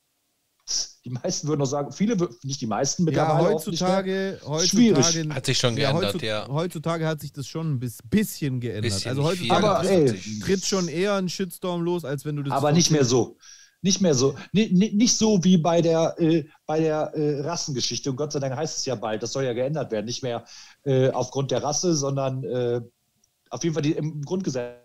Die 1.06 1.10
meisten 1.10 1.48
würden 1.48 1.60
noch 1.60 1.66
sagen, 1.66 1.92
viele, 1.92 2.16
nicht 2.44 2.60
die 2.62 2.68
meisten 2.68 3.04
ja, 3.04 3.06
mittlerweile 3.06 3.38
nicht 3.38 3.48
mehr. 3.48 3.56
heutzutage, 3.56 4.40
heutzutage, 4.46 4.68
Schwierig. 4.68 5.34
Hat 5.36 5.46
sich 5.46 5.58
schon 5.58 5.78
ja, 5.78 5.92
geändert, 5.92 6.16
heutzu- 6.16 6.26
ja. 6.26 6.48
Heutzutage 6.50 7.08
hat 7.08 7.22
sich 7.22 7.32
das 7.34 7.48
schon 7.48 7.74
ein 7.74 7.80
bis- 7.80 8.00
bisschen 8.10 8.60
geändert. 8.62 8.84
Bisschen, 8.84 9.10
also 9.10 9.24
heutzutage 9.24 9.66
Aber, 9.66 9.90
ey, 9.90 10.14
tritt 10.42 10.66
schon 10.66 10.88
eher 10.90 11.16
ein 11.16 11.28
Shitstorm 11.30 11.82
los, 11.82 12.04
als 12.06 12.24
wenn 12.26 12.36
du 12.38 12.44
das. 12.44 12.54
Aber 12.54 12.72
nicht 12.74 12.92
mehr 12.92 13.06
so. 13.06 13.38
Nicht 13.84 14.02
mehr 14.02 14.16
so. 14.16 14.36
Ni- 14.54 14.70
ni- 14.72 14.94
Nicht 14.94 15.16
so 15.18 15.44
wie 15.44 15.58
bei 15.58 15.82
der, 15.82 16.16
äh, 16.18 16.46
bei 16.66 16.80
der 16.80 17.14
äh, 17.14 17.42
Rassengeschichte. 17.42 18.10
Und 18.10 18.16
Gott 18.16 18.32
sei 18.32 18.40
Dank 18.40 18.56
heißt 18.56 18.78
es 18.80 18.86
ja 18.86 18.96
bald, 18.96 19.22
das 19.22 19.34
soll 19.34 19.44
ja 19.44 19.54
geändert 19.54 19.92
werden. 19.92 20.06
Nicht 20.06 20.24
mehr 20.24 20.46
äh, 20.86 21.10
aufgrund 21.12 21.52
der 21.52 21.62
Rasse, 21.62 21.94
sondern 21.96 22.44
äh, 22.46 22.82
auf 23.50 23.64
jeden 23.64 23.74
Fall 23.74 23.84
die, 23.84 23.92
im 23.92 24.22
Grundgesetz. 24.24 24.80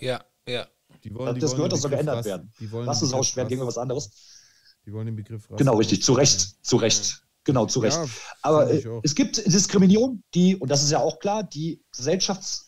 Ja, 0.00 0.24
ja. 0.48 0.66
Die 1.02 1.14
wollen, 1.14 1.34
die 1.34 1.40
das 1.40 1.50
wollen 1.50 1.56
gehört, 1.58 1.72
das 1.72 1.82
soll 1.82 1.90
geändert 1.92 2.16
Rasse- 2.18 2.28
werden. 2.28 2.52
Die 2.60 2.70
wollen 2.72 2.88
Rasse 2.88 3.04
ist 3.04 3.12
auch 3.14 3.24
schwer 3.24 3.44
gegen 3.44 3.60
Rasse- 3.60 3.68
was 3.68 3.78
anderes. 3.78 4.10
Die 4.86 4.92
wollen 4.92 5.06
den 5.06 5.16
Begriff 5.16 5.48
Rasse 5.50 5.56
Genau, 5.58 5.76
richtig. 5.76 6.02
Zu. 6.02 6.12
Recht. 6.14 6.56
Zu 6.64 6.76
Recht. 6.76 7.22
Genau, 7.44 7.66
zu 7.66 7.78
Recht. 7.80 7.96
Ja, 7.96 8.06
Aber 8.42 8.70
äh, 8.70 8.82
es 9.02 9.14
gibt 9.14 9.36
Diskriminierung, 9.46 10.22
die, 10.34 10.56
und 10.56 10.70
das 10.70 10.82
ist 10.82 10.90
ja 10.90 10.98
auch 11.00 11.18
klar, 11.18 11.42
die 11.44 11.82
Gesellschafts 11.94 12.63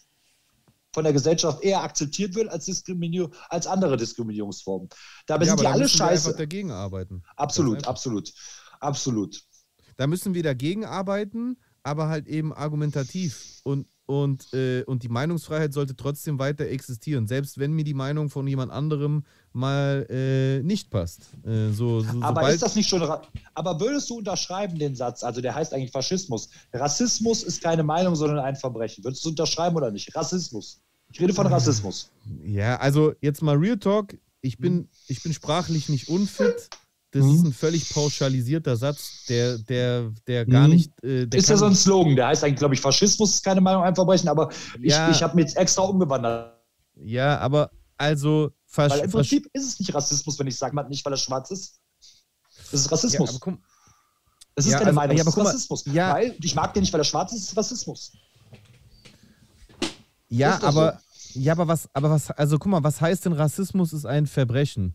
von 0.96 1.04
der 1.04 1.12
Gesellschaft 1.12 1.62
eher 1.62 1.82
akzeptiert 1.82 2.34
wird 2.34 2.48
als 2.48 2.64
Diskriminierung, 2.64 3.30
als 3.50 3.66
andere 3.66 3.98
Diskriminierungsformen. 3.98 4.88
Dabei 5.26 5.44
ja, 5.44 5.50
sind 5.50 5.60
die 5.60 5.64
da 5.64 5.72
alle 5.72 5.82
müssen 5.82 5.98
wir 5.98 6.06
scheiße. 6.06 6.28
einfach 6.28 6.38
dagegen 6.38 6.70
arbeiten. 6.70 7.22
Absolut, 7.36 7.86
absolut, 7.86 8.32
absolut. 8.80 9.42
Da 9.98 10.06
müssen 10.06 10.32
wir 10.32 10.42
dagegen 10.42 10.86
arbeiten, 10.86 11.58
aber 11.82 12.08
halt 12.08 12.26
eben 12.28 12.54
argumentativ. 12.54 13.60
Und, 13.62 13.88
und, 14.06 14.50
äh, 14.54 14.84
und 14.84 15.02
die 15.02 15.10
Meinungsfreiheit 15.10 15.74
sollte 15.74 15.96
trotzdem 15.96 16.38
weiter 16.38 16.64
existieren, 16.64 17.26
selbst 17.26 17.58
wenn 17.58 17.72
mir 17.72 17.84
die 17.84 17.92
Meinung 17.92 18.30
von 18.30 18.46
jemand 18.46 18.72
anderem 18.72 19.24
mal 19.52 20.06
äh, 20.08 20.62
nicht 20.62 20.88
passt. 20.88 21.28
Äh, 21.44 21.72
so, 21.72 22.00
so, 22.00 22.22
Aber 22.22 22.50
ist 22.50 22.62
das 22.62 22.74
nicht 22.74 22.88
schon. 22.88 23.02
Aber 23.02 23.80
würdest 23.80 24.08
du 24.08 24.16
unterschreiben 24.16 24.78
den 24.78 24.94
Satz? 24.94 25.22
Also 25.22 25.42
der 25.42 25.54
heißt 25.54 25.74
eigentlich 25.74 25.92
Faschismus. 25.92 26.48
Rassismus 26.72 27.42
ist 27.42 27.62
keine 27.62 27.82
Meinung, 27.82 28.16
sondern 28.16 28.38
ein 28.38 28.56
Verbrechen. 28.56 29.04
Würdest 29.04 29.22
du 29.26 29.28
unterschreiben 29.28 29.76
oder 29.76 29.90
nicht? 29.90 30.16
Rassismus. 30.16 30.80
Ich 31.16 31.22
rede 31.22 31.32
von 31.32 31.46
Rassismus. 31.46 32.10
Ja, 32.44 32.76
also 32.76 33.14
jetzt 33.22 33.40
mal 33.42 33.56
Real 33.56 33.78
Talk. 33.78 34.14
Ich 34.42 34.58
bin, 34.58 34.90
ich 35.08 35.22
bin 35.22 35.32
sprachlich 35.32 35.88
nicht 35.88 36.10
unfit. 36.10 36.68
das 37.12 37.24
Mhm. 37.24 37.34
ist 37.34 37.44
ein 37.46 37.52
völlig 37.54 37.88
pauschalisierter 37.88 38.76
Satz, 38.76 39.24
der, 39.30 39.56
der, 39.56 40.12
der 40.26 40.44
gar 40.44 40.64
Mhm. 40.68 40.74
nicht. 40.74 40.90
Äh, 41.02 41.26
der 41.26 41.38
ist 41.40 41.48
ja 41.48 41.56
so 41.56 41.64
ein 41.64 41.74
Slogan, 41.74 42.14
der 42.16 42.26
heißt 42.26 42.44
eigentlich, 42.44 42.58
glaube 42.58 42.74
ich, 42.74 42.80
Faschismus 42.82 43.36
ist 43.36 43.42
keine 43.44 43.62
Meinung, 43.62 43.82
ein 43.84 43.94
Verbrechen, 43.94 44.28
aber 44.28 44.52
Ja. 44.82 45.08
ich, 45.08 45.16
ich 45.16 45.22
habe 45.22 45.34
mir 45.36 45.40
jetzt 45.42 45.56
extra 45.56 45.80
umgewandert. 45.84 46.60
Ja, 46.96 47.38
aber 47.38 47.70
also 47.96 48.50
Fasch, 48.66 48.92
Weil 48.92 49.00
im 49.06 49.10
Prinzip 49.10 49.48
ist 49.54 49.66
es 49.66 49.78
nicht 49.80 49.94
Rassismus, 49.94 50.38
wenn 50.38 50.48
ich 50.48 50.56
sage, 50.58 50.74
man 50.74 50.86
nicht, 50.90 51.02
weil 51.06 51.14
er 51.14 51.16
schwarz 51.16 51.50
ist. 51.50 51.80
Das 52.70 52.74
ist 52.80 52.84
ja, 52.84 52.90
Rassismus. 52.90 53.30
aber 53.30 53.38
guck, 53.38 53.58
Es 54.54 54.66
ist 54.66 54.72
Ja, 54.72 54.78
keine 54.78 54.90
also- 54.90 54.96
Meinung, 55.00 55.16
ja, 55.16 55.22
aber 55.22 55.30
ist 55.30 55.38
Rassismus. 55.38 55.84
ja. 55.86 56.12
Weil 56.12 56.36
ich 56.42 56.54
mag 56.54 56.74
den 56.74 56.82
nicht, 56.82 56.92
weil 56.92 57.00
er 57.00 57.04
schwarz 57.04 57.32
ist, 57.32 57.44
ist 57.48 57.56
Rassismus. 57.56 58.12
ja, 60.28 60.60
aber 60.62 61.00
ja, 61.36 61.52
aber 61.52 61.68
was, 61.68 61.88
aber 61.92 62.10
was, 62.10 62.30
also 62.30 62.58
guck 62.58 62.70
mal, 62.70 62.82
was 62.84 63.00
heißt 63.00 63.24
denn 63.26 63.32
Rassismus 63.32 63.92
ist 63.92 64.06
ein 64.06 64.26
Verbrechen? 64.26 64.94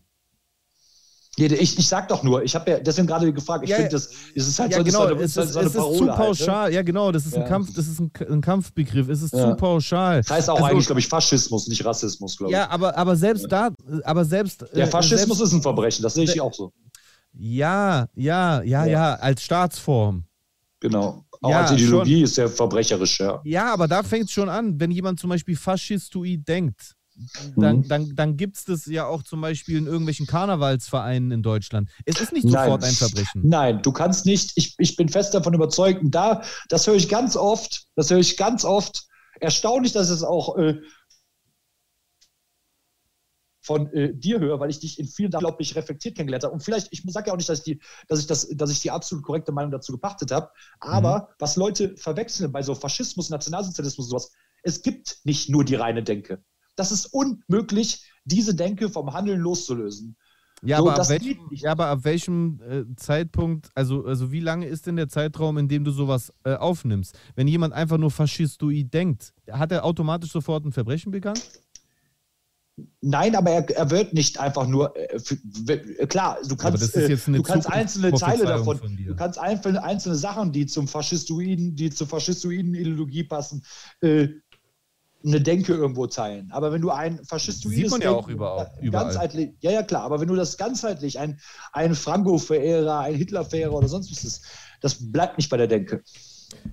Ich, 1.38 1.78
ich 1.78 1.88
sag 1.88 2.08
doch 2.08 2.22
nur, 2.22 2.42
ich 2.42 2.54
habe 2.54 2.70
ja 2.70 2.78
deswegen 2.78 3.06
gerade 3.06 3.32
gefragt, 3.32 3.64
ich 3.64 3.70
Ja, 3.70 3.76
finde, 3.76 3.92
das 3.92 4.10
es 4.34 4.46
ist 4.48 4.58
halt 4.58 4.70
Ja, 4.72 4.78
so, 4.78 4.84
genau, 4.84 5.00
so, 5.08 5.14
eine- 5.14 5.22
es 5.22 5.34
ist, 5.34 5.52
so 5.54 5.58
eine 5.60 5.68
es 5.68 5.74
ist 5.74 5.80
zu 5.80 5.80
Parole 5.80 5.98
halt, 5.98 6.18
ne? 6.20 6.24
pauschal. 6.26 6.74
Ja, 6.74 6.82
genau, 6.82 7.10
das 7.10 7.24
ist 7.24 7.34
ein 7.34 7.40
Ja. 7.40 7.48
Kampf, 7.48 7.72
das 7.74 7.86
ist 7.88 8.00
ein, 8.00 8.10
ein 8.28 8.40
Kampfbegriff. 8.42 9.08
Es 9.08 9.22
ist 9.22 9.32
Ja. 9.32 9.50
zu 9.52 9.56
pauschal. 9.56 10.18
Das 10.20 10.30
heißt 10.30 10.50
auch 10.50 10.56
Also- 10.56 10.66
eigentlich, 10.66 10.84
glaube 10.86 11.00
ich, 11.00 11.08
Faschismus, 11.08 11.68
nicht 11.68 11.82
Rassismus, 11.86 12.36
glaube 12.36 12.52
ich. 12.52 12.58
Ja, 12.58 12.68
aber, 12.68 12.98
aber 12.98 13.16
selbst 13.16 13.50
da, 13.50 13.70
aber 14.04 14.26
selbst. 14.26 14.60
Der 14.74 14.84
äh, 14.84 14.86
Faschismus 14.86 15.38
selbst, 15.38 15.40
ist 15.40 15.52
ein 15.54 15.62
Verbrechen, 15.62 16.02
das 16.02 16.12
sehe 16.12 16.24
ich 16.24 16.38
auch 16.38 16.52
so. 16.52 16.70
Ja, 17.32 18.08
ja, 18.14 18.60
Ja. 18.62 18.84
ja, 18.84 19.14
als 19.14 19.42
Staatsform. 19.42 20.24
Genau. 20.80 21.24
Auch 21.42 21.50
Ja, 21.50 21.60
als 21.66 21.72
Ideologie 21.72 22.22
ist 22.22 22.38
der 22.38 22.48
verbrecherisch, 22.48 23.20
ja. 23.20 23.40
Ja, 23.44 23.72
aber 23.72 23.88
da 23.88 24.02
fängt 24.02 24.26
es 24.26 24.32
schon 24.32 24.48
an, 24.48 24.78
wenn 24.80 24.90
jemand 24.90 25.20
zum 25.20 25.30
Beispiel 25.30 25.56
faschistoid 25.56 26.46
denkt. 26.46 26.94
Dann, 27.56 27.80
Mhm. 27.80 27.88
dann, 27.88 28.14
dann 28.16 28.36
gibt 28.38 28.56
es 28.56 28.64
das 28.64 28.86
ja 28.86 29.04
auch 29.06 29.22
zum 29.22 29.42
Beispiel 29.42 29.76
in 29.76 29.86
irgendwelchen 29.86 30.26
Karnevalsvereinen 30.26 31.30
in 31.30 31.42
Deutschland. 31.42 31.90
Es 32.06 32.18
ist 32.20 32.32
nicht 32.32 32.44
Nein. 32.44 32.64
sofort 32.64 32.84
ein 32.84 32.94
Verbrechen. 32.94 33.42
Nein, 33.44 33.82
du 33.82 33.92
kannst 33.92 34.24
nicht, 34.24 34.52
ich, 34.54 34.74
ich 34.78 34.96
bin 34.96 35.08
fest 35.10 35.34
davon 35.34 35.52
überzeugt, 35.52 36.02
und 36.02 36.10
da, 36.14 36.42
das 36.70 36.86
höre 36.86 36.94
ich 36.94 37.08
ganz 37.10 37.36
oft, 37.36 37.84
das 37.96 38.10
höre 38.10 38.18
ich 38.18 38.36
ganz 38.38 38.64
oft. 38.64 39.02
Erstaunlich, 39.40 39.92
dass 39.92 40.08
es 40.08 40.22
auch 40.22 40.56
äh, 40.56 40.76
von 43.62 43.92
äh, 43.92 44.12
dir 44.12 44.40
höre, 44.40 44.60
weil 44.60 44.70
ich 44.70 44.80
dich 44.80 44.98
in 44.98 45.06
vielen 45.06 45.32
unglaublich 45.32 45.74
reflektiert 45.76 46.16
kennengelernt 46.16 46.44
habe. 46.44 46.52
Und 46.52 46.62
vielleicht, 46.62 46.88
ich 46.90 47.02
sage 47.06 47.28
ja 47.28 47.32
auch 47.32 47.36
nicht, 47.36 47.48
dass 47.48 47.60
ich, 47.60 47.64
die, 47.64 47.80
dass, 48.08 48.20
ich 48.20 48.26
das, 48.26 48.48
dass 48.48 48.70
ich 48.70 48.80
die 48.80 48.90
absolut 48.90 49.24
korrekte 49.24 49.52
Meinung 49.52 49.70
dazu 49.70 49.92
gepachtet 49.92 50.32
habe, 50.32 50.50
aber 50.80 51.30
was 51.38 51.56
Leute 51.56 51.96
verwechseln 51.96 52.52
bei 52.52 52.62
so 52.62 52.74
Faschismus, 52.74 53.30
Nationalsozialismus 53.30 54.06
und 54.06 54.10
sowas, 54.10 54.32
es 54.62 54.82
gibt 54.82 55.18
nicht 55.24 55.48
nur 55.48 55.64
die 55.64 55.76
reine 55.76 56.02
Denke. 56.02 56.42
Das 56.76 56.92
ist 56.92 57.06
unmöglich, 57.06 58.04
diese 58.24 58.54
Denke 58.54 58.90
vom 58.90 59.12
Handeln 59.12 59.40
loszulösen. 59.40 60.16
Ja, 60.64 60.78
So, 60.78 60.88
aber, 60.88 61.00
ab 61.00 61.08
welchem, 61.08 61.48
ja 61.50 61.72
aber 61.72 61.86
ab 61.86 62.04
welchem 62.04 62.60
äh, 62.62 62.84
Zeitpunkt, 62.96 63.68
also, 63.74 64.04
also 64.04 64.30
wie 64.30 64.40
lange 64.40 64.66
ist 64.66 64.86
denn 64.86 64.94
der 64.94 65.08
Zeitraum, 65.08 65.58
in 65.58 65.68
dem 65.68 65.82
du 65.82 65.90
sowas 65.90 66.32
äh, 66.44 66.54
aufnimmst? 66.54 67.18
Wenn 67.34 67.48
jemand 67.48 67.74
einfach 67.74 67.98
nur 67.98 68.12
faschistoid 68.12 68.94
denkt, 68.94 69.34
hat 69.50 69.72
er 69.72 69.84
automatisch 69.84 70.30
sofort 70.30 70.64
ein 70.64 70.72
Verbrechen 70.72 71.10
begangen? 71.10 71.40
Nein, 73.02 73.36
aber 73.36 73.50
er, 73.50 73.70
er 73.70 73.90
wird 73.90 74.14
nicht 74.14 74.40
einfach 74.40 74.66
nur. 74.66 74.96
Äh, 74.96 75.18
für, 75.18 75.36
klar, 76.06 76.38
du 76.48 76.56
kannst, 76.56 76.96
äh, 76.96 77.16
du 77.16 77.42
kannst 77.42 77.70
einzelne 77.70 78.12
Teile 78.12 78.44
davon. 78.44 78.80
Du 79.06 79.14
kannst 79.14 79.38
einzelne, 79.38 79.82
einzelne 79.84 80.14
Sachen, 80.16 80.52
die 80.52 80.66
zum 80.66 80.88
faschistoiden, 80.88 81.76
die 81.76 81.90
zur 81.90 82.06
faschistoiden 82.06 82.74
Ideologie 82.74 83.24
passen, 83.24 83.62
äh, 84.00 84.28
eine 85.24 85.40
Denke 85.40 85.74
irgendwo 85.74 86.06
teilen. 86.06 86.50
Aber 86.50 86.72
wenn 86.72 86.80
du 86.80 86.90
ein 86.90 87.22
faschistoides 87.24 87.78
Sieht 87.78 87.90
man 87.90 88.00
ja 88.00 88.08
Denken 88.08 88.24
auch 88.24 88.28
überall- 88.28 88.70
überall. 88.80 89.04
ganzheitlich, 89.04 89.50
ja 89.60 89.70
ja 89.70 89.82
klar, 89.82 90.02
aber 90.02 90.20
wenn 90.20 90.28
du 90.28 90.34
das 90.34 90.56
ganzheitlich 90.56 91.18
ein 91.18 91.38
ein 91.72 91.94
Franco-Verehrer, 91.94 93.00
ein 93.00 93.14
Hitler-Verehrer 93.14 93.72
oder 93.74 93.88
sonst 93.88 94.10
was 94.10 94.24
ist, 94.24 94.44
das 94.80 95.12
bleibt 95.12 95.36
nicht 95.36 95.50
bei 95.50 95.58
der 95.58 95.68
Denke. 95.68 96.02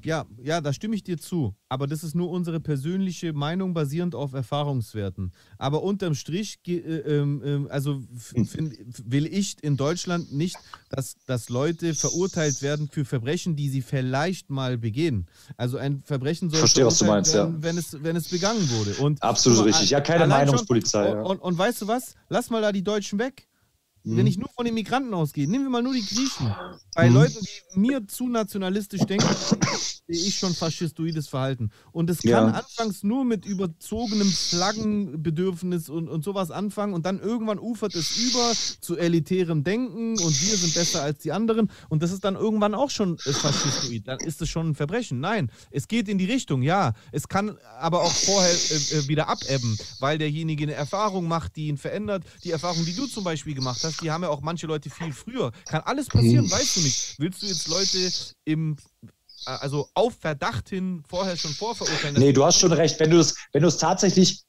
Ja, 0.03 0.25
ja, 0.41 0.61
da 0.61 0.71
stimme 0.73 0.95
ich 0.95 1.03
dir 1.03 1.17
zu. 1.17 1.55
Aber 1.67 1.85
das 1.87 2.03
ist 2.03 2.15
nur 2.15 2.29
unsere 2.31 2.59
persönliche 2.59 3.33
Meinung 3.33 3.73
basierend 3.73 4.15
auf 4.15 4.33
Erfahrungswerten. 4.33 5.31
Aber 5.57 5.83
unterm 5.83 6.15
Strich, 6.15 6.59
äh, 6.67 6.77
ähm, 6.77 7.67
also 7.69 8.01
Hm. 8.33 8.45
find, 8.45 8.77
will 9.05 9.25
ich 9.27 9.57
in 9.63 9.77
Deutschland 9.77 10.31
nicht, 10.31 10.57
dass, 10.89 11.15
dass 11.25 11.49
Leute 11.49 11.93
verurteilt 11.93 12.61
werden 12.61 12.87
für 12.89 13.05
Verbrechen, 13.05 13.55
die 13.55 13.69
sie 13.69 13.81
vielleicht 13.81 14.49
mal 14.49 14.77
begehen. 14.77 15.27
Also 15.57 15.77
ein 15.77 16.01
Verbrechen 16.03 16.49
soll 16.49 16.59
Verstehe, 16.59 16.85
was 16.85 16.97
du 16.99 17.05
meinst, 17.05 17.33
ja. 17.33 17.41
werden, 17.45 17.61
wenn, 17.63 17.77
es, 17.77 18.01
wenn 18.03 18.15
es 18.15 18.29
begangen 18.29 18.69
wurde. 18.71 18.93
Und 18.95 19.21
Absolut 19.21 19.65
richtig. 19.65 19.89
Ja, 19.89 20.01
keine 20.01 20.23
allein 20.23 20.47
schon- 20.47 20.55
Meinungspolizei. 20.55 21.09
ja. 21.09 21.21
Und, 21.21 21.39
und 21.41 21.57
weißt 21.57 21.81
du 21.83 21.87
was? 21.87 22.15
Lass 22.29 22.49
mal 22.49 22.61
da 22.61 22.71
die 22.71 22.83
Deutschen 22.83 23.19
weg. 23.19 23.47
Mhm. 24.03 24.17
Wenn 24.17 24.27
ich 24.27 24.37
nur 24.37 24.49
von 24.55 24.65
den 24.65 24.73
Migranten 24.75 25.13
ausgehe, 25.13 25.47
nehmen 25.49 25.65
wir 25.65 25.69
mal 25.69 25.83
nur 25.83 25.93
die 25.93 26.05
Griechen. 26.05 26.53
Bei 26.95 27.07
Mhm. 27.09 27.15
Leuten, 27.15 27.39
die 27.73 27.79
mir 27.79 28.07
zu 28.07 28.27
nationalistisch 28.27 29.01
denken, 29.01 29.27
sehe 30.07 30.27
ich 30.27 30.37
schon 30.39 30.53
faschistoides 30.55 31.27
Verhalten. 31.27 31.69
Und 31.91 32.09
es 32.09 32.21
kann 32.21 32.47
Ja. 32.47 32.53
anfangs 32.53 33.03
nur 33.03 33.25
mit 33.25 33.45
überzogenem 33.45 34.27
Flaggenbedürfnis 34.31 35.89
und, 35.89 36.07
und 36.09 36.23
sowas 36.23 36.51
anfangen 36.51 36.93
und 36.93 37.05
dann 37.05 37.19
irgendwann 37.19 37.59
ufert 37.59 37.95
es 37.95 38.17
über 38.17 38.53
zu 38.81 38.97
elitärem 38.97 39.63
Denken 39.63 40.11
und 40.19 40.41
wir 40.41 40.57
sind 40.57 40.73
besser 40.73 41.03
als 41.03 41.19
die 41.19 41.31
anderen 41.31 41.69
und 41.89 42.01
das 42.03 42.11
ist 42.11 42.23
dann 42.23 42.35
irgendwann 42.35 42.73
auch 42.73 42.89
schon 42.89 43.17
äh, 43.25 43.33
faschistoid. 43.33 44.07
Dann 44.07 44.19
ist 44.19 44.41
es 44.41 44.49
schon 44.49 44.69
ein 44.69 44.75
Verbrechen. 44.75 45.19
Nein, 45.19 45.51
es 45.71 45.87
geht 45.87 46.07
in 46.09 46.17
die 46.17 46.25
Richtung, 46.25 46.61
ja. 46.61 46.93
Es 47.11 47.27
kann 47.27 47.57
aber 47.79 48.01
auch 48.01 48.11
vorher 48.13 48.51
äh, 48.53 48.97
äh, 48.99 49.07
wieder 49.07 49.27
abebben, 49.29 49.77
weil 49.99 50.17
derjenige 50.17 50.63
eine 50.63 50.73
Erfahrung 50.73 51.27
macht, 51.27 51.55
die 51.55 51.67
ihn 51.67 51.77
verändert. 51.77 52.23
Die 52.43 52.51
Erfahrung, 52.51 52.83
die 52.85 52.95
du 52.95 53.05
zum 53.07 53.23
Beispiel 53.23 53.53
gemacht 53.53 53.83
hast, 53.83 53.88
die 53.97 54.11
haben 54.11 54.23
ja 54.23 54.29
auch 54.29 54.41
manche 54.41 54.67
Leute 54.67 54.89
viel 54.89 55.13
früher. 55.13 55.51
Kann 55.65 55.81
alles 55.81 56.07
passieren, 56.07 56.45
Mhm. 56.45 56.51
weißt 56.51 56.77
du 56.77 56.81
nicht. 56.81 57.15
Willst 57.19 57.41
du 57.41 57.45
jetzt 57.47 57.67
Leute 57.67 58.11
im 58.45 58.77
äh, 59.45 59.51
also 59.51 59.89
auf 59.93 60.15
Verdacht 60.19 60.69
hin 60.69 61.03
vorher 61.07 61.37
schon 61.37 61.51
vorverurteilen? 61.51 62.15
Nee, 62.17 62.33
du 62.33 62.43
hast 62.45 62.59
schon 62.59 62.73
recht. 62.73 62.99
Wenn 62.99 63.11
du 63.11 63.19
es, 63.19 63.35
wenn 63.53 63.61
du 63.61 63.67
es 63.67 63.77
tatsächlich. 63.77 64.43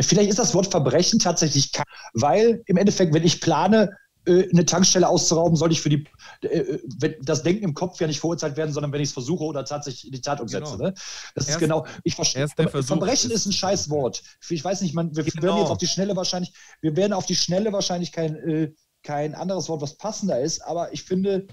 Vielleicht 0.00 0.30
ist 0.30 0.38
das 0.38 0.54
Wort 0.54 0.66
Verbrechen 0.70 1.18
tatsächlich 1.18 1.70
kein, 1.72 1.84
weil 2.14 2.62
im 2.66 2.76
Endeffekt, 2.76 3.12
wenn 3.14 3.24
ich 3.24 3.40
plane, 3.40 3.96
eine 4.26 4.64
Tankstelle 4.64 5.08
auszurauben, 5.08 5.56
soll 5.56 5.72
ich 5.72 5.80
für 5.80 5.88
die 5.88 6.04
äh, 6.42 6.78
wenn, 6.98 7.14
das 7.22 7.42
Denken 7.42 7.64
im 7.64 7.74
Kopf 7.74 8.00
ja 8.00 8.06
nicht 8.06 8.20
verurteilt 8.20 8.56
werden, 8.56 8.72
sondern 8.72 8.92
wenn 8.92 9.00
ich 9.00 9.08
es 9.08 9.12
versuche 9.12 9.42
oder 9.44 9.64
tatsächlich 9.64 10.06
in 10.06 10.12
die 10.12 10.20
Tat 10.20 10.40
umsetze. 10.40 10.72
Genau. 10.72 10.84
Ne? 10.84 10.94
Das 11.34 11.44
ist 11.44 11.50
Erst- 11.50 11.60
genau. 11.60 11.86
Ich 12.04 12.14
verstehe. 12.14 12.46
Verbrechen 12.48 13.30
ist- 13.30 13.36
ist 13.38 13.46
ein 13.46 13.52
scheiß 13.52 13.90
Wort. 13.90 14.22
Ich 14.48 14.64
weiß 14.64 14.80
nicht, 14.82 14.94
man, 14.94 15.14
wir 15.16 15.24
Genau. 15.24 15.42
werden 15.42 15.58
jetzt 15.58 15.70
auf 15.70 15.78
die 15.78 15.86
Schnelle 15.88 16.14
wahrscheinlich, 16.16 16.52
wir 16.80 16.94
werden 16.96 17.12
auf 17.12 17.26
die 17.26 17.34
Schnelle 17.36 17.72
wahrscheinlich 17.72 18.12
kein, 18.12 18.36
äh, 18.36 18.72
kein 19.02 19.34
anderes 19.34 19.68
Wort, 19.68 19.82
was 19.82 19.96
passender 19.96 20.40
ist, 20.40 20.60
aber 20.60 20.92
ich 20.92 21.02
finde, 21.02 21.46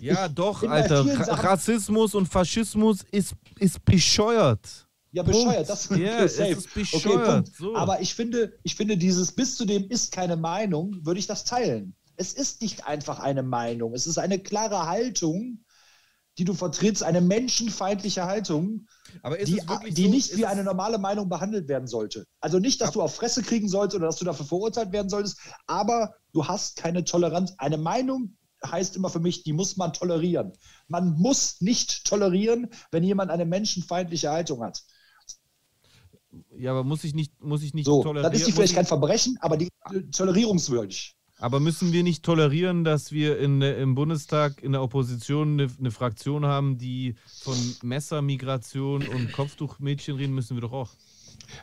Ja, 0.00 0.26
Ich 0.26 0.32
doch, 0.34 0.64
Alter. 0.64 1.04
Ra 1.06 1.34
Rassismus 1.52 2.14
und 2.16 2.26
Faschismus 2.26 3.04
ist, 3.12 3.34
ist 3.60 3.84
bescheuert. 3.84 4.88
Ja, 5.12 5.22
Punkt. 5.22 5.38
bescheuert. 5.38 5.68
Das 5.68 5.84
safe. 5.84 6.50
ist 6.50 6.66
Okay, 6.66 6.80
bescheuert. 6.80 7.44
Punkt. 7.44 7.56
so. 7.56 7.76
Aber 7.76 8.00
ich 8.00 8.14
finde, 8.14 8.58
ich 8.62 8.74
finde, 8.74 8.96
dieses 8.96 9.32
bis 9.32 9.56
zu 9.56 9.64
dem 9.64 9.88
ist 9.88 10.12
keine 10.12 10.36
Meinung, 10.36 10.96
würde 11.04 11.20
ich 11.20 11.26
das 11.26 11.44
teilen. 11.44 11.94
Es 12.16 12.32
ist 12.32 12.62
nicht 12.62 12.86
einfach 12.86 13.20
eine 13.20 13.42
Meinung. 13.42 13.94
Es 13.94 14.06
ist 14.06 14.18
eine 14.18 14.38
klare 14.38 14.86
Haltung, 14.86 15.64
die 16.38 16.44
du 16.44 16.54
vertrittst, 16.54 17.02
eine 17.02 17.20
menschenfeindliche 17.20 18.24
Haltung, 18.24 18.86
die, 19.46 19.60
die 19.90 20.04
so, 20.04 20.10
nicht 20.10 20.30
ist 20.30 20.38
wie 20.38 20.46
eine 20.46 20.64
normale 20.64 20.98
Meinung 20.98 21.28
behandelt 21.28 21.68
werden 21.68 21.86
sollte. 21.86 22.26
Also 22.40 22.58
nicht, 22.58 22.80
dass 22.80 22.92
du 22.92 23.02
auf 23.02 23.14
Fresse 23.14 23.42
kriegen 23.42 23.68
sollst 23.68 23.94
oder 23.94 24.06
dass 24.06 24.16
du 24.16 24.24
dafür 24.24 24.46
verurteilt 24.46 24.92
werden 24.92 25.10
solltest, 25.10 25.38
aber 25.66 26.14
du 26.32 26.46
hast 26.46 26.76
keine 26.76 27.04
Toleranz. 27.04 27.52
Eine 27.58 27.76
Meinung 27.76 28.36
heißt 28.64 28.96
immer 28.96 29.10
für 29.10 29.20
mich, 29.20 29.42
die 29.42 29.52
muss 29.52 29.76
man 29.76 29.92
tolerieren. 29.92 30.52
Man 30.88 31.14
muss 31.14 31.60
nicht 31.60 32.04
tolerieren, 32.06 32.68
wenn 32.90 33.02
jemand 33.02 33.30
eine 33.30 33.44
menschenfeindliche 33.44 34.30
Haltung 34.30 34.62
hat. 34.62 34.82
Ja, 36.56 36.70
aber 36.70 36.84
muss 36.84 37.04
ich 37.04 37.14
nicht, 37.14 37.32
muss 37.42 37.62
ich 37.62 37.74
nicht 37.74 37.84
So, 37.86 38.02
tolerieren? 38.02 38.22
dann 38.24 38.32
ist 38.32 38.46
die 38.46 38.52
vielleicht 38.52 38.70
ich- 38.72 38.76
kein 38.76 38.86
Verbrechen, 38.86 39.36
aber 39.40 39.56
die 39.56 39.68
tolerierungswürdig. 40.12 41.14
Aber 41.38 41.58
müssen 41.60 41.92
wir 41.92 42.02
nicht 42.04 42.22
tolerieren, 42.22 42.84
dass 42.84 43.10
wir 43.10 43.38
in, 43.38 43.60
im 43.62 43.94
Bundestag 43.96 44.62
in 44.62 44.72
der 44.72 44.82
Opposition 44.82 45.54
eine, 45.60 45.68
eine 45.78 45.90
Fraktion 45.90 46.46
haben, 46.46 46.78
die 46.78 47.16
von 47.40 47.56
Messermigration 47.82 49.06
und 49.08 49.32
Kopftuchmädchen 49.32 50.16
reden, 50.16 50.34
müssen 50.34 50.56
wir 50.56 50.60
doch 50.60 50.72
auch. 50.72 50.90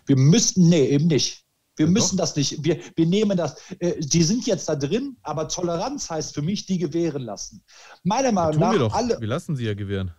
Wir 0.06 0.18
müssten, 0.18 0.68
nee, 0.70 0.88
eben 0.90 1.08
nicht. 1.08 1.46
Wir 1.78 1.86
Ja, 1.86 1.92
müssen 1.94 2.18
doch. 2.18 2.24
das 2.26 2.36
nicht. 2.36 2.62
Wir, 2.64 2.80
wir 2.96 3.06
nehmen 3.06 3.38
das. 3.38 3.56
Äh, 3.80 4.02
die 4.02 4.24
sind 4.24 4.46
jetzt 4.46 4.68
da 4.68 4.76
drin, 4.76 5.16
aber 5.22 5.48
Toleranz 5.48 6.10
heißt 6.10 6.34
für 6.36 6.42
mich, 6.42 6.66
die 6.66 6.78
gewähren 6.78 7.22
lassen. 7.22 7.64
Meiner 8.04 8.34
Meinung 8.34 8.60
nach, 8.60 8.72
wir 8.74 8.80
doch. 8.80 8.94
alle, 8.94 9.20
Wir 9.22 9.28
lassen 9.30 9.56
sie 9.56 9.66
ja 9.66 9.76
gewähren. 9.76 10.12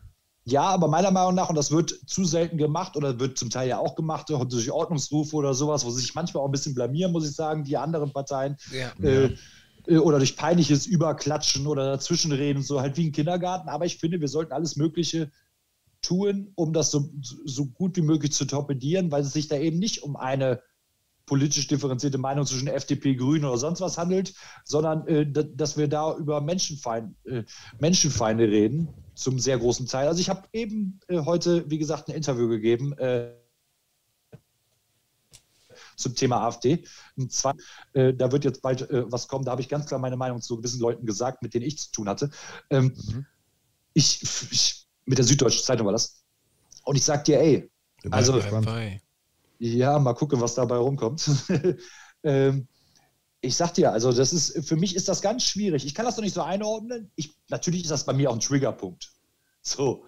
Ja, 0.51 0.65
aber 0.65 0.89
meiner 0.89 1.11
Meinung 1.11 1.35
nach, 1.35 1.49
und 1.49 1.57
das 1.57 1.71
wird 1.71 1.91
zu 2.07 2.25
selten 2.25 2.59
gemacht 2.59 2.97
oder 2.97 3.19
wird 3.21 3.39
zum 3.39 3.51
Teil 3.51 3.69
ja 3.69 3.79
auch 3.79 3.95
gemacht 3.95 4.29
durch 4.29 4.71
Ordnungsrufe 4.71 5.37
oder 5.37 5.55
sowas, 5.55 5.85
wo 5.85 5.91
sie 5.91 6.01
sich 6.01 6.15
manchmal 6.15 6.43
auch 6.43 6.49
ein 6.49 6.53
bisschen 6.53 6.75
blamieren, 6.75 7.13
muss 7.13 7.29
ich 7.29 7.35
sagen, 7.35 7.65
die 7.65 7.77
anderen 7.77 8.13
Parteien. 8.13 8.57
Ja. 8.73 8.93
Äh, 9.05 9.37
äh, 9.87 9.99
oder 9.99 10.19
durch 10.19 10.37
peinliches 10.37 10.87
Überklatschen 10.87 11.67
oder 11.67 11.85
Dazwischenreden, 11.93 12.63
so 12.63 12.81
halt 12.81 12.97
wie 12.97 13.07
im 13.07 13.13
Kindergarten. 13.13 13.69
Aber 13.69 13.87
ich 13.87 13.99
finde, 13.99 14.21
wir 14.21 14.29
sollten 14.29 14.53
alles 14.53 14.77
Mögliche 14.77 15.31
tun, 16.03 16.53
um 16.55 16.73
das 16.73 16.91
so, 16.91 17.11
so 17.45 17.67
gut 17.67 17.97
wie 17.97 18.03
möglich 18.03 18.33
zu 18.33 18.47
torpedieren, 18.47 19.11
weil 19.11 19.23
es 19.23 19.33
sich 19.33 19.49
da 19.49 19.57
eben 19.57 19.79
nicht 19.79 20.03
um 20.03 20.17
eine 20.17 20.63
politisch 21.27 21.69
differenzierte 21.69 22.19
Meinung 22.19 22.45
zwischen 22.47 22.67
FDP, 22.67 23.15
Grünen 23.15 23.45
oder 23.45 23.59
sonst 23.59 23.81
was 23.81 23.99
handelt, 23.99 24.35
sondern 24.65 25.07
äh, 25.07 25.31
dass 25.31 25.77
wir 25.77 25.87
da 25.87 26.17
über 26.17 26.41
Menschenfeind, 26.41 27.15
äh, 27.25 27.45
Menschenfeinde 27.79 28.49
reden, 28.49 28.89
zum 29.21 29.39
sehr 29.39 29.59
großen 29.59 29.87
Teil. 29.87 30.09
Also 30.09 30.21
ich 30.21 30.31
habe 30.31 30.49
eben 30.53 30.99
äh, 31.09 31.19
heute, 31.19 31.69
wie 31.71 31.79
gesagt, 31.79 32.09
ein 32.09 32.15
Interview 32.15 32.49
gegeben 32.49 32.95
äh, 32.95 33.35
zum 35.97 36.15
Thema 36.15 36.47
AfD. 36.47 36.85
Und 37.17 37.31
zwar, 37.31 37.55
äh, 37.93 38.15
da 38.15 38.33
wird 38.33 38.45
jetzt 38.45 38.63
bald 38.63 38.89
äh, 38.91 39.05
was 39.13 39.29
kommen, 39.29 39.45
da 39.45 39.53
habe 39.53 39.61
ich 39.61 39.69
ganz 39.69 39.87
klar 39.87 40.01
meine 40.01 40.17
Meinung 40.17 40.41
zu 40.41 40.57
gewissen 40.57 40.81
Leuten 40.81 41.05
gesagt, 41.05 41.43
mit 41.43 41.53
denen 41.53 41.67
ich 41.67 41.79
zu 41.79 41.93
tun 41.93 42.09
hatte. 42.09 42.31
Ähm, 42.71 42.95
mhm. 42.97 43.27
ich, 43.93 44.23
ich, 44.51 44.87
mit 45.05 45.19
der 45.19 45.27
Süddeutschen 45.27 45.65
Zeitung 45.65 45.85
war 45.85 45.93
das. 45.93 46.25
Und 46.85 46.97
ich 46.97 47.05
sag 47.05 47.25
dir, 47.25 47.39
ey, 47.41 47.71
also, 48.11 48.33
ja, 49.59 49.99
mal 49.99 50.15
gucken, 50.15 50.41
was 50.41 50.55
dabei 50.55 50.77
rumkommt. 50.77 51.31
ähm, 52.23 52.67
ich 53.43 53.57
sag 53.57 53.73
dir, 53.75 53.93
also 53.93 54.13
das 54.13 54.33
ist, 54.33 54.67
für 54.67 54.77
mich 54.77 54.95
ist 54.95 55.09
das 55.09 55.23
ganz 55.23 55.45
schwierig. 55.45 55.87
Ich 55.87 55.95
kann 55.95 56.05
das 56.05 56.17
noch 56.17 56.25
nicht 56.25 56.35
so 56.35 56.43
einordnen. 56.43 57.11
Ich, 57.17 57.35
natürlich 57.49 57.83
ist 57.83 57.91
das 57.91 58.05
bei 58.05 58.13
mir 58.13 58.31
auch 58.31 58.35
ein 58.35 58.41
Triggerpunkt. 58.41 59.13
So. 59.63 60.05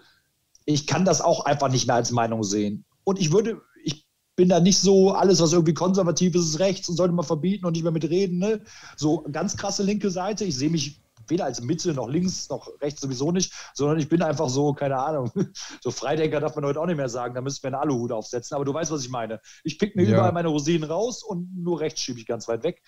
Ich 0.65 0.87
kann 0.87 1.03
das 1.03 1.19
auch 1.19 1.45
einfach 1.45 1.69
nicht 1.69 1.87
mehr 1.87 1.95
als 1.95 2.11
Meinung 2.11 2.43
sehen. 2.43 2.85
Und 3.03 3.19
ich 3.19 3.31
würde, 3.31 3.61
ich 3.83 4.05
bin 4.35 4.49
da 4.49 4.59
nicht 4.59 4.77
so, 4.77 5.11
alles, 5.11 5.41
was 5.41 5.51
irgendwie 5.51 5.73
konservativ 5.73 6.35
ist, 6.35 6.45
ist 6.45 6.59
rechts 6.59 6.87
und 6.89 6.95
sollte 6.95 7.13
man 7.13 7.25
verbieten 7.25 7.65
und 7.65 7.73
nicht 7.73 7.83
mehr 7.83 7.91
mit 7.91 8.09
reden. 8.09 8.37
Ne? 8.37 8.61
So 8.95 9.25
ganz 9.31 9.57
krasse 9.57 9.83
linke 9.83 10.11
Seite. 10.11 10.45
Ich 10.45 10.55
sehe 10.55 10.69
mich 10.69 11.01
weder 11.27 11.45
als 11.45 11.61
Mitte 11.61 11.93
noch 11.93 12.07
links 12.07 12.49
noch 12.49 12.69
rechts 12.81 13.01
sowieso 13.01 13.31
nicht, 13.31 13.53
sondern 13.73 13.99
ich 13.99 14.09
bin 14.09 14.21
einfach 14.21 14.49
so, 14.49 14.73
keine 14.73 14.97
Ahnung, 14.97 15.31
so 15.81 15.91
Freidenker 15.91 16.39
darf 16.39 16.55
man 16.55 16.65
heute 16.65 16.79
auch 16.79 16.85
nicht 16.85 16.97
mehr 16.97 17.09
sagen, 17.09 17.35
da 17.35 17.41
müssten 17.41 17.63
wir 17.63 17.67
einen 17.69 17.81
Aluhut 17.81 18.11
aufsetzen, 18.11 18.55
aber 18.55 18.65
du 18.65 18.73
weißt, 18.73 18.91
was 18.91 19.03
ich 19.03 19.09
meine. 19.09 19.39
Ich 19.63 19.79
pick 19.79 19.95
mir 19.95 20.03
ja. 20.03 20.11
überall 20.11 20.31
meine 20.31 20.49
Rosinen 20.49 20.89
raus 20.89 21.23
und 21.23 21.49
nur 21.55 21.79
rechts 21.79 22.01
schiebe 22.01 22.19
ich 22.19 22.25
ganz 22.25 22.47
weit 22.47 22.63
weg. 22.63 22.81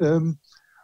Ähm, 0.00 0.38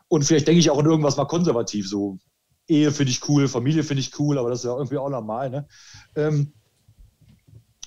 und 0.08 0.24
vielleicht 0.24 0.48
denke 0.48 0.60
ich 0.60 0.70
auch 0.70 0.78
in 0.78 0.86
irgendwas 0.86 1.16
mal 1.16 1.26
konservativ, 1.26 1.88
so 1.88 2.18
Ehe 2.66 2.92
finde 2.92 3.10
ich 3.10 3.26
cool, 3.28 3.48
Familie 3.48 3.82
finde 3.82 4.02
ich 4.02 4.18
cool, 4.18 4.38
aber 4.38 4.50
das 4.50 4.60
ist 4.60 4.64
ja 4.66 4.76
irgendwie 4.76 4.98
auch 4.98 5.08
normal. 5.08 5.50
Ne? 5.50 5.68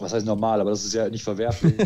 Ähm, 0.01 0.05
was 0.05 0.13
heißt 0.13 0.25
normal, 0.25 0.59
aber 0.61 0.71
das 0.71 0.83
ist 0.85 0.93
ja 0.93 1.09
nicht 1.09 1.23
verwerflich. 1.23 1.75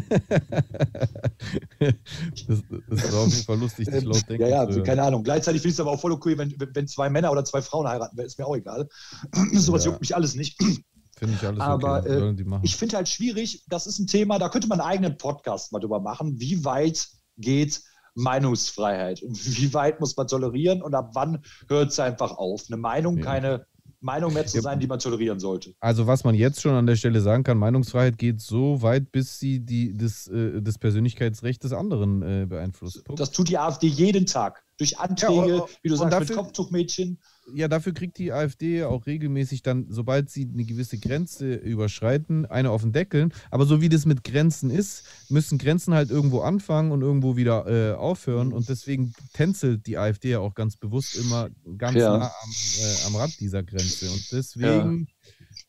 das, 1.79 2.63
das 2.89 3.03
ist 3.03 3.13
auf 3.13 3.27
jeden 3.27 3.45
Fall 3.45 3.59
lustig, 3.59 3.89
sich 3.89 4.03
laut 4.03 4.27
denken. 4.29 4.47
Ja, 4.47 4.69
ja, 4.69 4.81
keine 4.81 5.03
Ahnung. 5.03 5.23
Gleichzeitig 5.23 5.61
finde 5.61 5.71
ich 5.71 5.75
es 5.75 5.79
aber 5.79 5.91
auch 5.91 5.99
voll 5.99 6.11
okay, 6.11 6.37
wenn, 6.37 6.55
wenn 6.57 6.87
zwei 6.87 7.09
Männer 7.09 7.31
oder 7.31 7.45
zwei 7.45 7.61
Frauen 7.61 7.87
heiraten, 7.87 8.17
ist 8.19 8.39
mir 8.39 8.45
auch 8.45 8.55
egal. 8.55 8.87
Sowas 9.53 9.85
ja. 9.85 9.91
juckt 9.91 10.01
mich 10.01 10.15
alles 10.15 10.35
nicht. 10.35 10.59
Finde 11.17 11.35
ich 11.35 11.47
alles 11.47 11.61
Aber 11.61 11.99
okay. 11.99 12.35
äh, 12.35 12.59
ich 12.63 12.75
finde 12.75 12.97
halt 12.97 13.07
schwierig, 13.07 13.63
das 13.69 13.87
ist 13.87 13.99
ein 13.99 14.07
Thema, 14.07 14.37
da 14.37 14.49
könnte 14.49 14.67
man 14.67 14.81
einen 14.81 14.89
eigenen 14.89 15.17
Podcast 15.17 15.71
mal 15.71 15.79
drüber 15.79 16.01
machen. 16.01 16.41
Wie 16.41 16.65
weit 16.65 17.07
geht 17.37 17.81
Meinungsfreiheit 18.15 19.23
und 19.23 19.57
wie 19.57 19.73
weit 19.73 20.01
muss 20.01 20.17
man 20.17 20.27
tolerieren 20.27 20.81
und 20.81 20.93
ab 20.93 21.11
wann 21.13 21.41
hört 21.69 21.91
es 21.91 21.99
einfach 22.01 22.37
auf? 22.37 22.65
Eine 22.67 22.75
Meinung, 22.75 23.19
ja. 23.19 23.23
keine 23.23 23.65
Meinung 24.05 24.33
mehr 24.33 24.45
zu 24.45 24.61
sein, 24.61 24.79
die 24.79 24.87
man 24.87 24.99
tolerieren 24.99 25.39
sollte. 25.39 25.73
Also 25.79 26.05
was 26.05 26.23
man 26.23 26.35
jetzt 26.35 26.61
schon 26.61 26.73
an 26.73 26.85
der 26.85 26.95
Stelle 26.95 27.21
sagen 27.21 27.43
kann, 27.43 27.57
Meinungsfreiheit 27.57 28.17
geht 28.17 28.39
so 28.39 28.81
weit, 28.83 29.11
bis 29.11 29.39
sie 29.39 29.59
die, 29.59 29.97
das, 29.97 30.27
äh, 30.27 30.61
das 30.61 30.77
Persönlichkeitsrecht 30.77 31.63
des 31.63 31.73
anderen 31.73 32.21
äh, 32.21 32.45
beeinflusst. 32.45 33.03
Das 33.15 33.31
tut 33.31 33.49
die 33.49 33.57
AfD 33.57 33.87
jeden 33.87 34.27
Tag. 34.27 34.63
Durch 34.77 34.99
Anträge, 34.99 35.57
ja, 35.57 35.65
wie 35.81 35.89
du 35.89 35.95
sagst, 35.95 36.13
dafür, 36.13 36.35
mit 36.35 36.37
Kopftuchmädchen. 36.37 37.19
Ja, 37.53 37.67
dafür 37.67 37.93
kriegt 37.93 38.17
die 38.17 38.31
AfD 38.31 38.83
auch 38.83 39.05
regelmäßig 39.05 39.61
dann, 39.61 39.85
sobald 39.89 40.29
sie 40.29 40.49
eine 40.51 40.65
gewisse 40.65 40.97
Grenze 40.97 41.53
überschreiten, 41.53 42.45
eine 42.45 42.71
auf 42.71 42.81
den 42.81 42.91
Deckeln. 42.91 43.33
Aber 43.51 43.65
so 43.65 43.81
wie 43.81 43.89
das 43.89 44.05
mit 44.05 44.23
Grenzen 44.23 44.71
ist, 44.71 45.03
müssen 45.29 45.57
Grenzen 45.57 45.93
halt 45.93 46.09
irgendwo 46.09 46.41
anfangen 46.41 46.91
und 46.91 47.01
irgendwo 47.01 47.37
wieder 47.37 47.67
äh, 47.67 47.95
aufhören. 47.95 48.51
Und 48.51 48.67
deswegen 48.69 49.13
tänzelt 49.33 49.85
die 49.85 49.97
AfD 49.97 50.31
ja 50.31 50.39
auch 50.39 50.55
ganz 50.55 50.77
bewusst 50.77 51.15
immer 51.17 51.49
ganz 51.77 51.97
ja. 51.97 52.17
nah 52.17 52.25
am, 52.25 52.51
äh, 52.79 53.05
am, 53.07 53.15
Rand 53.15 53.39
dieser 53.39 53.63
Grenze. 53.63 54.09
Und 54.09 54.31
deswegen. 54.31 54.99
Ja 54.99 55.05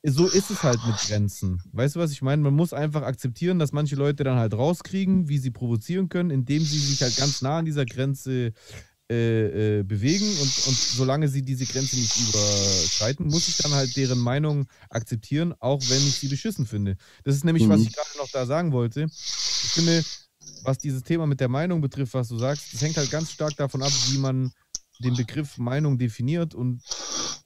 so 0.03 0.27
ist 0.27 0.51
es 0.51 0.63
halt 0.63 0.79
mit 0.87 0.97
Grenzen. 0.99 1.61
Weißt 1.73 1.97
du, 1.97 2.01
was 2.01 2.13
ich 2.13 2.23
meine? 2.23 2.43
Man 2.43 2.55
muss 2.55 2.73
einfach 2.73 3.03
akzeptieren, 3.03 3.59
dass 3.59 3.73
manche 3.73 3.97
Leute 3.97 4.25
dann 4.25 4.39
halt 4.39 4.55
rauskriegen, 4.55 5.29
wie 5.29 5.39
sie 5.39 5.51
provozieren 5.51 6.09
können, 6.09 6.31
indem 6.31 6.63
sie 6.63 6.79
sich 6.79 7.03
halt 7.03 7.17
ganz 7.17 7.43
nah 7.43 7.59
an 7.59 7.65
dieser 7.65 7.85
Grenze 7.85 8.53
äh, 9.11 9.79
äh, 9.79 9.83
bewegen 9.85 10.27
und, 10.27 10.67
und 10.67 10.77
solange 10.77 11.29
sie 11.29 11.43
diese 11.43 11.65
Grenze 11.65 11.97
nicht 11.97 12.17
überschreiten, 12.29 13.29
muss 13.29 13.47
ich 13.47 13.57
dann 13.59 13.73
halt 13.73 13.97
deren 13.97 14.19
Meinung 14.19 14.67
akzeptieren, 14.91 15.55
auch 15.61 15.81
wenn 15.89 16.07
ich 16.07 16.17
sie 16.17 16.29
beschissen 16.29 16.67
finde. 16.67 16.97
Das 17.23 17.37
ist 17.37 17.45
nämlich, 17.45 17.65
mhm. 17.65 17.71
was 17.71 17.83
ich 17.83 17.93
gerade 17.93 18.19
noch 18.19 18.29
da 18.31 18.47
sagen 18.47 18.73
wollte. 18.73 19.03
Ich 19.05 19.71
finde, 19.71 20.05
was 20.63 20.79
dieses 20.79 21.03
Thema 21.03 21.27
mit 21.27 21.39
der 21.39 21.49
Meinung 21.49 21.81
betrifft, 21.81 22.15
was 22.15 22.29
du 22.29 22.39
sagst, 22.39 22.75
das 22.75 22.83
hängt 22.83 22.97
halt 22.97 23.11
ganz 23.11 23.31
stark 23.31 23.57
davon 23.57 23.83
ab, 23.83 23.93
wie 24.11 24.19
man 24.19 24.51
den 24.99 25.15
Begriff 25.15 25.57
Meinung 25.59 25.99
definiert 25.99 26.55
und 26.55 26.83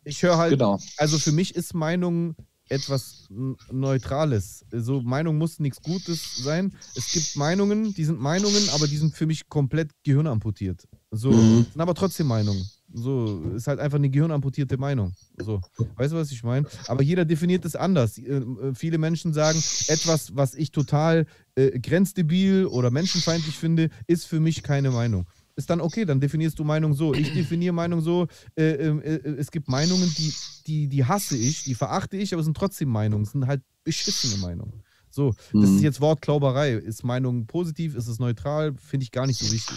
ich 0.05 0.23
höre 0.23 0.39
halt, 0.39 0.53
genau. 0.53 0.79
also 0.97 1.19
für 1.19 1.33
mich 1.33 1.55
ist 1.55 1.75
Meinung 1.75 2.37
etwas 2.71 3.27
Neutrales. 3.71 4.65
So, 4.71 5.03
Meinung 5.03 5.37
muss 5.37 5.59
nichts 5.59 5.83
Gutes 5.83 6.37
sein. 6.37 6.75
Es 6.95 7.13
gibt 7.13 7.37
Meinungen, 7.37 7.93
die 7.93 8.05
sind 8.05 8.21
Meinungen, 8.21 8.71
aber 8.71 8.87
die 8.87 8.97
sind 8.97 9.15
für 9.15 9.27
mich 9.27 9.49
komplett 9.49 9.91
gehirnamputiert. 10.05 10.87
So, 11.11 11.33
mhm. 11.33 11.67
sind 11.73 11.81
aber 11.81 11.95
trotzdem 11.95 12.29
Meinungen. 12.29 12.65
So, 12.93 13.43
ist 13.55 13.67
halt 13.67 13.79
einfach 13.79 13.99
eine 13.99 14.11
gehirnamputierte 14.11 14.77
Meinung. 14.77 15.13
So, 15.39 15.61
weißt 15.97 16.13
du, 16.13 16.17
was 16.17 16.33
ich 16.33 16.43
meine? 16.43 16.67
Aber 16.89 17.03
jeder 17.03 17.25
definiert 17.25 17.65
es 17.65 17.77
anders. 17.77 18.19
Äh, 18.19 18.39
äh, 18.39 18.75
viele 18.75 18.99
Menschen 18.99 19.33
sagen, 19.33 19.59
etwas, 19.87 20.35
was 20.37 20.55
ich 20.55 20.73
total 20.73 21.27
äh, 21.55 21.79
grenzdebil 21.79 22.67
oder 22.67 22.91
menschenfeindlich 22.91 23.57
finde, 23.57 23.91
ist 24.07 24.27
für 24.27 24.41
mich 24.41 24.63
keine 24.63 24.91
Meinung 24.91 25.27
ist 25.57 25.69
dann 25.69 25.83
okay, 25.83 26.07
dann 26.07 26.21
definierst 26.21 26.59
du 26.59 26.65
Meinung 26.65 26.95
so. 26.95 27.13
Ich 27.13 27.35
definiere 27.35 27.75
Meinung 27.75 28.01
so, 28.01 28.29
äh, 28.57 28.71
ähm, 28.71 29.03
äh, 29.03 29.17
es 29.39 29.51
gibt 29.51 29.69
Meinungen, 29.69 30.11
die, 30.17 30.33
die, 30.67 30.89
die 30.89 31.05
hasse 31.05 31.37
ich, 31.37 31.65
die 31.65 31.75
verachte 31.75 32.17
ich, 32.17 32.33
aber 32.33 32.41
es 32.41 32.47
sind 32.47 32.57
trotzdem 32.57 32.89
Meinungen, 32.89 33.25
es 33.25 33.33
sind 33.33 33.47
halt 33.47 33.61
beschissene 33.85 34.39
Meinungen. 34.39 34.83
So, 35.11 35.31
das 35.53 35.71
mhm. 35.71 35.77
ist 35.77 35.83
jetzt 35.83 36.01
Wortklauberei. 36.01 36.73
Ist 36.75 37.05
Meinung 37.05 37.47
positiv, 37.47 37.97
ist 37.97 38.07
es 38.07 38.19
neutral, 38.19 38.75
finde 38.77 39.05
ich 39.05 39.13
gar 39.13 39.27
nicht 39.27 39.39
so 39.39 39.51
wichtig. 39.53 39.77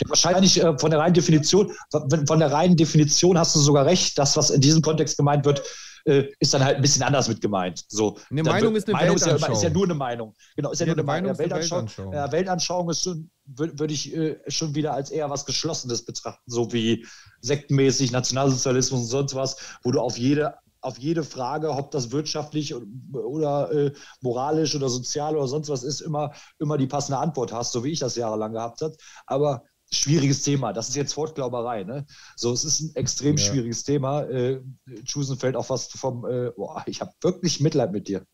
Ja, 0.00 0.08
wahrscheinlich 0.08 0.62
äh, 0.62 0.78
von 0.78 0.90
der 0.90 1.00
reinen 1.00 1.14
Definition, 1.14 1.72
von 1.90 2.38
der 2.38 2.52
reinen 2.52 2.76
Definition 2.76 3.36
hast 3.38 3.56
du 3.56 3.60
sogar 3.60 3.86
recht, 3.86 4.18
das, 4.18 4.36
was 4.36 4.50
in 4.50 4.60
diesem 4.60 4.82
Kontext 4.82 5.16
gemeint 5.16 5.44
wird, 5.44 5.62
äh, 6.04 6.28
ist 6.38 6.54
dann 6.54 6.64
halt 6.64 6.76
ein 6.76 6.82
bisschen 6.82 7.02
anders 7.02 7.28
mit 7.28 7.40
gemeint. 7.40 7.84
So, 7.88 8.16
eine 8.30 8.42
Meinung 8.42 8.74
ist 8.76 8.88
eine 8.88 8.96
Meinung 8.96 9.16
Weltanschauung. 9.16 9.36
Ist 9.36 9.48
ja, 9.48 9.52
ist 9.52 9.62
ja, 9.62 9.70
nur 9.70 9.84
eine 9.84 9.94
Meinung. 9.94 10.34
Genau, 10.56 10.70
ist 10.70 10.80
ja, 10.80 10.86
ja 10.86 10.92
nur 10.92 10.98
eine 10.98 11.06
Meinung. 11.06 11.32
Meinung 11.32 11.38
Weltanschauung, 11.38 11.82
Weltanschauung. 11.82 12.12
Ja, 12.14 12.32
Weltanschauung 12.32 12.90
ist 12.90 13.02
schon, 13.02 13.30
würde 13.46 13.78
würd 13.78 13.90
ich 13.90 14.14
äh, 14.14 14.38
schon 14.48 14.74
wieder 14.74 14.94
als 14.94 15.10
eher 15.10 15.28
was 15.28 15.44
Geschlossenes 15.44 16.04
betrachten, 16.04 16.50
so 16.50 16.72
wie 16.72 17.06
sektenmäßig 17.40 18.10
Nationalsozialismus 18.10 19.00
und 19.00 19.06
sonst 19.06 19.34
was, 19.34 19.56
wo 19.82 19.90
du 19.90 20.00
auf 20.00 20.16
jede 20.16 20.54
auf 20.80 20.98
jede 20.98 21.24
Frage, 21.24 21.70
ob 21.70 21.90
das 21.90 22.12
wirtschaftlich 22.12 22.74
oder 23.12 23.70
äh, 23.72 23.92
moralisch 24.20 24.74
oder 24.74 24.88
sozial 24.88 25.36
oder 25.36 25.48
sonst 25.48 25.68
was 25.68 25.82
ist, 25.82 26.00
immer, 26.00 26.32
immer 26.58 26.78
die 26.78 26.86
passende 26.86 27.18
Antwort 27.18 27.52
hast, 27.52 27.72
so 27.72 27.84
wie 27.84 27.92
ich 27.92 27.98
das 27.98 28.16
jahrelang 28.16 28.52
gehabt 28.52 28.80
habe. 28.80 28.96
Aber 29.26 29.62
schwieriges 29.90 30.42
Thema. 30.42 30.72
Das 30.72 30.88
ist 30.88 30.96
jetzt 30.96 31.16
Wortglauberei. 31.16 31.84
Ne? 31.84 32.06
So, 32.36 32.52
es 32.52 32.64
ist 32.64 32.80
ein 32.80 32.94
extrem 32.94 33.36
ja. 33.36 33.44
schwieriges 33.44 33.84
Thema. 33.84 34.22
Äh, 34.22 34.60
Chusen 35.04 35.38
fällt 35.38 35.56
auch 35.56 35.66
fast 35.66 35.92
vom, 35.92 36.26
äh, 36.26 36.50
boah, 36.56 36.82
ich 36.86 37.00
habe 37.00 37.12
wirklich 37.22 37.60
Mitleid 37.60 37.92
mit 37.92 38.08
dir. 38.08 38.24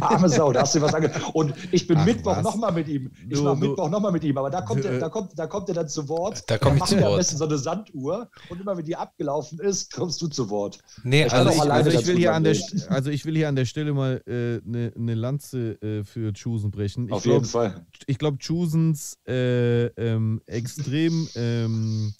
Arme 0.00 0.28
Sau, 0.28 0.52
da 0.52 0.62
hast 0.62 0.74
du 0.74 0.80
was 0.80 0.94
ange 0.94 1.10
Und 1.32 1.54
ich 1.72 1.86
bin 1.86 1.98
Ach, 1.98 2.04
Mittwoch 2.04 2.40
nochmal 2.42 2.72
mit 2.72 2.88
ihm. 2.88 3.10
Ich 3.28 3.42
war 3.42 3.56
Mittwoch 3.56 3.88
nochmal 3.88 4.12
mit 4.12 4.24
ihm, 4.24 4.38
aber 4.38 4.50
da 4.50 4.60
kommt, 4.62 4.84
er, 4.84 4.98
da, 4.98 5.08
kommt, 5.08 5.36
da 5.36 5.46
kommt 5.46 5.68
er 5.68 5.74
dann 5.74 5.88
zu 5.88 6.08
Wort. 6.08 6.42
Da 6.46 6.58
komme 6.58 6.78
ich 6.78 6.84
zu 6.84 6.96
Wort. 7.00 7.12
am 7.12 7.16
besten 7.16 7.36
so 7.36 7.44
eine 7.44 7.58
Sanduhr 7.58 8.28
und 8.48 8.60
immer 8.60 8.76
wenn 8.76 8.84
die 8.84 8.96
abgelaufen 8.96 9.58
ist, 9.58 9.92
kommst 9.92 10.22
du 10.22 10.28
zu 10.28 10.48
Wort. 10.50 10.78
Nee, 11.02 11.24
also 11.24 11.50
ich, 11.50 11.70
also 11.70 11.90
ich, 11.90 12.06
will 12.06 12.16
hier 12.16 12.34
an 12.34 12.44
der, 12.44 12.56
also 12.88 13.10
ich 13.10 13.24
will 13.24 13.36
hier 13.36 13.48
an 13.48 13.56
der 13.56 13.64
Stelle 13.64 13.92
mal 13.92 14.22
eine 14.26 14.34
äh, 14.36 14.60
ne, 14.64 14.92
ne 14.96 15.14
Lanze 15.14 15.80
äh, 15.82 16.04
für 16.04 16.32
Chusen 16.32 16.70
brechen. 16.70 17.06
Ich 17.06 17.12
Auf 17.12 17.22
glaub, 17.22 17.34
jeden 17.34 17.46
Fall. 17.46 17.86
Ich 18.06 18.18
glaube, 18.18 18.38
Chusens 18.38 19.18
äh, 19.26 19.86
ähm, 19.86 20.40
extrem 20.46 21.28
ähm, 21.34 22.14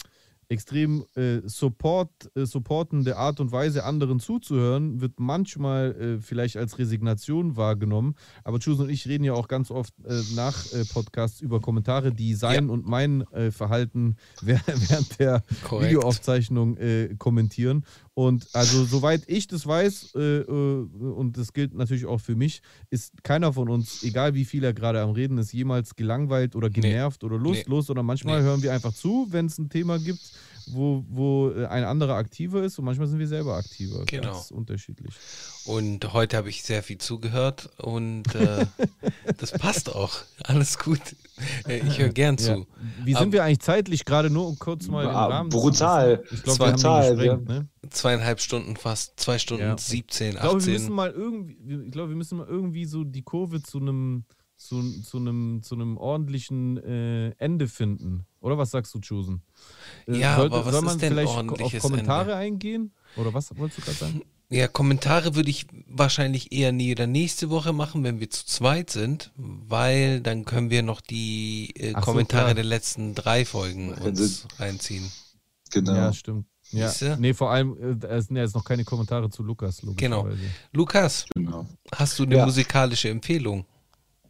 extrem 0.49 1.05
äh, 1.15 1.41
support, 1.45 2.11
äh, 2.35 2.47
supportende 2.47 3.17
Art 3.17 3.41
und 3.41 3.53
Weise, 3.53 3.85
anderen 3.85 4.21
zuzuhören, 4.21 5.01
wird 5.01 5.19
manchmal 5.19 5.95
äh, 5.95 6.19
vielleicht 6.21 6.57
als 6.57 6.79
Resignation 6.79 7.57
wahrgenommen. 7.57 8.15
Aber 8.43 8.59
Chus 8.59 8.81
und 8.81 8.91
ich 8.91 9.07
reden 9.09 9.25
ja 9.25 9.35
auch 9.35 9.49
ganz 9.49 9.71
oft 9.71 9.95
äh, 10.05 10.21
nach 10.35 10.73
äh, 10.73 10.85
Podcasts 10.85 11.41
über 11.41 11.61
Kommentare, 11.61 12.13
die 12.13 12.35
sein 12.35 12.67
ja. 12.67 12.73
und 12.73 12.87
mein 12.87 13.23
äh, 13.33 13.51
Verhalten 13.51 14.17
während 14.43 15.19
der 15.19 15.43
Korrekt. 15.65 15.91
Videoaufzeichnung 15.91 16.79
kommentieren. 17.19 17.85
Und 18.15 18.47
also, 18.53 18.85
soweit 18.85 19.25
ich 19.27 19.49
das 19.49 19.67
weiß, 19.67 20.15
äh, 20.15 20.21
äh, 20.21 20.47
und 20.47 21.37
das 21.37 21.53
gilt 21.53 21.75
natürlich 21.75 22.07
auch 22.07 22.21
für 22.21 22.37
mich, 22.37 22.63
ist 22.91 23.25
keiner 23.25 23.53
von 23.53 23.69
uns, 23.69 24.05
egal 24.05 24.35
wie 24.35 24.45
viel 24.45 24.63
er 24.63 24.73
gerade 24.73 25.01
am 25.01 25.11
Reden 25.11 25.37
ist, 25.39 25.53
jemals 25.53 25.97
gelangweilt 25.97 26.55
oder 26.55 26.71
genervt 26.71 27.23
nee. 27.23 27.27
oder 27.27 27.39
lustlos, 27.39 27.85
nee. 27.85 27.87
sondern 27.89 28.07
manchmal 28.07 28.41
nee. 28.41 28.47
hören 28.47 28.63
wir 28.63 28.73
einfach 28.73 28.93
zu, 28.93 29.27
wenn 29.31 29.47
es 29.47 29.59
ein 29.59 29.69
Thema 29.69 29.99
gibt 29.99 30.21
wo, 30.73 31.05
wo 31.09 31.51
äh, 31.51 31.67
ein 31.67 31.85
anderer 31.85 32.15
aktiver 32.15 32.63
ist 32.63 32.79
und 32.79 32.85
manchmal 32.85 33.07
sind 33.09 33.19
wir 33.19 33.29
selber 33.29 33.57
aktiver. 33.57 34.05
Genau. 34.07 34.29
Das 34.33 34.45
ist 34.47 34.53
unterschiedlich. 34.53 35.15
Und 35.67 36.13
heute 36.13 36.37
habe 36.37 36.49
ich 36.51 36.63
sehr 36.63 36.83
viel 36.83 36.99
zugehört 36.99 37.71
und 37.79 38.35
äh, 38.35 38.67
das 39.39 39.53
passt 39.53 39.95
auch. 39.95 40.13
Alles 40.45 40.79
gut. 40.79 41.01
Äh, 41.67 41.79
Ich 41.87 41.99
höre 41.99 42.11
gern 42.11 42.39
zu. 42.39 42.51
Ja. 42.51 42.57
Wie 43.05 43.13
sind 43.13 43.23
Aber- 43.23 43.33
wir 43.33 43.45
eigentlich 43.45 43.61
zeitlich 43.61 44.05
gerade 44.05 44.31
nur 44.31 44.47
um 44.47 44.59
kurz 44.59 44.87
mal 44.89 45.05
den 45.07 45.15
Ah, 45.15 45.27
Rahmen 45.27 45.51
zu 45.51 45.59
brutal. 45.59 46.23
Ich 46.31 46.43
glaube, 46.43 46.59
wir 46.61 46.67
haben 46.67 47.17
gesprengt, 47.17 47.49
ne? 47.49 47.69
Zweieinhalb 47.91 48.41
Stunden 48.41 48.77
fast, 48.77 49.19
zwei 49.21 49.39
Stunden 49.39 49.65
Ja. 49.65 49.79
17, 49.79 50.31
Ich 50.35 50.41
glaube, 50.41 50.65
wir 50.65 50.73
müssen 50.73 50.85
18. 50.85 50.93
mal 50.95 51.11
irgendwie, 51.11 51.85
ich 51.87 51.91
glaube, 51.93 52.09
wir 52.11 52.17
müssen 52.17 52.39
mal 52.39 52.47
irgendwie 52.47 52.85
so 52.87 53.05
die 53.05 53.23
Kurve 53.23 53.63
zu 53.63 53.79
einem 53.79 54.25
zu, 54.67 55.03
zu 55.03 55.19
einem 55.19 55.61
zu 55.63 55.75
einem 55.75 55.97
ordentlichen 55.97 56.79
äh, 56.79 57.31
Ende 57.39 57.69
finden. 57.69 58.27
Oder 58.41 58.59
was 58.59 58.71
sagst 58.71 58.95
du, 58.95 59.01
Chosen? 59.01 59.43
Äh, 60.07 60.19
Ja, 60.19 60.37
aber 60.37 60.65
was 60.65 60.73
soll 60.73 60.83
ist 60.83 60.83
man 60.87 60.99
denn 60.99 61.13
vielleicht 61.13 61.29
auf 61.31 61.37
ordentliches 61.37 61.83
Kommentare 61.83 62.35
eingehen? 62.37 62.93
Oder 63.17 63.33
was 63.35 63.57
wolltest 63.57 63.79
du 63.79 63.83
gerade 63.83 63.99
sagen? 63.99 64.23
Ja, 64.51 64.69
Kommentare 64.69 65.35
würde 65.35 65.49
ich 65.49 65.67
wahrscheinlich 65.89 66.53
eher 66.53 66.71
nie 66.71 66.93
oder 66.93 67.07
nächste 67.07 67.49
Woche 67.49 67.73
machen, 67.73 68.05
wenn 68.05 68.21
wir 68.21 68.29
zu 68.29 68.45
zweit 68.45 68.91
sind, 68.91 69.33
weil 69.37 70.21
dann 70.21 70.45
können 70.45 70.69
wir 70.69 70.83
noch 70.83 71.01
die 71.01 71.73
äh, 71.77 71.93
so, 71.95 72.01
Kommentare 72.01 72.43
klar. 72.45 72.55
der 72.55 72.65
letzten 72.65 73.15
drei 73.15 73.47
Folgen 73.47 73.95
uns 73.95 74.47
reinziehen. 74.59 75.11
Genau. 75.73 75.95
Ja, 75.95 76.13
stimmt. 76.13 76.47
Ja. 76.71 76.89
Siehste? 76.89 77.17
Nee, 77.19 77.33
vor 77.35 77.51
allem, 77.51 77.99
äh, 78.03 78.07
es 78.07 78.27
sind 78.27 78.37
ja 78.37 78.43
jetzt 78.43 78.55
noch 78.55 78.65
keine 78.65 78.85
Kommentare 78.85 79.31
zu 79.31 79.43
Lukas, 79.43 79.81
Genau. 79.97 80.29
Lukas, 80.73 81.25
genau. 81.35 81.67
hast 81.95 82.19
du 82.19 82.25
eine 82.25 82.37
Ja. 82.37 82.45
musikalische 82.45 83.09
Empfehlung? 83.09 83.65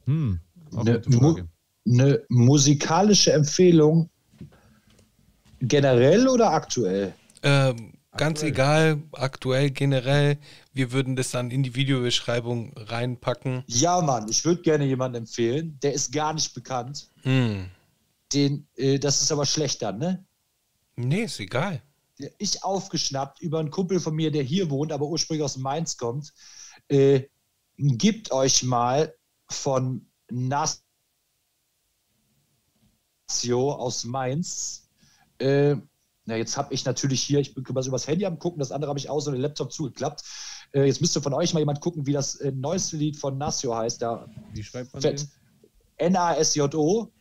Hm, 0.06 0.40
Ne, 0.70 1.00
gute 1.00 1.12
Frage. 1.12 1.48
Eine 1.86 2.22
musikalische 2.28 3.32
Empfehlung 3.32 4.10
generell 5.60 6.28
oder 6.28 6.50
aktuell? 6.52 7.14
Ähm, 7.42 7.92
ganz 8.16 8.38
Aktuell. 8.38 8.52
egal, 8.52 9.02
aktuell, 9.12 9.70
generell. 9.70 10.38
Wir 10.72 10.92
würden 10.92 11.14
das 11.16 11.30
dann 11.30 11.50
in 11.50 11.62
die 11.62 11.74
Videobeschreibung 11.74 12.72
reinpacken. 12.76 13.64
Ja, 13.66 14.00
Mann, 14.00 14.28
ich 14.28 14.44
würde 14.44 14.62
gerne 14.62 14.84
jemanden 14.86 15.18
empfehlen, 15.18 15.78
der 15.82 15.92
ist 15.92 16.12
gar 16.12 16.32
nicht 16.32 16.54
bekannt. 16.54 17.10
Hm. 17.22 17.66
Den, 18.32 18.66
äh, 18.76 18.98
das 18.98 19.20
ist 19.22 19.30
aber 19.30 19.46
schlechter, 19.46 19.92
ne? 19.92 20.24
Nee, 20.96 21.24
ist 21.24 21.40
egal. 21.40 21.82
Der 22.18 22.30
ich 22.38 22.62
aufgeschnappt 22.64 23.40
über 23.42 23.58
einen 23.58 23.70
Kumpel 23.70 24.00
von 24.00 24.14
mir, 24.14 24.30
der 24.30 24.42
hier 24.42 24.70
wohnt, 24.70 24.92
aber 24.92 25.06
ursprünglich 25.06 25.44
aus 25.44 25.56
Mainz 25.56 25.96
kommt. 25.96 26.32
Äh, 26.88 27.22
gebt 27.76 28.30
euch 28.32 28.62
mal 28.62 29.12
von 29.54 30.06
Nasio 30.30 30.82
aus 33.72 34.04
Mainz. 34.04 34.88
Äh, 35.38 35.76
na, 36.26 36.36
jetzt 36.36 36.56
habe 36.56 36.72
ich 36.72 36.84
natürlich 36.84 37.22
hier, 37.22 37.40
ich 37.40 37.54
bin 37.54 37.64
was 37.70 37.86
übers 37.86 38.06
Handy 38.06 38.24
am 38.24 38.38
gucken, 38.38 38.58
das 38.58 38.72
andere 38.72 38.88
habe 38.88 38.98
ich 38.98 39.10
aus 39.10 39.26
und 39.26 39.34
den 39.34 39.42
Laptop 39.42 39.72
zugeklappt. 39.72 40.22
Äh, 40.72 40.84
jetzt 40.84 41.00
müsste 41.00 41.20
von 41.20 41.34
euch 41.34 41.52
mal 41.52 41.60
jemand 41.60 41.80
gucken, 41.80 42.06
wie 42.06 42.12
das 42.12 42.36
äh, 42.36 42.50
neueste 42.52 42.96
Lied 42.96 43.16
von 43.16 43.36
Nasio 43.38 43.74
heißt. 43.74 44.00
Da 44.02 44.28
Wie 44.52 44.62
schreibt 44.62 44.92
man 44.92 45.02
Fett. 45.02 45.20
den? 45.20 45.28
N-A-S-J-O. 45.96 47.12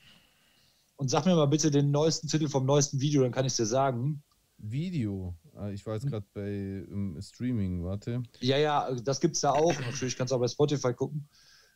Und 0.95 1.09
sag 1.09 1.25
mir 1.25 1.35
mal 1.35 1.47
bitte 1.47 1.69
den 1.69 1.91
neuesten 1.91 2.27
Titel 2.27 2.47
vom 2.47 2.65
neuesten 2.65 2.99
Video, 3.01 3.23
dann 3.23 3.31
kann 3.31 3.45
ich 3.45 3.55
dir 3.55 3.65
sagen. 3.65 4.23
Video. 4.57 5.35
Ah, 5.55 5.69
Ich 5.69 5.85
war 5.85 5.95
jetzt 5.95 6.07
gerade 6.07 6.25
bei 6.33 6.85
im 6.89 7.19
Streaming, 7.21 7.83
warte. 7.83 8.23
Ja, 8.39 8.57
ja, 8.57 8.91
das 8.95 9.19
gibt's 9.19 9.41
da 9.41 9.51
auch. 9.51 9.73
Natürlich 9.81 10.15
kannst 10.15 10.31
du 10.31 10.35
auch 10.35 10.39
bei 10.39 10.47
Spotify 10.47 10.93
gucken. 10.93 11.27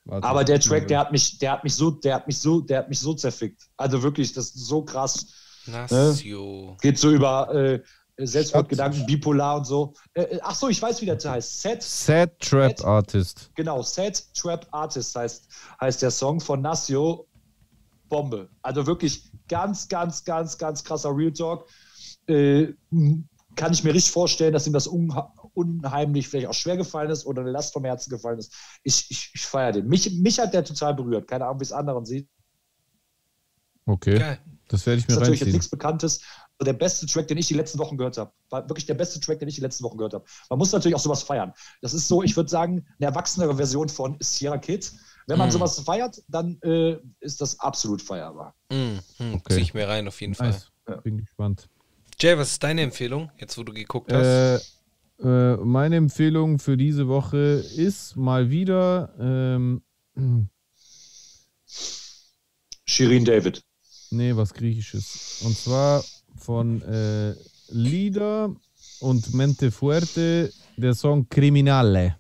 Warte 0.07 0.27
Aber 0.27 0.43
der 0.43 0.59
Track, 0.59 0.87
der 0.87 0.99
hat 0.99 1.11
mich, 1.11 1.37
der 1.39 1.51
hat 1.53 1.63
mich 1.63 1.75
so, 1.75 1.91
der 1.91 2.15
hat 2.15 2.27
mich 2.27 2.39
so, 2.39 2.61
der 2.61 2.79
hat 2.79 2.89
mich 2.89 2.99
so 2.99 3.13
zerfickt. 3.13 3.61
Also 3.77 4.01
wirklich, 4.01 4.33
das 4.33 4.47
ist 4.47 4.65
so 4.65 4.83
krass. 4.83 5.27
Nasio. 5.65 6.77
Geht 6.81 6.97
so 6.97 7.11
über 7.11 7.53
äh, 7.53 7.81
Selbstmordgedanken, 8.17 9.05
bipolar 9.05 9.57
und 9.57 9.65
so. 9.65 9.93
Äh, 10.13 10.23
äh, 10.23 10.39
ach 10.41 10.55
so, 10.55 10.69
ich 10.69 10.81
weiß, 10.81 11.01
wie 11.01 11.05
der 11.05 11.17
heißt. 11.17 11.61
Set, 11.61 11.83
Sad 11.83 12.39
Trap 12.39 12.79
Sad- 12.79 12.85
Artist. 12.85 13.51
genau, 13.55 13.81
Set 13.83 14.33
Trap 14.33 14.65
Artist 14.71 15.15
heißt, 15.15 15.47
heißt 15.81 16.01
der 16.01 16.11
Song 16.11 16.39
von 16.39 16.61
Nasio. 16.61 17.27
Bombe. 18.09 18.49
Also 18.61 18.87
wirklich 18.87 19.29
ganz, 19.49 19.87
ganz, 19.89 20.23
ganz, 20.23 20.57
ganz 20.57 20.83
krasser 20.83 21.15
Real 21.15 21.33
Talk. 21.33 21.67
Äh, 22.27 22.73
kann 23.55 23.73
ich 23.73 23.83
mir 23.83 23.93
richtig 23.93 24.11
vorstellen, 24.13 24.53
dass 24.53 24.65
ihm 24.67 24.73
das 24.73 24.87
unha 24.87 25.33
unheimlich 25.57 26.27
vielleicht 26.27 26.47
auch 26.47 26.53
schwer 26.53 26.77
gefallen 26.77 27.09
ist 27.09 27.25
oder 27.25 27.41
eine 27.41 27.51
Last 27.51 27.73
vom 27.73 27.83
Herzen 27.83 28.09
gefallen 28.09 28.39
ist. 28.39 28.53
Ich, 28.83 29.07
ich, 29.09 29.31
ich 29.33 29.41
feiere 29.41 29.73
den. 29.73 29.87
Mich, 29.87 30.09
mich 30.19 30.39
hat 30.39 30.53
der 30.53 30.63
total 30.63 30.93
berührt. 30.93 31.27
Keine 31.27 31.45
Ahnung, 31.45 31.59
wie 31.59 31.63
es 31.65 31.71
anderen 31.73 32.05
sieht. 32.05 32.29
Okay, 33.85 34.19
Geil. 34.19 34.39
das 34.67 34.85
werde 34.85 34.99
ich 34.99 35.05
Das 35.05 35.13
ist 35.13 35.15
mir 35.15 35.21
natürlich 35.21 35.39
jetzt 35.39 35.53
nichts 35.53 35.69
Bekanntes. 35.69 36.21
Also 36.59 36.71
der 36.71 36.77
beste 36.77 37.05
Track, 37.05 37.27
den 37.27 37.37
ich 37.37 37.47
die 37.47 37.53
letzten 37.53 37.79
Wochen 37.79 37.97
gehört 37.97 38.17
habe. 38.17 38.31
War 38.49 38.67
wirklich 38.69 38.85
der 38.85 38.95
beste 38.95 39.19
Track, 39.19 39.39
den 39.39 39.47
ich 39.47 39.55
die 39.55 39.61
letzten 39.61 39.83
Wochen 39.85 39.97
gehört 39.97 40.13
habe. 40.13 40.25
Man 40.49 40.59
muss 40.59 40.71
natürlich 40.71 40.95
auch 40.95 40.99
sowas 40.99 41.23
feiern. 41.23 41.53
Das 41.81 41.93
ist 41.93 42.07
so, 42.07 42.21
ich 42.23 42.35
würde 42.35 42.49
sagen, 42.49 42.85
eine 42.99 43.07
erwachsenere 43.09 43.55
Version 43.55 43.87
von 43.89 44.17
Sierra 44.19 44.57
Kid. 44.57 44.91
Wenn 45.27 45.37
man 45.37 45.47
Mhm. 45.49 45.53
sowas 45.53 45.79
feiert, 45.79 46.21
dann 46.27 46.57
äh, 46.63 46.97
ist 47.19 47.39
das 47.41 47.59
absolut 47.59 48.01
feierbar. 48.01 48.55
Hm, 48.71 48.99
Okay. 49.19 49.55
Zieh 49.55 49.61
ich 49.61 49.73
mir 49.73 49.87
rein 49.87 50.07
auf 50.07 50.19
jeden 50.21 50.35
Fall. 50.35 50.49
Nice. 50.51 50.71
Bin 51.03 51.17
gespannt. 51.19 51.69
Jay, 52.19 52.37
was 52.37 52.51
ist 52.53 52.63
deine 52.63 52.81
Empfehlung, 52.81 53.29
jetzt 53.37 53.57
wo 53.57 53.63
du 53.63 53.73
geguckt 53.73 54.11
hast? 54.11 54.25
Äh, 54.25 54.59
äh, 55.23 55.55
meine 55.57 55.95
Empfehlung 55.95 56.59
für 56.59 56.77
diese 56.77 57.07
Woche 57.07 57.63
ist 57.75 58.15
mal 58.15 58.49
wieder 58.49 59.13
ähm, 59.19 59.81
Shirin 62.85 63.25
David. 63.25 63.63
Nee, 64.11 64.35
was 64.35 64.53
Griechisches. 64.53 65.41
Und 65.43 65.57
zwar 65.57 66.03
von 66.37 66.81
äh, 66.83 67.33
Lieder 67.69 68.55
und 68.99 69.33
Mente 69.33 69.71
Fuerte 69.71 70.51
der 70.77 70.93
Song 70.93 71.27
Criminale. 71.29 72.15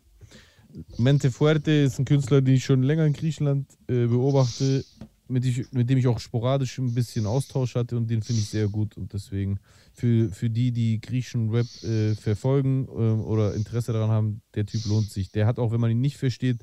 Mente 0.97 1.31
Fuerte 1.31 1.71
ist 1.71 1.99
ein 1.99 2.05
Künstler, 2.05 2.41
den 2.41 2.55
ich 2.55 2.65
schon 2.65 2.83
länger 2.83 3.05
in 3.05 3.13
Griechenland 3.13 3.67
äh, 3.87 4.05
beobachte, 4.05 4.83
mit, 5.29 5.45
ich, 5.45 5.71
mit 5.71 5.89
dem 5.89 5.97
ich 5.97 6.07
auch 6.07 6.19
sporadisch 6.19 6.77
ein 6.77 6.93
bisschen 6.93 7.25
Austausch 7.25 7.75
hatte 7.75 7.97
und 7.97 8.07
den 8.07 8.21
finde 8.21 8.41
ich 8.41 8.49
sehr 8.49 8.67
gut. 8.67 8.97
Und 8.97 9.13
deswegen 9.13 9.59
für, 9.93 10.29
für 10.29 10.49
die, 10.49 10.71
die 10.71 10.99
griechischen 10.99 11.49
Rap 11.49 11.67
äh, 11.83 12.15
verfolgen 12.15 12.87
ähm, 12.91 13.21
oder 13.21 13.53
Interesse 13.53 13.93
daran 13.93 14.09
haben, 14.09 14.41
der 14.55 14.65
Typ 14.65 14.85
lohnt 14.85 15.11
sich. 15.11 15.31
Der 15.31 15.45
hat 15.47 15.59
auch, 15.59 15.71
wenn 15.71 15.81
man 15.81 15.91
ihn 15.91 16.01
nicht 16.01 16.17
versteht, 16.17 16.61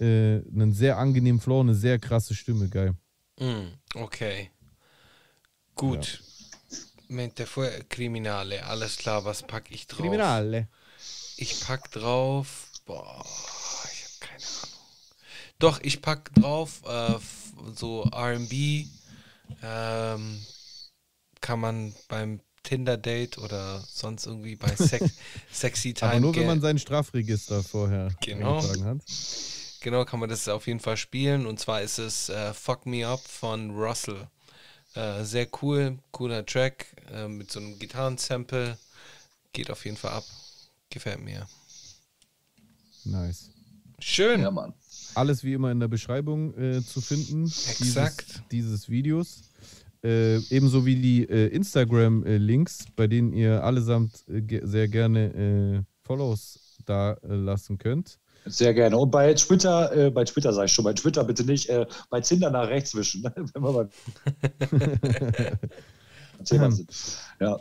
äh, 0.00 0.40
einen 0.54 0.72
sehr 0.72 0.98
angenehmen 0.98 1.40
Flow, 1.40 1.60
eine 1.60 1.74
sehr 1.74 1.98
krasse 1.98 2.34
Stimme. 2.34 2.68
Geil. 2.68 2.94
Hm, 3.38 3.72
okay. 3.94 4.50
Gut. 5.74 6.22
Mente 7.08 7.46
fue 7.46 7.70
Kriminale. 7.88 8.64
Alles 8.64 8.96
klar, 8.96 9.24
was 9.24 9.42
pack 9.42 9.70
ich 9.70 9.86
drauf? 9.86 10.00
Criminale. 10.00 10.68
Ich 11.36 11.60
pack 11.60 11.90
drauf. 11.90 12.68
Boah, 12.84 13.24
ich 13.92 14.04
habe 14.04 14.14
keine 14.20 14.44
Ahnung. 14.44 14.76
Doch, 15.58 15.80
ich 15.82 16.02
pack 16.02 16.34
drauf 16.34 16.82
äh, 16.86 17.18
so 17.74 18.02
RB. 18.12 18.86
Ähm, 19.62 20.40
kann 21.40 21.60
man 21.60 21.94
beim 22.08 22.40
Tinder-Date 22.62 23.38
oder 23.38 23.80
sonst 23.80 24.26
irgendwie 24.26 24.56
bei 24.56 24.74
Sex, 24.76 25.10
Sexy 25.52 25.94
Time. 25.94 26.10
Aber 26.12 26.20
nur, 26.20 26.36
wenn 26.36 26.46
man 26.46 26.60
sein 26.60 26.78
Strafregister 26.78 27.62
vorher 27.62 28.08
Genau. 28.20 28.58
eingetragen 28.58 28.84
hat. 28.84 28.98
Genau, 29.80 30.04
kann 30.04 30.20
man 30.20 30.28
das 30.28 30.46
auf 30.48 30.68
jeden 30.68 30.78
Fall 30.80 30.96
spielen. 30.96 31.44
Und 31.46 31.58
zwar 31.58 31.82
ist 31.82 31.98
es 31.98 32.28
äh, 32.28 32.54
Fuck 32.54 32.86
Me 32.86 33.06
Up 33.06 33.20
von 33.20 33.70
Russell. 33.72 34.28
Äh, 34.94 35.24
sehr 35.24 35.48
cool, 35.62 35.98
cooler 36.12 36.46
Track 36.46 36.86
äh, 37.12 37.26
mit 37.26 37.50
so 37.50 37.58
einem 37.58 37.78
Gitarrensample. 37.78 38.78
Geht 39.52 39.70
auf 39.70 39.84
jeden 39.84 39.96
Fall 39.96 40.12
ab. 40.12 40.24
Gefällt 40.90 41.20
mir. 41.20 41.48
Nice. 43.04 43.50
Schön. 43.98 44.42
Mann. 44.54 44.74
Alles 45.14 45.44
wie 45.44 45.52
immer 45.52 45.70
in 45.70 45.80
der 45.80 45.88
Beschreibung 45.88 46.56
äh, 46.56 46.82
zu 46.82 47.00
finden. 47.00 47.44
Exakt. 47.44 48.42
Dieses, 48.50 48.50
dieses 48.50 48.88
Videos. 48.88 49.42
Äh, 50.04 50.38
ebenso 50.50 50.84
wie 50.84 50.96
die 50.96 51.28
äh, 51.28 51.46
Instagram-Links, 51.48 52.86
bei 52.96 53.06
denen 53.06 53.32
ihr 53.32 53.62
allesamt 53.62 54.24
äh, 54.28 54.40
ge 54.40 54.60
sehr 54.64 54.88
gerne 54.88 55.34
äh, 55.34 55.82
Follows 56.02 56.58
da 56.86 57.12
äh, 57.12 57.34
lassen 57.34 57.78
könnt. 57.78 58.18
Sehr 58.46 58.74
gerne. 58.74 58.96
Und 58.96 59.10
bei 59.10 59.32
Twitter, 59.34 59.94
äh, 59.94 60.10
bei 60.10 60.24
Twitter 60.24 60.52
sage 60.52 60.66
ich 60.66 60.72
schon, 60.72 60.84
bei 60.84 60.94
Twitter 60.94 61.22
bitte 61.22 61.44
nicht, 61.44 61.68
äh, 61.68 61.86
bei 62.10 62.20
Tinder 62.20 62.50
nach 62.50 62.68
rechts 62.68 62.94
wischen, 62.96 63.22
wenn 63.54 63.62
wir 63.62 63.88
sind. 66.70 66.90
Ja. 67.40 67.60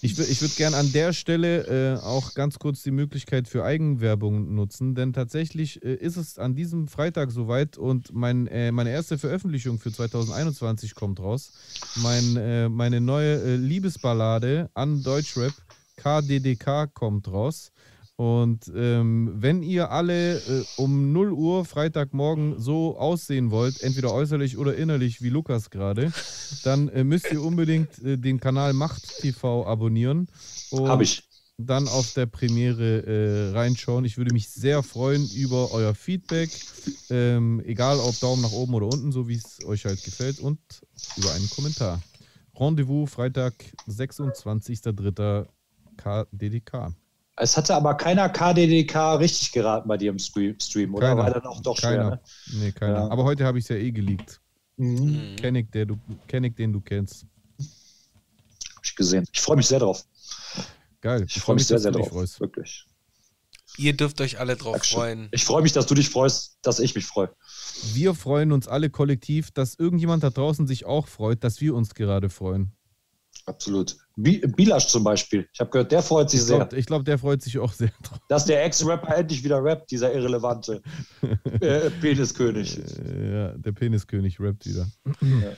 Ich, 0.00 0.18
ich 0.18 0.40
würde 0.42 0.54
gerne 0.54 0.76
an 0.76 0.92
der 0.92 1.12
Stelle 1.12 1.96
äh, 1.96 1.98
auch 1.98 2.34
ganz 2.34 2.58
kurz 2.58 2.82
die 2.82 2.90
Möglichkeit 2.90 3.48
für 3.48 3.64
Eigenwerbung 3.64 4.54
nutzen, 4.54 4.94
denn 4.94 5.12
tatsächlich 5.12 5.82
äh, 5.82 5.94
ist 5.94 6.16
es 6.16 6.38
an 6.38 6.54
diesem 6.54 6.88
Freitag 6.88 7.30
soweit 7.30 7.78
und 7.78 8.12
mein, 8.12 8.46
äh, 8.48 8.70
meine 8.70 8.90
erste 8.90 9.16
Veröffentlichung 9.16 9.78
für 9.78 9.90
2021 9.90 10.94
kommt 10.94 11.20
raus. 11.20 11.52
Mein, 11.96 12.36
äh, 12.36 12.68
meine 12.68 13.00
neue 13.00 13.40
äh, 13.40 13.56
Liebesballade 13.56 14.68
an 14.74 15.02
Deutschrap, 15.02 15.54
KDDK, 15.96 16.92
kommt 16.92 17.28
raus. 17.28 17.72
Und 18.16 18.70
ähm, 18.76 19.32
wenn 19.34 19.64
ihr 19.64 19.90
alle 19.90 20.36
äh, 20.36 20.64
um 20.76 21.12
0 21.12 21.32
Uhr 21.32 21.64
Freitagmorgen 21.64 22.60
so 22.60 22.96
aussehen 22.96 23.50
wollt, 23.50 23.82
entweder 23.82 24.12
äußerlich 24.14 24.56
oder 24.56 24.76
innerlich 24.76 25.20
wie 25.20 25.30
Lukas 25.30 25.68
gerade, 25.68 26.12
dann 26.62 26.88
äh, 26.90 27.02
müsst 27.02 27.32
ihr 27.32 27.42
unbedingt 27.42 27.98
äh, 28.04 28.16
den 28.16 28.38
Kanal 28.38 28.72
Macht 28.72 29.18
TV 29.18 29.66
abonnieren. 29.66 30.28
Und 30.70 30.88
Habe 30.88 31.02
ich. 31.02 31.24
dann 31.58 31.88
auf 31.88 32.12
der 32.14 32.26
Premiere 32.26 33.02
äh, 33.04 33.50
reinschauen. 33.52 34.04
Ich 34.04 34.16
würde 34.16 34.32
mich 34.32 34.48
sehr 34.48 34.84
freuen 34.84 35.28
über 35.34 35.72
euer 35.72 35.96
Feedback. 35.96 36.50
Ähm, 37.10 37.60
egal 37.66 37.98
ob 37.98 38.18
Daumen 38.20 38.42
nach 38.42 38.52
oben 38.52 38.74
oder 38.74 38.86
unten, 38.86 39.10
so 39.10 39.26
wie 39.26 39.36
es 39.36 39.64
euch 39.66 39.86
halt 39.86 40.04
gefällt. 40.04 40.38
Und 40.38 40.60
über 41.16 41.32
einen 41.32 41.50
Kommentar. 41.50 42.00
Rendezvous 42.54 43.10
Freitag, 43.10 43.54
26.03. 43.88 45.48
KDDK. 45.96 46.94
Es 47.36 47.56
hatte 47.56 47.74
aber 47.74 47.94
keiner 47.94 48.28
KDDK 48.28 49.14
richtig 49.16 49.50
geraten 49.52 49.88
bei 49.88 49.96
dir 49.96 50.10
im 50.10 50.18
Stream, 50.18 50.94
oder? 50.94 51.08
Keiner. 51.08 51.22
War 51.22 51.30
dann 51.32 51.46
auch 51.46 51.60
doch 51.60 51.76
schwer. 51.76 51.90
Keiner. 51.90 52.10
Ne? 52.10 52.20
Nee, 52.52 52.72
keiner. 52.72 52.94
Ja. 52.94 53.08
Aber 53.10 53.24
heute 53.24 53.44
habe 53.44 53.58
ich 53.58 53.64
es 53.64 53.68
ja 53.70 53.76
eh 53.76 53.90
geleakt. 53.90 54.40
Mhm. 54.76 55.32
Mhm. 55.32 55.36
Kenn 55.36 55.54
ich, 55.56 55.70
der 55.70 55.86
du, 55.86 55.98
kenn 56.28 56.44
ich 56.44 56.54
den 56.54 56.72
du 56.72 56.80
kennst. 56.80 57.26
Hab 57.58 58.84
ich 58.84 58.94
gesehen. 58.94 59.24
Ich 59.32 59.40
freue 59.40 59.56
mich 59.56 59.66
sehr 59.66 59.80
drauf. 59.80 60.04
Geil. 61.00 61.24
Ich 61.28 61.40
freue 61.40 61.56
mich 61.56 61.66
sehr, 61.66 61.76
dass 61.76 61.82
sehr 61.82 61.92
du 61.92 61.98
dich 61.98 62.08
drauf. 62.08 62.18
freust. 62.18 62.40
Wirklich. 62.40 62.86
Ihr 63.76 63.96
dürft 63.96 64.20
euch 64.20 64.38
alle 64.38 64.54
drauf 64.56 64.74
Dankeschön. 64.74 64.98
freuen. 64.98 65.28
Ich 65.32 65.44
freue 65.44 65.62
mich, 65.62 65.72
dass 65.72 65.86
du 65.86 65.94
dich 65.94 66.08
freust, 66.08 66.58
dass 66.62 66.78
ich 66.78 66.94
mich 66.94 67.06
freue. 67.06 67.30
Wir 67.92 68.14
freuen 68.14 68.52
uns 68.52 68.68
alle 68.68 68.88
kollektiv, 68.90 69.50
dass 69.50 69.74
irgendjemand 69.74 70.22
da 70.22 70.30
draußen 70.30 70.68
sich 70.68 70.86
auch 70.86 71.08
freut, 71.08 71.42
dass 71.42 71.60
wir 71.60 71.74
uns 71.74 71.94
gerade 71.94 72.30
freuen. 72.30 72.72
Absolut. 73.46 73.96
Bi 74.16 74.38
Bilasch 74.38 74.86
zum 74.86 75.04
Beispiel. 75.04 75.46
Ich 75.52 75.60
habe 75.60 75.70
gehört, 75.70 75.92
der 75.92 76.02
freut 76.02 76.30
sich 76.30 76.40
Ich 76.40 76.46
sehr. 76.46 76.58
glaube, 76.58 76.82
glaub, 76.82 77.04
der 77.04 77.18
freut 77.18 77.42
sich 77.42 77.58
auch 77.58 77.72
sehr 77.72 77.88
drauf. 78.02 78.18
Dass 78.28 78.46
der 78.46 78.64
Ex-Rapper 78.64 79.16
endlich 79.16 79.44
wieder 79.44 79.62
rappt, 79.62 79.90
dieser 79.90 80.12
irrelevante 80.14 80.80
äh, 81.60 81.90
Peniskönig. 82.00 82.78
Äh, 82.78 83.32
ja, 83.32 83.48
der 83.58 83.72
Peniskönig 83.72 84.40
rappt 84.40 84.64
wieder. 84.66 84.86
Ja. 85.20 85.52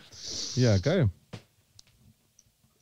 Ja, 0.56 0.78
geil. 0.78 1.10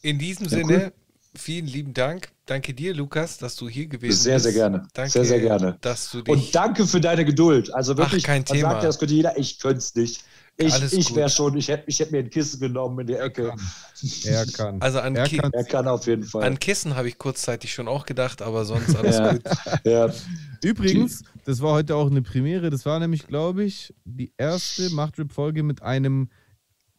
In 0.03 0.19
diesem 0.19 0.45
Ja, 0.45 0.51
Sinne, 0.51 0.93
vielen 1.35 1.67
lieben 1.67 1.93
Dank. 1.95 2.29
Danke 2.47 2.75
dir, 2.75 2.95
Lukas, 2.95 3.39
dass 3.39 3.57
du 3.57 3.69
hier 3.69 3.87
gewesen 3.87 4.21
Sehr, 4.23 4.35
bist. 4.35 4.45
sehr 4.45 4.53
gerne. 4.53 4.87
Danke, 4.93 5.11
Sehr, 5.13 5.25
sehr 5.25 5.41
gerne. 5.41 5.79
Dass 5.81 6.11
du 6.11 6.21
dich. 6.23 6.33
Und 6.33 6.55
danke 6.55 6.87
für 6.87 7.01
deine 7.01 7.25
Geduld. 7.25 7.73
Also 7.75 7.97
wirklich, 7.97 8.23
kein 8.23 8.41
man 8.43 8.45
Thema. 8.57 8.71
sagt 8.71 8.83
ja, 8.83 8.89
das 8.89 8.99
könnte 8.99 9.15
jeder, 9.15 9.39
ich 9.39 9.59
könnte 9.59 9.79
es 9.79 9.95
nicht. 9.95 10.25
Ich, 10.57 10.73
Alles 10.73 10.93
ich 10.93 11.15
wäre 11.17 11.29
schon, 11.29 11.57
ich 11.57 11.67
hätte 11.69 11.85
ich 11.89 11.99
hätt 11.99 12.13
mir 12.13 12.19
ein 12.19 12.31
Kissen 12.31 12.61
genommen 12.61 13.01
in 13.01 13.07
die 13.09 13.15
Ecke. 13.15 13.55
Er 14.25 14.47
kann. 14.47 14.81
Also 14.81 15.01
an, 15.01 15.17
er 15.17 15.27
Ki 15.27 15.39
kann. 15.39 15.53
Er 15.53 15.65
kann 15.65 15.89
auf 15.89 16.07
jeden 16.07 16.23
Fall. 16.23 16.45
an 16.45 16.59
Kissen 16.61 16.95
habe 16.95 17.09
ich 17.09 17.19
kurzzeitig 17.19 17.73
schon 17.75 17.89
auch 17.89 18.07
gedacht, 18.07 18.41
aber 18.41 18.65
sonst 18.65 18.95
alles 18.95 19.17
Ja. 19.17 19.33
gut. 19.33 19.43
ja. 19.85 20.15
Übrigens, 20.63 21.25
das 21.45 21.61
war 21.61 21.73
heute 21.73 21.97
auch 21.97 22.09
eine 22.09 22.23
Premiere. 22.23 22.71
Das 22.71 22.87
war 22.87 23.01
nämlich, 23.01 23.27
glaube 23.27 23.65
ich, 23.65 23.93
die 24.05 24.33
erste 24.37 24.91
Machtrip-Folge 24.91 25.63
mit 25.65 25.83
einem 25.83 26.29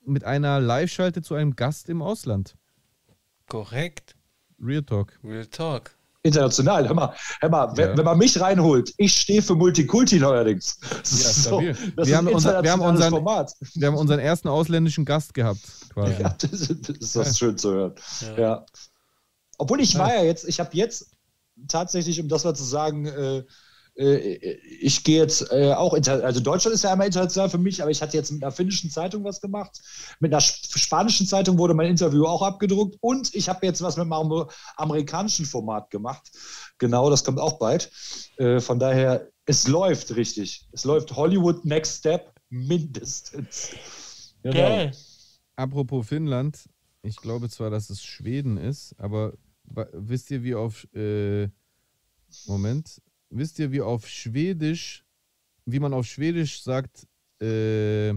mit 0.06 0.24
einer 0.24 0.59
Live-Schalte 0.59 1.22
zu 1.22 1.34
einem 1.34 1.56
Gast 1.56 1.90
im 1.90 2.01
Ausland. 2.01 2.56
Korrekt. 3.48 4.16
Real 4.61 4.84
Talk. 4.84 5.17
Real 5.24 5.45
Talk. 5.48 5.94
International. 6.25 6.87
Hör 6.87 6.95
mal, 6.95 7.13
hör 7.39 7.49
mal 7.49 7.77
wenn, 7.77 7.89
Ja. 7.91 7.97
wenn 7.97 8.05
man 8.05 8.17
mich 8.17 8.39
reinholt, 8.41 8.93
ich 8.97 9.13
stehe 9.15 9.41
für 9.41 9.55
Multikulti 9.55 10.19
neuerdings. 10.19 10.77
Ja, 10.81 10.99
so, 11.03 11.61
Wir 11.61 12.17
haben 12.17 12.27
ein 12.27 12.33
unser- 12.35 12.63
wir 12.63 12.71
haben 12.71 12.81
internationales 12.81 12.95
unseren- 12.95 13.11
Format. 13.11 13.51
Wir 13.75 13.87
haben 13.87 13.95
unseren 13.97 14.19
ersten 14.19 14.47
ausländischen 14.47 15.05
Gast 15.05 15.33
gehabt, 15.33 15.59
quasi. 15.93 16.21
Ja, 16.21 16.35
das, 16.39 16.51
ist- 16.51 16.89
das 16.89 16.97
ist 16.97 17.15
Ja. 17.15 17.33
schön 17.33 17.57
zu 17.57 17.71
hören. 17.71 17.93
Ja. 18.21 18.37
Ja. 18.39 18.65
Obwohl 19.57 19.79
ich 19.81 19.93
Ja. 19.93 19.99
war 19.99 20.15
ja 20.15 20.23
jetzt, 20.23 20.47
ich 20.47 20.59
habe 20.59 20.69
jetzt 20.73 21.11
tatsächlich, 21.67 22.19
um 22.19 22.27
das 22.27 22.43
mal 22.43 22.53
zu 22.55 22.63
sagen, 22.63 23.05
äh, 23.05 23.43
ich 23.98 25.03
gehe 25.06 25.19
jetzt 25.19 25.51
äh, 25.51 25.72
auch, 25.74 25.93
inter 25.93 26.22
also 26.24 26.41
Deutschland 26.41 26.75
ist 26.75 26.83
ja 26.83 26.91
einmal 26.91 27.07
international 27.07 27.49
für 27.49 27.57
mich, 27.57 27.82
aber 27.82 27.91
ich 27.91 28.01
hatte 28.01 28.17
jetzt 28.17 28.30
mit 28.30 28.43
einer 28.43 28.51
finnischen 28.51 28.90
Zeitung 28.90 29.24
was 29.24 29.40
gemacht. 29.40 29.80
Mit 30.19 30.33
einer 30.33 30.41
sp- 30.43 30.77
spanischen 30.77 31.25
Zeitung 31.25 31.57
wurde 31.57 31.74
mein 31.74 31.90
Interview 31.91 32.25
auch 32.25 32.41
abgedruckt 32.41 32.98
und 32.99 33.33
ich 33.33 33.48
habe 33.48 33.65
jetzt 33.65 33.82
was 33.82 33.95
mit 33.95 34.07
meinem 34.07 34.45
amerikanischen 34.75 35.45
Format 35.45 35.90
gemacht. 35.91 36.30
Genau, 36.77 37.09
das 37.09 37.24
kommt 37.24 37.40
auch 37.40 37.57
bald. 37.57 37.90
Äh, 38.38 38.59
von 38.59 38.80
daher, 38.80 39.30
es 39.45 39.67
läuft 39.67 40.14
richtig. 40.15 40.67
Es 40.74 40.83
läuft 40.83 41.15
Hollywood 41.15 41.64
Next 41.64 41.99
Step 41.99 42.33
mindestens. 42.49 44.35
Genau. 44.43 44.91
Apropos 45.56 46.06
Finnland, 46.06 46.69
ich 47.01 47.15
glaube 47.15 47.49
zwar, 47.49 47.69
dass 47.69 47.90
es 47.90 48.03
Schweden 48.03 48.57
ist, 48.57 48.93
aber 48.98 49.33
wisst 49.93 50.32
ihr, 50.32 50.43
wie 50.43 50.56
auf 50.56 50.85
äh, 50.93 51.48
Moment, 52.45 53.01
wisst 53.38 53.59
ihr, 53.59 53.72
wie 53.72 53.81
auf 53.81 54.07
Schwedisch, 54.07 55.05
wie 55.65 55.80
man 55.80 55.93
auf 55.93 56.05
Schwedisch 56.05 56.61
sagt, 56.61 57.07
äh, 57.41 58.11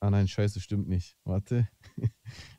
ah 0.00 0.10
nein, 0.10 0.28
scheiße, 0.28 0.60
stimmt 0.60 0.88
nicht. 0.88 1.16
Warte. 1.24 1.68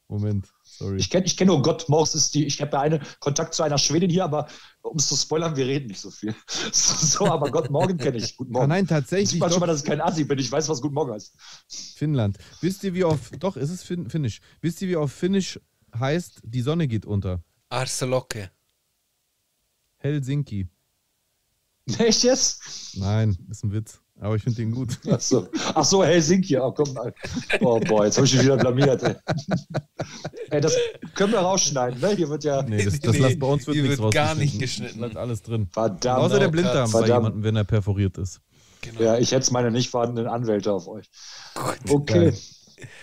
Moment, 0.07 0.51
sorry. 0.63 0.97
Ich 0.97 1.11
kenne 1.11 1.27
ich 1.27 1.37
kenn 1.37 1.45
nur 1.47 1.61
Gott 1.61 1.87
Maus 1.87 2.15
ist 2.15 2.33
die, 2.33 2.47
ich 2.47 2.59
habe 2.61 2.71
ja 2.71 2.81
einen 2.81 2.99
Kontakt 3.19 3.53
zu 3.53 3.61
einer 3.61 3.77
Schwedin 3.77 4.09
hier, 4.09 4.23
aber 4.23 4.47
um 4.81 4.97
es 4.97 5.07
zu 5.07 5.15
spoilern, 5.15 5.55
wir 5.55 5.67
reden 5.67 5.85
nicht 5.87 5.99
so 5.99 6.09
viel. 6.09 6.33
So, 6.71 7.27
aber 7.27 7.51
Gott 7.51 7.69
Morgen 7.69 7.97
kenne 7.97 8.17
ich. 8.17 8.35
Guten 8.35 8.55
Ah 8.55 8.59
Morgen. 8.59 8.69
nein, 8.69 8.85
Sieht 8.85 8.89
tatsächlich 8.89 9.39
man 9.39 9.49
schon 9.49 9.59
doch, 9.59 9.67
mal, 9.67 9.67
dass 9.67 9.81
ich 9.81 9.85
kein 9.85 10.01
Assi 10.01 10.23
bin. 10.23 10.39
Ich 10.39 10.51
weiß, 10.51 10.67
was 10.67 10.81
Guten 10.81 10.95
Morgen 10.95 11.11
heißt. 11.13 11.35
Finnland. 11.95 12.37
Wisst 12.61 12.83
ihr, 12.83 12.93
wie 12.95 13.03
auf, 13.03 13.29
doch, 13.39 13.55
es 13.55 13.69
ist 13.69 13.83
fin 13.83 14.09
Finnisch. 14.09 14.39
Wisst 14.61 14.81
ihr, 14.81 14.87
wie 14.87 14.95
auf 14.95 15.11
Finnisch 15.11 15.59
heißt, 15.95 16.41
die 16.43 16.61
Sonne 16.61 16.87
geht 16.87 17.05
unter? 17.05 17.43
Arselocke. 17.69 18.49
Helsinki. 19.97 20.67
Echt 21.99 22.23
jetzt? 22.23 22.61
Nein, 22.95 23.37
ist 23.49 23.63
ein 23.63 23.71
Witz. 23.71 23.99
Aber 24.21 24.35
ich 24.35 24.43
finde 24.43 24.57
den 24.57 24.71
gut. 24.71 24.99
Ach 25.09 25.19
so, 25.19 25.47
Ach 25.73 25.85
so 25.85 26.03
Helsinki. 26.03 26.57
Oh, 26.57 26.71
komm 26.71 26.93
mal. 26.93 27.13
Oh 27.61 27.79
boah, 27.79 28.05
jetzt 28.05 28.17
habe 28.17 28.27
ich 28.27 28.33
mich 28.33 28.43
wieder 28.43 28.57
blamiert. 28.57 29.01
Ey. 29.01 29.15
ey, 30.49 30.61
das 30.61 30.75
können 31.15 31.31
wir 31.31 31.39
rausschneiden. 31.39 32.01
Ne? 32.01 32.15
Hier 32.15 32.27
wird 32.27 32.43
ja. 32.43 32.61
Nee, 32.63 32.83
das, 32.83 32.99
das 32.99 33.13
Nee, 33.13 33.19
lasst 33.19 33.39
bei 33.39 33.47
uns 33.47 33.65
wird 33.65 33.75
hier 33.75 33.83
nichts 33.83 33.99
wird 33.99 34.13
gar 34.13 34.35
nicht 34.35 34.59
geschnitten. 34.59 34.97
Bleibt 34.97 35.15
alles 35.15 35.41
drin. 35.41 35.69
Verdammt. 35.71 36.19
Außer 36.19 36.39
der 36.39 36.49
Genau, 36.49 36.51
Blinddarm 36.51 36.91
bei 36.91 37.07
jemandem, 37.07 37.43
wenn 37.43 37.55
er 37.55 37.63
perforiert 37.63 38.17
ist. 38.17 38.41
Genau. 38.81 39.01
Ja, 39.01 39.17
ich 39.17 39.31
hätte 39.31 39.51
meine 39.53 39.71
nicht 39.71 39.89
vorhandenen 39.89 40.29
Anwälte 40.29 40.73
auf 40.73 40.87
euch. 40.87 41.09
Gut. 41.55 41.77
Okay. 41.89 42.33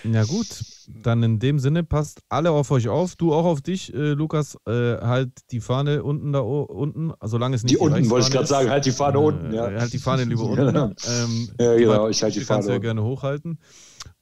Ja 0.05 0.25
gut, 0.25 0.49
dann 0.89 1.23
in 1.23 1.39
dem 1.39 1.59
Sinne 1.59 1.85
passt 1.85 2.21
alle 2.29 2.51
auf 2.51 2.71
euch 2.71 2.89
auf. 2.89 3.17
Du 3.17 3.33
auch 3.33 3.45
auf 3.45 3.61
dich, 3.63 3.93
äh, 3.95 4.13
Lukas. 4.13 4.57
Äh, 4.67 4.99
halt 4.99 5.31
die 5.51 5.61
Fahne 5.61 6.03
unten 6.03 6.33
da 6.33 6.41
unten, 6.41 7.13
solange 7.23 7.57
es 7.57 7.63
nicht 7.63 7.73
Die 7.75 7.79
unten, 7.79 8.09
wollte 8.11 8.27
ich 8.27 8.33
gerade 8.33 8.47
sagen, 8.47 8.71
halt 8.71 8.85
die 8.87 8.93
Fahne 8.93 9.19
Äh, 9.19 9.21
unten. 9.21 9.53
Ja. 9.53 9.71
Halt 9.71 9.93
die 9.93 9.99
Fahne 9.99 10.25
lieber 10.25 10.43
unten. 10.45 10.67
Genau. 10.67 10.87
ähm, 11.07 11.49
Ja, 11.61 11.77
genau, 11.77 12.09
ich 12.09 12.23
halte 12.23 12.35
die 12.35 12.41
die 12.41 12.47
kannst 12.47 12.69
du 12.69 12.73
Fahne 12.73 12.73
ja 12.73 12.79
gerne 12.79 13.03
hochhalten. 13.03 13.59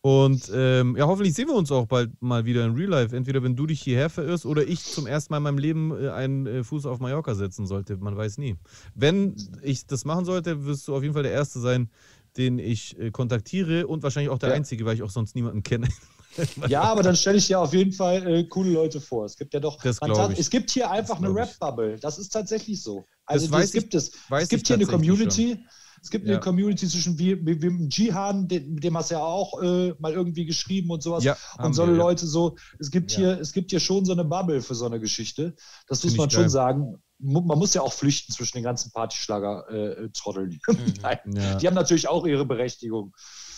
Und 0.01 0.51
ähm, 0.55 0.97
ja, 0.99 1.07
hoffentlich 1.07 1.33
sehen 1.34 1.49
wir 1.49 1.55
uns 1.55 1.73
auch 1.73 1.86
bald 1.86 2.10
mal 2.20 2.44
wieder 2.44 2.65
in 2.67 2.75
Real 2.75 2.91
Life. 2.91 3.17
Entweder 3.17 3.43
wenn 3.43 3.57
du 3.57 3.67
dich 3.67 3.81
hierher 3.81 4.10
verirrst 4.10 4.44
oder 4.44 4.62
ich 4.67 4.84
zum 4.84 5.07
ersten 5.07 5.33
Mal 5.33 5.39
in 5.39 5.43
meinem 5.44 5.59
Leben 5.59 5.93
äh, 5.99 6.10
einen 6.10 6.47
äh, 6.47 6.62
Fuß 6.62 6.84
auf 6.84 6.99
Mallorca 7.01 7.34
setzen 7.34 7.67
sollte. 7.67 7.97
Man 7.97 8.15
weiß 8.15 8.36
nie. 8.39 8.57
Wenn 8.94 9.34
ich 9.62 9.86
das 9.86 10.05
machen 10.05 10.26
sollte, 10.26 10.67
wirst 10.67 10.86
du 10.89 10.94
auf 10.94 11.02
jeden 11.02 11.15
Fall 11.15 11.23
der 11.23 11.33
Erste 11.33 11.59
sein, 11.59 11.89
den 12.36 12.59
ich 12.59 12.99
äh, 12.99 13.12
kontaktiere 13.12 13.86
und 13.86 14.02
wahrscheinlich 14.02 14.31
auch 14.31 14.39
der 14.39 14.51
Ja. 14.51 14.55
Einzige, 14.57 14.84
weil 14.84 14.94
ich 14.94 15.02
auch 15.02 15.10
sonst 15.10 15.34
niemanden 15.36 15.62
kenne. 15.62 15.89
Ja, 16.68 16.82
aber 16.82 17.02
dann 17.02 17.16
stelle 17.16 17.38
ich 17.38 17.46
dir 17.46 17.60
auf 17.60 17.72
jeden 17.74 17.92
Fall 17.92 18.26
äh, 18.26 18.44
coole 18.44 18.70
Leute 18.70 19.00
vor. 19.00 19.24
Es 19.24 19.36
gibt 19.36 19.54
ja 19.54 19.60
doch, 19.60 19.80
Das 19.82 20.00
man 20.00 20.14
sagt, 20.14 20.38
es 20.38 20.50
gibt 20.50 20.70
hier 20.70 20.90
einfach 20.90 21.16
eine 21.18 21.32
glaub 21.32 21.44
ich. 21.44 21.50
Rap-Bubble. 21.52 21.98
Das 22.00 22.18
ist 22.18 22.30
tatsächlich 22.30 22.82
so. 22.82 23.04
Also 23.26 23.48
das 23.48 23.72
gibt 23.72 23.94
es. 23.94 24.10
Es 24.30 24.48
gibt 24.48 24.66
hier 24.66 24.76
eine 24.76 24.86
Community. 24.86 25.58
Es 26.02 26.10
gibt 26.10 26.26
Ja. 26.26 26.32
eine 26.34 26.40
Community 26.40 26.86
zwischen 26.86 27.18
wie, 27.18 27.40
wie, 27.46 27.46
wie 27.46 27.58
dem 27.58 27.88
Jihan, 27.88 28.46
den, 28.46 28.74
mit 28.74 28.84
dem 28.84 28.94
hast 28.94 29.10
du 29.10 29.14
ja 29.14 29.22
auch 29.22 29.62
äh, 29.62 29.94
mal 29.98 30.12
irgendwie 30.12 30.44
geschrieben 30.44 30.90
und 30.90 31.02
sowas. 31.02 31.24
Ja, 31.24 31.34
und 31.62 31.72
so 31.72 31.86
wir, 31.86 31.92
ja. 31.94 31.98
Leute 31.98 32.26
so. 32.26 32.56
Es 32.78 32.90
gibt 32.90 33.12
Ja. 33.12 33.18
hier, 33.18 33.40
es 33.40 33.52
gibt 33.54 33.70
hier 33.70 33.80
schon 33.80 34.04
so 34.04 34.12
eine 34.12 34.22
Bubble 34.24 34.60
für 34.60 34.74
so 34.74 34.84
eine 34.84 35.00
Geschichte. 35.00 35.54
Das 35.88 36.02
muss 36.04 36.12
Find 36.12 36.18
man 36.18 36.28
ich 36.28 36.34
schon 36.34 36.42
geil. 36.42 36.50
sagen. 36.50 36.96
Man 37.20 37.58
muss 37.58 37.72
ja 37.72 37.80
auch 37.80 37.92
flüchten 37.94 38.34
zwischen 38.34 38.58
den 38.58 38.64
ganzen 38.64 38.92
Partyschlager-Trotteln. 38.92 40.60
Mhm. 40.68 40.94
Nein. 41.02 41.18
Ja, 41.34 41.54
Die 41.56 41.66
haben 41.66 41.74
natürlich 41.74 42.08
auch 42.08 42.26
ihre 42.26 42.44
Berechtigung. 42.44 43.14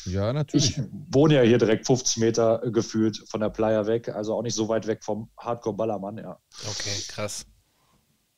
Ja, 0.06 0.32
natürlich. 0.32 0.78
Ich 0.78 0.84
wohne 1.10 1.34
ja 1.34 1.42
hier 1.42 1.58
direkt 1.58 1.86
50 1.86 2.18
Meter 2.18 2.62
äh, 2.64 2.70
gefühlt 2.70 3.24
von 3.28 3.40
der 3.40 3.50
Playa 3.50 3.86
weg, 3.86 4.08
also 4.08 4.34
auch 4.34 4.42
nicht 4.42 4.54
so 4.54 4.68
weit 4.68 4.86
weg 4.86 5.04
vom 5.04 5.30
Hardcore-Ballermann, 5.38 6.18
ja. 6.18 6.38
Okay, 6.68 7.02
krass. 7.08 7.44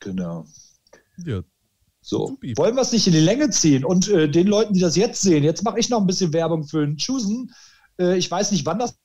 Genau. 0.01 0.45
Ja. 1.25 1.43
So. 2.01 2.39
Wollen 2.57 2.75
wir 2.75 2.83
es 2.83 2.93
nicht 2.93 3.07
in 3.07 3.13
die 3.13 3.21
Länge 3.21 3.51
ziehen? 3.51 3.85
Und 3.85 4.09
äh, 4.09 4.31
den 4.31 4.47
Leuten, 4.47 4.73
die 4.73 4.81
das 4.81 4.97
jetzt 4.97 5.21
sehen, 5.23 5.45
jetzt 5.45 5.63
mache 5.63 5.79
ich 5.79 5.91
noch 5.91 6.01
ein 6.01 6.07
bisschen 6.07 6.33
Werbung 6.33 6.65
für 6.65 6.87
den 6.87 6.97
Choosen. 6.97 7.53
Äh, 7.99 8.17
ich 8.17 8.31
weiß 8.31 8.53
nicht, 8.53 8.65
wann 8.65 8.79
das 8.79 8.97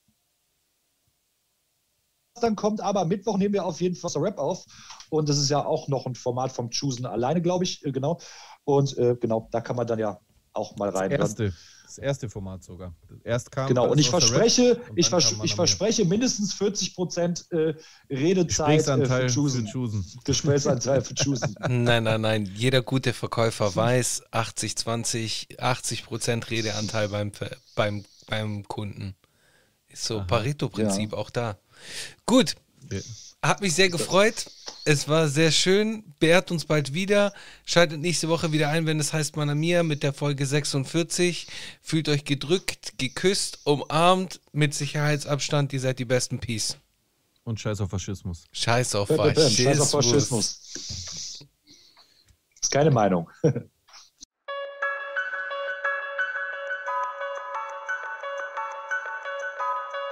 dann 2.41 2.55
kommt, 2.55 2.81
aber 2.81 3.01
am 3.01 3.07
Mittwoch 3.07 3.37
nehmen 3.37 3.53
wir 3.53 3.65
auf 3.65 3.81
jeden 3.81 3.95
Fall 3.95 4.11
Rap 4.15 4.37
auf. 4.37 4.65
Und 5.09 5.29
das 5.29 5.37
ist 5.37 5.49
ja 5.49 5.63
auch 5.65 5.87
noch 5.87 6.05
ein 6.05 6.15
Format 6.15 6.51
vom 6.51 6.69
Choosen 6.69 7.05
alleine, 7.05 7.41
glaube 7.41 7.63
ich, 7.63 7.85
äh, 7.85 7.91
genau. 7.91 8.19
Und 8.63 8.97
äh, 8.97 9.15
genau, 9.19 9.47
da 9.51 9.61
kann 9.61 9.75
man 9.75 9.87
dann 9.87 9.99
ja 9.99 10.19
auch 10.53 10.75
mal 10.77 10.91
Das 10.91 11.01
rein. 11.01 11.11
erste, 11.11 11.53
das 11.97 12.03
erste 12.03 12.29
Format 12.29 12.63
sogar. 12.63 12.95
Erst 13.23 13.51
kam 13.51 13.67
Genau, 13.67 13.89
und 13.91 13.99
ich 13.99 14.09
verspreche, 14.09 14.71
Rap 14.71 14.89
und 14.89 14.97
ich, 14.97 15.09
vers 15.09 15.35
ich 15.43 15.53
verspreche 15.53 16.05
mindestens 16.05 16.53
40 16.53 16.95
Prozent 16.95 17.45
äh, 17.51 17.75
Redezeit 18.09 18.69
äh, 18.69 18.77
Gesprächsanteil 18.77 19.29
für 19.29 19.35
für. 19.35 19.65
Choosen. 19.71 20.05
Gesprächsanteil 20.23 21.01
für 21.01 21.13
Choosen. 21.13 21.55
Nein, 21.67 22.03
nein, 22.03 22.21
nein. 22.21 22.45
Jeder 22.55 22.81
gute 22.81 23.13
Verkäufer 23.13 23.75
weiß 23.75 24.23
80, 24.31 24.75
20, 24.75 25.59
80 25.59 26.05
Prozent 26.05 26.49
Redeanteil 26.49 27.09
beim, 27.09 27.31
beim, 27.75 28.05
beim 28.27 28.67
Kunden. 28.67 29.15
Ist 29.87 30.05
so 30.05 30.23
Pareto-Prinzip 30.25 31.13
auch 31.13 31.29
da. 31.29 31.57
Gut, 32.25 32.55
Ja. 32.89 32.99
Hat 33.43 33.61
mich 33.61 33.75
sehr 33.75 33.89
gefreut. 33.89 34.45
Es 34.85 35.07
war 35.07 35.27
sehr 35.27 35.51
schön. 35.51 36.03
Beehrt 36.19 36.49
uns 36.49 36.65
bald 36.65 36.93
wieder. 36.93 37.33
Schaltet 37.65 37.99
nächste 37.99 38.29
Woche 38.29 38.51
wieder 38.51 38.69
ein, 38.69 38.85
wenn 38.85 38.99
es 38.99 39.13
heißt 39.13 39.35
Manamia 39.35 39.83
mit 39.83 40.01
der 40.01 40.13
Folge 40.13 40.45
46. 40.45 41.47
Fühlt 41.81 42.09
euch 42.09 42.25
gedrückt, 42.25 42.97
geküsst, 42.97 43.59
umarmt, 43.65 44.39
mit 44.51 44.73
Sicherheitsabstand. 44.73 45.73
Ihr 45.73 45.79
seid 45.81 45.99
die 45.99 46.05
besten 46.05 46.39
Peace. 46.39 46.77
Und 47.43 47.59
scheiß 47.59 47.81
auf 47.81 47.89
Faschismus. 47.89 48.45
Scheiß 48.51 48.95
auf 48.95 49.09
bäm. 49.09 49.35
Scheiß 49.49 49.81
auf 49.81 49.91
Faschismus. 49.91 50.59
Faschismus. 50.61 51.47
Ist 52.61 52.71
keine 52.71 52.91
Meinung. 52.91 53.29